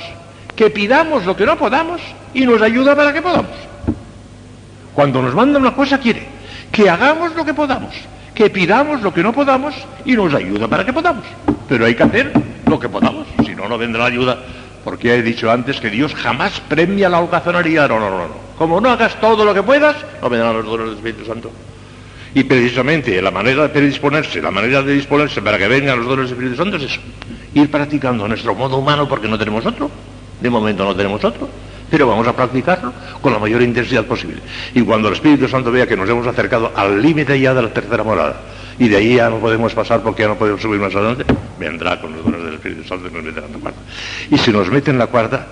que 0.56 0.70
pidamos 0.70 1.26
lo 1.26 1.36
que 1.36 1.46
no 1.46 1.58
podamos 1.58 2.02
y 2.34 2.46
nos 2.46 2.62
ayuda 2.62 2.96
para 2.96 3.14
que 3.14 3.22
podamos. 3.22 3.52
Cuando 4.94 5.22
nos 5.22 5.36
manda 5.36 5.60
una 5.60 5.76
cosa, 5.76 6.00
quiere 6.00 6.26
que 6.72 6.90
hagamos 6.90 7.36
lo 7.36 7.46
que 7.46 7.54
podamos, 7.54 7.94
que 8.34 8.50
pidamos 8.50 9.02
lo 9.02 9.14
que 9.14 9.24
no 9.24 9.34
podamos 9.34 9.76
y 10.06 10.14
nos 10.14 10.34
ayuda 10.34 10.68
para 10.68 10.86
que 10.86 10.94
podamos. 10.94 11.26
Pero 11.68 11.86
hay 11.86 11.96
que 11.96 12.04
hacer 12.04 12.34
lo 12.68 12.80
que 12.80 12.90
podamos, 12.90 13.28
si 13.46 13.56
no, 13.56 13.68
no 13.68 13.78
vendrá 13.78 14.06
ayuda. 14.06 14.40
Porque 14.84 15.16
he 15.16 15.24
dicho 15.24 15.50
antes 15.50 15.80
que 15.80 15.90
Dios 15.90 16.14
jamás 16.14 16.60
premia 16.60 17.10
la 17.10 17.20
holgazanería. 17.20 17.88
No, 17.88 18.00
no, 18.00 18.10
no, 18.10 18.18
no. 18.20 18.36
Como 18.58 18.80
no 18.80 18.90
hagas 18.90 19.20
todo 19.20 19.44
lo 19.44 19.54
que 19.54 19.64
puedas, 19.64 19.96
no 20.22 20.30
vendrán 20.30 20.54
los 20.54 20.66
dones 20.66 20.86
del 20.88 20.96
Espíritu 20.98 21.26
Santo. 21.26 21.52
Y 22.36 22.44
precisamente 22.44 23.22
la 23.22 23.32
manera 23.32 23.64
de 23.64 23.70
predisponerse, 23.70 24.42
la 24.42 24.52
manera 24.52 24.82
de 24.84 24.94
disponerse 24.94 25.42
para 25.42 25.58
que 25.58 25.68
vengan 25.68 25.98
los 25.98 26.08
dones 26.08 26.30
del 26.30 26.38
Espíritu 26.38 26.58
Santo 26.62 26.78
es 26.78 26.84
eso. 26.84 27.02
Ir 27.54 27.72
practicando 27.72 28.28
nuestro 28.28 28.54
modo 28.54 28.78
humano 28.78 29.08
porque 29.08 29.28
no 29.28 29.38
tenemos 29.38 29.66
otro. 29.66 29.90
De 30.42 30.50
momento 30.50 30.84
no 30.84 30.96
tenemos 30.96 31.24
otro. 31.24 31.50
Pero 31.90 32.08
vamos 32.08 32.28
a 32.28 32.36
practicarlo 32.36 32.92
con 33.22 33.32
la 33.32 33.40
mayor 33.40 33.62
intensidad 33.62 34.06
posible. 34.06 34.38
Y 34.74 34.82
cuando 34.82 35.08
el 35.08 35.14
Espíritu 35.14 35.48
Santo 35.48 35.72
vea 35.72 35.88
que 35.88 35.96
nos 35.96 36.10
hemos 36.10 36.26
acercado 36.26 36.72
al 36.76 37.02
límite 37.02 37.40
ya 37.40 37.54
de 37.54 37.62
la 37.62 37.70
tercera 37.70 38.04
morada, 38.04 38.42
y 38.80 38.88
de 38.88 38.98
ahí 38.98 39.16
ya 39.16 39.30
no 39.30 39.38
podemos 39.38 39.74
pasar 39.74 40.02
porque 40.02 40.24
ya 40.24 40.30
no 40.30 40.36
podemos 40.36 40.62
subir 40.62 40.80
más 40.80 40.94
adelante, 40.96 41.26
vendrá 41.60 42.02
con 42.02 42.12
los 42.14 42.24
dones 42.24 42.44
del 42.44 42.56
Espíritu 42.56 42.84
Santo 42.84 43.08
y 43.08 43.14
nos 43.14 43.24
meterá 43.24 43.46
en 43.46 43.54
la 43.54 43.60
cuarta. 43.60 43.80
Y 44.32 44.38
si 44.38 44.52
nos 44.52 44.70
mete 44.70 44.92
en 44.92 44.98
la 44.98 45.08
cuarta, 45.08 45.48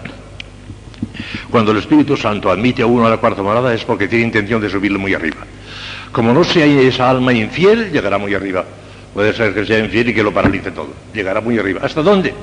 cuando 1.49 1.71
el 1.71 1.77
Espíritu 1.77 2.17
Santo 2.17 2.51
admite 2.51 2.81
a 2.81 2.87
uno 2.87 3.05
a 3.05 3.09
la 3.09 3.17
cuarta 3.17 3.43
morada 3.43 3.73
es 3.73 3.83
porque 3.85 4.07
tiene 4.07 4.25
intención 4.25 4.59
de 4.59 4.69
subirlo 4.69 4.99
muy 4.99 5.13
arriba. 5.13 5.37
Como 6.11 6.33
no 6.33 6.43
sea 6.43 6.65
esa 6.65 7.09
alma 7.09 7.31
infiel, 7.31 7.91
llegará 7.91 8.17
muy 8.17 8.33
arriba. 8.33 8.65
Puede 9.13 9.33
ser 9.33 9.53
que 9.53 9.65
sea 9.65 9.79
infiel 9.79 10.09
y 10.09 10.13
que 10.13 10.23
lo 10.23 10.33
paralice 10.33 10.71
todo. 10.71 10.93
Llegará 11.13 11.41
muy 11.41 11.57
arriba. 11.59 11.81
¿Hasta 11.83 12.01
dónde? 12.01 12.33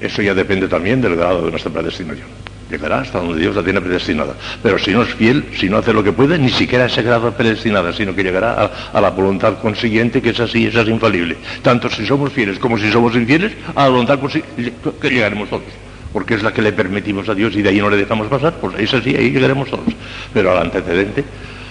Eso 0.00 0.22
ya 0.22 0.34
depende 0.34 0.66
también 0.66 1.00
del 1.00 1.16
grado 1.16 1.44
de 1.44 1.50
nuestra 1.50 1.70
predestinación. 1.70 2.26
Llegará 2.70 3.00
hasta 3.00 3.18
donde 3.18 3.40
Dios 3.40 3.54
la 3.54 3.64
tiene 3.64 3.80
predestinada. 3.80 4.34
Pero 4.62 4.78
si 4.78 4.92
no 4.92 5.02
es 5.02 5.12
fiel, 5.14 5.44
si 5.58 5.68
no 5.68 5.78
hace 5.78 5.92
lo 5.92 6.04
que 6.04 6.12
puede, 6.12 6.38
ni 6.38 6.50
siquiera 6.50 6.86
ese 6.86 7.02
grado 7.02 7.32
predestinada, 7.32 7.92
sino 7.92 8.14
que 8.14 8.22
llegará 8.22 8.70
a, 8.92 9.00
la 9.00 9.10
voluntad 9.10 9.58
consiguiente, 9.58 10.22
que 10.22 10.30
es 10.30 10.40
así, 10.40 10.66
esa 10.66 10.82
es 10.82 10.88
infalible. 10.88 11.36
Tanto 11.62 11.90
si 11.90 12.06
somos 12.06 12.32
fieles 12.32 12.58
como 12.58 12.78
si 12.78 12.90
somos 12.92 13.14
infieles, 13.16 13.52
a 13.74 13.84
la 13.84 13.88
voluntad 13.88 14.20
consiguiente, 14.20 14.72
que 15.00 15.10
llegaremos 15.10 15.50
todos. 15.50 15.64
Porque 16.12 16.34
es 16.34 16.42
la 16.42 16.52
que 16.52 16.62
le 16.62 16.72
permitimos 16.72 17.28
a 17.28 17.34
Dios 17.34 17.54
y 17.56 17.62
de 17.62 17.68
ahí 17.68 17.80
no 17.80 17.90
le 17.90 17.96
dejamos 17.96 18.28
pasar, 18.28 18.54
pues 18.60 18.78
es 18.78 18.94
así, 18.94 19.16
ahí 19.16 19.30
llegaremos 19.30 19.68
todos. 19.68 19.92
Pero 20.32 20.52
al 20.52 20.58
antecedente, 20.58 21.24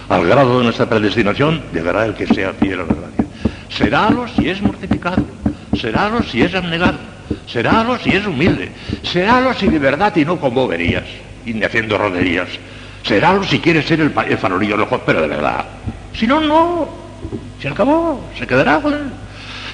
al 0.08 0.26
grado 0.26 0.58
de 0.58 0.64
nuestra 0.64 0.88
predestinación, 0.88 1.62
llegará 1.72 2.04
el 2.04 2.14
que 2.14 2.26
sea 2.26 2.52
fiel 2.52 2.80
a 2.80 2.84
la 2.84 2.94
gracia. 2.94 3.24
Serálo 3.70 4.26
si 4.28 4.50
es 4.50 4.60
mortificado, 4.60 5.24
serálo 5.78 6.22
si 6.22 6.42
es 6.42 6.54
abnegado, 6.54 6.98
serálo 7.46 7.98
si 7.98 8.10
es 8.10 8.26
humilde, 8.26 8.70
serálo 9.02 9.54
si 9.54 9.68
de 9.68 9.78
verdad 9.78 10.14
y 10.16 10.24
no 10.24 10.38
con 10.38 10.54
boberías, 10.54 11.04
y 11.44 11.54
ni 11.54 11.64
haciendo 11.64 11.98
roderías, 11.98 12.48
serálo 13.02 13.44
si 13.44 13.58
quiere 13.58 13.82
ser 13.82 14.00
el, 14.00 14.12
el 14.28 14.38
farolillo 14.38 14.76
rojo, 14.76 15.00
pero 15.04 15.22
de 15.22 15.28
verdad. 15.28 15.64
Si 16.14 16.26
no, 16.26 16.40
no, 16.40 16.88
se 17.60 17.68
acabó, 17.68 18.20
se 18.38 18.46
quedará. 18.46 18.80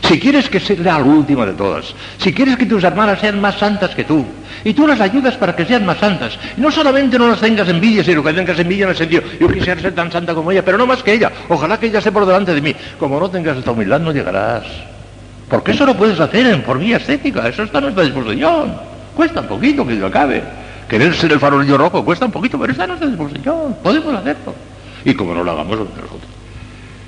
Si 0.02 0.20
quieres 0.20 0.48
que 0.48 0.60
sea 0.60 0.76
la 0.76 0.98
última 0.98 1.46
de 1.46 1.52
todas, 1.52 1.94
si 2.18 2.32
quieres 2.32 2.56
que 2.56 2.66
tus 2.66 2.84
hermanas 2.84 3.18
sean 3.18 3.40
más 3.40 3.56
santas 3.56 3.94
que 3.94 4.04
tú, 4.04 4.24
y 4.62 4.72
tú 4.74 4.86
las 4.86 5.00
ayudas 5.00 5.36
para 5.36 5.56
que 5.56 5.64
sean 5.64 5.84
más 5.84 5.98
santas, 5.98 6.38
y 6.56 6.60
no 6.60 6.70
solamente 6.70 7.18
no 7.18 7.28
las 7.28 7.40
tengas 7.40 7.68
envidia, 7.68 8.04
sino 8.04 8.22
que 8.22 8.32
tengas 8.32 8.58
envidia 8.58 8.84
en 8.84 8.90
el 8.90 8.96
sentido, 8.96 9.22
yo 9.40 9.48
quisiera 9.48 9.80
ser 9.80 9.94
tan 9.94 10.12
santa 10.12 10.34
como 10.34 10.52
ella, 10.52 10.64
pero 10.64 10.78
no 10.78 10.86
más 10.86 11.02
que 11.02 11.12
ella, 11.12 11.32
ojalá 11.48 11.80
que 11.80 11.86
ella 11.86 11.98
esté 11.98 12.12
por 12.12 12.26
delante 12.26 12.54
de 12.54 12.60
mí. 12.60 12.74
Como 12.98 13.18
no 13.18 13.28
tengas 13.30 13.56
esta 13.56 13.72
humildad, 13.72 14.00
no 14.00 14.12
llegarás. 14.12 14.64
Porque 15.48 15.72
eso 15.72 15.86
lo 15.86 15.96
puedes 15.96 16.18
hacer 16.18 16.46
en, 16.46 16.62
por 16.62 16.78
vía 16.78 16.96
estética, 16.96 17.48
eso 17.48 17.62
está 17.62 17.78
a 17.78 17.82
nuestra 17.82 18.04
disposición. 18.04 18.74
Cuesta 19.14 19.40
un 19.40 19.46
poquito 19.46 19.86
que 19.86 19.94
lo 19.94 20.08
acabe. 20.08 20.42
Querer 20.88 21.14
ser 21.14 21.32
el 21.32 21.40
farolillo 21.40 21.78
rojo 21.78 22.04
cuesta 22.04 22.26
un 22.26 22.32
poquito, 22.32 22.58
pero 22.58 22.72
está 22.72 22.84
a 22.84 22.88
nuestra 22.88 23.08
disposición, 23.08 23.76
podemos 23.82 24.14
hacerlo. 24.14 24.54
Y 25.04 25.14
como 25.14 25.34
no 25.34 25.44
lo 25.44 25.52
hagamos, 25.52 25.78
nosotros. 25.78 26.20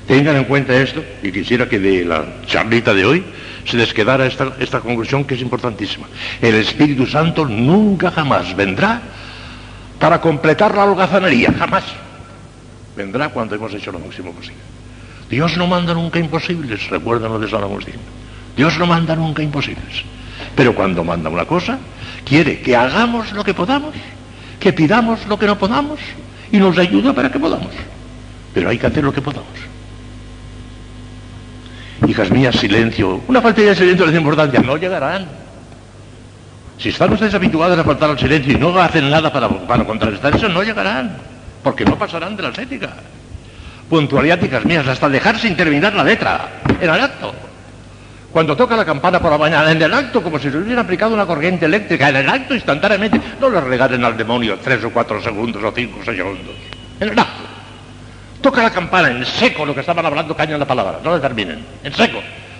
Tengan 0.06 0.36
en 0.36 0.44
cuenta 0.44 0.74
esto 0.74 1.04
y 1.22 1.30
quisiera 1.30 1.68
que 1.68 1.78
de 1.78 2.04
la 2.04 2.24
charlita 2.46 2.94
de 2.94 3.04
hoy 3.04 3.24
se 3.66 3.76
les 3.76 3.92
quedara 3.92 4.24
esta, 4.26 4.52
esta 4.58 4.80
conclusión 4.80 5.24
que 5.24 5.34
es 5.34 5.42
importantísima. 5.42 6.06
El 6.40 6.54
Espíritu 6.54 7.06
Santo 7.06 7.44
nunca 7.44 8.10
jamás 8.10 8.56
vendrá 8.56 9.02
para 9.98 10.20
completar 10.20 10.74
la 10.74 10.84
holgazanería, 10.84 11.52
jamás. 11.52 11.84
Vendrá 12.96 13.28
cuando 13.28 13.54
hemos 13.54 13.74
hecho 13.74 13.92
lo 13.92 13.98
máximo 13.98 14.32
posible. 14.32 14.58
Dios 15.28 15.56
no 15.56 15.66
manda 15.66 15.92
nunca 15.92 16.18
imposibles, 16.18 16.88
recuerdan 16.88 17.32
lo 17.32 17.38
de 17.38 17.50
San 17.50 17.62
Agustín. 17.62 17.96
Dios 18.58 18.76
no 18.76 18.86
manda 18.86 19.14
nunca 19.14 19.40
imposibles. 19.40 20.02
Pero 20.56 20.74
cuando 20.74 21.04
manda 21.04 21.30
una 21.30 21.44
cosa, 21.44 21.78
quiere 22.24 22.60
que 22.60 22.74
hagamos 22.74 23.32
lo 23.32 23.44
que 23.44 23.54
podamos, 23.54 23.94
que 24.58 24.72
pidamos 24.72 25.24
lo 25.28 25.38
que 25.38 25.46
no 25.46 25.56
podamos 25.56 26.00
y 26.50 26.58
nos 26.58 26.76
ayuda 26.76 27.12
para 27.12 27.30
que 27.30 27.38
podamos. 27.38 27.70
Pero 28.52 28.68
hay 28.68 28.76
que 28.76 28.88
hacer 28.88 29.04
lo 29.04 29.12
que 29.12 29.22
podamos. 29.22 29.46
Hijas 32.08 32.32
mías, 32.32 32.56
silencio. 32.56 33.20
Una 33.28 33.40
falta 33.40 33.62
de 33.62 33.76
silencio 33.76 34.06
les 34.06 34.16
importancia. 34.16 34.58
No 34.60 34.76
llegarán. 34.76 35.28
Si 36.78 36.88
están 36.88 37.12
ustedes 37.12 37.34
habituadas 37.34 37.78
a 37.78 37.84
faltar 37.84 38.10
al 38.10 38.18
silencio 38.18 38.54
y 38.54 38.56
no 38.56 38.76
hacen 38.76 39.08
nada 39.08 39.32
para, 39.32 39.84
contrarrestar 39.84 40.34
eso, 40.34 40.48
no 40.48 40.64
llegarán. 40.64 41.16
Porque 41.62 41.84
no 41.84 41.96
pasarán 41.96 42.36
de 42.36 42.42
la 42.42 42.48
ética. 42.48 42.90
Puntualidad, 43.88 44.42
hijas 44.42 44.64
mías, 44.64 44.84
hasta 44.88 45.08
dejar 45.08 45.38
sin 45.38 45.56
terminar 45.56 45.94
la 45.94 46.02
letra. 46.02 46.48
El 46.80 46.90
acto. 46.90 47.47
Cuando 48.32 48.54
toca 48.56 48.76
la 48.76 48.84
campana 48.84 49.20
por 49.20 49.30
la 49.30 49.38
mañana, 49.38 49.72
en 49.72 49.80
el 49.80 49.92
acto, 49.92 50.22
como 50.22 50.38
si 50.38 50.50
se 50.50 50.58
hubiera 50.58 50.82
aplicado 50.82 51.14
una 51.14 51.24
corriente 51.24 51.64
eléctrica, 51.64 52.10
en 52.10 52.16
el 52.16 52.28
acto 52.28 52.54
instantáneamente, 52.54 53.20
no 53.40 53.48
le 53.48 53.60
regalen 53.60 54.04
al 54.04 54.16
demonio 54.16 54.58
tres 54.62 54.84
o 54.84 54.90
cuatro 54.90 55.20
segundos 55.22 55.62
o 55.62 55.72
cinco 55.74 56.04
segundos. 56.04 56.54
En 57.00 57.08
el 57.08 57.18
acto. 57.18 57.42
Toca 58.42 58.62
la 58.62 58.70
campana 58.70 59.10
en 59.10 59.24
seco, 59.24 59.64
lo 59.64 59.74
que 59.74 59.80
estaban 59.80 60.04
hablando, 60.04 60.36
cañan 60.36 60.60
la 60.60 60.66
palabra, 60.66 61.00
no 61.02 61.14
le 61.14 61.20
terminen, 61.20 61.64
en 61.82 61.92
seco. 61.92 62.18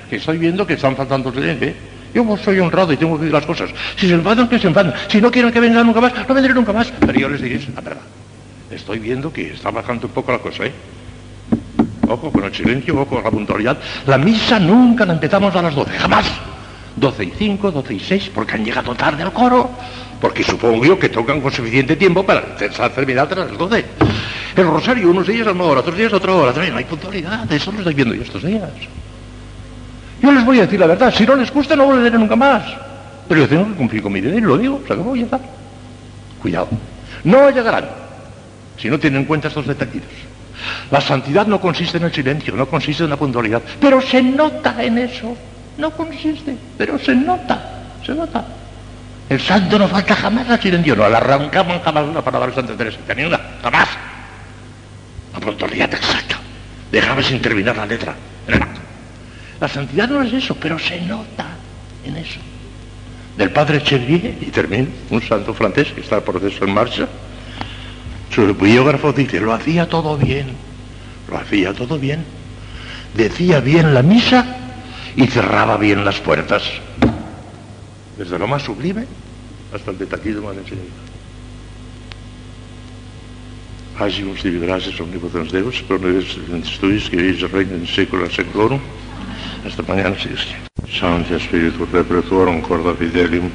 Que 0.08 0.16
estoy 0.16 0.38
viendo 0.38 0.66
que 0.66 0.74
están 0.74 0.96
faltando 0.96 1.30
silencio. 1.30 1.68
¿eh? 1.68 1.76
Yo 2.14 2.36
soy 2.38 2.58
honrado 2.58 2.92
y 2.92 2.96
tengo 2.96 3.16
que 3.16 3.24
decir 3.24 3.34
las 3.34 3.44
cosas. 3.44 3.70
Si 3.96 4.08
se 4.08 4.14
enfadan, 4.14 4.48
que 4.48 4.58
se 4.58 4.68
enfadan. 4.68 4.94
Si 5.08 5.20
no 5.20 5.30
quieren 5.30 5.52
que 5.52 5.60
vengan 5.60 5.86
nunca 5.86 6.00
más, 6.00 6.12
no 6.26 6.34
vendré 6.34 6.54
nunca 6.54 6.72
más. 6.72 6.90
Pero 6.98 7.12
yo 7.12 7.28
les 7.28 7.42
diré 7.42 7.60
la 7.74 7.80
verdad. 7.82 8.02
Estoy 8.70 8.98
viendo 8.98 9.32
que 9.32 9.52
está 9.52 9.70
bajando 9.70 10.06
un 10.06 10.12
poco 10.14 10.32
la 10.32 10.38
cosa, 10.38 10.64
¿eh? 10.64 10.72
Ojo 12.08 12.32
con 12.32 12.44
el 12.44 12.54
silencio, 12.54 12.94
ojo 12.94 13.06
con 13.06 13.24
la 13.24 13.30
puntualidad. 13.30 13.78
La 14.06 14.18
misa 14.18 14.58
nunca 14.58 15.04
la 15.04 15.12
empezamos 15.12 15.54
a 15.54 15.62
las 15.62 15.74
12, 15.74 15.98
jamás. 15.98 16.26
12 16.96 17.24
y 17.24 17.32
5, 17.36 17.70
12 17.70 17.94
y 17.94 18.00
6, 18.00 18.30
porque 18.34 18.54
han 18.54 18.64
llegado 18.64 18.94
tarde 18.94 19.22
al 19.22 19.32
coro. 19.32 19.70
Porque 20.20 20.42
supongo 20.42 20.84
yo 20.84 20.98
que 20.98 21.08
tocan 21.08 21.40
con 21.40 21.52
suficiente 21.52 21.94
tiempo 21.94 22.24
para 22.24 22.56
terminar 22.56 23.32
a 23.32 23.36
las 23.36 23.56
12. 23.56 23.84
El 24.56 24.66
rosario, 24.66 25.10
unos 25.10 25.26
días 25.26 25.46
a 25.46 25.52
una 25.52 25.64
hora, 25.64 25.80
otros 25.80 25.96
días 25.96 26.12
a 26.12 26.16
otra 26.16 26.34
hora. 26.34 26.52
No 26.52 26.76
hay 26.76 26.84
puntualidad, 26.84 27.50
eso 27.52 27.70
lo 27.70 27.78
estoy 27.78 27.94
viendo 27.94 28.14
yo 28.14 28.22
estos 28.22 28.42
días. 28.42 28.68
Yo 30.20 30.32
les 30.32 30.44
voy 30.44 30.58
a 30.58 30.62
decir 30.62 30.80
la 30.80 30.86
verdad, 30.86 31.14
si 31.14 31.24
no 31.24 31.36
les 31.36 31.52
gusta 31.52 31.76
no 31.76 31.84
volveré 31.84 32.18
nunca 32.18 32.34
más. 32.34 32.64
Pero 33.28 33.42
yo 33.42 33.48
tengo 33.48 33.66
que 33.66 33.74
cumplir 33.74 34.02
con 34.02 34.12
mi 34.12 34.20
deber, 34.20 34.42
lo 34.42 34.58
digo, 34.58 34.82
se 34.86 34.92
acabó 34.92 35.14
ya 35.14 35.24
está. 35.24 35.38
Cuidado. 36.42 36.68
No 37.22 37.50
llegarán 37.50 37.84
si 38.76 38.88
no 38.88 38.98
tienen 38.98 39.20
en 39.20 39.26
cuenta 39.26 39.48
estos 39.48 39.66
detallitos. 39.66 40.10
La 40.90 41.00
santidad 41.00 41.46
no 41.46 41.60
consiste 41.60 41.98
en 41.98 42.04
el 42.04 42.12
silencio, 42.12 42.54
no 42.54 42.66
consiste 42.66 43.04
en 43.04 43.10
la 43.10 43.16
puntualidad, 43.16 43.62
pero 43.80 44.00
se 44.00 44.22
nota 44.22 44.82
en 44.82 44.98
eso. 44.98 45.36
No 45.76 45.90
consiste, 45.90 46.56
pero 46.76 46.98
se 46.98 47.14
nota, 47.14 47.84
se 48.04 48.14
nota. 48.14 48.44
El 49.28 49.40
santo 49.40 49.78
no 49.78 49.86
falta 49.86 50.14
jamás 50.16 50.48
al 50.48 50.60
silencio, 50.60 50.96
no 50.96 51.08
le 51.08 51.16
arrancamos 51.16 51.82
jamás 51.82 52.04
una 52.04 52.22
palabra 52.22 52.48
de 52.48 52.54
Santa 52.54 52.76
Teresa, 52.76 52.98
ni 53.16 53.24
una, 53.24 53.40
jamás. 53.62 53.88
La 55.34 55.40
puntualidad 55.40 55.92
exacta. 55.92 56.38
Dejaba 56.90 57.22
sin 57.22 57.40
terminar 57.40 57.76
la 57.76 57.86
letra. 57.86 58.14
La 59.60 59.68
santidad 59.68 60.08
no 60.08 60.22
es 60.22 60.32
eso, 60.32 60.54
pero 60.54 60.78
se 60.78 61.00
nota 61.02 61.46
en 62.04 62.16
eso. 62.16 62.40
Del 63.36 63.50
padre 63.50 63.82
Chevier, 63.82 64.36
y 64.40 64.46
termino, 64.46 64.88
un 65.10 65.22
santo 65.22 65.52
francés 65.54 65.92
que 65.92 66.00
está 66.00 66.16
el 66.16 66.22
proceso 66.22 66.64
en 66.64 66.74
marcha, 66.74 67.06
su 68.30 68.54
biógrafo 68.54 69.12
dice, 69.12 69.40
lo 69.40 69.52
hacía 69.52 69.88
todo 69.88 70.16
bien, 70.16 70.48
lo 71.30 71.38
hacía 71.38 71.72
todo 71.72 71.98
bien. 71.98 72.24
Decía 73.14 73.60
bien 73.60 73.94
la 73.94 74.02
misa 74.02 74.44
y 75.16 75.26
cerraba 75.26 75.76
bien 75.76 76.04
las 76.04 76.20
puertas. 76.20 76.62
Desde 78.16 78.38
lo 78.38 78.46
más 78.46 78.62
sublime 78.62 79.06
hasta 79.72 79.90
el 79.90 79.98
detallismo 79.98 80.48
más 80.48 80.56
enseñanza. 80.56 81.08
Hagi 83.98 84.22
uns 84.22 84.44
divi 84.44 84.60
gràcies 84.62 85.00
omnipotents 85.02 85.50
Deus, 85.50 85.80
per 85.82 85.98
les 85.98 86.36
estudis 86.62 87.08
que 87.10 87.18
ells 87.18 87.42
regnen 87.50 87.82
secula 87.84 88.30
seculorum, 88.30 88.78
hasta 89.66 89.82
mañana 89.82 90.14
si 90.14 90.28
Dios 90.28 90.46
quiere. 90.46 90.68
Santi 90.86 91.34
Spiritu 91.40 91.84
Repertuorum 91.90 92.60
corda 92.62 92.94
fidelium, 92.94 93.50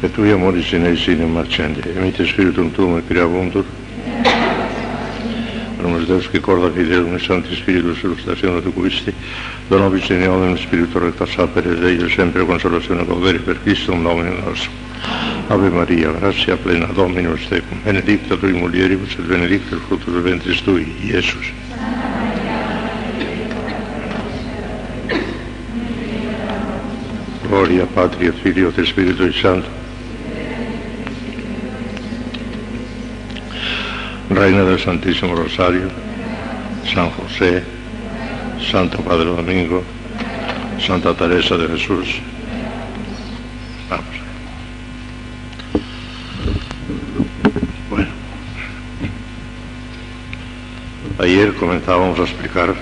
et 0.00 0.14
tui 0.14 0.30
amoris 0.30 0.72
in 0.72 0.86
eis 0.86 1.04
in 1.08 1.26
marcendi, 1.32 1.82
emite 1.96 2.24
Spiritum 2.24 2.70
tuum 2.70 2.98
et 2.98 3.08
creabuntur, 5.78 5.84
Anumus 5.84 6.06
Deus 6.06 6.28
che 6.30 6.40
corda 6.40 6.70
fidelium 6.70 7.14
et 7.14 7.20
Santi 7.20 7.54
Spiritus 7.54 8.02
illustrazione 8.02 8.62
tu 8.62 8.72
quisti, 8.72 9.12
donobis 9.68 10.08
in 10.10 10.22
eodem 10.22 10.56
Spiritu 10.56 10.98
recta 10.98 11.26
sapere 11.26 11.78
Dei 11.78 12.10
sempre 12.10 12.44
consolazione 12.44 13.04
gaudere 13.04 13.38
per 13.38 13.60
Cristo 13.62 13.92
un 13.92 14.02
nomine 14.02 14.30
nostro. 14.44 14.70
Ave 15.48 15.70
Maria, 15.70 16.10
gratia 16.10 16.56
plena 16.56 16.86
Dominus 16.86 17.48
tecum, 17.48 17.78
benedicta 17.82 18.36
tui 18.36 18.52
mulieribus 18.52 19.14
et 19.18 19.26
benedictus 19.26 19.80
fructus 19.86 20.22
ventris 20.22 20.62
tui, 20.62 20.94
Iesus. 21.00 21.52
Gloria 27.46 27.86
Patri 27.86 28.26
et 28.26 28.34
Filio 28.34 28.70
et 28.76 28.84
Spiritu 28.84 29.32
Santo. 29.32 29.87
Reina 34.30 34.62
del 34.62 34.78
Santísimo 34.78 35.34
Rosario, 35.34 35.88
San 36.92 37.10
José, 37.10 37.62
Santo 38.70 39.00
Padre 39.00 39.24
Domingo, 39.24 39.82
Santa 40.78 41.14
Teresa 41.14 41.56
de 41.56 41.68
Jesús. 41.68 42.20
Vamos. 43.88 44.04
Bueno. 47.88 48.08
Ayer 51.18 51.54
comenzábamos 51.54 52.18
a 52.18 52.22
explicar 52.22 52.74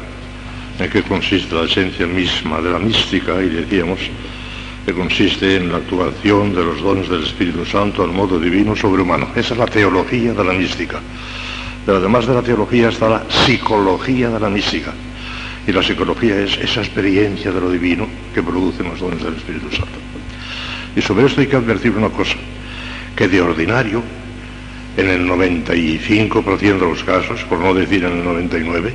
en 0.80 0.90
qué 0.90 1.02
consiste 1.02 1.54
la 1.54 1.62
esencia 1.62 2.06
misma 2.06 2.60
de 2.60 2.70
la 2.70 2.78
mística 2.80 3.40
y 3.40 3.48
decíamos 3.50 4.00
que 4.86 4.94
consiste 4.94 5.56
en 5.56 5.72
la 5.72 5.78
actuación 5.78 6.54
de 6.54 6.62
los 6.62 6.80
dones 6.80 7.08
del 7.08 7.24
Espíritu 7.24 7.64
Santo 7.64 8.04
al 8.04 8.12
modo 8.12 8.38
divino 8.38 8.76
sobrehumano. 8.76 9.30
Esa 9.34 9.54
es 9.54 9.58
la 9.58 9.66
teología 9.66 10.32
de 10.32 10.44
la 10.44 10.52
mística. 10.52 11.00
Pero 11.84 11.98
además 11.98 12.24
de 12.24 12.34
la 12.34 12.42
teología 12.42 12.90
está 12.90 13.08
la 13.08 13.24
psicología 13.28 14.30
de 14.30 14.38
la 14.38 14.48
mística. 14.48 14.94
Y 15.66 15.72
la 15.72 15.82
psicología 15.82 16.40
es 16.40 16.56
esa 16.58 16.82
experiencia 16.82 17.50
de 17.50 17.60
lo 17.60 17.68
divino 17.68 18.06
que 18.32 18.44
producen 18.44 18.88
los 18.88 19.00
dones 19.00 19.24
del 19.24 19.34
Espíritu 19.34 19.68
Santo. 19.72 19.98
Y 20.94 21.02
sobre 21.02 21.26
esto 21.26 21.40
hay 21.40 21.48
que 21.48 21.56
advertir 21.56 21.90
una 21.90 22.10
cosa, 22.10 22.36
que 23.16 23.26
de 23.26 23.42
ordinario, 23.42 24.04
en 24.96 25.08
el 25.08 25.26
95% 25.28 26.60
de 26.60 26.78
los 26.78 27.02
casos, 27.02 27.42
por 27.48 27.58
no 27.58 27.74
decir 27.74 28.04
en 28.04 28.18
el 28.18 28.24
99%, 28.24 28.92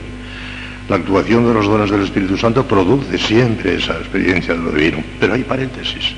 la 0.91 0.97
actuación 0.97 1.47
de 1.47 1.53
los 1.53 1.67
dones 1.67 1.89
del 1.89 2.01
Espíritu 2.01 2.37
Santo 2.37 2.67
produce 2.67 3.17
siempre 3.17 3.75
esa 3.75 3.93
experiencia 3.93 4.53
de 4.53 4.59
lo 4.59 4.71
divino, 4.73 5.01
pero 5.21 5.35
hay 5.35 5.43
paréntesis. 5.45 6.11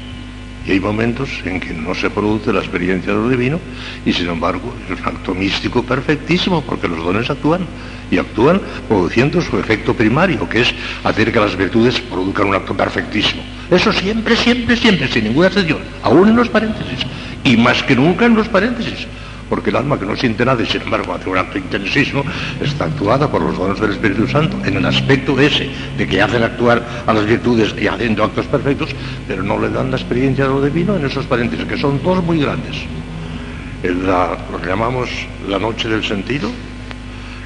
Y 0.65 0.71
hay 0.71 0.79
momentos 0.79 1.29
en 1.45 1.59
que 1.59 1.75
no 1.75 1.93
se 1.93 2.09
produce 2.09 2.51
la 2.51 2.61
experiencia 2.61 3.13
de 3.13 3.19
lo 3.19 3.29
divino 3.29 3.59
y 4.03 4.11
sin 4.11 4.29
embargo 4.29 4.73
es 4.83 4.99
un 4.99 5.05
acto 5.05 5.35
místico 5.35 5.83
perfectísimo 5.83 6.63
porque 6.63 6.87
los 6.87 7.05
dones 7.05 7.29
actúan 7.29 7.67
y 8.09 8.17
actúan 8.17 8.59
produciendo 8.87 9.43
su 9.43 9.59
efecto 9.59 9.93
primario, 9.93 10.49
que 10.49 10.61
es 10.61 10.73
hacer 11.03 11.31
que 11.31 11.39
las 11.39 11.55
virtudes 11.55 12.01
produzcan 12.01 12.47
un 12.47 12.55
acto 12.55 12.75
perfectísimo. 12.75 13.43
Eso 13.69 13.93
siempre, 13.93 14.35
siempre, 14.35 14.75
siempre, 14.75 15.07
sin 15.07 15.25
ninguna 15.25 15.49
excepción, 15.49 15.81
aún 16.01 16.29
en 16.29 16.35
los 16.35 16.49
paréntesis 16.49 17.05
y 17.43 17.57
más 17.57 17.83
que 17.83 17.95
nunca 17.95 18.25
en 18.25 18.33
los 18.33 18.49
paréntesis 18.49 19.05
porque 19.53 19.69
el 19.69 19.75
alma 19.75 19.99
que 19.99 20.05
no 20.07 20.15
siente 20.15 20.43
nada 20.43 20.63
y 20.63 20.65
sin 20.65 20.81
embargo 20.81 21.13
hace 21.13 21.29
un 21.29 21.37
acto 21.37 21.59
intensísimo, 21.59 22.25
está 22.59 22.85
actuada 22.85 23.29
por 23.29 23.39
los 23.39 23.55
dones 23.55 23.79
del 23.79 23.91
Espíritu 23.91 24.27
Santo 24.27 24.57
en 24.65 24.77
el 24.77 24.83
aspecto 24.83 25.39
ese 25.39 25.69
de 25.95 26.07
que 26.07 26.19
hacen 26.19 26.41
actuar 26.41 26.83
a 27.05 27.13
las 27.13 27.23
virtudes 27.27 27.75
y 27.79 27.85
haciendo 27.85 28.23
actos 28.23 28.47
perfectos, 28.47 28.89
pero 29.27 29.43
no 29.43 29.59
le 29.59 29.69
dan 29.69 29.91
la 29.91 29.97
experiencia 29.97 30.45
de 30.45 30.49
lo 30.49 30.59
divino 30.59 30.95
en 30.95 31.05
esos 31.05 31.27
paréntesis, 31.27 31.67
que 31.67 31.77
son 31.77 32.01
dos 32.01 32.23
muy 32.23 32.39
grandes. 32.39 32.77
La, 33.83 34.39
lo 34.51 34.59
que 34.59 34.69
llamamos 34.69 35.11
la 35.47 35.59
noche 35.59 35.87
del 35.87 36.03
sentido, 36.03 36.49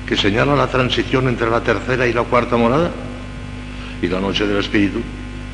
que 0.07 0.15
señala 0.15 0.55
la 0.55 0.67
transición 0.67 1.27
entre 1.27 1.49
la 1.49 1.59
tercera 1.59 2.07
y 2.07 2.13
la 2.13 2.23
cuarta 2.23 2.55
morada, 2.55 2.89
y 4.01 4.07
la 4.07 4.21
noche 4.21 4.47
del 4.47 4.59
espíritu, 4.59 5.01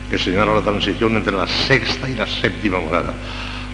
que 0.07 0.19
señala 0.19 0.53
la 0.53 0.61
transición 0.61 1.15
entre 1.15 1.33
la 1.33 1.47
sexta 1.47 2.07
y 2.07 2.13
la 2.13 2.27
séptima 2.27 2.79
morada 2.79 3.15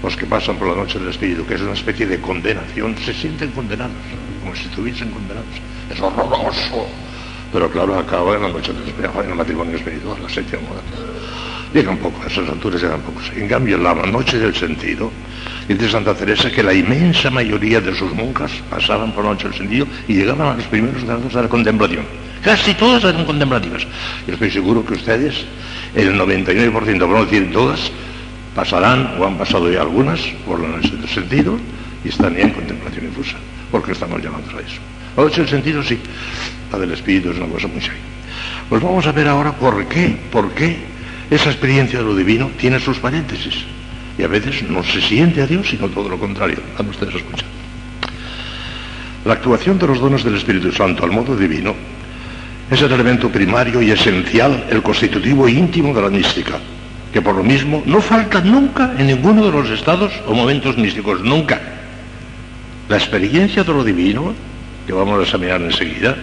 los 0.04 0.16
que 0.16 0.26
pasan 0.26 0.58
por 0.58 0.68
la 0.68 0.76
noche 0.76 1.00
del 1.00 1.10
espíritu, 1.10 1.46
que 1.46 1.56
es 1.56 1.62
una 1.62 1.74
especie 1.74 2.06
de 2.08 2.20
condenación, 2.20 2.96
se 2.98 3.14
sienten 3.14 3.52
condenados, 3.52 3.96
como 4.42 4.56
si 4.56 4.64
estuviesen 4.66 5.10
condenados. 5.12 5.50
Es 5.92 6.00
horroroso. 6.00 6.88
Pero 7.52 7.70
claro, 7.70 7.98
acaba 7.98 8.36
en 8.36 8.44
la 8.44 8.50
noche 8.50 8.72
del 8.74 8.88
espíritu, 8.88 9.22
en 9.22 9.30
el 9.30 9.36
matrimonio 9.36 9.76
espiritual, 9.76 10.18
la 10.22 10.30
séptima 10.30 10.62
moda. 10.62 10.82
Llega 11.74 11.92
un 11.92 11.98
poco, 11.98 12.24
a 12.24 12.28
esas 12.28 12.50
alturas 12.50 12.82
llegan 12.82 13.02
pocos. 13.02 13.32
En 13.36 13.48
cambio, 13.48 13.78
la 13.78 13.94
noche 13.94 14.40
del 14.40 14.56
sentido, 14.56 15.12
dice 15.68 15.90
Santa 15.90 16.16
Teresa 16.16 16.50
que 16.50 16.64
la 16.64 16.74
inmensa 16.74 17.30
mayoría 17.30 17.80
de 17.80 17.94
sus 17.96 18.12
monjas 18.14 18.52
pasaban 18.70 19.12
por 19.12 19.24
la 19.24 19.32
noche 19.32 19.50
del 19.50 19.58
sentido 19.58 19.88
y 20.08 20.16
llegaban 20.16 20.48
a 20.48 20.54
los 20.56 20.66
primeros 20.66 21.04
grados 21.04 21.32
de 21.32 21.42
la 21.42 21.48
contemplación. 21.48 22.06
Casi 22.44 22.74
todas 22.74 23.04
eran 23.04 23.26
contemplativas. 23.26 23.86
Yo 24.26 24.34
estoy 24.34 24.50
seguro 24.50 24.84
que 24.84 24.94
ustedes, 24.94 25.46
el 25.94 26.18
99%, 26.20 26.72
por 26.72 27.10
no 27.10 27.26
decir 27.26 27.52
todas, 27.52 27.92
pasarán, 28.56 29.16
o 29.20 29.26
han 29.26 29.38
pasado 29.38 29.72
ya 29.72 29.82
algunas, 29.82 30.20
por 30.46 30.60
del 30.60 31.10
sentido, 31.10 31.58
y 32.04 32.10
están 32.10 32.36
ya 32.36 32.44
en 32.44 32.52
contemplación 32.52 33.06
infusa, 33.06 33.38
porque 33.72 33.92
estamos 33.92 34.22
llamados 34.22 34.54
a 34.54 34.60
eso. 34.60 34.80
La 35.16 35.24
noche 35.24 35.42
del 35.42 35.50
sentido 35.50 35.84
sí, 35.84 36.00
la 36.72 36.80
del 36.80 36.92
espíritu 36.92 37.32
es 37.32 37.38
una 37.38 37.48
cosa 37.48 37.68
muy 37.68 37.82
seria. 37.82 38.00
Pues 38.70 38.82
vamos 38.82 39.06
a 39.08 39.12
ver 39.12 39.28
ahora 39.28 39.52
por 39.52 39.86
qué, 39.88 40.16
por 40.32 40.52
qué 40.52 40.78
esa 41.30 41.50
experiencia 41.50 42.00
de 42.00 42.06
lo 42.06 42.16
divino 42.16 42.52
tiene 42.58 42.80
sus 42.80 42.98
paréntesis. 43.00 43.56
Y 44.18 44.24
a 44.24 44.28
veces 44.28 44.64
no 44.70 44.84
se 44.84 45.02
siente 45.02 45.42
a 45.42 45.48
Dios, 45.48 45.70
sino 45.70 45.88
todo 45.88 46.10
lo 46.10 46.20
contrario. 46.20 46.58
Van 46.78 46.90
ustedes 46.90 47.16
a 47.16 47.18
escuchar. 47.18 47.48
La 49.26 49.34
actuación 49.34 49.80
de 49.80 49.88
los 49.88 50.00
dones 50.00 50.24
del 50.24 50.36
Espíritu 50.36 50.72
Santo 50.72 51.04
al 51.04 51.12
modo 51.12 51.36
divino 51.36 51.76
es 52.70 52.82
el 52.82 52.92
elemento 52.92 53.30
primario 53.30 53.82
y 53.82 53.92
esencial, 53.92 54.68
el 54.70 54.82
constitutivo 54.82 55.48
íntimo 55.48 55.94
de 55.94 56.02
la 56.02 56.10
mística 56.10 56.60
que 57.14 57.22
por 57.22 57.36
lo 57.36 57.44
mismo 57.44 57.82
no 57.86 58.02
falta 58.02 58.42
nunca 58.42 58.94
en 58.98 59.08
ninguno 59.08 59.46
de 59.46 59.52
los 59.52 59.70
estados 59.70 60.14
o 60.28 60.34
momentos 60.34 60.78
místicos, 60.78 61.22
nunca. 61.22 61.60
La 62.88 62.98
experiencia 62.98 63.64
de 63.64 63.74
lo 63.74 63.84
divino, 63.84 64.34
que 64.86 64.94
vamos 64.94 65.20
a 65.20 65.24
examinar 65.24 65.62
enseguida, 65.62 66.16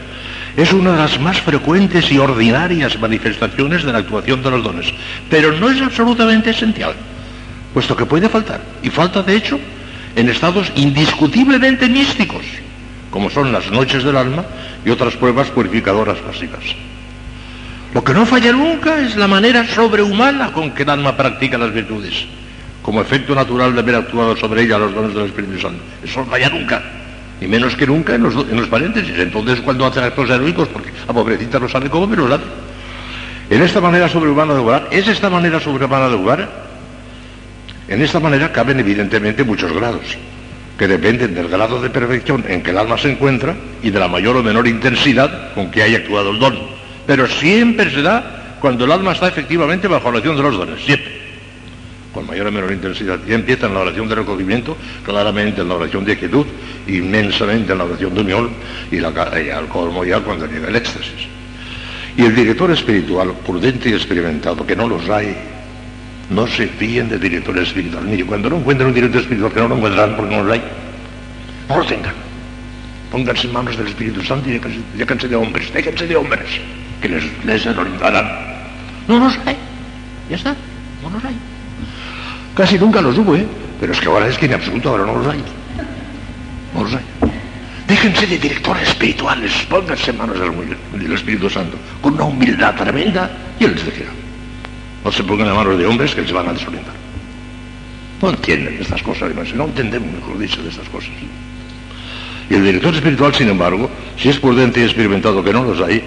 es 0.57 0.73
una 0.73 0.93
de 0.93 0.99
las 0.99 1.21
más 1.21 1.41
frecuentes 1.41 2.11
y 2.11 2.19
ordinarias 2.19 2.99
manifestaciones 2.99 3.85
de 3.85 3.93
la 3.93 3.99
actuación 3.99 4.43
de 4.43 4.51
los 4.51 4.65
dones, 4.65 4.87
pero 5.29 5.53
no 5.53 5.71
es 5.71 5.81
absolutamente 5.83 6.51
esencial, 6.51 6.95
puesto 7.75 7.97
que 7.97 8.07
puede 8.07 8.29
faltar, 8.29 8.61
y 8.83 8.89
falta 8.89 9.23
de 9.23 9.37
hecho 9.37 9.61
en 10.15 10.31
estados 10.31 10.73
indiscutiblemente 10.77 11.89
místicos, 11.89 12.45
como 13.11 13.29
son 13.29 13.53
las 13.53 13.71
noches 13.71 14.03
del 14.03 14.17
alma 14.17 14.45
y 14.85 14.91
otras 14.91 15.15
pruebas 15.17 15.49
purificadoras 15.49 16.19
pasivas. 16.19 16.65
Lo 17.97 18.05
que 18.05 18.13
no 18.13 18.27
falla 18.27 18.53
nunca 18.53 19.01
es 19.01 19.17
la 19.17 19.27
manera 19.27 19.67
sobrehumana 19.67 20.53
con 20.53 20.73
que 20.73 20.83
el 20.83 20.91
alma 20.91 21.17
practica 21.17 21.57
las 21.57 21.73
virtudes, 21.73 22.27
como 22.83 23.01
efecto 23.01 23.35
natural 23.35 23.73
de 23.73 23.81
haber 23.81 23.95
actuado 23.95 24.37
sobre 24.37 24.65
ella 24.65 24.77
los 24.77 24.95
dones 24.95 25.15
del 25.15 25.25
Espíritu 25.25 25.59
Santo. 25.59 25.83
Eso 26.05 26.21
no 26.21 26.27
falla 26.27 26.51
nunca, 26.51 26.83
y 27.41 27.47
menos 27.47 27.75
que 27.75 27.87
nunca 27.87 28.15
en 28.15 28.25
los, 28.25 28.35
en 28.35 28.55
los 28.55 28.69
paréntesis. 28.69 29.19
Entonces, 29.19 29.63
cuando 29.63 29.87
hacen 29.87 30.05
actos 30.05 30.29
heroicos, 30.29 30.69
porque 30.69 30.91
la 31.07 31.15
pobrecita 31.15 31.59
no 31.59 31.71
sabe 31.71 31.89
cómo, 31.89 32.07
pero 32.07 32.29
lo 32.29 32.35
hace. 32.35 32.45
En 33.49 33.63
esta 33.63 33.81
manera 33.81 34.11
sobrehumana 34.11 34.53
de 34.53 34.61
obrar, 34.61 34.89
¿es 34.91 35.09
esta 35.09 35.31
manera 35.31 35.59
sobrehumana 35.59 36.11
de 36.11 36.17
obrar? 36.17 36.51
En 37.89 38.03
esta 38.03 38.21
manera 38.21 38.53
caben 38.53 38.79
evidentemente 38.79 39.43
muchos 39.43 39.73
grados. 39.73 40.05
que 40.77 40.87
dependen 40.87 41.35
del 41.35 41.49
grado 41.49 41.81
de 41.81 41.89
perfección 41.89 42.45
en 42.47 42.63
que 42.63 42.73
el 42.73 42.77
alma 42.77 42.99
se 42.99 43.11
encuentra 43.11 43.57
y 43.83 43.89
de 43.89 43.99
la 43.99 44.09
mayor 44.09 44.37
o 44.37 44.43
menor 44.43 44.69
intensidad 44.69 45.55
con 45.55 45.71
que 45.71 45.83
haya 45.83 45.97
actuado 45.97 46.33
el 46.33 46.39
don. 46.39 46.66
Pero 47.07 47.27
siempre 47.29 47.91
se 47.91 48.03
da 48.03 48.57
cuando 48.61 48.85
el 48.85 48.93
alma 48.93 49.13
está 49.13 49.29
efectivamente 49.29 49.87
bajo 49.87 50.11
la 50.11 50.19
acción 50.19 50.37
de 50.37 50.43
los 50.43 50.57
dones, 50.57 50.85
siempre. 50.85 51.27
Con 52.13 52.27
mayor 52.27 52.47
o 52.47 52.53
menor 52.53 52.73
intensidad. 52.73 53.19
Ya 53.27 53.35
empieza 53.35 53.67
en 53.67 53.75
la 53.75 53.81
oración 53.81 54.09
de 54.09 54.15
recogimiento, 54.15 54.77
claramente 55.05 55.61
en 55.61 55.69
la 55.69 55.75
oración 55.75 56.05
de 56.05 56.17
quietud, 56.19 56.47
inmensamente 56.87 57.73
en 57.73 57.79
la 57.79 57.85
oración 57.85 58.15
de 58.15 58.21
unión 58.23 58.51
y, 58.91 58.99
la, 58.99 59.13
y 59.41 59.51
al 59.51 59.69
colmo 59.69 60.05
ya 60.05 60.21
cuando 60.21 60.47
llega 60.47 60.69
el 60.69 60.77
éxtasis. 60.77 61.29
Y 62.17 62.23
el 62.23 62.35
director 62.35 62.71
espiritual, 62.71 63.35
prudente 63.45 63.91
y 63.91 63.93
experimentado, 63.93 64.67
que 64.67 64.75
no 64.75 64.89
los 64.89 65.09
hay, 65.11 65.37
no 66.31 66.47
se 66.47 66.67
fíen 66.67 67.09
de 67.09 67.19
director 67.19 67.57
espiritual. 67.59 68.05
Mire, 68.05 68.25
cuando 68.25 68.49
no 68.49 68.57
encuentren 68.57 68.89
un 68.89 68.95
director 68.95 69.21
espiritual, 69.21 69.53
que 69.53 69.61
no 69.61 69.69
lo 69.69 69.77
encuentran 69.77 70.17
porque 70.17 70.35
no 70.35 70.43
los 70.43 70.53
hay, 70.53 70.63
no 71.69 71.79
lo 71.79 71.85
tengan. 71.85 72.15
Pónganse 73.13 73.47
en 73.47 73.53
manos 73.53 73.77
del 73.77 73.89
Espíritu 73.89 74.23
Santo 74.23 74.49
y 74.51 74.59
déjense 74.97 75.29
de 75.29 75.37
hombres, 75.37 75.73
déjense 75.73 76.07
de 76.07 76.17
hombres, 76.17 76.49
que 77.01 77.09
les, 77.09 77.45
les. 77.45 77.67
No 77.67 79.19
los 79.19 79.39
hay, 79.47 79.57
ya 80.29 80.37
está, 80.37 80.55
no 81.03 81.11
los 81.11 81.25
hay. 81.25 81.37
Casi 82.55 82.79
nunca 82.79 83.01
los 83.01 83.17
hubo, 83.19 83.37
¿eh? 83.37 83.47
Pero 83.81 83.93
es 83.93 84.01
que 84.01 84.07
ahora 84.07 84.27
es 84.27 84.39
que 84.39 84.47
en 84.47 84.55
absoluto 84.55 84.91
ahora 84.91 85.07
no 85.07 85.17
los 85.17 85.27
hay. 85.27 85.43
No 86.75 86.83
los 86.83 86.95
hay. 86.95 87.05
Déjense 87.87 88.27
de 88.27 88.39
directores 88.39 88.89
espirituales, 88.89 89.53
pónganse 89.71 90.11
en 90.11 90.19
manos 90.19 90.39
del, 90.41 91.13
Espíritu 91.13 91.49
Santo, 91.49 91.77
con 92.01 92.15
una 92.15 92.25
humildad 92.25 92.75
tremenda, 92.75 93.31
y 93.61 93.65
Él 93.65 93.75
les 93.75 93.87
decía, 93.87 94.07
no 95.05 95.13
se 95.13 95.23
pongan 95.23 95.49
en 95.49 95.55
manos 95.55 95.79
de 95.79 95.87
hombres 95.87 96.15
que 96.15 96.23
les 96.23 96.33
van 96.33 96.49
a 96.49 96.53
desorientar. 96.53 96.95
No 98.21 98.31
entienden 98.31 98.79
estas 98.81 99.03
cosas, 99.03 99.31
no 99.55 99.65
entendemos, 99.67 100.13
mejor 100.13 100.39
dicho, 100.39 100.63
de 100.63 100.71
estas 100.71 100.89
cosas. 100.89 101.11
Y 102.51 102.55
el 102.55 102.65
director 102.65 102.95
espiritual, 102.95 103.35
sin 103.35 103.51
embargo, 103.51 103.89
si 104.17 104.31
es 104.31 104.39
prudente 104.39 104.81
y 104.81 104.85
experimentado 104.85 105.45
que 105.45 105.53
no 105.53 105.63
los 105.63 105.81
hay, 105.81 106.03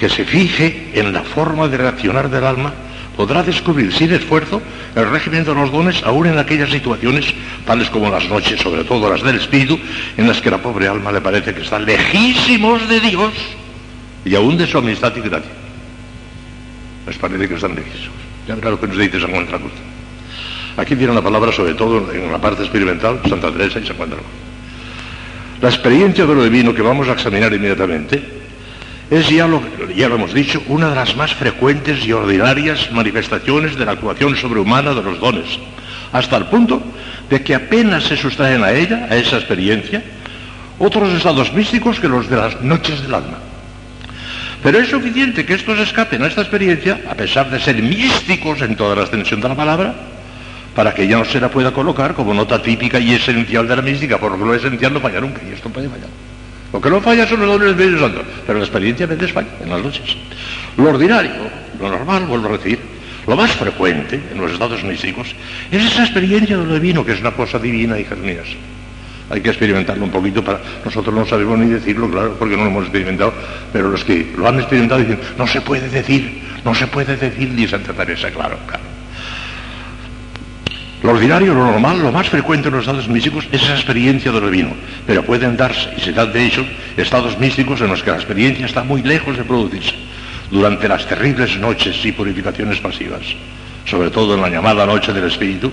que 0.00 0.08
se 0.08 0.24
fije 0.24 0.92
en 0.94 1.12
la 1.12 1.20
forma 1.20 1.68
de 1.68 1.76
reaccionar 1.76 2.30
del 2.30 2.42
alma, 2.44 2.72
podrá 3.18 3.42
descubrir 3.42 3.92
sin 3.92 4.10
esfuerzo 4.10 4.62
el 4.96 5.10
régimen 5.10 5.44
de 5.44 5.54
los 5.54 5.70
dones 5.70 6.02
aún 6.04 6.26
en 6.26 6.38
aquellas 6.38 6.70
situaciones, 6.70 7.26
tales 7.66 7.90
como 7.90 8.08
las 8.08 8.26
noches, 8.26 8.58
sobre 8.62 8.82
todo 8.84 9.10
las 9.10 9.22
del 9.22 9.36
espíritu, 9.36 9.78
en 10.16 10.26
las 10.26 10.40
que 10.40 10.50
la 10.50 10.56
pobre 10.56 10.88
alma 10.88 11.12
le 11.12 11.20
parece 11.20 11.52
que 11.52 11.60
están 11.60 11.84
lejísimos 11.84 12.88
de 12.88 12.98
Dios 12.98 13.30
y 14.24 14.34
aún 14.34 14.56
de 14.56 14.66
su 14.66 14.78
amistad 14.78 15.14
y 15.14 15.20
gracia. 15.20 15.52
Les 17.06 17.18
parece 17.18 17.46
que 17.46 17.56
están 17.56 17.74
lejísimos. 17.74 18.16
Ya 18.48 18.54
verá 18.54 18.70
lo 18.70 18.80
que 18.80 18.86
nos 18.86 18.96
dice 18.96 19.20
San 19.20 19.32
Juan 19.32 19.44
de 19.44 19.52
la. 19.52 19.58
Aquí 20.78 20.94
viene 20.94 21.12
la 21.12 21.20
palabra 21.20 21.52
sobre 21.52 21.74
todo 21.74 22.10
en 22.10 22.32
la 22.32 22.38
parte 22.38 22.62
experimental, 22.62 23.20
Santa 23.28 23.52
Teresa 23.52 23.78
y 23.78 23.86
San 23.86 23.98
Juan 23.98 24.08
de 24.08 24.16
la. 24.16 24.22
La 25.60 25.68
experiencia 25.68 26.24
de 26.24 26.34
lo 26.34 26.42
divino 26.42 26.72
que 26.72 26.80
vamos 26.80 27.06
a 27.08 27.12
examinar 27.12 27.52
inmediatamente 27.52 28.39
es, 29.10 29.28
ya 29.28 29.48
lo, 29.48 29.60
ya 29.94 30.06
hemos 30.06 30.32
dicho, 30.32 30.62
una 30.68 30.88
de 30.88 30.94
las 30.94 31.16
más 31.16 31.34
frecuentes 31.34 32.04
y 32.06 32.12
ordinarias 32.12 32.90
manifestaciones 32.92 33.76
de 33.76 33.84
la 33.84 33.92
actuación 33.92 34.36
sobrehumana 34.36 34.94
de 34.94 35.02
los 35.02 35.18
dones, 35.18 35.58
hasta 36.12 36.36
el 36.36 36.46
punto 36.46 36.80
de 37.28 37.42
que 37.42 37.54
apenas 37.54 38.04
se 38.04 38.16
sustraen 38.16 38.62
a 38.62 38.70
ella, 38.70 39.08
a 39.10 39.16
esa 39.16 39.36
experiencia, 39.36 40.02
otros 40.78 41.12
estados 41.12 41.52
místicos 41.52 41.98
que 41.98 42.08
los 42.08 42.30
de 42.30 42.36
las 42.36 42.62
noches 42.62 43.02
del 43.02 43.14
alma. 43.14 43.38
Pero 44.62 44.78
es 44.78 44.88
suficiente 44.88 45.44
que 45.44 45.54
estos 45.54 45.78
escapen 45.78 46.22
a 46.22 46.26
esta 46.26 46.42
experiencia, 46.42 47.00
a 47.10 47.14
pesar 47.14 47.50
de 47.50 47.58
ser 47.58 47.82
místicos 47.82 48.62
en 48.62 48.76
toda 48.76 48.94
la 48.94 49.02
extensión 49.02 49.40
de 49.40 49.48
la 49.48 49.56
palabra, 49.56 49.94
para 50.74 50.94
que 50.94 51.08
ya 51.08 51.18
no 51.18 51.24
se 51.24 51.40
la 51.40 51.50
pueda 51.50 51.72
colocar 51.72 52.14
como 52.14 52.32
nota 52.32 52.62
típica 52.62 53.00
y 53.00 53.12
esencial 53.12 53.66
de 53.66 53.76
la 53.76 53.82
mística, 53.82 54.18
porque 54.18 54.44
lo 54.44 54.54
esencial 54.54 54.92
no 54.92 55.00
falla 55.00 55.20
nunca, 55.20 55.40
y 55.48 55.52
esto 55.52 55.68
puede 55.68 55.88
fallar. 55.88 56.29
Lo 56.72 56.80
que 56.80 56.90
no 56.90 57.00
falla 57.00 57.26
son 57.26 57.40
los 57.40 57.48
dones 57.48 57.76
del 57.76 57.88
Espíritu 57.88 58.00
Santo, 58.00 58.22
pero 58.46 58.58
la 58.58 58.64
experiencia 58.64 59.06
a 59.06 59.08
veces 59.08 59.32
falla 59.32 59.48
en 59.62 59.70
las 59.70 59.82
noches. 59.82 60.16
Lo 60.76 60.90
ordinario, 60.90 61.32
lo 61.80 61.90
normal, 61.90 62.26
vuelvo 62.26 62.48
a 62.48 62.58
decir, 62.58 62.78
lo 63.26 63.36
más 63.36 63.50
frecuente 63.52 64.20
en 64.32 64.40
los 64.40 64.52
estados 64.52 64.82
místicos 64.84 65.34
es 65.70 65.84
esa 65.84 66.04
experiencia 66.04 66.56
de 66.56 66.64
lo 66.64 66.74
divino, 66.74 67.04
que 67.04 67.12
es 67.12 67.20
una 67.20 67.32
cosa 67.32 67.58
divina, 67.58 67.98
hijas 67.98 68.18
mías. 68.18 68.46
Hay 69.30 69.40
que 69.40 69.50
experimentarlo 69.50 70.04
un 70.04 70.10
poquito 70.10 70.42
para... 70.42 70.60
Nosotros 70.84 71.14
no 71.14 71.24
sabemos 71.24 71.58
ni 71.58 71.66
decirlo, 71.66 72.10
claro, 72.10 72.34
porque 72.38 72.56
no 72.56 72.64
lo 72.64 72.70
hemos 72.70 72.84
experimentado, 72.84 73.32
pero 73.72 73.88
los 73.88 74.04
que 74.04 74.32
lo 74.36 74.48
han 74.48 74.58
experimentado 74.58 75.00
dicen, 75.00 75.20
no 75.38 75.46
se 75.46 75.60
puede 75.60 75.88
decir, 75.88 76.42
no 76.64 76.74
se 76.74 76.86
puede 76.88 77.16
decir, 77.16 77.54
dice 77.54 77.70
Santa 77.70 77.92
Teresa, 77.92 78.30
claro, 78.30 78.58
claro. 78.66 78.99
Lo 81.02 81.12
ordinario, 81.12 81.54
lo 81.54 81.64
normal, 81.64 82.02
lo 82.02 82.12
más 82.12 82.28
frecuente 82.28 82.68
en 82.68 82.74
los 82.74 82.82
estados 82.82 83.08
místicos 83.08 83.46
es 83.50 83.62
esa 83.62 83.74
experiencia 83.74 84.30
de 84.30 84.40
divino, 84.40 84.74
pero 85.06 85.24
pueden 85.24 85.56
darse, 85.56 85.88
y 85.96 86.00
se 86.00 86.12
dan 86.12 86.30
de 86.30 86.44
hecho, 86.44 86.66
estados 86.96 87.38
místicos 87.38 87.80
en 87.80 87.88
los 87.88 88.02
que 88.02 88.10
la 88.10 88.16
experiencia 88.16 88.66
está 88.66 88.84
muy 88.84 89.02
lejos 89.02 89.36
de 89.38 89.44
producirse, 89.44 89.94
durante 90.50 90.88
las 90.88 91.06
terribles 91.06 91.56
noches 91.58 92.04
y 92.04 92.12
purificaciones 92.12 92.80
pasivas, 92.80 93.22
sobre 93.86 94.10
todo 94.10 94.34
en 94.34 94.42
la 94.42 94.50
llamada 94.50 94.84
noche 94.84 95.14
del 95.14 95.24
espíritu, 95.24 95.72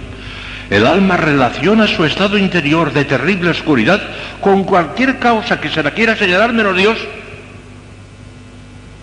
el 0.69 0.85
alma 0.85 1.17
relaciona 1.17 1.88
su 1.88 2.06
estado 2.06 2.38
interior 2.38 2.93
de 2.93 3.06
terrible 3.06 3.49
oscuridad 3.49 4.01
con 4.41 4.64
cualquier 4.64 5.17
causa 5.17 5.59
que 5.59 5.69
se 5.69 5.83
la 5.83 5.91
quiera 5.91 6.15
señalar 6.15 6.53
menos 6.53 6.75
Dios. 6.75 6.97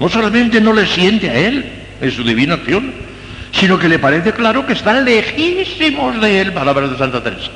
No 0.00 0.08
solamente 0.08 0.60
no 0.60 0.72
le 0.72 0.86
siente 0.86 1.30
a 1.30 1.34
Él 1.34 1.64
en 2.00 2.10
su 2.10 2.22
divina 2.22 2.54
acción, 2.54 2.92
sino 3.58 3.78
que 3.78 3.88
le 3.88 3.98
parece 3.98 4.32
claro 4.32 4.66
que 4.66 4.72
están 4.72 5.04
lejísimos 5.04 6.20
de 6.20 6.40
Él, 6.40 6.52
palabras 6.52 6.90
de 6.90 6.98
Santa 6.98 7.22
Teresa. 7.22 7.50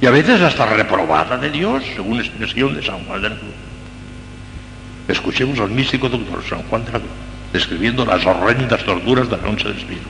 Y 0.00 0.06
a 0.06 0.10
veces 0.10 0.40
hasta 0.40 0.66
reprobada 0.66 1.36
de 1.38 1.50
Dios, 1.50 1.82
según 1.94 2.18
expresión 2.20 2.74
de 2.74 2.82
San 2.82 3.04
Juan 3.04 3.22
de 3.22 3.30
la 3.30 3.36
Cruz. 3.36 3.50
Escuchemos 5.08 5.58
al 5.58 5.70
místico 5.70 6.08
doctor 6.08 6.42
San 6.48 6.62
Juan 6.64 6.84
de 6.84 6.92
la 6.92 6.98
Cruz 6.98 7.10
describiendo 7.52 8.04
las 8.04 8.24
horrendas 8.26 8.84
torturas 8.84 9.28
de 9.30 9.36
la 9.36 9.42
noche 9.42 9.68
del 9.68 9.78
espíritu. 9.78 10.06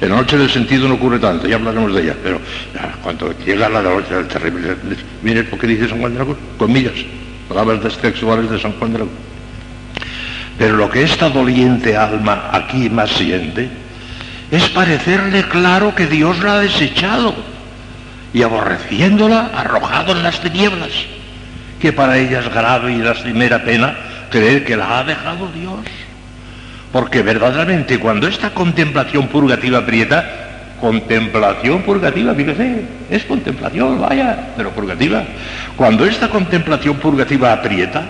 En 0.00 0.10
la 0.10 0.16
noche 0.16 0.36
del 0.36 0.50
sentido 0.50 0.88
no 0.88 0.94
ocurre 0.94 1.18
tanto, 1.18 1.46
ya 1.46 1.56
hablaremos 1.56 1.94
de 1.94 2.02
ella, 2.02 2.16
pero 2.22 2.38
ya, 2.74 2.92
cuando 3.02 3.32
llega 3.38 3.68
la 3.68 3.82
noche 3.82 4.14
del 4.14 4.28
terrible, 4.28 4.76
miren 5.22 5.48
lo 5.50 5.58
que 5.58 5.66
dice 5.66 5.88
San 5.88 6.00
Juan 6.00 6.12
de 6.12 6.18
la 6.18 6.24
Cruz, 6.26 6.36
comillas, 6.58 6.92
palabras 7.48 7.96
textuales 7.96 8.50
de 8.50 8.60
San 8.60 8.72
Juan 8.72 8.92
de 8.92 8.98
la 8.98 9.04
Cruz. 9.06 9.16
Pero 10.58 10.76
lo 10.76 10.90
que 10.90 11.02
esta 11.02 11.30
doliente 11.30 11.96
alma 11.96 12.50
aquí 12.52 12.90
más 12.90 13.10
siente 13.10 13.70
es 14.52 14.68
parecerle 14.68 15.44
claro 15.44 15.94
que 15.94 16.06
Dios 16.06 16.38
la 16.40 16.56
ha 16.56 16.60
desechado 16.60 17.34
y 18.34 18.42
aborreciéndola 18.42 19.50
arrojado 19.54 20.12
en 20.12 20.22
las 20.22 20.40
tinieblas, 20.40 20.90
que 21.80 21.90
para 21.94 22.18
ella 22.18 22.40
es 22.40 22.52
grave 22.52 22.92
y 22.92 22.98
lastimera 22.98 23.64
pena 23.64 23.96
creer 24.30 24.62
que 24.66 24.76
la 24.76 24.98
ha 24.98 25.04
dejado 25.04 25.48
Dios. 25.52 25.80
Porque 26.92 27.22
verdaderamente 27.22 27.98
cuando 27.98 28.28
esta 28.28 28.50
contemplación 28.50 29.28
purgativa 29.28 29.78
aprieta, 29.78 30.76
contemplación 30.82 31.80
purgativa, 31.80 32.34
fíjese, 32.34 32.84
es 33.08 33.24
contemplación, 33.24 34.02
vaya, 34.02 34.48
pero 34.54 34.70
purgativa. 34.70 35.24
Cuando 35.76 36.04
esta 36.04 36.28
contemplación 36.28 36.96
purgativa 36.96 37.54
aprieta, 37.54 38.02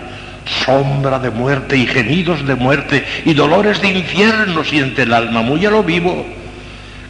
sombra 0.45 1.19
de 1.19 1.29
muerte 1.29 1.77
y 1.77 1.85
gemidos 1.85 2.45
de 2.45 2.55
muerte 2.55 3.05
y 3.25 3.33
dolores 3.33 3.81
de 3.81 3.89
infierno 3.89 4.63
siente 4.63 5.03
el 5.03 5.13
alma 5.13 5.41
muy 5.41 5.65
a 5.65 5.71
lo 5.71 5.83
vivo, 5.83 6.25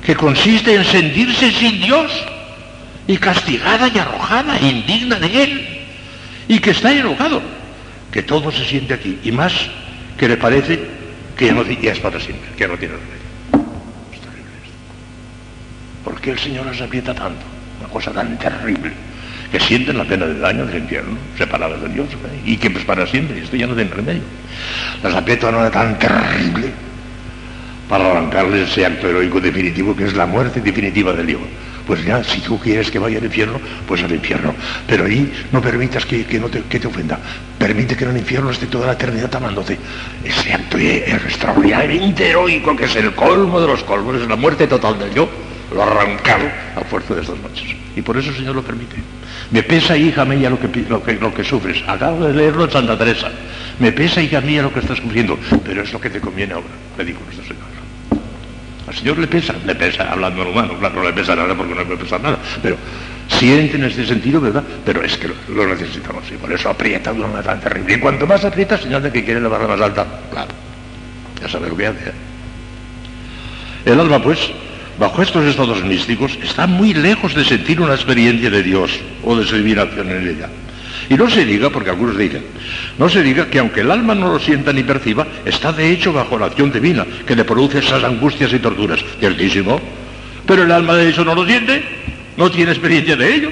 que 0.05 0.15
consiste 0.15 0.75
en 0.75 0.83
sentirse 0.83 1.51
sin 1.51 1.81
Dios 1.81 2.11
y 3.07 3.17
castigada 3.17 3.89
y 3.93 3.97
arrojada, 3.97 4.59
indigna 4.59 5.19
de 5.19 5.43
Él, 5.43 5.79
y 6.47 6.59
que 6.59 6.71
está 6.71 6.91
enojado, 6.91 7.41
que 8.11 8.23
todo 8.23 8.51
se 8.51 8.65
siente 8.65 8.93
aquí, 8.93 9.19
y 9.23 9.31
más 9.31 9.53
que 10.17 10.27
le 10.27 10.37
parece 10.37 10.79
que 11.37 11.47
ya, 11.47 11.53
no, 11.53 11.63
es 11.63 11.99
para 11.99 12.19
siempre, 12.19 12.49
que 12.57 12.67
no 12.67 12.77
tiene 12.77 12.95
remedio. 12.95 13.67
¿Por 16.03 16.19
qué 16.21 16.31
el 16.31 16.39
Señor 16.39 16.65
las 16.65 16.81
aprieta 16.81 17.13
tanto? 17.13 17.41
Una 17.79 17.89
cosa 17.89 18.11
tan 18.11 18.37
terrible, 18.37 18.91
que 19.53 19.59
sienten 19.59 19.99
la 19.99 20.03
pena 20.03 20.25
de 20.25 20.39
daño 20.39 20.65
del 20.65 20.81
infierno, 20.81 21.15
separadas 21.37 21.79
de 21.79 21.89
Dios, 21.89 22.07
¿eh? 22.11 22.41
y 22.43 22.57
que 22.57 22.71
pues 22.71 22.83
para 22.85 23.05
siempre, 23.05 23.39
esto 23.39 23.55
ya 23.55 23.67
no 23.67 23.75
tiene 23.75 23.91
remedio. 23.91 24.23
Las 25.03 25.13
aprieta 25.13 25.51
de 25.51 25.57
una 25.57 25.69
tan 25.69 25.99
terrible 25.99 26.71
para 27.87 28.09
arrancarles 28.09 28.71
ese 28.71 28.83
acto 28.83 29.07
heroico 29.07 29.39
definitivo 29.39 29.95
que 29.95 30.05
es 30.05 30.15
la 30.15 30.25
muerte 30.25 30.59
definitiva 30.59 31.13
del 31.13 31.27
Dios 31.27 31.41
pues 31.85 32.03
ya, 32.05 32.23
si 32.23 32.39
tú 32.39 32.59
quieres 32.59 32.89
que 32.89 32.97
vaya 32.97 33.17
al 33.17 33.25
infierno, 33.25 33.59
pues 33.87 34.01
al 34.03 34.11
infierno. 34.11 34.55
Pero 34.87 35.05
ahí 35.05 35.31
no 35.51 35.61
permitas 35.61 36.05
que, 36.05 36.25
no 36.39 36.47
te, 36.47 36.61
que 36.61 36.79
te 36.79 36.87
ofenda. 36.87 37.19
Permite 37.57 37.95
que 37.95 38.05
en 38.05 38.11
el 38.11 38.17
infierno 38.17 38.51
esté 38.51 38.67
toda 38.67 38.87
la 38.87 38.93
eternidad 38.93 39.35
amándote. 39.35 39.77
Ese 40.23 40.53
acto 40.53 40.77
extraordinariamente 40.77 42.29
heroico, 42.29 42.75
que 42.75 42.85
es 42.85 42.95
el 42.95 43.13
colmo 43.13 43.59
de 43.59 43.67
los 43.67 43.83
colmos, 43.83 44.15
es 44.15 44.27
la 44.27 44.35
muerte 44.35 44.67
total 44.67 44.97
del 44.97 45.13
yo, 45.13 45.29
lo 45.73 45.83
arrancado 45.83 46.45
a 46.75 46.81
fuerza 46.85 47.15
de 47.15 47.21
estas 47.21 47.39
noches. 47.39 47.75
Y 47.95 48.01
por 48.01 48.17
eso 48.17 48.29
el 48.29 48.37
Señor 48.37 48.55
lo 48.55 48.63
permite. 48.63 48.95
Me 49.53 49.61
pesa, 49.61 49.95
hija 49.95 50.25
mía, 50.25 50.49
lo 50.49 50.59
que, 50.59 51.15
lo 51.19 51.31
que, 51.31 51.43
sufres. 51.43 51.83
Acabo 51.85 52.25
de 52.25 52.33
leerlo 52.33 52.65
en 52.65 52.71
Santa 52.71 52.97
Teresa. 52.97 53.29
Me 53.77 53.91
pesa, 53.91 54.19
hija 54.19 54.41
mía, 54.41 54.63
lo 54.63 54.73
que 54.73 54.79
estás 54.79 54.97
sufriendo. 54.97 55.37
Pero 55.63 55.83
es 55.83 55.93
lo 55.93 56.01
que 56.01 56.09
te 56.09 56.19
conviene 56.19 56.53
ahora, 56.53 56.65
le 56.97 57.05
dijo 57.05 57.19
nuestro 57.23 57.45
Señor. 57.45 57.63
Al 58.87 58.95
Señor 58.95 59.19
le 59.19 59.27
pesa, 59.27 59.53
le 59.63 59.75
pesa, 59.75 60.11
hablando 60.11 60.41
en 60.41 60.47
humano, 60.47 60.73
claro, 60.79 60.95
no 60.95 61.03
le 61.03 61.13
pesa 61.13 61.35
nada 61.35 61.53
porque 61.53 61.75
no 61.75 61.83
le 61.83 61.97
pesa 61.97 62.17
nada, 62.17 62.37
pero 62.61 62.77
siente 63.27 63.77
en 63.77 63.83
este 63.85 64.05
sentido, 64.05 64.41
¿verdad? 64.41 64.63
Pero 64.83 65.03
es 65.03 65.17
que 65.17 65.27
lo, 65.27 65.35
lo 65.49 65.67
necesitamos 65.67 66.23
y 66.31 66.35
por 66.35 66.51
eso 66.51 66.69
aprieta 66.69 67.13
de 67.13 67.19
una 67.19 67.27
manera 67.27 67.51
tan 67.51 67.61
terrible. 67.61 67.93
Y 67.93 67.99
cuanto 67.99 68.25
más 68.25 68.43
aprieta, 68.43 68.77
señal 68.77 69.03
de 69.03 69.11
que 69.11 69.23
quiere 69.23 69.39
elevarla 69.39 69.67
más 69.67 69.81
alta. 69.81 70.05
Claro, 70.31 70.51
ya 71.41 71.47
sabe 71.47 71.69
lo 71.69 71.77
que 71.77 71.87
hace. 71.87 72.09
¿eh? 72.09 72.13
El 73.85 73.99
alma, 73.99 74.21
pues, 74.21 74.51
bajo 74.99 75.21
estos 75.21 75.45
estados 75.45 75.83
místicos, 75.83 76.37
está 76.41 76.67
muy 76.67 76.93
lejos 76.93 77.33
de 77.33 77.43
sentir 77.43 77.81
una 77.81 77.95
experiencia 77.95 78.49
de 78.49 78.63
Dios 78.63 78.91
o 79.23 79.35
de 79.35 79.45
su 79.45 79.55
divina 79.55 79.83
acción 79.83 80.09
en 80.09 80.27
ella. 80.27 80.49
Y 81.09 81.15
no 81.15 81.29
se 81.29 81.45
diga, 81.45 81.69
porque 81.69 81.89
algunos 81.89 82.17
dicen, 82.17 82.43
no 82.97 83.09
se 83.09 83.21
diga 83.21 83.47
que 83.47 83.59
aunque 83.59 83.81
el 83.81 83.91
alma 83.91 84.15
no 84.15 84.31
lo 84.31 84.39
sienta 84.39 84.71
ni 84.71 84.83
perciba, 84.83 85.27
está 85.45 85.71
de 85.73 85.91
hecho 85.91 86.13
bajo 86.13 86.37
la 86.37 86.45
acción 86.47 86.71
divina, 86.71 87.05
que 87.25 87.35
le 87.35 87.43
produce 87.43 87.79
esas 87.79 88.03
angustias 88.03 88.53
y 88.53 88.59
torturas. 88.59 89.03
Ciertísimo. 89.19 89.81
Pero 90.45 90.63
el 90.63 90.71
alma 90.71 90.95
de 90.95 91.09
eso 91.09 91.23
no 91.23 91.35
lo 91.35 91.45
siente, 91.45 91.83
no 92.37 92.49
tiene 92.51 92.71
experiencia 92.71 93.15
de 93.15 93.35
ello, 93.35 93.49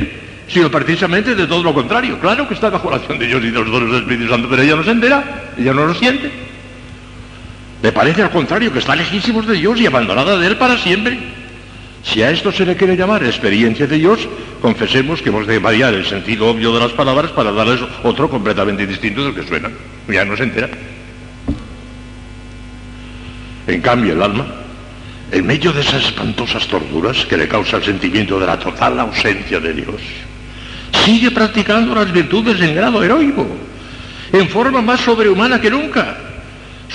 sino 0.47 0.69
precisamente 0.69 1.35
de 1.35 1.47
todo 1.47 1.63
lo 1.63 1.73
contrario. 1.73 2.19
Claro 2.19 2.47
que 2.47 2.53
está 2.53 2.69
bajo 2.69 2.89
la 2.89 2.97
acción 2.97 3.17
de 3.19 3.27
Dios 3.27 3.43
y 3.43 3.51
de 3.51 3.59
los 3.59 3.71
dones 3.71 3.91
del 3.91 4.01
Espíritu 4.01 4.29
Santo, 4.29 4.47
pero 4.49 4.61
ella 4.61 4.75
no 4.75 4.83
se 4.83 4.91
entera, 4.91 5.51
ella 5.57 5.73
no 5.73 5.85
lo 5.85 5.93
siente. 5.93 6.31
Le 7.81 7.91
parece 7.91 8.21
al 8.21 8.29
contrario 8.29 8.71
que 8.71 8.79
está 8.79 8.95
lejísimos 8.95 9.47
de 9.47 9.55
Dios 9.55 9.79
y 9.79 9.87
abandonada 9.87 10.37
de 10.37 10.47
Él 10.47 10.57
para 10.57 10.77
siempre. 10.77 11.17
Si 12.03 12.21
a 12.21 12.31
esto 12.31 12.51
se 12.51 12.65
le 12.65 12.75
quiere 12.75 12.95
llamar 12.95 13.23
experiencia 13.23 13.87
de 13.87 13.97
Dios, 13.97 14.27
confesemos 14.61 15.21
que 15.21 15.29
hemos 15.29 15.47
de 15.47 15.59
variar 15.59 15.93
el 15.93 16.05
sentido 16.05 16.47
obvio 16.47 16.73
de 16.73 16.79
las 16.79 16.91
palabras 16.91 17.31
para 17.31 17.51
darles 17.51 17.79
otro 18.03 18.29
completamente 18.29 18.87
distinto 18.87 19.23
del 19.23 19.35
que 19.35 19.47
suena. 19.47 19.69
Ya 20.07 20.25
no 20.25 20.35
se 20.35 20.43
entera. 20.43 20.69
En 23.67 23.81
cambio, 23.81 24.13
el 24.13 24.21
alma, 24.21 24.45
en 25.31 25.45
medio 25.45 25.71
de 25.71 25.81
esas 25.81 26.03
espantosas 26.05 26.67
torturas 26.67 27.25
que 27.25 27.37
le 27.37 27.47
causa 27.47 27.77
el 27.77 27.83
sentimiento 27.83 28.39
de 28.39 28.47
la 28.47 28.59
total 28.59 28.99
ausencia 28.99 29.59
de 29.59 29.73
Dios, 29.73 30.01
sigue 31.05 31.31
practicando 31.31 31.95
las 31.95 32.11
virtudes 32.11 32.59
en 32.61 32.75
grado 32.75 33.03
heroico, 33.03 33.47
en 34.33 34.49
forma 34.49 34.81
más 34.81 35.01
sobrehumana 35.01 35.61
que 35.61 35.69
nunca. 35.69 36.30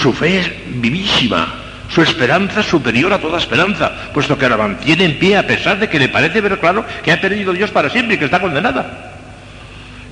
Su 0.00 0.12
fe 0.12 0.40
es 0.40 0.50
vivísima, 0.80 1.54
su 1.88 2.02
esperanza 2.02 2.62
superior 2.62 3.12
a 3.12 3.18
toda 3.18 3.38
esperanza, 3.38 3.92
puesto 4.12 4.36
que 4.36 4.48
la 4.48 4.56
mantiene 4.56 5.04
en 5.04 5.18
pie 5.18 5.36
a 5.36 5.46
pesar 5.46 5.78
de 5.78 5.88
que 5.88 5.98
le 5.98 6.08
parece 6.08 6.40
ver 6.40 6.58
claro 6.58 6.84
que 7.02 7.12
ha 7.12 7.20
perdido 7.20 7.52
Dios 7.52 7.70
para 7.70 7.88
siempre 7.90 8.16
y 8.16 8.18
que 8.18 8.26
está 8.26 8.40
condenada. 8.40 9.12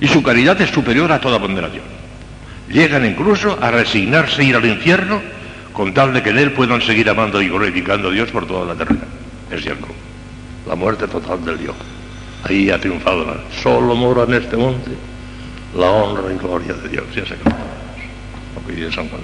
Y 0.01 0.07
su 0.07 0.23
caridad 0.23 0.59
es 0.61 0.69
superior 0.71 1.11
a 1.11 1.19
toda 1.19 1.39
condenación. 1.39 1.83
Llegan 2.69 3.05
incluso 3.05 3.57
a 3.61 3.69
resignarse 3.71 4.41
a 4.41 4.45
ir 4.45 4.55
al 4.55 4.65
infierno 4.65 5.21
con 5.71 5.93
tal 5.93 6.13
de 6.13 6.23
que 6.23 6.31
en 6.31 6.39
él 6.39 6.51
puedan 6.51 6.81
seguir 6.81 7.09
amando 7.09 7.41
y 7.41 7.47
glorificando 7.49 8.07
a 8.09 8.11
Dios 8.11 8.31
por 8.31 8.47
toda 8.47 8.65
la 8.65 8.73
eternidad. 8.73 9.07
Es 9.51 9.61
cierto. 9.61 9.87
La 10.67 10.75
muerte 10.75 11.07
total 11.07 11.45
del 11.45 11.59
Dios. 11.59 11.75
Ahí 12.43 12.71
ha 12.71 12.79
triunfado. 12.79 13.23
la- 13.25 13.61
Solo 13.61 13.93
mora 13.95 14.23
en 14.23 14.33
este 14.33 14.57
monte 14.57 14.91
la 15.77 15.85
honra 15.91 16.33
y 16.33 16.37
gloria 16.37 16.73
de 16.73 16.89
Dios. 16.89 17.05
Ya 17.15 17.25
se 17.25 17.35
acabó. 17.35 17.55
Lo 18.55 18.65
que 18.67 18.73
dice 18.73 18.91
San 18.95 19.07
Juan. 19.09 19.21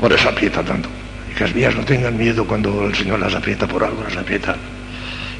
Por 0.00 0.12
eso 0.12 0.28
aprieta 0.28 0.62
tanto. 0.62 0.88
Y 1.30 1.34
que 1.34 1.44
las 1.44 1.52
vías 1.52 1.74
no 1.74 1.84
tengan 1.84 2.16
miedo 2.16 2.46
cuando 2.46 2.86
el 2.86 2.94
Señor 2.94 3.20
las 3.20 3.34
aprieta 3.34 3.66
por 3.66 3.82
algo, 3.84 4.02
las 4.04 4.16
aprieta. 4.16 4.56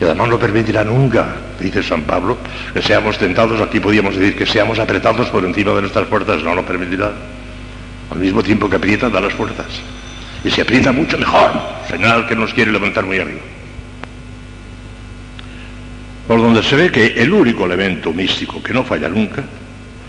Y 0.01 0.05
además 0.05 0.29
no 0.29 0.39
permitirá 0.39 0.85
nunca, 0.85 1.37
dice 1.59 1.83
San 1.83 2.03
Pablo, 2.03 2.37
que 2.75 2.83
seamos 2.83 3.17
tentados, 3.19 3.61
aquí 3.61 3.81
podríamos 3.81 4.17
decir 4.17 4.37
que 4.37 4.45
seamos 4.45 4.79
apretados 4.79 5.29
por 5.31 5.45
encima 5.45 5.73
de 5.73 5.83
nuestras 5.83 6.07
fuerzas, 6.09 6.43
no 6.43 6.55
lo 6.55 6.65
permitirá. 6.65 7.13
Al 8.11 8.19
mismo 8.19 8.43
tiempo 8.43 8.69
que 8.69 8.77
aprieta, 8.77 9.09
da 9.09 9.21
las 9.21 9.33
fuerzas. 9.33 9.67
Y 10.45 10.51
si 10.51 10.61
aprieta 10.61 10.93
mucho, 10.93 11.19
mejor. 11.19 11.51
Señal 11.89 12.27
que 12.27 12.37
nos 12.37 12.53
quiere 12.53 12.73
levantar 12.73 13.05
muy 13.05 13.19
arriba. 13.19 13.41
Por 16.27 16.41
donde 16.41 16.63
se 16.63 16.77
ve 16.77 16.91
que 16.91 17.07
el 17.07 17.33
único 17.33 17.65
elemento 17.65 18.13
místico 18.13 18.63
que 18.63 18.75
no 18.75 18.85
falla 18.85 19.09
nunca, 19.09 19.45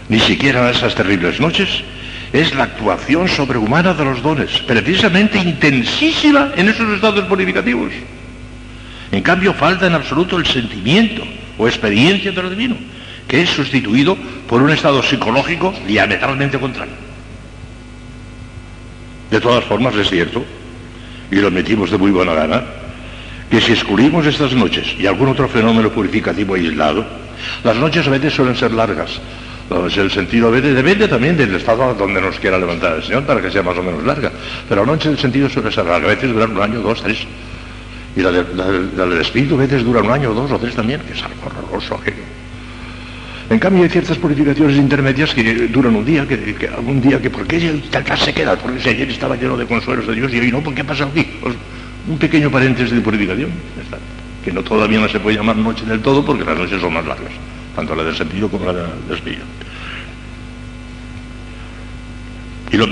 ni 0.09 0.19
siquiera 0.19 0.67
en 0.67 0.75
esas 0.75 0.95
terribles 0.95 1.39
noches, 1.39 1.83
es 2.33 2.53
la 2.55 2.63
actuación 2.63 3.27
sobrehumana 3.27 3.93
de 3.93 4.05
los 4.05 4.21
dones, 4.21 4.59
precisamente 4.59 5.37
intensísima 5.37 6.51
en 6.55 6.69
esos 6.69 6.89
estados 6.93 7.25
purificativos. 7.25 7.91
En 9.11 9.21
cambio, 9.21 9.53
falta 9.53 9.87
en 9.87 9.93
absoluto 9.93 10.37
el 10.37 10.45
sentimiento 10.45 11.23
o 11.57 11.67
experiencia 11.67 12.31
de 12.31 12.43
lo 12.43 12.49
divino, 12.49 12.75
que 13.27 13.41
es 13.41 13.49
sustituido 13.49 14.17
por 14.47 14.61
un 14.61 14.69
estado 14.69 15.01
psicológico 15.01 15.73
diametralmente 15.87 16.59
contrario. 16.59 16.93
De 19.31 19.41
todas 19.41 19.63
formas, 19.63 19.95
es 19.95 20.09
cierto, 20.09 20.43
y 21.31 21.35
lo 21.35 21.47
admitimos 21.47 21.91
de 21.91 21.97
muy 21.97 22.11
buena 22.11 22.33
gana, 22.33 22.63
que 23.49 23.61
si 23.61 23.71
excluimos 23.71 24.25
estas 24.25 24.53
noches 24.53 24.95
y 24.99 25.07
algún 25.07 25.29
otro 25.29 25.47
fenómeno 25.47 25.89
purificativo 25.89 26.55
aislado, 26.55 27.05
las 27.63 27.75
noches 27.77 28.07
a 28.07 28.11
veces 28.11 28.33
suelen 28.33 28.55
ser 28.55 28.71
largas. 28.71 29.19
Entonces, 29.69 29.97
el 29.99 30.11
sentido 30.11 30.49
veces 30.49 30.75
depende 30.75 31.07
también 31.09 31.35
del 31.35 31.53
estado 31.55 31.93
donde 31.93 32.21
nos 32.21 32.39
quiera 32.39 32.57
levantar 32.57 32.95
el 32.95 33.03
Señor 33.03 33.23
para 33.25 33.41
que 33.41 33.51
sea 33.51 33.61
más 33.63 33.77
o 33.77 33.83
menos 33.83 34.03
larga. 34.05 34.31
Pero 34.69 34.85
la 34.85 34.91
noche 34.93 35.09
del 35.09 35.17
sentido 35.17 35.49
suele 35.49 35.71
ser 35.71 35.85
larga, 35.85 36.07
a 36.07 36.15
veces 36.15 36.31
duran 36.31 36.51
un 36.55 36.61
año, 36.61 36.79
dos, 36.79 37.01
tres. 37.01 37.19
Y 38.15 38.21
la, 38.21 38.31
de- 38.31 38.43
del- 38.43 39.21
espíritu 39.21 39.55
a 39.55 39.57
veces 39.59 39.83
dura 39.83 40.01
un 40.01 40.09
año, 40.11 40.33
dos 40.33 40.49
o 40.51 40.57
tres 40.57 40.73
también, 40.73 41.01
que 41.01 41.13
es 41.13 41.21
algo 41.21 41.35
horroroso 41.45 41.95
aquello. 41.95 42.23
En 43.49 43.59
cambio 43.59 43.83
hay 43.83 43.89
ciertas 43.89 44.17
purificaciones 44.17 44.75
intermedias 44.77 45.33
que 45.33 45.67
duran 45.67 45.95
un 45.95 46.03
día, 46.05 46.25
que, 46.27 46.55
que 46.55 46.67
algún 46.67 46.99
día 47.01 47.21
que 47.21 47.29
¿por 47.29 47.45
qué 47.45 47.81
tal 47.91 48.17
se 48.17 48.33
queda? 48.33 48.55
Porque 48.57 48.79
si 48.81 48.89
ayer 48.89 49.09
estaba 49.09 49.35
lleno 49.35 49.55
de 49.57 49.65
consuelos 49.65 50.07
de 50.07 50.15
Dios 50.15 50.33
y 50.33 50.39
hoy 50.39 50.51
no, 50.51 50.61
¿por 50.61 50.73
qué 50.73 50.81
ha 50.81 50.85
pasado 50.85 51.11
aquí? 51.11 51.25
Pues, 51.41 51.55
un 52.07 52.17
pequeño 52.17 52.49
paréntesis 52.49 52.91
de 52.91 53.01
purificación, 53.01 53.49
que 54.43 54.51
no 54.51 54.63
todavía 54.63 54.99
no 54.99 55.07
se 55.09 55.19
puede 55.19 55.35
llamar 55.37 55.57
noche 55.57 55.85
del 55.85 56.01
todo 56.01 56.25
porque 56.25 56.43
las 56.45 56.57
noches 56.57 56.79
son 56.81 56.93
más 56.93 57.05
largas, 57.05 57.31
tanto 57.77 57.93
la 57.93 58.03
del 58.03 58.15
sentido 58.15 58.49
como 58.49 58.65
la 58.65 58.73
del 58.73 59.15
espíritu. 59.15 59.43
Y 62.71 62.77
lo, 62.77 62.87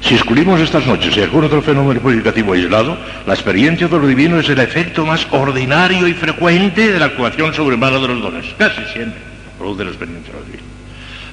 si 0.00 0.14
excluimos 0.14 0.58
estas 0.58 0.86
noches 0.86 1.14
y 1.14 1.20
algún 1.20 1.44
otro 1.44 1.60
fenómeno 1.60 2.00
purificativo 2.00 2.54
aislado, 2.54 2.96
la 3.26 3.34
experiencia 3.34 3.88
de 3.88 3.98
lo 3.98 4.06
divino 4.06 4.40
es 4.40 4.48
el 4.48 4.58
efecto 4.58 5.04
más 5.04 5.26
ordinario 5.32 6.08
y 6.08 6.14
frecuente 6.14 6.92
de 6.92 6.98
la 6.98 7.06
actuación 7.06 7.52
sobrehumana 7.52 7.98
de 7.98 8.08
los 8.08 8.22
dones. 8.22 8.46
Casi 8.56 8.82
siempre 8.90 9.20
produce 9.58 9.84
la 9.84 9.90
experiencia 9.90 10.32
de 10.32 10.38
lo 10.38 10.44
divino. 10.46 10.64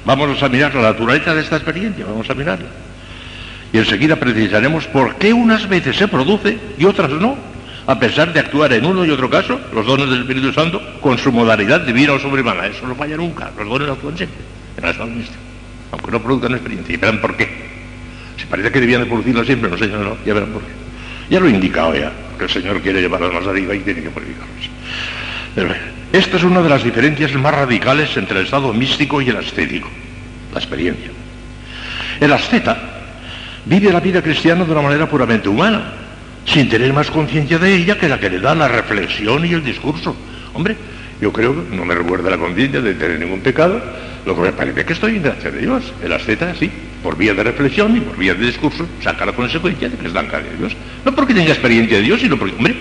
Vamos 0.06 0.44
a 0.44 0.50
mirar 0.50 0.76
la 0.76 0.82
naturaleza 0.82 1.34
de 1.34 1.42
esta 1.42 1.56
experiencia, 1.56 2.04
vamos 2.06 2.30
a 2.30 2.34
mirarla. 2.34 2.68
Y 3.72 3.78
enseguida 3.78 4.18
precisaremos 4.18 4.88
por 4.88 5.16
qué 5.16 5.32
unas 5.32 5.70
veces 5.70 5.96
se 5.96 6.10
produce 6.10 6.58
y 6.78 6.84
otras 6.84 7.12
no, 7.12 7.38
a 7.86 8.00
pesar 8.00 8.32
de 8.32 8.40
actuar 8.40 8.72
en 8.74 8.86
uno 8.86 9.06
y 9.06 9.10
otro 9.10 9.30
caso 9.30 9.60
los 9.74 9.86
dones 9.86 10.10
del 10.10 10.22
Espíritu 10.22 10.54
Santo 10.54 10.82
con 11.02 11.18
su 11.18 11.32
modalidad 11.32 11.82
divina 11.82 12.14
o 12.14 12.20
sobrehumana. 12.20 12.68
Eso 12.68 12.88
no 12.88 12.96
falla 12.96 13.18
nunca, 13.18 13.52
los 13.58 13.68
dones 13.68 13.90
actúan 13.90 14.18
siempre 14.18 14.40
en 14.78 14.86
estado 14.86 15.10
místico, 15.10 15.40
aunque 15.92 16.12
no 16.12 16.22
produzcan 16.22 16.54
experiencia. 16.54 16.94
Y 16.94 16.98
verán 16.98 17.22
por 17.22 17.36
qué. 17.36 17.50
Si 18.38 18.46
parece 18.46 18.72
que 18.72 18.80
debían 18.80 19.02
de 19.02 19.08
producirla 19.08 19.44
siempre, 19.46 19.70
no 19.70 19.78
sé, 19.78 19.88
no, 19.88 20.04
no, 20.04 20.18
ya 20.26 20.34
verán 20.34 20.50
por 20.50 20.62
qué. 20.62 20.72
Ya 21.30 21.40
lo 21.40 21.48
he 21.48 21.52
indicado 21.52 21.96
ya, 21.96 22.12
que 22.38 22.46
el 22.46 22.50
Señor 22.50 22.82
quiere 22.82 23.02
llevarlas 23.02 23.34
más 23.34 23.46
arriba 23.46 23.76
y 23.76 23.80
tiene 23.80 24.02
que 24.02 24.10
purificarlas. 24.10 24.70
Pero, 25.56 25.74
esta 26.12 26.38
es 26.38 26.44
una 26.44 26.62
de 26.62 26.70
las 26.70 26.84
diferencias 26.84 27.34
más 27.36 27.54
radicales 27.54 28.16
entre 28.18 28.40
el 28.40 28.46
estado 28.46 28.74
místico 28.74 29.22
y 29.22 29.30
el 29.30 29.38
ascético, 29.38 29.90
la 30.54 30.60
experiencia. 30.60 31.12
El 32.20 32.32
asceta 32.34 32.78
vive 33.66 33.92
la 33.92 34.00
vida 34.00 34.22
cristiana 34.22 34.66
de 34.66 34.72
una 34.72 34.82
manera 34.82 35.08
puramente 35.08 35.50
humana, 35.50 36.03
sin 36.46 36.70
tener 36.70 36.94
más 36.94 37.10
conciencia 37.10 37.58
de 37.58 37.76
ella 37.76 37.98
que 37.98 38.10
la 38.10 38.20
que 38.20 38.30
le 38.30 38.40
da 38.40 38.54
la 38.56 38.68
reflexión 38.68 39.46
y 39.46 39.54
el 39.54 39.64
discurso. 39.64 40.16
Hombre, 40.54 40.76
yo 41.22 41.32
creo 41.32 41.56
que 41.56 41.76
no 41.76 41.86
me 41.86 41.96
recuerda 41.96 42.30
la 42.30 42.38
conciencia 42.38 42.82
de 42.82 42.94
tener 42.96 43.20
ningún 43.20 43.42
pecado, 43.42 43.82
lo 44.26 44.36
que 44.36 44.42
me 44.42 44.52
parece 44.52 44.86
que 44.86 44.94
estoy 44.94 45.18
en 45.18 45.24
gracia 45.24 45.52
de 45.52 45.60
Dios. 45.60 45.94
El 46.04 46.12
asceta, 46.14 46.54
sí, 46.56 46.70
por 47.02 47.18
vía 47.18 47.34
de 47.34 47.44
reflexión 47.44 47.96
y 47.96 48.02
por 48.02 48.18
vía 48.18 48.34
de 48.34 48.46
discurso, 48.46 48.88
saca 49.02 49.26
la 49.26 49.34
consecuencia 49.34 49.90
de 49.90 49.98
que 49.98 50.08
es 50.08 50.14
gracia 50.14 50.40
de 50.40 50.58
Dios. 50.58 50.74
No 51.06 51.16
porque 51.16 51.34
tenga 51.34 51.52
experiencia 51.52 51.98
de 51.98 52.04
Dios, 52.04 52.20
sino 52.20 52.38
porque, 52.38 52.56
hombre, 52.56 52.76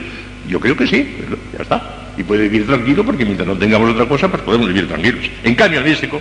yo 0.48 0.60
creo 0.60 0.76
que 0.76 0.86
sí, 0.86 1.16
ya 1.56 1.62
está. 1.62 2.10
Y 2.16 2.22
puede 2.24 2.42
vivir 2.42 2.66
tranquilo 2.66 3.04
porque 3.04 3.24
mientras 3.24 3.46
no 3.46 3.56
tengamos 3.56 3.90
otra 3.90 4.06
cosa, 4.06 4.28
pues 4.28 4.42
podemos 4.42 4.68
vivir 4.68 4.86
tranquilos. 4.88 5.24
En 5.44 5.54
cambio, 5.54 5.80
el 5.80 5.86
místico 5.86 6.20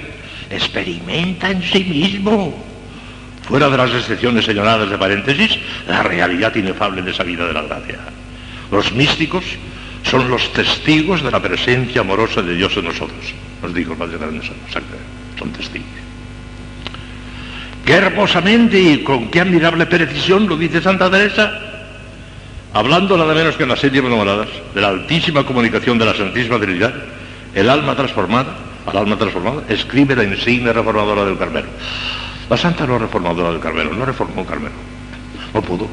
experimenta 0.49 1.49
en 1.49 1.61
sí 1.63 1.83
mismo 1.83 2.70
fuera 3.51 3.69
de 3.69 3.75
las 3.75 3.93
excepciones 3.93 4.45
señaladas 4.45 4.89
de 4.89 4.97
paréntesis, 4.97 5.59
la 5.85 6.03
realidad 6.03 6.55
inefable 6.55 7.01
de 7.01 7.11
esa 7.11 7.23
vida 7.23 7.45
de 7.45 7.51
la 7.51 7.63
gracia. 7.63 7.99
Los 8.71 8.93
místicos 8.93 9.43
son 10.03 10.29
los 10.29 10.53
testigos 10.53 11.21
de 11.21 11.31
la 11.31 11.41
presencia 11.41 11.99
amorosa 11.99 12.41
de 12.41 12.55
Dios 12.55 12.77
en 12.77 12.85
nosotros, 12.85 13.19
nos 13.61 13.73
dijo 13.73 13.91
el 13.91 13.97
Padre 13.97 14.19
Grande 14.19 14.41
son 15.37 15.51
testigos. 15.51 15.85
Qué 17.85 17.91
hermosamente 17.91 18.79
y 18.79 19.03
con 19.03 19.29
qué 19.29 19.41
admirable 19.41 19.85
precisión 19.85 20.47
lo 20.47 20.55
dice 20.55 20.81
Santa 20.81 21.11
Teresa, 21.11 21.51
hablando 22.73 23.17
nada 23.17 23.33
menos 23.33 23.57
que 23.57 23.63
en 23.63 23.69
las 23.69 23.81
siete 23.81 23.97
enamoradas 23.97 24.47
de 24.73 24.79
la 24.79 24.87
altísima 24.87 25.43
comunicación 25.43 25.97
de 25.97 26.05
la 26.05 26.15
Santísima 26.15 26.57
Trinidad, 26.57 26.93
el 27.53 27.69
alma 27.69 27.97
transformada, 27.97 28.55
al 28.85 28.95
alma 28.95 29.17
transformada, 29.17 29.63
escribe 29.67 30.15
la 30.15 30.23
insignia 30.23 30.71
reformadora 30.71 31.25
del 31.25 31.37
Carmelo. 31.37 31.67
La 32.51 32.57
Santa 32.57 32.85
no 32.85 32.99
reformadora 32.99 33.49
del 33.49 33.61
Carmelo, 33.61 33.93
no 33.93 34.03
reformó 34.03 34.41
el 34.41 34.45
Carmelo, 34.45 34.75
no 35.53 35.61
pudo. 35.61 35.87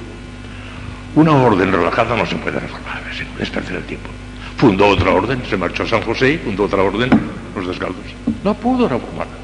Una 1.14 1.30
orden 1.34 1.70
relajada 1.70 2.16
no 2.16 2.26
se 2.26 2.34
puede 2.34 2.58
reformar, 2.58 3.00
es 3.38 3.48
perder 3.48 3.76
el 3.76 3.84
tiempo. 3.84 4.08
Fundó 4.56 4.88
otra 4.88 5.12
orden, 5.12 5.40
se 5.48 5.56
marchó 5.56 5.84
a 5.84 5.86
San 5.86 6.02
José 6.02 6.32
y 6.32 6.38
fundó 6.38 6.64
otra 6.64 6.82
orden, 6.82 7.10
los 7.54 7.64
descalzos. 7.64 8.02
No 8.42 8.54
pudo 8.54 8.88
reformarla. 8.88 9.34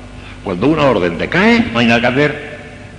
Cuando 0.42 0.66
una 0.66 0.82
orden 0.86 1.16
decae, 1.16 1.70
no 1.72 1.78
hay 1.78 1.86
que 1.86 2.06
hacer. 2.06 2.58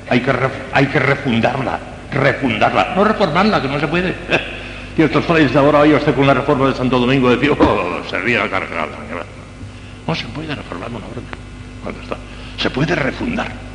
Hay 0.09 0.21
que, 0.21 0.99
refundarla, 0.99 1.77
refundarla, 2.13 2.93
no 2.95 3.03
reformarla, 3.03 3.61
que 3.61 3.67
no 3.67 3.79
se 3.81 3.87
puede. 3.87 4.15
Y 4.97 5.01
estos 5.01 5.25
frailes 5.25 5.51
de 5.51 5.59
ahora, 5.59 5.81
usted 5.81 6.15
con 6.15 6.25
la 6.25 6.35
reforma 6.35 6.69
de 6.69 6.73
Santo 6.73 6.99
Domingo, 6.99 7.29
decía, 7.29 7.51
oh, 7.51 8.01
servía 8.09 8.49
cargada. 8.49 8.87
No 10.07 10.15
se 10.15 10.25
puede 10.27 10.55
reformar 10.55 10.87
una 10.87 11.05
orden. 11.05 11.25
¿Cuándo 11.83 12.01
está? 12.01 12.15
Se 12.57 12.69
puede 12.69 12.95
refundar. 12.95 13.74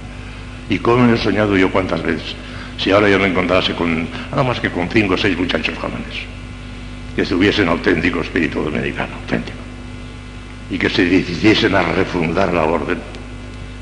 ¿Y 0.70 0.78
cómo 0.78 1.12
he 1.12 1.18
soñado 1.18 1.56
yo 1.56 1.70
cuántas 1.70 2.02
veces? 2.02 2.34
Si 2.78 2.92
ahora 2.92 3.10
yo 3.10 3.18
me 3.18 3.26
encontrase 3.26 3.74
con, 3.74 4.08
nada 4.30 4.44
más 4.44 4.60
que 4.60 4.70
con 4.70 4.88
cinco 4.88 5.14
o 5.14 5.18
seis 5.18 5.36
muchachos 5.36 5.76
jóvenes, 5.76 6.14
que 7.14 7.24
tuviesen 7.24 7.68
auténtico 7.68 8.20
espíritu 8.22 8.62
dominicano, 8.62 9.16
auténtico, 9.20 9.58
y 10.70 10.78
que 10.78 10.88
se 10.88 11.04
decidiesen 11.04 11.74
a 11.74 11.82
refundar 11.82 12.54
la 12.54 12.64
orden 12.64 12.98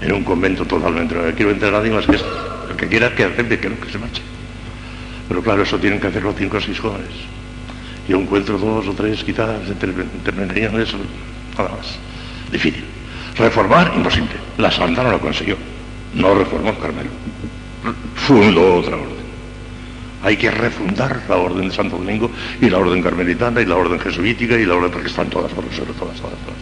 en 0.01 0.13
un 0.13 0.25
convento 0.25 0.65
totalmente. 0.65 1.15
Quiero 1.37 1.53
entrar 1.53 1.75
a 1.75 1.83
más 1.83 2.07
que 2.07 2.17
el 2.17 2.77
que 2.77 2.89
quiera 2.89 3.15
que 3.15 3.25
acepte, 3.25 3.61
que 3.61 3.69
no, 3.69 3.79
que 3.79 3.93
se 3.93 3.99
marche. 3.99 4.23
Pero 5.29 5.43
claro, 5.43 5.63
eso 5.63 5.79
tienen 5.79 6.01
que 6.01 6.07
hacerlo 6.07 6.35
cinco 6.37 6.57
o 6.57 6.61
seis 6.61 6.81
jóvenes. 6.81 7.13
Yo 8.09 8.17
encuentro 8.17 8.57
dos 8.57 8.89
o 8.89 8.95
tres, 8.95 9.23
quizás, 9.23 9.61
terminarían 10.25 10.81
eso, 10.81 10.97
nada 11.57 11.69
más. 11.77 11.99
Difícil. 12.51 12.83
Reformar, 13.37 13.93
imposible. 13.95 14.33
La 14.57 14.71
Santa 14.71 15.03
no 15.03 15.11
lo 15.11 15.21
consiguió. 15.21 15.57
No 16.15 16.35
reformó 16.35 16.79
Carmelo. 16.79 17.11
Fundó 18.15 18.77
otra 18.77 18.97
orden. 18.97 19.19
Hay 20.23 20.37
que 20.37 20.51
refundar 20.51 21.23
la 21.29 21.37
orden 21.37 21.69
de 21.69 21.75
Santo 21.75 21.97
Domingo 21.97 22.31
y 22.61 22.69
la 22.69 22.79
orden 22.79 23.03
carmelitana 23.03 23.61
y 23.61 23.67
la 23.67 23.77
orden 23.77 24.01
jesuítica 24.01 24.57
y 24.57 24.67
la 24.67 24.75
orden 24.75 24.91
porque 24.91 25.09
están 25.09 25.31
todas 25.31 25.53
por 25.53 25.65
sobre 25.73 25.93
todas, 25.93 26.17
todas, 26.17 26.39
todas. 26.39 26.59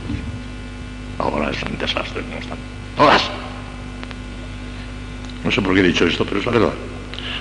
Ahora 1.18 1.50
es 1.50 1.62
un 1.62 1.78
desastre, 1.78 2.22
no 2.30 2.36
están. 2.36 2.58
Todas. 2.96 3.22
No 5.42 5.50
sé 5.50 5.62
por 5.62 5.74
qué 5.74 5.80
he 5.80 5.84
dicho 5.84 6.06
esto, 6.06 6.24
pero 6.24 6.40
es 6.40 6.46
la 6.46 6.52
verdad. 6.52 6.72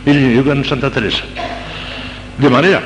Miren, 0.06 0.44
yo 0.44 0.52
en 0.52 0.64
Santa 0.64 0.90
Teresa. 0.90 1.24
De 2.38 2.50
manera 2.50 2.82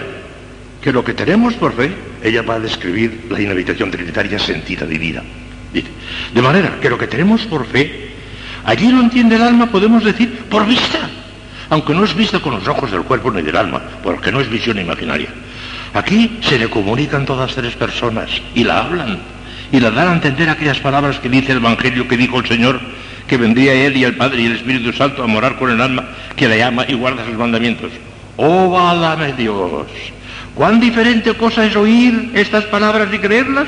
que 0.82 0.92
lo 0.92 1.04
que 1.04 1.14
tenemos 1.14 1.54
por 1.56 1.74
fe, 1.74 1.92
ella 2.24 2.42
va 2.42 2.56
a 2.56 2.60
describir 2.60 3.28
la 3.30 3.42
inhabitación 3.42 3.92
trinitaria 3.92 4.40
sentida, 4.40 4.86
vivida. 4.86 5.24
Dice, 5.74 5.90
de 6.34 6.42
manera 6.42 6.80
que 6.82 6.90
lo 6.90 6.98
que 6.98 7.08
tenemos 7.08 7.46
por 7.46 7.66
fe, 7.66 8.09
allí 8.70 8.92
lo 8.92 9.02
entiende 9.02 9.36
el 9.36 9.42
alma, 9.42 9.66
podemos 9.66 10.04
decir, 10.04 10.42
por 10.50 10.66
vista, 10.66 11.10
aunque 11.72 11.94
no 11.94 12.04
es 12.04 12.16
vista 12.16 12.40
con 12.40 12.54
los 12.54 12.68
ojos 12.68 12.92
del 12.92 13.02
cuerpo 13.02 13.32
ni 13.32 13.42
del 13.42 13.58
alma, 13.58 13.82
porque 14.04 14.32
no 14.32 14.40
es 14.40 14.50
visión 14.50 14.78
imaginaria. 14.78 15.30
Aquí 15.96 16.38
se 16.42 16.60
le 16.60 16.70
comunican 16.70 17.26
todas 17.26 17.56
tres 17.56 17.76
personas 17.76 18.30
y 18.54 18.64
la 18.64 18.82
hablan 18.82 19.18
y 19.72 19.80
la 19.80 19.90
dan 19.90 20.10
a 20.10 20.14
entender 20.14 20.50
aquellas 20.50 20.80
palabras 20.80 21.18
que 21.18 21.30
dice 21.30 21.52
el 21.52 21.58
Evangelio 21.58 22.08
que 22.08 22.16
dijo 22.16 22.40
el 22.40 22.48
Señor, 22.48 22.80
que 23.28 23.38
vendría 23.38 23.74
Él 23.74 23.98
y 23.98 24.04
el 24.04 24.16
Padre 24.16 24.44
y 24.44 24.46
el 24.46 24.58
Espíritu 24.58 24.94
Santo 24.94 25.24
a 25.24 25.28
morar 25.28 25.56
con 25.56 25.72
el 25.72 25.82
alma 25.82 26.06
que 26.36 26.48
la 26.48 26.58
llama 26.58 26.86
y 26.88 26.94
guarda 26.94 27.26
sus 27.26 27.36
mandamientos. 27.36 27.92
Oh, 28.38 28.70
válame 28.70 29.34
Dios. 29.34 29.88
Cuán 30.54 30.80
diferente 30.80 31.34
cosa 31.34 31.66
es 31.66 31.76
oír 31.76 32.32
estas 32.36 32.66
palabras 32.66 33.10
y 33.12 33.18
creerlas 33.18 33.68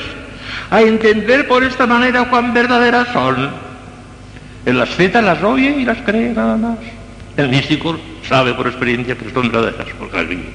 a 0.69 0.81
entender 0.81 1.47
por 1.47 1.63
esta 1.63 1.87
manera 1.87 2.25
cuán 2.25 2.53
verdaderas 2.53 3.07
son. 3.11 3.70
En 4.65 4.77
las 4.77 4.89
zetas 4.89 5.23
las 5.23 5.41
oye 5.43 5.75
y 5.79 5.85
las 5.85 5.97
cree 5.99 6.33
nada 6.33 6.55
más. 6.55 6.77
El 7.37 7.49
místico 7.49 7.97
sabe 8.27 8.53
por 8.53 8.67
experiencia 8.67 9.15
que 9.15 9.29
son 9.31 9.51
verdaderas, 9.51 9.87
porque 9.97 10.17
las 10.17 10.27
vive. 10.27 10.49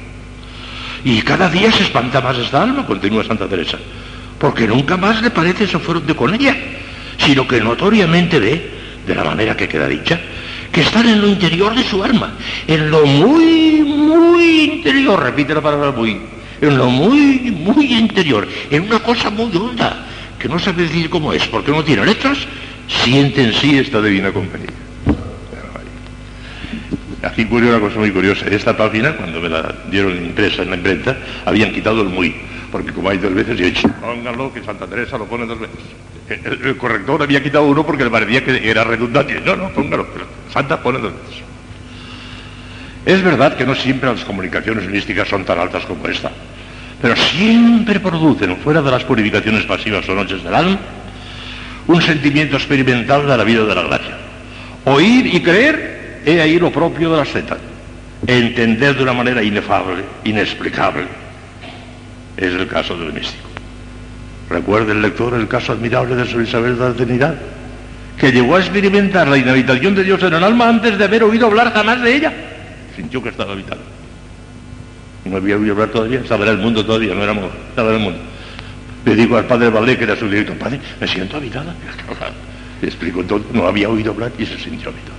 Y 1.04 1.22
cada 1.22 1.48
día 1.48 1.70
se 1.72 1.84
espanta 1.84 2.20
más 2.20 2.36
esta 2.38 2.62
alma, 2.62 2.86
continúa 2.86 3.24
Santa 3.24 3.48
Teresa, 3.48 3.78
porque 4.38 4.66
nunca 4.66 4.96
más 4.96 5.22
le 5.22 5.30
parece 5.30 5.64
eso 5.64 5.78
fueron 5.80 6.06
de 6.06 6.14
con 6.14 6.34
ella, 6.34 6.56
sino 7.18 7.46
que 7.46 7.60
notoriamente 7.60 8.38
ve, 8.38 8.70
de 9.06 9.14
la 9.14 9.24
manera 9.24 9.56
que 9.56 9.68
queda 9.68 9.86
dicha, 9.86 10.18
que 10.72 10.80
están 10.82 11.08
en 11.08 11.20
lo 11.20 11.28
interior 11.28 11.74
de 11.74 11.84
su 11.84 12.02
alma, 12.02 12.34
en 12.66 12.90
lo 12.90 13.06
muy, 13.06 13.82
muy 13.82 14.72
interior, 14.72 15.22
repite 15.22 15.54
la 15.54 15.60
palabra 15.60 15.92
muy, 15.92 16.20
en 16.60 16.76
lo 16.76 16.90
muy, 16.90 17.52
muy 17.52 17.94
interior, 17.94 18.46
en 18.70 18.82
una 18.82 18.98
cosa 18.98 19.30
muy 19.30 19.54
honda, 19.56 20.06
que 20.38 20.48
no 20.48 20.58
sabe 20.58 20.82
decir 20.82 21.08
cómo 21.08 21.32
es, 21.32 21.46
porque 21.46 21.70
no 21.70 21.84
tiene 21.84 22.04
letras, 22.04 22.38
siente 22.88 23.42
en 23.42 23.52
sí 23.52 23.78
esta 23.78 24.00
divina 24.00 24.32
compañía. 24.32 24.70
Aquí 27.22 27.44
ocurrió 27.44 27.70
una 27.70 27.80
cosa 27.80 27.98
muy 27.98 28.12
curiosa. 28.12 28.46
Esta 28.46 28.76
página, 28.76 29.16
cuando 29.16 29.40
me 29.40 29.48
la 29.48 29.74
dieron 29.90 30.16
impresa 30.16 30.62
en 30.62 30.70
la 30.70 30.76
imprenta, 30.76 31.16
habían 31.44 31.72
quitado 31.72 32.02
el 32.02 32.08
muy, 32.08 32.34
porque 32.70 32.92
como 32.92 33.10
hay 33.10 33.18
dos 33.18 33.34
veces, 33.34 33.58
yo 33.58 33.66
he 33.66 33.70
dicho, 33.70 33.88
póngalo, 34.00 34.52
que 34.52 34.62
Santa 34.62 34.86
Teresa 34.86 35.18
lo 35.18 35.26
pone 35.26 35.46
dos 35.46 35.58
veces. 35.58 35.76
El, 36.28 36.76
corrector 36.76 37.22
había 37.22 37.42
quitado 37.42 37.64
uno 37.64 37.84
porque 37.84 38.04
le 38.04 38.10
parecía 38.10 38.44
que 38.44 38.68
era 38.68 38.84
redundante. 38.84 39.40
No, 39.44 39.56
no, 39.56 39.70
póngalo, 39.70 40.06
Santa 40.52 40.80
pone 40.80 40.98
dos 40.98 41.12
veces. 41.12 41.42
Es 43.04 43.22
verdad 43.22 43.56
que 43.56 43.64
no 43.64 43.74
siempre 43.74 44.10
las 44.10 44.24
comunicaciones 44.24 44.88
místicas 44.88 45.28
son 45.28 45.44
tan 45.44 45.58
altas 45.58 45.84
como 45.86 46.06
esta, 46.08 46.30
pero 47.00 47.14
siempre 47.16 48.00
producen, 48.00 48.56
fuera 48.58 48.82
de 48.82 48.90
las 48.90 49.04
purificaciones 49.04 49.64
pasivas 49.64 50.08
o 50.08 50.14
noches 50.14 50.42
del 50.42 50.54
alma, 50.54 50.78
un 51.86 52.02
sentimiento 52.02 52.56
experimental 52.56 53.26
de 53.26 53.36
la 53.36 53.44
vida 53.44 53.64
de 53.64 53.74
la 53.74 53.82
gracia. 53.82 54.16
Oír 54.84 55.26
y 55.26 55.40
creer, 55.40 56.22
he 56.24 56.40
ahí 56.40 56.58
lo 56.58 56.70
propio 56.70 57.10
de 57.12 57.16
la 57.18 57.24
seta. 57.24 57.56
Entender 58.26 58.96
de 58.96 59.02
una 59.02 59.12
manera 59.12 59.42
inefable, 59.42 60.02
inexplicable, 60.24 61.04
es 62.36 62.52
el 62.52 62.66
caso 62.66 62.96
del 62.96 63.12
místico. 63.12 63.48
Recuerde 64.48 64.92
el 64.92 65.02
lector 65.02 65.34
el 65.34 65.48
caso 65.48 65.72
admirable 65.72 66.16
de 66.16 66.26
Sor 66.26 66.42
Isabel 66.42 66.78
de 66.78 66.88
la 66.88 66.94
Trinidad, 66.94 67.34
que 68.18 68.32
llegó 68.32 68.56
a 68.56 68.60
experimentar 68.60 69.28
la 69.28 69.36
inhabitación 69.36 69.94
de 69.94 70.04
Dios 70.04 70.22
en 70.22 70.34
el 70.34 70.42
alma 70.42 70.68
antes 70.68 70.96
de 70.96 71.04
haber 71.04 71.24
oído 71.24 71.46
hablar 71.46 71.72
jamás 71.72 72.00
de 72.00 72.16
ella 72.16 72.32
sintió 72.96 73.22
que 73.22 73.28
estaba 73.28 73.52
habitado. 73.52 73.80
No 75.26 75.36
había 75.36 75.56
oído 75.56 75.72
hablar 75.74 75.90
todavía, 75.90 76.20
estaba 76.20 76.44
en 76.46 76.52
el 76.52 76.58
mundo 76.58 76.84
todavía, 76.84 77.14
no 77.14 77.22
éramos, 77.22 77.50
estaba 77.68 77.90
en 77.90 77.96
el 77.96 78.02
mundo. 78.02 78.18
Le 79.06 79.14
digo 79.14 79.36
al 79.36 79.46
padre 79.46 79.70
Valdé, 79.70 79.96
que 79.96 80.04
era 80.04 80.16
su 80.16 80.28
director, 80.28 80.56
padre, 80.58 80.80
me 81.00 81.06
siento 81.06 81.36
habitada. 81.36 81.74
Le 82.82 82.88
explico 82.88 83.22
todo, 83.24 83.42
no 83.52 83.66
había 83.66 83.88
oído 83.88 84.12
hablar 84.12 84.32
y 84.36 84.44
se 84.44 84.58
sintió 84.58 84.90
habitado. 84.90 85.16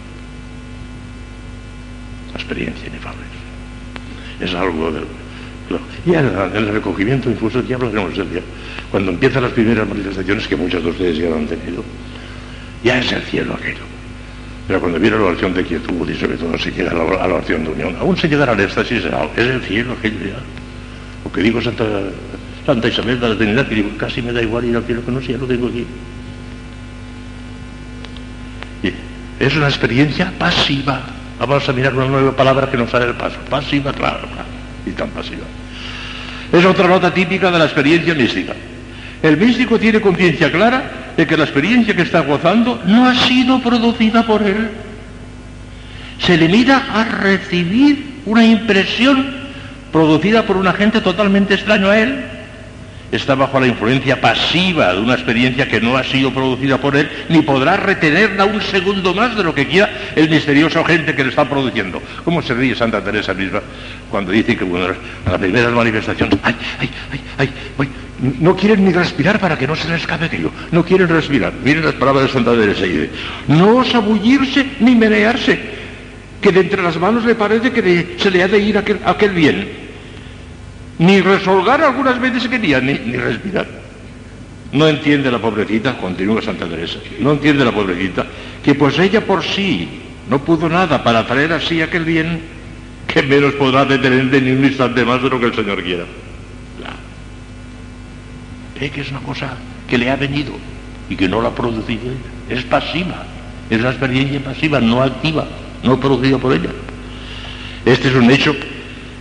La 2.33 2.39
experiencia 2.39 2.87
inefable. 2.87 3.23
Es 4.39 4.53
algo 4.53 4.91
del... 4.91 5.05
Y 6.05 6.13
en, 6.13 6.25
el 6.53 6.67
recogimiento 6.69 7.29
infuso 7.29 7.63
ya 7.63 7.75
hablaremos 7.75 8.15
del 8.15 8.29
día. 8.29 8.41
Cuando 8.91 9.11
empiezan 9.11 9.43
las 9.43 9.51
primeras 9.53 9.87
manifestaciones, 9.87 10.47
que 10.47 10.55
muchos 10.55 10.83
de 10.83 10.89
ustedes 10.89 11.17
ya 11.17 11.29
lo 11.29 11.37
han 11.37 11.47
tenido, 11.47 11.83
ya 12.83 12.99
es 12.99 13.11
el 13.11 13.23
cielo 13.23 13.53
aquello 13.53 13.97
pero 14.67 14.81
cuando 14.81 14.99
viene 14.99 15.17
la 15.17 15.23
oración 15.23 15.53
de 15.53 15.63
quietud 15.63 16.09
y 16.09 16.15
sobre 16.15 16.35
todo 16.35 16.57
se 16.59 16.71
llega 16.71 16.91
a 16.91 16.93
la, 16.93 17.03
oración 17.03 17.63
de 17.63 17.69
unión, 17.69 17.95
aún 18.01 18.17
se 18.17 18.27
llegará 18.27 18.51
al 18.51 18.59
éxtasis, 18.59 19.03
es 19.37 19.47
el 19.47 19.61
cielo 19.61 19.93
aquello 19.93 20.19
ya. 20.25 20.39
Lo 21.23 21.31
que 21.31 21.41
digo 21.41 21.61
Santa, 21.61 21.85
Santa 22.67 22.89
Isabel 22.89 23.17
de 23.17 23.29
la 23.29 23.35
Trinidad, 23.37 23.65
que 23.65 23.75
digo, 23.75 23.91
casi 23.97 24.21
me 24.21 24.33
da 24.33 24.41
igual 24.41 24.65
ir 24.65 24.75
al 24.75 24.83
cielo 24.83 25.01
que 25.05 25.09
no 25.09 25.21
sé, 25.21 25.31
ya 25.31 25.37
lo 25.37 25.47
tengo 25.47 25.67
aquí. 25.67 25.85
Y 28.83 28.93
es 29.39 29.55
una 29.55 29.69
experiencia 29.69 30.33
pasiva. 30.37 30.99
Vamos 31.39 31.69
a 31.69 31.71
mirar 31.71 31.95
una 31.95 32.07
nueva 32.07 32.35
palabra 32.35 32.69
que 32.69 32.75
nos 32.75 32.89
sale 32.89 33.05
el 33.05 33.13
paso. 33.13 33.37
Pasiva, 33.49 33.93
claro, 33.93 34.27
claro. 34.27 34.49
Y 34.85 34.91
tan 34.91 35.07
pasiva. 35.11 35.45
Es 36.51 36.65
otra 36.65 36.89
nota 36.89 37.13
típica 37.13 37.49
de 37.51 37.57
la 37.57 37.63
experiencia 37.63 38.13
mística. 38.13 38.53
El 39.23 39.37
místico 39.37 39.79
tiene 39.79 40.01
conciencia 40.01 40.51
clara 40.51 41.13
de 41.15 41.25
que 41.25 41.37
la 41.37 41.45
experiencia 41.45 41.95
que 41.95 42.01
está 42.01 42.19
gozando 42.19 42.81
no 42.85 43.07
ha 43.07 43.15
sido 43.15 43.61
producida 43.61 44.25
por 44.25 44.43
él. 44.43 44.71
Se 46.19 46.35
limita 46.35 46.83
a 46.93 47.05
recibir 47.05 48.23
una 48.25 48.45
impresión 48.45 49.25
producida 49.93 50.43
por 50.43 50.57
un 50.57 50.67
agente 50.67 50.99
totalmente 50.99 51.53
extraño 51.53 51.87
a 51.87 51.97
él. 51.97 52.36
Está 53.11 53.35
bajo 53.35 53.59
la 53.59 53.67
influencia 53.67 54.19
pasiva 54.19 54.93
de 54.93 54.99
una 54.99 55.13
experiencia 55.13 55.67
que 55.67 55.79
no 55.79 55.95
ha 55.95 56.03
sido 56.03 56.33
producida 56.33 56.77
por 56.77 56.95
él, 56.95 57.09
ni 57.29 57.41
podrá 57.41 57.77
retenerla 57.77 58.45
un 58.45 58.61
segundo 58.61 59.13
más 59.13 59.35
de 59.37 59.43
lo 59.43 59.55
que 59.55 59.65
quiera 59.65 59.89
el 60.15 60.29
misterioso 60.29 60.81
agente 60.81 61.15
que 61.15 61.23
le 61.23 61.29
está 61.29 61.47
produciendo. 61.47 62.01
¿Cómo 62.25 62.41
se 62.41 62.53
ríe 62.53 62.75
Santa 62.75 63.01
Teresa 63.01 63.33
misma 63.33 63.61
cuando 64.11 64.31
dice 64.31 64.57
que 64.57 64.65
a 64.65 65.29
las 65.31 65.39
primeras 65.39 65.71
manifestaciones, 65.71 66.37
ay, 66.43 66.55
ay, 66.79 66.89
ay, 67.11 67.21
ay, 67.37 67.49
voy, 67.77 67.87
no 68.19 68.55
quieren 68.55 68.83
ni 68.83 68.91
respirar 68.91 69.39
para 69.39 69.57
que 69.57 69.67
no 69.67 69.75
se 69.75 69.87
les 69.87 70.01
escape 70.01 70.25
aquello. 70.25 70.51
No 70.71 70.83
quieren 70.83 71.07
respirar. 71.07 71.53
Miren 71.63 71.85
las 71.85 71.93
palabras 71.93 72.25
de 72.25 72.33
Santa 72.33 72.51
Teresa. 72.51 72.85
No 73.47 73.77
osabullirse 73.77 74.65
ni 74.79 74.95
menearse, 74.95 75.59
que 76.41 76.51
de 76.51 76.61
entre 76.61 76.81
las 76.81 76.97
manos 76.97 77.25
le 77.25 77.35
parece 77.35 77.71
que 77.71 78.15
se 78.17 78.31
le 78.31 78.43
ha 78.43 78.47
de 78.47 78.59
ir 78.59 78.77
aquel 78.77 79.31
bien. 79.31 79.86
Ni 80.99 81.21
resolgar 81.21 81.81
algunas 81.81 82.19
veces 82.19 82.47
quería, 82.47 82.79
ni, 82.79 82.93
ni 82.93 83.17
respirar. 83.17 83.67
No 84.71 84.87
entiende 84.87 85.31
la 85.31 85.39
pobrecita, 85.39 85.97
continúa 85.97 86.41
Santa 86.41 86.65
Teresa, 86.65 86.99
no 87.19 87.31
entiende 87.31 87.63
la 87.63 87.71
pobrecita, 87.71 88.25
que 88.63 88.75
pues 88.75 88.99
ella 88.99 89.25
por 89.25 89.43
sí 89.43 89.87
no 90.29 90.39
pudo 90.39 90.67
nada 90.67 91.03
para 91.03 91.25
traer 91.25 91.53
así 91.53 91.81
aquel 91.81 92.03
bien, 92.03 92.41
que 93.07 93.23
menos 93.23 93.53
podrá 93.53 93.85
detener 93.85 94.25
ni 94.43 94.51
un 94.51 94.65
instante 94.65 95.05
más 95.05 95.23
de 95.23 95.29
lo 95.29 95.39
que 95.39 95.45
el 95.45 95.55
Señor 95.55 95.81
quiera. 95.83 96.03
Ve 98.79 98.91
que 98.91 99.01
es 99.01 99.09
una 99.09 99.21
cosa 99.21 99.53
que 99.89 99.97
le 99.97 100.09
ha 100.11 100.15
venido 100.15 100.53
y 101.09 101.15
que 101.15 101.27
no 101.27 101.41
la 101.41 101.49
ha 101.49 101.55
producido 101.55 102.11
ella. 102.11 102.19
Es 102.49 102.63
pasiva, 102.63 103.25
es 103.69 103.79
una 103.79 103.89
experiencia 103.89 104.43
pasiva, 104.43 104.79
no 104.79 105.01
activa, 105.01 105.47
no 105.83 105.99
producida 105.99 106.37
por 106.37 106.53
ella. 106.53 106.69
Este 107.85 108.09
es 108.09 108.15
un 108.15 108.29
hecho 108.29 108.55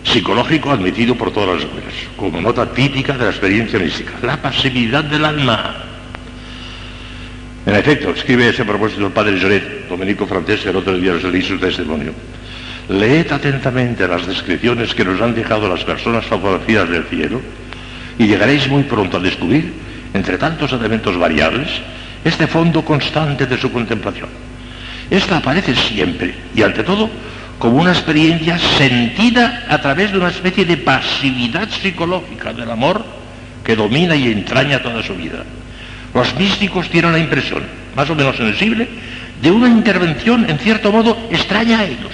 psicológico 0.07 0.71
admitido 0.71 1.17
por 1.17 1.33
todas 1.33 1.57
las 1.57 1.65
escuelas, 1.65 1.95
como 2.17 2.41
nota 2.41 2.71
típica 2.73 3.15
de 3.15 3.25
la 3.25 3.31
experiencia 3.31 3.79
mística, 3.79 4.13
la 4.23 4.41
pasividad 4.41 5.05
del 5.05 5.25
alma. 5.25 5.75
En 7.67 7.75
efecto, 7.75 8.11
escribe 8.11 8.49
ese 8.49 8.65
propósito 8.65 9.07
el 9.07 9.13
padre 9.13 9.41
Joret, 9.41 9.89
dominico 9.89 10.27
francés, 10.27 10.65
el 10.67 10.77
otro 10.77 10.97
día 10.97 11.15
les 11.15 11.25
leí 11.25 11.43
su 11.43 11.59
testimonio. 11.59 12.13
Leed 12.89 13.33
atentamente 13.33 14.07
las 14.07 14.25
descripciones 14.27 14.95
que 14.95 15.05
nos 15.05 15.21
han 15.21 15.35
dejado 15.35 15.69
las 15.69 15.83
personas 15.83 16.25
favorecidas 16.25 16.89
del 16.89 17.05
cielo 17.05 17.41
y 18.17 18.29
llegaréis 18.29 18.69
muy 18.69 18.85
pronto 18.85 19.17
a 19.17 19.21
descubrir, 19.21 19.73
entre 20.15 20.39
tantos 20.39 20.73
elementos 20.73 21.19
variables, 21.19 21.69
este 22.25 22.47
fondo 22.47 22.85
constante 22.85 23.47
de 23.47 23.59
su 23.59 23.73
contemplación. 23.73 24.29
Esta 25.11 25.39
aparece 25.39 25.75
siempre 25.75 26.35
y 26.55 26.63
ante 26.63 26.85
todo 26.85 27.11
como 27.59 27.79
una 27.79 27.93
experiencia 27.93 28.59
sentida 28.59 29.65
a 29.69 29.81
través 29.81 30.13
de 30.13 30.19
una 30.19 30.29
especie 30.29 30.65
de 30.65 30.77
pasividad 30.77 31.69
psicológica 31.71 32.53
del 32.53 32.71
amor 32.71 33.05
que 33.65 33.77
domina 33.77 34.15
y 34.15 34.31
entraña 34.31 34.83
toda 34.83 35.03
su 35.03 35.15
vida. 35.15 35.43
Los 36.15 36.35
místicos 36.37 36.89
tienen 36.89 37.13
la 37.13 37.19
impresión, 37.19 37.63
más 37.95 38.09
o 38.11 38.15
menos 38.15 38.37
sensible, 38.37 38.89
de 39.41 39.51
una 39.51 39.69
intervención 39.69 40.49
en 40.49 40.59
cierto 40.59 40.93
modo 40.93 41.29
extraña 41.31 41.81
a 41.81 41.85
ellos 41.85 42.13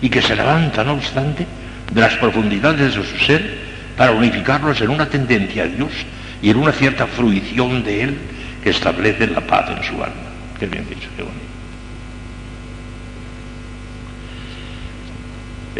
y 0.00 0.08
que 0.08 0.22
se 0.22 0.36
levanta, 0.36 0.84
no 0.84 0.92
obstante, 0.92 1.46
de 1.92 2.00
las 2.00 2.14
profundidades 2.14 2.94
de 2.94 3.02
su 3.02 3.18
ser 3.18 3.58
para 3.96 4.12
unificarlos 4.12 4.80
en 4.80 4.90
una 4.90 5.06
tendencia 5.06 5.64
a 5.64 5.66
Dios 5.66 5.90
y 6.40 6.50
en 6.50 6.56
una 6.56 6.72
cierta 6.72 7.06
fruición 7.06 7.82
de 7.82 8.02
Él 8.04 8.18
que 8.62 8.70
establece 8.70 9.26
la 9.26 9.40
paz 9.40 9.70
en 9.76 9.82
su 9.82 9.94
alma. 10.02 10.30
Qué 10.58 10.66
bien 10.66 10.86
dicho. 10.88 11.08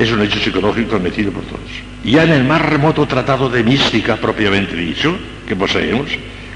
Es 0.01 0.11
un 0.11 0.23
hecho 0.23 0.39
psicológico 0.39 0.97
admitido 0.97 1.31
por 1.31 1.45
todos. 1.45 1.61
Ya 2.03 2.25
en 2.25 2.31
el 2.31 2.45
más 2.45 2.63
remoto 2.63 3.07
tratado 3.07 3.51
de 3.51 3.63
mística 3.63 4.17
propiamente 4.17 4.75
dicho, 4.75 5.15
que 5.47 5.55
poseemos, 5.55 6.09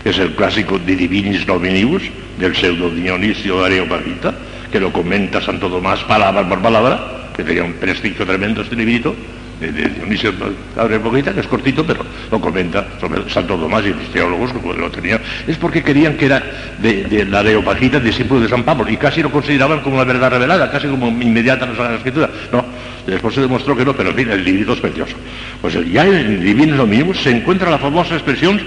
que 0.02 0.08
es 0.08 0.18
el 0.18 0.30
clásico 0.34 0.78
de 0.78 0.96
Divinis 0.96 1.46
Nominibus, 1.46 2.04
del 2.38 2.56
pseudo 2.56 2.88
Dionisio 2.88 3.62
Areopagita, 3.62 4.34
que 4.72 4.80
lo 4.80 4.90
comenta 4.90 5.42
Santo 5.42 5.68
Tomás 5.68 6.02
palabra 6.04 6.48
por 6.48 6.62
palabra, 6.62 7.32
que 7.36 7.44
tenía 7.44 7.64
un 7.64 7.74
prestigio 7.74 8.24
tremendo 8.24 8.62
este 8.62 8.76
librito, 8.76 9.14
de, 9.60 9.72
de 9.72 9.88
Dionisio 9.90 10.32
Areopagita, 10.78 11.34
que 11.34 11.40
es 11.40 11.46
cortito, 11.46 11.84
pero 11.84 12.00
lo 12.30 12.40
comenta 12.40 12.86
Santo 13.28 13.56
Tomás 13.56 13.84
y 13.84 13.90
los 13.90 14.10
teólogos 14.10 14.54
como 14.54 14.72
lo 14.72 14.90
tenían. 14.90 15.20
Es 15.46 15.58
porque 15.58 15.82
querían 15.82 16.16
que 16.16 16.24
era 16.24 16.42
de, 16.78 17.04
de 17.04 17.26
la 17.26 17.40
Areopagita, 17.40 18.00
discípulo 18.00 18.40
de 18.40 18.48
San 18.48 18.62
Pablo, 18.62 18.90
y 18.90 18.96
casi 18.96 19.22
lo 19.22 19.30
consideraban 19.30 19.80
como 19.80 19.96
una 19.96 20.04
verdad 20.04 20.30
revelada, 20.30 20.70
casi 20.70 20.88
como 20.88 21.08
inmediata 21.08 21.66
en 21.66 21.76
la 21.76 21.96
Escritura. 21.96 22.30
No, 22.50 22.64
Después 23.06 23.34
se 23.34 23.42
demostró 23.42 23.76
que 23.76 23.84
no, 23.84 23.94
pero 23.94 24.10
en 24.10 24.16
fin, 24.16 24.30
el 24.30 24.44
librito 24.44 24.72
es 24.72 24.80
precioso. 24.80 25.14
Pues 25.60 25.74
ya 25.92 26.06
en 26.06 26.14
el 26.14 26.42
Divino 26.42 26.76
lo 26.76 26.86
mismo 26.86 27.12
se 27.14 27.30
encuentra 27.30 27.70
la 27.70 27.78
famosa 27.78 28.14
expresión 28.14 28.60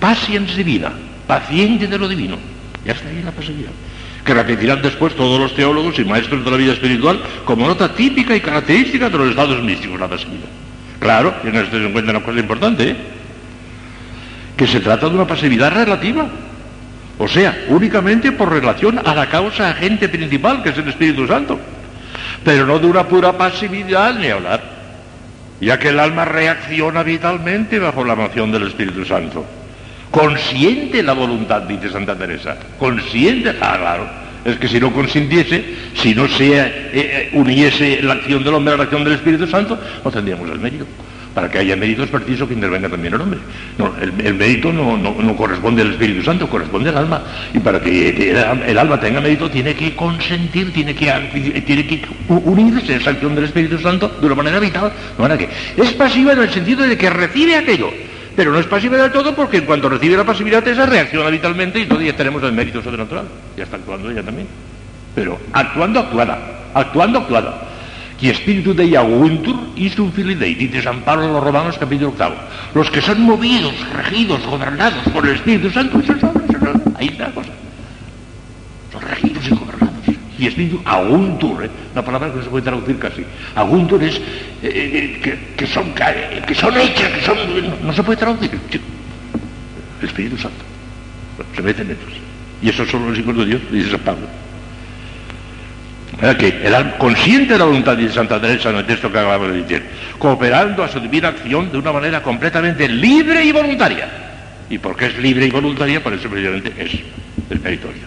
patiens 0.00 0.56
divina, 0.56 0.92
paciente 1.26 1.86
de 1.86 1.98
lo 1.98 2.08
divino. 2.08 2.36
Ya 2.84 2.92
está 2.92 3.08
ahí 3.08 3.22
la 3.22 3.30
pasividad. 3.30 3.70
Que 4.24 4.34
repetirán 4.34 4.80
después 4.80 5.14
todos 5.14 5.38
los 5.38 5.54
teólogos 5.54 5.98
y 5.98 6.04
maestros 6.04 6.44
de 6.44 6.50
la 6.50 6.56
vida 6.56 6.72
espiritual 6.72 7.20
como 7.44 7.66
nota 7.66 7.94
típica 7.94 8.34
y 8.34 8.40
característica 8.40 9.10
de 9.10 9.18
los 9.18 9.30
estados 9.30 9.62
místicos, 9.62 10.00
la 10.00 10.08
pasividad. 10.08 10.48
Claro, 10.98 11.34
y 11.44 11.48
en 11.48 11.56
esto 11.56 11.76
se 11.76 11.86
encuentra 11.86 12.16
una 12.16 12.24
cosa 12.24 12.38
importante, 12.38 12.90
¿eh? 12.90 12.96
que 14.56 14.66
se 14.66 14.80
trata 14.80 15.08
de 15.08 15.14
una 15.14 15.26
pasividad 15.26 15.72
relativa. 15.72 16.28
O 17.18 17.28
sea, 17.28 17.66
únicamente 17.68 18.32
por 18.32 18.50
relación 18.50 18.98
a 19.04 19.14
la 19.14 19.28
causa 19.28 19.68
agente 19.68 20.08
principal, 20.08 20.62
que 20.62 20.70
es 20.70 20.78
el 20.78 20.88
Espíritu 20.88 21.26
Santo 21.26 21.58
pero 22.44 22.66
no 22.66 22.78
de 22.78 22.86
una 22.86 23.06
pura 23.06 23.36
pasividad 23.36 24.14
ni 24.14 24.28
hablar, 24.28 24.62
ya 25.60 25.78
que 25.78 25.88
el 25.88 26.00
alma 26.00 26.24
reacciona 26.24 27.02
vitalmente 27.02 27.78
bajo 27.78 28.04
la 28.04 28.14
moción 28.14 28.50
del 28.50 28.66
Espíritu 28.66 29.04
Santo. 29.04 29.44
Consciente 30.10 31.02
la 31.02 31.14
voluntad, 31.14 31.62
dice 31.62 31.90
Santa 31.90 32.16
Teresa, 32.16 32.56
consciente, 32.78 33.50
ah, 33.60 33.76
claro, 33.78 34.06
es 34.44 34.56
que 34.58 34.68
si 34.68 34.80
no 34.80 34.92
consintiese, 34.92 35.64
si 35.94 36.14
no 36.14 36.26
se 36.28 36.58
eh, 36.58 36.72
eh, 36.92 37.30
uniese 37.34 38.02
la 38.02 38.14
acción 38.14 38.42
del 38.42 38.54
hombre 38.54 38.74
a 38.74 38.76
la 38.76 38.82
acción 38.84 39.04
del 39.04 39.14
Espíritu 39.14 39.46
Santo, 39.46 39.78
no 40.04 40.10
tendríamos 40.10 40.50
el 40.50 40.58
mérito. 40.58 40.86
Para 41.34 41.50
que 41.50 41.58
haya 41.58 41.76
mérito 41.76 42.02
es 42.02 42.10
preciso 42.10 42.46
que 42.46 42.52
intervenga 42.52 42.90
también 42.90 43.14
el 43.14 43.20
hombre. 43.20 43.40
No, 43.78 43.94
el, 44.00 44.34
mérito 44.34 44.70
no, 44.70 44.98
no, 44.98 45.36
corresponde 45.36 45.80
al 45.80 45.92
Espíritu 45.92 46.22
Santo, 46.22 46.46
corresponde 46.46 46.90
al 46.90 46.98
alma. 46.98 47.22
Y 47.54 47.58
para 47.58 47.80
que 47.80 48.32
el, 48.66 48.78
alma 48.78 49.00
tenga 49.00 49.20
mérito 49.20 49.50
tiene 49.50 49.74
que 49.74 49.96
consentir, 49.96 50.72
tiene 50.72 50.94
que, 50.94 51.62
tiene 51.66 51.86
que 51.86 52.02
unirse 52.28 52.94
a 52.94 52.96
esa 52.98 53.10
acción 53.10 53.34
del 53.34 53.44
Espíritu 53.44 53.78
Santo 53.78 54.08
de 54.20 54.26
una 54.26 54.34
manera 54.34 54.58
vital. 54.60 54.92
No 55.16 55.38
que 55.38 55.48
es 55.76 55.92
pasiva 55.92 56.32
en 56.32 56.40
el 56.40 56.50
sentido 56.50 56.86
de 56.86 56.98
que 56.98 57.08
recibe 57.08 57.56
aquello. 57.56 57.90
Pero 58.36 58.52
no 58.52 58.58
es 58.58 58.66
pasiva 58.66 58.98
del 58.98 59.12
todo 59.12 59.34
porque 59.34 59.58
en 59.58 59.64
cuanto 59.64 59.88
recibe 59.88 60.16
la 60.16 60.24
pasividad 60.24 60.66
esa 60.66 60.84
reacciona 60.84 61.30
vitalmente 61.30 61.78
y 61.80 61.86
todavía 61.86 62.14
tenemos 62.14 62.42
el 62.42 62.52
mérito 62.52 62.82
sobrenatural. 62.82 63.24
Ya 63.56 63.64
está 63.64 63.76
actuando 63.76 64.10
ella 64.10 64.22
también. 64.22 64.46
Pero 65.14 65.38
actuando 65.52 66.00
actuada, 66.00 66.38
actuando 66.74 67.18
actuada 67.20 67.71
y 68.22 68.30
espíritu 68.30 68.72
de 68.72 68.96
aguntur 68.96 69.56
y 69.74 69.90
su 69.90 70.08
filidei, 70.12 70.54
dice 70.54 70.80
San 70.80 71.00
Pablo 71.00 71.24
en 71.26 71.32
los 71.32 71.42
Romanos 71.42 71.76
capítulo 71.76 72.10
octavo. 72.10 72.36
Los 72.72 72.88
que 72.88 73.02
son 73.02 73.20
movidos, 73.20 73.74
regidos, 73.92 74.46
gobernados 74.46 75.02
por 75.12 75.26
el 75.26 75.34
Espíritu 75.34 75.68
Santo, 75.70 75.98
esos 75.98 76.22
ahí 76.94 77.08
está 77.08 77.26
la 77.26 77.34
cosa. 77.34 77.50
Son 78.92 79.02
regidos 79.02 79.44
y 79.44 79.50
gobernados. 79.50 79.92
Y 80.38 80.46
espíritu 80.46 80.80
aguntur, 80.84 81.64
¿eh? 81.64 81.70
una 81.92 82.04
palabra 82.04 82.30
que 82.30 82.36
no 82.36 82.44
se 82.44 82.50
puede 82.50 82.64
traducir 82.64 82.98
casi. 83.00 83.24
Aguntur 83.56 84.02
es 84.04 84.16
eh, 84.16 84.20
eh, 84.62 85.48
que, 85.56 85.66
son, 85.66 85.92
que 85.92 86.54
son 86.54 86.76
hechas, 86.78 87.10
que 87.10 87.22
son... 87.22 87.36
No, 87.84 87.92
se 87.92 88.04
puede 88.04 88.18
traducir. 88.18 88.50
El 90.00 90.08
Espíritu 90.08 90.38
Santo. 90.38 90.64
Se 91.56 91.62
meten 91.62 91.86
ellos. 91.86 92.20
Y 92.62 92.68
esos 92.68 92.88
son 92.88 93.08
los 93.08 93.18
hijos 93.18 93.36
de 93.36 93.46
Dios, 93.46 93.62
dice 93.72 93.90
San 93.90 94.00
Pablo 94.00 94.26
que 96.38 96.62
alma 96.72 96.98
consciente 96.98 97.54
de 97.54 97.58
la 97.58 97.64
voluntad 97.64 97.96
de 97.96 98.10
Santa 98.12 98.40
Teresa 98.40 98.70
en 98.70 98.76
el 98.76 98.86
texto 98.86 99.10
que 99.10 99.18
acabamos 99.18 99.48
de 99.48 99.62
decir, 99.62 99.82
cooperando 100.18 100.84
a 100.84 100.88
su 100.88 101.00
divina 101.00 101.28
acción 101.28 101.72
de 101.72 101.78
una 101.78 101.92
manera 101.92 102.22
completamente 102.22 102.88
libre 102.88 103.44
y 103.44 103.50
voluntaria. 103.50 104.08
¿Y 104.70 104.78
porque 104.78 105.06
es 105.06 105.18
libre 105.18 105.46
y 105.46 105.50
voluntaria? 105.50 106.00
Por 106.00 106.12
eso 106.12 106.28
precisamente 106.28 106.72
es 106.78 106.92
el 107.50 107.60
meritorio. 107.60 108.04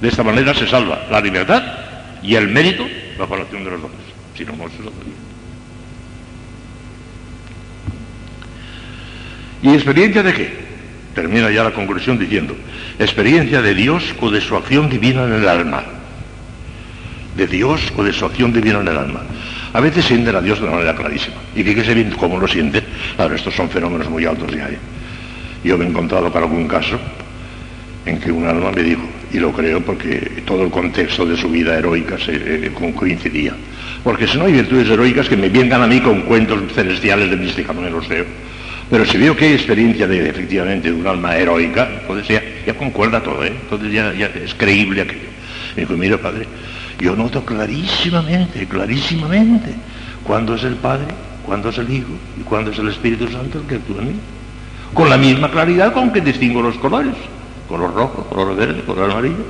De 0.00 0.08
esta 0.08 0.22
manera 0.22 0.54
se 0.54 0.66
salva 0.66 1.06
la 1.10 1.20
libertad 1.20 1.62
y 2.22 2.34
el 2.36 2.48
mérito 2.48 2.86
bajo 3.18 3.36
la 3.36 3.42
acción 3.42 3.64
de 3.64 3.70
los 3.70 3.82
dones. 3.82 3.98
Si 4.34 4.44
no, 4.46 4.52
no 4.52 4.68
se. 4.68 4.76
¿Y 9.62 9.74
experiencia 9.74 10.22
de 10.22 10.32
qué? 10.32 10.72
Termina 11.14 11.50
ya 11.50 11.62
la 11.62 11.72
conclusión 11.72 12.18
diciendo, 12.18 12.56
experiencia 12.98 13.60
de 13.60 13.74
Dios 13.74 14.02
o 14.20 14.30
de 14.30 14.40
su 14.40 14.56
acción 14.56 14.88
divina 14.88 15.24
en 15.24 15.34
el 15.34 15.46
alma 15.46 15.84
de 17.36 17.46
Dios 17.46 17.92
o 17.96 18.02
de 18.02 18.12
su 18.12 18.24
acción 18.24 18.52
divina 18.52 18.80
en 18.80 18.88
el 18.88 18.96
alma. 18.96 19.20
A 19.72 19.80
veces 19.80 20.04
sienten 20.04 20.36
a 20.36 20.40
Dios 20.40 20.58
de 20.58 20.66
una 20.66 20.76
manera 20.76 20.94
clarísima. 20.94 21.36
Y 21.56 21.62
fíjese 21.62 21.94
bien 21.94 22.10
cómo 22.18 22.38
lo 22.38 22.46
sienten. 22.46 22.84
Claro, 23.16 23.34
estos 23.34 23.54
son 23.54 23.70
fenómenos 23.70 24.10
muy 24.10 24.24
altos 24.24 24.50
ya. 24.52 24.68
Yo 25.64 25.78
me 25.78 25.84
he 25.84 25.88
encontrado 25.88 26.30
para 26.30 26.44
algún 26.44 26.68
caso 26.68 26.98
en 28.04 28.18
que 28.18 28.32
un 28.32 28.46
alma 28.46 28.72
me 28.72 28.82
dijo, 28.82 29.02
y 29.32 29.38
lo 29.38 29.52
creo 29.52 29.80
porque 29.80 30.42
todo 30.44 30.64
el 30.64 30.70
contexto 30.70 31.24
de 31.24 31.36
su 31.36 31.48
vida 31.48 31.78
heroica 31.78 32.18
se, 32.18 32.34
eh, 32.34 32.72
coincidía. 32.94 33.54
Porque 34.02 34.26
si 34.26 34.36
no 34.36 34.44
hay 34.44 34.52
virtudes 34.52 34.88
heroicas 34.88 35.28
que 35.28 35.36
me 35.36 35.48
vengan 35.48 35.82
a 35.82 35.86
mí 35.86 36.00
con 36.00 36.22
cuentos 36.22 36.60
celestiales 36.74 37.30
de 37.30 37.36
mística, 37.36 37.72
no 37.72 37.80
me 37.80 37.90
los 37.90 38.08
veo. 38.08 38.24
Pero 38.90 39.06
si 39.06 39.16
veo 39.16 39.36
que 39.36 39.46
hay 39.46 39.52
experiencia 39.52 40.06
de, 40.06 40.28
efectivamente 40.28 40.92
de 40.92 40.94
un 40.94 41.06
alma 41.06 41.36
heroica, 41.36 41.88
entonces 42.00 42.28
ya, 42.28 42.42
ya 42.66 42.74
concuerda 42.74 43.22
todo, 43.22 43.44
¿eh? 43.44 43.52
entonces 43.62 43.92
ya, 43.92 44.12
ya 44.12 44.26
es 44.26 44.54
creíble 44.54 45.02
aquello. 45.02 45.30
Me 45.76 45.82
dijo, 45.82 45.94
mira 45.94 46.18
padre, 46.18 46.46
yo 46.98 47.16
noto 47.16 47.44
clarísimamente, 47.44 48.66
clarísimamente, 48.66 49.74
cuándo 50.24 50.54
es 50.54 50.64
el 50.64 50.76
Padre, 50.76 51.06
cuándo 51.44 51.70
es 51.70 51.78
el 51.78 51.90
Hijo 51.90 52.12
y 52.40 52.42
cuándo 52.42 52.70
es 52.70 52.78
el 52.78 52.88
Espíritu 52.88 53.28
Santo 53.28 53.58
el 53.58 53.66
que 53.66 53.76
actúa 53.76 54.02
en 54.02 54.08
mí. 54.08 54.14
Con 54.94 55.08
la 55.08 55.16
misma 55.16 55.50
claridad 55.50 55.92
con 55.92 56.12
que 56.12 56.20
distingo 56.20 56.62
los 56.62 56.76
colores, 56.76 57.14
color 57.68 57.94
rojo, 57.94 58.24
color 58.24 58.56
verde, 58.56 58.82
color 58.82 59.10
amarillo. 59.10 59.44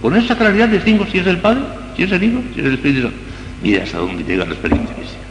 Con 0.00 0.16
esa 0.16 0.36
claridad 0.36 0.68
distingo 0.68 1.06
si 1.06 1.18
es 1.18 1.26
el 1.26 1.38
Padre, 1.38 1.62
si 1.96 2.04
es 2.04 2.12
el 2.12 2.22
Hijo, 2.22 2.42
si 2.54 2.60
es 2.60 2.66
el 2.66 2.74
Espíritu 2.74 3.02
Santo. 3.02 3.16
Mira 3.62 3.82
hasta 3.82 3.98
dónde 3.98 4.24
llega 4.24 4.44
la 4.44 4.52
experiencia 4.52 4.96
mística. 4.96 5.24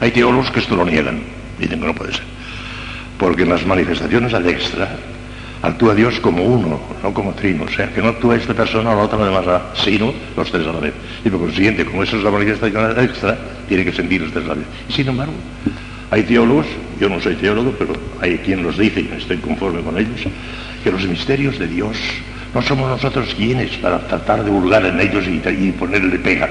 Hay 0.00 0.10
teólogos 0.10 0.50
que 0.50 0.60
esto 0.60 0.76
lo 0.76 0.84
niegan, 0.84 1.20
dicen 1.58 1.80
que 1.80 1.86
no 1.86 1.94
puede 1.94 2.12
ser. 2.12 2.24
Porque 3.18 3.42
en 3.42 3.50
las 3.50 3.64
manifestaciones 3.64 4.34
al 4.34 4.48
extra 4.48 4.96
actúa 5.62 5.94
Dios 5.94 6.18
como 6.20 6.42
uno, 6.42 6.80
no 7.02 7.14
como 7.14 7.32
trino. 7.32 7.64
O 7.64 7.68
sea, 7.68 7.92
que 7.92 8.02
no 8.02 8.08
actúa 8.08 8.36
esta 8.36 8.52
persona 8.52 8.90
o 8.90 8.96
la 8.96 9.02
otra 9.02 9.18
además, 9.18 9.44
sino 9.74 10.12
los 10.36 10.50
tres 10.50 10.66
a 10.66 10.72
la 10.72 10.80
vez. 10.80 10.92
Y 11.24 11.30
por 11.30 11.40
consiguiente, 11.40 11.84
como 11.84 12.02
eso 12.02 12.16
es 12.16 12.24
la 12.24 12.30
manifestación 12.30 13.00
extra, 13.00 13.38
tiene 13.68 13.84
que 13.84 13.92
sentir 13.92 14.20
los 14.20 14.32
tres 14.32 14.44
a 14.44 14.48
la 14.48 14.54
vez. 14.54 14.66
Sin 14.88 15.08
embargo, 15.08 15.32
Hay 16.10 16.24
teólogos, 16.24 16.66
yo 17.00 17.08
no 17.08 17.18
soy 17.22 17.36
teólogo, 17.36 17.72
pero 17.78 17.94
hay 18.20 18.36
quien 18.38 18.62
los 18.62 18.76
dice 18.76 19.00
y 19.00 19.10
estoy 19.16 19.38
conforme 19.38 19.80
con 19.80 19.96
ellos, 19.96 20.20
que 20.84 20.90
los 20.92 21.06
misterios 21.06 21.58
de 21.58 21.66
Dios 21.66 21.96
no 22.54 22.60
somos 22.60 22.86
nosotros 22.90 23.32
quienes 23.34 23.70
para 23.78 23.98
tratar 24.06 24.44
de 24.44 24.50
hurgar 24.50 24.84
en 24.84 25.00
ellos 25.00 25.24
y, 25.26 25.40
y 25.48 25.72
ponerle 25.72 26.18
pegas. 26.18 26.50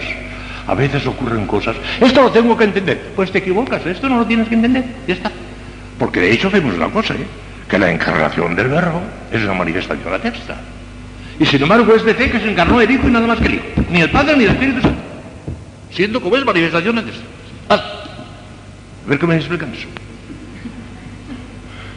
A 0.65 0.73
veces 0.73 1.05
ocurren 1.05 1.45
cosas, 1.45 1.75
esto 1.99 2.23
lo 2.23 2.31
tengo 2.31 2.57
que 2.57 2.63
entender. 2.63 3.11
Pues 3.15 3.31
te 3.31 3.37
equivocas, 3.37 3.85
esto 3.85 4.09
no 4.09 4.17
lo 4.17 4.25
tienes 4.25 4.47
que 4.47 4.55
entender, 4.55 4.83
ya 5.07 5.13
está. 5.13 5.31
Porque 5.99 6.21
de 6.21 6.31
hecho 6.31 6.49
vemos 6.49 6.73
una 6.73 6.89
cosa, 6.89 7.13
¿eh? 7.13 7.27
Que 7.71 7.79
la 7.79 7.89
encarnación 7.89 8.53
del 8.53 8.67
verbo 8.67 9.01
es 9.31 9.41
una 9.43 9.53
manifestación 9.53 10.03
de 10.03 10.11
la 10.11 10.19
texta. 10.19 10.57
Y 11.39 11.45
sin 11.45 11.63
embargo 11.63 11.95
es 11.95 12.03
de 12.03 12.13
fe 12.13 12.29
que 12.29 12.39
se 12.41 12.51
encarnó 12.51 12.81
el 12.81 12.91
Hijo 12.91 13.07
y 13.07 13.11
nada 13.11 13.25
más 13.25 13.39
que 13.39 13.47
el 13.47 13.53
Hijo. 13.55 13.63
Ni 13.89 14.01
el 14.01 14.11
Padre 14.11 14.35
ni 14.35 14.43
el 14.43 14.51
Espíritu 14.51 14.81
Santo. 14.81 14.99
Siendo 15.89 16.19
como 16.21 16.35
es 16.35 16.43
manifestación 16.43 16.97
de 16.97 17.01
texta. 17.03 17.23
Ah, 17.69 18.03
a 19.05 19.09
ver 19.09 19.17
qué 19.17 19.25
me 19.25 19.37
explican 19.37 19.73
eso. 19.73 19.87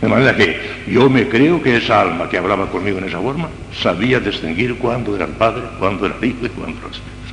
De 0.00 0.08
manera 0.08 0.36
que 0.36 0.60
yo 0.86 1.10
me 1.10 1.28
creo 1.28 1.60
que 1.60 1.76
esa 1.78 2.02
alma 2.02 2.28
que 2.28 2.38
hablaba 2.38 2.70
conmigo 2.70 2.98
en 2.98 3.04
esa 3.04 3.18
forma 3.18 3.48
sabía 3.82 4.20
distinguir 4.20 4.76
cuándo 4.76 5.16
era 5.16 5.24
el 5.24 5.32
Padre, 5.32 5.62
cuándo 5.80 6.06
era 6.06 6.14
el 6.20 6.24
Hijo 6.24 6.46
y 6.46 6.50
cuándo 6.50 6.78
era 6.78 6.86
el 6.86 6.92
Espíritu 6.92 7.24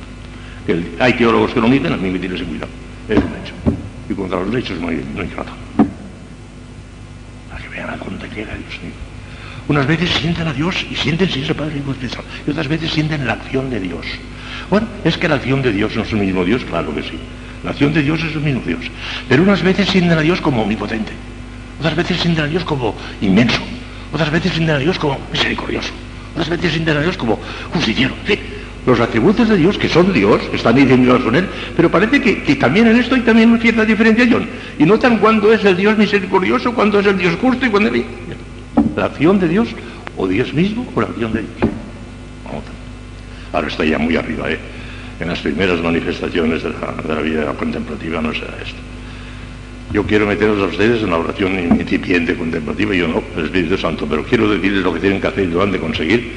hay 0.98 1.12
teólogos 1.14 1.52
que 1.52 1.60
lo 1.60 1.68
dicen, 1.68 1.92
a 1.92 1.96
mí 1.96 2.10
me 2.10 2.18
tiene 2.18 2.34
ese 2.34 2.44
cuidado. 2.44 2.70
Es 3.08 3.18
un 3.18 3.24
hecho. 3.24 3.54
Y 4.08 4.14
contra 4.14 4.40
los 4.40 4.54
hechos 4.54 4.80
no 4.80 4.88
hay, 4.88 5.04
no 5.14 5.22
hay. 5.22 5.30
A 7.90 7.96
dónde 7.96 8.28
llega 8.28 8.54
Dios. 8.54 8.80
Unas 9.68 9.86
veces 9.86 10.10
sienten 10.10 10.48
a 10.48 10.52
Dios 10.52 10.84
y 10.90 10.94
sienten 10.96 11.30
si 11.30 11.42
es 11.42 11.48
el 11.48 11.54
Padre. 11.54 11.80
Y 12.46 12.50
otras 12.50 12.68
veces 12.68 12.90
sienten 12.90 13.26
la 13.26 13.34
acción 13.34 13.70
de 13.70 13.80
Dios. 13.80 14.06
Bueno, 14.70 14.86
es 15.04 15.16
que 15.16 15.28
la 15.28 15.36
acción 15.36 15.62
de 15.62 15.72
Dios 15.72 15.94
no 15.94 16.02
es 16.02 16.12
el 16.12 16.18
mismo 16.18 16.44
Dios, 16.44 16.64
claro 16.64 16.94
que 16.94 17.02
sí. 17.02 17.18
La 17.62 17.70
acción 17.70 17.92
de 17.92 18.02
Dios 18.02 18.20
es 18.22 18.34
el 18.34 18.40
mismo 18.40 18.62
Dios. 18.66 18.80
Pero 19.28 19.42
unas 19.42 19.62
veces 19.62 19.88
sienten 19.88 20.18
a 20.18 20.20
Dios 20.20 20.40
como 20.40 20.62
omnipotente. 20.62 21.12
Otras 21.78 21.94
veces 21.94 22.18
sienten 22.20 22.44
a 22.44 22.48
Dios 22.48 22.64
como 22.64 22.96
inmenso. 23.20 23.60
Otras 24.12 24.30
veces 24.30 24.52
sienten 24.52 24.76
a 24.76 24.78
Dios 24.78 24.98
como 24.98 25.18
misericordioso. 25.32 25.90
Otras 26.32 26.48
veces 26.48 26.72
sienten 26.72 26.96
a 26.96 27.00
Dios 27.00 27.16
como 27.16 27.38
justiciero. 27.72 28.14
En 28.20 28.26
fin, 28.26 28.40
los 28.86 28.98
atributos 28.98 29.48
de 29.48 29.56
Dios, 29.56 29.78
que 29.78 29.88
son 29.88 30.12
Dios, 30.12 30.40
están 30.52 30.76
identificados 30.76 31.22
con 31.22 31.36
Él, 31.36 31.46
pero 31.76 31.90
parece 31.90 32.20
que, 32.20 32.56
también 32.56 32.88
en 32.88 32.96
esto 32.96 33.14
hay 33.14 33.20
también 33.20 33.50
una 33.50 33.60
cierta 33.60 33.84
diferenciación. 33.84 34.46
Y 34.78 34.84
notan 34.84 35.18
cuándo 35.18 35.52
es 35.52 35.64
el 35.64 35.76
Dios 35.76 35.96
misericordioso, 35.96 36.74
cuándo 36.74 36.98
es 36.98 37.06
el 37.06 37.16
Dios 37.16 37.36
justo 37.40 37.64
y 37.64 37.68
cuándo 37.68 37.94
es 37.94 38.04
la 38.96 39.04
acción 39.04 39.38
de 39.38 39.48
Dios, 39.48 39.68
o 40.16 40.26
Dios 40.26 40.52
mismo, 40.52 40.86
o 40.94 41.00
la 41.00 41.06
acción 41.06 41.32
de 41.32 41.40
Dios. 41.40 41.70
Vamos. 42.44 42.64
Ahora 43.52 43.68
está 43.68 43.84
ya 43.84 43.98
muy 43.98 44.16
arriba, 44.16 44.50
¿eh? 44.50 44.58
En 45.20 45.28
las 45.28 45.38
primeras 45.38 45.80
manifestaciones 45.80 46.64
de 46.64 46.70
la, 46.70 47.02
de 47.02 47.14
la 47.14 47.20
vida 47.20 47.52
contemplativa 47.54 48.20
no 48.20 48.32
será 48.32 48.56
esto. 48.64 48.78
Yo 49.92 50.04
quiero 50.04 50.26
meteros 50.26 50.60
a 50.60 50.66
ustedes 50.66 51.02
en 51.02 51.10
la 51.10 51.18
oración 51.18 51.58
incipiente 51.58 52.34
contemplativa, 52.34 52.94
yo 52.94 53.06
no, 53.06 53.22
el 53.36 53.44
Espíritu 53.44 53.76
Santo, 53.76 54.06
pero 54.08 54.24
quiero 54.24 54.48
decirles 54.48 54.82
lo 54.82 54.94
que 54.94 55.00
tienen 55.00 55.20
que 55.20 55.28
hacer 55.28 55.44
y 55.44 55.52
lo 55.52 55.62
han 55.62 55.70
de 55.70 55.78
conseguir 55.78 56.32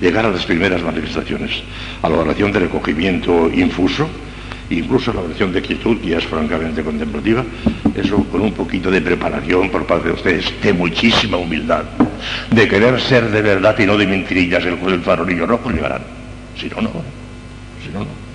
llegar 0.00 0.26
a 0.26 0.30
las 0.30 0.44
primeras 0.44 0.82
manifestaciones, 0.82 1.62
a 2.02 2.08
la 2.08 2.16
oración 2.16 2.52
de 2.52 2.60
recogimiento 2.60 3.50
infuso, 3.52 4.08
incluso 4.70 5.10
a 5.10 5.14
la 5.14 5.20
oración 5.22 5.52
de 5.52 5.62
quietud, 5.62 5.98
ya 6.02 6.18
es 6.18 6.26
francamente 6.26 6.82
contemplativa, 6.82 7.44
eso 7.94 8.22
con 8.24 8.42
un 8.42 8.52
poquito 8.52 8.90
de 8.90 9.00
preparación 9.00 9.70
por 9.70 9.86
parte 9.86 10.08
de 10.08 10.14
ustedes, 10.14 10.52
de 10.62 10.72
muchísima 10.72 11.36
humildad, 11.36 11.84
de 12.50 12.68
querer 12.68 13.00
ser 13.00 13.30
de 13.30 13.42
verdad 13.42 13.78
y 13.78 13.86
no 13.86 13.96
de 13.96 14.06
mentirillas 14.06 14.64
el, 14.64 14.78
el 14.92 15.00
farolillo 15.00 15.46
rojo, 15.46 15.70
llegarán. 15.70 16.02
Si 16.58 16.68
no, 16.68 16.82
no. 16.82 16.90
Si 17.82 17.92
no, 17.92 18.00
no. 18.00 18.28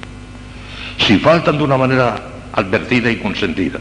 Si 0.98 1.18
faltan 1.18 1.58
de 1.58 1.64
una 1.64 1.78
manera 1.78 2.22
advertida 2.54 3.12
y 3.12 3.18
consentida, 3.18 3.80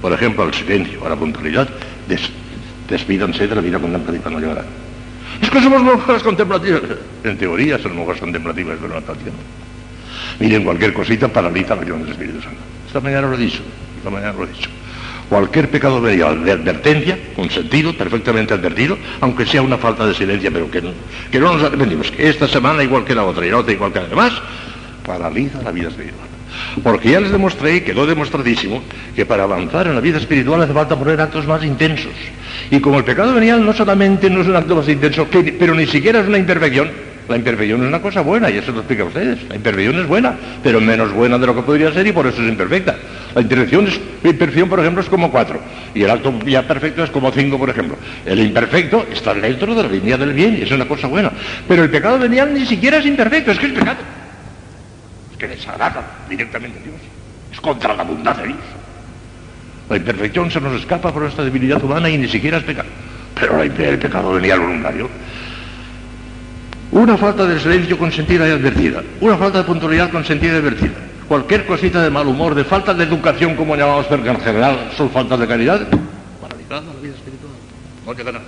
por 0.00 0.12
ejemplo, 0.12 0.44
al 0.44 0.54
silencio, 0.54 1.04
a 1.04 1.08
la 1.08 1.16
puntualidad, 1.16 1.68
des, 2.06 2.20
despídanse 2.88 3.46
de 3.46 3.54
la 3.54 3.60
vida 3.60 3.78
contemplativa, 3.78 4.30
no 4.30 4.40
llegarán. 4.40 4.87
Es 5.40 5.50
que 5.50 5.60
somos 5.60 5.82
monjas 5.82 6.22
contemplativas. 6.22 6.82
En 7.24 7.38
teoría 7.38 7.78
son 7.78 7.96
monjas 7.96 8.18
contemplativas, 8.18 8.78
pero 8.80 8.94
no 8.94 9.02
tanto. 9.02 9.24
Miren, 10.40 10.64
cualquier 10.64 10.92
cosita 10.92 11.28
paraliza 11.28 11.74
la 11.74 11.82
acción 11.82 12.02
del 12.02 12.12
Espíritu 12.12 12.40
Santo. 12.42 12.58
Esta 12.86 13.00
mañana 13.00 13.28
lo 13.28 13.34
he 13.34 13.38
dicho, 13.38 13.60
esta 13.98 14.10
mañana 14.10 14.32
lo 14.32 14.44
he 14.44 14.48
dicho. 14.48 14.70
Cualquier 15.28 15.68
pecado 15.68 16.00
venial 16.00 16.42
de 16.42 16.52
advertencia, 16.52 17.18
consentido, 17.36 17.92
perfectamente 17.92 18.54
advertido, 18.54 18.96
aunque 19.20 19.44
sea 19.44 19.60
una 19.60 19.76
falta 19.76 20.06
de 20.06 20.14
silencio, 20.14 20.50
pero 20.52 20.70
que 20.70 20.80
no, 20.80 20.90
que 21.30 21.38
no 21.38 21.52
nos 21.52 21.62
arrepentimos, 21.62 22.10
que 22.10 22.28
esta 22.28 22.48
semana, 22.48 22.82
igual 22.82 23.04
que 23.04 23.14
la 23.14 23.24
otra 23.24 23.44
y 23.44 23.50
la 23.50 23.58
otra 23.58 23.72
igual 23.72 23.92
que 23.92 24.00
la 24.00 24.06
demás, 24.06 24.32
paraliza 25.04 25.60
la 25.62 25.70
vida 25.70 25.88
espiritual. 25.88 26.27
Porque 26.82 27.10
ya 27.10 27.20
les 27.20 27.32
demostré, 27.32 27.76
y 27.76 27.80
quedó 27.80 28.06
demostradísimo, 28.06 28.82
que 29.14 29.26
para 29.26 29.44
avanzar 29.44 29.86
en 29.86 29.94
la 29.94 30.00
vida 30.00 30.18
espiritual 30.18 30.62
hace 30.62 30.72
falta 30.72 30.98
poner 30.98 31.20
actos 31.20 31.46
más 31.46 31.64
intensos. 31.64 32.12
Y 32.70 32.80
como 32.80 32.98
el 32.98 33.04
pecado 33.04 33.34
venial 33.34 33.64
no 33.64 33.72
solamente 33.72 34.28
no 34.30 34.42
es 34.42 34.48
un 34.48 34.56
acto 34.56 34.76
más 34.76 34.88
intenso, 34.88 35.26
pero 35.58 35.74
ni 35.74 35.86
siquiera 35.86 36.20
es 36.20 36.28
una 36.28 36.38
imperfección, 36.38 36.90
la 37.28 37.36
imperfección 37.36 37.82
es 37.82 37.88
una 37.88 38.00
cosa 38.00 38.22
buena, 38.22 38.50
y 38.50 38.58
eso 38.58 38.72
lo 38.72 38.78
explica 38.78 39.02
a 39.02 39.06
ustedes. 39.06 39.38
La 39.48 39.56
imperfección 39.56 39.98
es 39.98 40.06
buena, 40.06 40.34
pero 40.62 40.80
menos 40.80 41.12
buena 41.12 41.38
de 41.38 41.46
lo 41.46 41.54
que 41.54 41.62
podría 41.62 41.92
ser 41.92 42.06
y 42.06 42.12
por 42.12 42.26
eso 42.26 42.42
es 42.42 42.48
imperfecta. 42.48 42.96
La 43.34 43.42
imperfección, 43.42 43.86
la 44.22 44.30
imperfección 44.30 44.68
por 44.68 44.80
ejemplo, 44.80 45.02
es 45.02 45.08
como 45.08 45.30
cuatro, 45.30 45.60
y 45.94 46.02
el 46.02 46.10
acto 46.10 46.32
ya 46.46 46.66
perfecto 46.66 47.04
es 47.04 47.10
como 47.10 47.30
cinco, 47.30 47.58
por 47.58 47.70
ejemplo. 47.70 47.96
El 48.24 48.38
imperfecto 48.40 49.06
está 49.12 49.34
dentro 49.34 49.74
de 49.74 49.82
la 49.82 49.88
línea 49.88 50.16
del 50.16 50.32
bien, 50.32 50.56
y 50.58 50.62
es 50.62 50.70
una 50.70 50.86
cosa 50.86 51.06
buena. 51.06 51.30
Pero 51.66 51.82
el 51.82 51.90
pecado 51.90 52.18
venial 52.18 52.54
ni 52.54 52.64
siquiera 52.64 52.98
es 52.98 53.06
imperfecto, 53.06 53.52
es 53.52 53.58
que 53.58 53.66
es 53.66 53.72
pecado 53.72 53.98
que 55.38 55.48
desagrada 55.48 56.02
directamente 56.28 56.80
a 56.80 56.82
Dios. 56.82 56.96
Es 57.52 57.60
contra 57.60 57.94
la 57.94 58.02
bondad 58.02 58.36
de 58.36 58.48
Dios. 58.48 58.58
La 59.88 59.96
imperfección 59.96 60.50
se 60.50 60.60
nos 60.60 60.78
escapa 60.80 61.12
por 61.12 61.24
esta 61.24 61.42
debilidad 61.44 61.82
humana 61.82 62.10
y 62.10 62.18
ni 62.18 62.28
siquiera 62.28 62.58
es 62.58 62.64
pecado. 62.64 62.88
Pero 63.34 63.62
el 63.62 63.98
pecado 63.98 64.32
venía 64.32 64.54
al 64.54 64.60
voluntario. 64.60 65.08
Una 66.90 67.16
falta 67.16 67.46
de 67.46 67.60
silencio 67.60 67.96
consentida 67.98 68.48
y 68.48 68.50
advertida. 68.50 69.02
Una 69.20 69.36
falta 69.36 69.58
de 69.58 69.64
puntualidad 69.64 70.10
consentida 70.10 70.54
y 70.54 70.56
advertida. 70.56 70.94
Cualquier 71.28 71.66
cosita 71.66 72.02
de 72.02 72.10
mal 72.10 72.26
humor, 72.26 72.54
de 72.54 72.64
falta 72.64 72.94
de 72.94 73.04
educación, 73.04 73.54
como 73.54 73.76
llamamos, 73.76 74.06
pero 74.08 74.26
en 74.26 74.40
general 74.40 74.90
son 74.96 75.10
faltas 75.10 75.38
de 75.38 75.46
caridad, 75.46 75.86
paralizada 76.40 76.80
la 76.80 77.00
vida 77.00 77.14
espiritual. 77.14 77.52
No 78.06 78.12
llega. 78.14 78.40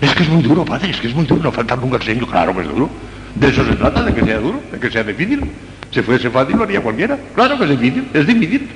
Es 0.00 0.14
que 0.14 0.22
es 0.22 0.28
muy 0.28 0.42
duro, 0.42 0.64
padre, 0.64 0.90
es 0.90 1.00
que 1.00 1.08
es 1.08 1.14
muy 1.14 1.24
duro, 1.24 1.42
no 1.42 1.52
falta 1.52 1.74
nunca 1.74 1.96
el 1.96 2.02
silencio, 2.02 2.26
claro 2.28 2.54
que 2.54 2.60
es 2.60 2.68
duro. 2.68 2.88
De 3.38 3.48
eso 3.48 3.64
se 3.66 3.76
trata, 3.76 4.02
de 4.02 4.14
que 4.14 4.22
sea 4.22 4.38
duro, 4.38 4.60
de 4.72 4.78
que 4.78 4.90
sea 4.90 5.04
difícil. 5.04 5.40
Si 5.90 6.02
fuese 6.02 6.30
fácil 6.30 6.56
lo 6.56 6.64
haría 6.64 6.80
cualquiera. 6.80 7.18
Claro 7.34 7.58
que 7.58 7.64
es 7.64 7.70
difícil, 7.70 8.08
es 8.12 8.26
difícil. 8.26 8.68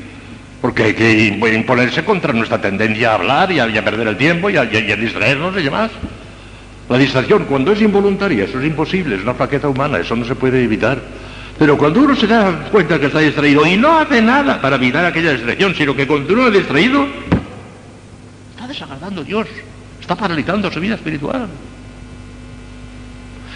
Porque 0.60 0.84
hay 0.84 0.94
que 0.94 1.26
imponerse 1.54 2.04
contra 2.04 2.32
nuestra 2.34 2.60
tendencia 2.60 3.12
a 3.12 3.14
hablar 3.14 3.50
y 3.50 3.58
a, 3.58 3.84
perder 3.84 4.08
el 4.08 4.16
tiempo 4.16 4.50
y 4.50 4.58
a, 4.58 4.64
y 4.64 4.92
a, 4.92 4.96
distraernos 4.96 5.56
y 5.56 5.62
demás. 5.62 5.90
La 6.90 6.98
distracción, 6.98 7.44
cuando 7.44 7.72
es 7.72 7.80
involuntaria, 7.80 8.44
eso 8.44 8.60
es 8.60 8.66
imposible, 8.66 9.16
es 9.16 9.22
una 9.22 9.32
flaqueza 9.32 9.68
humana, 9.68 9.98
eso 9.98 10.14
no 10.16 10.24
se 10.24 10.34
puede 10.34 10.62
evitar. 10.62 10.98
Pero 11.58 11.78
cuando 11.78 12.00
uno 12.00 12.14
se 12.16 12.26
da 12.26 12.68
cuenta 12.70 12.98
que 12.98 13.06
está 13.06 13.20
distraído 13.20 13.64
y 13.66 13.76
no 13.76 13.98
hace 13.98 14.20
nada 14.20 14.60
para 14.60 14.76
evitar 14.76 15.04
aquella 15.04 15.32
distracción, 15.32 15.74
sino 15.74 15.94
que 15.94 16.06
continúa 16.06 16.50
distraído, 16.50 17.06
está 18.50 18.66
desagradando 18.66 19.22
a 19.22 19.24
Dios, 19.24 19.46
está 20.00 20.16
paralizando 20.16 20.70
su 20.70 20.80
vida 20.80 20.96
espiritual. 20.96 21.48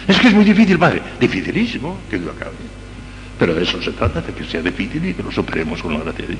Es 0.07 0.19
que 0.19 0.27
es 0.27 0.33
muy 0.33 0.45
difícil, 0.45 0.77
padre. 0.77 1.01
Dificilísimo, 1.19 1.97
que 2.09 2.17
lo 2.17 2.31
acabe. 2.31 2.51
Pero 3.39 3.53
de 3.53 3.63
eso 3.63 3.81
se 3.81 3.91
trata, 3.91 4.21
de 4.21 4.33
que 4.33 4.43
sea 4.43 4.61
difícil 4.61 5.05
y 5.05 5.13
que 5.13 5.23
lo 5.23 5.31
superemos 5.31 5.81
con 5.81 5.93
la 5.93 5.99
gracia 5.99 6.25
de 6.25 6.33
Dios. 6.33 6.39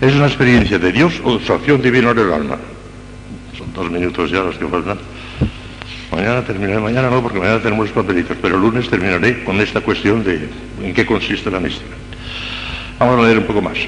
Es 0.00 0.14
una 0.14 0.26
experiencia 0.26 0.78
de 0.78 0.92
Dios 0.92 1.20
o 1.24 1.38
su 1.40 1.52
acción 1.52 1.82
divina 1.82 2.10
en 2.10 2.18
el 2.18 2.32
alma. 2.32 2.56
Son 3.56 3.72
dos 3.72 3.90
minutos 3.90 4.30
ya 4.30 4.40
los 4.40 4.56
que 4.56 4.66
faltan. 4.66 4.98
Mañana 6.12 6.42
terminaré, 6.42 6.80
mañana 6.80 7.10
no, 7.10 7.22
porque 7.22 7.38
mañana 7.38 7.60
tenemos 7.60 7.86
los 7.86 7.94
papelitos, 7.94 8.36
pero 8.40 8.56
el 8.56 8.62
lunes 8.62 8.88
terminaré 8.88 9.44
con 9.44 9.60
esta 9.60 9.80
cuestión 9.80 10.24
de 10.24 10.48
en 10.82 10.94
qué 10.94 11.04
consiste 11.04 11.50
la 11.50 11.60
mística. 11.60 11.94
Vamos 12.98 13.18
a 13.18 13.22
leer 13.22 13.38
un 13.38 13.44
poco 13.44 13.60
más. 13.60 13.78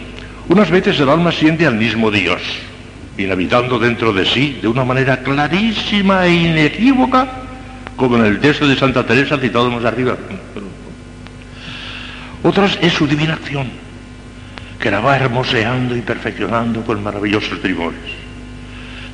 Unas 0.48 0.70
veces 0.70 0.98
el 1.00 1.08
alma 1.08 1.32
siente 1.32 1.66
al 1.66 1.76
mismo 1.76 2.10
Dios, 2.10 2.42
inhabitando 3.20 3.78
dentro 3.78 4.12
de 4.12 4.24
sí 4.24 4.58
de 4.60 4.68
una 4.68 4.84
manera 4.84 5.22
clarísima 5.22 6.26
e 6.26 6.34
inequívoca, 6.34 7.28
como 7.96 8.16
en 8.16 8.24
el 8.24 8.40
texto 8.40 8.66
de 8.66 8.76
Santa 8.76 9.04
Teresa 9.06 9.38
citado 9.38 9.70
más 9.70 9.84
arriba. 9.84 10.16
Otras 12.42 12.78
es 12.80 12.92
su 12.92 13.06
divina 13.06 13.34
acción, 13.34 13.68
que 14.78 14.90
la 14.90 15.00
va 15.00 15.16
hermoseando 15.16 15.96
y 15.96 16.00
perfeccionando 16.00 16.82
con 16.82 17.02
maravillosos 17.02 17.58
primores. 17.58 18.00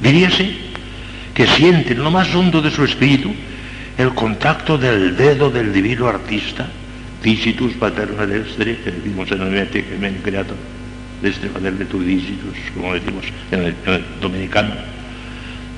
Diríase 0.01 0.55
que 1.35 1.47
siente 1.47 1.93
en 1.93 2.05
lo 2.05 2.11
más 2.11 2.35
hondo 2.35 2.63
de 2.63 2.71
su 2.71 2.85
espíritu 2.85 3.35
el 3.99 4.15
contacto 4.15 4.79
del 4.79 5.17
dedo 5.17 5.51
del 5.51 5.73
divino 5.73 6.07
artista, 6.07 6.69
dicitus 7.23 7.73
paterna 7.75 8.27
que 8.27 8.91
decimos 8.93 9.31
en 9.33 9.43
el 9.43 9.69
que 9.69 9.97
me 9.99 10.13
creato, 10.19 10.55
de 11.23 11.29
este 11.31 11.49
Padre 11.49 11.73
de 11.73 11.85
tu 11.85 12.03
dicitus, 12.03 12.57
como 12.75 12.95
decimos 12.95 13.25
en 13.51 13.61
el, 13.61 13.75
en 13.87 13.93
el 13.95 14.05
dominicano, 14.21 14.75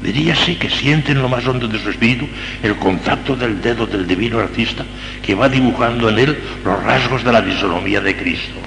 Diríase 0.02 0.56
que 0.56 0.70
siente 0.70 1.10
en 1.10 1.20
lo 1.22 1.28
más 1.28 1.46
hondo 1.46 1.66
de 1.66 1.78
su 1.80 1.90
espíritu 1.90 2.28
el 2.62 2.76
contacto 2.76 3.34
del 3.34 3.60
dedo 3.60 3.86
del 3.86 4.06
divino 4.06 4.38
artista 4.38 4.84
que 5.22 5.34
va 5.34 5.48
dibujando 5.48 6.08
en 6.08 6.18
él 6.18 6.38
los 6.64 6.82
rasgos 6.84 7.24
de 7.24 7.32
la 7.32 7.42
fisonomía 7.42 8.00
de 8.00 8.16
Cristo. 8.16 8.60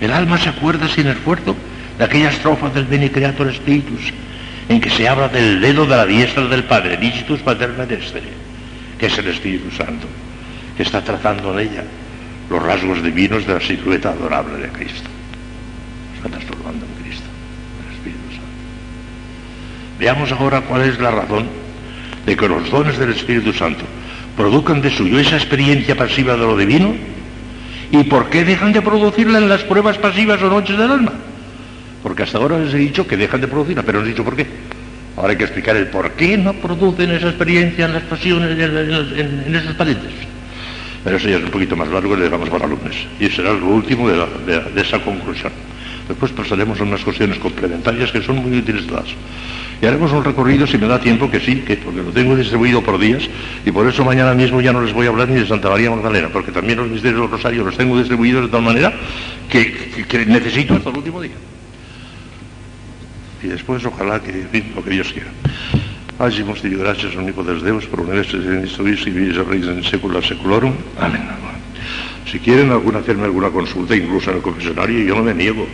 El 0.00 0.12
alma 0.12 0.38
se 0.38 0.48
acuerda 0.48 0.88
sin 0.88 1.06
esfuerzo 1.06 1.54
de 1.98 2.04
aquella 2.04 2.30
estrofa 2.30 2.68
del 2.70 2.84
Bene 2.84 3.12
Creator 3.12 3.52
Spiritus, 3.54 4.12
en 4.68 4.80
que 4.80 4.90
se 4.90 5.08
habla 5.08 5.28
del 5.28 5.60
dedo 5.60 5.86
de 5.86 5.96
la 5.96 6.04
diestra 6.04 6.46
del 6.48 6.64
Padre, 6.64 6.96
Digitus 6.96 7.40
Paterna 7.40 7.86
que 7.86 9.06
es 9.06 9.18
el 9.18 9.28
Espíritu 9.28 9.70
Santo, 9.70 10.08
que 10.76 10.82
está 10.82 11.00
trazando 11.02 11.52
en 11.52 11.68
ella 11.70 11.84
los 12.50 12.60
rasgos 12.60 13.02
divinos 13.04 13.46
de 13.46 13.54
la 13.54 13.60
silueta 13.60 14.10
adorable 14.10 14.58
de 14.58 14.68
Cristo. 14.68 15.15
Está 16.16 16.28
transformando 16.28 16.86
en 16.86 17.02
Cristo, 17.02 17.26
el 17.86 17.94
Espíritu 17.94 18.30
Santo. 18.30 18.46
Veamos 19.98 20.32
ahora 20.32 20.60
cuál 20.62 20.82
es 20.82 20.98
la 20.98 21.10
razón 21.10 21.46
de 22.24 22.36
que 22.36 22.48
los 22.48 22.70
dones 22.70 22.98
del 22.98 23.10
Espíritu 23.10 23.52
Santo 23.52 23.84
produzcan 24.36 24.82
de 24.82 24.90
suyo 24.90 25.18
esa 25.18 25.36
experiencia 25.36 25.96
pasiva 25.96 26.34
de 26.34 26.40
lo 26.40 26.56
divino 26.56 26.94
y 27.90 28.04
por 28.04 28.28
qué 28.28 28.44
dejan 28.44 28.72
de 28.72 28.82
producirla 28.82 29.38
en 29.38 29.48
las 29.48 29.62
pruebas 29.62 29.96
pasivas 29.98 30.42
o 30.42 30.50
noches 30.50 30.76
del 30.76 30.90
alma. 30.90 31.12
Porque 32.02 32.24
hasta 32.24 32.38
ahora 32.38 32.58
les 32.58 32.74
he 32.74 32.78
dicho 32.78 33.06
que 33.06 33.16
dejan 33.16 33.40
de 33.40 33.48
producirla, 33.48 33.82
pero 33.82 34.00
no 34.00 34.06
he 34.06 34.08
dicho 34.08 34.24
por 34.24 34.36
qué. 34.36 34.46
Ahora 35.16 35.30
hay 35.30 35.38
que 35.38 35.44
explicar 35.44 35.76
el 35.76 35.86
por 35.86 36.12
qué 36.12 36.36
no 36.36 36.52
producen 36.52 37.10
esa 37.10 37.28
experiencia 37.28 37.86
en 37.86 37.94
las 37.94 38.02
pasiones, 38.02 38.50
en, 38.50 38.60
en, 38.60 39.44
en 39.46 39.54
esos. 39.54 39.74
Pero 41.06 41.16
eso 41.16 41.28
ya 41.28 41.36
es 41.36 41.44
un 41.44 41.50
poquito 41.50 41.76
más 41.76 41.88
largo 41.88 42.14
y 42.14 42.18
le 42.18 42.24
dejamos 42.24 42.50
para 42.50 42.66
lunes. 42.66 42.96
Y 43.20 43.28
será 43.30 43.52
lo 43.52 43.66
último 43.66 44.08
de, 44.08 44.80
esa 44.80 44.98
conclusión. 44.98 45.52
Después 46.08 46.30
pasaremos 46.32 46.80
a 46.80 46.84
unas 46.84 47.02
cuestiones 47.02 47.38
complementarias 47.38 48.12
que 48.12 48.22
son 48.22 48.36
muy 48.36 48.58
útiles 48.58 48.86
todas. 48.86 49.08
Y 49.82 49.86
haremos 49.86 50.12
un 50.12 50.24
recorrido, 50.24 50.66
si 50.66 50.78
me 50.78 50.86
da 50.86 51.00
tiempo, 51.00 51.30
que 51.30 51.40
sí, 51.40 51.56
que 51.66 51.76
porque 51.76 52.02
lo 52.02 52.10
tengo 52.10 52.36
distribuido 52.36 52.82
por 52.82 52.98
días, 52.98 53.28
y 53.64 53.70
por 53.72 53.86
eso 53.86 54.04
mañana 54.04 54.32
mismo 54.32 54.60
ya 54.60 54.72
no 54.72 54.80
les 54.80 54.92
voy 54.92 55.06
a 55.06 55.10
hablar 55.10 55.28
ni 55.28 55.40
de 55.40 55.46
Santa 55.46 55.68
María 55.68 55.90
Magdalena, 55.90 56.28
porque 56.32 56.52
también 56.52 56.78
los 56.78 56.88
misterios 56.88 57.20
del 57.20 57.30
Rosario 57.30 57.64
los 57.64 57.76
tengo 57.76 57.98
distribuidos 57.98 58.44
de 58.44 58.48
tal 58.48 58.62
manera 58.62 58.92
que, 59.50 59.72
que, 59.72 60.04
que 60.04 60.26
necesito 60.26 60.74
hasta 60.74 60.90
el 60.90 60.96
último 60.96 61.20
día. 61.20 61.34
Y 63.42 63.48
después, 63.48 63.84
ojalá 63.84 64.20
que, 64.20 64.30
en 64.30 64.48
fin, 64.48 64.72
lo 64.74 64.82
que 64.82 64.90
Dios 64.90 65.12
quiera. 65.12 65.30
Hagimos 66.18 66.62
di 66.62 66.70
gracias 66.70 67.14
omnipotes 67.14 67.60
Deus 67.60 67.84
por 67.86 68.00
universo 68.00 68.38
en 68.38 68.62
Cristo 68.62 68.88
y 68.88 69.10
vivir 69.10 69.44
reis 69.44 69.66
en 69.66 69.84
secula 69.84 70.22
seculorum. 70.22 70.72
Amén. 70.98 71.20
Si 72.30 72.38
quieren 72.38 72.70
alguna, 72.70 73.00
hacerme 73.00 73.24
alguna 73.24 73.50
consulta, 73.50 73.94
incluso 73.94 74.30
en 74.30 74.36
el 74.36 74.42
confesionario, 74.42 74.98
yo 75.04 75.14
no 75.14 75.22
me 75.22 75.34
niego. 75.34 75.66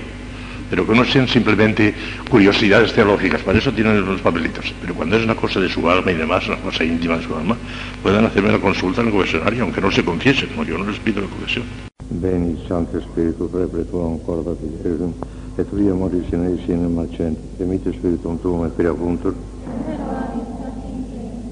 Pero 0.72 0.86
que 0.86 0.94
no 0.94 1.04
sean 1.04 1.28
simplemente 1.28 1.92
curiosidades 2.30 2.94
teológicas, 2.94 3.42
para 3.42 3.58
eso 3.58 3.70
tienen 3.72 4.06
los 4.06 4.22
papelitos. 4.22 4.72
Pero 4.80 4.94
cuando 4.94 5.18
es 5.18 5.24
una 5.24 5.34
cosa 5.34 5.60
de 5.60 5.68
su 5.68 5.86
alma 5.86 6.10
y 6.10 6.14
demás, 6.14 6.48
una 6.48 6.56
cosa 6.56 6.82
íntima 6.82 7.18
de 7.18 7.24
su 7.24 7.34
alma, 7.36 7.58
puedan 8.02 8.24
hacerme 8.24 8.52
la 8.52 8.58
consulta 8.58 9.02
en 9.02 9.08
el 9.08 9.12
confesionario, 9.12 9.64
aunque 9.64 9.82
no 9.82 9.90
se 9.90 10.02
confiesen, 10.02 10.48
no, 10.56 10.64
yo 10.64 10.78
no 10.78 10.86
les 10.86 10.98
pido 11.00 11.20
la 11.20 11.26
confesión. 11.26 11.64
Santo 12.66 12.96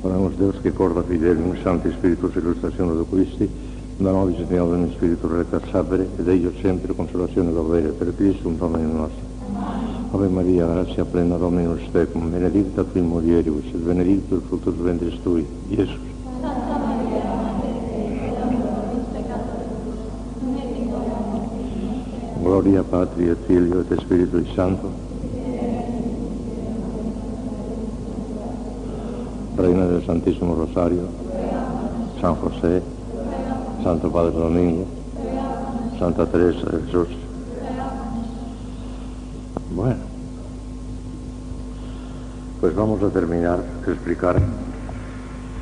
Oramos 0.02 0.39
Deus 0.39 0.57
que 0.62 0.73
corda 0.73 1.02
fidelum, 1.02 1.62
Santi 1.62 1.90
Spiritus 1.90 2.32
do 2.32 3.05
Christi, 3.05 3.50
da 4.00 4.12
nobis 4.12 4.38
et 4.40 4.50
neodem 4.50 4.90
Spiritu 4.92 5.28
recta 5.28 5.60
sapere, 5.70 6.08
ed 6.16 6.26
ello 6.26 6.52
sempre 6.62 6.94
consolazione 6.94 7.52
dovere 7.52 7.88
per 7.88 8.14
Christum 8.16 8.56
Dominum 8.56 8.96
nostro. 8.96 9.28
Ave 10.12 10.28
Maria, 10.28 10.66
gratia 10.66 11.04
plena 11.04 11.36
Dominus 11.36 11.82
tecum, 11.92 12.30
benedicta 12.30 12.82
tu 12.82 12.96
in 12.96 13.06
mulieribus, 13.06 13.64
et 13.66 13.76
benedictus 13.76 14.42
fructus 14.48 14.74
ventris 14.76 15.20
tui, 15.22 15.46
Iesus. 15.68 16.08
Gloria 22.42 22.82
Patri 22.82 23.28
et 23.28 23.36
Filio 23.46 23.80
et 23.80 24.00
Spiritui 24.00 24.46
Santo, 24.54 24.90
Reina 29.56 29.84
del 29.84 30.02
Santísimo 30.04 30.54
Rosario, 30.54 31.06
San 32.18 32.34
José, 32.40 32.98
Santo 33.83 34.10
Padre 34.12 34.33
Domingo, 34.33 34.86
Santa 35.99 36.26
Teresa 36.26 36.68
de 36.70 36.84
Jesús. 36.84 37.09
Bueno, 39.70 39.97
pues 42.60 42.75
vamos 42.75 43.02
a 43.02 43.09
terminar 43.09 43.59
de 43.86 43.92
explicar 43.92 44.36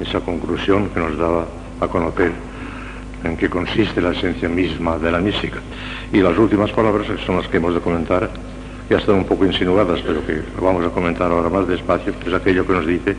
esa 0.01 0.21
conclusión 0.21 0.89
que 0.91 1.01
nos 1.01 1.17
daba 1.17 1.47
a 1.81 1.87
conocer 1.87 2.33
en 3.23 3.37
qué 3.37 3.49
consiste 3.49 4.01
la 4.01 4.11
esencia 4.11 4.49
misma 4.49 4.99
de 4.99 5.13
la 5.13 5.19
mística. 5.19 5.59
Y 6.13 6.19
las 6.19 6.37
últimas 6.39 6.71
palabras 6.73 7.07
que 7.07 7.25
son 7.25 7.37
las 7.37 7.47
que 7.47 7.59
hemos 7.59 7.75
de 7.75 7.81
comentar, 7.81 8.29
ya 8.91 8.99
están 8.99 9.17
un 9.17 9.25
poco 9.25 9.47
insinuadas, 9.47 10.01
pero 10.05 10.27
que 10.27 10.43
vamos 10.61 10.85
a 10.85 10.91
comentar 10.91 11.31
ahora 11.31 11.49
más 11.49 11.69
despacio, 11.69 12.15
es 12.27 12.33
aquello 12.33 12.67
que 12.67 12.73
nos 12.73 12.87
dice 12.87 13.17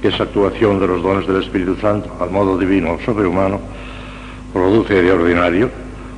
que 0.00 0.08
esa 0.08 0.24
actuación 0.24 0.80
de 0.80 0.86
los 0.86 1.02
dones 1.02 1.26
del 1.26 1.42
Espíritu 1.42 1.76
Santo 1.76 2.10
al 2.20 2.30
modo 2.30 2.56
divino 2.56 2.92
o 2.92 3.00
sobrehumano 3.00 3.60
produce 4.54 5.02
de 5.02 5.12
ordinario 5.12 5.68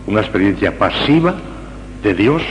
una 0.07 0.21
experiencia 0.21 0.79
pasiva 0.79 1.35
de 2.03 2.15
Dios 2.15 2.43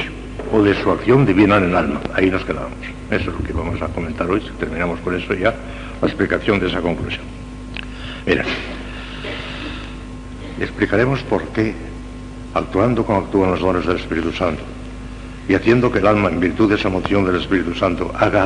o 0.51 0.61
de 0.63 0.73
su 0.81 0.89
acción 0.89 1.25
divina 1.25 1.57
en 1.57 1.65
el 1.65 1.75
alma. 1.75 2.01
Ahí 2.13 2.29
nos 2.29 2.43
quedamos. 2.43 2.73
Eso 3.11 3.29
es 3.29 3.37
lo 3.37 3.43
que 3.45 3.53
vamos 3.53 3.79
a 3.81 3.87
comentar 3.87 4.29
hoy. 4.29 4.41
Terminamos 4.59 4.99
por 4.99 5.13
eso 5.13 5.33
ya 5.35 5.53
la 6.01 6.07
explicación 6.07 6.59
de 6.59 6.67
esa 6.67 6.81
conclusión. 6.81 7.23
Mira, 8.25 8.43
explicaremos 10.59 11.21
por 11.21 11.43
qué, 11.49 11.75
actuando 12.55 13.05
como 13.05 13.19
actúan 13.19 13.51
los 13.51 13.59
dones 13.59 13.85
del 13.85 13.97
Espíritu 13.97 14.31
Santo 14.33 14.63
y 15.47 15.53
haciendo 15.53 15.91
que 15.91 15.99
el 15.99 16.07
alma, 16.07 16.29
en 16.29 16.39
virtud 16.39 16.67
de 16.67 16.75
esa 16.75 16.89
moción 16.89 17.25
del 17.25 17.35
Espíritu 17.35 17.75
Santo, 17.75 18.11
haga 18.17 18.43